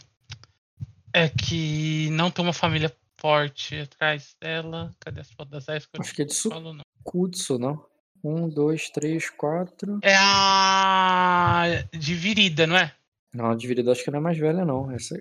É 1.13 1.27
que 1.27 2.07
não 2.11 2.29
tem 2.29 2.45
uma 2.45 2.53
família 2.53 2.95
forte 3.19 3.75
atrás 3.75 4.35
dela. 4.39 4.91
Cadê 4.99 5.21
as 5.21 5.31
fotos 5.31 5.65
das 5.65 5.67
eu 5.67 5.99
Acho 5.99 6.13
que 6.13 6.21
é 6.21 6.25
de. 6.25 6.33
Sukutsu, 6.35 7.57
não? 7.57 7.83
Um, 8.23 8.47
dois, 8.47 8.87
três, 8.91 9.31
quatro. 9.31 9.99
É 10.03 10.15
a. 10.15 11.63
De 11.91 12.13
Virida, 12.13 12.67
não 12.67 12.77
é? 12.77 12.93
Não, 13.33 13.51
a 13.51 13.55
de 13.55 13.89
acho 13.89 14.03
que 14.03 14.11
não 14.11 14.19
é 14.19 14.21
mais 14.21 14.37
velha, 14.37 14.65
não. 14.65 14.91
Essa 14.91 15.15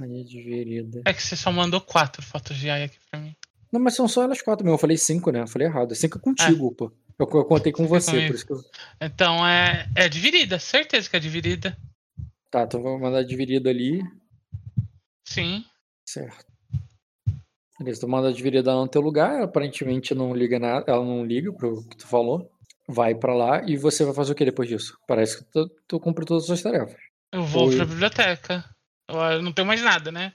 aí 0.00 0.20
é 0.20 0.24
de. 0.24 1.02
É 1.04 1.12
que 1.12 1.22
você 1.22 1.36
só 1.36 1.50
mandou 1.50 1.80
quatro 1.80 2.22
fotos 2.22 2.56
de 2.56 2.70
Aya 2.70 2.86
aqui 2.86 2.98
pra 3.10 3.20
mim. 3.20 3.34
Não, 3.72 3.80
mas 3.80 3.94
são 3.94 4.06
só 4.06 4.22
elas 4.22 4.40
quatro 4.40 4.64
mesmo. 4.64 4.74
Eu 4.74 4.80
falei 4.80 4.96
cinco, 4.96 5.30
né? 5.30 5.42
Eu 5.42 5.48
falei 5.48 5.66
errado. 5.66 5.92
É 5.92 5.94
cinco 5.94 6.18
contigo, 6.18 6.72
pô. 6.74 6.92
Eu, 7.18 7.26
eu 7.32 7.44
contei 7.44 7.72
com 7.72 7.84
Fica 7.84 8.00
você, 8.00 8.10
comigo. 8.10 8.28
por 8.28 8.34
isso 8.34 8.46
que 8.46 8.52
eu. 8.52 8.60
Então 9.00 9.46
é. 9.46 9.88
É 9.96 10.08
de 10.08 10.20
Virida, 10.20 10.58
certeza 10.58 11.10
que 11.10 11.16
é 11.16 11.20
de 11.20 11.28
Virida. 11.28 11.76
Tá, 12.50 12.62
então 12.62 12.80
vou 12.80 12.98
mandar 12.98 13.22
de 13.22 13.34
Virida 13.34 13.70
ali. 13.70 14.02
Sim. 15.24 15.64
Certo. 16.08 16.46
Beleza, 17.78 18.00
tu 18.00 18.08
manda 18.08 18.28
a 18.28 18.32
dividida 18.32 18.74
no 18.74 18.88
teu 18.88 19.02
lugar, 19.02 19.34
ela 19.34 19.44
aparentemente 19.44 20.14
não 20.14 20.34
liga 20.34 20.58
nada, 20.58 20.90
ela 20.90 21.04
não 21.04 21.24
liga 21.24 21.52
pro 21.52 21.82
que 21.84 21.96
tu 21.96 22.06
falou. 22.06 22.50
Vai 22.88 23.14
pra 23.14 23.34
lá 23.34 23.62
e 23.66 23.76
você 23.76 24.04
vai 24.04 24.14
fazer 24.14 24.32
o 24.32 24.34
que 24.34 24.44
depois 24.44 24.68
disso? 24.68 24.96
Parece 25.06 25.38
que 25.38 25.44
tu, 25.52 25.68
tu 25.86 26.00
cumpriu 26.00 26.26
todas 26.26 26.44
as 26.44 26.46
suas 26.46 26.62
tarefas. 26.62 26.96
Eu 27.36 27.44
vou 27.44 27.68
Oi. 27.68 27.76
pra 27.76 27.84
biblioteca. 27.84 28.64
Eu, 29.06 29.42
não 29.42 29.52
tenho 29.52 29.68
mais 29.68 29.82
nada, 29.82 30.10
né? 30.10 30.32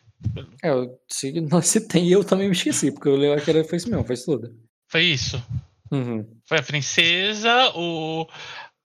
É, 0.63 0.69
se, 1.09 1.33
se 1.63 1.87
tem, 1.87 2.07
eu 2.11 2.23
também 2.23 2.47
me 2.47 2.55
esqueci, 2.55 2.91
porque 2.91 3.09
eu 3.09 3.15
lembro 3.15 3.43
que 3.43 3.49
era 3.49 3.63
foi 3.63 3.77
isso 3.77 3.89
mesmo, 3.89 4.03
fez 4.03 4.23
tudo. 4.23 4.55
Foi 4.87 5.01
isso. 5.01 5.43
Uhum. 5.91 6.39
Foi 6.45 6.59
a 6.59 6.63
princesa, 6.63 7.71
o, 7.75 8.27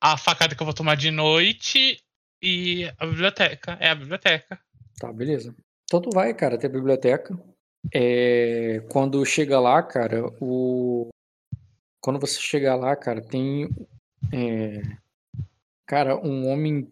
a 0.00 0.16
facada 0.16 0.54
que 0.54 0.62
eu 0.62 0.64
vou 0.64 0.72
tomar 0.72 0.96
de 0.96 1.10
noite 1.10 2.00
e 2.42 2.90
a 2.98 3.04
biblioteca. 3.04 3.76
É 3.78 3.90
a 3.90 3.94
biblioteca. 3.94 4.58
Tá, 4.98 5.12
beleza. 5.12 5.54
Então 5.84 6.00
tu 6.00 6.08
vai, 6.10 6.32
cara, 6.32 6.54
até 6.54 6.68
a 6.68 6.70
biblioteca. 6.70 7.38
É, 7.92 8.82
quando 8.90 9.24
chega 9.26 9.60
lá, 9.60 9.82
cara, 9.82 10.26
o. 10.40 11.10
Quando 12.00 12.18
você 12.18 12.40
chega 12.40 12.74
lá, 12.74 12.96
cara, 12.96 13.20
tem. 13.20 13.68
é, 14.32 14.80
cara, 15.86 16.16
um 16.16 16.48
homem 16.48 16.88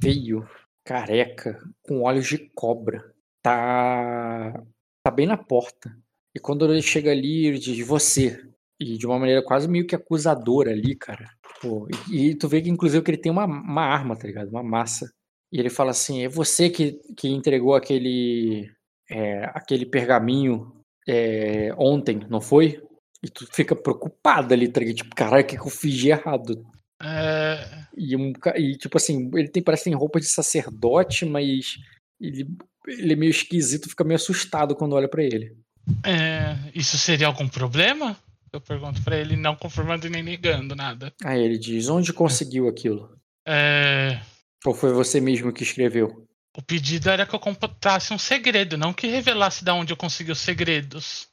feio, 0.00 0.48
careca, 0.84 1.58
com 1.82 2.02
olhos 2.02 2.26
de 2.26 2.38
cobra. 2.54 3.12
Tá. 3.42 4.62
Tá 5.04 5.10
bem 5.10 5.26
na 5.26 5.36
porta. 5.36 5.96
E 6.34 6.40
quando 6.40 6.70
ele 6.70 6.82
chega 6.82 7.10
ali, 7.10 7.46
ele 7.46 7.58
diz 7.58 7.86
você. 7.86 8.40
E 8.80 8.96
de 8.96 9.06
uma 9.06 9.18
maneira 9.18 9.42
quase 9.42 9.68
meio 9.68 9.86
que 9.86 9.94
acusadora 9.94 10.70
ali, 10.70 10.94
cara. 10.94 11.28
Pô, 11.60 11.86
e, 12.10 12.30
e 12.30 12.34
tu 12.34 12.48
vê 12.48 12.62
que 12.62 12.70
inclusive 12.70 13.02
que 13.02 13.10
ele 13.10 13.18
tem 13.18 13.30
uma, 13.30 13.44
uma 13.44 13.82
arma, 13.82 14.16
tá 14.16 14.26
ligado? 14.26 14.48
Uma 14.48 14.62
massa. 14.62 15.12
E 15.52 15.60
ele 15.60 15.70
fala 15.70 15.90
assim: 15.90 16.24
é 16.24 16.28
você 16.28 16.70
que, 16.70 17.00
que 17.16 17.28
entregou 17.28 17.74
aquele, 17.74 18.70
é, 19.10 19.44
aquele 19.54 19.86
pergaminho 19.86 20.72
é, 21.06 21.74
ontem, 21.76 22.20
não 22.28 22.40
foi? 22.40 22.82
E 23.22 23.28
tu 23.28 23.46
fica 23.52 23.76
preocupado 23.76 24.52
ali, 24.54 24.66
tá 24.68 24.80
ligado? 24.80 24.96
Tipo, 24.96 25.14
caralho, 25.14 25.44
o 25.44 25.46
que, 25.46 25.56
que 25.56 25.62
eu 25.62 25.70
fiz 25.70 25.94
de 25.94 26.08
errado? 26.10 26.64
É, 27.02 27.84
E, 27.96 28.16
um, 28.16 28.32
e 28.56 28.76
tipo 28.76 28.96
assim, 28.96 29.30
ele 29.34 29.48
tem, 29.48 29.62
parece 29.62 29.84
que 29.84 29.90
tem 29.90 29.98
roupa 29.98 30.20
de 30.20 30.26
sacerdote, 30.26 31.24
mas 31.24 31.78
ele, 32.20 32.46
ele 32.86 33.12
é 33.12 33.16
meio 33.16 33.30
esquisito, 33.30 33.88
fica 33.88 34.04
meio 34.04 34.16
assustado 34.16 34.74
quando 34.76 34.94
olha 34.94 35.08
pra 35.08 35.22
ele. 35.22 35.56
é, 36.04 36.56
isso 36.74 36.96
seria 36.96 37.26
algum 37.26 37.48
problema? 37.48 38.16
Eu 38.52 38.60
pergunto 38.60 39.02
pra 39.02 39.16
ele, 39.16 39.34
não 39.34 39.56
confirmando 39.56 40.06
e 40.06 40.10
nem 40.10 40.22
negando 40.22 40.76
nada. 40.76 41.12
Aí 41.24 41.42
ele 41.42 41.58
diz: 41.58 41.88
onde 41.88 42.12
conseguiu 42.12 42.68
aquilo? 42.68 43.16
É, 43.48 44.20
Ou 44.64 44.74
foi 44.74 44.92
você 44.92 45.20
mesmo 45.20 45.52
que 45.52 45.62
escreveu? 45.62 46.26
o 46.54 46.60
pedido 46.62 47.08
era 47.08 47.24
que 47.24 47.34
eu 47.34 47.40
contasse 47.40 48.12
um 48.12 48.18
segredo, 48.18 48.76
não 48.76 48.92
que 48.92 49.06
revelasse 49.06 49.64
de 49.64 49.70
onde 49.70 49.92
eu 49.94 49.96
consegui 49.96 50.30
os 50.32 50.38
segredos. 50.38 51.26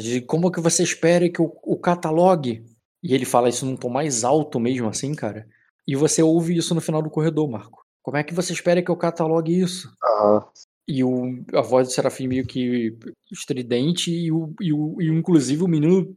Diz, 0.00 0.22
Como 0.24 0.52
que 0.52 0.60
você 0.60 0.84
espera 0.84 1.28
que 1.28 1.42
o, 1.42 1.52
o 1.64 1.76
catalogue? 1.76 2.62
E 3.02 3.14
ele 3.14 3.24
fala 3.24 3.48
isso 3.48 3.66
num 3.66 3.76
tom 3.76 3.88
mais 3.88 4.22
alto 4.24 4.60
mesmo, 4.60 4.88
assim, 4.88 5.14
cara. 5.14 5.46
E 5.86 5.96
você 5.96 6.22
ouve 6.22 6.56
isso 6.56 6.74
no 6.74 6.80
final 6.80 7.02
do 7.02 7.10
corredor, 7.10 7.48
Marco. 7.50 7.82
Como 8.02 8.16
é 8.16 8.22
que 8.22 8.34
você 8.34 8.52
espera 8.52 8.82
que 8.82 8.90
eu 8.90 8.96
catalogue 8.96 9.60
isso? 9.60 9.92
Ah, 10.02 10.46
E 10.88 11.02
o, 11.04 11.42
a 11.54 11.60
voz 11.62 11.88
do 11.88 11.92
Serafim 11.94 12.28
meio 12.28 12.46
que 12.46 12.96
estridente 13.30 14.10
e, 14.12 14.30
o, 14.32 14.52
e, 14.60 14.72
o, 14.72 15.00
e 15.00 15.06
inclusive 15.08 15.62
o 15.62 15.68
menino 15.68 16.16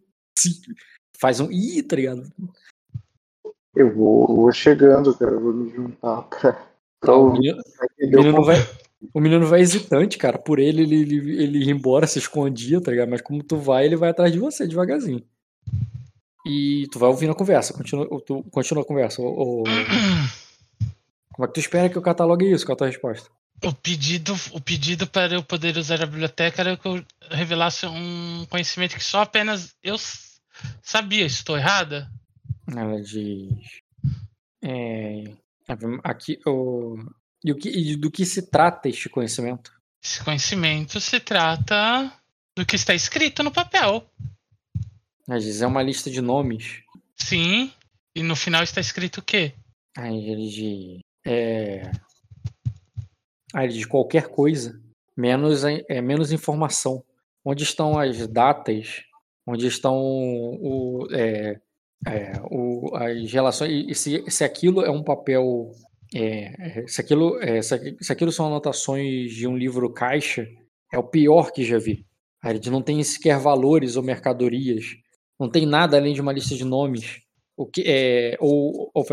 faz 1.17 1.39
um 1.39 1.51
ih, 1.51 1.81
tá 1.83 1.95
ligado? 1.95 2.23
eu 3.75 3.93
vou, 3.93 4.25
vou 4.27 4.51
chegando, 4.51 5.13
cara. 5.17 5.31
eu 5.31 5.41
Vou 5.41 5.53
me 5.53 5.69
juntar 5.69 6.21
pra, 6.23 6.67
pra 7.01 7.15
O 7.15 7.25
ouvir. 7.25 7.39
menino, 7.39 7.61
o 7.61 8.05
menino 8.17 8.31
como- 8.33 8.45
vai, 8.45 8.55
o 9.13 9.19
menino 9.19 9.45
vai 9.47 9.61
hesitante, 9.61 10.17
cara. 10.17 10.37
Por 10.37 10.59
ele, 10.59 10.83
ele, 10.83 10.95
ele, 11.01 11.43
ele 11.43 11.65
ia 11.65 11.71
embora, 11.71 12.07
se 12.07 12.19
escondia, 12.19 12.81
tá 12.81 12.91
ligado? 12.91 13.09
Mas 13.09 13.21
como 13.21 13.43
tu 13.43 13.57
vai, 13.57 13.85
ele 13.85 13.95
vai 13.97 14.09
atrás 14.09 14.31
de 14.31 14.39
você 14.39 14.67
devagarzinho. 14.67 15.23
E 16.45 16.87
tu 16.91 16.99
vai 16.99 17.09
ouvindo 17.09 17.31
a 17.31 17.35
conversa, 17.35 17.73
continua, 17.73 18.07
tu, 18.25 18.43
continua 18.51 18.83
a 18.83 18.85
conversa. 18.85 19.21
ô- 19.21 19.61
ô- 19.61 19.63
como 21.33 21.45
é 21.45 21.47
que 21.47 21.53
tu 21.53 21.59
espera 21.59 21.89
que 21.89 21.97
eu 21.97 22.01
catalogue 22.01 22.49
isso? 22.51 22.65
Qual 22.65 22.73
a 22.75 22.77
tua 22.77 22.87
resposta? 22.87 23.29
O 23.63 23.73
pedido, 23.73 24.35
o 24.51 24.61
pedido 24.61 25.07
para 25.07 25.33
eu 25.33 25.43
poder 25.43 25.77
usar 25.77 26.01
a 26.03 26.05
biblioteca 26.05 26.61
era 26.61 26.77
que 26.77 26.87
eu 26.87 27.03
revelasse 27.31 27.85
um 27.85 28.45
conhecimento 28.49 28.95
que 28.95 29.03
só 29.03 29.21
apenas 29.21 29.73
eu 29.81 29.95
sabia. 30.83 31.25
Estou 31.25 31.57
errada? 31.57 32.09
Ela 32.67 33.01
diz. 33.01 33.81
É, 34.61 35.23
aqui, 36.03 36.39
o, 36.45 36.97
e, 37.43 37.51
o 37.51 37.55
que, 37.55 37.69
e 37.69 37.95
do 37.95 38.11
que 38.11 38.25
se 38.25 38.41
trata 38.43 38.89
este 38.89 39.07
conhecimento? 39.09 39.71
Esse 40.03 40.23
conhecimento 40.23 40.99
se 40.99 41.19
trata 41.19 42.11
do 42.57 42.65
que 42.65 42.75
está 42.75 42.93
escrito 42.93 43.41
no 43.41 43.51
papel. 43.51 44.07
Ela 45.27 45.39
diz, 45.39 45.61
é 45.61 45.67
uma 45.67 45.81
lista 45.83 46.09
de 46.09 46.21
nomes. 46.21 46.81
Sim. 47.15 47.71
E 48.15 48.21
no 48.23 48.35
final 48.35 48.63
está 48.63 48.79
escrito 48.79 49.17
o 49.19 49.23
quê? 49.23 49.53
Aí 49.97 50.29
ele 50.29 50.47
diz. 50.49 50.99
É, 51.25 51.91
aí 53.53 53.65
ele 53.65 53.73
diz 53.73 53.85
qualquer 53.85 54.27
coisa, 54.27 54.79
menos, 55.17 55.63
é, 55.63 56.01
menos 56.01 56.31
informação. 56.31 57.03
Onde 57.43 57.63
estão 57.63 57.97
as 57.97 58.27
datas? 58.27 59.03
Onde 59.47 59.67
estão 59.67 59.95
o, 59.97 61.07
é, 61.11 61.59
é, 62.07 62.33
o- 62.49 62.95
as 62.95 63.31
relações? 63.31 63.85
E 63.87 63.95
se, 63.95 64.23
se 64.29 64.43
aquilo 64.43 64.81
é 64.81 64.89
um 64.89 65.03
papel. 65.03 65.71
é, 66.13 66.81
é, 66.81 66.87
se, 66.87 67.01
aquilo, 67.01 67.39
é, 67.41 67.61
se, 67.61 67.97
se 67.99 68.11
aquilo 68.11 68.31
são 68.31 68.47
anotações 68.47 69.31
de 69.33 69.47
um 69.47 69.57
livro 69.57 69.91
caixa, 69.91 70.47
é 70.93 70.97
o 70.97 71.03
pior 71.03 71.51
que 71.51 71.63
já 71.63 71.77
vi. 71.77 72.05
Aí 72.43 72.51
ele 72.51 72.59
diz, 72.59 72.71
não 72.71 72.81
tem 72.81 73.03
sequer 73.03 73.39
valores 73.39 73.95
ou 73.95 74.03
mercadorias. 74.03 74.85
Não 75.39 75.49
tem 75.49 75.65
nada 75.65 75.97
além 75.97 76.13
de 76.13 76.21
uma 76.21 76.33
lista 76.33 76.55
de 76.55 76.63
nomes. 76.63 77.21
O 77.57 77.65
que 77.65 77.83
é, 77.85 78.37
ou, 78.39 78.91
ou, 78.93 79.05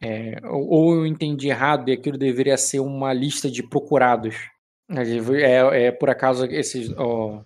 é, 0.00 0.40
ou 0.44 0.94
eu 0.94 1.06
entendi 1.06 1.48
errado 1.48 1.88
e 1.88 1.92
aquilo 1.92 2.18
deveria 2.18 2.56
ser 2.56 2.80
uma 2.80 3.12
lista 3.12 3.50
de 3.50 3.62
procurados. 3.62 4.36
É, 4.88 5.86
é 5.86 5.92
por 5.92 6.08
acaso 6.10 6.44
esses, 6.46 6.90
ó, 6.96 7.44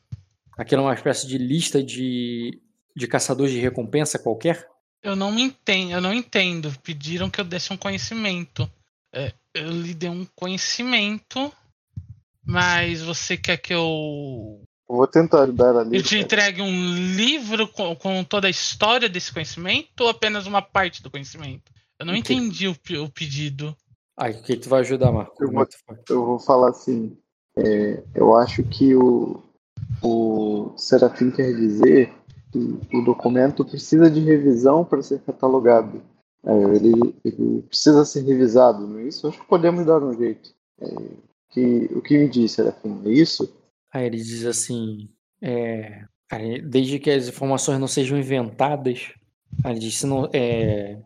aquilo 0.59 0.83
é 0.83 0.85
uma 0.85 0.95
espécie 0.95 1.27
de 1.27 1.39
lista 1.39 1.83
de, 1.83 2.61
de 2.95 3.07
caçadores 3.07 3.53
de 3.53 3.61
recompensa 3.61 4.19
qualquer? 4.19 4.69
Eu 5.03 5.17
não 5.17 5.39
entendo, 5.39 5.93
eu 5.93 6.01
não 6.01 6.13
entendo. 6.13 6.73
Pediram 6.83 7.31
que 7.31 7.41
eu 7.41 7.45
desse 7.45 7.73
um 7.73 7.77
conhecimento. 7.77 8.71
É, 9.13 9.33
eu 9.55 9.71
lhe 9.71 9.95
dei 9.95 10.11
um 10.11 10.27
conhecimento, 10.37 11.53
mas 12.45 13.03
você 13.03 13.37
quer 13.37 13.57
que 13.57 13.73
Eu 13.73 14.63
vou 14.97 15.07
tentar 15.07 15.43
ajudar 15.43 15.77
ali. 15.77 15.97
eu 15.97 16.03
te 16.03 16.19
entregue 16.19 16.63
um 16.63 17.15
livro 17.15 17.69
com, 17.69 17.95
com 17.97 18.25
toda 18.25 18.47
a 18.47 18.51
história 18.51 19.09
desse 19.09 19.33
conhecimento 19.33 20.01
ou 20.01 20.09
apenas 20.09 20.47
uma 20.47 20.63
parte 20.63 21.03
do 21.03 21.11
conhecimento? 21.11 21.71
Eu 21.99 22.07
não 22.07 22.17
entendi 22.17 22.67
o, 22.67 22.73
o 22.73 23.11
pedido. 23.11 23.77
Aí, 24.17 24.33
o 24.33 24.43
que 24.43 24.57
tu 24.57 24.69
vai 24.69 24.81
ajudar, 24.81 25.13
Marco? 25.13 25.35
Eu 25.43 25.49
Como 25.49 25.63
é? 25.63 25.67
Eu 26.09 26.25
vou 26.25 26.39
falar 26.39 26.71
assim. 26.71 27.17
é, 27.57 28.03
eu 28.15 28.35
acho 28.35 28.63
que 28.63 28.95
o, 28.95 29.43
o 30.03 30.73
Serafim 30.77 31.31
quer 31.31 31.53
dizer 31.55 32.13
que 32.51 32.97
o 32.97 33.05
documento 33.05 33.65
precisa 33.65 34.11
de 34.11 34.21
revisão 34.21 34.85
para 34.85 35.03
ser 35.03 35.21
catalogado. 35.21 36.03
É, 36.45 36.53
ele, 36.75 37.15
ele 37.25 37.63
precisa 37.63 38.05
ser 38.05 38.23
revisado, 38.23 38.87
não 38.87 38.99
é 38.99 39.05
isso? 39.05 39.29
Acho 39.29 39.39
que 39.39 39.47
podemos 39.47 39.85
dar 39.85 40.03
um 40.03 40.17
jeito. 40.17 40.51
É, 40.81 40.87
que, 41.51 41.91
o 41.95 42.01
que 42.01 42.17
me 42.17 42.29
diz, 42.29 42.53
Serafim? 42.53 43.01
É 43.05 43.11
isso? 43.11 43.53
Aí 43.93 44.07
ele 44.07 44.17
diz 44.17 44.45
assim: 44.47 45.09
é, 45.43 46.05
desde 46.65 46.99
que 46.99 47.11
as 47.11 47.29
informações 47.29 47.79
não 47.79 47.89
sejam 47.89 48.19
inventadas, 48.19 49.13
aí 49.65 49.73
ele 49.73 49.81
diz: 49.81 49.99
se 49.99 50.07
não, 50.07 50.29
é, 50.33 50.99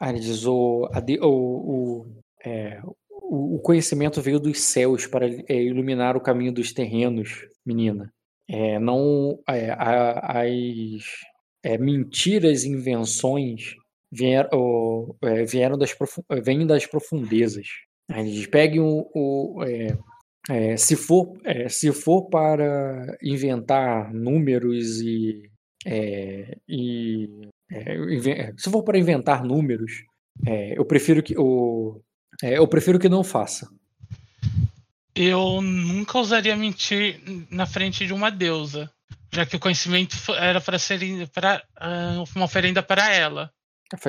aí 0.00 0.12
ele 0.12 0.20
diz: 0.20 0.44
o, 0.44 0.88
o, 1.22 2.06
é, 2.44 2.80
o, 3.10 3.58
conhecimento 3.60 4.20
veio 4.20 4.40
dos 4.40 4.60
céus 4.60 5.06
para 5.06 5.26
é, 5.26 5.62
iluminar 5.62 6.16
o 6.16 6.20
caminho 6.20 6.52
dos 6.52 6.72
terrenos, 6.72 7.46
menina. 7.64 8.12
É, 8.50 8.78
não 8.78 9.38
é, 9.46 9.70
as 9.70 11.02
é, 11.62 11.76
mentiras, 11.76 12.64
invenções 12.64 13.74
vieram, 14.10 14.48
o, 14.52 15.16
é, 15.22 15.44
vieram 15.44 15.76
das, 15.76 15.94
vêm 16.42 16.66
das 16.66 16.86
profundezas. 16.86 17.66
Aí 18.10 18.22
ele 18.22 18.32
diz, 18.32 18.46
pegue 18.46 18.80
o, 18.80 19.06
o, 19.14 19.62
é, 20.48 20.76
se 20.76 20.96
for 20.96 21.36
é, 21.44 21.68
se 21.68 21.92
for 21.92 22.28
para 22.28 23.16
inventar 23.22 24.12
números 24.12 25.00
e, 25.00 25.50
é, 25.86 26.56
e 26.68 27.48
é, 27.70 27.92
é, 28.30 28.54
se 28.56 28.70
for 28.70 28.82
para 28.82 28.98
inventar 28.98 29.44
números, 29.44 30.04
é, 30.46 30.78
eu 30.78 30.84
prefiro 30.84 31.22
que 31.22 31.34
é, 32.42 32.58
eu 32.58 32.66
prefiro 32.66 32.98
que 32.98 33.08
não 33.08 33.22
faça. 33.22 33.68
Eu 35.14 35.60
nunca 35.60 36.18
usaria 36.18 36.56
mentir 36.56 37.20
na 37.50 37.66
frente 37.66 38.06
de 38.06 38.12
uma 38.12 38.30
deusa, 38.30 38.88
já 39.32 39.44
que 39.44 39.56
o 39.56 39.60
conhecimento 39.60 40.16
era 40.34 40.60
para 40.60 40.78
ser 40.78 41.00
pra, 41.30 41.62
ah, 41.76 42.24
uma 42.36 42.44
oferenda 42.44 42.82
para 42.82 43.12
ela. 43.12 43.50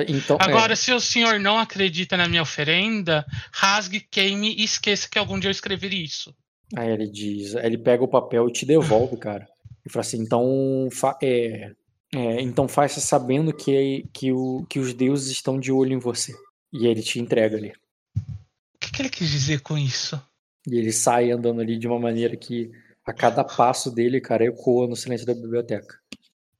Então, 0.08 0.36
é, 0.40 0.44
Agora, 0.44 0.76
se 0.76 0.92
o 0.92 1.00
senhor 1.00 1.40
não 1.40 1.58
acredita 1.58 2.16
na 2.16 2.28
minha 2.28 2.42
oferenda, 2.42 3.24
rasgue, 3.52 4.00
queime 4.00 4.54
e 4.54 4.64
esqueça 4.64 5.08
que 5.10 5.18
algum 5.18 5.38
dia 5.38 5.48
eu 5.48 5.52
escrevi 5.52 6.04
isso. 6.04 6.34
Aí 6.76 6.90
ele 6.90 7.08
diz, 7.08 7.54
ele 7.54 7.78
pega 7.78 8.04
o 8.04 8.08
papel 8.08 8.48
e 8.48 8.52
te 8.52 8.66
devolve, 8.66 9.16
cara. 9.16 9.48
E 9.84 9.90
fala 9.90 10.02
assim, 10.02 10.18
então, 10.18 10.88
fa 10.92 11.16
é, 11.22 11.72
é, 12.14 12.40
então 12.40 12.68
faça 12.68 13.00
sabendo 13.00 13.52
que, 13.52 14.06
que, 14.12 14.32
o, 14.32 14.66
que 14.68 14.78
os 14.78 14.92
deuses 14.92 15.30
estão 15.30 15.58
de 15.58 15.72
olho 15.72 15.94
em 15.94 15.98
você. 15.98 16.34
E 16.72 16.86
ele 16.86 17.02
te 17.02 17.18
entrega 17.18 17.56
ali. 17.56 17.72
O 18.16 18.78
que, 18.78 18.92
que 18.92 19.02
ele 19.02 19.08
quis 19.08 19.30
dizer 19.30 19.60
com 19.60 19.78
isso? 19.78 20.20
E 20.66 20.76
ele 20.76 20.92
sai 20.92 21.30
andando 21.30 21.60
ali 21.60 21.78
de 21.78 21.86
uma 21.86 21.98
maneira 21.98 22.36
que 22.36 22.70
a 23.04 23.12
cada 23.12 23.42
passo 23.42 23.90
dele, 23.90 24.20
cara, 24.20 24.44
ecoa 24.44 24.86
no 24.86 24.94
silêncio 24.94 25.26
da 25.26 25.34
biblioteca. 25.34 25.98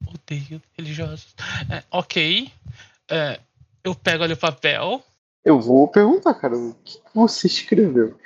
Odeio 0.07 0.61
religiosos. 0.77 1.35
É, 1.69 1.83
ok. 1.91 2.51
É, 3.11 3.39
eu 3.83 3.93
pego 3.93 4.23
ali 4.23 4.33
o 4.33 4.37
papel. 4.37 5.03
Eu 5.43 5.59
vou 5.59 5.87
perguntar, 5.87 6.33
cara, 6.35 6.57
o 6.57 6.73
que 6.83 6.99
você 7.13 7.47
escreveu? 7.47 8.17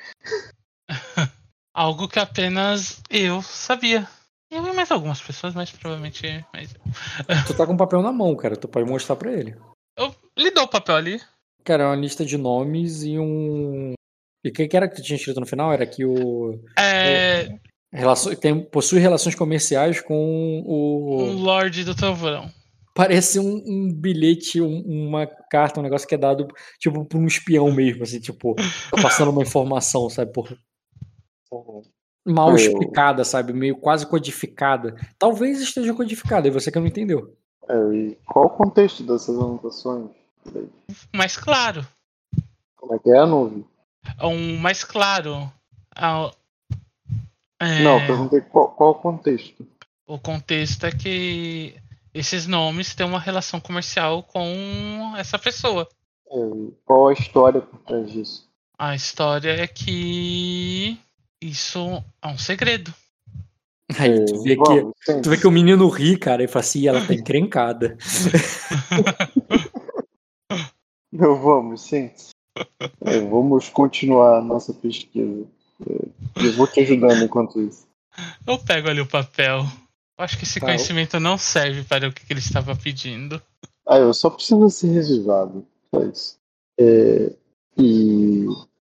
Algo 1.73 2.07
que 2.07 2.19
apenas 2.19 3.01
eu 3.09 3.41
sabia. 3.41 4.07
Eu 4.51 4.65
e 4.65 4.73
mais 4.73 4.91
algumas 4.91 5.19
pessoas, 5.19 5.55
mas 5.55 5.71
provavelmente. 5.71 6.45
Mas... 6.53 6.73
Tu 7.47 7.53
tá 7.57 7.65
com 7.65 7.73
o 7.73 7.77
papel 7.77 8.01
na 8.01 8.11
mão, 8.11 8.35
cara, 8.35 8.55
tu 8.55 8.67
pode 8.67 8.87
mostrar 8.87 9.15
pra 9.15 9.33
ele. 9.33 9.57
Eu 9.97 10.15
lhe 10.37 10.51
dou 10.51 10.65
o 10.65 10.69
papel 10.69 10.95
ali. 10.95 11.21
Cara, 11.63 11.83
é 11.83 11.87
uma 11.87 11.95
lista 11.95 12.23
de 12.23 12.37
nomes 12.37 13.03
e 13.03 13.17
um. 13.17 13.93
E 14.45 14.49
o 14.49 14.53
que 14.53 14.67
que 14.67 14.77
era 14.77 14.87
que 14.87 14.97
tu 14.97 15.01
tinha 15.01 15.17
escrito 15.17 15.39
no 15.39 15.47
final? 15.47 15.73
Era 15.73 15.85
que 15.85 16.05
o. 16.05 16.59
É. 16.77 17.57
Relaço... 17.91 18.35
Tem... 18.35 18.63
Possui 18.63 18.99
relações 18.99 19.35
comerciais 19.35 19.99
com 19.99 20.63
O 20.65 21.17
o. 21.17 21.31
Lorde 21.31 21.83
do 21.83 21.95
Trovão. 21.95 22.51
Parece 22.95 23.39
um, 23.39 23.61
um 23.67 23.93
bilhete, 23.93 24.61
um- 24.61 24.81
uma 25.09 25.27
carta, 25.27 25.81
um 25.81 25.83
negócio 25.83 26.07
que 26.07 26.15
é 26.15 26.17
dado, 26.17 26.47
tipo, 26.79 27.03
por 27.03 27.17
um 27.19 27.27
espião 27.27 27.69
mesmo, 27.69 28.03
assim, 28.03 28.21
tipo, 28.21 28.55
tá 28.55 29.01
passando 29.01 29.31
uma 29.31 29.41
informação, 29.41 30.09
sabe? 30.09 30.31
Por... 30.31 30.57
Mal 32.25 32.51
Eu- 32.51 32.55
explicada, 32.55 33.25
sabe? 33.25 33.51
Meio 33.51 33.75
quase 33.75 34.07
codificada. 34.07 34.95
Talvez 35.19 35.59
esteja 35.61 35.93
codificada, 35.93 36.47
e 36.47 36.51
você 36.51 36.71
que 36.71 36.79
não 36.79 36.87
entendeu. 36.87 37.37
É, 37.67 37.75
e 37.93 38.17
qual 38.25 38.45
o 38.45 38.49
contexto 38.49 39.03
dessas 39.03 39.35
anotações? 39.37 40.09
Mais 41.13 41.35
claro. 41.35 41.85
Como 42.77 42.95
é 42.95 42.99
que 42.99 43.09
é, 43.09 43.25
Nuvi? 43.25 43.65
Um 44.21 44.57
mais 44.57 44.83
claro. 44.85 45.51
Ah, 45.93 46.31
é, 47.59 47.83
Não, 47.83 47.99
eu 47.99 48.07
perguntei 48.07 48.41
qual, 48.41 48.69
qual 48.71 48.91
o 48.91 48.95
contexto. 48.95 49.67
O 50.07 50.17
contexto 50.19 50.85
é 50.85 50.91
que 50.91 51.75
esses 52.15 52.47
nomes 52.47 52.95
têm 52.95 53.05
uma 53.05 53.19
relação 53.19 53.59
comercial 53.59 54.23
com 54.23 55.13
essa 55.17 55.37
pessoa. 55.37 55.87
Qual 56.85 57.09
a 57.09 57.13
história 57.13 57.59
por 57.61 57.77
trás 57.81 58.09
disso? 58.09 58.49
A 58.79 58.95
história 58.95 59.51
é 59.51 59.67
que 59.67 60.97
isso 61.41 62.01
é 62.21 62.27
um 62.27 62.37
segredo. 62.37 62.93
Aí 63.99 64.25
tu 64.25 64.41
vê 64.43 64.53
É, 64.53 64.55
que, 64.55 64.63
vamos, 64.63 64.93
sim. 65.05 65.21
tu 65.21 65.29
vê 65.29 65.37
que 65.37 65.45
o 65.47 65.51
menino 65.51 65.89
ri, 65.89 66.17
cara, 66.17 66.41
e 66.41 66.47
fala 66.47 66.61
assim, 66.61 66.87
ela 66.87 67.05
tá 67.05 67.13
encrencada. 67.13 67.97
Não, 71.11 71.35
vamos, 71.41 71.81
sim. 71.81 72.09
É, 73.01 73.19
vamos 73.19 73.67
continuar 73.69 74.37
a 74.37 74.41
nossa 74.41 74.73
pesquisa. 74.73 75.45
É, 75.85 76.45
Eu 76.47 76.53
vou 76.53 76.65
te 76.67 76.79
ajudando 76.79 77.23
enquanto 77.23 77.61
isso. 77.61 77.85
Eu 78.47 78.57
pego 78.57 78.87
ali 78.89 79.01
o 79.01 79.05
papel. 79.05 79.65
Eu 80.17 80.23
acho 80.23 80.37
que 80.37 80.43
esse 80.43 80.59
Tá, 80.59 80.67
conhecimento 80.67 81.19
não 81.19 81.37
serve 81.37 81.83
para 81.83 82.07
o 82.07 82.11
que 82.11 82.25
que 82.25 82.33
ele 82.33 82.39
estava 82.39 82.75
pedindo. 82.75 83.41
Ah, 83.87 83.97
eu 83.97 84.13
só 84.13 84.29
preciso 84.29 84.69
ser 84.69 84.87
revisado. 84.87 85.65
Só 85.93 86.01
isso. 86.03 86.37
É, 86.79 87.33
e 87.77 88.45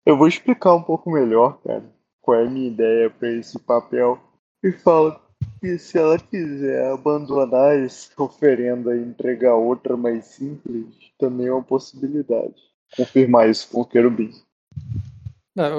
eu 0.06 0.16
vou 0.16 0.28
explicar 0.28 0.74
um 0.74 0.82
pouco 0.82 1.10
melhor, 1.10 1.58
cara, 1.62 1.84
qual 2.22 2.38
é 2.38 2.46
a 2.46 2.50
minha 2.50 2.68
ideia 2.68 3.10
para 3.10 3.30
esse 3.30 3.58
papel. 3.58 4.18
E 4.62 4.72
falo 4.72 5.18
que 5.60 5.78
se 5.78 5.98
ela 5.98 6.18
quiser 6.18 6.92
abandonar 6.92 7.76
essa 7.76 8.10
oferenda 8.22 8.96
e 8.96 9.02
entregar 9.02 9.54
outra 9.54 9.96
mais 9.96 10.24
simples, 10.26 10.86
também 11.18 11.48
é 11.48 11.52
uma 11.52 11.62
possibilidade. 11.62 12.54
Confirmar 12.96 13.48
isso 13.48 13.68
com 13.68 13.82
o 13.82 13.84
querubim. 13.84 14.32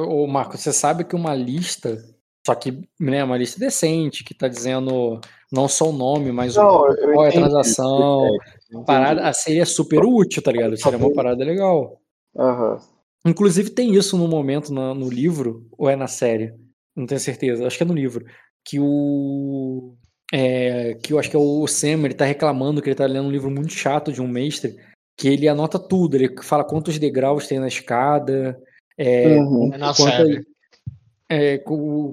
Ô, 0.07 0.27
Marco, 0.27 0.57
você 0.57 0.73
sabe 0.73 1.05
que 1.05 1.15
uma 1.15 1.33
lista, 1.33 2.03
só 2.49 2.55
que 2.55 2.81
né, 2.99 3.23
uma 3.23 3.37
lista 3.37 3.59
decente, 3.59 4.23
que 4.23 4.33
tá 4.33 4.47
dizendo 4.47 5.21
não 5.51 5.67
só 5.67 5.89
o 5.89 5.93
nome, 5.93 6.31
mas 6.31 6.57
o 6.57 6.61
Não, 6.63 6.87
eu 6.89 7.13
qual 7.13 7.25
é 7.25 7.29
a 7.29 7.31
transação. 7.31 8.25
Entendi. 8.71 8.85
Parada, 8.87 9.27
a 9.27 9.33
seria 9.33 9.65
super 9.67 10.03
útil, 10.03 10.41
tá 10.41 10.51
ligado? 10.51 10.75
Seria 10.75 10.97
uma 10.97 11.13
parada 11.13 11.43
legal. 11.45 12.01
Aham. 12.35 12.79
Inclusive 13.23 13.69
tem 13.69 13.93
isso 13.93 14.17
no 14.17 14.27
momento 14.27 14.73
no, 14.73 14.95
no 14.95 15.09
livro, 15.09 15.67
ou 15.77 15.87
é 15.89 15.95
na 15.95 16.07
série? 16.07 16.53
Não 16.95 17.05
tenho 17.05 17.19
certeza, 17.19 17.67
acho 17.67 17.77
que 17.77 17.83
é 17.83 17.85
no 17.85 17.93
livro. 17.93 18.25
Que 18.65 18.79
o. 18.79 19.93
é, 20.33 20.95
que 21.03 21.13
eu 21.13 21.19
acho 21.19 21.29
que 21.29 21.35
é 21.35 21.39
o 21.39 21.67
Sam, 21.67 22.03
ele 22.05 22.13
tá 22.15 22.25
reclamando 22.25 22.81
que 22.81 22.89
ele 22.89 22.95
tá 22.95 23.05
lendo 23.05 23.27
um 23.27 23.31
livro 23.31 23.51
muito 23.51 23.73
chato 23.73 24.11
de 24.11 24.21
um 24.23 24.27
mestre, 24.27 24.75
que 25.15 25.27
ele 25.27 25.47
anota 25.47 25.77
tudo, 25.77 26.15
ele 26.15 26.33
fala 26.41 26.63
quantos 26.63 26.97
degraus 26.97 27.45
tem 27.47 27.59
na 27.59 27.67
escada, 27.67 28.57
é, 28.97 29.37
Uhum. 29.37 29.71
É 29.73 29.77
na 29.77 29.93
quanta- 29.93 30.17
série. 30.17 30.43
É, 31.29 31.59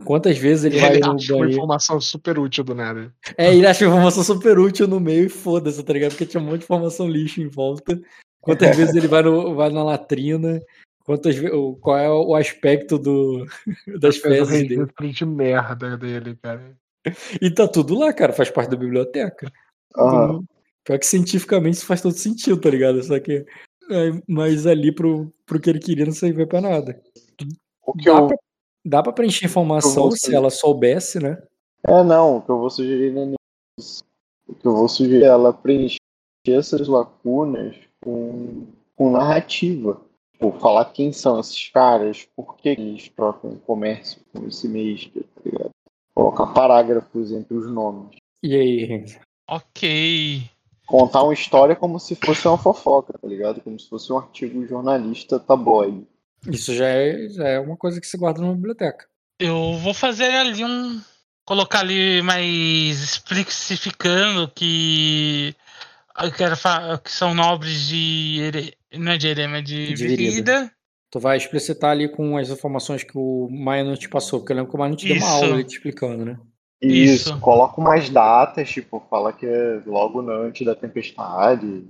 quantas 0.04 0.36
vezes 0.38 0.64
ele 0.64 0.76
E 0.76 0.80
vai 0.80 0.90
ele 0.90 1.00
no 1.00 1.12
acha 1.14 1.32
uma 1.32 1.38
banheiro. 1.40 1.52
informação 1.52 2.00
super 2.00 2.38
útil 2.38 2.62
do 2.62 2.74
nada. 2.74 3.14
É, 3.36 3.54
ele 3.54 3.66
acha 3.66 3.86
informação 3.86 4.22
super 4.22 4.58
útil 4.58 4.86
no 4.86 5.00
meio 5.00 5.24
e 5.24 5.28
foda-se, 5.28 5.82
tá 5.82 5.92
ligado? 5.92 6.10
Porque 6.10 6.26
tinha 6.26 6.40
um 6.42 6.44
monte 6.46 6.58
de 6.58 6.64
informação 6.64 7.08
lixo 7.08 7.40
em 7.40 7.48
volta. 7.48 8.00
Quantas 8.40 8.76
vezes 8.76 8.94
ele 8.94 9.08
vai, 9.08 9.22
no, 9.22 9.54
vai 9.54 9.70
na 9.70 9.82
latrina, 9.82 10.60
quantas 11.04 11.34
qual 11.80 11.98
é 11.98 12.10
o 12.10 12.34
aspecto 12.34 12.98
do, 12.98 13.44
das 14.00 14.18
fezes 14.18 14.68
dele. 14.68 14.86
de 15.12 15.24
merda 15.26 15.96
dele, 15.96 16.36
cara. 16.42 16.76
E 17.40 17.50
tá 17.50 17.66
tudo 17.66 17.98
lá, 17.98 18.12
cara, 18.12 18.32
faz 18.32 18.50
parte 18.50 18.70
da 18.70 18.76
biblioteca. 18.76 19.50
Aham. 19.96 20.44
Pior 20.84 20.98
que 20.98 21.06
cientificamente 21.06 21.78
isso 21.78 21.86
faz 21.86 22.00
todo 22.00 22.14
sentido, 22.14 22.60
tá 22.60 22.70
ligado? 22.70 23.02
Só 23.02 23.18
que. 23.18 23.44
é, 23.90 24.10
mas 24.28 24.66
ali 24.66 24.92
pro, 24.92 25.32
pro 25.44 25.58
que 25.58 25.70
ele 25.70 25.80
queria 25.80 26.04
não 26.04 26.12
servia 26.12 26.46
pra 26.46 26.60
nada. 26.60 27.00
O 27.84 27.92
que 27.92 28.04
Dá 28.04 28.12
eu, 28.12 28.26
pra, 28.28 28.36
dá 28.86 29.02
pra 29.02 29.12
preencher 29.12 29.46
informação 29.46 30.10
se 30.12 30.34
ela 30.34 30.48
soubesse, 30.48 31.18
né? 31.18 31.42
É, 31.82 32.02
não, 32.02 32.38
o 32.38 32.42
que 32.42 32.50
eu 32.50 32.58
vou 32.58 32.70
sugerir 32.70 33.12
não 33.12 33.32
é 33.32 33.36
isso. 33.78 34.04
O 34.46 34.54
que 34.54 34.66
eu 34.66 34.76
vou 34.76 34.88
sugerir 34.88 35.24
é 35.24 35.28
ela 35.28 35.52
preencher 35.52 35.98
essas 36.46 36.86
lacunas 36.86 37.76
com, 38.00 38.66
com 38.94 39.10
narrativa. 39.10 40.00
Tipo, 40.32 40.52
falar 40.60 40.84
quem 40.86 41.12
são 41.12 41.40
esses 41.40 41.68
caras, 41.70 42.28
por 42.36 42.56
que 42.56 42.68
eles 42.68 43.08
trocam 43.08 43.56
comércio 43.66 44.20
com 44.32 44.46
esse 44.46 44.68
mestre, 44.68 45.22
tá 45.34 45.40
ligado? 45.44 45.70
Colocar 46.14 46.46
parágrafos 46.48 47.32
entre 47.32 47.54
os 47.54 47.70
nomes. 47.70 48.16
E 48.42 48.54
aí, 48.54 48.84
Renzo? 48.84 49.18
Ok. 49.48 50.42
Contar 50.86 51.24
uma 51.24 51.34
história 51.34 51.74
como 51.74 51.98
se 51.98 52.14
fosse 52.14 52.46
uma 52.46 52.58
fofoca, 52.58 53.18
tá 53.18 53.26
ligado? 53.26 53.60
Como 53.60 53.78
se 53.78 53.88
fosse 53.88 54.12
um 54.12 54.18
artigo 54.18 54.64
jornalista 54.66 55.40
tabloide. 55.40 56.06
Isso 56.46 56.74
já 56.74 56.86
é, 56.86 57.28
já 57.28 57.48
é 57.48 57.58
uma 57.58 57.76
coisa 57.76 58.00
que 58.00 58.06
se 58.06 58.16
guarda 58.16 58.40
numa 58.40 58.54
biblioteca. 58.54 59.06
Eu 59.38 59.78
vou 59.78 59.92
fazer 59.92 60.30
ali 60.30 60.64
um. 60.64 61.00
Colocar 61.44 61.80
ali 61.80 62.22
mais 62.22 63.02
especificando 63.02 64.50
que. 64.54 65.54
Eu 66.20 66.32
quero 66.32 66.56
falar 66.56 66.98
que 66.98 67.10
são 67.10 67.34
nobres 67.34 67.86
de. 67.88 68.40
Ere... 68.40 68.74
Não 68.94 69.12
é 69.12 69.18
de 69.18 69.28
Erema, 69.28 69.58
é 69.58 69.62
de, 69.62 69.88
De 69.88 70.06
Virida. 70.06 70.30
Virida. 70.30 70.72
Tu 71.10 71.20
vai 71.20 71.36
explicitar 71.36 71.90
ali 71.90 72.08
com 72.08 72.36
as 72.36 72.50
informações 72.50 73.04
que 73.04 73.16
o 73.16 73.48
Maia 73.50 73.84
não 73.84 73.94
te 73.94 74.08
passou, 74.08 74.40
porque 74.40 74.52
eu 74.52 74.56
lembro 74.56 74.70
que 74.70 74.76
o 74.76 74.78
Maia 74.78 74.90
não 74.90 74.96
te 74.96 75.06
deu 75.06 75.16
uma 75.16 75.28
aula 75.28 75.54
ali 75.54 75.64
te 75.64 75.76
explicando, 75.76 76.24
né? 76.24 76.38
Isso, 76.82 77.30
Isso. 77.30 77.40
coloca 77.40 77.80
umas 77.80 78.10
datas, 78.10 78.68
tipo, 78.68 79.02
fala 79.08 79.32
que 79.32 79.46
é 79.46 79.80
logo 79.86 80.20
antes 80.30 80.66
da 80.66 80.74
tempestade. 80.74 81.84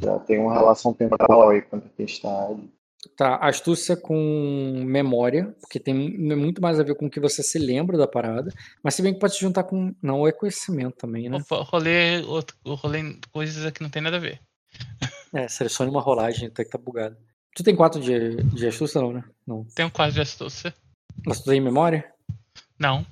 Já 0.00 0.18
tem 0.20 0.38
uma 0.38 0.54
relação 0.54 0.92
temporal 0.92 1.50
aí 1.50 1.62
com 1.62 1.76
a 1.76 1.80
tempestade. 1.80 2.70
Tá, 3.16 3.36
astúcia 3.36 3.96
com 3.96 4.82
memória, 4.84 5.54
porque 5.60 5.80
tem 5.80 5.94
muito 5.94 6.60
mais 6.60 6.78
a 6.78 6.82
ver 6.82 6.94
com 6.94 7.06
o 7.06 7.10
que 7.10 7.18
você 7.18 7.42
se 7.42 7.58
lembra 7.58 7.96
da 7.96 8.06
parada, 8.06 8.52
mas 8.82 8.94
se 8.94 9.00
bem 9.00 9.14
que 9.14 9.20
pode 9.20 9.34
se 9.34 9.40
juntar 9.40 9.64
com. 9.64 9.94
Não, 10.02 10.26
é 10.26 10.32
conhecimento 10.32 10.96
também, 10.96 11.28
né? 11.30 11.38
Opa, 11.38 11.62
rolê, 11.62 12.20
outro, 12.22 12.54
rolê 12.66 13.18
coisas 13.32 13.64
aqui 13.64 13.82
não 13.82 13.88
tem 13.88 14.02
nada 14.02 14.16
a 14.16 14.20
ver. 14.20 14.40
É, 15.32 15.46
selecione 15.46 15.88
uma 15.88 16.00
rolagem, 16.00 16.48
até 16.48 16.64
que 16.64 16.70
tá 16.70 16.76
bugado. 16.76 17.16
Tu 17.54 17.62
tem 17.62 17.76
4 17.76 18.00
de, 18.00 18.42
de 18.42 18.66
astúcia, 18.66 19.00
não, 19.00 19.12
né? 19.12 19.22
Não. 19.46 19.64
Tenho 19.76 19.88
quase 19.88 20.16
de 20.16 20.20
astúcia. 20.20 20.74
Mas 21.24 21.38
tu 21.38 21.44
tem 21.44 21.58
em 21.58 21.60
memória? 21.60 22.12
Não. 22.76 23.06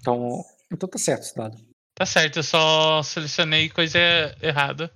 Então, 0.00 0.42
então 0.72 0.88
tá 0.88 0.98
certo 0.98 1.24
esse 1.24 1.36
dado. 1.36 1.58
Tá 1.94 2.06
certo, 2.06 2.38
eu 2.38 2.42
só 2.42 3.02
selecionei 3.02 3.68
coisa 3.68 3.98
errada. 4.40 4.90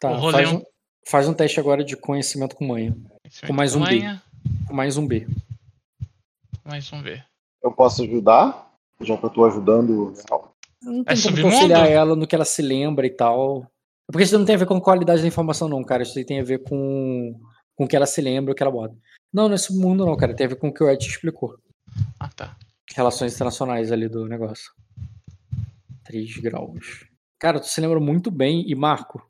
Tá, 0.00 0.18
faz 0.32 0.52
um, 0.52 0.62
faz 1.06 1.28
um 1.28 1.34
teste 1.34 1.60
agora 1.60 1.84
de 1.84 1.96
conhecimento 1.96 2.56
com 2.56 2.66
manha. 2.66 2.96
Com 3.46 3.52
mais 3.52 3.74
um 3.74 3.84
B. 3.84 4.02
Com 4.66 4.74
mais 4.74 4.96
um 4.96 5.06
B. 5.06 5.26
Mais 6.64 6.92
um 6.92 7.02
B. 7.02 7.22
Eu 7.62 7.72
posso 7.72 8.02
ajudar? 8.02 8.70
Já 9.00 9.16
que 9.16 9.24
eu 9.24 9.30
tô 9.30 9.44
ajudando. 9.44 10.12
Não 10.82 11.00
É 11.02 11.04
tem 11.04 11.04
como 11.04 11.16
submundo? 11.16 11.42
conciliar 11.42 11.88
ela 11.90 12.16
no 12.16 12.26
que 12.26 12.34
ela 12.34 12.44
se 12.44 12.62
lembra 12.62 13.06
e 13.06 13.10
tal. 13.10 13.62
É 14.08 14.12
Porque 14.12 14.24
isso 14.24 14.38
não 14.38 14.44
tem 14.44 14.54
a 14.54 14.58
ver 14.58 14.66
com 14.66 14.80
qualidade 14.80 15.22
da 15.22 15.28
informação, 15.28 15.68
não, 15.68 15.82
cara. 15.84 16.02
Isso 16.02 16.18
aí 16.18 16.24
tem 16.24 16.40
a 16.40 16.44
ver 16.44 16.62
com, 16.62 17.38
com 17.74 17.84
o 17.84 17.88
que 17.88 17.96
ela 17.96 18.06
se 18.06 18.20
lembra, 18.20 18.52
o 18.52 18.54
que 18.54 18.62
ela 18.62 18.72
bota. 18.72 18.96
Não, 19.32 19.48
não 19.48 19.54
é 19.54 19.58
submundo, 19.58 20.04
não, 20.04 20.16
cara. 20.16 20.34
Tem 20.34 20.46
a 20.46 20.48
ver 20.48 20.56
com 20.56 20.68
o 20.68 20.74
que 20.74 20.82
o 20.82 20.90
Ed 20.90 21.04
te 21.04 21.10
explicou. 21.10 21.56
Ah, 22.18 22.28
tá. 22.28 22.56
Relações 22.94 23.34
internacionais 23.34 23.92
ali 23.92 24.08
do 24.08 24.26
negócio. 24.26 24.72
3 26.04 26.36
graus. 26.38 27.06
Cara, 27.38 27.60
tu 27.60 27.66
se 27.66 27.80
lembra 27.80 28.00
muito 28.00 28.30
bem. 28.30 28.64
E 28.68 28.74
Marco? 28.74 29.24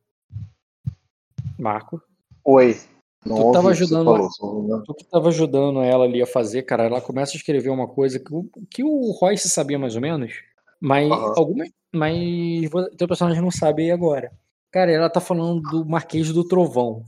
Marco? 1.58 2.02
Oi. 2.44 2.78
Não 3.24 3.36
Tu 3.36 3.52
tava 3.52 3.70
que 3.70 3.76
você 3.76 3.82
ajudando- 3.84 4.05
falou, 4.07 4.31
só 4.31 4.47
ouvi- 4.47 4.84
Tu 4.86 4.94
que 4.94 5.05
tava 5.05 5.28
ajudando 5.28 5.82
ela 5.82 6.05
ali 6.05 6.23
a 6.23 6.26
fazer, 6.26 6.62
cara, 6.62 6.84
ela 6.84 7.00
começa 7.00 7.32
a 7.32 7.36
escrever 7.36 7.68
uma 7.70 7.86
coisa 7.86 8.18
que 8.18 8.32
o, 8.34 8.47
que 8.70 8.82
o 8.82 9.10
Royce 9.12 9.49
sabia 9.49 9.78
mais 9.78 9.94
ou 9.94 10.00
menos, 10.00 10.32
mas 10.81 11.10
Aham. 11.10 11.34
alguma, 11.36 11.65
mas 11.92 12.70
teu 12.97 13.07
personagem 13.07 13.42
não 13.42 13.50
sabe 13.50 13.82
aí 13.82 13.90
agora. 13.90 14.32
Cara, 14.70 14.90
ela 14.90 15.10
tá 15.10 15.20
falando 15.20 15.60
do 15.62 15.84
Marquês 15.84 16.32
do 16.32 16.44
Trovão. 16.44 17.05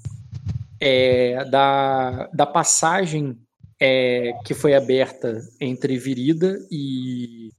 É, 0.81 1.45
da, 1.45 2.29
da 2.35 2.45
passagem 2.45 3.39
é, 3.81 4.33
que 4.45 4.53
foi 4.53 4.75
aberta 4.75 5.41
entre 5.61 5.97
Virida 5.97 6.59
e, 6.71 7.51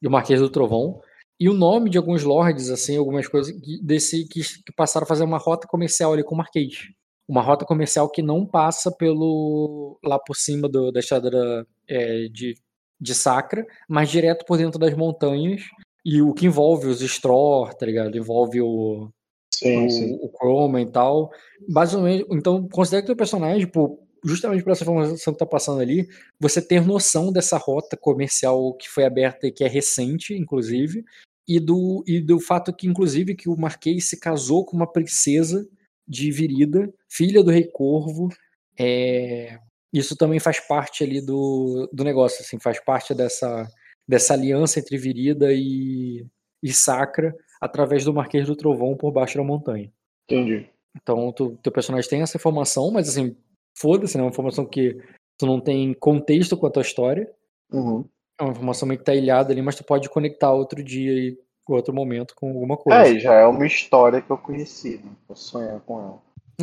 e 0.00 0.06
o 0.06 0.10
Marquês 0.10 0.40
do 0.40 0.50
Trovão. 0.50 1.00
E 1.40 1.48
o 1.48 1.54
nome 1.54 1.88
de 1.88 1.96
alguns 1.96 2.22
lords, 2.22 2.68
assim, 2.68 2.98
algumas 2.98 3.26
coisas 3.26 3.50
que, 3.58 3.82
desse, 3.82 4.28
que, 4.28 4.42
que 4.42 4.72
passaram 4.76 5.04
a 5.04 5.08
fazer 5.08 5.24
uma 5.24 5.38
rota 5.38 5.66
comercial 5.66 6.12
ali 6.12 6.22
com 6.22 6.34
o 6.34 6.38
Marquês 6.38 6.90
uma 7.30 7.42
rota 7.42 7.64
comercial 7.64 8.10
que 8.10 8.22
não 8.22 8.44
passa 8.44 8.90
pelo 8.90 9.98
lá 10.04 10.18
por 10.18 10.34
cima 10.34 10.68
do- 10.68 10.90
da 10.90 10.98
estrada 11.00 11.30
da- 11.30 11.64
é, 11.88 12.28
de, 12.28 12.56
de 13.00 13.14
Sacra, 13.14 13.64
mas 13.88 14.10
direto 14.10 14.44
por 14.44 14.58
dentro 14.58 14.78
das 14.80 14.94
montanhas. 14.96 15.62
E 16.04 16.20
o 16.22 16.32
que 16.34 16.46
envolve 16.46 16.88
os 16.88 17.00
Stror, 17.02 17.72
tá 17.74 17.86
ligado? 17.86 18.16
Envolve 18.16 18.60
o, 18.60 19.08
Sim, 19.54 19.86
o, 19.86 19.90
sim. 19.90 20.18
o 20.22 20.28
Chroma 20.36 20.80
e 20.80 20.86
tal. 20.86 21.30
Basicamente, 21.68 22.26
então, 22.30 22.66
considera 22.68 23.02
que 23.02 23.06
teu 23.06 23.16
personagem, 23.16 23.66
pô, 23.66 24.00
justamente 24.24 24.64
por 24.64 24.70
essa 24.72 24.82
informação 24.82 25.32
que 25.32 25.38
tá 25.38 25.46
passando 25.46 25.80
ali, 25.80 26.08
você 26.40 26.60
ter 26.60 26.84
noção 26.84 27.30
dessa 27.30 27.56
rota 27.58 27.96
comercial 27.96 28.74
que 28.74 28.88
foi 28.88 29.04
aberta 29.04 29.46
e 29.46 29.52
que 29.52 29.62
é 29.62 29.68
recente, 29.68 30.34
inclusive, 30.34 31.04
e 31.46 31.60
do, 31.60 32.02
e 32.06 32.18
do 32.20 32.40
fato 32.40 32.72
que, 32.72 32.86
inclusive, 32.88 33.34
que 33.34 33.48
o 33.48 33.56
Marquês 33.56 34.08
se 34.08 34.18
casou 34.18 34.64
com 34.64 34.76
uma 34.76 34.90
princesa 34.90 35.68
de 36.10 36.32
Virida, 36.32 36.92
filha 37.08 37.40
do 37.40 37.52
Rei 37.52 37.64
Corvo. 37.64 38.28
É, 38.76 39.60
isso 39.92 40.16
também 40.16 40.40
faz 40.40 40.58
parte 40.58 41.04
ali 41.04 41.24
do, 41.24 41.88
do 41.92 42.02
negócio, 42.02 42.42
assim, 42.42 42.58
faz 42.58 42.80
parte 42.84 43.14
dessa, 43.14 43.68
dessa 44.06 44.34
aliança 44.34 44.80
entre 44.80 44.98
Virida 44.98 45.52
e, 45.52 46.26
e 46.60 46.72
Sacra 46.72 47.32
através 47.60 48.04
do 48.04 48.12
Marquês 48.12 48.46
do 48.48 48.56
Trovão 48.56 48.96
por 48.96 49.12
baixo 49.12 49.38
da 49.38 49.44
montanha. 49.44 49.92
Entendi. 50.28 50.68
Então, 50.96 51.32
tu, 51.32 51.56
teu 51.62 51.70
personagem 51.70 52.10
tem 52.10 52.22
essa 52.22 52.36
informação, 52.36 52.90
mas 52.90 53.08
assim, 53.08 53.36
foda-se, 53.78 54.16
né? 54.16 54.22
É 54.22 54.24
uma 54.24 54.30
informação 54.30 54.66
que 54.66 55.00
tu 55.38 55.46
não 55.46 55.60
tem 55.60 55.94
contexto 55.94 56.56
com 56.56 56.66
a 56.66 56.70
tua 56.70 56.82
história. 56.82 57.30
Uhum. 57.72 58.04
É 58.40 58.42
uma 58.42 58.52
informação 58.52 58.88
meio 58.88 58.98
que 58.98 59.04
tá 59.04 59.14
ilhada 59.14 59.52
ali, 59.52 59.62
mas 59.62 59.76
tu 59.76 59.84
pode 59.84 60.08
conectar 60.08 60.52
outro 60.52 60.82
dia 60.82 61.12
e 61.12 61.38
outro 61.74 61.94
momento 61.94 62.34
com 62.34 62.48
alguma 62.48 62.76
coisa. 62.76 63.00
É, 63.00 63.18
já 63.18 63.34
é 63.34 63.46
uma 63.46 63.66
história 63.66 64.20
que 64.20 64.30
eu 64.30 64.38
conheci, 64.38 64.98
né? 64.98 65.10
Posso 65.26 65.48
sonhar 65.48 65.80
com 65.80 65.98
ela. 66.00 66.22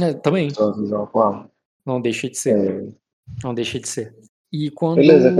É, 0.10 0.14
também, 0.14 0.50
com 0.54 1.22
ela. 1.22 1.50
não 1.86 2.02
deixa 2.02 2.30
de 2.30 2.38
ser. 2.38 2.58
É, 2.58 2.88
Não 3.44 3.54
deixa 3.54 3.80
de 3.80 3.88
ser. 3.88 4.16
E 4.52 4.70
quando, 4.72 4.98
Beleza, 4.98 5.36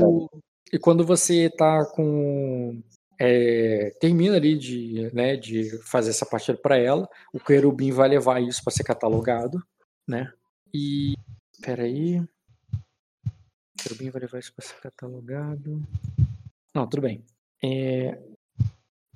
e 0.72 0.80
quando 0.80 1.06
você 1.06 1.50
tá 1.50 1.86
com. 1.86 2.82
é, 3.20 3.96
termina 4.00 4.36
ali 4.36 4.58
de, 4.58 5.10
né, 5.14 5.36
de 5.36 5.78
fazer 5.84 6.10
essa 6.10 6.26
partida 6.26 6.58
para 6.58 6.78
ela, 6.78 7.08
o 7.34 7.40
querubim 7.40 7.92
vai 7.92 8.10
levar 8.10 8.42
isso 8.42 8.64
para 8.64 8.74
ser 8.74 8.84
catalogado, 8.84 9.64
né? 10.08 10.32
E. 10.74 11.14
Peraí. 11.62 12.20
O 12.20 13.84
querubim 13.84 14.10
vai 14.10 14.22
levar 14.22 14.40
isso 14.40 14.54
para 14.54 14.66
ser 14.66 14.80
catalogado. 14.82 15.82
Não, 16.74 16.88
tudo 16.88 17.02
bem. 17.02 17.24
É, 17.64 18.20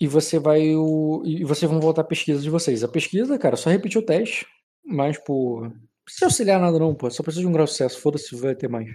e 0.02 0.08
você 0.08 0.40
vai. 0.40 0.76
O, 0.76 1.22
e 1.24 1.44
vocês 1.46 1.70
vão 1.72 1.80
voltar 1.80 2.02
à 2.02 2.06
pesquisa 2.06 2.42
de 2.42 2.50
vocês. 2.50 2.84
A 2.84 2.88
pesquisa, 2.88 3.38
cara, 3.38 3.56
só 3.56 3.70
repetir 3.70 4.00
o 4.02 4.06
teste, 4.06 4.46
mas 4.84 5.18
por. 5.18 5.66
Não 5.70 5.74
precisa 6.04 6.26
auxiliar 6.26 6.60
nada, 6.60 6.80
não, 6.80 6.94
pô. 6.96 7.10
Só 7.12 7.22
precisa 7.22 7.42
de 7.42 7.48
um 7.48 7.52
grau 7.52 7.66
de 7.66 7.72
sucesso. 7.72 8.02
Foda-se, 8.02 8.36
vai 8.36 8.56
ter 8.56 8.68
mais. 8.68 8.90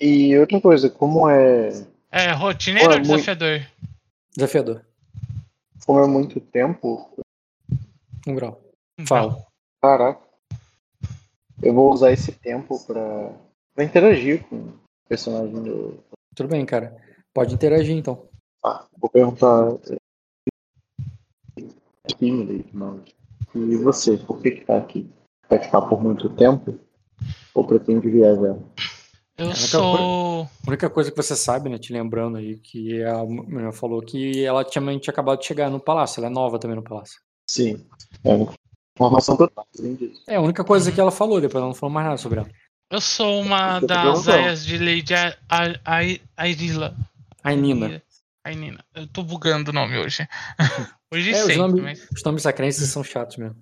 E 0.00 0.36
outra 0.38 0.60
coisa, 0.60 0.90
como 0.90 1.28
é, 1.30 1.68
É 2.10 2.32
rotineiro 2.32 2.90
ou 2.90 2.96
muito- 2.96 3.10
desafiador? 3.12 3.66
Desafiador. 4.34 4.84
como 5.86 6.00
é 6.00 6.06
muito 6.08 6.40
tempo, 6.40 7.08
Um 8.26 8.34
grau. 8.34 8.60
Um 8.98 9.06
Fala. 9.06 9.46
caraca, 9.82 10.20
eu 11.62 11.72
vou 11.74 11.92
usar 11.92 12.10
esse 12.10 12.32
tempo 12.32 12.84
pra, 12.86 13.30
pra 13.74 13.84
interagir 13.84 14.42
com 14.48 14.56
o 14.56 14.74
personagem 15.08 15.62
do. 15.62 16.02
Tudo 16.34 16.48
bem, 16.48 16.64
cara. 16.66 16.96
Pode 17.32 17.54
interagir 17.54 17.94
então. 17.96 18.26
Ah, 18.64 18.86
vou 18.98 19.10
perguntar. 19.10 19.76
Tímida, 22.18 22.64
mas. 22.72 23.02
E 23.54 23.76
você, 23.76 24.16
por 24.16 24.40
que 24.40 24.52
que 24.52 24.64
tá 24.64 24.78
aqui? 24.78 25.08
Vai 25.48 25.58
ficar 25.58 25.82
por 25.82 26.02
muito 26.02 26.30
tempo? 26.30 26.78
Ou 27.54 27.66
pretende 27.66 28.08
viajar? 28.08 28.56
Eu 29.36 29.46
Ela 29.46 29.54
sou. 29.54 30.44
A 30.44 30.68
única 30.68 30.88
coisa 30.88 31.10
que 31.10 31.16
você 31.16 31.36
sabe, 31.36 31.68
né, 31.68 31.78
te 31.78 31.92
lembrando 31.92 32.38
aí, 32.38 32.56
que 32.56 33.02
a 33.04 33.24
menina 33.24 33.70
falou 33.70 34.00
que 34.00 34.42
ela 34.44 34.64
tinha, 34.64 34.98
tinha 34.98 35.12
acabado 35.12 35.40
de 35.40 35.46
chegar 35.46 35.70
no 35.70 35.78
palácio. 35.78 36.20
Ela 36.20 36.28
é 36.28 36.30
nova 36.30 36.58
também 36.58 36.76
no 36.76 36.82
palácio. 36.82 37.20
Sim. 37.48 37.86
É 38.24 38.34
uma 38.34 38.54
informação 38.96 39.36
total, 39.36 39.66
além 39.78 39.94
disso. 39.94 40.22
É 40.26 40.36
a 40.36 40.40
única 40.40 40.64
coisa 40.64 40.90
que 40.90 41.00
ela 41.00 41.10
falou, 41.10 41.40
depois 41.40 41.60
ela 41.60 41.66
não 41.66 41.74
falou 41.74 41.92
mais 41.92 42.06
nada 42.06 42.18
sobre 42.18 42.40
ela. 42.40 42.48
Eu 42.90 43.00
sou 43.00 43.40
uma 43.40 43.80
das 43.80 44.26
aias 44.28 44.64
de 44.64 44.78
Lady 44.78 45.14
A- 45.14 45.36
A- 45.50 45.80
A- 48.44 48.48
Airila. 48.48 48.48
A 48.48 48.50
Nina. 48.54 48.84
Eu 48.94 49.06
tô 49.08 49.22
bugando 49.22 49.70
o 49.70 49.74
nome 49.74 49.96
hoje. 49.98 50.26
Hoje 51.12 51.30
É, 51.32 51.34
os 51.34 51.46
sempre, 51.46 51.56
nomes, 51.56 51.80
mas. 51.82 52.10
os 52.10 52.22
nomes 52.24 52.42
sacrenses 52.42 52.90
são 52.90 53.04
chatos 53.04 53.36
mesmo. 53.36 53.56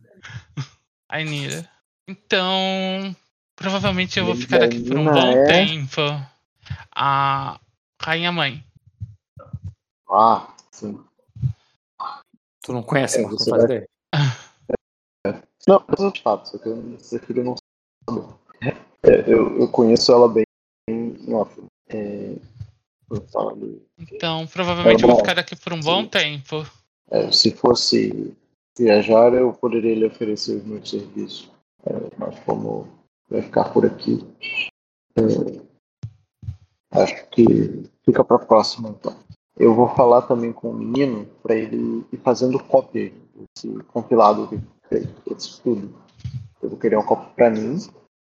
Ainira. 1.09 1.69
Então. 2.09 3.15
Provavelmente 3.55 4.19
eu 4.19 4.25
vou 4.25 4.35
ficar 4.35 4.63
aqui 4.65 4.81
por 4.83 4.97
um 4.99 5.05
bom 5.05 5.19
é- 5.19 5.45
tempo. 5.47 6.01
A 6.95 7.61
Rainha 8.01 8.33
Mãe. 8.33 8.65
Ah, 10.11 10.49
sim. 10.71 10.99
Tu 12.63 12.73
não 12.73 12.83
conhece, 12.83 13.19
É, 13.19 13.23
Marco, 13.23 13.33
não 13.37 13.39
você 13.39 13.51
faz 13.51 13.63
vai- 13.65 13.77
ideia. 13.77 13.89
Não, 15.69 15.85
mas 15.87 16.01
eu 16.01 16.13
fato, 16.25 16.49
só 16.49 16.59
que 16.59 16.67
eu 16.69 16.75
não 16.77 16.99
sei 16.99 17.19
que 17.21 17.33
eu 17.33 17.45
não 17.45 17.55
sabe. 18.11 18.27
É, 19.05 19.21
eu, 19.33 19.61
eu 19.61 19.69
conheço 19.69 20.11
ela 20.11 20.29
bem 20.29 20.43
em 20.89 21.33
off. 21.35 21.63
É, 21.89 22.35
Então, 23.99 24.47
provavelmente 24.47 25.03
É 25.03 25.05
eu 25.05 25.09
vou 25.09 25.19
ficar 25.19 25.39
aqui 25.39 25.57
por 25.57 25.73
um 25.73 25.81
bom 25.81 26.03
Sim. 26.03 26.09
tempo. 26.09 26.67
é, 27.11 27.31
se 27.31 27.51
fosse 27.51 28.35
viajar, 28.79 29.35
eu 29.35 29.53
poderia 29.53 29.95
lhe 29.95 30.07
oferecer 30.07 30.57
os 30.57 30.65
meus 30.65 30.89
serviços. 30.89 31.51
É, 31.85 31.93
mas 32.17 32.39
como 32.41 32.89
vai 33.29 33.43
ficar 33.43 33.65
por 33.73 33.85
aqui, 33.85 34.25
é, 35.17 35.61
acho 36.93 37.27
que 37.31 37.85
fica 38.05 38.25
para 38.25 38.39
próxima 38.39 38.89
então. 38.91 39.15
Eu 39.59 39.75
vou 39.75 39.89
falar 39.89 40.23
também 40.23 40.53
com 40.53 40.71
o 40.71 40.75
menino 40.75 41.27
para 41.43 41.55
ele 41.55 42.05
ir 42.11 42.17
fazendo 42.19 42.63
cópia 42.63 43.13
desse 43.35 43.83
compilado 43.85 44.49
que 44.49 44.61
fez, 44.89 45.07
esse 45.31 45.61
tudo. 45.61 45.95
Eu 46.63 46.71
vou 46.71 46.79
querer 46.79 46.97
uma 46.97 47.05
cópia 47.05 47.29
para 47.35 47.51
mim, 47.51 47.77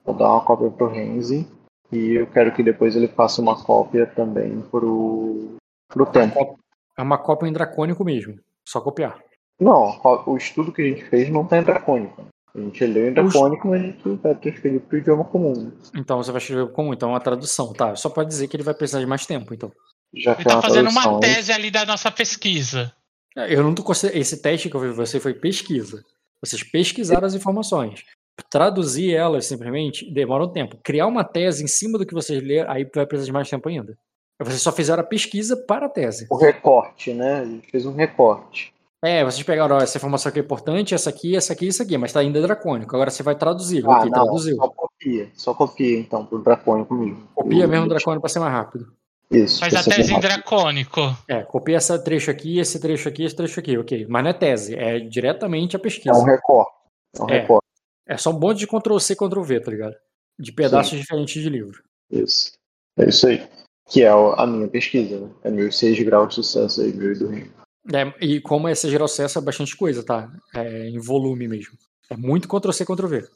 vou 0.05 0.15
dar 0.15 0.31
uma 0.31 0.41
cópia 0.41 0.71
pro 0.71 0.89
Renzi 0.89 1.47
e 1.91 2.15
eu 2.15 2.27
quero 2.27 2.53
que 2.53 2.63
depois 2.63 2.95
ele 2.95 3.09
faça 3.09 3.41
uma 3.41 3.63
cópia 3.63 4.07
também 4.07 4.61
pro, 4.71 5.57
pro 5.89 6.07
tempo. 6.07 6.59
É 6.97 7.03
uma 7.03 7.19
cópia 7.19 7.49
em 7.49 7.53
dracônico 7.53 8.05
mesmo. 8.05 8.39
Só 8.67 8.81
copiar. 8.81 9.19
Não, 9.59 10.01
o 10.27 10.37
estudo 10.37 10.73
que 10.73 10.83
a 10.83 10.85
gente 10.85 11.05
fez 11.05 11.29
não 11.31 11.45
tá 11.45 11.59
em 11.59 11.63
dracônico. 11.63 12.27
A 12.55 12.61
gente 12.61 12.85
leu 12.87 13.09
em 13.09 13.13
dracônico, 13.13 13.69
mas 13.69 13.81
a 13.81 13.87
gente 13.87 14.17
vai 14.17 14.35
transferir 14.35 14.81
pro 14.81 14.99
idioma 14.99 15.25
comum. 15.25 15.73
Então 15.95 16.19
você 16.19 16.31
vai 16.31 16.41
escrever 16.41 16.71
como? 16.73 16.93
Então 16.93 17.11
é 17.11 17.13
uma 17.13 17.21
tradução, 17.21 17.73
tá? 17.73 17.95
Só 17.97 18.09
pode 18.09 18.29
dizer 18.29 18.49
que 18.49 18.57
ele 18.57 18.63
vai 18.63 18.75
precisar 18.75 19.01
de 19.01 19.07
mais 19.07 19.27
tempo, 19.27 19.55
então. 19.55 19.71
Já 20.15 20.33
Ele 20.33 20.43
que 20.43 20.49
é 20.49 20.51
tá 20.51 20.57
uma 20.57 20.63
fazendo 20.63 20.91
tradução, 20.91 21.13
uma 21.13 21.21
tese 21.21 21.53
ali 21.53 21.71
da 21.71 21.85
nossa 21.85 22.11
pesquisa. 22.11 22.93
É, 23.37 23.55
Eu 23.55 23.63
não 23.63 23.75
tô 23.75 23.85
Esse 23.93 24.43
teste 24.43 24.69
que 24.69 24.77
eu 24.77 24.81
vi 24.81 24.91
você 24.91 25.21
foi 25.21 25.35
pesquisa. 25.35 26.05
Vocês 26.45 26.63
pesquisaram 26.63 27.27
as 27.27 27.35
informações. 27.35 28.05
Traduzir 28.51 29.15
elas 29.15 29.47
simplesmente 29.47 30.11
demora 30.13 30.45
um 30.45 30.49
tempo. 30.49 30.79
Criar 30.83 31.07
uma 31.07 31.25
tese 31.25 31.63
em 31.65 31.67
cima 31.69 31.99
do 31.99 32.07
que 32.07 32.15
vocês 32.15 32.43
leram, 32.43 32.71
aí 32.71 32.89
vai 32.95 33.07
precisar 33.07 33.27
de 33.27 33.33
mais 33.33 33.49
tempo 33.51 33.69
ainda. 33.69 33.97
Vocês 34.41 34.63
só 34.63 34.71
fizeram 34.73 35.03
a 35.03 35.07
pesquisa 35.07 35.57
para 35.57 35.87
a 35.87 35.89
tese. 35.89 36.27
O 36.31 36.37
recorte, 36.37 37.13
né? 37.13 37.41
A 37.41 37.45
gente 37.45 37.71
fez 37.71 37.85
um 37.85 37.95
recorte. 37.95 38.73
É, 39.05 39.25
vocês 39.25 39.43
pegaram 39.45 39.77
ó, 39.77 39.81
essa 39.81 39.97
informação 39.97 40.31
aqui 40.31 40.41
é 40.41 40.43
importante, 40.43 40.95
essa 40.95 41.11
aqui, 41.11 41.37
essa 41.37 41.53
aqui, 41.53 41.69
isso 41.69 41.83
aqui, 41.83 41.97
mas 41.97 42.13
tá 42.13 42.21
ainda 42.21 42.41
dracônico. 42.41 42.95
Agora 42.97 43.11
você 43.11 43.23
vai 43.23 43.35
traduzir. 43.37 43.85
Ah, 43.87 43.99
ok, 43.99 44.11
não, 44.11 44.25
traduziu. 44.25 44.57
só 44.57 44.69
copia. 44.69 45.29
Só 45.35 45.55
copia, 45.55 45.99
então, 46.01 46.25
pro 46.27 46.39
dracônico 46.43 46.95
mesmo. 46.95 47.29
Copia 47.35 47.67
mesmo 47.69 47.87
o 47.87 47.89
dracônico 47.89 48.21
para 48.23 48.29
ser 48.29 48.41
mais 48.41 48.53
rápido. 48.53 48.93
Isso. 49.31 49.61
Faz 49.61 49.75
a 49.75 49.81
é 49.81 49.83
tese 49.97 50.15
em 50.15 50.21
dracônico. 50.21 51.01
É, 51.29 51.43
copia 51.43 51.77
esse 51.77 51.97
trecho 52.03 52.31
aqui, 52.31 52.59
esse 52.59 52.81
trecho 52.81 53.09
aqui, 53.09 53.25
esse 53.25 53.37
trecho 53.37 53.61
aqui, 53.61 53.77
ok. 53.79 54.07
Mas 54.09 54.23
não 54.25 54.31
é 54.31 54.35
tese, 54.35 54.75
é 54.75 54.99
diretamente 54.99 55.77
a 55.77 55.79
É 55.79 55.83
pesquisa. 55.83 56.19
um 56.19 56.25
recorte. 56.25 56.73
É 57.19 57.23
um 57.23 57.29
É. 57.29 57.41
recorte. 57.41 57.68
É 58.09 58.17
só 58.17 58.31
um 58.31 58.39
monte 58.41 58.61
de 58.61 58.67
Ctrl-C, 58.67 59.15
Ctrl-V, 59.15 59.61
tá 59.61 59.71
ligado? 59.71 59.95
De 60.39 60.51
pedaços 60.51 60.99
diferentes 60.99 61.43
de 61.43 61.51
livro. 61.51 61.83
Isso. 62.11 62.53
É 62.97 63.09
isso 63.09 63.29
aí. 63.29 63.47
Que 63.87 64.03
é 64.03 64.09
a 64.09 64.47
minha 64.47 64.69
pesquisa, 64.69 65.21
né? 65.21 65.31
É 65.45 65.51
meus 65.51 65.77
6 65.79 66.03
graus 66.05 66.29
de 66.29 66.35
sucesso 66.37 66.81
aí, 66.81 66.93
meu 66.93 67.13
e 67.13 67.19
do 67.19 67.29
Rio. 67.29 67.53
É, 67.93 68.25
e 68.25 68.41
como 68.41 68.69
esse 68.69 68.89
geral 68.91 69.09
sucesso 69.09 69.39
é 69.39 69.43
bastante 69.43 69.77
coisa, 69.77 70.03
tá? 70.03 70.31
É 70.55 70.89
em 70.89 70.99
volume 70.99 71.47
mesmo. 71.47 71.77
É 72.11 72.17
muito 72.17 72.49
Ctrl-C, 72.49 72.85
Ctrl-V. 72.85 73.29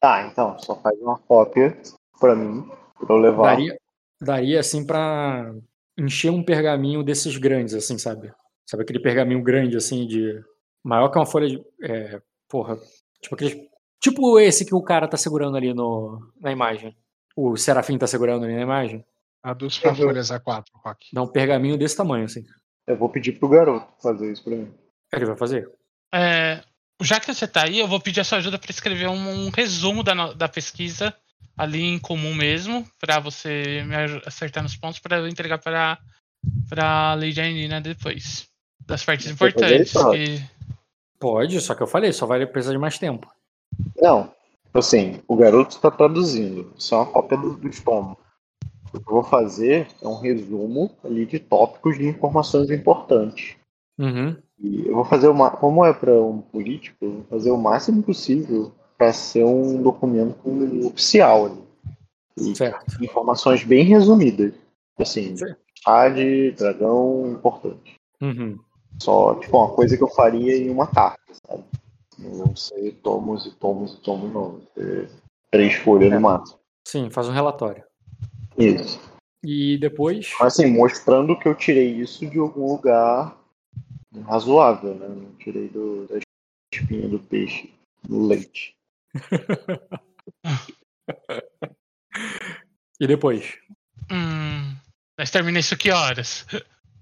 Tá, 0.00 0.26
então, 0.26 0.58
só 0.58 0.74
faz 0.76 0.98
uma 1.00 1.18
cópia 1.18 1.76
pra 2.18 2.34
mim, 2.34 2.68
pra 2.98 3.14
eu 3.14 3.18
levar. 3.18 3.50
Daria, 3.50 3.78
daria 4.20 4.60
assim 4.60 4.86
pra 4.86 5.54
encher 5.98 6.30
um 6.30 6.42
pergaminho 6.42 7.02
desses 7.02 7.36
grandes, 7.36 7.74
assim, 7.74 7.98
sabe? 7.98 8.32
Sabe 8.68 8.82
aquele 8.82 9.00
pergaminho 9.00 9.42
grande, 9.42 9.76
assim, 9.76 10.06
de. 10.06 10.42
Maior 10.82 11.08
que 11.08 11.18
uma 11.18 11.26
folha 11.26 11.48
de. 11.48 11.62
é, 11.82 12.20
porra. 12.48 12.78
Tipo 13.20 13.34
aquele. 13.34 13.69
Tipo 14.00 14.38
esse 14.38 14.64
que 14.64 14.74
o 14.74 14.82
cara 14.82 15.06
tá 15.06 15.16
segurando 15.16 15.56
ali 15.56 15.74
no, 15.74 16.32
na 16.40 16.50
imagem. 16.50 16.96
O 17.36 17.56
Serafim 17.56 17.98
tá 17.98 18.06
segurando 18.06 18.44
ali 18.44 18.54
na 18.54 18.62
imagem. 18.62 19.04
Traduz 19.42 19.78
pra 19.78 19.94
folhas 19.94 20.30
A4, 20.30 20.64
Rock. 20.74 21.08
Dá 21.12 21.22
um 21.22 21.26
pergaminho 21.26 21.78
desse 21.78 21.96
tamanho, 21.96 22.24
assim. 22.24 22.44
Eu 22.86 22.96
vou 22.96 23.08
pedir 23.08 23.32
pro 23.32 23.48
garoto 23.48 23.86
fazer 24.02 24.32
isso 24.32 24.42
pra 24.42 24.56
mim. 24.56 24.72
Ele 25.12 25.26
vai 25.26 25.36
fazer? 25.36 25.70
É, 26.12 26.62
já 27.02 27.20
que 27.20 27.32
você 27.32 27.46
tá 27.46 27.64
aí, 27.64 27.78
eu 27.78 27.88
vou 27.88 28.00
pedir 28.00 28.20
a 28.20 28.24
sua 28.24 28.38
ajuda 28.38 28.58
para 28.58 28.70
escrever 28.70 29.08
um, 29.08 29.46
um 29.46 29.50
resumo 29.50 30.02
da, 30.02 30.32
da 30.32 30.48
pesquisa 30.48 31.14
ali 31.56 31.82
em 31.82 31.98
comum 31.98 32.34
mesmo, 32.34 32.86
para 32.98 33.18
você 33.18 33.82
me 33.84 33.94
acertar 34.26 34.62
nos 34.62 34.76
pontos 34.76 34.98
para 34.98 35.18
eu 35.18 35.28
entregar 35.28 35.58
para 35.58 35.98
para 36.68 37.14
Lady 37.14 37.40
Ainina 37.40 37.80
depois. 37.80 38.48
Das 38.86 39.04
partes 39.04 39.26
importantes. 39.26 39.90
isso, 39.90 40.48
Pode, 41.18 41.60
só 41.60 41.74
que 41.74 41.82
eu 41.82 41.86
falei, 41.86 42.12
só 42.12 42.24
vai 42.24 42.46
precisar 42.46 42.72
de 42.72 42.78
mais 42.78 42.98
tempo. 42.98 43.30
Não, 43.96 44.30
assim, 44.74 45.20
o 45.26 45.36
garoto 45.36 45.76
está 45.76 45.90
traduzindo. 45.90 46.72
Isso 46.76 46.94
é 46.94 46.98
uma 46.98 47.06
cópia 47.06 47.36
do, 47.36 47.56
do 47.56 47.68
estômago. 47.68 48.18
O 48.92 48.98
que 49.00 49.08
eu 49.08 49.14
vou 49.14 49.22
fazer 49.22 49.86
é 50.02 50.08
um 50.08 50.18
resumo 50.18 50.90
ali 51.04 51.24
de 51.24 51.38
tópicos 51.38 51.96
de 51.96 52.08
informações 52.08 52.70
importantes. 52.70 53.56
Uhum. 53.98 54.36
E 54.58 54.86
eu 54.86 54.94
vou 54.94 55.04
fazer 55.04 55.28
uma. 55.28 55.50
Como 55.50 55.84
é 55.84 55.92
para 55.92 56.12
um 56.12 56.40
político, 56.40 56.96
eu 57.00 57.10
vou 57.12 57.24
fazer 57.24 57.50
o 57.50 57.56
máximo 57.56 58.02
possível 58.02 58.72
para 58.98 59.12
ser 59.12 59.44
um 59.44 59.80
documento 59.82 60.36
oficial 60.86 61.46
ali. 61.46 61.64
E 62.36 62.56
Certo. 62.56 63.02
informações 63.02 63.64
bem 63.64 63.84
resumidas. 63.84 64.52
Assim, 64.98 65.36
Sim. 65.36 65.54
chá 65.82 66.08
de 66.08 66.50
dragão 66.52 67.32
importante. 67.32 67.96
Uhum. 68.20 68.58
Só, 68.98 69.34
tipo, 69.36 69.56
uma 69.56 69.70
coisa 69.70 69.96
que 69.96 70.02
eu 70.02 70.08
faria 70.08 70.56
em 70.56 70.68
uma 70.68 70.86
carta, 70.86 71.32
sabe? 71.46 71.64
Não 72.20 72.54
ser 72.54 72.92
tomos 73.02 73.46
e 73.46 73.50
tomos 73.52 73.94
e 73.94 73.96
tomos, 73.98 74.32
não. 74.32 74.60
Ser 74.74 75.10
três 75.50 75.74
folhas 75.74 76.12
no 76.12 76.20
máximo. 76.20 76.58
Sim, 76.86 77.10
faz 77.10 77.28
um 77.28 77.32
relatório. 77.32 77.82
Isso. 78.58 79.00
E 79.42 79.78
depois. 79.78 80.32
Mas 80.38 80.54
assim, 80.54 80.66
mostrando 80.66 81.38
que 81.38 81.48
eu 81.48 81.54
tirei 81.54 81.88
isso 81.92 82.26
de 82.26 82.38
algum 82.38 82.72
lugar 82.72 83.38
razoável, 84.24 84.94
né? 84.94 85.08
Não 85.08 85.32
tirei 85.36 85.68
do, 85.68 86.06
da 86.06 86.18
espinha 86.74 87.08
do 87.08 87.18
peixe, 87.18 87.72
no 88.08 88.26
leite. 88.26 88.76
E 93.00 93.06
depois? 93.06 93.56
Hum, 94.12 94.76
nós 95.18 95.30
terminamos 95.30 95.64
isso 95.64 95.76
que 95.76 95.90
horas? 95.90 96.46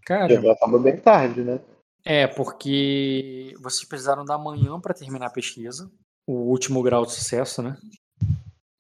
Cara, 0.06 0.40
Já 0.40 0.54
tava 0.54 0.78
bem 0.78 0.96
tarde, 0.96 1.40
né? 1.40 1.60
É 2.04 2.26
porque 2.26 3.54
vocês 3.60 3.86
precisaram 3.86 4.24
da 4.24 4.38
manhã 4.38 4.80
para 4.80 4.94
terminar 4.94 5.26
a 5.26 5.32
pesquisa, 5.32 5.90
o 6.26 6.50
último 6.50 6.82
grau 6.82 7.04
de 7.04 7.12
sucesso, 7.12 7.62
né? 7.62 7.76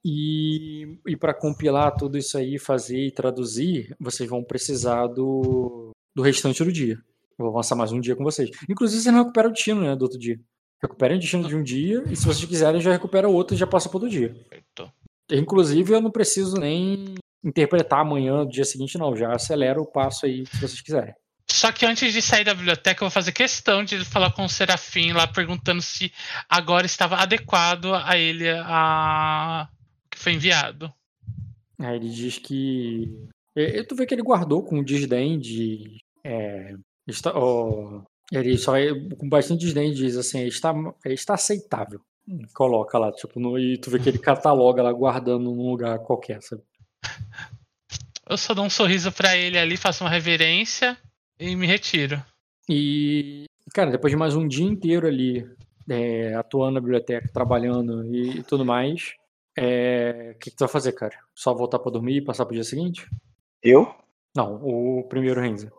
E, 0.04 0.98
e 1.06 1.16
para 1.16 1.34
compilar 1.34 1.94
tudo 1.96 2.16
isso 2.16 2.38
aí, 2.38 2.58
fazer 2.58 3.06
e 3.06 3.10
traduzir, 3.10 3.94
vocês 4.00 4.28
vão 4.28 4.42
precisar 4.42 5.06
do, 5.08 5.90
do 6.14 6.22
restante 6.22 6.64
do 6.64 6.72
dia. 6.72 6.94
Eu 7.38 7.44
vou 7.44 7.48
avançar 7.48 7.76
mais 7.76 7.92
um 7.92 8.00
dia 8.00 8.16
com 8.16 8.24
vocês. 8.24 8.50
Inclusive, 8.68 9.02
vocês 9.02 9.14
não 9.14 9.22
recuperam 9.22 9.50
o 9.50 9.52
destino, 9.52 9.80
né, 9.82 9.94
do 9.94 10.02
outro 10.02 10.18
dia. 10.18 10.40
Recuperem 10.80 11.16
o 11.16 11.20
destino 11.20 11.48
de 11.48 11.56
um 11.56 11.62
dia, 11.62 12.02
e 12.10 12.16
se 12.16 12.24
vocês 12.24 12.44
quiserem, 12.48 12.80
já 12.80 12.92
recupera 12.92 13.28
o 13.28 13.32
outro 13.32 13.54
e 13.54 13.58
já 13.58 13.66
passa 13.66 13.88
pro 13.88 13.98
outro 13.98 14.10
dia. 14.10 14.34
Certo. 14.48 14.92
Inclusive, 15.30 15.92
eu 15.92 16.00
não 16.00 16.10
preciso 16.10 16.56
nem 16.56 17.16
interpretar 17.44 18.00
amanhã, 18.00 18.44
do 18.44 18.50
dia 18.50 18.64
seguinte, 18.64 18.96
não. 18.96 19.14
Já 19.14 19.32
acelera 19.32 19.80
o 19.80 19.86
passo 19.86 20.26
aí, 20.26 20.46
se 20.46 20.56
vocês 20.56 20.80
quiserem. 20.80 21.14
Só 21.58 21.72
que 21.72 21.84
antes 21.84 22.12
de 22.12 22.22
sair 22.22 22.44
da 22.44 22.54
biblioteca, 22.54 23.02
eu 23.02 23.06
vou 23.08 23.10
fazer 23.10 23.32
questão 23.32 23.82
de 23.82 24.04
falar 24.04 24.30
com 24.30 24.44
o 24.44 24.48
Serafim 24.48 25.10
lá, 25.12 25.26
perguntando 25.26 25.82
se 25.82 26.12
agora 26.48 26.86
estava 26.86 27.16
adequado 27.16 27.94
a 27.94 28.16
ele 28.16 28.48
a 28.48 29.68
que 30.08 30.16
foi 30.20 30.34
enviado. 30.34 30.92
Aí 31.80 31.96
ele 31.96 32.10
diz 32.10 32.38
que. 32.38 33.12
e- 33.56 33.78
e 33.80 33.82
Tu 33.84 33.96
vê 33.96 34.06
que 34.06 34.14
ele 34.14 34.22
guardou 34.22 34.62
com 34.62 34.84
desdém 34.84 35.36
de. 35.36 35.98
É, 36.22 36.74
está, 37.08 37.32
ó, 37.34 38.02
ele 38.30 38.56
só 38.56 38.76
é, 38.76 38.90
com 39.16 39.28
bastante 39.28 39.64
desdém 39.64 39.92
diz 39.92 40.16
assim: 40.16 40.46
está, 40.46 40.72
está 41.06 41.34
aceitável. 41.34 42.00
Coloca 42.54 42.96
lá, 42.98 43.10
tipo, 43.10 43.40
no, 43.40 43.58
e 43.58 43.78
tu 43.78 43.90
vê 43.90 43.98
que 43.98 44.08
ele 44.08 44.18
cataloga 44.20 44.80
lá, 44.80 44.92
guardando 44.92 45.50
num 45.50 45.70
lugar 45.70 45.98
qualquer, 45.98 46.40
sabe? 46.40 46.62
Eu 48.28 48.36
só 48.36 48.54
dou 48.54 48.64
um 48.64 48.70
sorriso 48.70 49.10
pra 49.10 49.36
ele 49.36 49.58
ali, 49.58 49.76
faço 49.76 50.04
uma 50.04 50.10
reverência 50.10 50.96
e 51.38 51.56
me 51.56 51.66
retiro. 51.66 52.22
E, 52.68 53.44
cara, 53.72 53.90
depois 53.90 54.10
de 54.10 54.16
mais 54.16 54.34
um 54.34 54.46
dia 54.46 54.66
inteiro 54.66 55.06
ali 55.06 55.48
é, 55.88 56.34
atuando 56.34 56.74
na 56.74 56.80
biblioteca, 56.80 57.30
trabalhando 57.32 58.04
e 58.14 58.42
tudo 58.42 58.64
mais, 58.64 59.14
é, 59.56 60.32
o 60.34 60.38
que, 60.38 60.50
que 60.50 60.56
tu 60.56 60.60
vai 60.60 60.68
fazer, 60.68 60.92
cara? 60.92 61.16
Só 61.34 61.54
voltar 61.54 61.78
pra 61.78 61.90
dormir 61.92 62.16
e 62.16 62.24
passar 62.24 62.44
pro 62.44 62.54
dia 62.54 62.64
seguinte? 62.64 63.08
Eu? 63.62 63.94
Não, 64.36 64.60
o 64.62 65.04
primeiro 65.08 65.40
Renzo. 65.40 65.72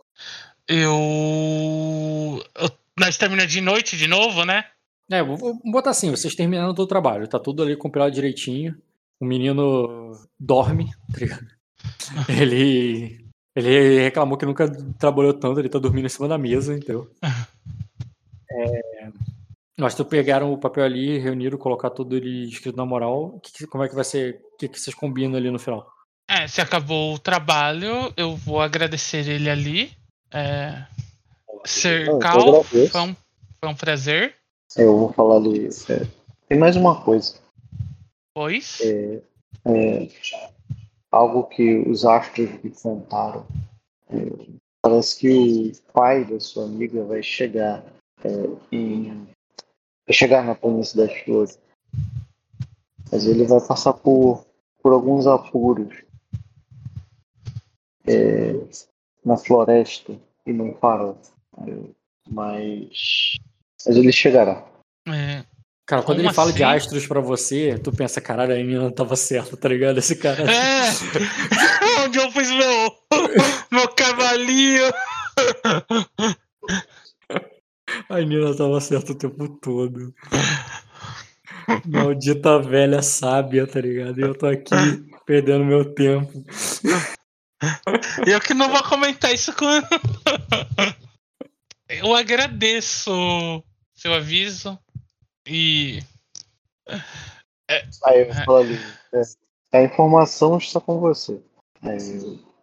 Eu. 0.67 2.43
eu 2.55 2.69
nós 2.99 3.17
terminamos 3.17 3.51
de 3.51 3.61
noite 3.61 3.95
de 3.95 4.07
novo, 4.07 4.43
né? 4.43 4.65
É, 5.09 5.23
vou, 5.23 5.38
vou 5.38 5.59
botar 5.63 5.91
assim, 5.91 6.11
vocês 6.11 6.35
terminaram 6.35 6.73
todo 6.73 6.85
o 6.85 6.89
trabalho, 6.89 7.27
tá 7.27 7.39
tudo 7.39 7.63
ali 7.63 7.75
compilado 7.75 8.11
direitinho. 8.11 8.77
O 9.19 9.25
menino 9.25 10.11
dorme, 10.39 10.91
tá 11.11 11.19
ligado? 11.19 11.47
Ele. 12.29 13.18
Ele 13.59 14.01
reclamou 14.01 14.38
que 14.38 14.45
nunca 14.45 14.69
trabalhou 14.97 15.33
tanto, 15.33 15.59
ele 15.59 15.69
tá 15.69 15.79
dormindo 15.79 16.05
em 16.05 16.09
cima 16.09 16.27
da 16.27 16.38
mesa, 16.38 16.75
entendeu? 16.75 17.09
É, 18.51 19.11
nós 19.77 19.93
tu 19.93 20.03
pegaram 20.03 20.51
o 20.51 20.57
papel 20.57 20.83
ali, 20.83 21.19
reuniram, 21.19 21.55
colocar 21.55 21.91
tudo 21.91 22.17
ele 22.17 22.49
escrito 22.49 22.75
na 22.75 22.83
moral. 22.83 23.39
Que 23.43 23.67
como 23.67 23.83
é 23.83 23.88
que 23.88 23.93
vai 23.93 24.03
ser? 24.03 24.41
O 24.53 24.57
que, 24.57 24.67
que 24.67 24.79
vocês 24.79 24.95
combinam 24.95 25.38
ali 25.38 25.51
no 25.51 25.59
final? 25.59 25.88
É, 26.27 26.47
se 26.47 26.59
acabou 26.59 27.13
o 27.13 27.19
trabalho, 27.19 28.11
eu 28.17 28.35
vou 28.35 28.59
agradecer 28.59 29.29
ele 29.29 29.51
ali. 29.51 29.91
É, 30.33 30.83
Ser 31.65 32.05
Não, 32.05 32.13
eu 32.13 32.19
Cal, 32.19 32.39
agradeço. 32.39 32.91
foi 32.91 33.01
um, 33.01 33.15
foi 33.59 33.69
um 33.69 33.75
prazer. 33.75 34.35
Eu 34.77 34.97
vou 34.97 35.13
falar 35.13 35.38
ali. 35.38 35.67
é, 35.89 36.07
tem 36.47 36.57
mais 36.57 36.75
uma 36.75 37.01
coisa. 37.01 37.39
Pois. 38.33 38.79
É, 38.81 39.21
é, 39.65 40.07
algo 41.11 41.43
que 41.43 41.77
os 41.79 42.05
astros 42.05 42.49
me 42.63 42.71
contaram. 42.71 43.45
É, 44.09 44.17
parece 44.81 45.19
que 45.19 45.71
o 45.71 45.93
pai 45.93 46.25
da 46.25 46.39
sua 46.39 46.65
amiga 46.65 47.03
vai 47.03 47.21
chegar 47.23 47.83
é, 48.23 48.29
em. 48.71 49.27
Vai 50.05 50.13
chegar 50.13 50.43
na 50.43 50.55
planície 50.55 50.97
das 50.97 51.15
flores. 51.19 51.59
Mas 53.11 53.25
ele 53.25 53.45
vai 53.45 53.59
passar 53.59 53.93
por, 53.93 54.45
por 54.81 54.93
alguns 54.93 55.25
apuros 55.25 56.03
é, 58.05 58.53
na 59.25 59.38
floresta 59.38 60.15
e 60.45 60.53
não 60.53 60.73
farol. 60.75 61.17
É, 61.67 61.89
mas, 62.29 63.38
mas 63.85 63.97
ele 63.97 64.11
chegará. 64.11 64.65
É, 65.07 65.43
Cara, 65.90 66.03
quando 66.03 66.18
Como 66.18 66.30
ele 66.30 66.35
fala 66.35 66.53
de 66.53 66.64
assim? 66.64 66.77
astros 66.77 67.08
pra 67.08 67.19
você, 67.19 67.80
tu 67.80 67.92
pensa, 67.92 68.22
caralho, 68.22 68.53
a 68.53 68.58
menina 68.58 68.92
tava 68.92 69.16
certa, 69.16 69.58
tá 69.58 69.68
ligado? 69.68 69.98
Esse 69.98 70.16
cara. 70.16 70.43
É! 70.43 70.84
Onde 72.06 72.19
eu 72.19 72.32
pus 72.32 72.48
meu, 72.51 72.95
meu 73.72 73.88
cavalinho? 73.95 74.84
A 78.08 78.19
Nina 78.22 78.56
tava 78.56 78.80
certa 78.80 79.14
o 79.14 79.16
tempo 79.16 79.50
todo. 79.50 80.14
Maldita 81.88 82.61
velha 82.61 83.01
sábia, 83.01 83.66
tá 83.66 83.82
ligado? 83.82 84.19
E 84.19 84.22
eu 84.22 84.35
tô 84.35 84.45
aqui 84.45 84.76
perdendo 85.26 85.66
meu 85.66 85.92
tempo. 85.95 86.32
Eu 88.27 88.40
que 88.40 88.53
não 88.53 88.69
vou 88.69 88.84
comentar 88.84 89.34
isso 89.34 89.51
com. 89.53 89.66
Eu 91.90 92.14
agradeço 92.16 93.09
seu 93.95 94.14
aviso 94.14 94.77
e. 95.50 96.00
Aí 98.03 98.28
eu 98.28 98.34
falo 98.45 98.58
ali, 98.58 98.80
é, 99.14 99.22
a 99.78 99.84
informação 99.84 100.58
está 100.58 100.80
com 100.80 101.00
você. 101.00 101.40
É, 101.84 101.98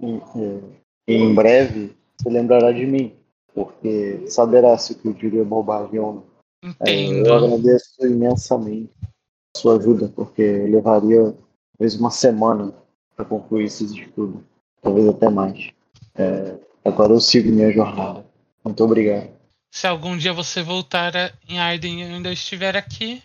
em, 0.00 0.16
é, 0.18 0.60
em 1.06 1.34
breve 1.34 1.96
você 2.16 2.28
lembrará 2.28 2.72
de 2.72 2.86
mim, 2.86 3.14
porque 3.54 4.24
saberá 4.28 4.76
se 4.78 4.92
o 4.92 4.96
que 4.96 5.08
eu 5.08 5.12
diria 5.12 5.42
é 5.42 5.44
bobagem 5.44 5.98
ou 5.98 6.14
não. 6.14 6.36
É, 6.80 6.92
Entendo. 6.92 7.26
eu 7.28 7.34
agradeço 7.34 8.06
imensamente 8.06 8.92
a 9.04 9.58
sua 9.58 9.76
ajuda, 9.76 10.10
porque 10.14 10.42
levaria 10.42 11.34
talvez 11.78 11.94
uma 11.98 12.10
semana 12.10 12.74
para 13.14 13.24
concluir 13.24 13.64
esses 13.64 13.92
estudos, 13.92 14.42
talvez 14.82 15.06
até 15.08 15.28
mais. 15.28 15.70
É, 16.16 16.58
agora 16.84 17.12
eu 17.12 17.20
sigo 17.20 17.50
minha 17.50 17.70
jornada. 17.70 18.26
Muito 18.64 18.82
obrigado. 18.82 19.35
Se 19.76 19.86
algum 19.86 20.16
dia 20.16 20.32
você 20.32 20.62
voltar 20.62 21.14
a- 21.14 21.30
em 21.46 21.58
Arden 21.60 22.00
e 22.00 22.02
eu 22.08 22.14
ainda 22.14 22.32
estiver 22.32 22.74
aqui, 22.74 23.22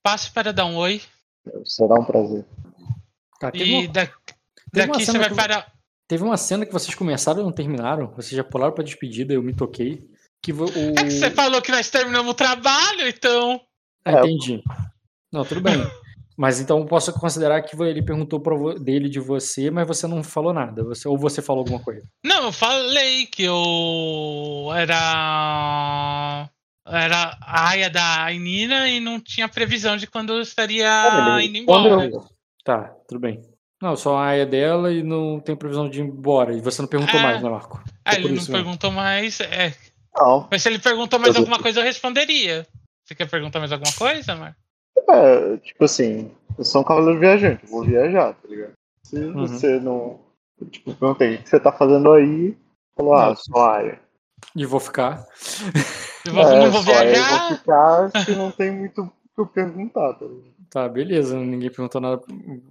passe 0.00 0.30
para 0.30 0.52
dar 0.52 0.64
um 0.64 0.76
oi. 0.76 1.02
Será 1.64 1.96
um 1.96 2.04
prazer. 2.04 2.44
Tá, 3.40 3.50
teve, 3.50 3.64
E 3.64 3.74
uma, 3.86 3.88
da- 3.92 4.08
daqui 4.72 5.04
você 5.04 5.18
vai 5.18 5.28
que- 5.28 5.34
para. 5.34 5.66
teve 6.06 6.22
uma 6.22 6.36
cena 6.36 6.64
que 6.64 6.72
vocês 6.72 6.94
começaram 6.94 7.40
e 7.40 7.42
não 7.42 7.50
terminaram. 7.50 8.06
Vocês 8.14 8.36
já 8.36 8.44
pularam 8.44 8.72
pra 8.72 8.84
despedida, 8.84 9.34
eu 9.34 9.42
me 9.42 9.52
toquei. 9.52 10.08
Que 10.40 10.52
o... 10.52 10.66
É 10.96 11.02
que 11.02 11.10
você 11.10 11.32
falou 11.32 11.60
que 11.60 11.72
nós 11.72 11.90
terminamos 11.90 12.30
o 12.30 12.34
trabalho, 12.34 13.08
então. 13.08 13.60
Ah, 14.04 14.20
entendi. 14.20 14.62
Não, 15.32 15.44
tudo 15.44 15.60
bem. 15.60 15.74
Mas 16.38 16.60
então 16.60 16.78
eu 16.78 16.86
posso 16.86 17.12
considerar 17.14 17.60
que 17.62 17.74
ele 17.82 18.00
perguntou 18.00 18.40
dele 18.78 19.08
de 19.08 19.18
você, 19.18 19.72
mas 19.72 19.86
você 19.88 20.06
não 20.06 20.22
falou 20.22 20.52
nada. 20.54 20.84
Você, 20.84 21.08
ou 21.08 21.18
você 21.18 21.42
falou 21.42 21.62
alguma 21.62 21.80
coisa. 21.80 22.06
Não, 22.24 22.44
eu 22.44 22.52
falei 22.52 23.26
que 23.26 23.42
eu 23.42 24.70
era. 24.74 26.48
Era 26.86 27.36
a 27.42 27.68
aia 27.70 27.90
da 27.90 28.24
Ainina 28.24 28.88
e 28.88 28.98
não 29.00 29.20
tinha 29.20 29.48
previsão 29.48 29.96
de 29.96 30.06
quando 30.06 30.32
eu 30.32 30.40
estaria 30.40 30.88
Olha, 31.34 31.44
indo 31.44 31.64
quando 31.66 31.86
embora. 31.88 32.04
eu- 32.08 32.24
Tá, 32.64 32.94
tudo 33.08 33.20
bem. 33.20 33.40
Não, 33.82 33.94
só 33.96 34.16
a 34.16 34.24
área 34.26 34.46
dela 34.46 34.92
e 34.92 35.02
não 35.02 35.38
tem 35.40 35.54
previsão 35.56 35.88
de 35.88 36.00
ir 36.00 36.04
embora. 36.04 36.52
E 36.54 36.60
você 36.60 36.80
não 36.82 36.88
perguntou 36.88 37.18
É. 37.18 37.22
mais, 37.22 37.42
né, 37.42 37.48
Marco? 37.50 37.82
Ah, 38.04 38.12
É 38.14 38.16
ele 38.16 38.28
não 38.28 38.34
mesmo. 38.34 38.54
perguntou 38.54 38.90
mais. 38.90 39.40
É. 39.40 39.74
Não, 40.16 40.48
Mas 40.50 40.62
se 40.62 40.68
ele 40.68 40.78
perguntou 40.78 41.18
mais 41.18 41.34
Eu- 41.34 41.40
alguma 41.42 41.58
coisa, 41.60 41.80
eu 41.80 41.84
responderia. 41.84 42.66
Você 43.04 43.14
quer 43.14 43.28
perguntar 43.28 43.58
mais 43.60 43.72
alguma 43.72 43.92
coisa, 43.92 44.34
Mar? 44.34 44.56
É, 45.08 45.56
tipo 45.58 45.84
assim, 45.84 46.30
eu 46.56 46.64
sou 46.64 46.80
um 46.80 46.84
cavaleiro 46.84 47.18
viajante, 47.20 47.64
eu 47.64 47.70
vou 47.70 47.84
viajar, 47.84 48.32
tá 48.34 48.48
ligado? 48.48 48.72
Se 49.02 49.16
Uhum. 49.16 49.46
você 49.46 49.78
não. 49.80 50.20
Tipo, 50.70 50.94
perguntei, 50.94 51.36
o 51.36 51.42
que 51.42 51.48
você 51.48 51.60
tá 51.60 51.72
fazendo 51.72 52.12
aí? 52.12 52.56
Falou, 52.96 53.14
ah, 53.14 53.34
só 53.36 53.70
área. 53.70 54.00
E 54.56 54.66
vou 54.66 54.80
ficar. 54.80 55.24
Eu 56.26 56.32
vou- 56.34 56.42
É, 56.42 56.58
não 56.58 56.70
vou 56.70 56.94
aí 56.94 57.06
Eu 57.08 57.12
viajar. 57.14 57.48
vou 57.48 57.58
ficar, 57.58 58.24
que 58.24 58.32
não 58.34 58.50
tem 58.50 58.70
muito 58.70 59.02
o 59.02 59.06
que 59.34 59.40
eu 59.40 59.46
perguntar, 59.46 60.14
tá 60.14 60.24
ligado? 60.26 60.58
Tá, 60.70 60.88
beleza. 60.88 61.36
Ninguém 61.38 61.70
perguntou 61.70 62.00
nada. 62.00 62.20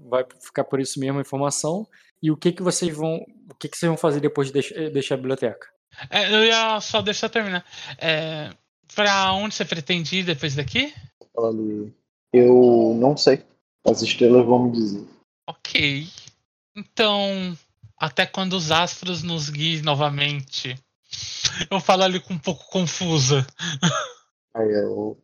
Vai 0.07 0.25
ficar 0.39 0.63
por 0.65 0.79
isso 0.79 0.99
mesmo 0.99 1.17
a 1.17 1.21
informação. 1.21 1.87
E 2.21 2.29
o 2.29 2.37
que 2.37 2.51
que 2.51 2.61
vocês 2.61 2.95
vão. 2.95 3.25
O 3.49 3.55
que 3.55 3.67
que 3.69 3.77
vocês 3.77 3.87
vão 3.87 3.97
fazer 3.97 4.19
depois 4.19 4.47
de 4.47 4.53
deix- 4.53 4.91
deixar 4.93 5.15
a 5.15 5.17
biblioteca? 5.17 5.67
É, 6.09 6.31
eu 6.33 6.43
ia 6.43 6.79
só 6.81 7.01
deixar 7.01 7.29
terminar. 7.29 7.65
É, 7.97 8.49
pra 8.95 9.31
onde 9.33 9.55
você 9.55 9.65
pretende 9.65 10.17
ir 10.17 10.23
depois 10.23 10.53
daqui? 10.55 10.93
Fala 11.33 11.49
ali. 11.49 11.93
Eu 12.33 12.95
não 12.99 13.15
sei. 13.15 13.43
As 13.85 14.01
estrelas 14.01 14.45
vão 14.45 14.63
me 14.63 14.71
dizer. 14.71 15.05
Ok. 15.47 16.07
Então, 16.75 17.57
até 17.97 18.25
quando 18.25 18.53
os 18.53 18.69
astros 18.71 19.23
nos 19.23 19.49
guiem 19.49 19.81
novamente. 19.81 20.75
Eu 21.71 21.79
falo 21.79 22.03
ali 22.03 22.19
com 22.19 22.33
um 22.33 22.37
pouco 22.39 22.69
confusa. 22.69 23.47
Aí 24.53 24.69
eu, 24.71 25.17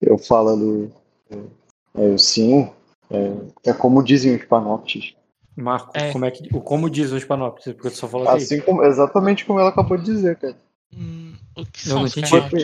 eu 0.00 0.18
falo 0.18 0.50
ali. 0.50 0.92
É, 1.30 2.12
é, 2.14 2.18
sim, 2.18 2.70
é, 3.10 3.70
é 3.70 3.72
como 3.72 4.02
dizem 4.04 4.36
os 4.36 4.44
panoptes. 4.44 5.14
Marco, 5.56 5.90
É. 5.94 6.12
como 6.12 6.24
é 6.24 6.30
que. 6.30 6.54
o- 6.54 6.60
Como 6.60 6.88
diz 6.88 7.10
o 7.10 7.16
Hispanópolis? 7.16 7.64
Porque 7.74 7.90
tu 7.90 7.96
só 7.96 8.06
falou. 8.06 8.28
Assim 8.28 8.60
como, 8.60 8.84
exatamente 8.84 9.44
como 9.44 9.58
ela 9.58 9.70
acabou 9.70 9.96
de 9.96 10.04
dizer, 10.04 10.36
cara. 10.36 10.56
Hum, 10.94 11.17
o 11.60 11.66
que 11.66 11.80
são 11.88 12.02
os 12.04 12.14
canóticos? 12.14 12.62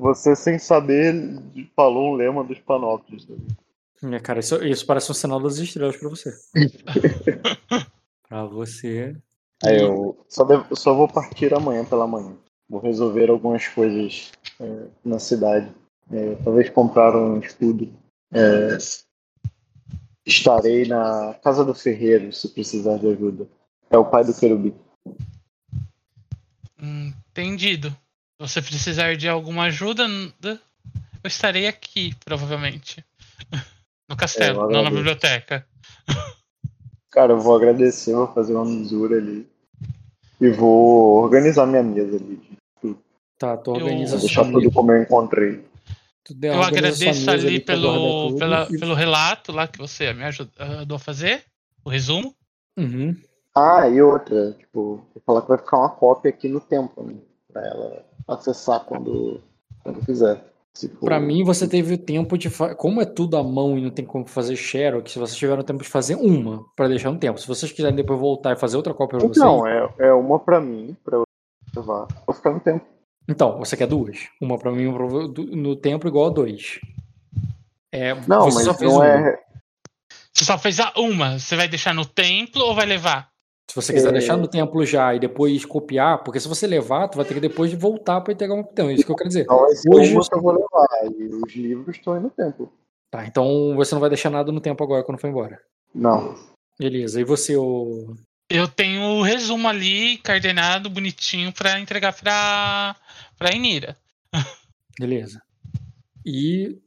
Você 0.00 0.34
sem 0.36 0.58
saber 0.58 1.14
falou 1.76 2.12
um 2.12 2.16
lema 2.16 2.42
dos 2.44 2.58
panoptes. 2.58 3.24
tá 3.24 3.34
ligado? 3.34 3.56
Minha 4.02 4.20
cara, 4.20 4.40
isso, 4.40 4.62
isso 4.64 4.84
parece 4.84 5.10
um 5.10 5.14
sinal 5.14 5.38
das 5.40 5.58
estrelas 5.58 5.96
pra 5.96 6.08
você. 6.08 6.32
pra 8.28 8.44
você. 8.46 9.16
Aí 9.64 9.80
eu 9.80 10.24
só, 10.28 10.44
devo- 10.44 10.74
só 10.74 10.92
vou 10.92 11.06
partir 11.06 11.54
amanhã 11.54 11.84
pela 11.84 12.06
manhã. 12.06 12.34
Vou 12.68 12.80
resolver 12.80 13.30
algumas 13.30 13.68
coisas 13.68 14.32
é, 14.58 14.86
na 15.04 15.18
cidade. 15.20 15.70
É, 16.10 16.34
talvez 16.42 16.68
comprar 16.70 17.14
um 17.16 17.38
escudo. 17.38 17.92
É, 18.32 18.76
estarei 20.26 20.86
na 20.86 21.34
casa 21.44 21.64
do 21.64 21.74
ferreiro 21.74 22.32
se 22.32 22.48
precisar 22.48 22.96
de 22.98 23.06
ajuda. 23.06 23.46
É 23.90 23.96
o 23.98 24.04
pai 24.04 24.24
do 24.24 24.34
querubim. 24.34 24.74
Entendido. 26.80 27.96
Se 28.42 28.48
você 28.48 28.62
precisar 28.62 29.16
de 29.16 29.28
alguma 29.28 29.64
ajuda, 29.64 30.04
eu 30.42 30.58
estarei 31.24 31.68
aqui, 31.68 32.14
provavelmente. 32.24 33.04
No 34.08 34.16
castelo, 34.16 34.62
É, 34.62 34.64
eu 34.64 34.70
não 34.70 34.82
na 34.82 34.90
biblioteca. 34.90 35.66
Cara, 37.10 37.32
eu 37.32 37.40
vou 37.40 37.56
agradecer, 37.56 38.12
vou 38.12 38.26
fazer 38.34 38.54
uma 38.54 38.64
misura 38.66 39.16
ali. 39.16 39.48
E 40.38 40.50
vou 40.50 41.22
organizar 41.22 41.66
minha 41.66 41.82
mesa 41.82 42.16
ali. 42.16 42.42
Tá, 43.38 43.56
tu 43.56 43.70
Eu- 43.70 43.76
organiza 43.76 44.16
Vou 44.18 44.20
deixar 44.20 44.44
tudo 44.44 44.70
como 44.70 44.92
eu 44.92 45.02
encontrei. 45.02 45.64
Tu 46.24 46.36
Eu 46.42 46.62
agradeço 46.62 47.30
ali 47.30 47.60
guardar 47.60 47.64
pelo, 47.64 48.36
pela- 48.36 48.68
e- 48.70 48.78
pelo 48.78 48.94
relato 48.94 49.50
lá 49.50 49.66
que 49.66 49.78
você 49.78 50.12
me 50.12 50.24
ajudou 50.24 50.96
a 50.96 50.98
fazer, 50.98 51.44
o 51.82 51.88
resumo. 51.88 52.34
Uhum. 52.76 53.16
Ah, 53.54 53.88
e 53.88 54.02
outra, 54.02 54.52
tipo, 54.58 54.96
vou 55.14 55.22
falar 55.24 55.40
que 55.42 55.48
vai 55.48 55.58
ficar 55.58 55.78
uma 55.78 55.90
cópia 55.90 56.28
aqui 56.28 56.48
no 56.48 56.60
tempo, 56.60 57.02
né? 57.02 57.14
Pra 57.50 57.66
ela 57.66 58.04
acessar 58.28 58.80
quando, 58.84 59.40
quando 59.82 60.04
quiser. 60.04 60.44
Se 60.74 60.88
Pra 60.88 61.20
mim, 61.20 61.44
você 61.44 61.68
teve 61.68 61.94
o 61.94 61.98
tempo 61.98 62.38
de. 62.38 62.48
Fa... 62.48 62.74
Como 62.74 63.00
é 63.02 63.04
tudo 63.04 63.36
à 63.36 63.42
mão 63.42 63.76
e 63.76 63.82
não 63.82 63.90
tem 63.90 64.06
como 64.06 64.26
fazer 64.26 64.56
Xerox, 64.56 65.14
vocês 65.14 65.36
tiveram 65.36 65.62
tempo 65.62 65.82
de 65.82 65.88
fazer 65.88 66.14
uma 66.14 66.64
pra 66.74 66.88
deixar 66.88 67.10
um 67.10 67.18
tempo. 67.18 67.38
Se 67.38 67.46
vocês 67.46 67.70
quiserem 67.70 67.94
depois 67.96 68.18
voltar 68.18 68.52
e 68.52 68.56
fazer 68.56 68.78
outra 68.78 68.94
cópia 68.94 69.18
pra 69.18 69.28
vocês. 69.28 69.36
Então, 69.36 69.66
é, 69.66 69.86
é 69.98 70.12
uma 70.14 70.38
pra 70.38 70.60
mim, 70.60 70.96
pra 71.04 71.18
eu 71.18 71.24
levar. 71.76 72.06
Vou 72.26 72.34
ficar 72.34 72.52
no 72.52 72.60
tempo. 72.60 72.86
Então, 73.28 73.58
você 73.58 73.76
quer 73.76 73.86
duas? 73.86 74.28
Uma 74.40 74.58
pra 74.58 74.72
mim, 74.72 74.86
uma 74.86 74.96
pra... 74.96 75.06
no 75.54 75.76
tempo 75.76 76.08
igual 76.08 76.26
a 76.26 76.30
dois. 76.30 76.80
É, 77.92 78.14
Não, 78.26 78.44
você 78.50 78.56
mas 78.56 78.64
só 78.64 78.74
fez 78.74 78.90
não 78.90 78.98
uma. 78.98 79.08
é. 79.08 79.38
Você 80.32 80.44
só 80.46 80.56
fez 80.56 80.80
a 80.80 80.92
uma. 80.96 81.38
Você 81.38 81.54
vai 81.54 81.68
deixar 81.68 81.94
no 81.94 82.06
templo 82.06 82.62
ou 82.64 82.74
vai 82.74 82.86
levar? 82.86 83.28
Se 83.72 83.76
você 83.76 83.90
quiser 83.94 84.10
É. 84.10 84.12
deixar 84.12 84.36
no 84.36 84.46
templo 84.46 84.84
já 84.84 85.14
e 85.14 85.18
depois 85.18 85.64
copiar, 85.64 86.22
porque 86.22 86.38
se 86.38 86.46
você 86.46 86.66
levar, 86.66 87.08
tu 87.08 87.16
vai 87.16 87.24
ter 87.24 87.32
que 87.32 87.40
depois 87.40 87.72
voltar 87.72 88.20
pra 88.20 88.34
entregar 88.34 88.54
um 88.54 88.60
então, 88.60 88.90
é 88.90 88.92
isso 88.92 89.02
que 89.06 89.10
eu 89.10 89.16
quero 89.16 89.28
dizer. 89.30 89.46
Não 89.46 89.62
Hoje- 89.94 90.12
uma 90.12 90.22
eu 90.30 90.42
vou 90.42 90.52
levar. 90.52 90.88
E 91.18 91.24
os 91.24 91.54
livros 91.56 91.96
estão 91.96 92.12
aí 92.12 92.20
no 92.20 92.28
tempo. 92.28 92.70
Tá, 93.10 93.24
então 93.26 93.74
você 93.74 93.94
não 93.94 94.00
vai 94.00 94.10
deixar 94.10 94.28
nada 94.28 94.52
no 94.52 94.60
tempo 94.60 94.84
agora 94.84 95.02
quando 95.02 95.18
for 95.18 95.28
embora. 95.28 95.58
Não. 95.94 96.34
Beleza. 96.78 97.18
E 97.18 97.24
você, 97.24 97.56
o 97.56 98.14
Eu 98.50 98.68
tenho 98.68 99.00
o 99.02 99.22
resumo 99.22 99.66
ali, 99.66 100.18
coordenado, 100.18 100.90
bonitinho, 100.90 101.50
pra 101.50 101.80
entregar 101.80 102.12
pra, 102.12 102.94
pra 103.38 103.54
Inira. 103.54 103.96
Beleza. 105.00 105.40
E 106.26 106.78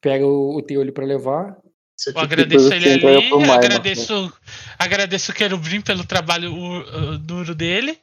pega 0.00 0.24
o, 0.24 0.56
o 0.56 0.62
teu 0.62 0.80
ali 0.80 0.92
pra 0.92 1.04
levar. 1.04 1.56
Esse 1.98 2.10
Eu 2.10 2.14
tipo 2.14 2.26
de 2.26 2.32
agradeço 2.34 2.72
ele 2.74 2.88
ali, 3.06 3.24
Minor, 3.24 3.40
né? 3.46 3.54
agradeço, 3.54 4.32
agradeço 4.78 5.32
o 5.32 5.34
Querubim 5.34 5.80
pelo 5.80 6.06
trabalho 6.06 6.52
uh, 6.54 7.18
duro 7.18 7.54
dele. 7.54 7.98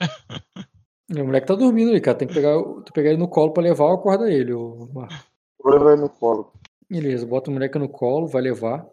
O 1.10 1.22
moleque 1.22 1.46
tá 1.46 1.54
dormindo 1.54 1.90
ali, 1.90 2.00
cara. 2.00 2.16
Tem 2.16 2.26
que 2.26 2.32
pegar, 2.32 2.56
o- 2.56 2.80
tu 2.80 2.90
pegar 2.92 3.10
ele 3.10 3.18
no 3.18 3.28
colo 3.28 3.52
pra 3.52 3.62
levar 3.62 3.84
ou 3.84 3.94
acorda 3.94 4.32
ele, 4.32 4.54
o 4.54 4.88
Marco. 4.92 5.14
Vou 5.62 5.72
levar 5.74 5.92
ele 5.92 6.00
no 6.00 6.08
colo. 6.08 6.50
Beleza, 6.90 7.26
bota 7.26 7.50
o 7.50 7.52
moleque 7.52 7.78
no 7.78 7.88
colo, 7.90 8.26
vai 8.26 8.40
levar. 8.40 8.86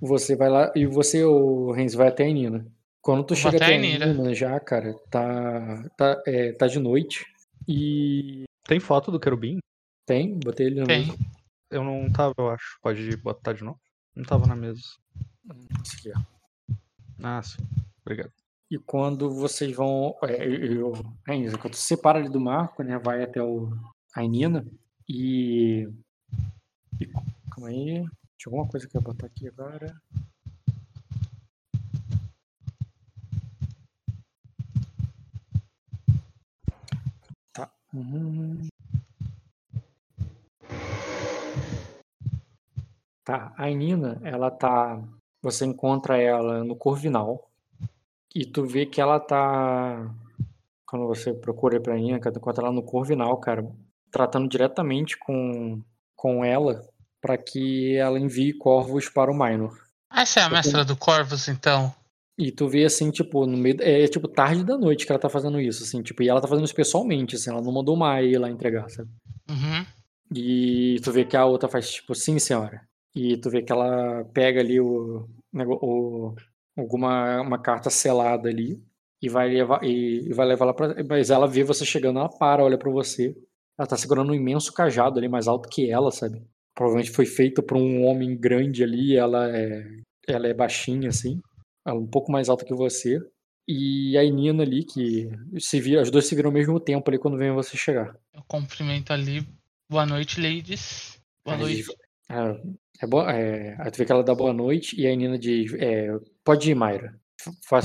Você 0.00 0.34
vai 0.34 0.48
lá. 0.48 0.72
E 0.74 0.86
você, 0.86 1.22
o 1.24 1.70
Renz, 1.72 1.92
vai 1.94 2.08
até 2.08 2.24
a 2.24 2.32
Nina. 2.32 2.66
Quando 3.02 3.22
tu 3.22 3.34
Vou 3.34 3.36
chega 3.36 3.56
até 3.58 3.66
até 3.66 3.74
a 3.76 3.78
Nina. 3.78 4.06
Nina 4.06 4.34
já, 4.34 4.58
cara, 4.58 4.94
tá, 5.10 5.84
tá, 5.96 6.22
é, 6.26 6.52
tá 6.52 6.66
de 6.66 6.78
noite. 6.78 7.26
E 7.68 8.44
Tem 8.66 8.80
foto 8.80 9.10
do 9.12 9.20
querubim? 9.20 9.58
tem, 10.06 10.38
botei 10.38 10.68
ele 10.68 10.80
na 10.80 10.86
Tem. 10.86 11.14
Eu 11.70 11.84
não 11.84 12.10
tava, 12.10 12.32
eu 12.38 12.48
acho. 12.48 12.78
Pode 12.82 13.14
botar 13.18 13.52
de 13.52 13.62
novo? 13.62 13.78
Não 14.18 14.24
tava 14.24 14.48
na 14.48 14.56
mesa. 14.56 14.80
Isso 15.84 15.96
aqui, 15.96 16.12
ó. 16.12 16.74
Ah, 17.22 17.40
sim. 17.40 17.62
Obrigado. 18.04 18.32
E 18.68 18.76
quando 18.76 19.30
vocês 19.30 19.76
vão. 19.76 20.16
É, 20.24 20.44
eu, 20.44 20.92
é 21.28 21.36
isso, 21.36 21.56
quando 21.56 21.74
tu 21.74 21.78
separa 21.78 22.18
ali 22.18 22.28
do 22.28 22.40
Marco, 22.40 22.82
né? 22.82 22.98
Vai 22.98 23.22
até 23.22 23.40
o, 23.40 23.70
a 24.12 24.22
Nina 24.22 24.66
e 25.08 25.88
E, 27.00 27.06
calma 27.52 27.68
aí. 27.68 28.04
Tinha 28.36 28.52
alguma 28.52 28.68
coisa 28.68 28.88
que 28.88 28.96
eu 28.96 29.00
ia 29.00 29.04
botar 29.04 29.26
aqui 29.26 29.46
agora. 29.46 29.96
Tá. 37.52 37.70
Uhum. 37.94 38.68
Tá. 43.28 43.52
A 43.58 43.68
Nina, 43.68 44.18
ela 44.24 44.50
tá. 44.50 44.98
Você 45.42 45.66
encontra 45.66 46.16
ela 46.16 46.64
no 46.64 46.74
Corvinal. 46.74 47.46
E 48.34 48.46
tu 48.46 48.64
vê 48.64 48.86
que 48.86 49.02
ela 49.02 49.20
tá. 49.20 50.10
Quando 50.86 51.06
você 51.06 51.34
procura 51.34 51.78
pra 51.78 51.94
Nina, 51.94 52.18
tu 52.18 52.38
encontra 52.38 52.64
ela 52.64 52.72
no 52.72 52.82
Corvinal, 52.82 53.36
cara. 53.36 53.70
Tratando 54.10 54.48
diretamente 54.48 55.18
com, 55.18 55.82
com 56.16 56.42
ela 56.42 56.82
para 57.20 57.36
que 57.36 57.94
ela 57.96 58.18
envie 58.18 58.54
corvos 58.54 59.10
para 59.10 59.30
o 59.30 59.34
Minor. 59.34 59.76
Essa 60.10 60.40
é 60.40 60.42
a 60.44 60.48
mestra 60.48 60.82
do 60.82 60.96
Corvus, 60.96 61.48
então. 61.48 61.94
E 62.38 62.50
tu 62.50 62.66
vê 62.66 62.86
assim, 62.86 63.10
tipo, 63.10 63.44
no 63.44 63.58
meio. 63.58 63.76
É 63.82 64.08
tipo 64.08 64.26
tarde 64.26 64.64
da 64.64 64.78
noite 64.78 65.04
que 65.04 65.12
ela 65.12 65.20
tá 65.20 65.28
fazendo 65.28 65.60
isso, 65.60 65.82
assim, 65.82 66.00
tipo, 66.00 66.22
e 66.22 66.30
ela 66.30 66.40
tá 66.40 66.48
fazendo 66.48 66.64
isso 66.64 66.74
pessoalmente, 66.74 67.36
assim, 67.36 67.50
ela 67.50 67.60
não 67.60 67.72
mandou 67.72 67.94
uma 67.94 68.22
ir 68.22 68.38
lá 68.38 68.48
entregar, 68.48 68.88
sabe? 68.88 69.10
Uhum. 69.50 69.84
E 70.34 70.98
tu 71.04 71.12
vê 71.12 71.26
que 71.26 71.36
a 71.36 71.44
outra 71.44 71.68
faz, 71.68 71.90
tipo, 71.90 72.14
sim, 72.14 72.38
senhora. 72.38 72.87
E 73.14 73.36
tu 73.38 73.50
vê 73.50 73.62
que 73.62 73.72
ela 73.72 74.24
pega 74.32 74.60
ali 74.60 74.80
o. 74.80 75.28
o 75.54 76.34
alguma 76.76 77.40
uma 77.40 77.58
carta 77.58 77.90
selada 77.90 78.48
ali 78.48 78.80
e 79.20 79.28
vai 79.28 79.48
levar 79.48 79.82
e, 79.82 80.28
e 80.28 80.32
vai 80.32 80.46
levar 80.46 80.66
lá 80.66 80.74
para 80.74 81.02
mas 81.02 81.28
ela 81.28 81.48
vê 81.48 81.64
você 81.64 81.84
chegando 81.84 82.20
ela 82.20 82.28
para 82.28 82.62
olha 82.62 82.78
para 82.78 82.88
você 82.88 83.36
ela 83.76 83.88
tá 83.88 83.96
segurando 83.96 84.30
um 84.30 84.34
imenso 84.34 84.72
cajado 84.72 85.18
ali 85.18 85.28
mais 85.28 85.48
alto 85.48 85.68
que 85.68 85.90
ela 85.90 86.12
sabe 86.12 86.40
provavelmente 86.78 87.10
foi 87.10 87.26
feita 87.26 87.60
por 87.60 87.76
um 87.76 88.04
homem 88.04 88.36
grande 88.36 88.84
ali, 88.84 89.16
ela 89.16 89.50
é, 89.50 89.84
ela 90.28 90.46
é 90.46 90.54
baixinha 90.54 91.08
assim, 91.08 91.40
ela 91.84 91.96
é 91.96 91.98
um 91.98 92.06
pouco 92.06 92.30
mais 92.30 92.48
alta 92.48 92.64
que 92.64 92.72
você. 92.72 93.18
E 93.66 94.16
a 94.16 94.22
Nina 94.22 94.62
ali, 94.62 94.84
que 94.84 95.28
se 95.58 95.80
vira, 95.80 96.00
as 96.00 96.08
duas 96.08 96.24
se 96.24 96.36
viram 96.36 96.50
ao 96.50 96.54
mesmo 96.54 96.78
tempo 96.78 97.10
ali 97.10 97.18
quando 97.18 97.36
vem 97.36 97.52
você 97.52 97.76
chegar. 97.76 98.16
Eu 98.32 98.42
cumprimento 98.46 99.12
ali. 99.12 99.44
Boa 99.90 100.06
noite, 100.06 100.40
ladies. 100.40 101.20
Boa 101.44 101.56
Aí, 101.56 101.62
noite. 101.62 101.84
É, 102.30 103.04
é, 103.04 103.06
boa, 103.06 103.32
é, 103.32 103.76
aí 103.80 103.90
tu 103.90 103.98
vê 103.98 104.04
que 104.04 104.12
ela 104.12 104.24
dá 104.24 104.34
boa 104.34 104.52
noite 104.52 105.00
e 105.00 105.06
a 105.06 105.14
Nina 105.14 105.38
diz: 105.38 105.72
é, 105.74 106.08
Pode 106.44 106.70
ir, 106.70 106.74
Mayra. 106.74 107.18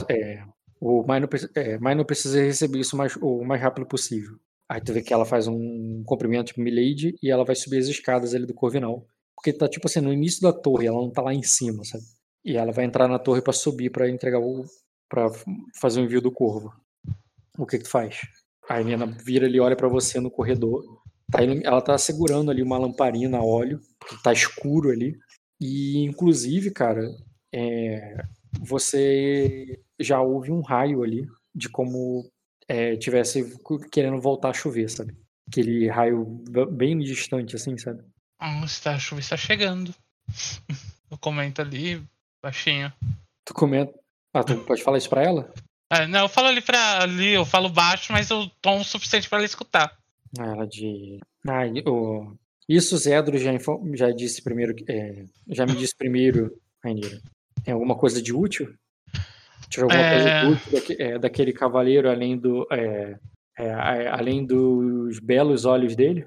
É, 0.10 0.44
o 0.80 1.06
não, 1.06 2.02
é, 2.02 2.04
precisa 2.04 2.44
receber 2.44 2.80
isso 2.80 2.98
mais, 2.98 3.16
o 3.18 3.44
mais 3.44 3.62
rápido 3.62 3.86
possível. 3.86 4.38
Aí 4.68 4.82
tu 4.82 4.92
vê 4.92 5.02
que 5.02 5.14
ela 5.14 5.26
faz 5.26 5.48
um 5.48 6.04
cumprimento 6.06 6.48
tipo 6.48 6.62
Milady 6.62 7.16
e 7.22 7.30
ela 7.30 7.46
vai 7.46 7.56
subir 7.56 7.78
as 7.78 7.88
escadas 7.88 8.34
ali 8.34 8.46
do 8.46 8.54
Corvinal. 8.54 9.06
Porque 9.36 9.54
tá 9.54 9.68
tipo 9.68 9.88
assim, 9.88 10.02
no 10.02 10.12
início 10.12 10.42
da 10.42 10.52
torre, 10.52 10.88
ela 10.88 10.98
não 10.98 11.12
tá 11.12 11.22
lá 11.22 11.34
em 11.34 11.44
cima, 11.44 11.84
sabe? 11.84 12.04
E 12.44 12.58
ela 12.58 12.72
vai 12.72 12.86
entrar 12.86 13.08
na 13.08 13.20
torre 13.20 13.42
para 13.42 13.54
subir 13.54 13.90
para 13.92 14.10
entregar 14.10 14.40
o. 14.40 14.66
para 15.10 15.30
fazer 15.80 16.02
o 16.02 16.04
envio 16.04 16.22
do 16.22 16.32
corvo. 16.32 16.74
O 17.58 17.66
que 17.66 17.78
que 17.78 17.84
tu 17.84 17.90
faz? 17.90 18.20
A 18.68 18.82
Nina 18.82 19.06
vira 19.06 19.46
ali, 19.46 19.60
olha 19.60 19.76
para 19.76 19.88
você 19.88 20.20
no 20.20 20.32
corredor. 20.32 20.84
Tá, 21.32 21.40
ela 21.44 21.82
tá 21.82 21.98
segurando 21.98 22.52
ali 22.52 22.62
uma 22.62 22.78
lamparina 22.78 23.38
a 23.38 23.44
óleo, 23.44 23.80
tá 24.24 24.32
escuro 24.32 24.90
ali. 24.90 25.18
E 25.60 26.04
inclusive, 26.04 26.72
cara, 26.72 27.02
é, 27.54 28.24
você 28.60 29.80
já 30.00 30.22
ouve 30.22 30.52
um 30.52 30.62
raio 30.62 31.04
ali 31.04 31.28
de 31.56 31.70
como 31.70 32.30
é, 32.68 32.96
tivesse 32.96 33.58
querendo 33.92 34.20
voltar 34.20 34.50
a 34.50 34.54
chover, 34.54 34.90
sabe? 34.90 35.16
Aquele 35.48 35.90
raio 35.90 36.26
bem 36.72 36.98
distante, 37.00 37.56
assim, 37.56 37.78
sabe? 37.78 38.04
Ah, 38.40 38.62
está, 38.66 38.96
a 38.96 39.00
chuva 39.00 39.22
está 39.22 39.38
chegando. 39.38 39.94
Eu 41.10 41.18
comento 41.20 41.62
ali, 41.62 42.04
baixinho. 42.42 42.92
Tu 43.46 43.54
comenta. 43.54 43.94
Ah, 44.34 44.44
tu 44.44 44.58
pode 44.66 44.82
falar 44.82 44.98
isso 44.98 45.10
pra 45.10 45.22
ela? 45.22 45.54
É, 45.92 46.08
não, 46.08 46.22
eu 46.22 46.30
falo 46.30 46.48
ali 46.48 46.60
pra 46.60 47.04
ali, 47.04 47.34
eu 47.34 47.46
falo 47.46 47.70
baixo, 47.70 48.12
mas 48.12 48.32
o 48.32 48.50
tom 48.60 48.80
o 48.80 48.84
suficiente 48.84 49.30
pra 49.30 49.38
ela 49.38 49.46
escutar. 49.46 49.96
Ah, 50.40 50.66
de. 50.66 51.20
Ah, 51.48 51.64
o... 51.90 52.36
Isso 52.68 52.98
Zedro 52.98 53.38
já, 53.38 53.52
já 53.94 54.12
disse 54.12 54.42
primeiro. 54.42 54.74
É... 54.88 55.26
Já 55.50 55.66
me 55.66 55.76
disse 55.76 55.96
primeiro, 55.96 56.52
Rainira. 56.84 57.22
Tem 57.64 57.74
alguma 57.74 57.96
coisa 57.96 58.22
de 58.22 58.34
útil? 58.34 58.74
Tiver 59.70 59.84
alguma 59.84 60.02
é... 60.02 60.42
coisa 60.46 60.78
útil 60.78 60.96
é, 61.00 61.20
daquele 61.20 61.54
cavaleiro 61.54 62.10
além 62.10 62.38
do. 62.38 62.68
É, 62.72 63.20
é, 63.58 64.08
além 64.08 64.46
dos 64.46 65.20
belos 65.20 65.66
olhos 65.66 65.96
dele? 65.96 66.26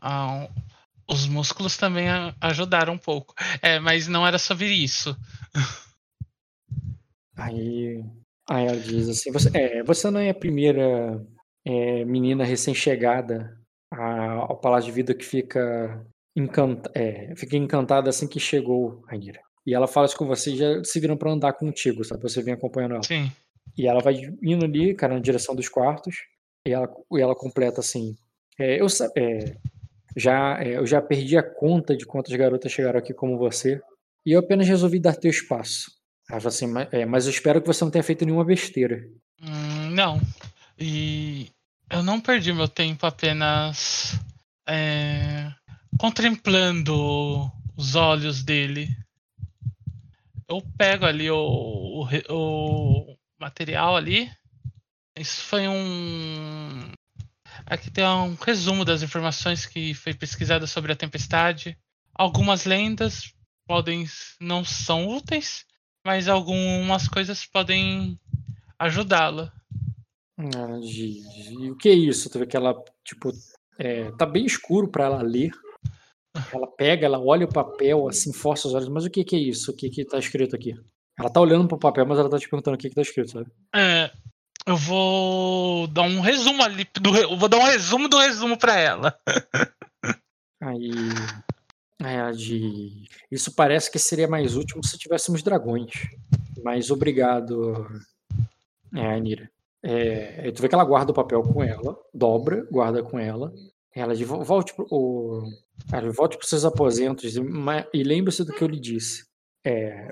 Ah, 0.00 0.48
os 1.08 1.26
músculos 1.26 1.76
também 1.76 2.06
ajudaram 2.40 2.94
um 2.94 2.98
pouco. 2.98 3.34
É, 3.62 3.78
mas 3.78 4.08
não 4.08 4.26
era 4.26 4.38
sobre 4.38 4.66
isso. 4.66 5.16
Aí, 7.36 8.04
aí 8.48 8.66
ela 8.66 8.76
diz 8.76 9.08
assim: 9.08 9.30
você, 9.30 9.50
é, 9.54 9.82
você 9.82 10.10
não 10.10 10.20
é 10.20 10.30
a 10.30 10.34
primeira 10.34 11.24
é, 11.66 12.04
menina 12.04 12.44
recém-chegada 12.44 13.56
ao 13.90 14.58
Palácio 14.58 14.90
de 14.90 14.94
Vida 14.94 15.14
que 15.14 15.24
fica, 15.24 16.04
encanta, 16.36 16.90
é, 16.94 17.34
fica 17.36 17.56
encantada 17.56 18.10
assim 18.10 18.26
que 18.26 18.38
chegou, 18.38 19.02
Rainira. 19.06 19.40
E 19.66 19.74
ela 19.74 19.86
fala 19.86 20.06
isso 20.06 20.16
com 20.16 20.26
você 20.26 20.50
e 20.52 20.56
já 20.56 20.84
se 20.84 20.98
viram 20.98 21.16
para 21.16 21.30
andar 21.30 21.52
contigo, 21.52 22.04
sabe? 22.04 22.22
Você 22.22 22.42
vem 22.42 22.54
acompanhando 22.54 22.94
ela. 22.94 23.02
Sim. 23.02 23.30
E 23.76 23.86
ela 23.86 24.00
vai 24.00 24.14
indo 24.42 24.64
ali, 24.64 24.94
cara, 24.94 25.14
na 25.14 25.20
direção 25.20 25.54
dos 25.54 25.68
quartos. 25.68 26.16
E 26.66 26.72
ela, 26.72 26.88
e 27.12 27.20
ela 27.20 27.34
completa 27.34 27.80
assim: 27.80 28.16
é, 28.58 28.80
eu, 28.80 28.86
é, 29.16 29.56
já, 30.16 30.62
é, 30.62 30.78
eu 30.78 30.86
já 30.86 31.00
perdi 31.00 31.36
a 31.36 31.42
conta 31.42 31.96
de 31.96 32.06
quantas 32.06 32.34
garotas 32.34 32.72
chegaram 32.72 32.98
aqui 32.98 33.14
como 33.14 33.38
você, 33.38 33.80
e 34.26 34.32
eu 34.32 34.40
apenas 34.40 34.66
resolvi 34.66 34.98
dar 34.98 35.16
teu 35.16 35.30
espaço. 35.30 35.90
Assim, 36.30 36.66
mas, 36.66 36.88
é, 36.92 37.06
mas 37.06 37.24
eu 37.26 37.30
espero 37.30 37.60
que 37.60 37.66
você 37.66 37.84
não 37.84 37.90
tenha 37.90 38.02
feito 38.02 38.24
nenhuma 38.24 38.44
besteira. 38.44 39.08
Hum, 39.42 39.90
não. 39.90 40.20
E 40.78 41.50
eu 41.90 42.02
não 42.02 42.20
perdi 42.20 42.52
meu 42.52 42.68
tempo 42.68 43.06
apenas 43.06 44.18
é, 44.68 45.50
contemplando 45.98 47.50
os 47.76 47.94
olhos 47.94 48.42
dele. 48.42 48.88
Eu 50.48 50.62
pego 50.76 51.04
ali 51.04 51.30
o, 51.30 52.06
o, 52.06 52.06
o 52.30 53.16
material 53.40 53.96
ali. 53.96 54.30
Isso 55.16 55.42
foi 55.44 55.66
um 55.66 56.90
Aqui 57.66 57.90
tem 57.90 58.04
um 58.04 58.34
resumo 58.34 58.84
das 58.84 59.02
informações 59.02 59.66
que 59.66 59.92
foi 59.92 60.14
pesquisada 60.14 60.66
sobre 60.66 60.92
a 60.92 60.96
tempestade. 60.96 61.76
Algumas 62.14 62.64
lendas 62.64 63.34
podem 63.66 64.06
não 64.40 64.64
são 64.64 65.06
úteis, 65.06 65.66
mas 66.04 66.28
algumas 66.28 67.08
coisas 67.08 67.44
podem 67.46 68.18
ajudá-la. 68.78 69.52
Ah, 70.38 70.80
Gigi. 70.80 71.70
O 71.70 71.76
que 71.76 71.88
é 71.88 71.94
isso? 71.94 72.30
Tu 72.30 72.38
vê 72.38 72.46
que 72.46 72.56
ela, 72.56 72.74
tipo, 73.04 73.32
é, 73.78 74.10
tá 74.12 74.24
bem 74.24 74.46
escuro 74.46 74.88
para 74.88 75.04
ela 75.04 75.22
ler. 75.22 75.50
Ela 76.52 76.66
pega, 76.68 77.06
ela 77.06 77.18
olha 77.18 77.46
o 77.46 77.52
papel, 77.52 78.08
assim, 78.08 78.32
força 78.32 78.68
os 78.68 78.74
olhos. 78.74 78.88
Mas 78.88 79.04
o 79.04 79.10
que, 79.10 79.24
que 79.24 79.34
é 79.34 79.38
isso? 79.38 79.72
O 79.72 79.74
que, 79.74 79.90
que 79.90 80.04
tá 80.04 80.18
escrito 80.18 80.54
aqui? 80.54 80.78
Ela 81.18 81.30
tá 81.30 81.40
olhando 81.40 81.66
pro 81.66 81.78
papel, 81.78 82.06
mas 82.06 82.18
ela 82.18 82.30
tá 82.30 82.38
te 82.38 82.48
perguntando 82.48 82.76
o 82.76 82.78
que, 82.78 82.88
que 82.88 82.94
tá 82.94 83.02
escrito, 83.02 83.32
sabe? 83.32 83.50
É, 83.74 84.10
eu 84.64 84.76
vou 84.76 85.88
dar 85.88 86.02
um 86.02 86.20
resumo 86.20 86.62
ali. 86.62 86.86
Do, 87.00 87.16
eu 87.16 87.36
vou 87.36 87.48
dar 87.48 87.58
um 87.58 87.64
resumo 87.64 88.08
do 88.08 88.18
resumo 88.18 88.56
para 88.56 88.78
ela. 88.78 89.18
Aí. 90.62 90.90
Aí 92.00 92.36
de. 92.36 93.04
Isso 93.30 93.54
parece 93.54 93.90
que 93.90 93.98
seria 93.98 94.28
mais 94.28 94.56
útil 94.56 94.80
se 94.82 94.98
tivéssemos 94.98 95.42
dragões. 95.42 95.92
Mas 96.62 96.90
obrigado, 96.90 97.86
é, 98.94 99.14
Anira. 99.14 99.50
É, 99.82 100.50
tu 100.50 100.60
vê 100.60 100.68
que 100.68 100.74
ela 100.74 100.84
guarda 100.84 101.12
o 101.12 101.14
papel 101.14 101.42
com 101.42 101.62
ela, 101.62 101.96
dobra, 102.12 102.66
guarda 102.70 103.02
com 103.02 103.18
ela. 103.18 103.52
Ela 103.94 104.14
diz: 104.14 104.26
volte 104.26 104.72
o, 104.78 105.42
volte 106.14 106.36
para 106.36 106.44
os 106.44 106.48
seus 106.48 106.64
aposentos 106.64 107.36
e, 107.36 108.02
lembre-se 108.02 108.44
do 108.44 108.52
que 108.52 108.62
eu 108.62 108.68
lhe 108.68 108.80
disse. 108.80 109.26
É, 109.64 110.10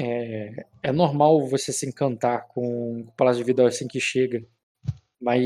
é, 0.00 0.66
é 0.82 0.92
normal 0.92 1.46
você 1.46 1.72
se 1.72 1.86
encantar 1.86 2.46
com 2.48 3.00
o 3.00 3.12
Palácio 3.12 3.42
de 3.42 3.46
Vida 3.46 3.66
assim 3.66 3.86
que 3.86 4.00
chega, 4.00 4.44
mas, 5.20 5.42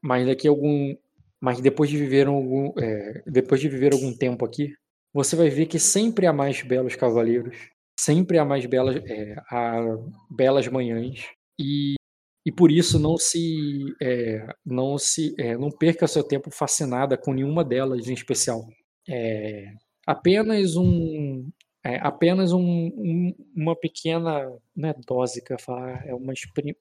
mas 0.00 0.26
daqui 0.26 0.48
algum, 0.48 0.96
mas 1.40 1.60
depois 1.60 1.90
de 1.90 1.96
viver 1.96 2.26
algum, 2.26 2.72
é, 2.78 3.22
depois 3.26 3.60
de 3.60 3.68
viver 3.68 3.92
algum 3.92 4.12
tempo 4.16 4.44
aqui, 4.44 4.72
você 5.12 5.36
vai 5.36 5.48
ver 5.48 5.66
que 5.66 5.78
sempre 5.78 6.26
há 6.26 6.32
mais 6.32 6.62
belos 6.62 6.96
cavaleiros, 6.96 7.56
sempre 7.98 8.38
há 8.38 8.44
mais 8.44 8.66
belas, 8.66 8.96
é, 8.96 9.34
há 9.50 9.80
belas 10.30 10.68
manhãs 10.68 11.24
e, 11.58 11.94
e 12.44 12.52
por 12.52 12.70
isso 12.70 12.98
não 12.98 13.16
se, 13.16 13.94
é, 14.02 14.46
não 14.64 14.98
se, 14.98 15.34
é, 15.38 15.56
não 15.56 15.70
perca 15.70 16.06
seu 16.06 16.22
tempo 16.22 16.50
fascinada 16.50 17.16
com 17.16 17.32
nenhuma 17.32 17.64
delas 17.64 18.08
em 18.08 18.14
especial. 18.14 18.66
É, 19.08 19.72
apenas 20.06 20.76
um, 20.76 21.48
é 21.84 21.96
apenas 22.02 22.52
um, 22.52 22.60
um, 22.60 23.34
uma 23.54 23.76
pequena 23.76 24.50
né, 24.74 24.92
dose, 25.06 25.42
que 25.42 25.52
eu 25.52 25.58
falar, 25.58 26.06
é 26.06 26.14
uma, 26.14 26.32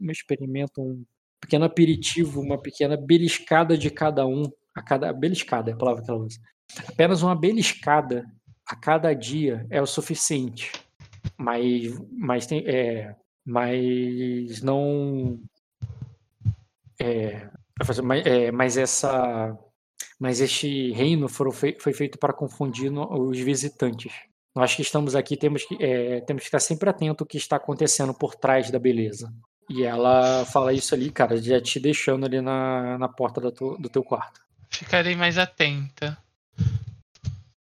um 0.02 0.12
experimento, 0.12 0.82
um 0.82 1.06
pequeno 1.46 1.66
aperitivo, 1.66 2.42
uma 2.42 2.58
pequena 2.58 2.98
beliscada 2.98 3.78
de 3.78 3.92
cada 3.92 4.26
um 4.26 4.44
a 4.74 4.82
cada 4.82 5.14
beliscada 5.14 5.70
é 5.70 5.74
a 5.74 5.78
palavra 5.78 6.04
que 6.04 6.10
ela 6.10 6.20
usa. 6.20 6.40
Apenas 6.88 7.22
uma 7.22 7.36
beliscada 7.36 8.26
a 8.68 8.76
cada 8.76 9.14
dia 9.14 9.66
é 9.70 9.80
o 9.80 9.86
suficiente. 9.86 10.72
Mas, 11.38 11.98
mas 12.12 12.48
tem, 12.48 12.64
é, 12.68 13.16
mas 13.46 14.62
não 14.62 15.40
é, 17.00 17.48
é, 18.26 18.52
mas 18.52 18.76
essa 18.76 19.58
mas 20.20 20.40
este 20.40 20.92
reino 20.92 21.28
fei, 21.28 21.78
foi 21.80 21.94
feito 21.94 22.18
para 22.18 22.34
confundir 22.34 22.90
no, 22.90 23.28
os 23.28 23.38
visitantes. 23.40 24.14
Nós 24.56 24.74
que 24.74 24.82
estamos 24.82 25.16
aqui 25.16 25.36
temos 25.38 25.66
que, 25.66 25.78
é, 25.84 26.22
temos 26.22 26.44
que 26.44 26.48
estar 26.48 26.60
sempre 26.60 26.90
atento 26.90 27.24
ao 27.24 27.28
que 27.28 27.38
está 27.38 27.58
acontecendo 27.58 28.14
por 28.14 28.36
trás 28.36 28.72
da 28.72 28.80
beleza. 28.80 29.32
E 29.70 29.84
ela 29.84 30.46
fala 30.46 30.74
isso 30.74 30.94
ali, 30.94 31.10
cara, 31.10 31.42
já 31.42 31.60
te 31.60 31.80
deixando 31.80 32.26
ali 32.26 32.40
na, 32.40 32.98
na 32.98 33.08
porta 33.08 33.42
do, 33.42 33.52
tu, 33.52 33.78
do 33.78 33.90
teu 33.90 34.04
quarto. 34.04 34.42
Ficarei 34.70 35.16
mais 35.16 35.38
atenta. 35.38 36.18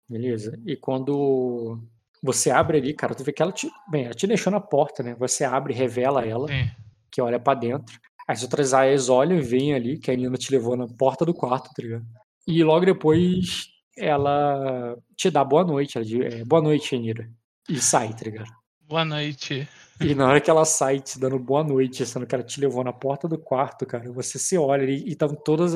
Beleza. 0.08 0.60
E 0.66 0.76
quando 0.76 1.80
você 2.22 2.50
abre 2.50 2.78
ali, 2.78 2.94
cara, 2.94 3.14
tu 3.14 3.24
vê 3.24 3.32
que 3.32 3.42
ela 3.42 3.52
te, 3.52 3.70
bem, 3.90 4.06
ela 4.06 4.14
te 4.14 4.26
deixou 4.26 4.52
na 4.52 4.60
porta, 4.60 5.04
né? 5.04 5.16
Você 5.20 5.44
abre, 5.44 5.74
revela 5.74 6.26
ela, 6.26 6.48
Sim. 6.48 6.70
que 7.12 7.22
olha 7.22 7.40
para 7.40 7.60
dentro. 7.60 8.00
As 8.28 8.44
outras 8.44 8.74
aias 8.74 9.10
olham 9.10 9.38
e 9.38 9.42
veem 9.42 9.74
ali 9.74 9.98
que 9.98 10.12
a 10.12 10.16
Nina 10.16 10.38
te 10.38 10.52
levou 10.52 10.78
na 10.78 10.88
porta 10.88 11.26
do 11.26 11.34
quarto, 11.34 11.70
tá 11.74 11.82
ligado? 11.82 12.06
E 12.48 12.64
logo 12.64 12.86
depois 12.86 13.70
ela 13.98 14.96
te 15.16 15.30
dá 15.30 15.44
boa 15.44 15.64
noite. 15.64 15.98
Ela 15.98 16.06
diz, 16.06 16.20
é, 16.22 16.46
boa 16.46 16.62
noite, 16.62 16.96
Anira. 16.96 17.30
E 17.68 17.80
sai, 17.80 18.14
tá 18.14 18.26
ligado? 18.26 18.52
Boa 18.88 19.06
noite. 19.06 19.68
E 20.02 20.16
na 20.16 20.28
hora 20.28 20.40
que 20.40 20.50
ela 20.50 20.64
sai 20.64 21.00
te 21.00 21.20
dando 21.20 21.38
boa 21.38 21.64
noite, 21.64 22.06
sendo 22.06 22.26
que 22.26 22.34
ela 22.34 22.44
te 22.44 22.60
levou 22.60 22.84
na 22.84 22.94
porta 22.94 23.28
do 23.28 23.38
quarto, 23.38 23.86
cara, 23.86 24.12
você 24.12 24.40
se 24.40 24.58
olha 24.58 24.90
e 24.90 25.10
estão 25.10 25.36
todas. 25.36 25.74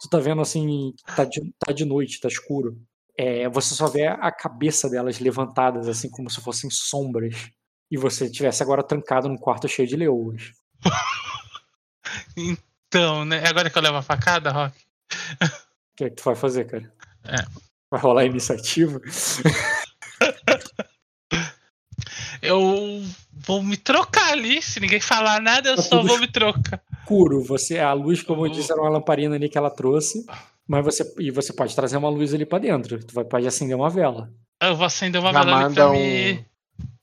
Tu 0.00 0.08
tá 0.08 0.18
vendo 0.18 0.40
assim, 0.42 0.92
tá 1.16 1.24
de, 1.24 1.40
tá 1.58 1.72
de 1.72 1.84
noite, 1.84 2.20
tá 2.20 2.28
escuro. 2.28 2.80
É, 3.16 3.48
você 3.48 3.74
só 3.74 3.88
vê 3.88 4.06
a 4.06 4.30
cabeça 4.30 4.88
delas 4.88 5.18
levantadas, 5.18 5.88
assim, 5.88 6.08
como 6.10 6.30
se 6.30 6.40
fossem 6.40 6.70
sombras. 6.70 7.50
E 7.90 7.96
você 7.96 8.26
estivesse 8.26 8.62
agora 8.62 8.82
trancado 8.82 9.28
num 9.28 9.36
quarto 9.36 9.68
cheio 9.68 9.88
de 9.88 9.96
leoas. 9.96 10.52
Então, 12.36 13.24
né? 13.24 13.42
É 13.44 13.48
agora 13.48 13.70
que 13.70 13.76
eu 13.78 13.82
levo 13.82 13.96
a 13.96 14.02
facada, 14.02 14.50
Rock? 14.50 14.76
O 15.42 15.96
que 15.96 16.04
é 16.04 16.10
que 16.10 16.16
tu 16.16 16.24
vai 16.24 16.34
fazer, 16.34 16.64
cara? 16.64 16.92
É. 17.24 17.36
Vai 17.90 18.00
rolar 18.00 18.22
a 18.22 18.26
iniciativa? 18.26 19.00
Eu 22.44 23.02
vou 23.46 23.62
me 23.62 23.76
trocar 23.76 24.32
ali. 24.32 24.60
Se 24.62 24.80
ninguém 24.80 25.00
falar 25.00 25.40
nada, 25.40 25.70
eu 25.70 25.76
Tá 25.76 25.82
só 25.82 26.02
vou 26.02 26.18
me 26.18 26.28
trocar. 26.28 26.80
Escuro, 27.00 27.42
você, 27.42 27.78
a 27.78 27.92
luz, 27.92 28.22
como 28.22 28.46
eu 28.46 28.50
disse, 28.50 28.72
era 28.72 28.80
uma 28.80 28.90
lamparina 28.90 29.34
ali 29.36 29.48
que 29.48 29.58
ela 29.58 29.70
trouxe. 29.70 30.24
Mas 30.66 30.84
você, 30.84 31.14
e 31.18 31.30
você 31.30 31.52
pode 31.52 31.74
trazer 31.76 31.96
uma 31.96 32.08
luz 32.08 32.32
ali 32.32 32.46
pra 32.46 32.58
dentro. 32.58 32.98
Tu 33.04 33.14
vai, 33.14 33.24
pode 33.24 33.46
acender 33.46 33.76
uma 33.76 33.90
vela. 33.90 34.30
Eu 34.62 34.74
vou 34.76 34.86
acender 34.86 35.20
uma 35.20 35.32
Já 35.32 35.44
vela 35.44 35.64
ali 35.66 35.74
pra 35.74 35.90
um. 35.90 35.92
me. 35.92 36.44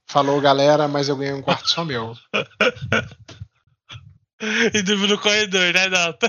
Falou, 0.07 0.41
galera, 0.41 0.87
mas 0.87 1.07
eu 1.07 1.15
ganhei 1.15 1.33
um 1.33 1.41
quarto 1.41 1.69
só 1.69 1.85
meu. 1.85 2.13
E 4.73 4.81
dormir 4.81 5.07
no 5.07 5.19
corredor, 5.19 5.71
né, 5.71 5.87
Dalton? 5.87 6.27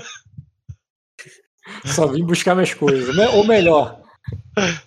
Só 1.85 2.05
vim 2.07 2.23
buscar 2.23 2.53
minhas 2.53 2.73
coisas. 2.73 3.15
né? 3.15 3.27
Ou 3.29 3.43
melhor, 3.43 3.99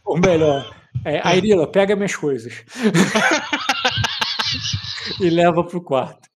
ou 0.05 0.16
melhor, 0.16 0.72
é, 1.05 1.20
Airila, 1.26 1.66
pega 1.66 1.96
minhas 1.96 2.14
coisas. 2.14 2.55
e 5.20 5.31
leva 5.31 5.65
pro 5.65 5.81
quarto. 5.81 6.28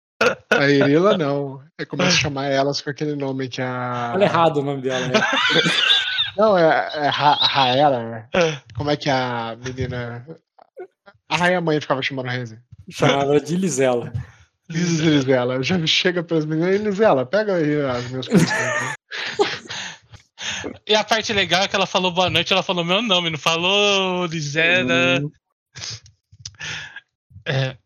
A 0.51 0.69
Irila 0.69 1.17
não. 1.17 1.63
Eu 1.79 1.87
começo 1.87 2.17
a 2.17 2.21
chamar 2.21 2.47
elas 2.47 2.81
com 2.81 2.91
aquele 2.91 3.15
nome 3.15 3.49
que 3.49 3.63
a. 3.63 4.11
Fala 4.13 4.25
errado 4.25 4.57
o 4.59 4.63
nome 4.65 4.83
dela, 4.83 5.07
né? 5.07 5.15
Não, 6.37 6.57
é, 6.57 6.89
é 6.95 7.09
Ra 7.09 7.35
Raela, 7.35 8.01
né? 8.01 8.29
Como 8.77 8.89
é 8.91 8.97
que 8.97 9.11
a 9.11 9.57
menina. 9.57 10.25
A 11.29 11.37
rainha 11.37 11.61
mãe 11.61 11.81
ficava 11.81 12.01
chamando 12.01 12.29
a 12.29 12.31
Reze. 12.31 12.61
Chamava 12.89 13.41
de 13.41 13.57
Lisela. 13.57 14.13
Lisela. 14.71 15.61
Já 15.65 15.85
chega 15.85 16.23
para 16.23 16.39
as 16.39 16.47
meninas 16.47 16.77
e 16.77 16.79
Lisela, 16.79 17.27
pega 17.27 17.57
aí 17.57 17.81
as 17.85 18.09
minhas 18.09 18.29
coisas. 18.29 18.49
E 20.87 20.95
a 20.95 21.05
parte 21.05 21.33
legal 21.33 21.63
é 21.63 21.69
que 21.69 21.77
ela 21.77 21.87
falou 21.87 22.11
boa 22.11 22.31
noite, 22.31 22.53
ela 22.53 22.63
falou 22.63 22.85
meu 22.85 23.03
nome, 23.03 23.31
não 23.31 23.39
falou 23.39 24.27
Lisera. 24.27 25.21
Hum, 25.23 25.31
É. 27.47 27.77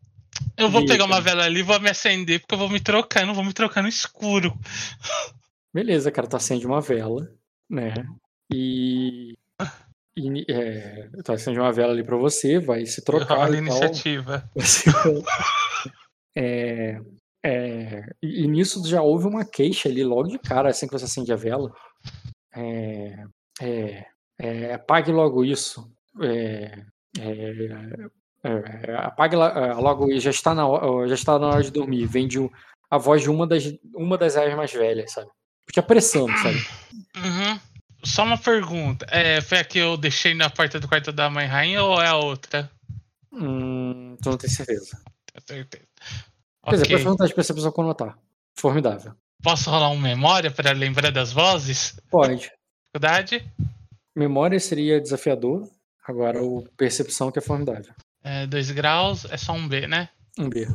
Eu 0.57 0.69
vou 0.69 0.85
pegar 0.85 1.05
uma 1.05 1.19
vela 1.21 1.43
ali 1.43 1.59
e 1.59 1.63
vou 1.63 1.79
me 1.79 1.89
acender, 1.89 2.39
porque 2.39 2.53
eu 2.55 2.59
vou 2.59 2.69
me 2.69 2.79
trocar, 2.79 3.21
eu 3.21 3.27
não 3.27 3.33
vou 3.33 3.43
me 3.43 3.53
trocar 3.53 3.81
no 3.81 3.87
escuro. 3.89 4.53
Beleza, 5.73 6.11
cara, 6.11 6.27
tu 6.27 6.35
acende 6.35 6.67
uma 6.67 6.79
vela, 6.81 7.27
né? 7.69 7.93
E. 8.53 9.35
e 10.15 10.45
é, 10.47 11.09
tu 11.23 11.31
acende 11.31 11.59
uma 11.59 11.73
vela 11.73 11.91
ali 11.93 12.03
pra 12.03 12.15
você, 12.17 12.59
vai 12.59 12.85
se 12.85 13.03
trocar 13.03 13.45
a 13.45 13.49
e 13.49 13.57
iniciativa. 13.57 14.47
Você- 14.55 14.91
é, 16.35 16.99
é, 17.45 18.05
e 18.21 18.43
e 18.43 18.47
nisso 18.47 18.85
já 18.87 19.01
houve 19.01 19.27
uma 19.27 19.43
queixa 19.45 19.89
ali 19.89 20.03
logo 20.03 20.27
de 20.29 20.39
cara, 20.39 20.69
assim 20.69 20.87
que 20.87 20.93
você 20.93 21.05
acende 21.05 21.33
a 21.33 21.35
vela. 21.35 21.71
É, 22.55 23.25
é, 23.61 24.05
é, 24.39 24.73
apague 24.73 25.11
logo 25.11 25.43
isso. 25.43 25.91
É, 26.21 26.85
é, 27.19 28.07
é, 28.43 28.95
apague 28.95 29.35
é, 29.35 29.73
logo 29.73 30.11
isso. 30.11 30.21
Já 30.21 30.31
está, 30.31 30.53
na, 30.53 30.67
hora- 30.67 31.07
já 31.07 31.15
está 31.15 31.39
na 31.39 31.47
hora 31.47 31.63
de 31.63 31.71
dormir. 31.71 32.05
Vem 32.05 32.27
de 32.27 32.39
a 32.89 32.97
voz 32.97 33.21
de 33.21 33.29
uma 33.29 33.47
das, 33.47 33.63
uma 33.93 34.17
das 34.17 34.35
aias 34.35 34.55
mais 34.55 34.71
velhas, 34.71 35.11
sabe? 35.11 35.29
Te 35.71 35.79
apressando, 35.79 36.31
sabe? 36.37 36.63
Uhum. 37.15 37.59
Só 38.03 38.23
uma 38.23 38.37
pergunta. 38.37 39.05
É, 39.09 39.41
foi 39.41 39.59
a 39.59 39.63
que 39.63 39.79
eu 39.79 39.97
deixei 39.97 40.33
na 40.33 40.49
porta 40.49 40.79
do 40.79 40.87
quarto 40.87 41.11
da 41.11 41.29
mãe 41.29 41.47
rainha 41.47 41.83
ou 41.83 42.01
é 42.01 42.07
a 42.07 42.17
outra? 42.17 42.69
Hum, 43.31 44.15
tu 44.21 44.29
não 44.29 44.37
tem 44.37 44.49
certeza. 44.49 45.01
Tenho 45.45 45.59
certeza. 45.61 45.87
Quer 46.65 46.71
dizer, 46.71 46.87
pode 46.87 47.03
perguntar 47.03 47.71
quando 47.71 47.87
notar. 47.87 48.17
Formidável. 48.55 49.13
Posso 49.41 49.69
rolar 49.69 49.89
um 49.89 49.99
memória 49.99 50.51
para 50.51 50.71
lembrar 50.71 51.11
das 51.11 51.33
vozes? 51.33 51.99
Pode. 52.09 52.51
Dificuldade? 52.93 53.51
Memória 54.15 54.59
seria 54.59 55.01
desafiador. 55.01 55.67
Agora 56.05 56.43
o 56.43 56.63
percepção 56.77 57.31
que 57.31 57.39
é 57.39 57.41
formidável. 57.41 57.93
É, 58.23 58.47
dois 58.47 58.71
graus, 58.71 59.25
é 59.25 59.37
só 59.37 59.53
um 59.53 59.67
B, 59.67 59.85
né? 59.87 60.09
Um 60.39 60.49
B. 60.49 60.67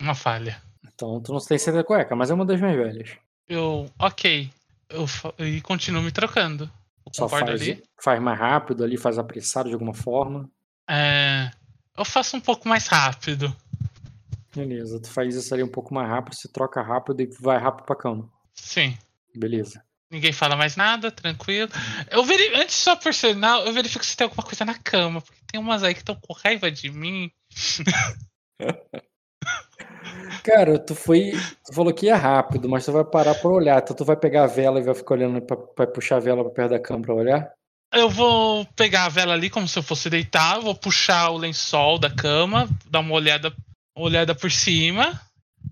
Uma 0.00 0.14
falha. 0.14 0.60
Então 0.94 1.20
tu 1.20 1.32
não 1.32 1.40
tem 1.40 1.58
certeza 1.58 1.82
qual 1.82 1.98
é, 1.98 2.04
cara, 2.04 2.16
mas 2.16 2.30
é 2.30 2.34
uma 2.34 2.44
das 2.44 2.60
mais 2.60 2.76
velhas. 2.76 3.16
Eu. 3.48 3.90
Ok. 3.98 4.50
Eu 4.88 5.06
e 5.38 5.60
continuo 5.62 6.02
me 6.02 6.12
trocando. 6.12 6.70
Eu 7.06 7.12
Só 7.12 7.28
faz, 7.28 7.48
ali. 7.48 7.82
faz 8.00 8.20
mais 8.20 8.38
rápido 8.38 8.84
ali, 8.84 8.96
faz 8.96 9.18
apressado 9.18 9.68
de 9.68 9.74
alguma 9.74 9.94
forma. 9.94 10.48
É, 10.88 11.50
eu 11.96 12.04
faço 12.04 12.36
um 12.36 12.40
pouco 12.40 12.68
mais 12.68 12.86
rápido. 12.86 13.54
Beleza, 14.54 15.00
tu 15.00 15.10
faz 15.10 15.34
isso 15.34 15.52
ali 15.52 15.62
um 15.62 15.68
pouco 15.68 15.92
mais 15.92 16.08
rápido, 16.08 16.34
se 16.36 16.48
troca 16.48 16.80
rápido 16.80 17.20
e 17.20 17.26
vai 17.40 17.58
rápido 17.58 17.84
pra 17.86 17.96
cama. 17.96 18.30
Sim. 18.54 18.96
Beleza. 19.34 19.82
Ninguém 20.14 20.32
fala 20.32 20.54
mais 20.54 20.76
nada, 20.76 21.10
tranquilo. 21.10 21.68
Eu 22.08 22.24
veri... 22.24 22.54
Antes, 22.54 22.76
só 22.76 22.94
por 22.94 23.12
sinal, 23.12 23.66
eu 23.66 23.72
verifico 23.72 24.04
se 24.04 24.16
tem 24.16 24.24
alguma 24.26 24.44
coisa 24.44 24.64
na 24.64 24.74
cama. 24.74 25.20
Porque 25.20 25.40
tem 25.50 25.60
umas 25.60 25.82
aí 25.82 25.92
que 25.92 26.00
estão 26.00 26.14
com 26.14 26.32
raiva 26.32 26.70
de 26.70 26.88
mim. 26.88 27.28
Cara, 30.44 30.78
tu 30.78 30.94
foi. 30.94 31.32
Tu 31.66 31.74
falou 31.74 31.92
que 31.92 32.06
ia 32.06 32.16
rápido, 32.16 32.68
mas 32.68 32.84
tu 32.84 32.92
vai 32.92 33.04
parar 33.04 33.34
pra 33.34 33.50
olhar. 33.50 33.82
Então 33.82 33.96
tu 33.96 34.04
vai 34.04 34.16
pegar 34.16 34.44
a 34.44 34.46
vela 34.46 34.78
e 34.78 34.84
vai 34.84 34.94
ficar 34.94 35.14
olhando 35.14 35.40
pra, 35.42 35.56
vai 35.76 35.86
puxar 35.86 36.16
a 36.16 36.20
vela 36.20 36.44
pra 36.44 36.52
perto 36.52 36.70
da 36.70 36.78
cama 36.78 37.02
pra 37.02 37.14
olhar? 37.14 37.52
Eu 37.92 38.08
vou 38.08 38.64
pegar 38.76 39.06
a 39.06 39.08
vela 39.08 39.32
ali 39.34 39.50
como 39.50 39.66
se 39.66 39.78
eu 39.78 39.82
fosse 39.82 40.08
deitar, 40.10 40.60
vou 40.60 40.74
puxar 40.74 41.30
o 41.30 41.38
lençol 41.38 41.98
da 41.98 42.10
cama, 42.10 42.68
dar 42.88 43.00
uma 43.00 43.14
olhada, 43.14 43.52
olhada 43.96 44.34
por 44.34 44.50
cima. 44.50 45.20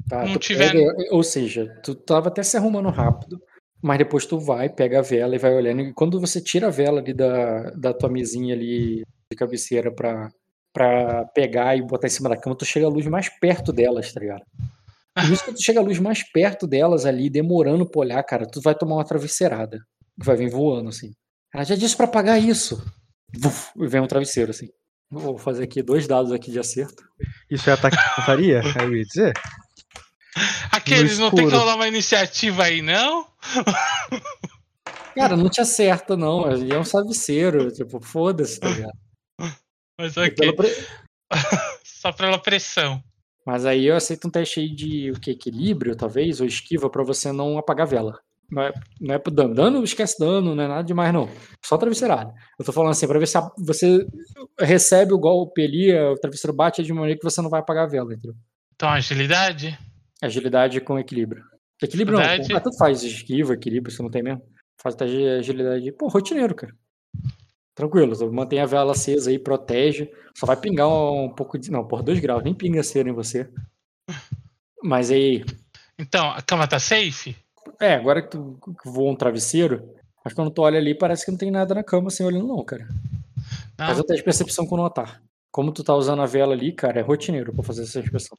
Tá, 0.08 0.24
Não 0.24 0.34
tu 0.34 0.38
tiver- 0.40 0.74
ou 1.10 1.22
seja, 1.22 1.66
tu 1.84 1.94
tava 1.94 2.28
até 2.28 2.42
se 2.42 2.56
arrumando 2.56 2.88
rápido, 2.90 3.40
mas 3.82 3.98
depois 3.98 4.24
tu 4.24 4.38
vai, 4.38 4.68
pega 4.68 5.00
a 5.00 5.02
vela 5.02 5.34
e 5.34 5.38
vai 5.38 5.52
olhando. 5.54 5.80
E 5.80 5.92
quando 5.92 6.20
você 6.20 6.40
tira 6.40 6.68
a 6.68 6.70
vela 6.70 7.00
ali 7.00 7.12
da, 7.12 7.70
da 7.70 7.92
tua 7.92 8.08
mesinha 8.08 8.54
ali 8.54 9.02
de 9.30 9.36
cabeceira 9.36 9.92
pra, 9.92 10.28
pra 10.72 11.24
pegar 11.34 11.76
e 11.76 11.82
botar 11.82 12.06
em 12.06 12.10
cima 12.10 12.28
da 12.28 12.36
cama, 12.36 12.56
tu 12.56 12.64
chega 12.64 12.86
a 12.86 12.88
luz 12.88 13.06
mais 13.06 13.28
perto 13.40 13.72
delas, 13.72 14.12
tá 14.12 14.20
ligado? 14.20 14.42
Por 15.14 15.30
isso 15.30 15.44
que 15.44 15.52
tu 15.52 15.62
chega 15.62 15.80
a 15.80 15.82
luz 15.82 15.98
mais 15.98 16.22
perto 16.22 16.66
delas 16.66 17.04
ali, 17.04 17.28
demorando 17.28 17.88
pra 17.88 18.00
olhar, 18.00 18.22
cara, 18.22 18.46
tu 18.46 18.60
vai 18.62 18.74
tomar 18.74 18.94
uma 18.94 19.04
travesseirada. 19.04 19.80
Vai 20.16 20.36
vir 20.36 20.48
voando, 20.48 20.88
assim. 20.88 21.10
Ela 21.52 21.64
já 21.64 21.74
disse 21.74 21.96
pra 21.96 22.06
apagar 22.06 22.40
isso. 22.40 22.82
Vuf, 23.36 23.72
e 23.76 23.86
vem 23.88 24.00
um 24.00 24.06
travesseiro, 24.06 24.50
assim. 24.50 24.68
Vou 25.10 25.36
fazer 25.36 25.64
aqui 25.64 25.82
dois 25.82 26.06
dados 26.06 26.32
aqui 26.32 26.50
de 26.50 26.58
acerto. 26.58 27.02
Isso 27.50 27.68
é 27.68 27.74
ataque 27.74 27.96
de 27.96 28.16
pontaria? 28.16 28.62
Eu 28.80 28.96
ia 28.96 29.04
dizer. 29.04 29.32
Aqueles 30.82 31.18
não 31.18 31.30
tem 31.30 31.48
que 31.48 31.54
rolar 31.54 31.74
uma 31.76 31.88
iniciativa 31.88 32.64
aí, 32.64 32.82
não? 32.82 33.26
Cara, 35.14 35.36
não 35.36 35.48
te 35.48 35.60
acerta, 35.60 36.16
não. 36.16 36.50
Ele 36.50 36.72
é 36.72 36.78
um 36.78 36.82
travesseiro. 36.82 37.70
Tipo, 37.70 38.00
foda-se, 38.00 38.58
tá 38.58 38.68
ligado? 38.68 38.98
Mas 39.98 40.16
ok. 40.16 40.52
pre- 40.54 40.86
Só 41.84 42.12
pela 42.12 42.38
pressão. 42.38 43.02
Mas 43.46 43.66
aí 43.66 43.86
eu 43.86 43.96
aceito 43.96 44.26
um 44.26 44.30
teste 44.30 44.60
aí 44.60 44.68
de 44.74 45.10
o 45.10 45.20
que? 45.20 45.32
Equilíbrio, 45.32 45.96
talvez, 45.96 46.40
ou 46.40 46.46
esquiva, 46.46 46.88
pra 46.88 47.02
você 47.02 47.30
não 47.32 47.58
apagar 47.58 47.86
a 47.86 47.90
vela. 47.90 48.18
Não 48.50 48.62
é, 48.62 48.72
não 49.00 49.14
é 49.14 49.18
pro 49.18 49.32
dano. 49.32 49.54
Dano, 49.54 49.82
esquece 49.82 50.18
dano, 50.18 50.54
não 50.54 50.62
é 50.62 50.68
nada 50.68 50.84
demais, 50.84 51.12
não. 51.12 51.28
Só 51.64 51.76
travesseirada. 51.78 52.32
Eu 52.58 52.64
tô 52.64 52.72
falando 52.72 52.90
assim, 52.92 53.06
pra 53.06 53.18
ver 53.18 53.26
se 53.26 53.36
a- 53.38 53.50
você 53.58 54.06
recebe 54.60 55.12
o 55.12 55.18
golpe 55.18 55.62
ali, 55.62 55.92
o 55.94 56.14
travesseiro 56.16 56.54
bate 56.56 56.82
de 56.82 56.92
maneira 56.92 57.18
que 57.18 57.24
você 57.24 57.40
não 57.42 57.50
vai 57.50 57.60
apagar 57.60 57.84
a 57.84 57.88
vela, 57.88 58.12
entendeu? 58.12 58.34
Então, 58.74 58.88
agilidade? 58.90 59.78
Agilidade 60.22 60.80
com 60.80 60.98
equilíbrio. 60.98 61.44
Equilíbrio 61.82 62.18
não, 62.18 62.24
ah, 62.24 62.60
tanto 62.60 62.76
faz 62.78 63.02
esquiva, 63.02 63.54
equilíbrio, 63.54 63.94
você 63.94 64.02
não 64.02 64.10
tem 64.10 64.22
mesmo. 64.22 64.42
Faz 64.80 64.94
de 64.94 65.28
agilidade. 65.28 65.92
Pô, 65.92 66.08
rotineiro, 66.08 66.54
cara. 66.54 66.74
Tranquilo, 67.74 68.32
mantém 68.32 68.60
a 68.60 68.66
vela 68.66 68.92
acesa 68.92 69.30
aí, 69.30 69.38
protege. 69.38 70.10
Só 70.36 70.46
vai 70.46 70.56
pingar 70.56 70.88
um 70.88 71.28
pouco 71.28 71.58
de. 71.58 71.70
Não, 71.70 71.86
por 71.86 72.02
2 72.02 72.20
graus, 72.20 72.44
nem 72.44 72.54
pinga 72.54 72.82
cera 72.82 73.08
em 73.08 73.12
você. 73.12 73.48
Mas 74.82 75.10
aí. 75.10 75.44
Então, 75.98 76.30
a 76.30 76.42
cama 76.42 76.68
tá 76.68 76.78
safe? 76.78 77.36
É, 77.80 77.94
agora 77.94 78.22
que 78.22 78.30
tu 78.30 78.58
voa 78.84 79.10
um 79.12 79.16
travesseiro, 79.16 79.88
mas 80.24 80.34
quando 80.34 80.50
tu 80.50 80.62
olha 80.62 80.78
ali, 80.78 80.94
parece 80.94 81.24
que 81.24 81.30
não 81.30 81.38
tem 81.38 81.50
nada 81.50 81.74
na 81.74 81.82
cama 81.82 82.10
sem 82.10 82.24
olhando, 82.26 82.46
não, 82.46 82.64
cara. 82.64 82.86
Não? 83.78 83.86
Faz 83.86 83.98
teste 83.98 84.16
de 84.16 84.22
percepção 84.24 84.66
com 84.66 84.76
notar. 84.76 85.22
Como 85.50 85.72
tu 85.72 85.82
tá 85.82 85.94
usando 85.94 86.22
a 86.22 86.26
vela 86.26 86.52
ali, 86.52 86.72
cara, 86.72 87.00
é 87.00 87.02
rotineiro 87.02 87.52
pra 87.52 87.62
fazer 87.62 87.82
essa 87.82 88.00
inspeção. 88.00 88.38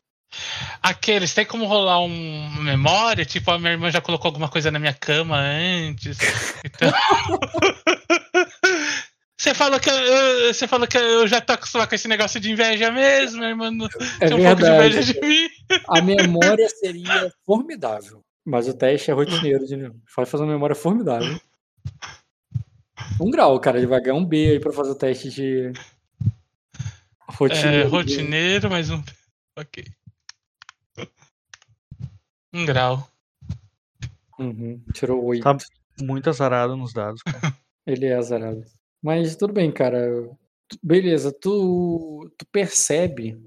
Aqueles, 0.82 1.34
tem 1.34 1.46
como 1.46 1.66
rolar 1.66 2.00
um 2.02 2.46
uma 2.48 2.62
memória? 2.64 3.24
Tipo, 3.26 3.52
a 3.52 3.60
minha 3.60 3.72
irmã 3.74 3.90
já 3.92 4.02
colocou 4.02 4.30
alguma 4.30 4.50
coisa 4.50 4.70
na 4.72 4.80
minha 4.80 4.94
cama 4.94 5.38
antes. 5.40 6.18
Então. 6.66 6.92
Você 9.38 9.54
falou 9.54 9.78
que 9.80 9.90
eu, 9.90 10.54
você 10.54 10.68
falou 10.68 10.88
que 10.88 10.98
eu 10.98 11.28
já 11.28 11.42
tô 11.42 11.52
acostumado 11.54 11.90
com 11.90 11.96
esse 11.96 12.08
negócio 12.08 12.40
de 12.40 12.50
inveja 12.52 12.90
mesmo, 12.92 13.44
irmã. 13.44 13.70
não- 13.72 13.88
É 14.22 14.28
Tem 14.28 14.38
um 14.38 14.44
pouco 14.44 14.62
de 14.64 14.70
inveja 14.70 15.04
de 15.04 15.20
mim. 15.20 15.50
A 15.90 16.02
memória 16.02 16.70
seria 16.70 17.30
formidável. 17.46 18.24
Mas 18.46 18.68
o 18.70 18.74
teste 18.74 19.12
é 19.12 19.14
rotineiro 19.14 19.66
de. 19.66 19.92
Vai 20.16 20.26
fazer 20.26 20.44
uma 20.44 20.54
memória 20.54 20.76
formidável. 20.76 21.38
Um 23.20 23.30
grau, 23.32 23.60
cara. 23.60 23.78
Ele 23.78 23.88
vai 23.88 24.00
ganhar 24.00 24.16
um 24.16 24.24
B 24.26 24.52
aí 24.52 24.60
pra 24.62 24.72
fazer 24.72 24.92
o 24.92 24.96
teste 24.96 25.30
de. 25.30 25.74
É, 25.74 27.34
Rotineiro. 27.34 27.84
de- 27.90 27.96
rotineiro, 27.96 28.70
mais 28.70 28.90
um. 28.90 29.04
Ok. 29.58 29.84
Um 32.54 32.66
grau. 32.66 33.08
Uhum, 34.38 34.82
tirou 34.94 35.24
8. 35.24 35.44
Tá 35.44 35.58
muito 36.02 36.30
azarado 36.30 36.76
nos 36.78 36.94
dados. 36.94 37.22
cara. 37.24 37.40
Ele 37.86 38.06
é 38.06 38.16
azarado. 38.16 38.64
Mas 39.02 39.36
tudo 39.36 39.54
bem, 39.54 39.72
cara. 39.72 40.30
Beleza, 40.82 41.32
tu, 41.32 42.32
tu 42.38 42.46
percebe 42.52 43.42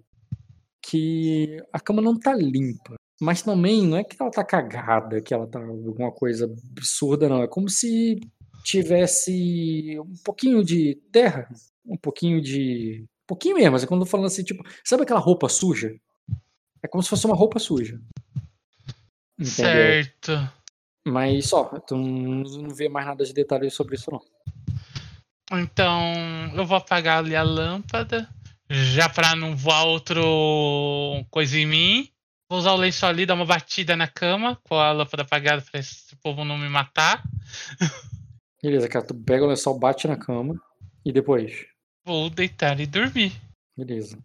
que 0.83 1.63
a 1.73 1.81
cama 1.81 2.03
não 2.03 2.19
tá 2.19 2.35
limpa. 2.35 2.97
Mas 3.21 3.43
também 3.43 3.83
não 3.87 3.97
é 3.97 4.05
que 4.05 4.17
ela 4.21 4.31
tá 4.31 4.45
cagada, 4.45 5.23
que 5.23 5.33
ela 5.33 5.47
tá 5.47 5.59
alguma 5.59 6.13
coisa 6.13 6.45
absurda, 6.45 7.29
não. 7.29 7.43
É 7.43 7.49
como 7.49 7.69
se 7.69 8.21
tivesse 8.63 9.99
um 10.01 10.15
pouquinho 10.23 10.63
de 10.63 10.97
terra, 11.11 11.49
um 11.85 11.97
pouquinho 11.97 12.41
de. 12.43 13.05
Um 13.25 13.27
pouquinho 13.27 13.57
mesmo, 13.57 13.73
mas 13.73 13.83
é 13.83 13.87
quando 13.87 14.03
eu 14.03 14.07
tô 14.07 14.11
falando 14.11 14.27
assim, 14.27 14.45
tipo, 14.45 14.63
sabe 14.85 15.03
aquela 15.03 15.19
roupa 15.19 15.49
suja? 15.49 15.97
É 16.83 16.87
como 16.87 17.03
se 17.03 17.09
fosse 17.09 17.25
uma 17.27 17.35
roupa 17.35 17.59
suja. 17.59 17.99
Entendeu? 19.39 19.73
Certo. 19.73 20.51
Mas 21.07 21.49
só, 21.49 21.65
tu 21.81 21.97
não 21.97 22.75
vê 22.75 22.89
mais 22.89 23.07
nada 23.07 23.25
de 23.25 23.33
detalhe 23.33 23.71
sobre 23.71 23.95
isso, 23.95 24.11
não. 24.11 24.21
Então, 25.53 26.13
eu 26.55 26.67
vou 26.67 26.77
apagar 26.77 27.19
ali 27.19 27.37
a 27.37 27.43
lâmpada. 27.43 28.29
Já 28.69 29.09
pra 29.09 29.37
não 29.37 29.57
voar 29.57 29.85
outro 29.85 30.21
coisa 31.31 31.57
em 31.57 31.67
mim. 31.67 32.09
Vou 32.51 32.59
usar 32.59 32.73
o 32.73 32.77
lençol 32.77 33.09
ali, 33.09 33.27
dar 33.27 33.35
uma 33.35 33.45
batida 33.45 33.97
na 33.97 34.09
cama 34.09 34.59
com 34.65 34.75
a 34.75 34.93
lâmpada 34.93 35.23
apagada 35.23 35.63
pra 35.63 35.81
esse 35.81 36.17
povo 36.17 36.45
não 36.45 36.59
me 36.59 36.69
matar. 36.69 37.23
Beleza, 38.63 38.89
cara, 38.89 39.05
tu 39.05 39.15
pega 39.15 39.45
o 39.45 39.49
lençol, 39.49 39.79
bate 39.79 40.09
na 40.09 40.17
cama 40.17 40.61
e 41.05 41.13
depois. 41.13 41.67
Vou 42.05 42.29
deitar 42.31 42.81
e 42.81 42.87
dormir. 42.87 43.33
Beleza. 43.77 44.19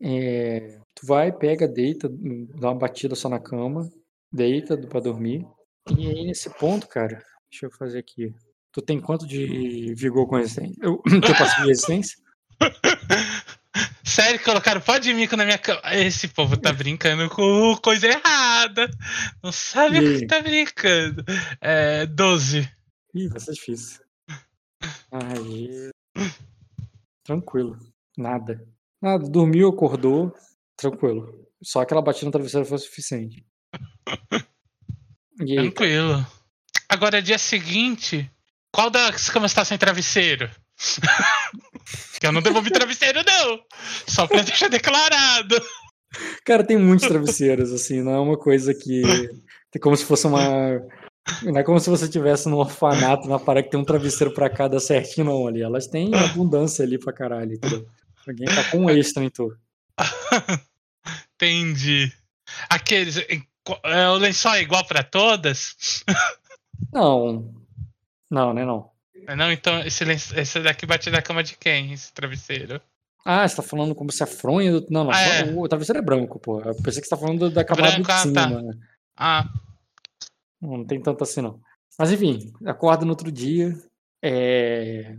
É, 0.00 0.78
tu 0.94 1.06
vai, 1.06 1.32
pega, 1.32 1.66
deita, 1.66 2.10
dá 2.10 2.68
uma 2.68 2.78
batida 2.78 3.14
só 3.14 3.28
na 3.28 3.38
cama, 3.38 3.90
deita 4.34 4.76
pra 4.76 5.00
dormir. 5.00 5.46
E 5.96 6.08
aí, 6.08 6.24
nesse 6.24 6.50
ponto, 6.50 6.88
cara, 6.88 7.22
deixa 7.50 7.66
eu 7.66 7.70
fazer 7.70 7.98
aqui. 7.98 8.34
Tu 8.72 8.82
tem 8.82 9.00
quanto 9.00 9.26
de 9.26 9.94
vigor 9.94 10.26
com 10.26 10.36
resistência? 10.36 10.76
Eu, 10.82 11.00
teu 11.06 11.36
passivo 11.36 11.62
de 11.62 11.68
resistência? 11.68 12.18
Sério, 14.04 14.42
colocaram 14.44 14.80
pó 14.80 14.98
de 14.98 15.12
mico 15.14 15.36
na 15.36 15.44
minha 15.44 15.58
cama. 15.58 15.80
Esse 15.92 16.28
povo 16.28 16.56
tá 16.56 16.72
brincando 16.72 17.28
com 17.30 17.76
coisa 17.82 18.06
errada. 18.06 18.88
Não 19.42 19.50
sabe 19.50 19.98
E 19.98 20.16
o 20.16 20.18
que 20.20 20.26
tá 20.26 20.40
brincando. 20.40 21.24
É, 21.60 22.06
12. 22.06 22.68
Ih, 23.14 23.28
vai 23.28 23.40
ser 23.40 23.52
difícil. 23.52 24.00
Aí. 25.10 25.90
Tranquilo. 27.24 27.78
Nada. 28.16 28.64
Nada. 29.00 29.28
Dormiu, 29.28 29.68
acordou. 29.68 30.32
Tranquilo. 30.76 31.48
Só 31.62 31.80
aquela 31.80 32.02
batida 32.02 32.26
no 32.26 32.32
travesseiro 32.32 32.66
foi 32.66 32.76
o 32.76 32.80
suficiente. 32.80 33.44
Aí, 35.40 35.56
Tranquilo. 35.56 36.26
Agora, 36.88 37.20
dia 37.20 37.38
seguinte, 37.38 38.30
qual 38.70 38.90
das 38.90 39.28
camas 39.28 39.52
tá 39.52 39.64
sem 39.64 39.76
travesseiro? 39.76 40.50
que 42.20 42.26
eu 42.26 42.32
não 42.32 42.42
devolvi 42.42 42.70
travesseiro, 42.70 43.20
não. 43.24 43.60
Só 44.06 44.26
pra 44.26 44.42
deixar 44.42 44.68
declarado. 44.68 45.60
Cara, 46.44 46.64
tem 46.64 46.78
muitos 46.78 47.08
travesseiros, 47.08 47.72
assim, 47.72 48.02
não 48.02 48.12
é 48.12 48.20
uma 48.20 48.38
coisa 48.38 48.72
que. 48.74 49.02
É 49.74 49.78
como 49.78 49.96
se 49.96 50.04
fosse 50.04 50.26
uma. 50.26 50.80
Não 51.42 51.58
é 51.58 51.64
como 51.64 51.80
se 51.80 51.90
você 51.90 52.08
tivesse 52.08 52.48
num 52.48 52.58
orfanato 52.58 53.28
na 53.28 53.38
parada 53.38 53.64
que 53.64 53.70
tem 53.70 53.80
um 53.80 53.84
travesseiro 53.84 54.32
pra 54.32 54.48
cada 54.48 54.78
certinho, 54.78 55.26
não, 55.26 55.46
ali. 55.46 55.62
Elas 55.62 55.86
têm 55.86 56.14
abundância 56.14 56.84
ali 56.84 56.98
pra 56.98 57.12
caralho, 57.12 57.54
entendeu? 57.54 57.86
Alguém 58.26 58.46
tá 58.46 58.64
com 58.70 58.78
um 58.78 58.90
extra 58.90 59.24
em 59.24 59.30
tu. 59.30 59.56
Entendi. 61.34 62.12
Aqueles. 62.68 63.16
É, 63.84 64.08
o 64.10 64.14
lençol 64.16 64.54
é 64.54 64.62
igual 64.62 64.84
pra 64.86 65.02
todas? 65.02 66.04
Não. 66.92 67.54
Não, 68.30 68.52
né, 68.52 68.64
não. 68.64 68.90
Não, 69.36 69.50
então 69.50 69.80
esse, 69.80 70.04
lenço- 70.04 70.38
esse 70.38 70.60
daqui 70.60 70.84
bate 70.86 71.08
na 71.10 71.22
cama 71.22 71.42
de 71.42 71.56
quem? 71.56 71.92
Esse 71.92 72.12
travesseiro? 72.12 72.80
Ah, 73.24 73.46
você 73.48 73.56
tá 73.56 73.62
falando 73.62 73.94
como 73.94 74.12
se 74.12 74.22
a 74.22 74.26
fronha 74.26 74.72
do. 74.80 74.86
Não, 74.90 75.04
não. 75.04 75.10
Ah, 75.12 75.20
é. 75.20 75.44
O 75.54 75.66
travesseiro 75.68 75.98
é 75.98 76.02
branco, 76.02 76.38
pô. 76.38 76.60
Eu 76.60 76.74
pensei 76.82 77.00
que 77.00 77.08
você 77.08 77.10
tá 77.10 77.16
falando 77.16 77.48
da 77.50 77.64
camada 77.64 77.92
Branco, 77.92 78.06
de 78.06 78.12
ah, 78.12 78.18
cima. 78.18 78.34
tá. 78.34 78.48
né? 78.62 78.74
Ah, 79.16 79.48
Não, 80.60 80.78
não 80.78 80.84
tem 80.84 81.00
tanto 81.00 81.22
assim, 81.24 81.40
não. 81.40 81.58
Mas 81.98 82.12
enfim, 82.12 82.52
acorda 82.66 83.04
no 83.04 83.10
outro 83.12 83.30
dia. 83.32 83.74
É... 84.22 85.16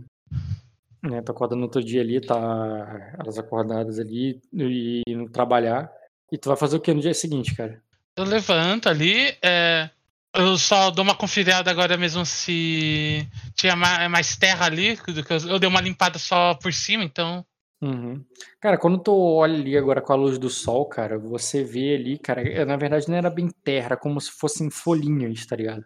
Né, 1.02 1.22
tu 1.22 1.32
acorda 1.32 1.56
no 1.56 1.62
outro 1.62 1.82
dia 1.82 2.00
ali, 2.02 2.20
tá 2.20 3.14
elas 3.18 3.38
acordadas 3.38 3.98
ali 3.98 4.40
e 4.52 5.02
indo 5.08 5.28
trabalhar. 5.30 5.90
E 6.30 6.36
tu 6.38 6.48
vai 6.48 6.56
fazer 6.56 6.76
o 6.76 6.80
que 6.80 6.92
no 6.94 7.00
dia 7.00 7.14
seguinte, 7.14 7.54
cara? 7.54 7.82
Eu 8.16 8.24
levanto 8.24 8.88
ali. 8.88 9.36
é, 9.42 9.90
eu 10.34 10.58
só 10.58 10.90
dou 10.90 11.02
uma 11.04 11.14
conferida 11.14 11.70
agora 11.70 11.96
mesmo 11.96 12.24
se 12.26 13.26
tinha 13.54 13.74
ma- 13.74 14.08
mais 14.08 14.36
terra 14.36 14.66
ali. 14.66 14.96
do 14.96 15.24
que 15.24 15.32
Eu, 15.32 15.58
dei 15.58 15.68
uma 15.68 15.80
limpada 15.80 16.18
só 16.18 16.54
por 16.54 16.72
cima, 16.72 17.04
então. 17.04 17.44
Uhum. 17.80 18.24
Cara, 18.60 18.78
quando 18.78 18.98
tu 18.98 19.12
olha 19.14 19.54
ali 19.54 19.76
agora 19.76 20.00
com 20.00 20.12
a 20.12 20.16
luz 20.16 20.38
do 20.38 20.48
sol, 20.48 20.86
cara, 20.86 21.18
você 21.18 21.62
vê 21.62 21.94
ali, 21.94 22.18
cara, 22.18 22.42
é, 22.42 22.64
na 22.64 22.76
verdade 22.76 23.08
não 23.08 23.16
era 23.16 23.28
bem 23.28 23.48
terra, 23.62 23.96
como 23.96 24.20
se 24.20 24.30
fossem 24.30 24.70
folhinhas, 24.70 25.44
tá 25.44 25.56
ligado? 25.56 25.84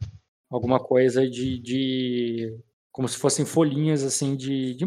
Alguma 0.51 0.79
coisa 0.79 1.29
de, 1.29 1.59
de 1.61 2.57
como 2.93 3.09
se 3.09 3.17
fossem 3.17 3.45
folhinhas 3.45 4.03
assim 4.05 4.37
de, 4.37 4.75
de 4.75 4.85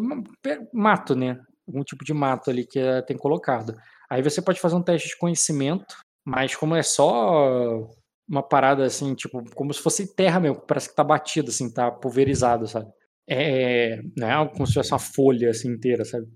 mato, 0.73 1.15
né? 1.15 1.39
Algum 1.67 1.83
tipo 1.83 2.03
de 2.03 2.13
mato 2.13 2.49
ali 2.49 2.65
que 2.65 2.80
eh, 2.80 3.01
tem 3.01 3.17
colocado. 3.17 3.75
Aí 4.09 4.22
você 4.22 4.41
pode 4.41 4.59
fazer 4.59 4.75
um 4.75 4.81
teste 4.83 5.09
de 5.09 5.17
conhecimento, 5.17 5.95
mas 6.26 6.56
como 6.56 6.76
é 6.76 6.84
só 6.84 7.88
uma 8.27 8.42
parada 8.42 8.85
assim, 8.85 9.14
tipo, 9.14 9.43
como 9.53 9.74
se 9.74 9.82
fosse 9.82 10.16
terra 10.16 10.40
mesmo, 10.40 10.61
parece 10.61 10.90
que 10.90 10.95
tá 10.95 11.03
batido 11.03 11.50
assim, 11.50 11.72
tá 11.72 11.92
pulverizado, 11.92 12.68
sabe? 12.68 12.88
É, 13.30 14.02
não 14.18 14.27
é 14.27 14.50
como 14.50 14.68
se 14.68 14.74
fosse 14.74 14.92
uma 14.92 15.00
folha 15.00 15.50
assim 15.50 15.69
inteira, 15.69 16.03
sabe? 16.03 16.27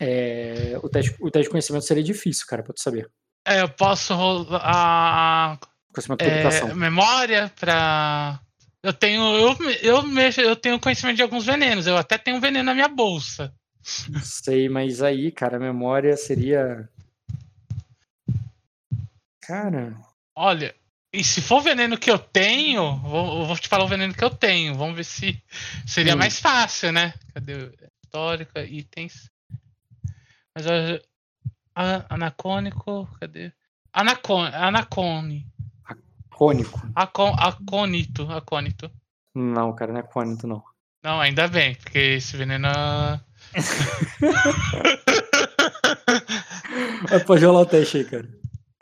É, 0.00 0.78
o, 0.82 0.88
teste, 0.88 1.14
o 1.20 1.30
teste 1.30 1.44
de 1.44 1.50
conhecimento 1.50 1.84
seria 1.84 2.02
difícil, 2.02 2.46
cara, 2.46 2.62
pra 2.62 2.72
tu 2.72 2.80
saber. 2.80 3.10
É, 3.46 3.62
eu 3.62 3.68
posso 3.68 4.14
rolar 4.14 4.60
a 4.62 5.58
Conhecimento 5.92 6.24
de 6.24 6.30
é, 6.30 6.74
memória 6.74 7.52
pra. 7.58 8.40
Eu 8.82 8.92
tenho. 8.92 9.22
Eu, 9.36 9.56
eu, 9.82 10.02
mexo, 10.02 10.40
eu 10.40 10.54
tenho 10.54 10.78
conhecimento 10.78 11.16
de 11.16 11.22
alguns 11.22 11.44
venenos. 11.44 11.86
Eu 11.86 11.96
até 11.96 12.16
tenho 12.16 12.36
um 12.36 12.40
veneno 12.40 12.64
na 12.64 12.74
minha 12.74 12.88
bolsa. 12.88 13.52
Sei, 14.22 14.68
mas 14.68 15.02
aí, 15.02 15.32
cara, 15.32 15.56
a 15.56 15.60
memória 15.60 16.16
seria. 16.16 16.88
Cara, 19.50 19.96
Olha, 20.36 20.72
e 21.12 21.24
se 21.24 21.40
for 21.42 21.56
o 21.56 21.60
veneno 21.60 21.98
que 21.98 22.08
eu 22.08 22.20
tenho, 22.20 22.98
vou, 22.98 23.40
eu 23.40 23.46
vou 23.46 23.56
te 23.58 23.66
falar 23.66 23.82
o 23.82 23.88
veneno 23.88 24.14
que 24.14 24.22
eu 24.22 24.30
tenho. 24.30 24.76
Vamos 24.76 24.94
ver 24.94 25.02
se 25.04 25.42
seria 25.84 26.14
Hum. 26.14 26.18
mais 26.18 26.38
fácil, 26.38 26.92
né? 26.92 27.12
Cadê? 27.34 27.68
Histórica, 28.04 28.62
itens. 28.64 29.28
Mas 30.54 30.66
eu- 30.66 31.02
a- 31.74 32.04
anacônico. 32.08 33.08
Cadê? 33.18 33.50
Anacone. 33.92 34.54
Anacone. 34.54 35.46
Cônico. 36.30 36.80
Acon, 36.94 37.34
acônito. 37.36 38.30
Acônito. 38.30 38.88
Não, 39.34 39.74
cara, 39.74 39.92
não 39.92 39.98
é 40.00 40.02
cônito, 40.04 40.46
não. 40.46 40.62
Não, 41.02 41.20
ainda 41.20 41.48
bem, 41.48 41.74
porque 41.74 41.98
esse 41.98 42.36
veneno. 42.36 42.68
Pode 47.26 47.44
rolar 47.44 47.60
o 47.62 47.66
teste 47.66 47.98
aí, 47.98 48.04
cara. 48.04 48.39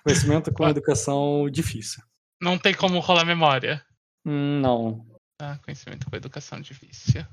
Conhecimento 0.08 0.52
com 0.52 0.68
educação 0.68 1.48
difícil. 1.50 2.02
Não 2.40 2.58
tem 2.58 2.74
como 2.74 2.98
rolar 3.00 3.24
memória. 3.24 3.84
Hum, 4.26 4.60
Não. 4.60 5.06
Ah, 5.40 5.58
conhecimento 5.64 6.08
com 6.10 6.16
educação 6.16 6.60
difícil. 6.60 7.24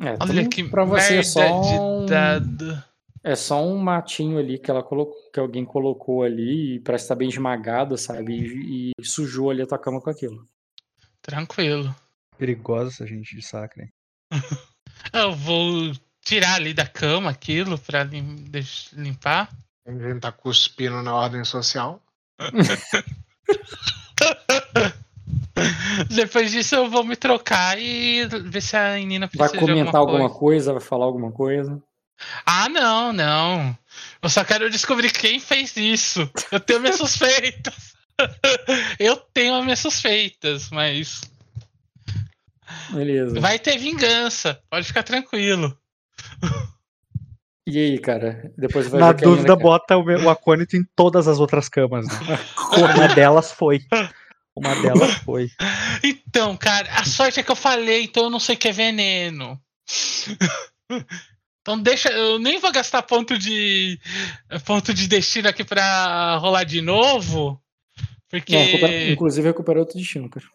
É, 0.00 0.16
Olha 0.20 0.48
que 0.48 0.64
pra 0.64 0.84
você 0.84 1.06
é 1.06 1.10
merda 1.16 1.24
só 1.24 1.60
de 1.60 1.80
um, 1.80 2.06
dado. 2.06 2.84
é 3.24 3.34
só 3.36 3.64
um 3.64 3.78
matinho 3.78 4.38
ali 4.38 4.58
que 4.58 4.70
ela 4.70 4.82
colocou, 4.82 5.14
que 5.32 5.40
alguém 5.40 5.64
colocou 5.64 6.22
ali 6.22 6.74
e 6.76 6.80
parece 6.80 7.04
estar 7.04 7.14
bem 7.14 7.28
esmagado, 7.28 7.96
sabe? 7.96 8.34
E, 8.36 8.90
e 8.98 9.04
sujou 9.06 9.50
ali 9.50 9.62
a 9.62 9.66
tua 9.66 9.78
cama 9.78 10.00
com 10.00 10.10
aquilo. 10.10 10.46
Tranquilo. 11.22 11.94
Perigosa 12.36 12.90
essa 12.90 13.06
gente 13.06 13.34
de 13.34 13.42
sacra. 13.42 13.84
hein? 13.84 13.90
Eu 15.12 15.32
vou 15.34 15.92
tirar 16.24 16.56
ali 16.56 16.74
da 16.74 16.86
cama 16.86 17.30
aquilo 17.30 17.78
pra 17.78 18.02
lim- 18.02 18.44
limpar. 18.92 19.48
A 19.86 19.92
gente 19.92 20.20
tá 20.20 20.32
cuspindo 20.32 21.00
na 21.02 21.14
ordem 21.14 21.44
social. 21.44 22.02
Depois 26.10 26.50
disso 26.50 26.74
eu 26.74 26.90
vou 26.90 27.04
me 27.04 27.16
trocar 27.16 27.78
e 27.78 28.26
ver 28.26 28.60
se 28.60 28.76
a 28.76 28.90
Vai 28.90 29.28
precisa 29.28 29.52
de 29.52 29.58
comentar 29.58 29.96
alguma 29.96 30.18
alguma 30.18 30.28
coisa. 30.28 30.38
coisa, 30.38 30.72
vai 30.72 30.82
falar 30.82 31.04
alguma 31.06 31.32
coisa. 31.32 31.82
Ah, 32.44 32.68
não, 32.68 33.12
não. 33.12 33.78
Eu 34.22 34.28
só 34.28 34.44
quero 34.44 34.68
descobrir 34.70 35.12
quem 35.12 35.38
fez 35.38 35.76
isso. 35.76 36.28
Eu 36.50 36.60
tenho 36.60 36.80
minhas 36.80 36.96
suspeitas. 36.98 37.94
Eu 38.98 39.16
tenho 39.16 39.54
as 39.54 39.64
minhas 39.64 39.78
suspeitas, 39.78 40.70
mas 40.70 41.20
Beleza. 42.90 43.38
vai 43.40 43.58
ter 43.58 43.78
vingança. 43.78 44.60
Pode 44.70 44.86
ficar 44.86 45.02
tranquilo. 45.02 45.78
E 47.66 47.78
aí, 47.78 47.98
cara? 47.98 48.52
Depois 48.56 48.86
vai 48.88 49.00
Na 49.00 49.08
a 49.08 49.12
dúvida, 49.12 49.56
quer. 49.56 49.62
bota 49.62 49.96
o, 49.96 50.04
me- 50.04 50.16
o 50.16 50.30
acônito 50.30 50.76
em 50.76 50.84
todas 50.94 51.26
as 51.26 51.40
outras 51.40 51.68
camas. 51.68 52.06
Né? 52.06 52.14
Uma 52.78 53.08
delas 53.14 53.50
foi. 53.52 53.80
Uma 54.54 54.74
delas 54.80 55.14
foi. 55.24 55.50
Então, 56.04 56.56
cara, 56.56 56.88
a 56.92 57.04
sorte 57.04 57.40
é 57.40 57.42
que 57.42 57.50
eu 57.50 57.56
falei, 57.56 58.04
então 58.04 58.24
eu 58.24 58.30
não 58.30 58.38
sei 58.40 58.54
que 58.56 58.68
é 58.68 58.72
veneno. 58.72 59.60
Então 61.60 61.80
deixa, 61.80 62.08
eu 62.10 62.38
nem 62.38 62.60
vou 62.60 62.70
gastar 62.70 63.02
ponto 63.02 63.36
de 63.36 63.98
ponto 64.64 64.94
de 64.94 65.08
destino 65.08 65.48
aqui 65.48 65.64
pra 65.64 66.36
rolar 66.36 66.62
de 66.64 66.80
novo, 66.80 67.60
porque 68.30 68.54
Não, 68.54 68.62
recupera- 68.64 69.10
inclusive 69.10 69.48
recuperou 69.48 69.80
outro 69.82 69.98
destino, 69.98 70.30
cara. 70.30 70.46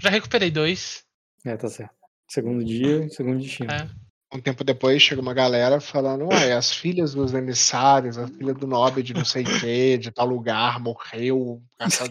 já 0.00 0.10
recuperei 0.10 0.50
dois. 0.50 1.04
É, 1.44 1.56
tá 1.56 1.68
certo. 1.68 1.94
Segundo 2.28 2.64
dia, 2.64 3.08
segundo 3.10 3.38
destino. 3.38 3.70
É. 3.70 3.88
Um 4.32 4.40
tempo 4.40 4.64
depois 4.64 5.00
chega 5.00 5.20
uma 5.20 5.32
galera 5.32 5.80
falando: 5.80 6.26
Ué, 6.26 6.52
as 6.52 6.72
filhas 6.72 7.14
dos 7.14 7.32
emissários, 7.32 8.18
a 8.18 8.26
filha 8.26 8.52
do 8.52 8.66
nobre 8.66 9.02
de 9.02 9.14
não 9.14 9.24
sei 9.24 9.44
o 9.44 9.60
que, 9.60 9.98
de 9.98 10.10
tal 10.10 10.26
lugar, 10.26 10.80
morreu. 10.80 11.62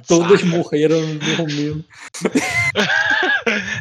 Todas 0.07 0.39
saca." 0.39 0.45
morreram 0.45 1.01
no 1.01 1.35
dormindo. 1.35 1.85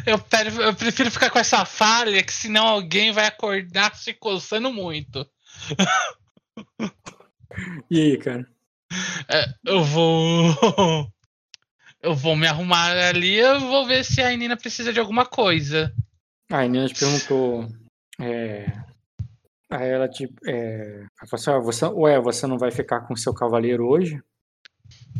Eu, 0.05 0.21
eu 0.61 0.75
prefiro 0.75 1.09
ficar 1.09 1.31
com 1.31 1.39
essa 1.39 1.65
falha, 1.65 2.21
que 2.21 2.31
senão 2.31 2.67
alguém 2.67 3.11
vai 3.11 3.25
acordar 3.25 3.95
se 3.95 4.13
coçando 4.13 4.71
muito. 4.71 5.27
E 7.89 7.99
aí, 7.99 8.17
cara? 8.17 8.47
É, 9.27 9.45
eu 9.65 9.83
vou. 9.83 10.55
Eu 12.01 12.13
vou 12.13 12.35
me 12.35 12.45
arrumar 12.45 12.91
ali, 12.91 13.33
eu 13.33 13.59
vou 13.61 13.83
ver 13.87 14.05
se 14.05 14.21
a 14.21 14.29
Nina 14.37 14.55
precisa 14.55 14.93
de 14.93 14.99
alguma 14.99 15.25
coisa. 15.25 15.91
A 16.51 16.63
Inês 16.63 16.93
perguntou. 16.93 17.67
É, 18.19 18.65
aí 19.69 19.89
ela 19.89 20.07
tipo. 20.07 20.39
É, 20.47 21.05
assim, 21.31 21.51
"Ah, 21.51 21.59
você, 21.59 21.85
ué, 21.85 22.19
você 22.19 22.47
não 22.47 22.57
vai 22.57 22.71
ficar 22.71 23.01
com 23.01 23.15
seu 23.15 23.33
cavaleiro 23.33 23.87
hoje? 23.87 24.21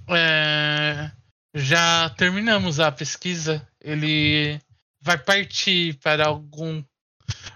É, 0.09 1.11
já 1.53 2.09
terminamos 2.11 2.79
a 2.79 2.91
pesquisa. 2.91 3.67
Ele 3.81 4.59
vai 5.01 5.17
partir 5.17 5.97
para 5.99 6.27
algum. 6.27 6.83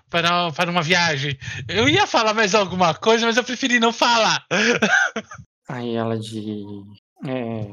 Para, 0.10 0.52
para 0.52 0.72
uma 0.72 0.82
viagem. 0.82 1.38
Eu 1.68 1.88
ia 1.88 2.08
falar 2.08 2.34
mais 2.34 2.56
alguma 2.56 2.96
coisa, 2.96 3.28
mas 3.28 3.38
eu 3.38 3.44
preferi 3.44 3.80
não 3.80 3.94
falar. 3.94 4.44
Aí 5.70 5.96
ela 5.96 6.18
de. 6.18 6.66
É, 7.28 7.72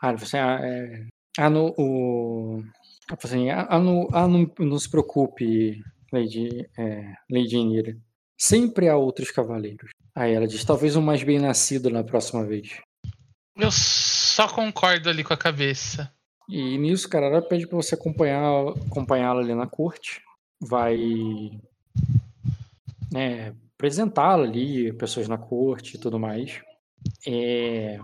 ah, 0.00 0.10
assim, 0.10 0.38
ah, 0.38 0.58
é, 0.62 1.06
ah, 1.38 1.50
no, 1.50 1.74
o, 1.76 2.64
assim, 3.22 3.50
ah, 3.50 3.66
ah, 3.68 3.78
no, 3.78 4.08
ah, 4.12 4.26
não, 4.26 4.50
não 4.58 4.78
se 4.78 4.88
preocupe, 4.88 5.82
Lady, 6.14 6.68
é, 6.78 7.14
Lady 7.30 7.56
Enira. 7.56 7.96
Sempre 8.38 8.88
há 8.88 8.96
outros 8.96 9.30
cavaleiros. 9.30 9.90
Aí 10.14 10.32
ela 10.32 10.46
diz, 10.46 10.64
talvez 10.64 10.96
um 10.96 11.02
mais 11.02 11.22
bem 11.22 11.38
nascido 11.38 11.90
na 11.90 12.02
próxima 12.04 12.44
vez. 12.44 12.80
Eu 13.56 13.70
só 13.70 14.48
concordo 14.48 15.08
ali 15.08 15.22
com 15.22 15.32
a 15.34 15.36
cabeça. 15.36 16.12
E 16.48 16.76
nisso, 16.78 17.08
cara, 17.08 17.26
ela 17.26 17.42
pede 17.42 17.66
pra 17.66 17.76
você 17.76 17.94
acompanhar, 17.94 18.42
acompanhá-la 18.86 19.40
ali 19.40 19.54
na 19.54 19.66
corte. 19.66 20.20
Vai 20.60 20.96
né, 23.12 23.54
apresentá-la 23.76 24.44
ali, 24.44 24.92
pessoas 24.92 25.28
na 25.28 25.38
corte 25.38 25.96
e 25.96 26.00
tudo 26.00 26.18
mais. 26.18 26.60
É, 27.26 27.98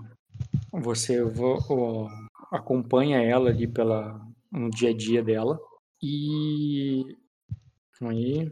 você 0.72 1.22
vo- 1.24 1.58
ó, 1.68 2.08
acompanha 2.56 3.20
ela 3.22 3.50
ali 3.50 3.66
pela, 3.66 4.20
no 4.50 4.70
dia 4.70 4.90
a 4.90 4.96
dia 4.96 5.22
dela. 5.22 5.58
E. 6.02 7.16
Aí. 8.02 8.50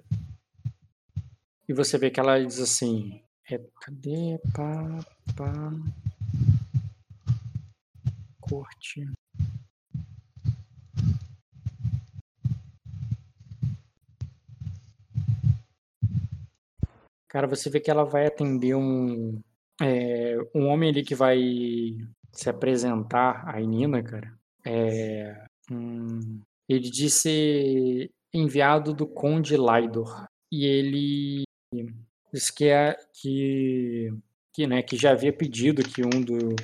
E 1.67 1.73
você 1.73 1.97
vê 1.97 2.11
que 2.11 2.21
ela 2.21 2.39
diz 2.39 2.59
assim. 2.61 3.23
É, 3.51 3.59
cadê? 3.81 4.39
Pá, 4.55 5.01
pá. 5.35 5.71
Corte. 8.41 9.07
Cara, 17.29 17.47
você 17.47 17.71
vê 17.71 17.81
que 17.81 17.91
ela 17.91 18.05
vai 18.05 18.27
atender 18.27 18.75
um, 18.75 19.41
é, 19.81 20.37
um 20.55 20.67
homem 20.67 20.91
ali 20.91 21.03
que 21.03 21.15
vai 21.15 21.39
se 22.33 22.51
apresentar 22.51 23.49
a 23.49 23.61
Nina, 23.61 24.03
cara. 24.03 24.39
É, 24.67 25.47
hum, 25.71 26.43
ele 26.69 26.91
disse 26.91 28.11
enviado 28.33 28.93
do 28.93 29.07
Conde 29.07 29.57
Laidor. 29.57 30.27
E 30.53 30.65
ele 30.65 31.43
disse 32.33 32.53
que, 32.53 32.67
é, 32.67 32.97
que, 33.15 34.13
que, 34.53 34.67
né, 34.67 34.83
que 34.83 34.97
já 34.97 35.13
havia 35.13 35.33
pedido 35.33 35.83
que 35.83 36.03
um 36.05 36.21
do. 36.21 36.57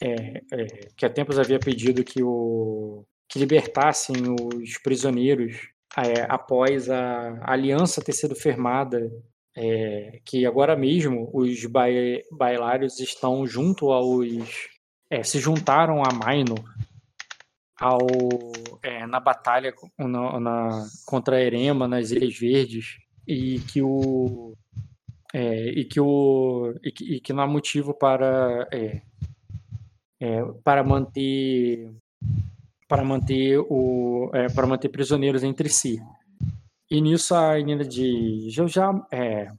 é, 0.00 0.42
é, 0.52 0.66
que 0.96 1.04
há 1.06 1.10
tempos 1.10 1.38
havia 1.38 1.58
pedido 1.58 2.04
que, 2.04 2.22
o, 2.22 3.04
que 3.28 3.38
libertassem 3.38 4.16
os 4.54 4.78
prisioneiros 4.78 5.68
é, 5.96 6.22
após 6.28 6.90
a 6.90 7.40
aliança 7.50 8.02
ter 8.02 8.12
sido 8.12 8.34
firmada 8.34 9.10
é, 9.56 10.20
que 10.24 10.44
agora 10.44 10.76
mesmo 10.76 11.30
os 11.32 11.64
bai- 11.64 12.22
bailários 12.30 13.00
estão 13.00 13.46
junto 13.46 13.90
aos. 13.90 14.68
é, 15.10 15.22
se 15.22 15.38
juntaram 15.38 16.02
a 16.02 16.12
Minor 16.12 16.62
ao, 17.78 18.06
é, 18.82 19.06
na 19.06 19.20
batalha 19.20 19.72
na, 19.98 20.40
na- 20.40 20.86
contra 21.06 21.40
Erema 21.42 21.86
nas 21.86 22.10
Ilhas 22.10 22.38
Verdes 22.38 22.98
e 23.26 23.58
que 23.60 23.82
o. 23.82 24.54
é, 25.34 25.68
e, 25.70 25.84
que 25.84 26.00
o 26.00 26.74
e, 26.82 26.92
que, 26.92 27.04
e 27.16 27.20
que 27.20 27.32
não 27.32 27.42
há 27.42 27.46
motivo 27.46 27.92
para. 27.94 28.66
é, 28.72 29.02
é, 30.20 30.42
para 30.64 30.82
manter. 30.82 31.92
para 32.88 33.04
manter 33.04 33.58
o. 33.58 34.30
é, 34.32 34.48
para 34.48 34.66
manter 34.66 34.88
prisioneiros 34.88 35.42
entre 35.42 35.68
si. 35.68 36.00
E 36.90 37.00
nisso 37.00 37.34
a 37.34 37.54
menina 37.54 37.84
diz, 37.84 38.56
eu 38.56 38.68
já. 38.68 38.92
É, 39.12 39.50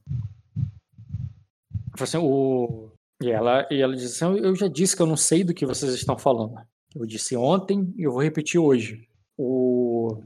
assim, 2.00 2.18
o, 2.18 2.90
e, 3.22 3.30
ela, 3.30 3.68
e 3.70 3.82
ela 3.82 3.96
diz 3.96 4.06
assim, 4.22 4.38
eu 4.38 4.56
já 4.56 4.68
disse 4.68 4.96
que 4.96 5.02
eu 5.02 5.08
não 5.08 5.18
sei 5.18 5.44
do 5.44 5.54
que 5.54 5.66
vocês 5.66 5.94
estão 5.94 6.18
falando. 6.18 6.56
Eu 7.00 7.06
disse 7.06 7.36
ontem 7.36 7.94
e 7.98 8.04
eu 8.04 8.12
vou 8.12 8.22
repetir 8.22 8.60
hoje. 8.60 9.08
O, 9.38 10.22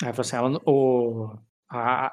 falou 0.00 0.20
assim, 0.20 0.36
ela, 0.36 0.60
o, 0.64 1.36
a, 1.70 2.12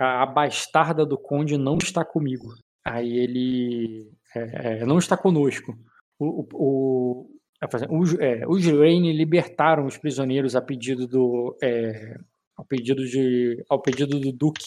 a, 0.00 0.22
a 0.22 0.26
bastarda 0.26 1.06
do 1.06 1.16
conde 1.16 1.56
não 1.56 1.78
está 1.78 2.04
comigo. 2.04 2.54
Aí 2.84 3.18
ele 3.18 4.10
é, 4.34 4.80
é, 4.80 4.86
não 4.86 4.98
está 4.98 5.16
conosco. 5.16 5.76
O, 6.18 6.40
o, 6.40 6.48
o, 6.52 7.28
assim, 7.60 7.86
os, 7.90 8.18
é, 8.18 8.46
os 8.46 8.66
Raine 8.66 9.12
libertaram 9.12 9.86
os 9.86 9.96
prisioneiros 9.96 10.56
a 10.56 10.60
pedido 10.60 11.06
do, 11.06 11.56
é, 11.62 12.16
ao 12.56 12.64
pedido 12.64 13.06
de 13.06 13.64
ao 13.68 13.80
pedido 13.80 14.18
do 14.18 14.32
duque 14.32 14.64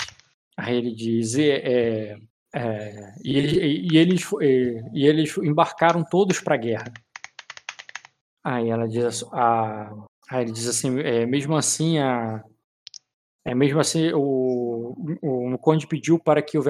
aí 0.58 0.78
ele 0.78 0.94
diz 0.94 1.38
é, 1.38 2.18
É, 2.56 3.14
e, 3.22 3.38
ele, 3.38 3.88
e, 3.92 3.98
eles, 3.98 4.32
e, 4.42 4.82
e, 4.94 5.06
eles 5.06 5.38
embarcaram 5.40 6.06
todos 6.06 6.40
para 6.40 6.56
a 6.56 6.58
guerra. 6.58 6.94
Aí 8.46 8.70
ela 8.70 8.88
diz, 8.88 9.24
a, 9.34 9.92
aí 10.30 10.44
ele 10.44 10.52
diz 10.52 10.68
assim, 10.68 11.00
é, 11.00 11.26
mesmo 11.26 11.56
assim 11.56 11.98
a, 11.98 12.44
é, 13.44 13.56
mesmo 13.56 13.80
assim, 13.80 14.12
o, 14.14 14.96
o, 15.22 15.54
o, 15.54 15.58
conde 15.58 15.88
pediu 15.88 16.20
para 16.20 16.42
que 16.42 16.58
eu, 16.58 16.64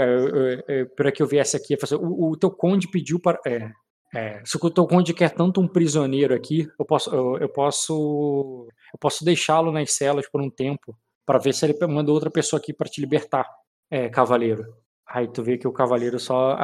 para 0.96 1.12
que 1.12 1.22
eu 1.22 1.28
viesse 1.28 1.56
aqui. 1.58 1.76
O, 2.00 2.32
o 2.32 2.38
teu 2.38 2.52
conde 2.52 2.90
pediu 2.90 3.20
para. 3.20 3.40
É, 3.46 3.72
é, 4.14 4.42
se 4.46 4.58
o 4.58 4.70
teu 4.70 4.88
conde 4.88 5.14
quer 5.14 5.32
tanto 5.32 5.60
um 5.60 5.68
prisioneiro 5.68 6.34
aqui, 6.34 6.68
eu 6.80 6.86
posso, 6.86 7.14
eu, 7.14 7.38
eu 7.40 7.50
posso, 7.50 8.68
eu 8.94 9.00
posso 9.00 9.26
deixá-lo 9.26 9.72
nas 9.72 9.92
celas 9.94 10.30
por 10.30 10.42
um 10.42 10.50
tempo 10.50 10.98
para 11.26 11.40
ver 11.40 11.54
se 11.54 11.66
ele 11.66 11.78
manda 11.88 12.12
outra 12.12 12.30
pessoa 12.30 12.60
aqui 12.60 12.74
para 12.74 12.88
te 12.88 13.02
libertar, 13.02 13.46
é, 13.92 14.10
cavaleiro. 14.10 14.64
Aí 15.08 15.28
tu 15.30 15.44
vê 15.44 15.58
que 15.58 15.68
o 15.68 15.74
cavaleiro 15.74 16.20
só, 16.20 16.58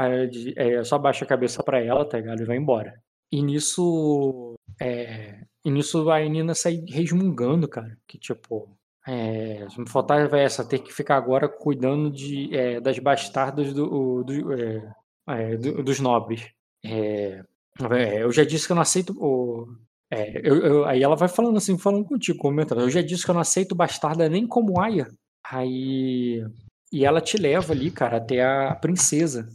é, 0.58 0.84
só 0.84 0.98
baixa 0.98 1.26
a 1.26 1.28
cabeça 1.28 1.64
para 1.64 1.80
ela, 1.84 2.08
tá 2.08 2.18
ligado? 2.18 2.42
E 2.42 2.46
vai 2.46 2.58
embora. 2.58 2.94
E 3.32 3.42
nisso, 3.42 4.56
é, 4.80 5.46
e 5.64 5.72
nisso 5.72 6.10
a 6.10 6.20
Nina 6.20 6.54
sai 6.54 6.84
resmungando, 6.88 7.68
cara. 7.68 7.98
Que 8.08 8.18
tipo, 8.18 8.78
é, 9.08 9.66
me 9.78 9.90
faltava 9.90 10.38
essa, 10.38 10.68
ter 10.68 10.80
que 10.80 10.94
ficar 10.94 11.18
agora 11.18 11.48
cuidando 11.48 12.12
de, 12.12 12.56
é, 12.56 12.80
das 12.80 13.00
bastardas 13.00 13.74
do, 13.74 14.24
do, 14.24 14.54
é, 14.54 14.94
é 15.30 15.58
do, 15.58 15.84
dos 15.84 16.00
nobres. 16.00 16.50
É, 16.84 17.44
é, 17.92 18.24
eu 18.24 18.32
já 18.32 18.44
disse 18.44 18.66
que 18.66 18.72
eu 18.72 18.76
não 18.76 18.82
aceito. 18.82 19.14
O, 19.18 19.68
eu, 20.12 20.58
eu, 20.58 20.86
aí 20.86 21.02
ela 21.02 21.16
vai 21.16 21.30
falando 21.30 21.58
assim, 21.58 21.78
falando 21.78 22.06
contigo, 22.06 22.38
comentando. 22.38 22.82
Eu 22.82 22.90
já 22.90 23.02
disse 23.02 23.24
que 23.24 23.32
eu 23.32 23.34
não 23.34 23.42
aceito 23.42 23.76
bastarda 23.76 24.28
nem 24.28 24.46
como 24.46 24.80
aia. 24.80 25.08
Aí. 25.50 26.46
E 26.92 27.06
ela 27.06 27.22
te 27.22 27.38
leva 27.38 27.72
ali, 27.72 27.90
cara, 27.90 28.18
até 28.18 28.44
a 28.44 28.76
princesa. 28.76 29.48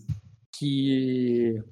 Que. 0.58 1.62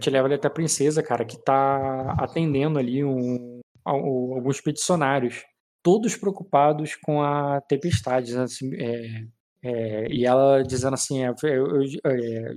Te 0.00 0.10
leva 0.10 0.26
ali 0.26 0.34
até 0.34 0.48
a 0.48 0.50
princesa, 0.50 1.02
cara, 1.02 1.24
que 1.24 1.42
tá 1.42 2.14
atendendo 2.18 2.78
ali 2.78 3.04
um, 3.04 3.60
alguns 3.84 4.60
peticionários 4.60 5.42
todos 5.82 6.16
preocupados 6.16 6.94
com 6.96 7.22
a 7.22 7.60
tempestade. 7.62 8.34
Né, 8.34 8.42
assim, 8.42 8.70
é, 8.74 9.24
é, 9.62 10.12
e 10.12 10.24
ela 10.24 10.62
dizendo 10.62 10.94
assim, 10.94 11.24
é, 11.24 11.32
eu, 11.42 11.82
é, 12.04 12.54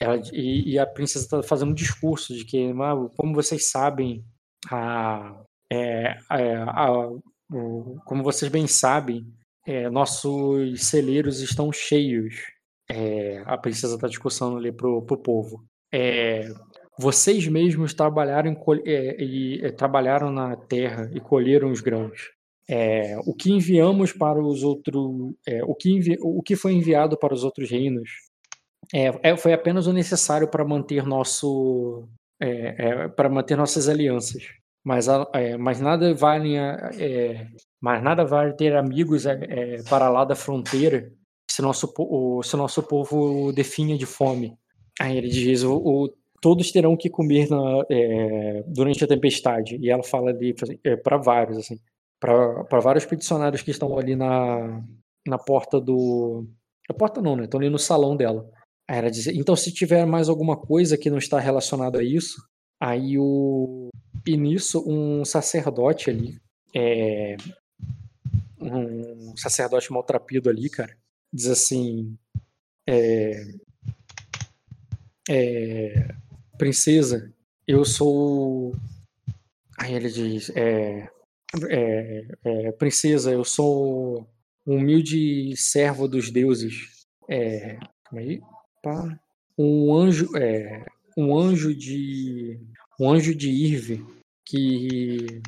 ela, 0.00 0.20
e, 0.32 0.74
e, 0.74 0.78
a 0.78 0.86
princesa 0.86 1.24
está 1.24 1.42
fazendo 1.42 1.70
um 1.70 1.74
discurso 1.74 2.34
de 2.34 2.44
que, 2.44 2.70
ah, 2.82 2.94
como 3.16 3.34
vocês 3.34 3.70
sabem, 3.70 4.24
a, 4.70 5.42
é, 5.72 6.16
a, 6.28 6.86
a, 6.86 7.08
como 8.04 8.22
vocês 8.22 8.50
bem 8.50 8.66
sabem, 8.66 9.26
é, 9.66 9.88
nossos 9.88 10.82
celeiros 10.82 11.40
estão 11.40 11.72
cheios. 11.72 12.34
A 13.44 13.58
princesa 13.58 13.96
está 13.96 14.08
discursando 14.08 14.56
ali 14.56 14.72
pro, 14.72 15.02
pro 15.02 15.18
povo. 15.18 15.64
vocês 16.98 17.46
mesmos 17.48 17.94
trabalharam, 17.94 18.56
e, 18.84 19.72
trabalharam 19.76 20.30
na 20.30 20.56
terra 20.56 21.10
e 21.14 21.20
colheram 21.20 21.70
os 21.70 21.80
grãos. 21.80 22.36
É, 22.68 23.16
o 23.24 23.32
que 23.32 23.52
enviamos 23.52 24.12
para 24.12 24.42
os 24.42 24.64
outros, 24.64 25.32
é, 25.46 25.62
o, 25.64 25.74
que 25.74 25.90
envi, 25.92 26.16
o 26.20 26.42
que 26.42 26.56
foi 26.56 26.72
enviado 26.72 27.16
para 27.16 27.32
os 27.32 27.44
outros 27.44 27.70
reinos 27.70 28.10
é, 28.92 29.30
é 29.30 29.36
foi 29.36 29.52
apenas 29.52 29.86
o 29.86 29.92
necessário 29.92 30.48
para 30.48 30.64
manter 30.64 31.06
nosso, 31.06 32.08
é, 32.40 33.04
é, 33.04 33.08
para 33.08 33.28
manter 33.28 33.56
nossas 33.56 33.88
alianças. 33.88 34.42
Mas, 34.84 35.06
mas 35.58 35.80
nada 35.80 36.14
vale, 36.14 36.54
mas 37.80 38.00
nada 38.00 38.24
vale 38.24 38.52
ter 38.52 38.76
amigos 38.76 39.24
para 39.90 40.08
lá 40.08 40.24
da 40.24 40.36
fronteira 40.36 41.10
se 41.50 41.62
nosso, 41.62 41.92
o, 41.98 42.42
se 42.42 42.56
nosso 42.56 42.82
povo 42.82 43.52
definha 43.52 43.96
de 43.96 44.06
fome. 44.06 44.56
Aí 45.00 45.16
ele 45.16 45.28
diz: 45.28 45.62
o, 45.62 45.76
o 45.76 46.08
todos 46.40 46.70
terão 46.70 46.96
que 46.96 47.10
comer 47.10 47.48
na, 47.48 47.84
durante 48.66 49.04
a 49.04 49.08
tempestade. 49.08 49.78
E 49.80 49.90
ela 49.90 50.02
fala 50.02 50.30
ali 50.30 50.54
para 51.02 51.16
vários 51.16 51.58
assim 51.58 51.78
para 52.18 52.80
vários 52.80 53.04
peticionários 53.04 53.62
que 53.62 53.70
estão 53.70 53.96
ali 53.98 54.16
na, 54.16 54.82
na 55.26 55.38
porta 55.38 55.80
do. 55.80 56.46
Na 56.88 56.94
porta 56.94 57.20
não, 57.20 57.36
né? 57.36 57.44
Estão 57.44 57.60
ali 57.60 57.68
no 57.68 57.78
salão 57.78 58.16
dela. 58.16 58.48
Aí 58.88 58.98
ela 58.98 59.10
diz, 59.10 59.26
então 59.26 59.56
se 59.56 59.72
tiver 59.72 60.06
mais 60.06 60.28
alguma 60.28 60.56
coisa 60.56 60.96
que 60.96 61.10
não 61.10 61.18
está 61.18 61.38
relacionada 61.38 61.98
a 61.98 62.04
isso, 62.04 62.36
aí 62.80 63.18
o. 63.18 63.88
E 64.26 64.36
nisso, 64.36 64.82
um 64.86 65.24
sacerdote 65.24 66.10
ali, 66.10 66.38
é... 66.74 67.36
um 68.60 69.36
sacerdote 69.36 69.92
maltrapido 69.92 70.50
ali, 70.50 70.68
cara, 70.68 70.96
diz 71.36 71.46
assim. 71.46 72.16
É... 72.86 73.54
É... 75.28 76.14
Princesa, 76.58 77.32
eu 77.66 77.84
sou. 77.84 78.74
Aí 79.78 79.94
ele 79.94 80.08
diz, 80.08 80.50
é, 80.56 81.08
é, 81.68 82.26
é, 82.44 82.72
princesa, 82.72 83.30
eu 83.30 83.44
sou 83.44 84.26
um 84.66 84.76
humilde 84.76 85.54
servo 85.56 86.08
dos 86.08 86.30
deuses. 86.30 87.06
É, 87.28 87.78
aí, 88.12 88.40
pá, 88.82 89.18
um 89.58 89.94
anjo, 89.94 90.34
é, 90.36 90.86
um 91.16 91.36
anjo 91.36 91.74
de, 91.74 92.58
um 92.98 93.10
anjo 93.10 93.34
de 93.34 93.50
Irve 93.50 94.04
que 94.44 95.42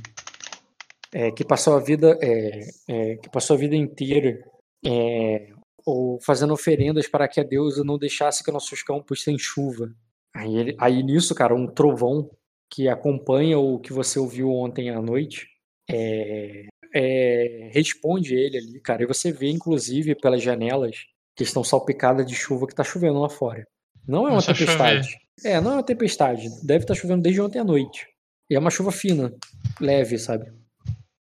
é, 1.13 1.31
que 1.31 1.45
passou 1.45 1.77
a 1.77 1.81
vida, 1.81 2.19
é, 2.21 2.69
é, 2.89 3.17
que 3.17 3.31
passou 3.31 3.57
a 3.57 3.59
vida 3.59 3.77
inteira 3.77 4.45
é, 4.85 5.53
ou 5.89 6.21
fazendo 6.21 6.53
oferendas 6.53 7.09
para 7.09 7.27
que 7.27 7.41
a 7.41 7.43
deusa 7.43 7.83
não 7.83 7.97
deixasse 7.97 8.45
que 8.45 8.53
nossos 8.53 8.83
campos 8.83 9.23
sem 9.23 9.39
chuva. 9.39 9.91
Aí, 10.35 10.55
ele, 10.55 10.77
aí 10.79 11.03
nisso, 11.03 11.35
cara, 11.35 11.55
um 11.55 11.67
trovão 11.67 12.31
que 12.71 12.89
acompanha 12.89 13.59
o 13.59 13.79
que 13.79 13.91
você 13.91 14.19
ouviu 14.19 14.51
ontem 14.51 14.91
à 14.91 15.01
noite 15.01 15.49
é, 15.91 16.67
é, 16.95 17.71
responde 17.73 18.35
ele 18.35 18.59
ali, 18.59 18.81
cara. 18.81 19.03
E 19.03 19.07
você 19.07 19.33
vê, 19.33 19.51
inclusive, 19.51 20.15
pelas 20.15 20.43
janelas 20.43 21.07
que 21.35 21.43
estão 21.43 21.65
salpicadas 21.65 22.27
de 22.27 22.35
chuva 22.35 22.67
que 22.67 22.75
tá 22.75 22.85
chovendo 22.85 23.21
lá 23.21 23.31
fora. 23.31 23.67
Não 24.07 24.27
é 24.27 24.31
uma 24.31 24.35
Nossa, 24.35 24.53
tempestade. 24.53 25.07
Chover. 25.07 25.19
É, 25.43 25.61
não 25.61 25.71
é 25.71 25.75
uma 25.75 25.83
tempestade. 25.83 26.49
Deve 26.63 26.85
estar 26.85 26.95
tá 26.95 27.01
chovendo 27.01 27.23
desde 27.23 27.41
ontem 27.41 27.61
à 27.61 27.65
noite. 27.65 28.07
E 28.51 28.55
é 28.55 28.59
uma 28.59 28.71
chuva 28.71 28.93
fina, 28.93 29.33
leve, 29.81 30.19
sabe? 30.19 30.53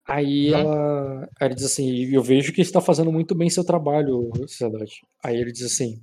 Aí 0.08 0.52
uhum. 0.52 0.60
ela, 0.60 1.30
ela 1.40 1.56
diz 1.56 1.66
assim: 1.66 2.14
Eu 2.14 2.22
vejo 2.22 2.54
que 2.54 2.62
está 2.62 2.80
fazendo 2.80 3.12
muito 3.12 3.34
bem 3.34 3.50
seu 3.50 3.64
trabalho, 3.64 4.32
sacerdote. 4.48 5.02
Aí 5.24 5.38
ele 5.38 5.52
diz 5.52 5.64
assim: 5.64 6.02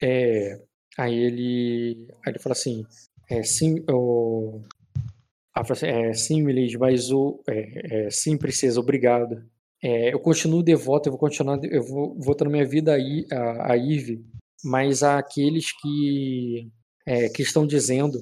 É. 0.00 0.60
Aí 0.96 1.14
ele. 1.14 2.08
Aí 2.24 2.32
ele 2.32 2.38
fala 2.38 2.52
assim: 2.52 2.84
é, 3.30 3.42
sim, 3.42 3.84
o, 3.90 4.62
é, 5.82 6.14
sim, 6.14 6.42
Milady, 6.42 6.78
mas 6.78 7.10
o, 7.10 7.42
é, 7.46 8.06
é, 8.06 8.10
sim, 8.10 8.38
princesa, 8.38 8.80
obrigado. 8.80 9.44
É, 9.82 10.12
eu 10.12 10.18
continuo 10.18 10.62
devoto, 10.62 11.08
eu 11.08 11.12
vou 11.12 11.20
continuar, 11.20 11.60
eu 11.64 11.82
vou 11.82 12.16
voltando 12.18 12.50
minha 12.50 12.66
vida 12.66 12.94
aí 12.94 13.26
a, 13.30 13.72
a 13.72 13.76
Ive, 13.76 14.24
mas 14.64 15.02
há 15.02 15.18
aqueles 15.18 15.72
que, 15.78 16.70
é, 17.06 17.28
que 17.28 17.42
estão 17.42 17.66
dizendo 17.66 18.18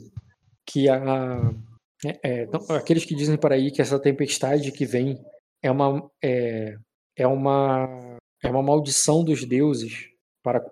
que 0.67 0.89
a, 0.89 1.55
é, 2.05 2.43
então, 2.43 2.61
aqueles 2.77 3.05
que 3.05 3.15
dizem 3.15 3.37
para 3.37 3.55
aí 3.55 3.71
que 3.71 3.81
essa 3.81 3.99
tempestade 3.99 4.73
que 4.73 4.85
vem 4.85 5.19
é 5.63 5.71
uma 5.71 6.11
é, 6.23 6.77
é 7.17 7.27
uma 7.27 8.19
é 8.43 8.51
uma 8.51 8.63
maldição 8.63 9.25
dos 9.25 9.45
deuses 9.45 10.09
para 10.43 10.63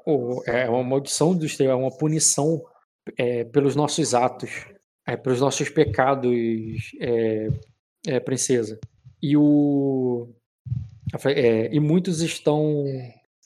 é 0.47 0.69
uma 0.69 0.85
maldição 0.85 1.35
dos 1.35 1.57
deuses, 1.57 1.73
é 1.73 1.75
uma 1.75 1.97
punição 1.97 2.63
é, 3.19 3.45
pelos 3.45 3.75
nossos 3.75 4.15
atos 4.15 4.67
é, 5.07 5.17
pelos 5.17 5.41
nossos 5.41 5.69
pecados, 5.69 6.35
é, 7.01 7.49
é, 8.07 8.21
princesa. 8.21 8.79
E 9.23 9.37
o 9.37 10.29
é, 11.27 11.75
e 11.75 11.79
muitos 11.81 12.21
estão 12.21 12.85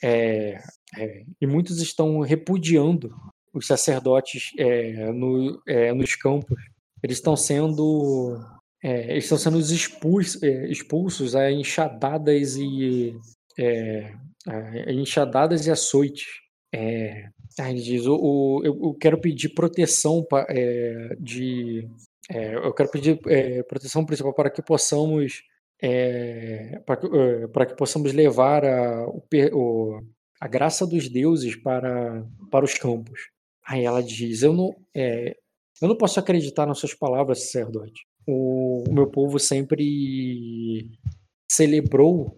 é, 0.03 0.59
é, 0.97 1.25
e 1.41 1.47
muitos 1.47 1.81
estão 1.81 2.21
repudiando 2.21 3.15
os 3.53 3.67
sacerdotes 3.67 4.53
é, 4.59 5.13
no, 5.13 5.61
nos 5.97 6.15
campos. 6.15 6.61
Eles 7.03 7.19
estão 7.19 7.37
sendo 7.37 8.39
eles 8.83 9.25
estão 9.25 9.39
sendo 9.39 9.59
expulsos, 9.59 10.41
expulsos 10.43 11.35
a 11.35 11.51
enxadadas 11.51 12.57
e 12.57 13.17
a 14.47 14.93
enxadadas 14.93 15.67
e 15.67 15.71
açoites. 15.71 16.27
É, 16.73 17.29
ele 17.59 17.81
diz, 17.81 18.07
o, 18.07 18.15
o, 18.15 18.63
eu, 18.65 18.79
eu 18.83 18.95
quero 18.95 19.21
pedir 19.21 19.51
proteção 19.51 20.23
pra, 20.23 20.47
é, 20.49 21.17
de. 21.19 21.89
É, 22.31 22.55
eu 22.55 22.73
quero 22.75 22.91
pedir 22.91 23.19
é, 23.27 23.63
proteção 23.63 24.05
principal 24.05 24.35
para 24.35 24.51
que 24.51 24.63
possamos. 24.63 25.43
É, 25.81 26.81
para, 26.85 26.97
que, 26.97 27.07
é, 27.07 27.47
para 27.49 27.67
que 27.67 27.77
possamos 27.77 28.13
levar 28.13 28.65
a, 28.65 29.07
o, 29.07 30.01
a 30.41 30.49
graça 30.49 30.87
dos 30.87 31.09
deuses 31.09 31.57
para, 31.57 32.25
para 32.51 32.65
os 32.65 32.75
campos. 32.75 33.31
Aí 33.67 33.85
ela 33.85 34.03
diz: 34.03 34.43
Eu 34.43 34.53
não, 34.53 34.77
é, 34.95 35.37
eu 35.81 35.89
não 35.89 35.97
posso 35.97 36.19
acreditar 36.19 36.67
nas 36.67 36.79
suas 36.79 36.95
palavras, 36.95 37.45
sacerdote. 37.45 38.07
O, 38.27 38.85
meu 38.91 39.07
povo 39.07 39.39
sempre 39.39 40.91
celebrou 41.51 42.35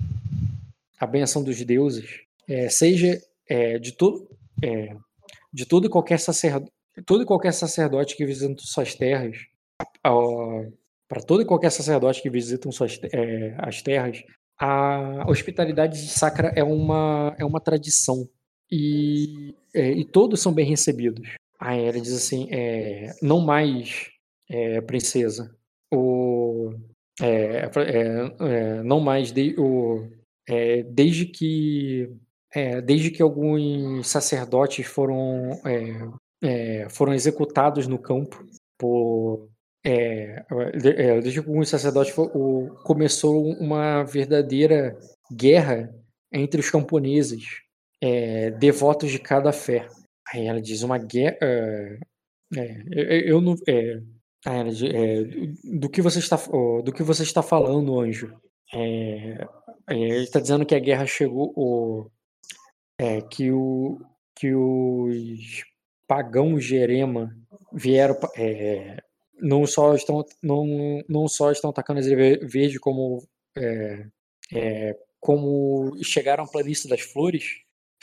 a 0.99 1.07
benção 1.07 1.43
dos 1.43 1.63
deuses, 1.65 2.21
é, 2.49 2.69
seja 2.69 3.21
é, 3.49 3.79
de 3.79 3.93
todo 3.93 4.29
é, 4.63 4.95
de 5.53 5.67
todo 5.67 5.87
e 5.87 5.91
qualquer 5.91 6.21
sacerdote 6.21 6.71
todo 7.07 7.23
e 7.23 7.27
qualquer 7.27 7.53
sacerdote 7.53 8.17
que 8.17 8.27
visita 8.27 8.55
suas 8.59 8.95
terras 8.95 9.37
para 11.09 11.21
todo 11.23 11.43
e 11.43 11.47
qualquer 11.47 11.71
sacerdote 11.71 12.23
que 12.23 12.31
visitam 12.31 12.71
suas, 12.71 13.01
é, 13.13 13.55
as 13.59 13.83
terras 13.83 14.23
a 14.59 15.29
hospitalidade 15.29 16.01
de 16.01 16.11
Sacra 16.11 16.53
é 16.55 16.63
uma 16.63 17.35
é 17.39 17.45
uma 17.45 17.61
tradição 17.61 18.29
e, 18.71 19.55
é, 19.75 19.91
e 19.91 20.05
todos 20.05 20.41
são 20.41 20.53
bem 20.53 20.67
recebidos 20.67 21.40
aí 21.61 21.85
ela 21.85 22.01
diz 22.01 22.13
assim 22.13 22.49
é, 22.51 23.13
não 23.23 23.41
mais 23.41 24.09
é, 24.49 24.81
princesa 24.81 25.55
o 25.93 26.73
é, 27.21 27.71
é, 27.77 28.83
não 28.83 28.99
mais 28.99 29.31
de, 29.31 29.55
o, 29.59 30.09
desde 30.93 31.27
que 31.27 32.11
desde 32.85 33.11
que 33.11 33.23
alguns 33.23 34.09
sacerdotes 34.09 34.87
foram 34.87 35.61
é, 36.43 36.89
foram 36.89 37.13
executados 37.13 37.87
no 37.87 37.99
campo 37.99 38.43
por 38.79 39.51
é, 39.85 40.45
é, 40.51 41.21
desde 41.21 41.43
que 41.43 41.49
alguns 41.49 41.69
sacerdotes 41.69 42.13
for, 42.15 42.31
o, 42.35 42.75
começou 42.83 43.47
uma 43.55 44.03
verdadeira 44.03 44.99
guerra 45.33 45.95
entre 46.33 46.61
os 46.61 46.71
camponeses, 46.71 47.63
é, 48.01 48.51
devotos 48.53 49.11
de 49.11 49.19
cada 49.19 49.53
fé. 49.53 49.89
Aí 50.29 50.47
ela 50.47 50.61
diz 50.61 50.83
uma 50.83 50.99
guerra. 50.99 51.37
É, 51.43 51.99
é, 52.57 53.31
eu 53.31 53.41
não. 53.41 53.55
Ela, 54.45 54.71
do 55.65 55.89
que 55.89 56.01
você 56.01 56.19
está 56.19 56.37
do 56.37 56.93
que 56.93 57.03
você 57.03 57.23
está 57.23 57.43
falando, 57.43 58.01
anjo? 58.01 58.35
ele 59.89 60.23
está 60.23 60.41
dizendo 60.41 60.65
que 60.65 60.75
a 60.75 60.79
guerra 60.79 61.05
chegou, 61.07 61.53
o, 61.57 62.11
que 63.31 63.51
o 63.51 64.01
que 64.41 64.55
os 64.55 65.65
pagãos 66.07 66.65
Jerema 66.65 67.37
vieram 67.73 68.17
é, 68.37 68.97
não 69.39 69.67
só 69.67 69.95
estão 69.95 70.25
não, 70.43 71.05
não 71.09 71.29
só 71.29 71.53
estão 71.53 71.71
atacando 71.71 72.01
as 72.01 72.07
verde 72.07 72.81
como 72.81 73.23
é, 73.57 74.07
é, 74.53 74.97
como 75.21 75.93
chegaram 76.03 76.45
à 76.45 76.47
planície 76.47 76.89
das 76.89 77.03
flores 77.03 77.61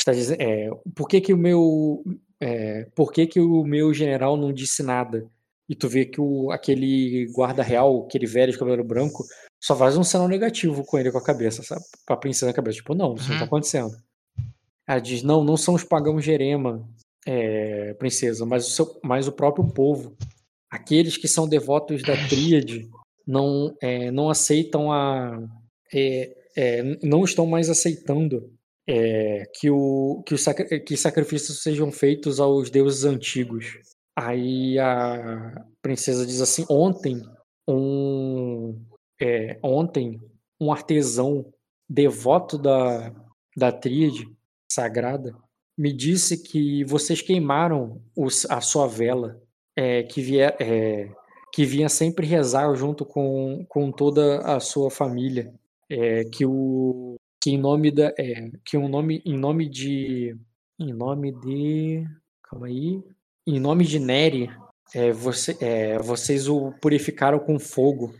está 0.10 0.11
dizendo 0.11 0.42
é, 0.42 0.69
por 0.95 1.08
que 1.08 1.22
que 1.22 1.34
o 1.34 1.38
meu 1.38 2.03
é, 2.40 2.86
por 2.95 3.11
que 3.11 3.27
que 3.27 3.40
o 3.40 3.64
meu 3.64 3.94
general 3.94 4.38
não 4.38 4.53
disse 4.53 4.84
nada 4.84 5.26
e 5.69 5.76
tu 5.76 5.90
vê 5.90 6.06
que 6.06 6.22
o, 6.22 6.52
aquele 6.52 7.27
guarda 7.34 7.61
real 7.61 8.06
aquele 8.06 8.26
velho 8.26 8.52
de 8.52 8.58
cabelo 8.58 8.84
branco 8.84 9.24
só 9.61 9.76
faz 9.76 9.98
um 9.98 10.03
sinal 10.03 10.27
negativo 10.27 10.84
com 10.86 10.98
ele 10.98 11.11
com 11.11 11.18
a 11.18 11.24
cabeça 11.24 11.64
sabe 11.64 11.82
com 12.06 12.14
a 12.14 12.18
princesa 12.18 12.48
na 12.48 12.53
cabeça 12.53 12.77
tipo 12.77 12.95
não 12.95 13.16
isso 13.16 13.24
uhum. 13.24 13.30
não 13.30 13.36
está 13.36 13.44
uhum. 13.44 13.48
acontecendo 13.48 13.98
ela 14.88 15.00
diz 15.00 15.24
não 15.24 15.44
não 15.44 15.58
são 15.58 15.74
os 15.74 15.84
pagãos 15.84 16.24
Jerema 16.24 16.88
é, 17.27 17.94
princesa, 17.95 18.45
mas 18.45 18.66
o, 18.68 18.72
seu, 18.72 19.00
mas 19.03 19.27
o 19.27 19.34
próprio 19.34 19.68
povo, 19.68 20.16
aqueles 20.72 21.18
que 21.18 21.27
são 21.27 21.48
devotos 21.48 22.02
da 22.02 22.16
tríade, 22.30 22.90
não, 23.27 23.76
é, 23.82 24.10
não 24.10 24.30
aceitam 24.30 24.92
a. 24.92 25.38
É, 25.94 26.34
é 26.56 26.98
não 27.03 27.26
estão 27.26 27.45
mais 27.45 27.69
aceitando 27.69 28.50
é, 28.88 29.43
que, 29.53 29.69
o, 29.69 30.24
que, 30.25 30.33
o 30.33 30.83
que 30.85 30.95
sacrifícios 30.95 31.61
sejam 31.61 31.91
feitos 31.91 32.40
aos 32.40 32.69
deuses 32.69 33.03
antigos. 33.03 33.80
Aí 34.16 34.80
a 34.80 35.66
princesa 35.82 36.25
diz 36.25 36.41
assim: 36.41 36.66
ontem, 36.69 37.22
um, 37.67 38.80
é, 39.22 39.59
ontem, 39.61 40.19
um 40.59 40.72
artesão 40.72 41.53
devoto 41.90 42.57
da, 42.57 43.14
da 43.56 43.72
tríade 43.72 44.27
sagrada 44.72 45.35
me 45.77 45.93
disse 45.93 46.41
que 46.41 46.83
vocês 46.85 47.22
queimaram 47.22 48.01
os, 48.16 48.49
a 48.49 48.59
sua 48.61 48.88
vela, 48.88 49.40
é, 49.75 50.01
que, 50.01 50.22
vier, 50.22 50.56
é, 50.59 51.07
que 51.53 51.66
vinha 51.66 51.88
sempre 51.88 52.25
rezar 52.25 52.74
junto 52.74 53.06
com, 53.06 53.64
com 53.69 53.91
toda 53.91 54.40
a 54.40 54.59
sua 54.59 54.90
família, 54.90 55.53
é, 55.88 56.24
que 56.24 56.45
o 56.45 57.17
que 57.48 57.51
em 57.51 57.58
nome 57.58 57.92
da 57.92 58.14
é, 58.19 58.51
que 58.66 58.76
um 58.77 58.90
nome 58.90 59.22
em 59.26 59.38
nome 59.38 59.69
de 59.69 60.35
em 60.77 60.92
nome 60.92 61.32
de 61.32 62.06
calma 62.43 62.67
aí 62.67 63.01
em 63.48 63.58
nome 63.58 63.85
de 63.85 64.00
Neri 64.00 64.50
é, 64.93 65.14
você, 65.14 65.58
é, 65.61 65.98
vocês 65.98 66.50
o 66.50 66.74
purificaram 66.82 67.40
com 67.40 67.58
fogo 67.58 68.14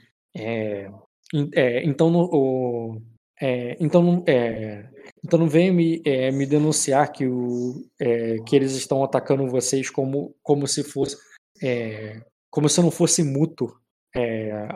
então 1.84 2.10
no, 2.10 2.30
o, 2.32 3.02
é, 3.42 3.76
então 3.82 4.24
é, 4.26 4.88
então 5.22 5.38
não 5.38 5.50
venha 5.50 5.74
me, 5.74 6.02
é, 6.06 6.32
me 6.32 6.46
denunciar 6.46 7.12
que, 7.12 7.28
o, 7.28 7.86
que 8.46 8.56
eles 8.56 8.72
estão 8.74 9.04
atacando 9.04 9.50
vocês 9.50 9.90
como, 9.90 10.34
como 10.42 10.66
se 10.68 10.84
fosse. 10.84 11.18
Como 12.50 12.70
se 12.70 12.82
não 12.82 12.92
fosse 12.92 13.24
mútuo, 13.24 13.76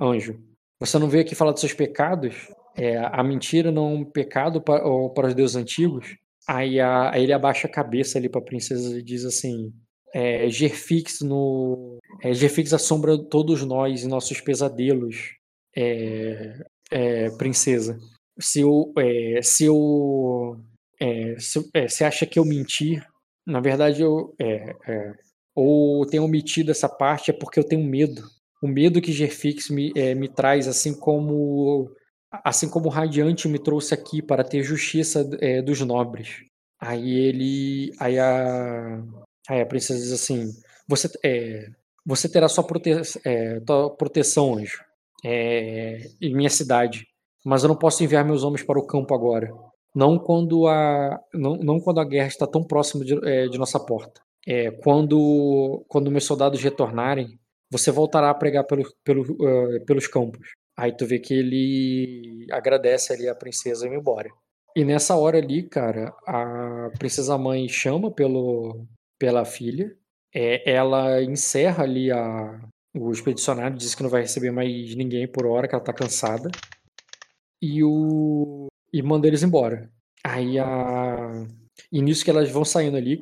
anjo. 0.01 0.43
Você 0.79 0.99
não 0.99 1.07
veio 1.07 1.23
aqui 1.23 1.35
falar 1.35 1.51
dos 1.51 1.61
seus 1.61 1.73
pecados? 1.73 2.49
É, 2.75 2.97
a 2.97 3.23
mentira 3.23 3.71
não 3.71 3.89
é 3.89 3.93
um 3.95 4.05
pecado 4.05 4.61
para, 4.61 4.81
para 5.13 5.27
os 5.27 5.35
deuses 5.35 5.55
antigos? 5.55 6.17
Aí, 6.47 6.79
a, 6.79 7.11
aí 7.11 7.23
ele 7.23 7.33
abaixa 7.33 7.67
a 7.67 7.71
cabeça 7.71 8.17
ali 8.17 8.29
para 8.29 8.41
a 8.41 8.45
princesa 8.45 8.97
e 8.97 9.03
diz 9.03 9.25
assim: 9.25 9.73
é, 10.13 10.49
Gerfix 10.49 11.21
no. 11.21 11.99
É, 12.21 12.33
Gerfix 12.33 12.73
assombra 12.73 13.17
todos 13.17 13.63
nós 13.63 14.03
e 14.03 14.07
nossos 14.07 14.41
pesadelos, 14.41 15.35
é, 15.75 16.63
é, 16.91 17.29
princesa 17.31 17.97
se 18.41 18.61
eu, 18.61 18.91
é, 18.97 19.41
se 19.41 19.65
eu 19.65 20.59
é, 20.99 21.35
se, 21.39 21.69
é, 21.73 21.87
se 21.87 22.03
acha 22.03 22.25
que 22.25 22.37
eu 22.37 22.45
menti, 22.45 23.01
na 23.45 23.59
verdade 23.59 24.01
eu 24.01 24.33
é, 24.39 24.75
é, 24.87 25.13
ou 25.55 26.05
tenho 26.05 26.23
omitido 26.23 26.71
essa 26.71 26.89
parte 26.89 27.31
é 27.31 27.33
porque 27.33 27.59
eu 27.59 27.63
tenho 27.63 27.83
medo. 27.83 28.23
O 28.61 28.67
medo 28.67 29.01
que 29.01 29.11
Gerfix 29.11 29.69
me, 29.69 29.91
é, 29.95 30.13
me 30.13 30.29
traz, 30.29 30.67
assim 30.67 30.93
como 30.93 31.89
assim 32.31 32.69
como 32.69 32.87
o 32.87 32.89
Radiante 32.89 33.47
me 33.47 33.59
trouxe 33.59 33.93
aqui 33.93 34.21
para 34.21 34.43
ter 34.43 34.63
justiça 34.63 35.29
é, 35.39 35.61
dos 35.61 35.81
nobres. 35.81 36.43
Aí 36.79 37.09
ele, 37.09 37.91
aí 37.99 38.17
a, 38.17 39.03
aí 39.49 39.61
a 39.61 39.65
princesa 39.65 39.99
diz 39.99 40.11
assim: 40.11 40.51
você, 40.87 41.09
é, 41.23 41.69
você 42.05 42.29
terá 42.29 42.47
sua, 42.49 42.63
prote, 42.63 42.91
é, 43.25 43.59
proteção, 43.97 44.55
anjo, 44.57 44.83
é, 45.23 46.09
em 46.21 46.35
minha 46.35 46.49
cidade 46.49 47.05
mas 47.45 47.63
eu 47.63 47.69
não 47.69 47.75
posso 47.75 48.03
enviar 48.03 48.23
meus 48.23 48.43
homens 48.43 48.63
para 48.63 48.79
o 48.79 48.85
campo 48.85 49.13
agora. 49.13 49.51
Não 49.93 50.17
quando 50.17 50.67
a, 50.67 51.19
não, 51.33 51.55
não 51.57 51.79
quando 51.79 51.99
a 51.99 52.05
guerra 52.05 52.27
está 52.27 52.47
tão 52.47 52.63
próxima 52.63 53.03
de, 53.03 53.13
é, 53.27 53.47
de 53.47 53.57
nossa 53.57 53.79
porta. 53.79 54.21
É, 54.47 54.71
quando, 54.71 55.83
quando 55.87 56.11
meus 56.11 56.23
soldados 56.23 56.61
retornarem, 56.61 57.39
você 57.69 57.91
voltará 57.91 58.29
a 58.29 58.35
pregar 58.35 58.65
pelo, 58.65 58.83
pelo, 59.03 59.21
uh, 59.23 59.85
pelos 59.85 60.07
campos. 60.07 60.49
Aí 60.77 60.95
tu 60.95 61.05
vê 61.05 61.19
que 61.19 61.33
ele 61.33 62.47
agradece 62.51 63.13
ali 63.13 63.27
a 63.27 63.35
princesa 63.35 63.85
e 63.85 63.89
vai 63.89 63.97
embora. 63.97 64.29
E 64.75 64.85
nessa 64.85 65.15
hora 65.15 65.37
ali, 65.37 65.63
cara, 65.63 66.13
a 66.25 66.89
princesa 66.97 67.37
mãe 67.37 67.67
chama 67.67 68.09
pelo, 68.09 68.85
pela 69.19 69.43
filha. 69.43 69.95
É, 70.33 70.71
ela 70.71 71.21
encerra 71.21 71.83
ali 71.83 72.09
a, 72.09 72.59
o 72.95 73.11
expedicionário, 73.11 73.77
diz 73.77 73.93
que 73.93 74.03
não 74.03 74.09
vai 74.09 74.21
receber 74.21 74.51
mais 74.51 74.95
ninguém 74.95 75.27
por 75.27 75.45
hora, 75.45 75.67
que 75.67 75.75
ela 75.75 75.83
tá 75.83 75.91
cansada 75.91 76.49
e 77.61 77.83
o 77.83 78.67
e 78.91 79.01
manda 79.01 79.27
eles 79.27 79.43
embora. 79.43 79.89
Aí 80.23 80.57
a 80.59 81.45
e 81.91 82.01
nisso 82.01 82.23
que 82.23 82.29
elas 82.29 82.49
vão 82.49 82.65
saindo 82.65 82.97
ali, 82.97 83.21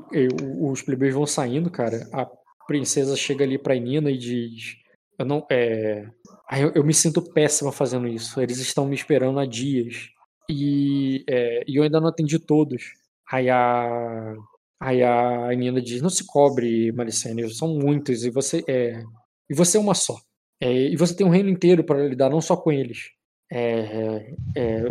os 0.60 0.82
plebeios 0.82 1.16
vão 1.16 1.26
saindo, 1.26 1.70
cara, 1.70 2.08
a 2.12 2.26
princesa 2.68 3.16
chega 3.16 3.44
ali 3.44 3.58
pra 3.58 3.76
Nina 3.76 4.10
e 4.12 4.18
diz: 4.18 4.78
Eu 5.20 5.26
não. 5.26 5.46
É... 5.52 6.08
Eu, 6.52 6.72
eu 6.76 6.84
me 6.84 6.94
sinto 6.94 7.22
péssima 7.22 7.72
fazendo 7.72 8.08
isso. 8.08 8.42
Eles 8.42 8.58
estão 8.60 8.88
me 8.88 8.96
esperando 8.96 9.40
há 9.40 9.46
dias. 9.46 10.10
E, 10.50 11.24
é, 11.30 11.64
e 11.68 11.76
eu 11.78 11.84
ainda 11.84 12.00
não 12.00 12.08
atendi 12.08 12.40
todos. 12.40 12.94
Aí 13.32 13.50
a. 13.50 14.36
Aí 14.82 15.04
a 15.04 15.50
Nina 15.56 15.82
diz: 15.82 16.02
Não 16.02 16.10
se 16.10 16.26
cobre, 16.26 16.92
Malicene, 16.94 17.48
são 17.54 17.68
muitos. 17.78 18.24
E 18.24 18.30
você 18.32 18.64
é. 18.68 19.04
E 19.50 19.54
você 19.54 19.78
é 19.78 19.80
uma 19.80 19.94
só. 19.94 20.18
É, 20.62 20.72
e 20.74 20.96
você 20.96 21.16
tem 21.16 21.28
um 21.28 21.30
reino 21.30 21.50
inteiro 21.50 21.84
para 21.84 22.08
lidar, 22.08 22.30
não 22.30 22.42
só 22.42 22.58
com 22.58 22.72
eles 22.72 23.12
é, 23.52 24.34
é, 24.56 24.84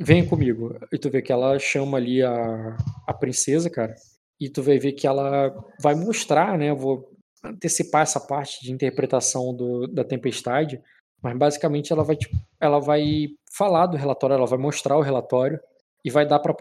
vem 0.00 0.26
comigo. 0.26 0.78
E 0.92 0.98
tu 0.98 1.10
vê 1.10 1.20
que 1.20 1.32
ela 1.32 1.58
chama 1.58 1.98
ali 1.98 2.22
a, 2.22 2.76
a 3.06 3.12
princesa, 3.12 3.68
cara. 3.68 3.94
E 4.40 4.48
tu 4.48 4.62
vai 4.62 4.78
ver 4.78 4.92
que 4.92 5.06
ela 5.06 5.54
vai 5.80 5.94
mostrar, 5.94 6.56
né? 6.56 6.72
Vou 6.72 7.10
antecipar 7.44 8.02
essa 8.02 8.20
parte 8.20 8.62
de 8.62 8.72
interpretação 8.72 9.54
do, 9.54 9.86
da 9.86 10.04
tempestade. 10.04 10.80
Mas 11.22 11.36
basicamente 11.36 11.92
ela 11.92 12.04
vai, 12.04 12.16
tipo, 12.16 12.36
ela 12.60 12.78
vai 12.78 13.28
falar 13.52 13.86
do 13.86 13.96
relatório, 13.96 14.34
ela 14.34 14.46
vai 14.46 14.58
mostrar 14.58 14.96
o 14.96 15.02
relatório 15.02 15.58
e 16.04 16.10
vai 16.10 16.26
dar 16.26 16.38
pra, 16.38 16.54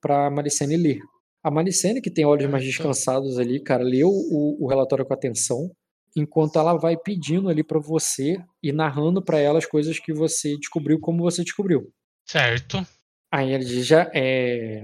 pra 0.00 0.30
Malicene 0.30 0.76
ler. 0.76 0.98
A 1.42 1.50
Malicene, 1.50 2.02
que 2.02 2.10
tem 2.10 2.24
olhos 2.24 2.50
mais 2.50 2.64
descansados 2.64 3.38
ali, 3.38 3.62
cara, 3.62 3.82
leu 3.82 4.08
o, 4.08 4.64
o 4.64 4.68
relatório 4.68 5.06
com 5.06 5.14
atenção 5.14 5.70
enquanto 6.16 6.58
ela 6.58 6.76
vai 6.76 6.96
pedindo 6.96 7.48
ali 7.48 7.62
para 7.62 7.78
você 7.78 8.36
e 8.62 8.72
narrando 8.72 9.22
para 9.22 9.38
ela 9.38 9.58
as 9.58 9.66
coisas 9.66 9.98
que 9.98 10.12
você 10.12 10.56
descobriu 10.56 10.98
como 10.98 11.22
você 11.22 11.44
descobriu. 11.44 11.92
Certo. 12.26 12.84
Aí 13.32 13.52
ele 13.52 13.64
diz, 13.64 13.86
já 13.86 14.10
é 14.12 14.82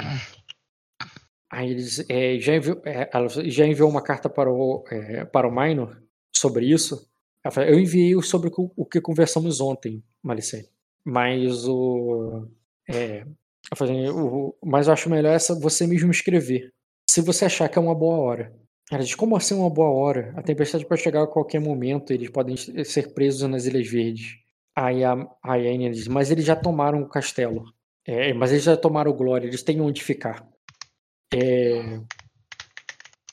Aí 1.56 1.70
eles 1.70 2.04
é, 2.10 2.38
já, 2.38 2.54
enviou, 2.54 2.82
é, 2.84 3.08
ela 3.10 3.28
já 3.28 3.66
enviou 3.66 3.88
uma 3.88 4.02
carta 4.02 4.28
para 4.28 4.52
o, 4.52 4.84
é, 4.90 5.24
para 5.24 5.48
o 5.48 5.50
Minor 5.50 5.98
sobre 6.30 6.66
isso. 6.66 7.08
Ela 7.42 7.50
fala, 7.50 7.66
eu 7.66 7.80
enviei 7.80 8.14
sobre 8.20 8.50
o, 8.50 8.70
o 8.76 8.84
que 8.84 9.00
conversamos 9.00 9.58
ontem, 9.58 10.04
Malicene. 10.22 10.68
Mas 11.02 11.66
o, 11.66 12.46
é, 12.86 13.24
fala, 13.74 13.90
o. 14.12 14.54
Mas 14.62 14.86
eu 14.86 14.92
acho 14.92 15.08
melhor 15.08 15.34
essa 15.34 15.58
você 15.58 15.86
mesmo 15.86 16.10
escrever. 16.10 16.74
Se 17.08 17.22
você 17.22 17.46
achar 17.46 17.70
que 17.70 17.78
é 17.78 17.80
uma 17.80 17.94
boa 17.94 18.18
hora. 18.18 18.54
Ela 18.92 19.02
diz, 19.02 19.14
como 19.14 19.34
assim 19.34 19.54
uma 19.54 19.70
boa 19.70 19.90
hora? 19.90 20.34
A 20.36 20.42
tempestade 20.42 20.84
pode 20.84 21.00
chegar 21.00 21.22
a 21.22 21.26
qualquer 21.26 21.58
momento, 21.58 22.12
eles 22.12 22.28
podem 22.28 22.54
ser 22.54 23.14
presos 23.14 23.48
nas 23.48 23.64
Ilhas 23.64 23.88
Verdes. 23.88 24.36
Aí 24.76 25.02
a, 25.02 25.14
a 25.42 25.54
Anne 25.54 25.90
diz, 25.90 26.06
mas 26.06 26.30
eles 26.30 26.44
já 26.44 26.54
tomaram 26.54 27.00
o 27.00 27.08
castelo. 27.08 27.64
É, 28.06 28.34
mas 28.34 28.52
eles 28.52 28.64
já 28.64 28.76
tomaram 28.76 29.10
Glória, 29.14 29.46
eles 29.46 29.62
têm 29.62 29.80
onde 29.80 30.04
ficar. 30.04 30.46
É... 31.34 32.00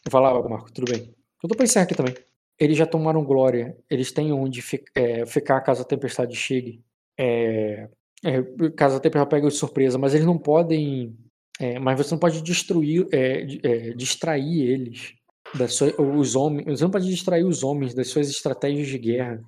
Vai 0.09 0.21
lá, 0.21 0.49
Marco, 0.49 0.71
tudo 0.71 0.91
bem. 0.91 1.13
Eu 1.41 1.49
tô 1.49 1.55
pensando 1.55 1.83
aqui 1.83 1.95
também. 1.95 2.15
Eles 2.59 2.77
já 2.77 2.85
tomaram 2.85 3.23
Glória, 3.23 3.75
eles 3.89 4.11
têm 4.11 4.31
onde 4.31 4.61
fi 4.61 4.83
é, 4.95 5.25
ficar 5.25 5.59
caso 5.61 5.81
a 5.81 5.85
tempestade 5.85 6.35
chegue. 6.35 6.83
É... 7.17 7.89
é 8.23 8.69
caso 8.75 8.97
a 8.97 8.99
tempestade 8.99 9.29
pegue 9.29 9.47
de 9.47 9.53
surpresa, 9.53 9.97
mas 9.97 10.13
eles 10.13 10.25
não 10.25 10.37
podem. 10.37 11.17
É, 11.59 11.77
mas 11.79 11.97
você 11.97 12.13
não 12.13 12.19
pode 12.19 12.41
destruir, 12.41 13.07
é, 13.11 13.93
distrair 13.93 14.61
eles. 14.61 15.13
Das 15.55 15.73
suas, 15.73 15.93
os 15.99 16.35
homens, 16.35 16.65
você 16.65 16.83
não 16.83 16.91
pode 16.91 17.07
distrair 17.07 17.43
os 17.43 17.63
homens 17.63 17.93
das 17.93 18.07
suas 18.07 18.27
estratégias 18.27 18.87
de 18.87 18.97
guerra 18.97 19.39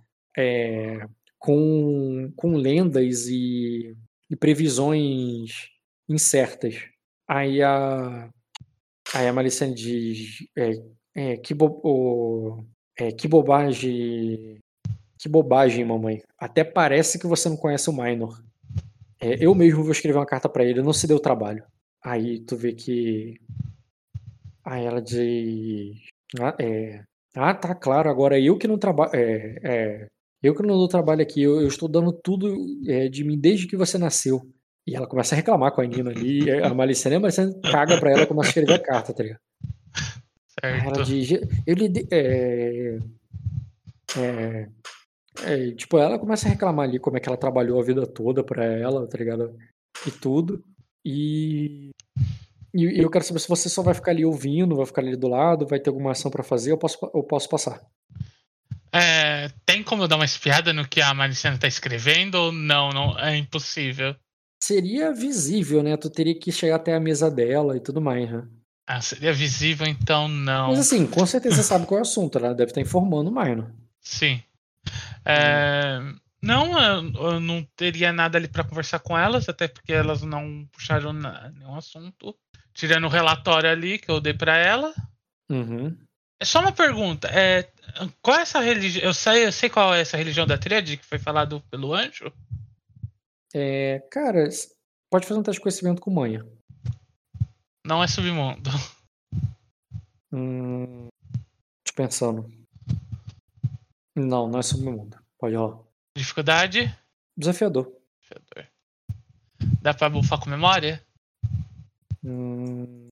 com, 1.46 2.32
com 2.36 2.56
lendas 2.56 3.28
e, 3.28 3.96
e 4.30 4.36
previsões 4.36 5.70
incertas. 6.10 6.88
Aí 7.28 7.62
a, 7.62 8.30
aí 9.14 9.28
a 9.28 9.34
Maricene 9.34 9.74
diz: 9.74 10.46
é, 10.58 10.72
é, 11.16 11.38
que, 11.38 11.54
bo, 11.54 11.80
o, 11.84 12.66
é, 12.98 13.12
que 13.12 13.28
bobagem. 13.28 14.60
Que 15.18 15.30
bobagem, 15.30 15.86
mamãe. 15.86 16.22
Até 16.38 16.64
parece 16.64 17.18
que 17.18 17.26
você 17.26 17.50
não 17.50 17.58
conhece 17.58 17.90
o 17.90 17.94
Minor. 17.94 18.44
É, 19.20 19.44
eu 19.44 19.56
mesmo 19.56 19.84
vou 19.84 19.92
escrever 19.92 20.18
uma 20.20 20.26
carta 20.26 20.50
para 20.50 20.64
ele, 20.64 20.82
não 20.82 20.94
se 20.94 21.08
deu 21.08 21.20
trabalho. 21.20 21.64
Aí 22.04 22.40
tu 22.42 22.56
vê 22.56 22.74
que. 22.74 23.40
Aí 24.64 24.86
ela 24.86 25.02
diz. 25.02 25.98
Ah, 26.40 26.56
é, 26.60 27.04
ah 27.36 27.54
tá 27.54 27.74
claro, 27.74 28.10
agora 28.10 28.40
eu 28.40 28.58
que 28.58 28.68
não 28.68 28.78
trabalho. 28.78 29.12
É, 29.14 30.08
eu 30.44 30.54
que 30.54 30.62
não 30.62 30.78
dou 30.78 30.88
trabalho 30.88 31.22
aqui, 31.22 31.42
eu, 31.42 31.62
eu 31.62 31.68
estou 31.68 31.90
dando 31.90 32.12
tudo 32.14 32.56
de 33.10 33.24
mim 33.24 33.40
desde 33.40 33.68
que 33.68 33.78
você 33.78 33.98
nasceu. 33.98 34.42
E 34.88 34.96
ela 34.96 35.08
começa 35.08 35.34
a 35.34 35.38
reclamar 35.38 35.72
com 35.72 35.82
a 35.82 35.86
Nina 35.86 36.12
ali. 36.12 36.50
a 36.62 36.74
Malicene, 36.74 37.16
a 37.16 37.20
Malicene 37.20 37.60
caga 37.62 38.00
pra 38.00 38.12
ela 38.12 38.22
e 38.22 38.28
começa 38.28 38.48
a 38.48 38.50
escrever 38.50 38.74
a 38.74 38.80
carta, 38.80 39.14
tá 39.14 39.24
ligado? 39.24 39.40
Certo. 40.60 40.96
Ela 40.96 41.04
diz. 41.04 41.32
Eu 41.66 41.76
lhe. 41.76 42.08
É, 42.12 43.00
é, 44.18 44.70
é, 45.44 45.72
tipo, 45.72 45.98
ela 45.98 46.20
começa 46.20 46.48
a 46.48 46.52
reclamar 46.52 46.88
ali 46.88 47.00
como 47.00 47.18
é 47.18 47.20
que 47.20 47.28
ela 47.28 47.38
trabalhou 47.38 47.80
a 47.80 47.84
vida 47.84 48.06
toda 48.06 48.44
pra 48.44 48.64
ela, 48.64 49.08
tá 49.08 49.18
ligado? 49.18 49.58
E 50.06 50.12
tudo. 50.12 50.64
E. 51.04 51.90
E 52.74 53.02
eu 53.02 53.10
quero 53.10 53.24
saber 53.24 53.40
se 53.40 53.48
você 53.48 53.70
só 53.70 53.82
vai 53.82 53.94
ficar 53.94 54.12
ali 54.12 54.26
ouvindo, 54.26 54.76
vai 54.76 54.86
ficar 54.86 55.02
ali 55.02 55.16
do 55.16 55.30
lado, 55.30 55.66
vai 55.66 55.80
ter 55.80 55.90
alguma 55.90 56.12
ação 56.12 56.30
para 56.30 56.44
fazer, 56.44 56.72
eu 56.74 56.78
posso, 56.78 56.98
eu 57.14 57.24
posso 57.24 57.48
passar. 57.48 57.82
É, 58.94 59.50
tem 59.66 59.82
como 59.82 60.04
eu 60.04 60.10
dar 60.10 60.18
uma 60.18 60.26
espiada 60.26 60.74
no 60.74 60.86
que 60.86 61.02
a 61.02 61.14
Maricena 61.14 61.58
tá 61.58 61.70
escrevendo 61.70 62.36
ou 62.36 62.52
não? 62.52 62.90
Não 62.90 63.18
é 63.18 63.38
impossível 63.38 64.14
seria 64.66 65.14
visível, 65.14 65.84
né? 65.84 65.96
Tu 65.96 66.10
teria 66.10 66.38
que 66.38 66.52
chegar 66.52 66.78
até 66.78 66.96
a 66.96 67.00
mesa 67.00 67.30
dela 67.30 67.78
e 67.78 67.80
tudo 67.80 68.02
mais, 68.02 68.30
né? 68.32 68.48
Ah, 68.88 69.02
seria 69.02 69.32
visível, 69.34 69.86
então 69.86 70.28
não. 70.28 70.70
Mas 70.70 70.80
assim, 70.80 71.06
com 71.06 71.26
certeza 71.26 71.58
você 71.58 71.64
sabe 71.64 71.86
qual 71.86 72.00
é 72.00 72.02
o 72.02 72.06
assunto, 72.06 72.38
ela 72.38 72.54
deve 72.54 72.72
estar 72.72 72.82
informando 72.82 73.32
mais, 73.32 73.58
né? 73.58 73.68
Sim. 74.02 74.42
É... 75.24 76.00
Não, 76.42 76.80
eu 77.16 77.40
não 77.40 77.64
teria 77.76 78.14
nada 78.14 78.38
ali 78.38 78.48
para 78.48 78.64
conversar 78.64 79.00
com 79.00 79.18
elas, 79.18 79.50
até 79.50 79.68
porque 79.68 79.92
elas 79.92 80.22
não 80.22 80.68
puxaram 80.72 81.12
nenhum 81.14 81.76
assunto. 81.76 82.36
Tirando 82.74 83.06
o 83.06 83.10
relatório 83.10 83.70
ali 83.70 83.98
que 83.98 84.12
eu 84.12 84.20
dei 84.20 84.34
para 84.34 84.58
ela. 84.58 84.94
Uhum. 85.50 85.98
É 86.40 86.46
só 86.46 86.60
uma 86.60 86.72
pergunta. 86.72 87.28
É, 87.30 87.68
qual 88.22 88.38
é 88.38 88.42
essa 88.42 88.60
religião? 88.60 89.06
Eu 89.06 89.14
sei, 89.14 89.46
eu 89.46 89.52
sei 89.52 89.70
qual 89.70 89.96
é 89.96 90.02
essa 90.02 90.18
religião 90.18 90.46
da 90.46 90.58
tríade 90.58 90.98
que 90.98 91.06
foi 91.06 91.18
falado 91.18 91.64
pelo 91.72 91.96
anjo? 91.96 92.32
É, 93.54 94.00
cara, 94.12 94.50
pode 95.12 95.28
fazer 95.28 95.40
um 95.40 95.44
teste 95.44 95.60
de 95.60 95.64
conhecimento 95.64 96.02
com 96.02 96.12
manha. 96.12 96.46
Não 97.86 98.04
é 98.04 98.08
submundo. 98.08 98.70
Hum, 100.34 101.08
tô 101.86 101.94
pensando. 101.96 102.52
Não, 104.16 104.48
não 104.48 104.60
é 104.60 104.64
submundo. 104.64 105.18
Pode 105.40 105.56
rolar. 105.56 105.84
Dificuldade? 106.18 106.94
Desafiador. 107.38 107.96
Desafiador. 108.22 108.72
Dá 109.82 109.94
pra 109.94 110.10
bufar 110.10 110.40
com 110.40 110.50
memória? 110.50 111.06
Hum, 112.24 113.08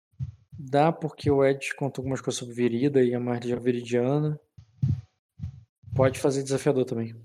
dá 0.52 0.92
porque 0.92 1.30
o 1.30 1.46
Ed 1.46 1.74
conta 1.76 2.02
algumas 2.02 2.20
coisas 2.20 2.40
sobre 2.40 2.56
Virida 2.56 3.04
e 3.04 3.14
a 3.14 3.20
Marlia 3.20 3.60
Viridiana. 3.60 4.40
Pode 5.96 6.20
fazer 6.20 6.42
desafiador 6.42 6.86
também. 6.86 7.16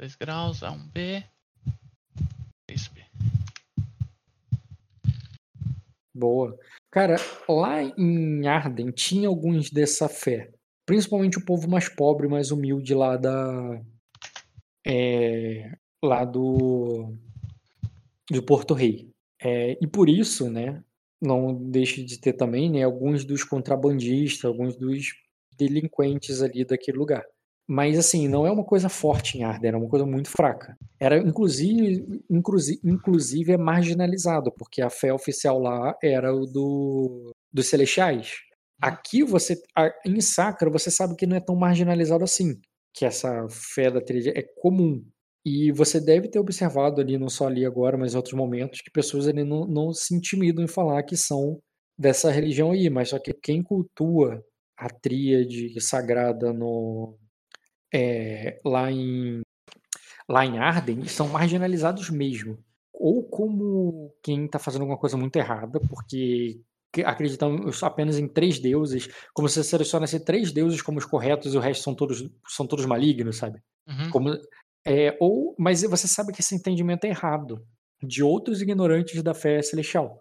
2 0.00 0.16
graus, 0.16 0.60
A1B. 0.60 1.24
Boa. 6.18 6.58
Cara, 6.90 7.14
lá 7.48 7.80
em 7.96 8.44
Arden 8.48 8.90
tinha 8.90 9.28
alguns 9.28 9.70
dessa 9.70 10.08
fé. 10.08 10.50
Principalmente 10.84 11.38
o 11.38 11.44
povo 11.44 11.70
mais 11.70 11.88
pobre, 11.88 12.26
mais 12.26 12.50
humilde 12.50 12.92
lá 12.92 13.16
da. 13.16 13.80
É, 14.84 15.70
lá 16.02 16.24
do. 16.24 17.14
do 18.28 18.42
Porto 18.42 18.74
Rei. 18.74 19.08
É, 19.40 19.78
e 19.80 19.86
por 19.86 20.08
isso, 20.08 20.50
né? 20.50 20.82
Não 21.22 21.54
deixe 21.54 22.02
de 22.02 22.18
ter 22.18 22.32
também 22.32 22.68
né, 22.68 22.82
alguns 22.82 23.24
dos 23.24 23.44
contrabandistas, 23.44 24.44
alguns 24.44 24.76
dos 24.76 25.14
delinquentes 25.56 26.42
ali 26.42 26.64
daquele 26.64 26.98
lugar. 26.98 27.24
Mas 27.68 27.98
assim, 27.98 28.26
não 28.28 28.46
é 28.46 28.50
uma 28.50 28.64
coisa 28.64 28.88
forte 28.88 29.36
em 29.36 29.44
Arden, 29.44 29.68
era 29.68 29.78
uma 29.78 29.90
coisa 29.90 30.06
muito 30.06 30.30
fraca. 30.30 30.74
Era 30.98 31.18
inclusive, 31.18 32.24
inclusive, 32.30 32.80
inclusive 32.82 33.52
é 33.52 33.58
marginalizado, 33.58 34.50
porque 34.52 34.80
a 34.80 34.88
fé 34.88 35.12
oficial 35.12 35.60
lá 35.60 35.94
era 36.02 36.34
o 36.34 36.46
do 36.46 37.30
dos 37.52 37.66
celestiais. 37.66 38.36
Aqui 38.80 39.22
você 39.22 39.60
em 40.06 40.20
Sacra 40.20 40.70
você 40.70 40.90
sabe 40.90 41.14
que 41.14 41.26
não 41.26 41.36
é 41.36 41.40
tão 41.40 41.56
marginalizado 41.56 42.24
assim, 42.24 42.58
que 42.94 43.04
essa 43.04 43.46
fé 43.50 43.90
da 43.90 44.00
tríade 44.00 44.30
é 44.30 44.42
comum. 44.56 45.04
E 45.44 45.70
você 45.72 46.00
deve 46.00 46.28
ter 46.28 46.38
observado 46.38 47.00
ali, 47.00 47.18
não 47.18 47.28
só 47.28 47.46
ali 47.48 47.66
agora, 47.66 47.96
mas 47.98 48.14
em 48.14 48.16
outros 48.16 48.34
momentos, 48.34 48.80
que 48.80 48.90
pessoas 48.90 49.28
ali 49.28 49.44
não, 49.44 49.66
não 49.66 49.92
se 49.92 50.14
intimidam 50.14 50.64
em 50.64 50.68
falar 50.68 51.02
que 51.02 51.16
são 51.16 51.58
dessa 51.98 52.30
religião 52.30 52.70
aí, 52.70 52.88
mas 52.90 53.10
só 53.10 53.18
que 53.18 53.32
quem 53.34 53.62
cultua 53.62 54.42
a 54.76 54.88
tríade 54.88 55.80
sagrada 55.80 56.52
no, 56.52 57.18
é, 57.92 58.60
lá, 58.64 58.90
em, 58.90 59.40
lá 60.28 60.44
em 60.44 60.58
Arden 60.58 61.06
são 61.06 61.28
marginalizados 61.28 62.10
mesmo. 62.10 62.58
Ou 62.92 63.22
como 63.22 64.12
quem 64.22 64.44
está 64.44 64.58
fazendo 64.58 64.82
alguma 64.82 64.98
coisa 64.98 65.16
muito 65.16 65.36
errada, 65.36 65.80
porque 65.80 66.60
acreditam 67.04 67.60
apenas 67.82 68.18
em 68.18 68.26
três 68.26 68.58
deuses, 68.58 69.08
como 69.32 69.48
se 69.48 69.56
você 69.56 69.64
selecionasse 69.64 70.18
três 70.20 70.50
deuses 70.50 70.82
como 70.82 70.98
os 70.98 71.04
corretos 71.04 71.54
e 71.54 71.56
o 71.56 71.60
resto 71.60 71.84
são 71.84 71.94
todos, 71.94 72.28
são 72.48 72.66
todos 72.66 72.86
malignos, 72.86 73.36
sabe? 73.36 73.60
Uhum. 73.86 74.10
Como, 74.10 74.30
é, 74.84 75.16
ou, 75.20 75.54
mas 75.58 75.82
você 75.82 76.08
sabe 76.08 76.32
que 76.32 76.40
esse 76.40 76.54
entendimento 76.54 77.04
é 77.04 77.08
errado 77.08 77.64
de 78.02 78.22
outros 78.22 78.62
ignorantes 78.62 79.22
da 79.22 79.34
fé 79.34 79.60
celestial. 79.62 80.20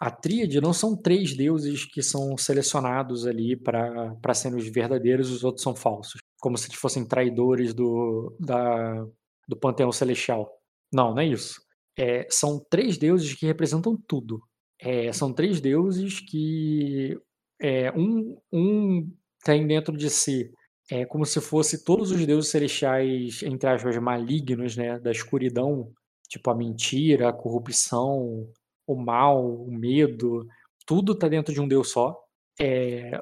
A 0.00 0.10
tríade 0.10 0.60
não 0.60 0.72
são 0.72 0.96
três 0.96 1.36
deuses 1.36 1.84
que 1.84 2.02
são 2.02 2.36
selecionados 2.38 3.26
ali 3.26 3.56
para 3.56 4.34
serem 4.34 4.58
os 4.58 4.68
verdadeiros 4.68 5.30
os 5.30 5.44
outros 5.44 5.62
são 5.62 5.74
falsos 5.74 6.20
como 6.40 6.56
se 6.56 6.74
fossem 6.76 7.04
traidores 7.04 7.74
do, 7.74 8.36
da, 8.40 9.04
do 9.48 9.56
panteão 9.56 9.92
celestial. 9.92 10.50
Não, 10.92 11.14
não 11.14 11.20
é 11.20 11.26
isso. 11.26 11.60
É, 11.96 12.26
são 12.30 12.64
três 12.70 12.96
deuses 12.96 13.34
que 13.34 13.46
representam 13.46 13.96
tudo. 14.06 14.40
É, 14.80 15.12
são 15.12 15.32
três 15.32 15.60
deuses 15.60 16.20
que 16.20 17.18
é, 17.60 17.90
um, 17.92 18.38
um 18.52 19.12
tem 19.44 19.66
dentro 19.66 19.96
de 19.96 20.08
si 20.08 20.52
é 20.90 21.04
como 21.04 21.26
se 21.26 21.40
fosse 21.40 21.84
todos 21.84 22.10
os 22.10 22.24
deuses 22.24 22.50
celestiais, 22.50 23.42
entre 23.42 23.68
aspas, 23.68 23.96
malignos, 23.98 24.76
né, 24.76 24.98
da 24.98 25.10
escuridão, 25.10 25.92
tipo 26.28 26.50
a 26.50 26.54
mentira, 26.54 27.28
a 27.28 27.32
corrupção, 27.32 28.48
o 28.86 28.96
mal, 28.96 29.44
o 29.44 29.70
medo, 29.70 30.46
tudo 30.86 31.12
está 31.12 31.28
dentro 31.28 31.52
de 31.52 31.60
um 31.60 31.68
deus 31.68 31.90
só. 31.90 32.18
É, 32.60 33.20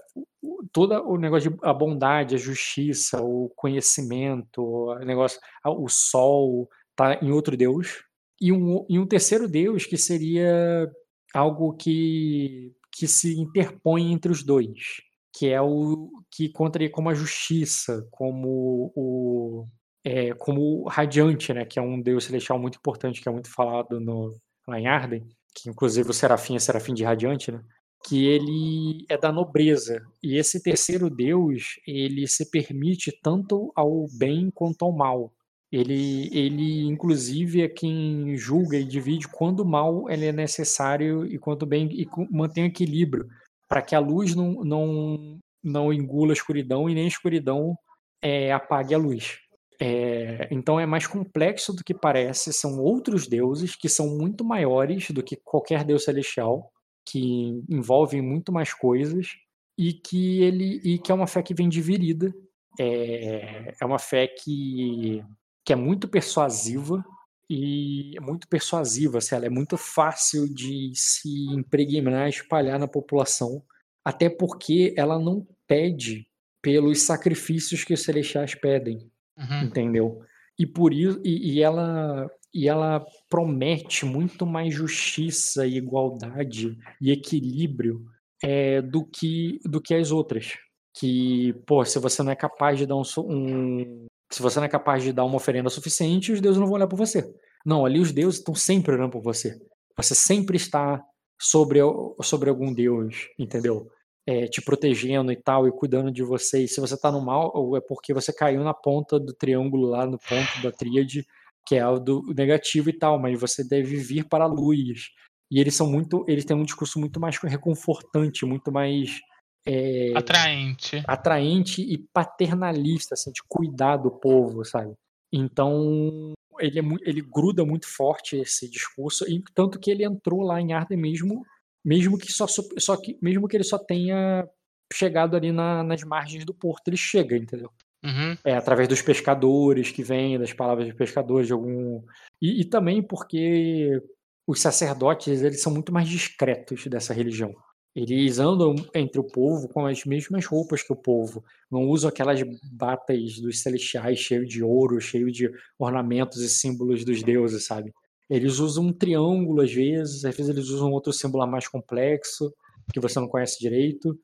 todo 0.72 0.92
o 1.06 1.18
negócio 1.18 1.50
de 1.50 1.58
a 1.62 1.72
bondade, 1.72 2.34
a 2.34 2.38
justiça, 2.38 3.20
o 3.22 3.50
conhecimento, 3.54 4.62
o 4.62 4.98
negócio, 5.00 5.40
o 5.64 5.88
sol 5.88 6.68
tá 6.94 7.18
em 7.22 7.30
outro 7.30 7.56
deus. 7.56 8.04
E 8.40 8.52
um, 8.52 8.84
e 8.88 8.98
um 8.98 9.06
terceiro 9.06 9.48
deus 9.48 9.86
que 9.86 9.96
seria 9.96 10.90
algo 11.34 11.74
que, 11.74 12.72
que 12.92 13.06
se 13.06 13.38
interpõe 13.38 14.12
entre 14.12 14.30
os 14.30 14.42
dois, 14.42 15.00
que 15.34 15.48
é 15.48 15.60
o 15.60 16.10
que 16.30 16.48
contaria 16.50 16.90
como 16.90 17.08
a 17.10 17.14
justiça, 17.14 18.06
como 18.10 18.92
o 18.94 19.66
é, 20.04 20.32
como 20.34 20.82
o 20.84 20.88
Radiante, 20.88 21.52
né, 21.52 21.64
que 21.64 21.80
é 21.80 21.82
um 21.82 22.00
deus 22.00 22.24
celestial 22.26 22.60
muito 22.60 22.78
importante, 22.78 23.20
que 23.20 23.28
é 23.28 23.32
muito 23.32 23.52
falado 23.52 23.98
no, 23.98 24.32
lá 24.68 24.78
em 24.78 24.86
Arden, 24.86 25.26
que 25.52 25.68
inclusive 25.68 26.08
o 26.08 26.12
Serafim 26.12 26.54
é 26.54 26.60
Serafim 26.60 26.94
de 26.94 27.02
Radiante, 27.02 27.50
né, 27.50 27.60
que 28.04 28.26
ele 28.26 29.04
é 29.08 29.18
da 29.18 29.32
nobreza. 29.32 30.04
E 30.22 30.36
esse 30.36 30.62
terceiro 30.62 31.10
deus, 31.10 31.80
ele 31.86 32.26
se 32.26 32.50
permite 32.50 33.12
tanto 33.22 33.72
ao 33.74 34.06
bem 34.18 34.50
quanto 34.54 34.84
ao 34.84 34.92
mal. 34.92 35.32
Ele, 35.70 36.30
ele 36.32 36.86
inclusive 36.86 37.62
é 37.62 37.68
quem 37.68 38.36
julga 38.36 38.78
e 38.78 38.84
divide 38.84 39.26
quando 39.26 39.60
o 39.60 39.68
mal 39.68 40.08
ele 40.08 40.26
é 40.26 40.32
necessário 40.32 41.26
e 41.26 41.38
quando 41.38 41.64
o 41.64 41.66
bem 41.66 41.88
e 41.92 42.06
mantém 42.30 42.66
equilíbrio 42.66 43.26
para 43.68 43.82
que 43.82 43.94
a 43.94 43.98
luz 43.98 44.34
não, 44.34 44.64
não, 44.64 45.38
não 45.62 45.92
engula 45.92 46.32
a 46.32 46.34
escuridão 46.34 46.88
e 46.88 46.94
nem 46.94 47.04
a 47.04 47.08
escuridão 47.08 47.76
é, 48.22 48.52
apague 48.52 48.94
a 48.94 48.98
luz. 48.98 49.38
É, 49.80 50.48
então 50.50 50.80
é 50.80 50.86
mais 50.86 51.06
complexo 51.06 51.72
do 51.72 51.84
que 51.84 51.92
parece. 51.92 52.52
São 52.52 52.78
outros 52.78 53.26
deuses 53.26 53.74
que 53.76 53.88
são 53.88 54.16
muito 54.16 54.44
maiores 54.44 55.10
do 55.10 55.22
que 55.22 55.36
qualquer 55.36 55.84
deus 55.84 56.04
celestial, 56.04 56.70
que 57.06 57.62
envolvem 57.68 58.20
muito 58.20 58.52
mais 58.52 58.74
coisas 58.74 59.36
e 59.78 59.92
que 59.92 60.42
ele 60.42 60.80
e 60.82 60.98
que 60.98 61.12
é 61.12 61.14
uma 61.14 61.26
fé 61.26 61.42
que 61.42 61.54
vem 61.54 61.68
dividida. 61.68 62.34
É, 62.78 63.74
é 63.80 63.84
uma 63.86 63.98
fé 63.98 64.26
que 64.26 65.24
que 65.64 65.72
é 65.72 65.76
muito 65.76 66.08
persuasiva 66.08 67.04
e 67.48 68.16
é 68.16 68.20
muito 68.20 68.48
persuasiva, 68.48 69.18
assim, 69.18 69.34
ela 69.34 69.46
é 69.46 69.50
muito 69.50 69.76
fácil 69.76 70.52
de 70.52 70.92
se 70.94 71.46
impregnar, 71.52 72.28
espalhar 72.28 72.78
na 72.78 72.88
população, 72.88 73.62
até 74.04 74.28
porque 74.28 74.92
ela 74.96 75.18
não 75.18 75.46
pede 75.66 76.26
pelos 76.60 77.02
sacrifícios 77.02 77.84
que 77.84 77.94
os 77.94 78.02
celestiais 78.02 78.54
pedem, 78.54 79.10
uhum. 79.38 79.62
entendeu? 79.62 80.20
E 80.58 80.66
por 80.66 80.92
isso 80.92 81.20
e, 81.24 81.54
e, 81.54 81.62
ela 81.62 82.28
e 82.56 82.68
ela 82.68 83.04
promete 83.28 84.06
muito 84.06 84.46
mais 84.46 84.74
justiça 84.74 85.66
igualdade 85.66 86.74
e 86.98 87.12
equilíbrio 87.12 88.02
é, 88.42 88.80
do 88.80 89.04
que 89.04 89.60
do 89.64 89.78
que 89.78 89.94
as 89.94 90.10
outras. 90.10 90.54
Que, 90.98 91.52
pô, 91.66 91.84
se 91.84 91.98
você 91.98 92.22
não 92.22 92.32
é 92.32 92.36
capaz 92.36 92.78
de 92.78 92.86
dar 92.86 92.96
um, 92.96 93.02
um 93.18 94.06
se 94.32 94.40
você 94.40 94.58
não 94.58 94.64
é 94.64 94.70
capaz 94.70 95.02
de 95.02 95.12
dar 95.12 95.24
uma 95.24 95.36
oferenda 95.36 95.68
suficiente, 95.68 96.32
os 96.32 96.40
deuses 96.40 96.58
não 96.58 96.66
vão 96.66 96.76
olhar 96.76 96.86
por 96.86 96.96
você. 96.96 97.30
Não, 97.64 97.84
ali 97.84 98.00
os 98.00 98.10
deuses 98.10 98.38
estão 98.38 98.54
sempre 98.54 98.94
olhando 98.94 99.10
por 99.10 99.22
você. 99.22 99.60
Você 99.94 100.14
sempre 100.14 100.56
está 100.56 101.04
sobre, 101.38 101.80
sobre 102.22 102.48
algum 102.48 102.72
deus, 102.72 103.28
entendeu? 103.38 103.90
É, 104.26 104.46
te 104.46 104.62
protegendo 104.62 105.30
e 105.30 105.36
tal, 105.36 105.68
e 105.68 105.72
cuidando 105.72 106.10
de 106.10 106.22
você. 106.22 106.64
E 106.64 106.68
se 106.68 106.80
você 106.80 106.94
está 106.94 107.12
no 107.12 107.20
mal, 107.20 107.76
é 107.76 107.80
porque 107.80 108.14
você 108.14 108.32
caiu 108.32 108.64
na 108.64 108.72
ponta 108.72 109.20
do 109.20 109.34
triângulo 109.34 109.88
lá, 109.88 110.06
no 110.06 110.18
ponto 110.18 110.62
da 110.62 110.72
tríade, 110.72 111.26
que 111.66 111.74
é 111.74 111.86
o 111.86 111.98
do 111.98 112.22
negativo 112.34 112.88
e 112.88 112.92
tal, 112.92 113.18
mas 113.18 113.38
você 113.38 113.64
deve 113.64 113.96
vir 113.96 114.24
para 114.28 114.44
a 114.44 114.48
luz. 114.48 115.10
E 115.50 115.60
eles 115.60 115.74
são 115.74 115.90
muito, 115.90 116.24
eles 116.28 116.44
têm 116.44 116.56
um 116.56 116.64
discurso 116.64 116.98
muito 116.98 117.20
mais 117.20 117.36
reconfortante, 117.38 118.46
muito 118.46 118.70
mais 118.70 119.20
é, 119.66 120.12
atraente. 120.16 121.02
Atraente 121.06 121.82
e 121.82 121.98
paternalista, 121.98 123.14
assim, 123.14 123.32
de 123.32 123.42
cuidar 123.48 123.96
do 123.96 124.10
povo, 124.10 124.64
sabe? 124.64 124.94
Então, 125.32 126.34
ele, 126.60 126.78
é, 126.78 126.82
ele 127.02 127.20
gruda 127.20 127.64
muito 127.64 127.86
forte 127.88 128.36
esse 128.36 128.70
discurso, 128.70 129.24
e 129.28 129.42
tanto 129.54 129.78
que 129.78 129.90
ele 129.90 130.04
entrou 130.04 130.42
lá 130.42 130.60
em 130.60 130.72
Arden 130.72 130.98
mesmo, 130.98 131.44
mesmo 131.84 132.16
que 132.16 132.32
só, 132.32 132.46
só 132.46 132.96
que 132.96 133.18
mesmo 133.20 133.48
que 133.48 133.56
ele 133.56 133.64
só 133.64 133.78
tenha 133.78 134.48
chegado 134.92 135.36
ali 135.36 135.50
na, 135.50 135.82
nas 135.82 136.02
margens 136.02 136.44
do 136.44 136.54
porto, 136.54 136.88
ele 136.88 136.96
chega, 136.96 137.36
entendeu? 137.36 137.70
Uhum. 138.06 138.36
É, 138.44 138.54
através 138.54 138.88
dos 138.88 139.02
pescadores 139.02 139.90
que 139.90 140.02
vêm, 140.02 140.38
das 140.38 140.52
palavras 140.52 140.86
dos 140.86 140.96
pescadores, 140.96 141.48
de 141.48 141.52
algum. 141.52 142.02
E, 142.40 142.60
e 142.60 142.64
também 142.64 143.02
porque 143.02 144.00
os 144.46 144.60
sacerdotes 144.60 145.42
eles 145.42 145.60
são 145.60 145.72
muito 145.72 145.92
mais 145.92 146.08
discretos 146.08 146.86
dessa 146.86 147.12
religião. 147.12 147.52
Eles 147.96 148.38
andam 148.38 148.76
entre 148.94 149.18
o 149.18 149.24
povo 149.24 149.68
com 149.68 149.86
as 149.86 150.04
mesmas 150.04 150.44
roupas 150.44 150.82
que 150.82 150.92
o 150.92 150.96
povo. 150.96 151.42
Não 151.70 151.88
usam 151.88 152.10
aquelas 152.10 152.40
batas 152.70 153.40
dos 153.40 153.62
celestiais 153.62 154.18
cheio 154.18 154.46
de 154.46 154.62
ouro, 154.62 155.00
cheio 155.00 155.32
de 155.32 155.50
ornamentos 155.78 156.42
e 156.42 156.48
símbolos 156.48 157.04
dos 157.04 157.22
deuses, 157.22 157.64
sabe? 157.64 157.92
Eles 158.28 158.58
usam 158.58 158.84
um 158.84 158.92
triângulo 158.92 159.62
às 159.62 159.72
vezes, 159.72 160.24
às 160.24 160.36
vezes 160.36 160.50
eles 160.50 160.68
usam 160.68 160.92
outro 160.92 161.12
símbolo 161.12 161.46
mais 161.46 161.66
complexo, 161.66 162.52
que 162.92 163.00
você 163.00 163.18
não 163.18 163.28
conhece 163.28 163.58
direito. 163.58 164.18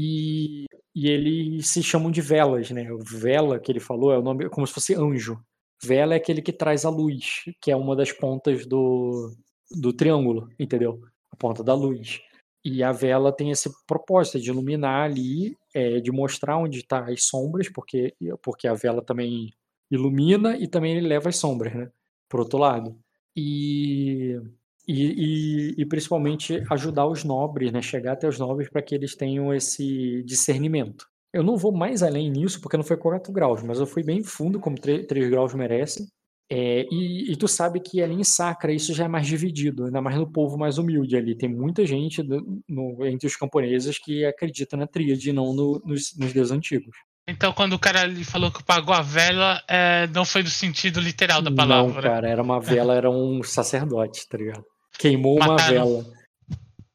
E, 0.00 0.66
e 0.94 1.08
eles 1.08 1.68
se 1.70 1.82
chamam 1.82 2.08
de 2.08 2.20
velas, 2.20 2.70
né? 2.70 2.92
O 2.92 2.98
vela 2.98 3.58
que 3.58 3.72
ele 3.72 3.80
falou 3.80 4.12
é 4.12 4.18
o 4.18 4.22
nome 4.22 4.48
como 4.48 4.64
se 4.64 4.72
fosse 4.72 4.94
anjo. 4.94 5.42
Vela 5.82 6.14
é 6.14 6.16
aquele 6.16 6.40
que 6.40 6.52
traz 6.52 6.84
a 6.84 6.90
luz, 6.90 7.42
que 7.60 7.72
é 7.72 7.76
uma 7.76 7.96
das 7.96 8.12
pontas 8.12 8.64
do, 8.64 9.32
do 9.70 9.92
triângulo, 9.92 10.48
entendeu? 10.58 11.00
A 11.32 11.36
ponta 11.36 11.64
da 11.64 11.74
luz. 11.74 12.20
E 12.64 12.82
a 12.82 12.92
vela 12.92 13.32
tem 13.32 13.50
esse 13.50 13.70
propósito 13.86 14.40
de 14.40 14.50
iluminar 14.50 15.04
ali, 15.10 15.56
é, 15.74 16.00
de 16.00 16.12
mostrar 16.12 16.58
onde 16.58 16.78
estão 16.78 17.04
tá 17.04 17.10
as 17.12 17.24
sombras, 17.24 17.68
porque, 17.68 18.14
porque 18.42 18.68
a 18.68 18.74
vela 18.74 19.02
também 19.02 19.52
ilumina 19.90 20.56
e 20.56 20.68
também 20.68 21.00
leva 21.00 21.28
as 21.28 21.36
sombras, 21.36 21.74
né? 21.74 21.90
Por 22.28 22.40
outro 22.40 22.58
lado. 22.58 22.96
E, 23.36 24.40
e, 24.88 25.74
e, 25.76 25.82
e 25.82 25.86
principalmente 25.86 26.64
ajudar 26.70 27.06
os 27.06 27.22
nobres, 27.22 27.70
né? 27.70 27.82
Chegar 27.82 28.12
até 28.12 28.26
os 28.26 28.38
nobres 28.38 28.70
para 28.70 28.80
que 28.80 28.94
eles 28.94 29.14
tenham 29.14 29.52
esse 29.52 30.22
discernimento. 30.24 31.06
Eu 31.32 31.42
não 31.42 31.58
vou 31.58 31.70
mais 31.70 32.02
além 32.02 32.30
nisso, 32.30 32.58
porque 32.62 32.76
não 32.78 32.84
foi 32.84 32.96
4 32.96 33.30
graus, 33.30 33.62
mas 33.62 33.78
eu 33.78 33.86
fui 33.86 34.02
bem 34.02 34.24
fundo, 34.24 34.58
como 34.58 34.80
3, 34.80 35.06
3 35.06 35.28
graus 35.28 35.52
merece. 35.52 36.08
É, 36.50 36.86
e, 36.90 37.30
e, 37.30 37.36
tu 37.36 37.46
sabe 37.46 37.78
que 37.78 38.02
ali 38.02 38.14
em 38.14 38.24
Sacra 38.24 38.72
isso 38.72 38.94
já 38.94 39.04
é 39.04 39.08
mais 39.08 39.26
dividido, 39.26 39.84
ainda 39.84 40.00
mais 40.00 40.16
no 40.16 40.32
povo 40.32 40.56
mais 40.56 40.78
humilde 40.78 41.14
ali. 41.14 41.36
Tem 41.36 41.46
muita 41.46 41.84
gente 41.84 42.22
no, 42.22 42.62
no, 42.66 43.06
entre 43.06 43.26
os 43.26 43.36
camponeses 43.36 43.98
que 43.98 44.24
acredita 44.24 44.74
na 44.74 44.86
tríade 44.86 45.28
e 45.28 45.32
não 45.34 45.52
no, 45.52 45.82
nos, 45.84 46.16
nos 46.16 46.32
deuses 46.32 46.50
antigos. 46.50 46.96
Então, 47.28 47.52
quando 47.52 47.74
o 47.74 47.78
cara 47.78 48.00
ali 48.00 48.24
falou 48.24 48.50
que 48.50 48.64
pagou 48.64 48.94
a 48.94 49.02
vela, 49.02 49.62
é, 49.68 50.06
não 50.06 50.24
foi 50.24 50.42
do 50.42 50.48
sentido 50.48 50.98
literal 50.98 51.42
da 51.42 51.52
palavra. 51.52 51.92
Não, 51.92 52.00
cara, 52.00 52.26
era 52.26 52.42
uma 52.42 52.58
vela, 52.58 52.94
era 52.94 53.10
um 53.10 53.42
sacerdote, 53.42 54.26
tá 54.26 54.38
ligado? 54.38 54.64
Queimou 54.98 55.36
uma 55.36 55.56
vela. 55.56 56.04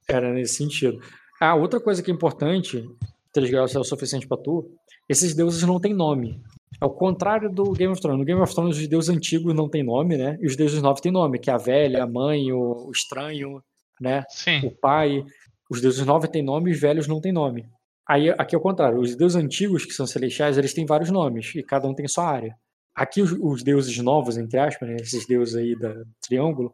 Era 0.07 0.33
nesse 0.33 0.56
sentido. 0.56 0.99
Ah, 1.40 1.56
outra 1.56 1.80
coisa 1.80 2.01
que 2.03 2.11
é 2.11 2.14
importante, 2.14 2.83
três 3.32 3.49
graus 3.49 3.75
é 3.75 3.80
o 3.80 3.83
suficiente 3.83 4.27
para 4.27 4.38
tu, 4.38 4.69
esses 5.09 5.33
deuses 5.33 5.64
não 5.64 5.80
têm 5.80 5.93
nome. 5.93 6.41
Ao 6.80 6.90
contrário 6.90 7.49
do 7.49 7.72
Game 7.72 7.91
of 7.91 8.01
Thrones. 8.01 8.19
No 8.19 8.25
Game 8.25 8.41
of 8.41 8.53
Thrones, 8.53 8.77
os 8.77 8.88
deuses 8.88 9.09
antigos 9.09 9.53
não 9.53 9.69
têm 9.69 9.83
nome, 9.83 10.17
né? 10.17 10.38
E 10.41 10.48
os 10.48 10.56
deuses 10.56 10.82
novos 10.82 11.01
têm 11.01 11.11
nome, 11.11 11.40
que 11.40 11.49
é 11.49 11.53
a 11.53 11.57
velha, 11.57 12.03
a 12.03 12.07
mãe, 12.07 12.51
o, 12.51 12.88
o 12.88 12.91
estranho, 12.91 13.61
né? 14.01 14.23
Sim. 14.30 14.65
O 14.65 14.72
pai. 14.72 15.23
Os 15.69 15.82
deuses 15.82 16.06
novos 16.06 16.30
têm 16.30 16.43
nome 16.43 16.69
e 16.69 16.73
os 16.73 16.80
velhos 16.80 17.07
não 17.07 17.22
têm 17.22 17.32
nome. 17.32 17.65
Aí, 18.07 18.30
aqui 18.32 18.53
é 18.53 18.57
o 18.57 18.61
contrário. 18.61 18.99
Os 18.99 19.15
deuses 19.15 19.35
antigos, 19.35 19.85
que 19.85 19.93
são 19.93 20.06
celestiais, 20.06 20.57
eles 20.57 20.73
têm 20.73 20.85
vários 20.85 21.09
nomes, 21.09 21.56
e 21.56 21.64
cada 21.64 21.88
um 21.88 21.93
tem 21.93 22.07
sua 22.07 22.25
área. 22.25 22.56
Aqui, 22.93 23.22
os, 23.22 23.32
os 23.32 23.64
deuses 23.64 23.98
novos, 23.99 24.38
entre 24.38 24.59
aspas, 24.59 24.90
né? 24.90 24.98
esses 24.99 25.25
deuses 25.25 25.56
aí 25.56 25.77
da 25.77 25.95
triângulo. 26.22 26.73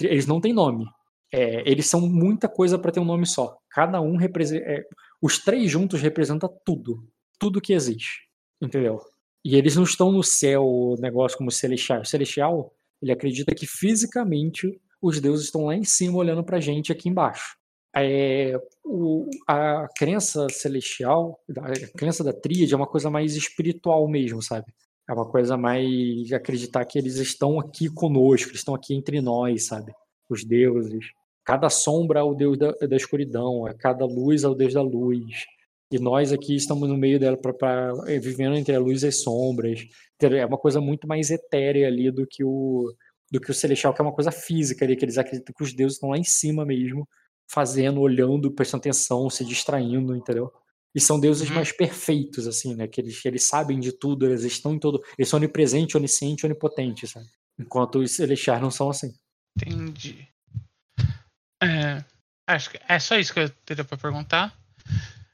Eles 0.00 0.26
não 0.26 0.40
têm 0.40 0.52
nome. 0.52 0.86
É, 1.32 1.68
eles 1.68 1.86
são 1.86 2.00
muita 2.00 2.48
coisa 2.48 2.78
para 2.78 2.92
ter 2.92 3.00
um 3.00 3.04
nome 3.04 3.26
só. 3.26 3.56
Cada 3.70 4.00
um 4.00 4.16
representa. 4.16 4.64
É, 4.64 4.84
os 5.20 5.38
três 5.38 5.70
juntos 5.70 6.00
representam 6.00 6.48
tudo. 6.64 7.06
Tudo 7.38 7.60
que 7.60 7.72
existe. 7.72 8.26
Entendeu? 8.60 9.00
E 9.44 9.56
eles 9.56 9.76
não 9.76 9.84
estão 9.84 10.10
no 10.10 10.22
céu, 10.22 10.96
negócio 10.98 11.38
como 11.38 11.50
celestial. 11.50 12.00
O 12.00 12.04
celestial, 12.04 12.72
ele 13.02 13.12
acredita 13.12 13.54
que 13.54 13.66
fisicamente 13.66 14.80
os 15.00 15.20
deuses 15.20 15.46
estão 15.46 15.66
lá 15.66 15.74
em 15.74 15.84
cima 15.84 16.18
olhando 16.18 16.42
pra 16.42 16.60
gente 16.60 16.90
aqui 16.90 17.08
embaixo. 17.08 17.56
É, 17.94 18.58
o, 18.84 19.28
a 19.48 19.86
crença 19.96 20.48
celestial, 20.50 21.38
a 21.58 21.96
crença 21.96 22.22
da 22.22 22.32
tríade 22.32 22.74
é 22.74 22.76
uma 22.76 22.86
coisa 22.86 23.08
mais 23.08 23.36
espiritual 23.36 24.06
mesmo, 24.08 24.42
sabe? 24.42 24.66
É 25.08 25.12
uma 25.12 25.26
coisa 25.26 25.56
mais 25.56 26.32
acreditar 26.32 26.84
que 26.84 26.98
eles 26.98 27.16
estão 27.16 27.60
aqui 27.60 27.88
conosco, 27.88 28.50
eles 28.50 28.60
estão 28.60 28.74
aqui 28.74 28.94
entre 28.94 29.20
nós, 29.20 29.66
sabe? 29.66 29.92
Os 30.28 30.44
deuses. 30.44 31.06
Cada 31.44 31.70
sombra 31.70 32.20
é 32.20 32.22
o 32.22 32.34
deus 32.34 32.58
da, 32.58 32.72
da 32.72 32.96
escuridão, 32.96 33.64
cada 33.78 34.04
luz 34.04 34.42
é 34.42 34.48
o 34.48 34.54
deus 34.54 34.74
da 34.74 34.82
luz. 34.82 35.46
E 35.92 35.98
nós 35.98 36.32
aqui 36.32 36.56
estamos 36.56 36.88
no 36.88 36.96
meio 36.96 37.20
dela, 37.20 37.36
pra, 37.36 37.52
pra, 37.54 37.92
eh, 38.08 38.18
vivendo 38.18 38.56
entre 38.56 38.74
a 38.74 38.80
luz 38.80 39.04
e 39.04 39.06
as 39.06 39.22
sombras. 39.22 39.86
É 40.20 40.44
uma 40.44 40.58
coisa 40.58 40.80
muito 40.80 41.06
mais 41.06 41.30
etérea 41.30 41.86
ali 41.86 42.10
do 42.10 42.26
que 42.26 42.42
o 42.42 42.92
do 43.30 43.40
que 43.40 43.50
o 43.50 43.54
celestial, 43.54 43.92
que 43.92 44.00
é 44.00 44.04
uma 44.04 44.12
coisa 44.12 44.30
física 44.30 44.84
ali, 44.84 44.96
que 44.96 45.04
eles 45.04 45.18
acreditam 45.18 45.54
que 45.56 45.62
os 45.64 45.72
deuses 45.72 45.96
estão 45.96 46.10
lá 46.10 46.18
em 46.18 46.24
cima 46.24 46.64
mesmo, 46.64 47.08
fazendo, 47.48 48.00
olhando, 48.00 48.52
prestando 48.52 48.82
atenção, 48.82 49.28
se 49.28 49.44
distraindo, 49.44 50.14
entendeu? 50.14 50.52
E 50.94 51.00
são 51.00 51.20
deuses 51.20 51.48
uhum. 51.48 51.56
mais 51.56 51.72
perfeitos, 51.72 52.46
assim, 52.46 52.74
né? 52.74 52.86
Que 52.86 53.00
eles, 53.00 53.22
eles 53.24 53.44
sabem 53.44 53.78
de 53.78 53.92
tudo, 53.92 54.26
eles 54.26 54.44
estão 54.44 54.74
em 54.74 54.78
todo. 54.78 55.02
Eles 55.18 55.28
são 55.28 55.38
onipresentes, 55.38 55.94
oniscientes, 55.94 56.44
onipotentes, 56.44 57.10
sabe? 57.10 57.26
Enquanto 57.58 57.98
os 57.98 58.12
celestiais 58.12 58.60
não 58.60 58.70
são 58.70 58.88
assim. 58.88 59.14
Entendi. 59.56 60.28
É, 61.62 62.04
Acho 62.46 62.70
que 62.70 62.78
é 62.88 62.98
só 62.98 63.18
isso 63.18 63.32
que 63.34 63.40
eu 63.40 63.50
teria 63.64 63.84
pra 63.84 63.98
perguntar. 63.98 64.56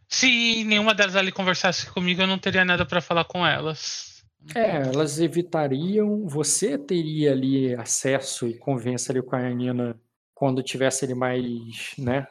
Se 0.08 0.64
nenhuma 0.64 0.94
delas 0.94 1.14
ali 1.14 1.30
conversasse 1.30 1.86
comigo, 1.90 2.22
eu 2.22 2.26
não 2.26 2.38
teria 2.38 2.64
nada 2.64 2.86
pra 2.86 3.02
falar 3.02 3.24
com 3.24 3.46
elas. 3.46 4.24
É, 4.54 4.76
elas 4.88 5.20
evitariam. 5.20 6.26
Você 6.26 6.78
teria 6.78 7.32
ali 7.32 7.74
acesso 7.74 8.48
e 8.48 8.58
convivência 8.58 9.12
ali 9.12 9.22
com 9.22 9.36
a 9.36 9.50
Nina 9.50 10.00
quando 10.34 10.62
tivesse 10.62 11.04
ali 11.04 11.14
mais, 11.14 11.92
né? 11.98 12.26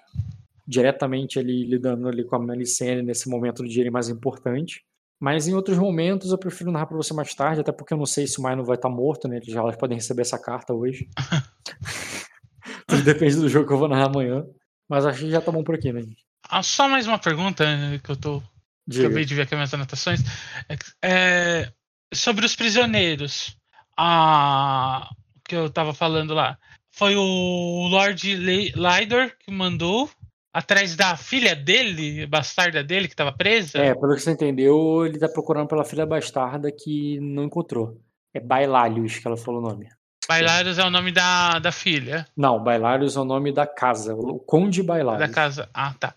Diretamente 0.68 1.40
ali 1.40 1.66
lidando 1.66 2.08
ali 2.08 2.24
com 2.24 2.36
a 2.36 2.40
Melicene 2.40 3.02
nesse 3.02 3.30
momento 3.30 3.64
do 3.64 3.70
dia 3.70 3.90
mais 3.92 4.10
importante. 4.10 4.84
Mas 5.20 5.48
em 5.48 5.54
outros 5.54 5.78
momentos 5.78 6.32
eu 6.32 6.38
prefiro 6.38 6.72
narrar 6.72 6.88
pra 6.88 6.98
você 6.98 7.14
mais 7.14 7.34
tarde, 7.36 7.62
até 7.62 7.72
porque 7.72 7.94
eu 7.94 7.98
não 7.98 8.08
sei 8.08 8.26
se 8.26 8.40
o 8.40 8.42
Maino 8.42 8.66
vai 8.66 8.76
estar 8.76 8.90
morto, 8.90 9.28
né? 9.28 9.40
Já 9.44 9.60
elas 9.60 9.76
podem 9.76 9.98
receber 9.98 10.24
essa 10.24 10.40
carta 10.40 10.74
hoje. 10.74 11.08
Tudo 12.88 13.04
depende 13.04 13.36
do 13.36 13.48
jogo 13.48 13.68
que 13.68 13.74
eu 13.74 13.78
vou 13.78 13.88
narrar 13.88 14.08
amanhã. 14.08 14.44
Mas 14.90 15.06
acho 15.06 15.20
que 15.20 15.30
já 15.30 15.40
tá 15.40 15.52
bom 15.52 15.64
por 15.64 15.76
aqui, 15.76 15.94
né? 15.94 16.02
Ah, 16.50 16.64
só 16.64 16.90
mais 16.90 17.06
uma 17.06 17.20
pergunta 17.20 17.64
eh, 17.64 18.00
que 18.04 18.10
eu 18.10 18.16
tô. 18.16 18.42
Diga. 18.88 19.06
Acabei 19.06 19.24
de 19.24 19.36
ver 19.36 19.44
aqui 19.44 19.56
minhas 19.56 19.74
anotações. 19.74 20.22
É 20.68 20.76
é, 21.08 21.72
sobre 22.14 22.46
os 22.46 22.56
prisioneiros. 22.56 23.56
Ah, 23.96 25.08
que 25.48 25.56
eu 25.56 25.70
tava 25.70 25.94
falando 25.94 26.34
lá. 26.34 26.58
Foi 26.90 27.16
o 27.16 27.88
Lord 27.88 28.36
Lydor 28.36 29.32
que 29.40 29.52
mandou 29.52 30.10
atrás 30.54 30.96
da 30.96 31.16
filha 31.16 31.56
dele, 31.56 32.26
bastarda 32.28 32.84
dele, 32.84 33.08
que 33.08 33.16
tava 33.16 33.32
presa. 33.32 33.80
É, 33.80 33.94
pelo 33.94 34.16
que 34.16 34.22
você 34.22 34.32
entendeu, 34.32 35.06
ele 35.06 35.18
tá 35.18 35.30
procurando 35.30 35.68
pela 35.68 35.86
filha 35.86 36.06
bastarda 36.06 36.72
que 36.72 37.20
não 37.20 37.44
encontrou. 37.44 38.00
É 38.34 38.40
Bailalius 38.40 39.20
que 39.20 39.28
ela 39.28 39.38
falou 39.38 39.62
o 39.62 39.64
nome. 39.64 39.90
Bailaros 40.28 40.78
é 40.78 40.86
o 40.86 40.90
nome 40.90 41.12
da, 41.12 41.60
da 41.60 41.72
filha. 41.72 42.28
Não, 42.38 42.64
Bailalius 42.64 43.16
é 43.16 43.20
o 43.20 43.26
nome 43.26 43.52
da 43.52 43.68
casa, 43.68 44.16
o 44.16 44.40
Conde 44.40 44.82
Bailalius. 44.84 45.28
Da 45.28 45.34
casa. 45.34 45.70
Ah, 45.74 45.94
tá. 45.94 46.16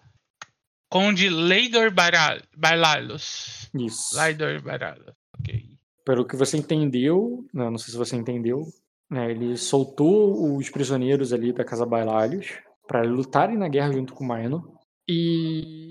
Conde 0.88 1.28
Leidor 1.28 1.90
Bailalos. 2.56 3.68
Isso. 3.74 4.16
Leidor 4.16 4.62
Bailalos. 4.62 5.14
Ok. 5.40 5.64
Pelo 6.04 6.24
que 6.24 6.36
você 6.36 6.56
entendeu, 6.56 7.44
não, 7.52 7.72
não 7.72 7.78
sei 7.78 7.90
se 7.90 7.96
você 7.96 8.14
entendeu, 8.14 8.62
né, 9.10 9.30
ele 9.30 9.56
soltou 9.56 10.56
os 10.56 10.68
prisioneiros 10.70 11.32
ali 11.32 11.52
da 11.52 11.64
casa 11.64 11.86
Bailalius 11.86 12.52
para 12.86 13.02
lutarem 13.02 13.56
na 13.56 13.68
guerra 13.68 13.92
junto 13.92 14.12
com 14.14 14.24
o 14.24 14.26
Maeno. 14.28 14.76
E 15.08 15.90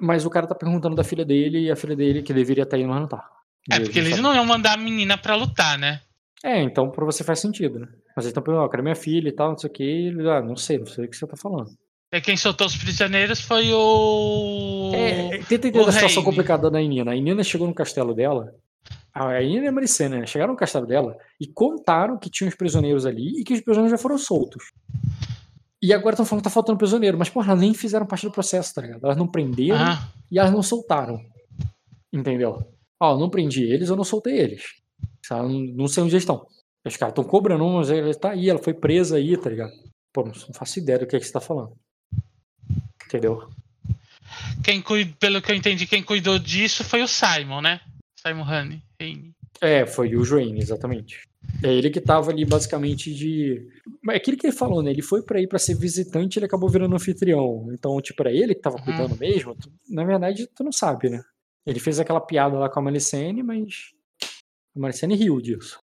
mas 0.00 0.24
o 0.26 0.30
cara 0.30 0.46
tá 0.48 0.54
perguntando 0.54 0.96
da 0.96 1.04
filha 1.04 1.24
dele 1.24 1.60
e 1.60 1.70
a 1.70 1.76
filha 1.76 1.94
dele 1.94 2.22
que 2.22 2.32
deveria 2.34 2.64
estar 2.64 2.76
indo, 2.76 2.88
mas 2.88 3.00
não 3.00 3.08
tá. 3.08 3.24
É, 3.70 3.78
porque 3.78 4.00
eles 4.00 4.10
sabe- 4.10 4.22
não 4.22 4.34
iam 4.34 4.44
mandar 4.44 4.72
a 4.72 4.76
menina 4.76 5.16
pra 5.16 5.36
lutar, 5.36 5.78
né? 5.78 6.00
É, 6.44 6.60
então 6.60 6.90
pra 6.90 7.04
você 7.04 7.22
faz 7.22 7.38
sentido, 7.38 7.78
né? 7.78 7.86
Mas 8.16 8.24
eles 8.24 8.30
estão 8.30 8.42
perguntando, 8.42 8.66
ó, 8.66 8.68
cadê 8.68 8.82
minha 8.82 8.96
filha 8.96 9.28
e 9.28 9.32
tal, 9.32 9.50
não 9.50 9.58
sei 9.58 9.70
o 9.70 9.72
que. 9.72 9.82
Ele, 9.84 10.28
ah, 10.28 10.42
não 10.42 10.56
sei, 10.56 10.78
não 10.78 10.86
sei 10.86 11.04
o 11.04 11.08
que 11.08 11.16
você 11.16 11.26
tá 11.26 11.36
falando. 11.36 11.70
E 12.12 12.20
quem 12.20 12.36
soltou 12.36 12.66
os 12.66 12.76
prisioneiros 12.76 13.40
foi 13.40 13.72
o. 13.72 14.90
É, 14.92 15.38
tenta 15.48 15.68
entender 15.68 15.78
o 15.78 15.88
a 15.88 15.92
situação 15.92 16.22
complicada 16.24 16.70
da 16.70 16.82
Inina. 16.82 17.12
A 17.12 17.16
Inina 17.16 17.42
chegou 17.44 17.66
no 17.66 17.74
castelo 17.74 18.12
dela. 18.14 18.52
A 19.14 19.40
Inina 19.40 19.66
e 19.66 19.68
a 19.68 19.72
Maricena 19.72 20.18
né? 20.18 20.26
chegaram 20.26 20.52
no 20.52 20.58
castelo 20.58 20.86
dela 20.86 21.16
e 21.40 21.46
contaram 21.46 22.18
que 22.18 22.28
tinha 22.28 22.48
os 22.48 22.54
prisioneiros 22.56 23.06
ali 23.06 23.40
e 23.40 23.44
que 23.44 23.54
os 23.54 23.60
prisioneiros 23.60 23.98
já 23.98 24.02
foram 24.02 24.18
soltos. 24.18 24.64
E 25.82 25.92
agora 25.92 26.14
estão 26.14 26.24
falando 26.24 26.42
que 26.42 26.48
tá 26.48 26.54
faltando 26.54 26.78
prisioneiro, 26.78 27.18
mas 27.18 27.28
porra, 27.28 27.56
nem 27.56 27.74
fizeram 27.74 28.06
parte 28.06 28.24
do 28.26 28.30
processo, 28.32 28.72
tá 28.74 28.82
ligado? 28.82 29.04
Elas 29.04 29.16
não 29.16 29.26
prenderam 29.26 29.80
Ah, 29.80 30.08
e 30.30 30.38
elas 30.38 30.52
não 30.52 30.62
soltaram. 30.62 31.20
Entendeu? 32.12 32.64
Ó, 33.00 33.14
eu 33.14 33.18
não 33.18 33.28
prendi 33.28 33.64
eles, 33.64 33.88
eu 33.88 33.96
não 33.96 34.04
soltei 34.04 34.38
eles. 34.38 34.62
Sabe? 35.26 35.48
Não- 35.48 35.74
Não 35.82 35.88
sei 35.88 36.02
onde 36.04 36.12
eles 36.14 36.22
estão. 36.22 36.46
Os 36.86 36.96
caras 36.96 37.12
estão 37.12 37.24
cobrando, 37.24 37.64
mas 37.68 37.90
ele 37.90 38.14
tá 38.14 38.30
aí, 38.30 38.48
ela 38.48 38.58
foi 38.62 38.74
presa 38.74 39.16
aí, 39.16 39.36
tá 39.36 39.50
ligado? 39.50 39.72
Pô, 40.12 40.24
não 40.24 40.54
faço 40.54 40.78
ideia 40.78 40.98
do 41.00 41.06
que, 41.06 41.16
é 41.16 41.18
que 41.18 41.26
você 41.26 41.32
tá 41.32 41.40
falando. 41.40 41.72
Entendeu? 43.06 43.48
quem 44.64 44.80
cuid... 44.80 45.14
Pelo 45.18 45.42
que 45.42 45.50
eu 45.50 45.56
entendi, 45.56 45.86
quem 45.86 46.02
cuidou 46.02 46.38
disso 46.38 46.82
foi 46.84 47.02
o 47.02 47.08
Simon, 47.08 47.60
né? 47.60 47.80
Simon. 48.24 48.44
Heine. 49.00 49.32
É, 49.60 49.84
foi 49.86 50.14
o 50.16 50.24
Joane, 50.24 50.58
exatamente. 50.60 51.28
É 51.64 51.72
ele 51.72 51.90
que 51.90 52.00
tava 52.00 52.30
ali 52.30 52.44
basicamente 52.44 53.12
de. 53.14 53.68
É 54.10 54.16
aquilo 54.16 54.36
que 54.36 54.46
ele 54.46 54.56
falou, 54.56 54.82
né? 54.82 54.90
Ele 54.90 55.02
foi 55.02 55.22
pra 55.22 55.40
ir 55.40 55.46
pra 55.46 55.58
ser 55.58 55.74
visitante 55.76 56.38
ele 56.38 56.46
acabou 56.46 56.68
virando 56.68 56.94
anfitrião. 56.94 57.68
Então, 57.72 58.00
tipo, 58.00 58.22
era 58.22 58.32
ele 58.32 58.54
que 58.54 58.60
tava 58.60 58.76
Uhum. 58.78 58.84
cuidando 58.84 59.16
mesmo. 59.16 59.54
Tu- 59.54 59.72
na 59.88 60.04
verdade, 60.04 60.46
tu 60.54 60.64
não 60.64 60.72
sabe, 60.72 61.08
né? 61.10 61.22
Ele 61.66 61.78
fez 61.78 62.00
aquela 62.00 62.20
piada 62.20 62.58
lá 62.58 62.68
com 62.68 62.80
a 62.80 62.82
Malicene, 62.82 63.42
mas. 63.42 63.90
A 64.76 64.80
Malicene 64.80 65.14
riu 65.14 65.40
disso. 65.40 65.78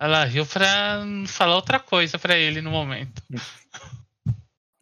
Ela 0.00 0.24
riu 0.24 0.44
pra 0.46 1.04
falar 1.26 1.56
outra 1.56 1.78
coisa 1.80 2.18
pra 2.18 2.36
ele 2.36 2.60
no 2.60 2.70
momento. 2.70 3.22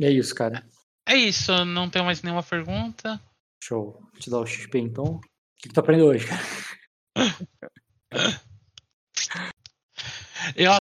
É 0.01 0.11
isso, 0.11 0.35
cara. 0.35 0.65
É 1.07 1.15
isso, 1.15 1.65
não 1.65 1.89
tenho 1.91 2.05
mais 2.05 2.23
nenhuma 2.23 2.43
pergunta. 2.43 3.21
Deixa 3.61 3.75
eu 3.75 4.01
te 4.19 4.31
dar 4.31 4.39
o 4.41 4.47
XP 4.47 4.79
então. 4.79 5.05
O 5.05 5.21
que, 5.59 5.69
que 5.69 5.75
tu 5.75 5.81
aprendeu 5.81 6.07
hoje, 6.07 6.27
cara? 6.27 6.43
Eu 10.57 10.80